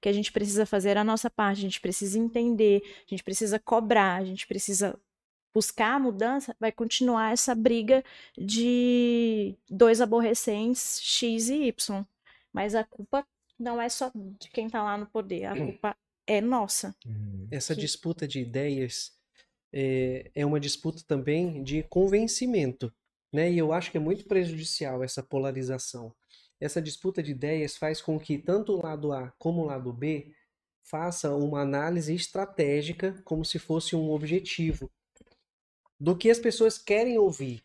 que 0.00 0.08
a 0.08 0.12
gente 0.12 0.30
precisa 0.30 0.64
fazer 0.64 0.96
a 0.96 1.04
nossa 1.04 1.28
parte, 1.28 1.58
a 1.58 1.62
gente 1.62 1.80
precisa 1.80 2.18
entender, 2.18 2.82
a 2.84 3.10
gente 3.10 3.24
precisa 3.24 3.58
cobrar, 3.58 4.16
a 4.16 4.24
gente 4.24 4.46
precisa 4.46 4.98
buscar 5.54 5.94
a 5.94 5.98
mudança, 5.98 6.54
vai 6.58 6.70
continuar 6.70 7.32
essa 7.32 7.54
briga 7.54 8.04
de 8.36 9.54
dois 9.68 10.00
aborrecentes 10.00 11.00
X 11.02 11.48
e 11.48 11.64
Y. 11.64 12.04
Mas 12.52 12.74
a 12.74 12.84
culpa 12.84 13.26
não 13.58 13.80
é 13.80 13.88
só 13.88 14.10
de 14.14 14.48
quem 14.50 14.66
está 14.66 14.82
lá 14.82 14.96
no 14.96 15.06
poder, 15.06 15.46
a 15.46 15.56
culpa 15.56 15.96
é 16.26 16.40
nossa. 16.40 16.94
Uhum. 17.04 17.48
Essa 17.50 17.74
que... 17.74 17.80
disputa 17.80 18.28
de 18.28 18.40
ideias 18.40 19.12
é, 19.72 20.30
é 20.34 20.46
uma 20.46 20.60
disputa 20.60 21.02
também 21.06 21.62
de 21.62 21.82
convencimento, 21.84 22.92
né? 23.32 23.50
E 23.50 23.58
eu 23.58 23.72
acho 23.72 23.90
que 23.90 23.96
é 23.96 24.00
muito 24.00 24.24
prejudicial 24.26 25.02
essa 25.02 25.22
polarização. 25.22 26.14
Essa 26.60 26.82
disputa 26.82 27.22
de 27.22 27.30
ideias 27.30 27.76
faz 27.76 28.00
com 28.00 28.18
que 28.18 28.38
tanto 28.38 28.72
o 28.74 28.82
lado 28.82 29.12
A 29.12 29.32
como 29.38 29.62
o 29.62 29.66
lado 29.66 29.92
B 29.92 30.32
faça 30.82 31.34
uma 31.34 31.60
análise 31.60 32.14
estratégica 32.14 33.20
como 33.24 33.44
se 33.44 33.58
fosse 33.58 33.94
um 33.94 34.10
objetivo 34.10 34.90
do 35.98 36.16
que 36.16 36.30
as 36.30 36.38
pessoas 36.38 36.78
querem 36.78 37.18
ouvir. 37.18 37.62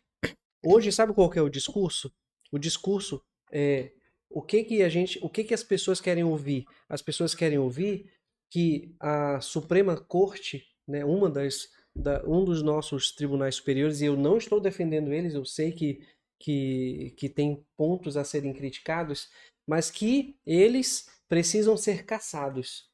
Hoje, 0.64 0.90
sabe 0.90 1.12
qual 1.12 1.30
que 1.30 1.38
é 1.38 1.42
o 1.42 1.48
discurso? 1.48 2.12
O 2.50 2.58
discurso 2.58 3.22
é 3.50 3.92
o 4.30 4.42
que 4.42 4.64
que 4.64 4.82
a 4.82 4.88
gente, 4.88 5.18
o 5.22 5.28
que 5.28 5.44
que 5.44 5.54
as 5.54 5.62
pessoas 5.62 6.00
querem 6.00 6.24
ouvir? 6.24 6.64
As 6.88 7.00
pessoas 7.00 7.34
querem 7.34 7.58
ouvir 7.58 8.10
que 8.50 8.94
a 8.98 9.40
Suprema 9.40 9.96
Corte, 9.96 10.66
né, 10.86 11.04
uma 11.04 11.30
das, 11.30 11.68
da, 11.94 12.22
um 12.26 12.44
dos 12.44 12.62
nossos 12.62 13.12
tribunais 13.12 13.56
superiores, 13.56 14.00
e 14.00 14.06
eu 14.06 14.16
não 14.16 14.36
estou 14.36 14.60
defendendo 14.60 15.12
eles, 15.12 15.34
eu 15.34 15.44
sei 15.44 15.72
que, 15.72 16.06
que, 16.38 17.14
que 17.16 17.28
tem 17.28 17.64
pontos 17.76 18.16
a 18.16 18.24
serem 18.24 18.52
criticados, 18.52 19.28
mas 19.66 19.90
que 19.90 20.36
eles 20.44 21.08
precisam 21.28 21.76
ser 21.76 22.04
caçados. 22.04 22.88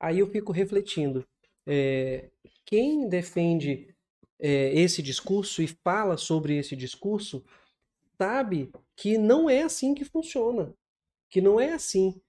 Aí 0.00 0.18
eu 0.18 0.30
fico 0.30 0.52
refletindo, 0.52 1.26
é, 1.66 2.30
quem 2.64 3.08
defende 3.08 3.95
é, 4.38 4.72
esse 4.78 5.02
discurso 5.02 5.62
e 5.62 5.66
fala 5.66 6.16
sobre 6.16 6.56
esse 6.56 6.76
discurso, 6.76 7.44
sabe 8.18 8.70
que 8.94 9.18
não 9.18 9.48
é 9.48 9.62
assim 9.62 9.94
que 9.94 10.04
funciona, 10.04 10.74
que 11.30 11.40
não 11.40 11.60
é 11.60 11.72
assim. 11.72 12.20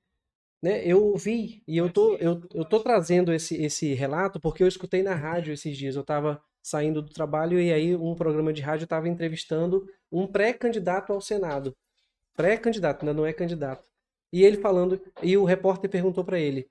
Né? 0.62 0.86
Eu 0.86 1.06
ouvi, 1.06 1.64
e 1.68 1.78
eu 1.78 1.92
tô, 1.92 2.16
eu, 2.16 2.42
eu 2.54 2.66
tô 2.66 2.80
trazendo 2.80 3.32
esse, 3.34 3.56
esse 3.64 3.94
relato 3.94 4.40
porque 4.40 4.64
eu 4.64 4.68
escutei 4.68 5.04
na 5.04 5.14
rádio 5.14 5.54
esses 5.54 5.78
dias. 5.78 5.96
Eu 5.96 6.02
estava 6.02 6.42
saindo 6.64 7.02
do 7.02 7.14
trabalho 7.14 7.60
e 7.60 7.72
aí 7.72 7.96
um 7.96 8.16
programa 8.16 8.52
de 8.52 8.62
rádio 8.62 8.86
estava 8.86 9.08
entrevistando 9.08 9.88
um 10.12 10.28
pré-candidato 10.28 11.14
ao 11.14 11.22
Senado. 11.22 11.76
Pré-candidato, 12.36 13.02
ainda 13.04 13.14
não 13.14 13.26
é 13.26 13.34
candidato. 13.34 13.88
E 14.32 14.44
ele 14.44 14.58
falando, 14.58 15.02
e 15.24 15.38
o 15.38 15.46
repórter 15.46 15.90
perguntou 15.90 16.24
para 16.24 16.40
ele: 16.40 16.68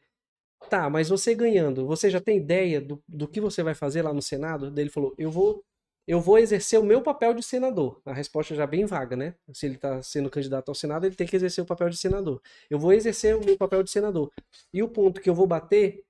Tá, 0.71 0.91
mas 0.91 1.09
você 1.09 1.35
ganhando, 1.35 1.87
você 1.87 2.11
já 2.11 2.21
tem 2.21 2.39
ideia 2.39 2.81
do, 2.81 3.03
do 3.07 3.29
que 3.29 3.41
você 3.41 3.63
vai 3.63 3.75
fazer 3.75 4.03
lá 4.03 4.13
no 4.13 4.23
Senado? 4.23 4.71
Daí 4.71 4.85
ele 4.85 4.91
falou: 4.91 5.15
Eu 5.17 5.31
vou 5.31 5.65
eu 6.07 6.21
vou 6.21 6.39
exercer 6.39 6.79
o 6.79 6.85
meu 6.85 7.03
papel 7.03 7.35
de 7.35 7.43
senador. 7.43 8.01
A 8.05 8.13
resposta 8.13 8.55
já 8.55 8.63
é 8.63 8.67
bem 8.67 8.87
vaga, 8.87 9.17
né? 9.17 9.35
Se 9.53 9.67
ele 9.67 9.75
está 9.75 10.01
sendo 10.03 10.31
candidato 10.31 10.69
ao 10.69 10.75
Senado, 10.75 11.05
ele 11.05 11.17
tem 11.17 11.27
que 11.27 11.35
exercer 11.35 11.65
o 11.65 11.67
papel 11.67 11.89
de 11.91 11.97
senador. 11.97 12.41
Eu 12.71 12.79
vou 12.79 12.93
exercer 12.93 13.35
o 13.35 13.45
meu 13.45 13.57
papel 13.57 13.83
de 13.83 13.91
senador. 13.91 14.31
E 14.73 14.83
o 14.85 14.89
ponto 14.89 15.21
que 15.21 15.29
eu 15.29 15.35
vou 15.35 15.49
bater 15.49 16.05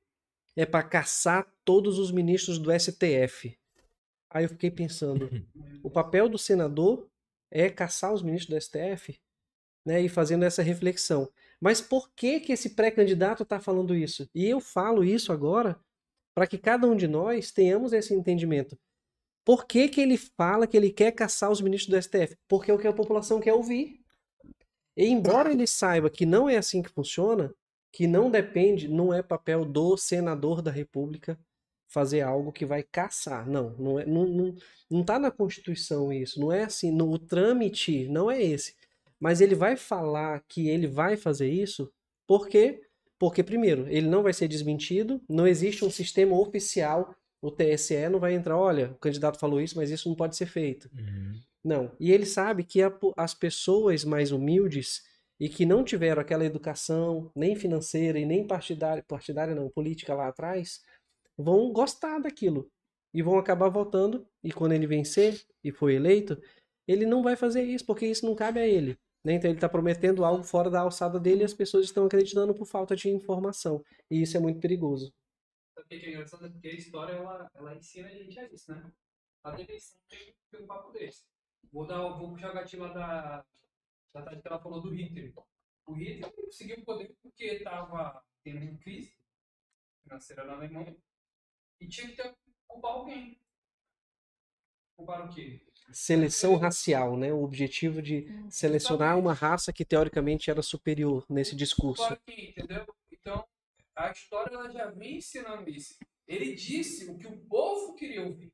é 0.55 0.67
para 0.67 0.83
caçar 0.83 1.51
todos 1.65 1.99
os 1.99 2.11
ministros 2.11 2.59
do 2.59 2.71
STF. 2.79 3.59
Aí 4.31 4.45
eu 4.45 4.51
fiquei 4.51 4.71
pensando, 4.71 5.31
o 5.83 5.91
papel 5.91 6.29
do 6.29 6.37
senador 6.37 7.09
é 7.51 7.71
caçar 7.71 8.13
os 8.13 8.23
ministros 8.23 8.55
do 8.55 8.61
STF? 8.61 9.19
Né? 9.83 10.03
E 10.03 10.09
fazendo 10.11 10.45
essa 10.45 10.63
reflexão. 10.63 11.31
Mas 11.61 11.81
por 11.81 12.11
que 12.15 12.41
que 12.41 12.53
esse 12.53 12.71
pré-candidato 12.75 13.43
está 13.43 13.59
falando 13.59 13.95
isso? 13.95 14.29
E 14.35 14.47
eu 14.47 14.61
falo 14.61 15.03
isso 15.05 15.33
agora 15.33 15.79
para 16.35 16.47
que 16.47 16.59
cada 16.59 16.87
um 16.87 16.95
de 16.95 17.09
nós 17.09 17.51
tenhamos 17.51 17.93
esse 17.93 18.15
entendimento. 18.15 18.79
Por 19.45 19.65
que, 19.65 19.89
que 19.89 20.01
ele 20.01 20.17
fala 20.17 20.67
que 20.67 20.77
ele 20.77 20.91
quer 20.91 21.13
caçar 21.13 21.51
os 21.51 21.61
ministros 21.61 21.95
do 21.95 22.03
STF? 22.03 22.37
Porque 22.49 22.71
é 22.71 22.75
o 22.75 22.79
que 22.79 22.89
a 22.89 22.93
população 22.93 23.41
quer 23.41 23.55
ouvir. 23.55 24.01
E 24.97 25.07
embora 25.07 25.53
ele 25.53 25.67
saiba 25.67 26.11
que 26.11 26.27
não 26.27 26.49
é 26.49 26.57
assim 26.57 26.83
que 26.83 26.91
funciona, 26.91 27.55
que 27.93 28.07
não 28.07 28.31
depende, 28.31 28.89
não 28.89 29.15
é 29.15 29.23
papel 29.23 29.65
do 29.65 29.97
senador 29.97 30.61
da 30.61 30.71
República 30.71 31.39
fazer 31.89 32.23
algo 32.23 32.53
que 32.53 32.67
vai 32.67 32.83
caçar. 32.83 33.49
Não, 33.49 33.71
não, 33.79 33.99
é, 33.99 34.05
não, 34.05 34.27
não, 34.27 34.57
não 34.91 35.05
tá 35.05 35.19
na 35.19 35.31
Constituição 35.31 36.13
isso. 36.13 36.41
Não 36.41 36.53
é 36.53 36.65
assim. 36.65 36.91
No, 36.91 37.11
o 37.11 37.19
trâmite 37.19 38.09
não 38.09 38.31
é 38.31 38.43
esse. 38.43 38.75
Mas 39.21 39.41
ele 39.41 39.55
vai 39.55 39.77
falar 39.77 40.43
que 40.49 40.69
ele 40.69 40.87
vai 40.87 41.17
fazer 41.17 41.49
isso 41.49 41.91
porque 42.27 42.83
porque 43.19 43.43
primeiro 43.43 43.89
ele 43.89 44.09
não 44.09 44.23
vai 44.23 44.33
ser 44.35 44.47
desmentido, 44.47 45.23
não 45.27 45.47
existe 45.47 45.85
um 45.85 45.91
sistema 45.91 46.39
oficial 46.39 47.17
o 47.41 47.51
TSE 47.51 48.09
não 48.09 48.19
vai 48.19 48.35
entrar, 48.35 48.59
olha, 48.59 48.91
o 48.93 48.99
candidato 48.99 49.39
falou 49.39 49.61
isso, 49.61 49.77
mas 49.77 49.91
isso 49.91 50.09
não 50.09 50.17
pode 50.17 50.37
ser 50.37 50.47
feito. 50.47 50.91
Uhum. 50.93 51.41
Não. 51.65 51.93
E 52.01 52.11
ele 52.11 52.27
sabe 52.27 52.65
que 52.65 52.83
a, 52.83 52.93
as 53.17 53.35
pessoas 53.35 54.05
mais 54.05 54.33
humildes 54.33 55.03
e 55.39 55.49
que 55.49 55.67
não 55.67 55.85
tiveram 55.85 56.23
aquela 56.23 56.45
educação, 56.45 57.31
nem 57.37 57.55
financeira 57.55 58.19
e 58.19 58.25
nem 58.25 58.47
partidária, 58.47 59.05
partidária 59.07 59.55
não, 59.55 59.69
política 59.69 60.15
lá 60.15 60.29
atrás, 60.29 60.81
vão 61.37 61.73
gostar 61.73 62.19
daquilo 62.19 62.71
e 63.13 63.23
vão 63.23 63.39
acabar 63.39 63.69
votando. 63.69 64.27
E 64.43 64.51
quando 64.51 64.73
ele 64.73 64.87
vencer 64.87 65.41
e 65.63 65.71
for 65.71 65.91
eleito, 65.91 66.41
ele 66.89 67.05
não 67.05 67.23
vai 67.23 67.37
fazer 67.37 67.63
isso, 67.63 67.85
porque 67.85 68.07
isso 68.07 68.25
não 68.25 68.35
cabe 68.35 68.61
a 68.61 68.67
ele. 68.67 68.99
Né? 69.27 69.35
Então 69.35 69.51
ele 69.51 69.59
está 69.59 69.69
prometendo 69.69 70.25
algo 70.25 70.45
fora 70.45 70.71
da 70.71 70.81
alçada 70.81 71.19
dele 71.19 71.43
e 71.43 71.45
as 71.45 71.55
pessoas 71.55 71.85
estão 71.85 72.07
acreditando 72.07 72.55
por 72.55 72.67
falta 72.67 72.95
de 72.95 73.11
informação. 73.11 73.85
E 74.11 74.23
isso 74.23 74.37
é 74.37 74.41
muito 74.41 74.61
perigoso 74.61 75.13
porque 75.87 76.07
é 76.07 76.11
engraçado 76.11 76.51
porque 76.51 76.69
a 76.69 76.75
história 76.75 77.13
ela, 77.13 77.51
ela 77.55 77.75
ensina 77.77 78.09
a 78.09 78.11
gente 78.11 78.39
a 78.39 78.45
isso, 78.53 78.73
né? 78.73 78.93
A 79.45 79.53
tem, 79.53 79.67
tem 79.69 80.61
um 80.61 80.67
papo 80.67 80.91
desse. 80.91 81.25
Vou, 81.73 81.87
dar, 81.87 82.09
vou 82.09 82.31
puxar 82.31 82.51
a 82.51 82.55
gatilha 82.55 82.89
da, 82.89 83.45
da 84.13 84.23
tarde 84.23 84.43
que 84.43 84.49
ela 84.49 84.61
falou 84.61 84.81
do 84.81 84.93
Hitler. 84.93 85.33
O 85.87 85.93
Hitler 85.93 86.33
conseguiu 86.35 86.79
o 86.79 86.85
poder 86.85 87.15
porque 87.23 87.45
estava 87.45 88.25
tendo 88.43 88.79
crise 88.79 89.17
financeira 90.03 90.45
na 90.45 90.55
Alemanha 90.55 90.97
e 91.81 91.87
tinha 91.87 92.09
que 92.09 92.17
ter, 92.17 92.37
culpar 92.67 92.93
alguém. 92.93 93.41
Culpar 94.97 95.25
o 95.25 95.33
quê? 95.33 95.65
Seleção 95.93 96.57
racial, 96.57 97.17
né? 97.17 97.33
O 97.33 97.43
objetivo 97.43 98.03
de 98.03 98.27
selecionar 98.51 99.19
uma 99.19 99.33
raça 99.33 99.73
que 99.73 99.85
teoricamente 99.85 100.51
era 100.51 100.63
superior 100.63 101.25
nesse 101.29 101.55
discurso. 101.55 102.05
Aqui, 102.05 102.51
entendeu? 102.51 102.87
Então, 103.11 103.47
a 103.95 104.11
história 104.11 104.55
ela 104.55 104.71
já 104.71 104.91
vem 104.91 105.19
ensinando 105.19 105.71
isso. 105.71 105.97
Ele 106.27 106.55
disse 106.55 107.09
o 107.09 107.17
que 107.17 107.27
o 107.27 107.39
povo 107.47 107.95
queria 107.95 108.23
ouvir. 108.23 108.53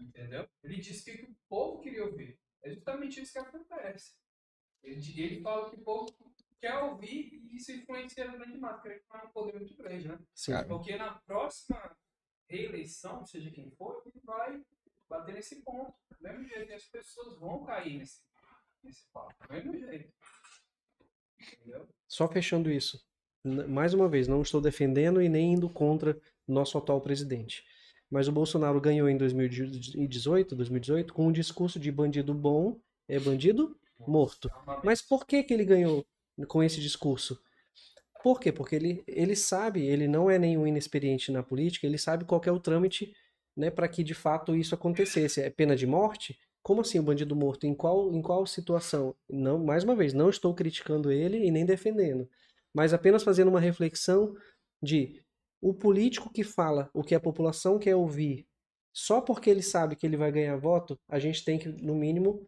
Entendeu? 0.00 0.48
Ele 0.64 0.80
disse 0.80 1.02
o 1.02 1.04
que 1.04 1.22
o 1.24 1.36
povo 1.48 1.80
queria 1.80 2.04
ouvir. 2.04 2.38
É 2.62 2.70
justamente 2.70 3.20
isso 3.20 3.32
que 3.32 3.38
acontece. 3.38 4.14
Ele, 4.82 5.22
ele 5.22 5.40
fala 5.42 5.68
que 5.68 5.76
o 5.76 5.82
povo 5.82 6.14
quer 6.60 6.78
ouvir 6.78 7.32
e 7.32 7.56
isso 7.56 7.72
influencia 7.72 8.24
a 8.24 8.32
grande 8.32 8.58
massa. 8.58 8.80
Creio 8.82 9.00
que 9.00 9.16
é 9.16 9.22
um 9.22 9.30
poder 9.30 9.54
muito 9.54 9.76
grande, 9.76 10.08
né? 10.08 10.18
Sim. 10.34 10.52
Porque 10.66 10.96
na 10.96 11.14
próxima 11.20 11.96
reeleição, 12.48 13.24
seja 13.24 13.50
quem 13.50 13.70
for, 13.70 14.02
ele 14.06 14.20
vai 14.24 14.62
bater 15.10 15.34
nesse 15.34 15.62
ponto. 15.62 15.92
Do 16.10 16.22
mesmo 16.22 16.48
jeito, 16.48 16.72
as 16.72 16.84
pessoas 16.84 17.38
vão 17.38 17.64
cair 17.64 17.98
nesse, 17.98 18.20
nesse 18.82 19.06
papo. 19.12 19.34
Do 19.46 19.52
mesmo 19.52 19.78
jeito. 19.78 20.12
Entendeu? 21.38 21.88
Só 22.08 22.28
fechando 22.28 22.70
isso 22.70 22.98
mais 23.44 23.94
uma 23.94 24.08
vez, 24.08 24.28
não 24.28 24.42
estou 24.42 24.60
defendendo 24.60 25.22
e 25.22 25.28
nem 25.28 25.54
indo 25.54 25.68
contra 25.68 26.18
nosso 26.46 26.76
atual 26.76 27.00
presidente. 27.00 27.64
Mas 28.10 28.28
o 28.28 28.32
Bolsonaro 28.32 28.80
ganhou 28.80 29.08
em 29.08 29.16
2018, 29.16 30.54
2018 30.54 31.14
com 31.14 31.26
um 31.26 31.32
discurso 31.32 31.78
de 31.78 31.90
bandido 31.90 32.34
bom 32.34 32.78
é 33.08 33.18
bandido 33.18 33.76
morto. 33.98 34.50
Mas 34.84 35.00
por 35.00 35.26
que, 35.26 35.42
que 35.42 35.54
ele 35.54 35.64
ganhou 35.64 36.04
com 36.48 36.62
esse 36.62 36.80
discurso? 36.80 37.40
Por 38.22 38.38
quê? 38.38 38.52
Porque 38.52 38.76
ele, 38.76 39.02
ele 39.06 39.34
sabe, 39.34 39.86
ele 39.86 40.06
não 40.06 40.30
é 40.30 40.38
nenhum 40.38 40.66
inexperiente 40.66 41.32
na 41.32 41.42
política, 41.42 41.86
ele 41.86 41.98
sabe 41.98 42.24
qual 42.24 42.40
é 42.44 42.52
o 42.52 42.60
trâmite 42.60 43.14
né, 43.56 43.70
para 43.70 43.88
que 43.88 44.02
de 44.02 44.14
fato 44.14 44.54
isso 44.54 44.74
acontecesse. 44.74 45.40
É 45.40 45.50
pena 45.50 45.76
de 45.76 45.86
morte? 45.86 46.38
Como 46.62 46.80
assim 46.80 46.98
o 46.98 47.02
bandido 47.02 47.34
morto? 47.34 47.66
Em 47.66 47.74
qual, 47.74 48.12
em 48.12 48.20
qual 48.20 48.46
situação? 48.46 49.14
Não, 49.28 49.58
mais 49.58 49.84
uma 49.84 49.96
vez, 49.96 50.12
não 50.12 50.28
estou 50.28 50.54
criticando 50.54 51.10
ele 51.10 51.38
e 51.38 51.50
nem 51.50 51.64
defendendo, 51.64 52.28
mas 52.74 52.92
apenas 52.92 53.22
fazendo 53.22 53.48
uma 53.48 53.60
reflexão 53.60 54.34
de 54.82 55.22
o 55.60 55.74
político 55.74 56.30
que 56.30 56.42
fala 56.42 56.90
o 56.94 57.02
que 57.02 57.14
a 57.14 57.20
população 57.20 57.78
quer 57.78 57.94
ouvir, 57.94 58.46
só 58.92 59.20
porque 59.20 59.50
ele 59.50 59.62
sabe 59.62 59.94
que 59.94 60.06
ele 60.06 60.16
vai 60.16 60.32
ganhar 60.32 60.56
voto, 60.56 60.98
a 61.08 61.18
gente 61.18 61.44
tem 61.44 61.58
que, 61.58 61.68
no 61.68 61.94
mínimo, 61.94 62.46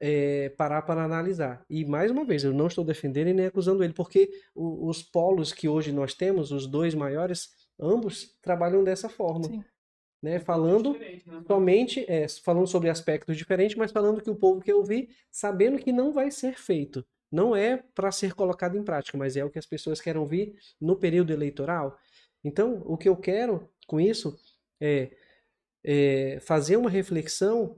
é, 0.00 0.48
parar 0.50 0.82
para 0.82 1.04
analisar. 1.04 1.64
E 1.70 1.84
mais 1.84 2.10
uma 2.10 2.24
vez, 2.24 2.44
eu 2.44 2.52
não 2.52 2.66
estou 2.66 2.84
defendendo 2.84 3.28
e 3.28 3.32
nem 3.32 3.46
acusando 3.46 3.82
ele, 3.82 3.92
porque 3.92 4.28
o, 4.54 4.88
os 4.88 5.02
polos 5.02 5.52
que 5.52 5.68
hoje 5.68 5.92
nós 5.92 6.14
temos, 6.14 6.50
os 6.50 6.66
dois 6.66 6.94
maiores, 6.94 7.50
ambos 7.80 8.36
trabalham 8.42 8.82
dessa 8.82 9.08
forma. 9.08 9.44
Sim. 9.44 9.64
Né, 10.22 10.38
falando 10.38 10.96
né? 10.96 11.20
somente, 11.48 12.06
é, 12.08 12.28
falando 12.28 12.68
sobre 12.68 12.88
aspectos 12.88 13.36
diferentes, 13.36 13.76
mas 13.76 13.90
falando 13.90 14.22
que 14.22 14.30
o 14.30 14.36
povo 14.36 14.60
quer 14.60 14.74
ouvir, 14.74 15.08
sabendo 15.32 15.78
que 15.78 15.90
não 15.90 16.12
vai 16.12 16.30
ser 16.30 16.56
feito. 16.56 17.04
Não 17.30 17.56
é 17.56 17.82
para 17.92 18.12
ser 18.12 18.34
colocado 18.34 18.76
em 18.78 18.84
prática, 18.84 19.18
mas 19.18 19.36
é 19.36 19.44
o 19.44 19.50
que 19.50 19.58
as 19.58 19.66
pessoas 19.66 20.00
querem 20.00 20.20
ouvir 20.20 20.54
no 20.80 20.94
período 20.94 21.32
eleitoral. 21.32 21.98
Então, 22.44 22.82
o 22.84 22.96
que 22.96 23.08
eu 23.08 23.16
quero 23.16 23.68
com 23.86 23.98
isso 23.98 24.38
é, 24.80 25.10
é 25.82 26.38
fazer 26.40 26.76
uma 26.76 26.90
reflexão 26.90 27.76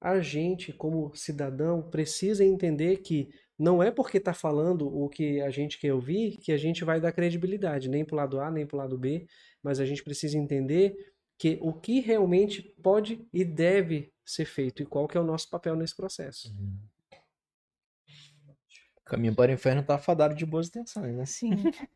a 0.00 0.20
gente, 0.20 0.72
como 0.72 1.14
cidadão, 1.14 1.80
precisa 1.80 2.44
entender 2.44 2.98
que 2.98 3.30
não 3.58 3.82
é 3.82 3.90
porque 3.90 4.18
está 4.18 4.34
falando 4.34 4.86
o 4.86 5.08
que 5.08 5.40
a 5.40 5.48
gente 5.48 5.78
quer 5.78 5.94
ouvir 5.94 6.36
que 6.38 6.52
a 6.52 6.56
gente 6.56 6.84
vai 6.84 7.00
dar 7.00 7.12
credibilidade, 7.12 7.88
nem 7.88 8.04
para 8.04 8.14
o 8.14 8.16
lado 8.16 8.40
A, 8.40 8.50
nem 8.50 8.66
para 8.66 8.76
o 8.76 8.78
lado 8.78 8.98
B, 8.98 9.26
mas 9.62 9.80
a 9.80 9.86
gente 9.86 10.02
precisa 10.02 10.36
entender 10.36 10.94
que 11.38 11.58
o 11.60 11.72
que 11.72 12.00
realmente 12.00 12.62
pode 12.62 13.26
e 13.32 13.44
deve 13.44 14.12
ser 14.24 14.44
feito 14.44 14.82
e 14.82 14.86
qual 14.86 15.06
que 15.06 15.16
é 15.16 15.20
o 15.20 15.24
nosso 15.24 15.48
papel 15.50 15.76
nesse 15.76 15.94
processo. 15.94 16.48
Uhum. 16.58 16.78
Caminho 19.04 19.34
para 19.34 19.50
o 19.50 19.54
inferno 19.54 19.82
está 19.82 19.98
fadado 19.98 20.34
de 20.34 20.46
boas 20.46 20.68
intenções, 20.68 21.14
né? 21.14 21.26
Sim. 21.26 21.50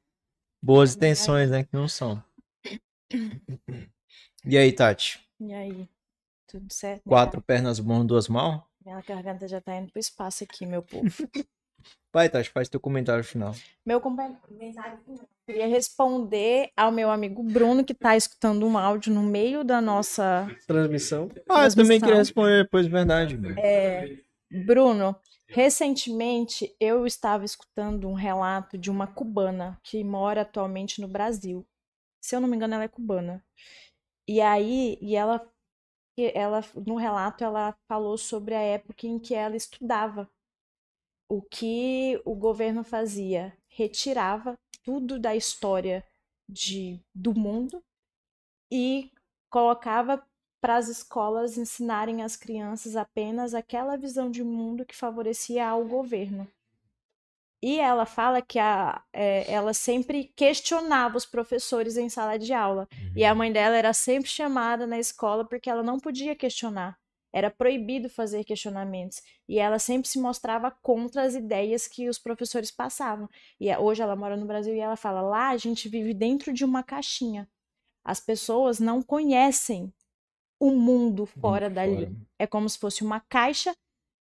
boas 0.63 0.95
intenções, 0.95 1.51
né? 1.51 1.65
Que 1.65 1.73
não 1.73 1.89
são. 1.89 2.23
E 4.45 4.59
aí, 4.59 4.73
Tati? 4.73 5.27
E 5.41 5.53
aí? 5.53 5.89
Tudo 6.47 6.71
certo? 6.73 7.07
Né, 7.07 7.11
Quatro 7.11 7.41
pernas 7.41 7.81
bons, 7.81 8.05
duas 8.05 8.29
mal? 8.29 8.71
Minha 8.85 9.01
garganta 9.01 9.49
já 9.49 9.61
tá 9.61 9.77
indo 9.77 9.91
pro 9.91 10.01
espaço 10.01 10.45
aqui, 10.45 10.67
meu 10.67 10.83
povo. 10.83 11.09
Vai, 12.13 12.29
Tati, 12.29 12.51
faz 12.51 12.69
teu 12.69 12.81
comentário 12.81 13.23
final. 13.23 13.55
Meu 13.85 14.01
comentário 14.01 14.99
final. 15.05 15.29
Queria 15.47 15.67
responder 15.67 16.71
ao 16.77 16.93
meu 16.93 17.11
amigo 17.11 17.43
Bruno, 17.43 17.85
que 17.85 17.95
tá 17.95 18.17
escutando 18.17 18.67
um 18.67 18.77
áudio 18.77 19.13
no 19.13 19.23
meio 19.23 19.65
da 19.65 19.81
nossa 19.81 20.47
transmissão. 20.67 21.31
Ah, 21.49 21.65
eu 21.65 21.75
também 21.75 21.99
queria 21.99 22.17
responder 22.17 22.65
depois, 22.65 22.87
verdade. 22.87 23.39
É, 23.59 24.19
Bruno, 24.51 25.17
recentemente 25.47 26.75
eu 26.79 27.07
estava 27.07 27.45
escutando 27.45 28.09
um 28.09 28.15
relato 28.15 28.77
de 28.77 28.91
uma 28.91 29.07
cubana 29.07 29.79
que 29.83 30.05
mora 30.05 30.43
atualmente 30.43 31.01
no 31.01 31.09
Brasil. 31.09 31.67
Se 32.23 32.37
eu 32.37 32.41
não 32.41 32.49
me 32.49 32.57
engano, 32.57 32.75
ela 32.75 32.85
é 32.85 32.89
cubana. 32.89 33.43
E 34.29 34.41
aí, 34.41 34.99
e 35.01 35.17
ela 35.17 35.47
ela 36.35 36.61
no 36.87 36.97
relato 36.97 37.45
ela 37.45 37.75
falou 37.89 38.19
sobre 38.19 38.55
a 38.55 38.61
época 38.61 39.07
em 39.07 39.19
que 39.19 39.35
ela 39.35 39.57
estudava. 39.57 40.29
O 41.29 41.43
que 41.43 42.21
o 42.25 42.35
governo 42.35 42.83
fazia? 42.83 43.57
Retirava 43.69 44.59
tudo 44.83 45.19
da 45.19 45.37
história 45.37 46.05
de, 46.49 47.01
do 47.15 47.35
mundo 47.35 47.83
e 48.73 49.11
colocava 49.51 50.25
para 50.61 50.77
as 50.77 50.89
escolas 50.89 51.59
ensinarem 51.59 52.23
às 52.23 52.37
crianças 52.37 52.97
apenas 52.97 53.55
aquela 53.55 53.97
visão 53.97 54.31
de 54.31 54.43
mundo 54.43 54.85
que 54.85 54.97
favorecia 54.97 55.69
ao 55.69 55.85
governo. 55.85 56.49
E 57.61 57.81
ela 57.81 58.07
fala 58.07 58.41
que 58.41 58.59
a, 58.59 59.03
é, 59.13 59.51
ela 59.53 59.75
sempre 59.75 60.33
questionava 60.37 61.17
os 61.17 61.27
professores 61.27 61.97
em 61.97 62.09
sala 62.09 62.39
de 62.39 62.53
aula. 62.53 62.89
E 63.17 63.25
a 63.25 63.33
uhum. 63.33 63.39
mãe 63.39 63.53
dela 63.53 63.77
era 63.77 63.93
sempre 63.93 64.31
chamada 64.31 64.87
na 64.87 64.99
escola 64.99 65.45
porque 65.45 65.69
ela 65.69 65.83
não 65.83 65.99
podia 65.99 66.37
questionar. 66.37 66.97
Era 67.33 67.51
proibido 67.51 68.09
fazer 68.09 68.45
questionamentos. 68.45 69.21
E 69.49 69.59
ela 69.59 69.79
sempre 69.79 70.09
se 70.09 70.19
mostrava 70.19 70.71
contra 70.83 71.23
as 71.23 71.35
ideias 71.35 71.87
que 71.87 72.09
os 72.09 72.19
professores 72.19 72.71
passavam. 72.71 73.29
E 73.61 73.75
hoje 73.77 74.03
ela 74.03 74.17
mora 74.17 74.37
no 74.37 74.47
Brasil 74.47 74.75
e 74.75 74.81
ela 74.81 74.97
fala: 74.97 75.21
lá 75.21 75.51
a 75.51 75.57
gente 75.57 75.89
vive 75.89 76.15
dentro 76.15 76.53
de 76.53 76.65
uma 76.65 76.83
caixinha. 76.83 77.49
As 78.05 78.21
pessoas 78.21 78.81
não 78.81 79.03
conhecem 79.03 79.93
o 80.59 80.71
mundo 80.71 81.27
fora 81.27 81.67
Muito 81.67 81.75
dali. 81.75 82.07
Fora. 82.07 82.17
É 82.39 82.47
como 82.47 82.69
se 82.69 82.79
fosse 82.79 83.05
uma 83.05 83.21
caixa 83.21 83.75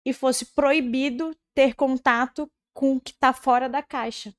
e 0.04 0.12
fosse 0.12 0.46
proibido 0.46 1.34
ter 1.54 1.74
contato 1.74 2.50
com 2.74 2.96
o 2.96 3.00
que 3.00 3.10
está 3.10 3.32
fora 3.32 3.68
da 3.68 3.82
caixa. 3.82 4.34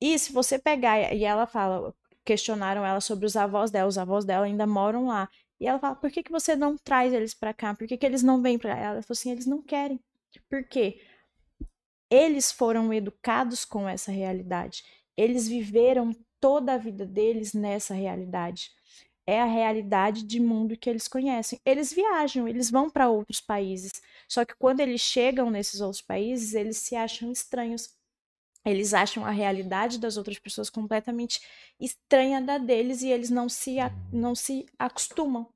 E 0.00 0.18
se 0.18 0.32
você 0.32 0.58
pegar, 0.58 1.14
e 1.14 1.24
ela 1.24 1.46
fala, 1.46 1.94
questionaram 2.24 2.84
ela 2.84 3.00
sobre 3.00 3.24
os 3.24 3.36
avós 3.36 3.70
dela, 3.70 3.88
os 3.88 3.96
avós 3.96 4.24
dela 4.24 4.44
ainda 4.44 4.66
moram 4.66 5.06
lá. 5.06 5.28
E 5.60 5.66
ela 5.66 5.78
fala, 5.78 5.96
por 5.96 6.10
que, 6.10 6.22
que 6.22 6.30
você 6.30 6.54
não 6.54 6.76
traz 6.76 7.12
eles 7.12 7.34
para 7.34 7.54
cá? 7.54 7.74
Por 7.74 7.86
que, 7.86 7.96
que 7.96 8.04
eles 8.04 8.22
não 8.22 8.42
vêm 8.42 8.58
para 8.58 8.76
ela? 8.76 8.94
Ela 8.94 9.02
falou 9.02 9.18
assim, 9.18 9.30
eles 9.30 9.46
não 9.46 9.62
querem. 9.62 9.98
Por 10.48 10.64
quê? 10.64 11.00
Eles 12.10 12.52
foram 12.52 12.92
educados 12.92 13.64
com 13.64 13.88
essa 13.88 14.12
realidade. 14.12 14.84
Eles 15.16 15.48
viveram 15.48 16.14
toda 16.40 16.74
a 16.74 16.78
vida 16.78 17.06
deles 17.06 17.54
nessa 17.54 17.94
realidade. 17.94 18.70
É 19.26 19.40
a 19.40 19.46
realidade 19.46 20.22
de 20.22 20.38
mundo 20.38 20.76
que 20.76 20.88
eles 20.88 21.08
conhecem. 21.08 21.60
Eles 21.64 21.92
viajam, 21.92 22.46
eles 22.46 22.70
vão 22.70 22.88
para 22.88 23.08
outros 23.08 23.40
países, 23.40 23.90
só 24.28 24.44
que 24.44 24.54
quando 24.56 24.80
eles 24.80 25.00
chegam 25.00 25.50
nesses 25.50 25.80
outros 25.80 26.02
países, 26.02 26.54
eles 26.54 26.76
se 26.76 26.94
acham 26.94 27.32
estranhos. 27.32 27.96
Eles 28.66 28.92
acham 28.92 29.24
a 29.24 29.30
realidade 29.30 29.98
das 29.98 30.16
outras 30.16 30.38
pessoas 30.38 30.68
completamente 30.68 31.40
estranha 31.78 32.42
da 32.42 32.58
deles 32.58 33.02
e 33.02 33.08
eles 33.08 33.30
não 33.30 33.48
se, 33.48 33.76
não 34.12 34.34
se 34.34 34.66
acostumam. 34.78 35.48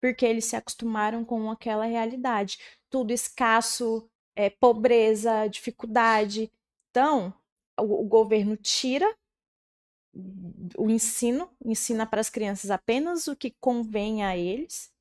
Porque 0.00 0.26
eles 0.26 0.44
se 0.44 0.56
acostumaram 0.56 1.24
com 1.24 1.50
aquela 1.50 1.86
realidade. 1.86 2.58
Tudo 2.90 3.12
escasso, 3.12 4.10
é, 4.34 4.50
pobreza, 4.50 5.46
dificuldade. 5.46 6.50
Então, 6.90 7.32
o, 7.78 8.02
o 8.02 8.04
governo 8.04 8.56
tira 8.56 9.06
o 10.76 10.90
ensino, 10.90 11.50
ensina 11.64 12.06
para 12.06 12.20
as 12.20 12.30
crianças 12.30 12.70
apenas 12.70 13.26
o 13.26 13.34
que 13.34 13.54
convém 13.60 14.24
a 14.24 14.36
eles 14.36 14.92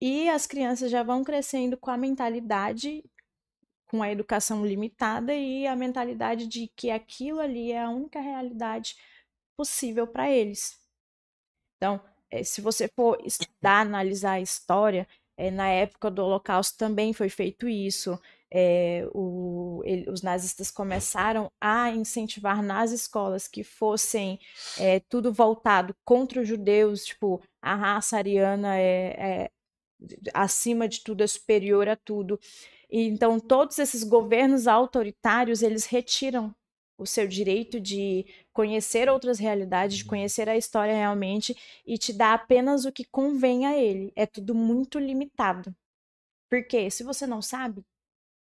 e 0.00 0.28
as 0.28 0.46
crianças 0.46 0.90
já 0.90 1.02
vão 1.02 1.24
crescendo 1.24 1.78
com 1.78 1.90
a 1.90 1.96
mentalidade, 1.96 3.02
com 3.94 4.02
a 4.02 4.10
educação 4.10 4.66
limitada 4.66 5.32
e 5.32 5.68
a 5.68 5.76
mentalidade 5.76 6.48
de 6.48 6.66
que 6.74 6.90
aquilo 6.90 7.38
ali 7.38 7.70
é 7.70 7.80
a 7.80 7.90
única 7.90 8.20
realidade 8.20 8.96
possível 9.56 10.04
para 10.04 10.28
eles. 10.28 10.76
Então, 11.76 12.00
eh, 12.28 12.42
se 12.42 12.60
você 12.60 12.88
for 12.88 13.16
estudar, 13.24 13.82
analisar 13.82 14.32
a 14.32 14.40
história, 14.40 15.06
é, 15.36 15.48
na 15.48 15.68
época 15.68 16.10
do 16.10 16.24
Holocausto 16.24 16.76
também 16.76 17.12
foi 17.12 17.28
feito 17.28 17.68
isso. 17.68 18.20
É, 18.52 19.06
o, 19.14 19.80
ele, 19.84 20.10
os 20.10 20.22
nazistas 20.22 20.72
começaram 20.72 21.48
a 21.60 21.90
incentivar 21.90 22.64
nas 22.64 22.90
escolas 22.90 23.46
que 23.46 23.62
fossem 23.62 24.40
é, 24.76 24.98
tudo 25.08 25.32
voltado 25.32 25.94
contra 26.04 26.40
os 26.40 26.48
judeus, 26.48 27.04
tipo, 27.04 27.40
a 27.62 27.76
raça 27.76 28.16
ariana 28.16 28.76
é, 28.76 29.50
acima 30.32 30.88
de 30.88 31.02
tudo, 31.02 31.22
é 31.22 31.26
superior 31.26 31.88
a 31.88 31.96
tudo. 31.96 32.40
E, 32.90 33.02
então, 33.02 33.38
todos 33.40 33.78
esses 33.78 34.04
governos 34.04 34.66
autoritários, 34.66 35.62
eles 35.62 35.86
retiram 35.86 36.54
o 36.96 37.06
seu 37.06 37.26
direito 37.26 37.80
de 37.80 38.24
conhecer 38.52 39.08
outras 39.08 39.38
realidades, 39.38 39.96
de 39.96 40.04
uhum. 40.04 40.10
conhecer 40.10 40.48
a 40.48 40.56
história 40.56 40.94
realmente 40.94 41.56
e 41.84 41.98
te 41.98 42.12
dá 42.12 42.34
apenas 42.34 42.84
o 42.84 42.92
que 42.92 43.04
convém 43.04 43.66
a 43.66 43.76
ele. 43.76 44.12
É 44.14 44.26
tudo 44.26 44.54
muito 44.54 44.98
limitado. 44.98 45.74
Porque 46.48 46.88
se 46.90 47.02
você 47.02 47.26
não 47.26 47.42
sabe, 47.42 47.84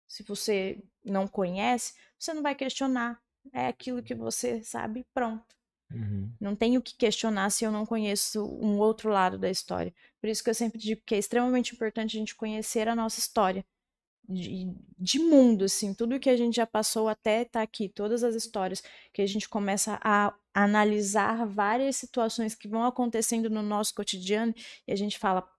se 0.08 0.24
você 0.24 0.82
não 1.06 1.28
conhece, 1.28 1.94
você 2.18 2.34
não 2.34 2.42
vai 2.42 2.56
questionar. 2.56 3.22
É 3.54 3.68
aquilo 3.68 4.02
que 4.02 4.16
você 4.16 4.64
sabe, 4.64 5.06
pronto. 5.14 5.56
Uhum. 5.92 6.32
Não 6.40 6.56
tenho 6.56 6.82
que 6.82 6.96
questionar 6.96 7.50
se 7.50 7.64
eu 7.66 7.72
não 7.72 7.86
conheço 7.86 8.46
um 8.46 8.78
outro 8.78 9.10
lado 9.10 9.38
da 9.38 9.50
história. 9.50 9.94
Por 10.20 10.30
isso 10.30 10.44
que 10.44 10.50
eu 10.50 10.56
sempre 10.56 10.80
digo 10.80 11.02
que 11.06 11.16
é 11.16 11.18
extremamente 11.18 11.74
importante 11.74 12.18
a 12.18 12.20
gente 12.20 12.36
conhecer 12.36 12.88
a 12.88 12.96
nossa 12.96 13.20
história. 13.20 13.66
De, 14.32 14.72
de 14.96 15.18
mundo, 15.18 15.66
assim, 15.66 15.92
tudo 15.92 16.20
que 16.20 16.30
a 16.30 16.38
gente 16.38 16.58
já 16.58 16.68
passou 16.68 17.08
até 17.08 17.42
estar 17.42 17.60
tá 17.60 17.64
aqui, 17.64 17.90
todas 17.90 18.24
as 18.24 18.36
histórias, 18.36 18.84
que 19.12 19.24
a 19.24 19.26
gente 19.26 19.50
começa 19.50 20.00
a 20.04 20.36
analisar 20.54 21.48
várias 21.48 21.96
situações 21.96 22.54
que 22.54 22.68
vão 22.68 22.84
acontecendo 22.84 23.50
no 23.50 23.64
nosso 23.64 23.96
cotidiano 23.96 24.54
e 24.88 24.92
a 24.92 24.96
gente 24.96 25.18
fala: 25.18 25.50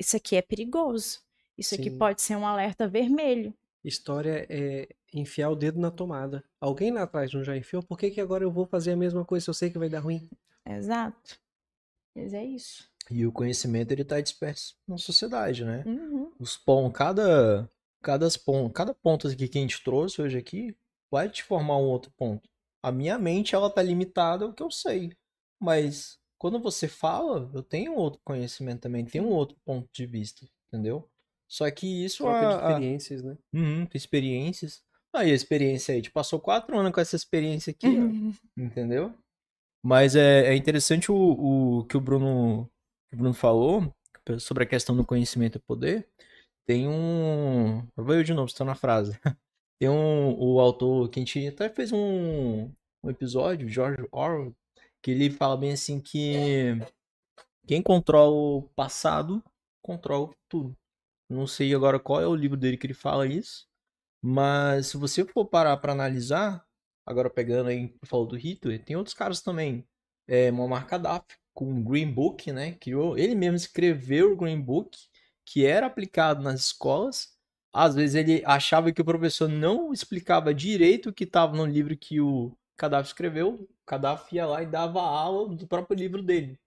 isso 0.00 0.16
aqui 0.16 0.34
é 0.34 0.42
perigoso, 0.42 1.20
isso 1.56 1.76
Sim. 1.76 1.80
aqui 1.80 1.90
pode 1.92 2.20
ser 2.20 2.36
um 2.36 2.46
alerta 2.46 2.88
vermelho. 2.88 3.54
História 3.84 4.46
é 4.50 4.88
enfiar 5.14 5.50
o 5.50 5.56
dedo 5.56 5.78
na 5.78 5.90
tomada. 5.90 6.44
Alguém 6.60 6.90
lá 6.90 7.04
atrás 7.04 7.32
não 7.32 7.44
já 7.44 7.56
enfiou? 7.56 7.82
Por 7.82 7.96
que, 7.96 8.10
que 8.10 8.20
agora 8.20 8.42
eu 8.42 8.50
vou 8.50 8.66
fazer 8.66 8.92
a 8.92 8.96
mesma 8.96 9.24
coisa 9.24 9.44
se 9.44 9.50
eu 9.50 9.54
sei 9.54 9.70
que 9.70 9.78
vai 9.78 9.88
dar 9.88 10.00
ruim? 10.00 10.28
Exato. 10.66 11.38
Mas 12.14 12.34
é 12.34 12.44
isso. 12.44 12.88
E 13.10 13.24
o 13.26 13.32
conhecimento 13.32 13.92
ele 13.92 14.04
tá 14.04 14.20
disperso 14.20 14.76
na 14.86 14.98
sociedade, 14.98 15.64
né? 15.64 15.82
Uhum. 15.86 16.32
Os 16.38 16.56
pon, 16.56 16.90
cada, 16.90 17.70
cada, 18.02 18.28
pon, 18.44 18.70
cada 18.70 18.94
ponto 18.94 19.28
aqui 19.28 19.48
que 19.48 19.58
a 19.58 19.60
gente 19.60 19.82
trouxe 19.82 20.22
hoje 20.22 20.38
aqui 20.38 20.76
vai 21.10 21.28
te 21.28 21.42
formar 21.42 21.76
um 21.76 21.86
outro 21.86 22.12
ponto. 22.16 22.48
A 22.82 22.92
minha 22.92 23.18
mente, 23.18 23.54
ela 23.54 23.70
tá 23.70 23.82
limitada 23.82 24.44
ao 24.44 24.52
que 24.52 24.62
eu 24.62 24.70
sei. 24.70 25.12
Mas 25.60 26.18
quando 26.38 26.60
você 26.60 26.86
fala, 26.86 27.50
eu 27.52 27.62
tenho 27.62 27.94
outro 27.94 28.20
conhecimento 28.24 28.82
também, 28.82 29.04
tenho 29.04 29.24
um 29.24 29.32
outro 29.32 29.56
ponto 29.64 29.88
de 29.92 30.06
vista, 30.06 30.46
entendeu? 30.68 31.08
Só 31.48 31.68
que 31.70 32.04
isso 32.04 32.24
Troca 32.24 32.40
de 32.40 32.44
a, 32.44 32.48
a, 32.48 32.70
experiências, 32.70 33.22
né? 33.22 33.38
Uhum, 33.52 33.88
experiências. 33.92 34.82
Aí 35.12 35.32
a 35.32 35.34
experiência 35.34 35.92
aí, 35.92 35.98
a 35.98 36.02
gente 36.02 36.12
passou 36.12 36.38
quatro 36.38 36.78
anos 36.78 36.92
com 36.92 37.00
essa 37.00 37.16
experiência 37.16 37.70
aqui, 37.70 37.86
ó, 37.88 38.32
entendeu? 38.62 39.14
Mas 39.82 40.14
é, 40.14 40.52
é 40.52 40.56
interessante 40.56 41.10
o, 41.10 41.16
o 41.80 41.84
que 41.86 41.96
o 41.96 42.00
Bruno, 42.00 42.70
que 43.08 43.16
o 43.16 43.18
Bruno 43.18 43.34
falou 43.34 43.92
sobre 44.38 44.64
a 44.64 44.66
questão 44.66 44.94
do 44.94 45.06
conhecimento 45.06 45.56
e 45.56 45.60
poder. 45.60 46.06
Tem 46.68 46.86
um. 46.86 47.88
Vou 47.96 48.14
eu 48.14 48.22
de 48.22 48.34
novo, 48.34 48.46
estou 48.46 48.66
na 48.66 48.74
frase. 48.74 49.18
Tem 49.80 49.88
um 49.88 50.38
o 50.38 50.60
autor 50.60 51.08
que 51.08 51.18
a 51.18 51.24
gente 51.24 51.48
até 51.48 51.70
fez 51.70 51.92
um, 51.92 52.70
um 53.02 53.08
episódio, 53.10 53.66
George 53.70 54.06
Orwell, 54.12 54.54
que 55.02 55.10
ele 55.10 55.30
fala 55.30 55.56
bem 55.56 55.72
assim 55.72 55.98
que 55.98 56.76
quem 57.66 57.82
controla 57.82 58.34
o 58.34 58.62
passado 58.76 59.42
controla 59.82 60.26
o 60.26 60.32
futuro. 60.32 60.76
Não 61.30 61.46
sei 61.46 61.74
agora 61.74 61.98
qual 61.98 62.20
é 62.20 62.26
o 62.26 62.34
livro 62.34 62.56
dele 62.56 62.76
que 62.76 62.86
ele 62.86 62.94
fala 62.94 63.26
isso, 63.26 63.66
mas 64.22 64.88
se 64.88 64.98
você 64.98 65.24
for 65.24 65.46
parar 65.46 65.78
para 65.78 65.92
analisar, 65.92 66.62
agora 67.06 67.30
pegando 67.30 67.70
aí, 67.70 67.94
falou 68.04 68.26
do 68.26 68.36
Hitler, 68.36 68.84
tem 68.84 68.94
outros 68.94 69.14
caras 69.14 69.40
também. 69.40 69.86
É, 70.26 70.50
Muammar 70.50 70.86
Gaddafi, 70.86 71.38
com 71.54 71.80
o 71.80 71.82
Green 71.82 72.12
Book, 72.12 72.52
né? 72.52 72.72
Criou, 72.72 73.16
ele 73.16 73.34
mesmo 73.34 73.56
escreveu 73.56 74.32
o 74.32 74.36
Green 74.36 74.60
Book, 74.60 75.07
que 75.48 75.64
era 75.64 75.86
aplicado 75.86 76.42
nas 76.42 76.60
escolas. 76.60 77.32
Às 77.72 77.94
vezes 77.94 78.14
ele 78.16 78.42
achava 78.44 78.92
que 78.92 79.00
o 79.00 79.04
professor 79.04 79.48
não 79.48 79.94
explicava 79.94 80.52
direito 80.52 81.08
o 81.08 81.12
que 81.12 81.24
estava 81.24 81.56
no 81.56 81.64
livro 81.64 81.96
que 81.96 82.20
o 82.20 82.52
Gaddafi 82.78 83.08
escreveu. 83.08 83.54
O 83.54 83.68
Gaddafi 83.90 84.36
ia 84.36 84.46
lá 84.46 84.62
e 84.62 84.66
dava 84.66 85.00
aula 85.00 85.54
do 85.54 85.66
próprio 85.66 85.96
livro 85.96 86.22
dele. 86.22 86.58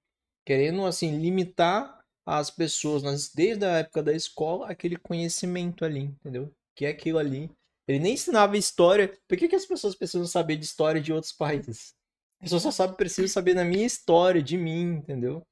Querendo, 0.43 0.84
assim, 0.85 1.19
limitar 1.19 2.01
as 2.26 2.50
pessoas, 2.50 3.03
desde 3.30 3.66
a 3.66 3.80
época 3.80 4.01
da 4.01 4.14
escola, 4.14 4.68
aquele 4.68 4.95
conhecimento 4.95 5.85
ali, 5.85 6.06
entendeu? 6.06 6.51
Que 6.76 6.85
é 6.85 6.90
aquilo 6.90 7.19
ali. 7.19 7.51
Ele 7.88 8.00
nem 8.00 8.14
ensinava 8.14 8.58
história. 8.58 9.16
Por 9.27 9.38
que, 9.38 9.48
que 9.48 9.56
as 9.56 9.66
pessoas 9.66 9.95
precisam 9.95 10.26
saber 10.26 10.56
de 10.56 10.66
história 10.66 11.00
de 11.00 11.14
outros 11.14 11.34
países? 11.34 11.93
A 12.40 12.43
pessoa 12.43 12.60
só 12.60 12.72
sabe, 12.72 12.98
precisa 12.98 13.27
saber 13.27 13.53
da 13.53 13.64
minha 13.64 13.85
história, 13.85 14.42
de 14.42 14.58
mim, 14.58 14.95
entendeu? 14.95 15.45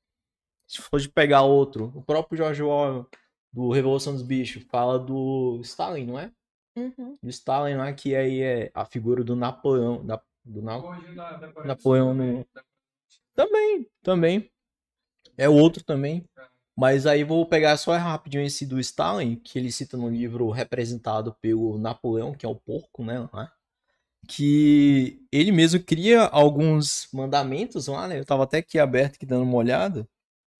Se 0.70 0.80
for 0.82 1.00
de 1.00 1.10
pegar 1.10 1.42
outro, 1.42 1.92
o 1.96 2.02
próprio 2.04 2.38
George 2.38 2.62
Orwell, 2.62 3.08
do 3.52 3.72
Revolução 3.72 4.14
dos 4.14 4.22
Bichos, 4.22 4.64
fala 4.70 5.00
do 5.00 5.60
Stalin, 5.64 6.06
não 6.06 6.20
é? 6.20 6.32
Uhum. 6.78 7.18
Do 7.24 7.30
Stalin 7.30 7.76
lá, 7.76 7.92
que 7.92 8.16
aí 8.16 8.42
é 8.42 8.72
a 8.76 8.86
figura 8.86 9.24
do 9.24 9.36
Napoleão, 9.36 10.06
da, 10.06 10.22
do 10.46 10.62
Na- 10.62 10.78
da- 10.78 11.36
da 11.38 11.64
Napoleão 11.64 12.14
no- 12.14 12.46
da- 12.54 12.64
Também, 13.34 13.88
também. 14.04 14.52
É 15.36 15.50
outro 15.50 15.84
também. 15.84 16.24
Mas 16.78 17.08
aí 17.08 17.24
vou 17.24 17.46
pegar 17.46 17.76
só 17.78 17.98
rapidinho 17.98 18.44
esse 18.46 18.66
do 18.66 18.80
Stalin, 18.80 19.36
que 19.38 19.58
ele 19.58 19.72
cita 19.72 19.98
no 19.98 20.08
livro 20.10 20.50
representado 20.52 21.36
pelo 21.42 21.78
Napoleão, 21.80 22.34
que 22.34 22.46
é 22.46 22.50
o 22.50 22.56
porco, 22.56 23.04
né? 23.04 23.28
lá, 23.34 23.52
Que 24.28 25.26
ele 25.32 25.52
mesmo 25.52 25.84
cria 25.84 26.24
alguns 26.26 27.08
mandamentos 27.12 27.88
lá, 27.88 28.08
né? 28.08 28.20
Eu 28.20 28.26
tava 28.26 28.44
até 28.44 28.60
aqui 28.60 28.78
aberto, 28.78 29.16
aqui 29.16 29.26
dando 29.26 29.44
uma 29.44 29.58
olhada. 29.58 30.08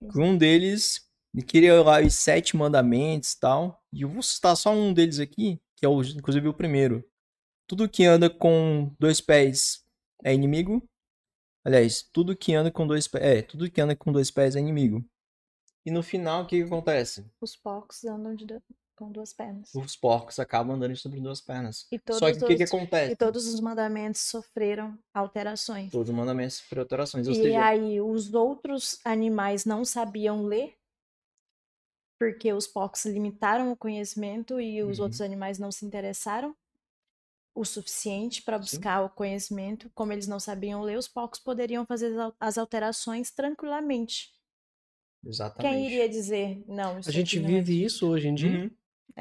Um 0.02 0.38
deles, 0.38 1.10
ele 1.34 1.46
cria 1.46 1.82
lá 1.82 2.02
os 2.02 2.16
sete 2.16 2.56
mandamentos 2.56 3.34
e 3.34 3.40
tal. 3.40 3.84
E 3.92 4.02
eu 4.02 4.10
vou 4.10 4.24
citar 4.24 4.56
só 4.56 4.72
um 4.72 4.94
deles 4.94 5.20
aqui, 5.20 5.62
que 5.76 5.86
é 5.86 5.90
o, 5.90 6.02
inclusive 6.02 6.48
o 6.48 6.54
primeiro. 6.54 7.04
Tudo 7.68 7.90
que 7.90 8.06
anda 8.06 8.30
com 8.30 8.94
dois 9.00 9.22
pés 9.22 9.86
é 10.24 10.34
inimigo. 10.34 10.84
Aliás, 11.64 12.02
tudo 12.02 12.36
que 12.36 12.54
anda 12.54 12.72
com 12.72 12.88
dois 12.88 13.08
pés. 13.08 13.24
É, 13.24 13.42
tudo 13.42 13.70
que 13.70 13.82
anda 13.82 13.96
com 13.96 14.12
dois 14.12 14.32
pés 14.32 14.56
é 14.56 14.60
inimigo. 14.60 15.06
E 15.86 15.92
no 15.92 16.02
final, 16.04 16.44
o 16.44 16.48
que, 16.48 16.58
que 16.58 16.64
acontece? 16.64 17.26
Os 17.42 17.56
porcos 17.56 18.04
andam 18.06 18.36
de 18.36 18.46
com 19.00 19.10
duas 19.12 19.32
pernas. 19.34 19.74
Os 19.74 19.96
porcos 19.96 20.38
acabam 20.40 20.76
andando 20.76 20.96
sobre 20.98 21.22
duas 21.22 21.40
pernas. 21.40 21.88
E 21.90 21.98
todos, 21.98 22.20
Só 22.20 22.32
que 22.32 22.44
o 22.44 22.48
que, 22.48 22.56
que 22.58 22.64
acontece? 22.64 23.14
e 23.14 23.16
todos 23.16 23.48
os 23.48 23.60
mandamentos 23.62 24.20
sofreram 24.22 25.00
alterações. 25.14 25.90
Todos 25.90 26.10
os 26.10 26.16
mandamentos 26.16 26.58
sofreram 26.58 26.84
alterações. 26.84 27.26
E 27.28 27.34
seja, 27.34 27.66
aí 27.66 28.02
os 28.02 28.34
outros 28.34 29.00
animais 29.06 29.64
não 29.64 29.86
sabiam 29.86 30.44
ler, 30.44 30.76
porque 32.20 32.52
os 32.52 32.68
porcos 32.68 33.06
limitaram 33.06 33.72
o 33.72 33.78
conhecimento 33.78 34.60
e 34.60 34.84
os 34.84 34.98
Uhum. 35.00 35.06
outros 35.06 35.22
animais 35.22 35.58
não 35.58 35.72
se 35.72 35.86
interessaram 35.86 36.54
o 37.56 37.64
suficiente 37.64 38.42
para 38.42 38.58
Sim. 38.58 38.78
buscar 38.78 39.02
o 39.06 39.10
conhecimento. 39.10 39.90
Como 39.96 40.12
eles 40.12 40.28
não 40.28 40.40
sabiam 40.40 40.82
ler, 40.82 40.98
os 40.98 41.08
porcos 41.08 41.40
poderiam 41.40 41.86
fazer 41.86 42.08
as 42.14 42.18
al- 42.20 42.36
as 42.40 42.58
alterações 42.58 43.32
tranquilamente. 43.32 44.32
exatamente. 45.26 45.74
Quem 45.76 45.86
iria 45.86 46.08
dizer, 46.08 46.64
não, 46.68 47.00
isso 47.00 47.10
A 47.10 47.12
gente 47.12 47.38
é 47.38 47.42
vive 47.42 47.84
isso 47.84 48.08
hoje 48.10 48.28
em 48.30 48.36
dia. 48.36 48.50
Uhum. 48.64 48.72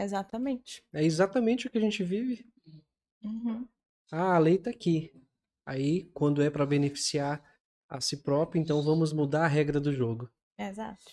Exatamente. 0.02 0.82
É 0.92 1.04
exatamente 1.04 1.66
o 1.66 1.70
que 1.70 1.78
a 1.78 1.80
gente 1.80 2.02
vive. 2.04 2.44
Uhum. 3.22 3.66
Ah, 4.10 4.36
a 4.36 4.38
lei 4.38 4.58
tá 4.58 4.70
aqui. 4.70 5.12
Aí, 5.66 6.04
quando 6.14 6.42
é 6.42 6.48
para 6.50 6.64
beneficiar 6.64 7.42
a 7.88 8.00
si 8.00 8.18
próprio, 8.22 8.60
então 8.60 8.82
vamos 8.82 9.12
mudar 9.12 9.44
a 9.44 9.48
regra 9.48 9.80
do 9.80 9.92
jogo. 9.92 10.30
Exato. 10.58 11.12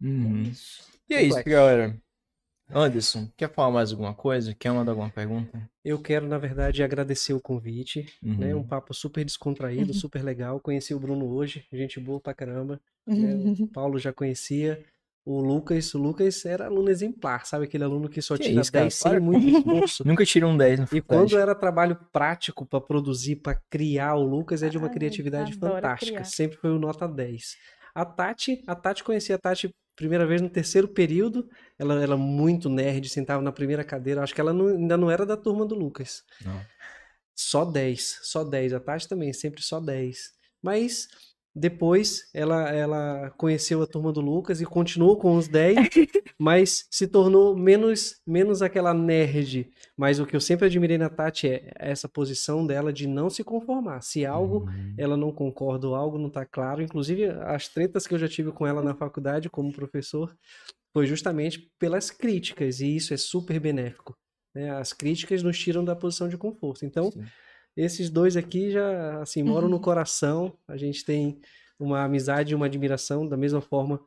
Uhum. 0.00 0.44
É 0.44 0.48
isso. 0.50 0.82
E 1.08 1.14
é 1.14 1.22
isso, 1.22 1.44
galera. 1.44 2.00
Anderson, 2.68 3.30
quer 3.36 3.48
falar 3.52 3.70
mais 3.70 3.92
alguma 3.92 4.12
coisa? 4.12 4.52
Quer 4.52 4.72
mandar 4.72 4.90
alguma 4.92 5.08
pergunta? 5.10 5.70
Eu 5.84 6.02
quero, 6.02 6.26
na 6.26 6.36
verdade, 6.36 6.82
agradecer 6.82 7.32
o 7.32 7.40
convite, 7.40 8.04
né? 8.20 8.52
Uhum. 8.54 8.60
Um 8.62 8.66
papo 8.66 8.92
super 8.92 9.24
descontraído, 9.24 9.92
Uhum. 9.92 9.98
super 9.98 10.22
legal. 10.24 10.58
Conheci 10.60 10.92
o 10.92 10.98
Bruno 10.98 11.26
hoje, 11.28 11.64
gente 11.72 12.00
boa 12.00 12.20
pra 12.20 12.34
caramba. 12.34 12.80
né? 13.06 13.34
O 13.36 13.68
Paulo 13.72 13.98
já 14.00 14.12
conhecia. 14.12 14.84
O 15.28 15.40
Lucas, 15.40 15.92
o 15.92 15.98
Lucas 15.98 16.44
era 16.46 16.66
aluno 16.66 16.88
exemplar, 16.88 17.44
sabe? 17.44 17.64
Aquele 17.64 17.82
aluno 17.82 18.08
que 18.08 18.22
só 18.22 18.36
Que 18.36 18.44
tira 18.44 18.60
isso, 18.60 18.70
cara? 18.70 18.84
10 18.84 18.94
sem 18.94 19.10
Para. 19.10 19.20
muito 19.20 19.48
esforço. 19.58 20.06
Nunca 20.06 20.24
tirei 20.24 20.48
um 20.48 20.56
10 20.56 20.78
no 20.78 20.86
E 20.92 21.00
quando 21.02 21.36
era 21.36 21.52
trabalho 21.52 21.98
prático 22.12 22.64
para 22.64 22.80
produzir, 22.80 23.36
para 23.36 23.60
criar 23.68 24.14
o 24.14 24.22
Lucas, 24.22 24.62
é 24.62 24.68
de 24.68 24.78
uma 24.78 24.86
Ai, 24.86 24.92
criatividade 24.94 25.52
fantástica. 25.54 26.12
criar. 26.12 26.24
Sempre 26.24 26.58
foi 26.58 26.70
o 26.70 26.78
nota 26.78 27.08
10. 27.08 27.56
A 27.92 28.04
Tati, 28.04 28.62
a 28.68 28.76
Tati 28.76 29.02
conhecia 29.02 29.34
a 29.34 29.38
Tati 29.38 29.68
primeira 29.96 30.24
vez 30.24 30.40
no 30.40 30.48
terceiro 30.48 30.86
período. 30.86 31.48
Ela 31.76 32.00
era 32.00 32.16
muito 32.16 32.68
nerd, 32.68 33.08
sentava 33.08 33.42
na 33.42 33.50
primeira 33.50 33.82
cadeira. 33.82 34.22
Acho 34.22 34.32
que 34.34 34.40
ela 34.40 34.52
não- 34.52 34.68
ainda 34.68 34.96
não 34.96 35.10
era 35.10 35.26
da 35.26 35.36
turma 35.36 35.66
do 35.66 35.74
Lucas. 35.74 36.22
Não. 36.44 36.60
Só 37.34 37.64
10, 37.64 38.20
só 38.22 38.44
10. 38.44 38.72
A 38.72 38.78
Tati 38.78 39.08
também, 39.08 39.32
sempre 39.32 39.60
só 39.60 39.80
10. 39.80 40.30
Mas 40.62 41.08
depois 41.58 42.28
ela, 42.34 42.68
ela 42.70 43.30
conheceu 43.38 43.80
a 43.80 43.86
turma 43.86 44.12
do 44.12 44.20
Lucas 44.20 44.60
e 44.60 44.66
continuou 44.66 45.16
com 45.16 45.34
os 45.36 45.48
10, 45.48 45.76
mas 46.38 46.86
se 46.90 47.08
tornou 47.08 47.56
menos, 47.56 48.20
menos 48.26 48.60
aquela 48.60 48.92
nerd. 48.92 49.70
Mas 49.96 50.20
o 50.20 50.26
que 50.26 50.36
eu 50.36 50.40
sempre 50.40 50.66
admirei 50.66 50.98
na 50.98 51.08
Tati 51.08 51.48
é 51.48 51.72
essa 51.76 52.06
posição 52.08 52.66
dela 52.66 52.92
de 52.92 53.06
não 53.08 53.30
se 53.30 53.42
conformar. 53.42 54.02
Se 54.02 54.26
algo 54.26 54.56
Uhum. 54.66 54.94
ela 54.98 55.16
não 55.16 55.32
concorda 55.32 55.88
ou 55.88 55.94
algo 55.94 56.18
não 56.18 56.28
está 56.28 56.44
claro, 56.44 56.82
inclusive 56.82 57.24
as 57.26 57.68
tretas 57.68 58.06
que 58.06 58.12
eu 58.14 58.18
já 58.18 58.28
tive 58.28 58.52
com 58.52 58.66
ela 58.66 58.82
na 58.82 58.94
faculdade 58.94 59.48
como 59.48 59.72
professor, 59.72 60.36
foi 60.92 61.06
justamente 61.06 61.70
pelas 61.78 62.10
críticas, 62.10 62.80
e 62.80 62.96
isso 62.96 63.14
é 63.14 63.16
super 63.16 63.58
benéfico. 63.60 64.14
né? 64.54 64.70
As 64.70 64.92
críticas 64.92 65.42
nos 65.42 65.58
tiram 65.58 65.84
da 65.84 65.94
posição 65.96 66.28
de 66.28 66.36
conforto. 66.36 66.84
Então, 66.84 67.10
Sim. 67.12 67.22
Esses 67.76 68.08
dois 68.10 68.36
aqui 68.36 68.70
já, 68.70 69.20
assim, 69.20 69.42
moram 69.42 69.68
no 69.68 69.78
coração. 69.80 70.52
A 70.66 70.76
gente 70.76 71.04
tem 71.04 71.38
uma 71.78 72.02
amizade 72.04 72.52
e 72.52 72.54
uma 72.54 72.66
admiração 72.66 73.28
da 73.28 73.36
mesma 73.36 73.60
forma, 73.60 74.00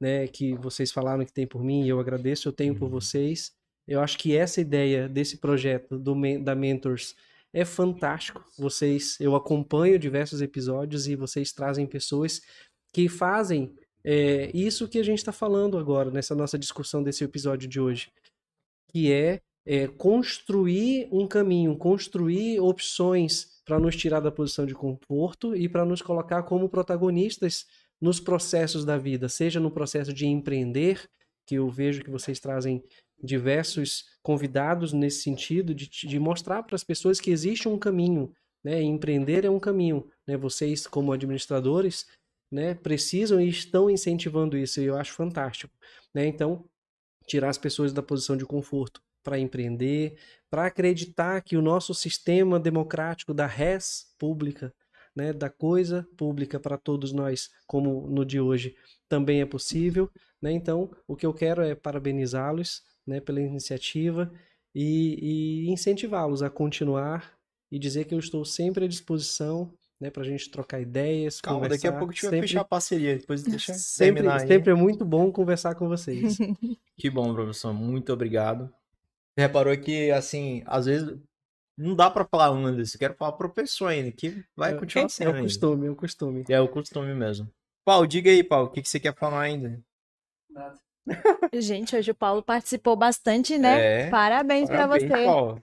né, 0.00 0.26
que 0.26 0.54
vocês 0.54 0.90
falaram 0.90 1.24
que 1.24 1.32
tem 1.32 1.46
por 1.46 1.62
mim, 1.62 1.84
e 1.84 1.88
eu 1.88 2.00
agradeço, 2.00 2.48
eu 2.48 2.52
tenho 2.52 2.74
por 2.74 2.84
Uhum. 2.86 2.90
vocês. 2.92 3.52
Eu 3.86 4.00
acho 4.00 4.16
que 4.18 4.34
essa 4.36 4.60
ideia 4.60 5.08
desse 5.08 5.36
projeto 5.36 5.98
do, 5.98 6.14
da 6.42 6.54
Mentors 6.54 7.14
é 7.52 7.64
fantástico. 7.64 8.42
Vocês, 8.56 9.18
eu 9.20 9.34
acompanho 9.34 9.98
diversos 9.98 10.40
episódios 10.40 11.06
e 11.08 11.16
vocês 11.16 11.52
trazem 11.52 11.86
pessoas 11.86 12.40
que 12.92 13.08
fazem 13.08 13.74
é, 14.02 14.50
isso 14.54 14.88
que 14.88 14.98
a 14.98 15.02
gente 15.02 15.18
está 15.18 15.32
falando 15.32 15.76
agora, 15.76 16.10
nessa 16.10 16.34
nossa 16.34 16.58
discussão 16.58 17.02
desse 17.02 17.22
episódio 17.24 17.68
de 17.68 17.78
hoje, 17.80 18.10
que 18.88 19.12
é, 19.12 19.42
é, 19.66 19.86
construir 19.86 21.08
um 21.12 21.26
caminho, 21.26 21.76
construir 21.76 22.60
opções 22.60 23.60
para 23.64 23.78
nos 23.78 23.94
tirar 23.94 24.20
da 24.20 24.30
posição 24.30 24.66
de 24.66 24.74
conforto 24.74 25.54
e 25.54 25.68
para 25.68 25.84
nos 25.84 26.02
colocar 26.02 26.42
como 26.42 26.68
protagonistas 26.68 27.66
nos 28.00 28.18
processos 28.18 28.84
da 28.84 28.96
vida, 28.96 29.28
seja 29.28 29.60
no 29.60 29.70
processo 29.70 30.12
de 30.12 30.26
empreender, 30.26 31.08
que 31.46 31.56
eu 31.56 31.68
vejo 31.68 32.02
que 32.02 32.10
vocês 32.10 32.40
trazem 32.40 32.82
diversos 33.22 34.06
convidados 34.22 34.92
nesse 34.92 35.22
sentido, 35.22 35.74
de, 35.74 35.88
de 35.88 36.18
mostrar 36.18 36.62
para 36.62 36.74
as 36.74 36.84
pessoas 36.84 37.20
que 37.20 37.30
existe 37.30 37.68
um 37.68 37.78
caminho, 37.78 38.32
né? 38.64 38.80
Empreender 38.80 39.44
é 39.44 39.50
um 39.50 39.60
caminho, 39.60 40.08
né? 40.26 40.36
Vocês, 40.36 40.86
como 40.86 41.12
administradores, 41.12 42.06
né, 42.50 42.74
precisam 42.74 43.40
e 43.40 43.48
estão 43.48 43.90
incentivando 43.90 44.56
isso, 44.56 44.80
e 44.80 44.84
eu 44.84 44.96
acho 44.96 45.12
fantástico. 45.12 45.72
Né? 46.12 46.26
Então, 46.26 46.64
tirar 47.26 47.50
as 47.50 47.58
pessoas 47.58 47.92
da 47.92 48.02
posição 48.02 48.36
de 48.36 48.44
conforto 48.44 49.00
para 49.22 49.38
empreender, 49.38 50.16
para 50.50 50.66
acreditar 50.66 51.40
que 51.42 51.56
o 51.56 51.62
nosso 51.62 51.94
sistema 51.94 52.58
democrático 52.58 53.32
da 53.34 53.46
res 53.46 54.06
pública, 54.18 54.72
né, 55.14 55.32
da 55.32 55.50
coisa 55.50 56.06
pública 56.16 56.58
para 56.58 56.78
todos 56.78 57.12
nós, 57.12 57.50
como 57.66 58.08
no 58.08 58.24
de 58.24 58.40
hoje, 58.40 58.74
também 59.08 59.40
é 59.40 59.46
possível. 59.46 60.10
Né? 60.40 60.52
Então, 60.52 60.90
o 61.06 61.16
que 61.16 61.26
eu 61.26 61.34
quero 61.34 61.62
é 61.62 61.74
parabenizá-los 61.74 62.82
né, 63.06 63.20
pela 63.20 63.40
iniciativa 63.40 64.32
e, 64.74 65.66
e 65.66 65.70
incentivá-los 65.70 66.42
a 66.42 66.50
continuar 66.50 67.34
e 67.70 67.78
dizer 67.78 68.04
que 68.04 68.14
eu 68.14 68.18
estou 68.18 68.44
sempre 68.44 68.84
à 68.84 68.88
disposição 68.88 69.72
né, 70.00 70.10
pra 70.10 70.24
gente 70.24 70.50
trocar 70.50 70.80
ideias, 70.80 71.40
Calma, 71.40 71.60
conversar. 71.60 71.76
daqui 71.76 71.94
a 71.94 71.98
pouco 71.98 72.12
a 72.12 72.14
gente 72.14 72.22
vai 72.22 72.30
sempre, 72.30 72.48
fechar 72.48 72.60
a 72.62 72.64
parceria. 72.64 73.18
Depois 73.18 73.42
deixa 73.42 73.74
sempre, 73.74 74.14
terminar 74.14 74.40
aí. 74.40 74.48
sempre 74.48 74.70
é 74.70 74.74
muito 74.74 75.04
bom 75.04 75.30
conversar 75.30 75.74
com 75.74 75.86
vocês. 75.88 76.38
Que 76.96 77.08
bom, 77.08 77.32
professor. 77.32 77.72
Muito 77.72 78.12
obrigado. 78.12 78.70
Você 79.34 79.46
reparou 79.46 79.76
que, 79.78 80.10
assim, 80.10 80.62
às 80.66 80.86
vezes 80.86 81.18
não 81.76 81.94
dá 81.94 82.10
pra 82.10 82.24
falar 82.24 82.48
Anderson. 82.48 82.98
Quero 82.98 83.14
falar 83.14 83.32
professor 83.32 83.86
ainda, 83.86 84.12
que 84.12 84.44
vai 84.54 84.76
continuar 84.76 85.06
é 85.06 85.08
sendo 85.08 85.38
o 85.38 85.42
costume, 85.42 85.86
é 85.86 85.90
o 85.90 85.96
costume. 85.96 86.44
É 86.48 86.60
o 86.60 86.68
costume 86.68 87.14
mesmo. 87.14 87.50
Paulo, 87.84 88.06
diga 88.06 88.30
aí, 88.30 88.44
Paulo, 88.44 88.66
o 88.66 88.70
que, 88.70 88.82
que 88.82 88.88
você 88.88 89.00
quer 89.00 89.14
falar 89.14 89.40
ainda? 89.40 89.80
Nada. 90.50 90.78
Gente, 91.54 91.96
hoje 91.96 92.10
o 92.10 92.14
Paulo 92.14 92.42
participou 92.42 92.94
bastante, 92.96 93.58
né? 93.58 94.02
É. 94.06 94.10
Parabéns, 94.10 94.68
pra 94.68 94.86
Parabéns, 94.86 95.10
você. 95.10 95.24
Paulo. 95.24 95.62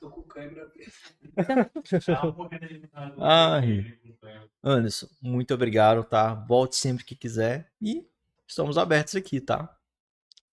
Tô 0.00 0.10
com 0.10 0.24
Ai. 3.20 3.96
comer. 4.20 4.50
Anderson, 4.62 5.08
muito 5.20 5.54
obrigado, 5.54 6.04
tá? 6.04 6.34
Volte 6.34 6.76
sempre 6.76 7.04
que 7.04 7.14
quiser 7.14 7.70
e 7.80 8.06
estamos 8.46 8.78
abertos 8.78 9.14
aqui, 9.16 9.40
tá? 9.40 9.77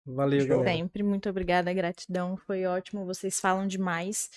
Valeu, 0.05 0.39
Show. 0.41 0.49
galera. 0.49 0.71
Sempre, 0.77 1.03
muito 1.03 1.29
obrigada, 1.29 1.73
gratidão. 1.73 2.37
Foi 2.37 2.65
ótimo, 2.65 3.05
vocês 3.05 3.39
falam 3.39 3.67
demais. 3.67 4.29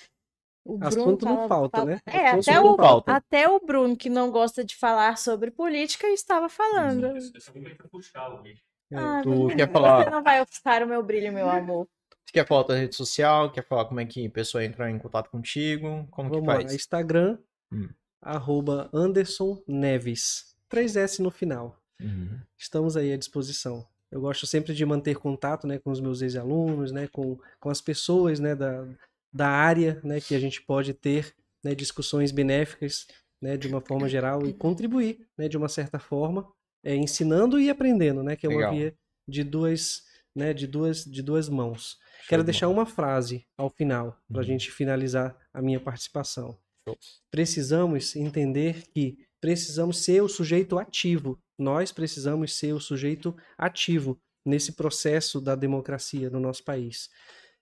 O 0.65 0.79
Assunto 0.83 1.25
não 1.25 1.37
fala- 1.37 1.49
falta, 1.49 1.79
fala- 1.79 1.91
né? 1.93 2.01
É, 2.07 2.29
Assunto 2.29 2.49
até 2.51 2.55
não 2.61 2.73
o, 2.73 2.77
falta. 2.77 3.13
até 3.13 3.49
o 3.49 3.61
Bruno, 3.61 3.97
que 3.97 4.11
não 4.11 4.31
gosta 4.31 4.63
de 4.65 4.77
falar 4.77 5.17
sobre 5.17 5.51
política, 5.51 6.07
estava 6.09 6.49
falando. 6.49 7.07
Eu 7.07 7.77
pra 7.77 7.89
buscar 7.91 8.29
o 8.35 8.43
vídeo. 8.43 8.63
Ah, 8.93 9.21
Tu 9.23 9.31
Bruno, 9.31 9.57
quer 9.57 9.71
falar- 9.73 10.05
Você 10.05 10.11
não 10.11 10.23
vai 10.23 10.43
ofuscar 10.43 10.83
o 10.83 10.87
meu 10.87 11.03
brilho, 11.03 11.33
meu 11.33 11.49
amor. 11.49 11.87
Você 12.25 12.33
quer 12.33 12.47
falar 12.47 12.65
da 12.65 12.75
rede 12.75 12.95
social? 12.95 13.51
Quer 13.51 13.67
falar 13.67 13.87
como 13.87 14.01
é 14.01 14.05
que 14.05 14.27
a 14.27 14.31
pessoa 14.31 14.63
entra 14.65 14.91
em 14.91 14.99
contato 14.99 15.31
contigo? 15.31 16.07
Como 16.11 16.29
Vamos 16.29 16.43
que 16.43 16.49
lá, 16.49 16.55
faz? 16.57 16.75
Instagram, 16.75 17.39
Hum. 17.73 17.89
arroba 18.21 18.91
Anderson 18.93 19.63
Neves. 19.67 20.55
3S 20.69 21.19
no 21.23 21.31
final. 21.31 21.81
Uhum. 21.99 22.39
Estamos 22.59 22.95
aí 22.97 23.11
à 23.13 23.17
disposição. 23.17 23.87
Eu 24.11 24.21
gosto 24.21 24.47
sempre 24.47 24.75
de 24.75 24.85
manter 24.87 25.17
contato 25.17 25.67
né, 25.67 25.79
com 25.79 25.91
os 25.91 26.01
meus 26.01 26.23
ex-alunos, 26.23 26.91
né, 26.93 27.09
com, 27.09 27.39
com 27.61 27.69
as 27.71 27.81
pessoas 27.81 28.41
né, 28.41 28.55
da, 28.55 28.87
da 29.33 29.49
área 29.49 30.01
né, 30.03 30.21
que 30.21 30.35
a 30.35 30.39
gente 30.41 30.63
pode 30.63 30.95
ter 30.95 31.35
né, 31.63 31.75
discussões 31.75 32.31
benéficas 32.33 33.07
né, 33.43 33.57
de 33.57 33.69
uma 33.69 33.81
forma 33.81 34.09
geral 34.09 34.47
e 34.47 34.53
contribuir 34.55 35.27
né, 35.37 35.49
de 35.49 35.57
uma 35.57 35.69
certa 35.69 35.99
forma, 35.99 36.51
é, 36.83 36.95
ensinando 36.97 37.61
e 37.61 37.69
aprendendo, 37.69 38.23
né, 38.23 38.35
que 38.35 38.47
é 38.47 38.49
uma 38.49 38.57
Legal. 38.59 38.75
via 38.75 38.95
de 39.29 39.45
duas, 39.45 40.03
né, 40.35 40.55
de 40.55 40.67
duas, 40.67 41.05
de 41.05 41.23
duas 41.23 41.49
mãos. 41.49 41.99
Show 42.21 42.29
Quero 42.31 42.43
de 42.43 42.47
deixar 42.47 42.69
uma 42.69 42.87
frase 42.87 43.47
ao 43.57 43.69
final 43.69 44.19
para 44.29 44.39
a 44.39 44.41
Uhum. 44.41 44.47
gente 44.47 44.71
finalizar 44.71 45.37
a 45.53 45.61
minha 45.61 45.79
participação. 45.81 46.59
Show. 46.89 46.97
Precisamos 47.31 48.17
entender 48.17 48.85
que 48.95 49.19
precisamos 49.41 50.03
ser 50.03 50.23
o 50.23 50.29
sujeito 50.29 50.79
ativo. 50.79 51.39
Nós 51.59 51.91
precisamos 51.91 52.55
ser 52.55 52.73
o 52.73 52.81
sujeito 52.81 53.37
ativo 53.57 54.21
nesse 54.45 54.73
processo 54.73 55.41
da 55.41 55.55
democracia 55.55 56.31
no 56.31 56.41
nosso 56.41 56.65
país. 56.65 57.11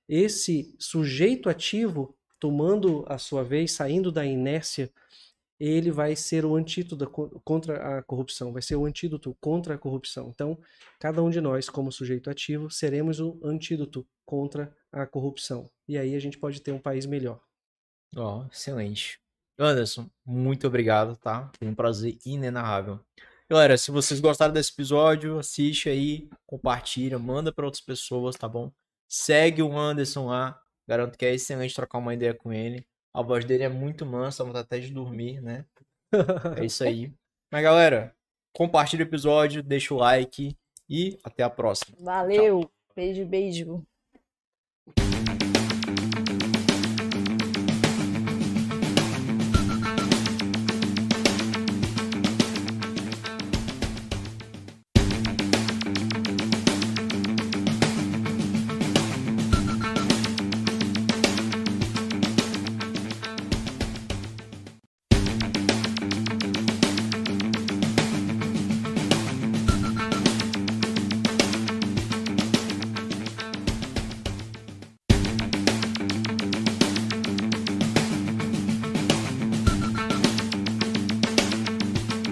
Esse 0.08 0.74
sujeito 0.78 1.48
ativo, 1.48 2.14
tomando 2.38 3.04
a 3.08 3.18
sua 3.18 3.42
vez, 3.42 3.72
saindo 3.72 4.12
da 4.12 4.24
inércia, 4.24 4.92
ele 5.58 5.90
vai 5.90 6.14
ser 6.14 6.44
o 6.44 6.54
antídoto 6.54 7.08
contra 7.42 7.98
a 7.98 8.02
corrupção, 8.02 8.52
vai 8.52 8.62
ser 8.62 8.76
o 8.76 8.84
antídoto 8.84 9.36
contra 9.40 9.74
a 9.74 9.78
corrupção. 9.78 10.28
Então, 10.28 10.58
cada 11.00 11.22
um 11.22 11.30
de 11.30 11.40
nós, 11.40 11.68
como 11.68 11.90
sujeito 11.90 12.28
ativo, 12.28 12.70
seremos 12.70 13.20
o 13.20 13.40
antídoto 13.42 14.06
contra 14.24 14.74
a 14.92 15.06
corrupção. 15.06 15.70
E 15.88 15.96
aí 15.96 16.14
a 16.14 16.18
gente 16.18 16.38
pode 16.38 16.60
ter 16.60 16.72
um 16.72 16.78
país 16.78 17.06
melhor. 17.06 17.40
Ó, 18.14 18.46
excelente. 18.52 19.18
Anderson, 19.58 20.10
muito 20.24 20.66
obrigado, 20.66 21.16
tá? 21.16 21.50
Foi 21.58 21.66
um 21.66 21.74
prazer 21.74 22.18
inenarrável. 22.24 23.00
Galera, 23.48 23.78
se 23.78 23.92
vocês 23.92 24.18
gostaram 24.18 24.52
desse 24.52 24.72
episódio, 24.72 25.38
assiste 25.38 25.88
aí, 25.88 26.28
compartilha, 26.44 27.16
manda 27.16 27.52
para 27.52 27.64
outras 27.64 27.80
pessoas, 27.80 28.34
tá 28.34 28.48
bom? 28.48 28.72
Segue 29.08 29.62
o 29.62 29.78
Anderson 29.78 30.26
lá. 30.26 30.60
Garanto 30.88 31.16
que 31.16 31.24
é 31.24 31.32
excelente 31.32 31.72
trocar 31.72 31.98
uma 31.98 32.12
ideia 32.12 32.34
com 32.34 32.52
ele. 32.52 32.84
A 33.14 33.22
voz 33.22 33.44
dele 33.44 33.62
é 33.62 33.68
muito 33.68 34.04
mansa, 34.04 34.42
vontade 34.42 34.64
até 34.64 34.80
de 34.80 34.90
dormir, 34.90 35.40
né? 35.40 35.64
É 36.58 36.64
isso 36.64 36.82
aí. 36.82 37.12
Mas 37.52 37.62
galera, 37.62 38.12
compartilha 38.52 39.04
o 39.04 39.08
episódio, 39.08 39.62
deixa 39.62 39.94
o 39.94 39.98
like 39.98 40.56
e 40.90 41.16
até 41.22 41.44
a 41.44 41.50
próxima. 41.50 41.96
Valeu. 42.00 42.68
Beijo, 42.96 43.24
beijo. 43.24 43.86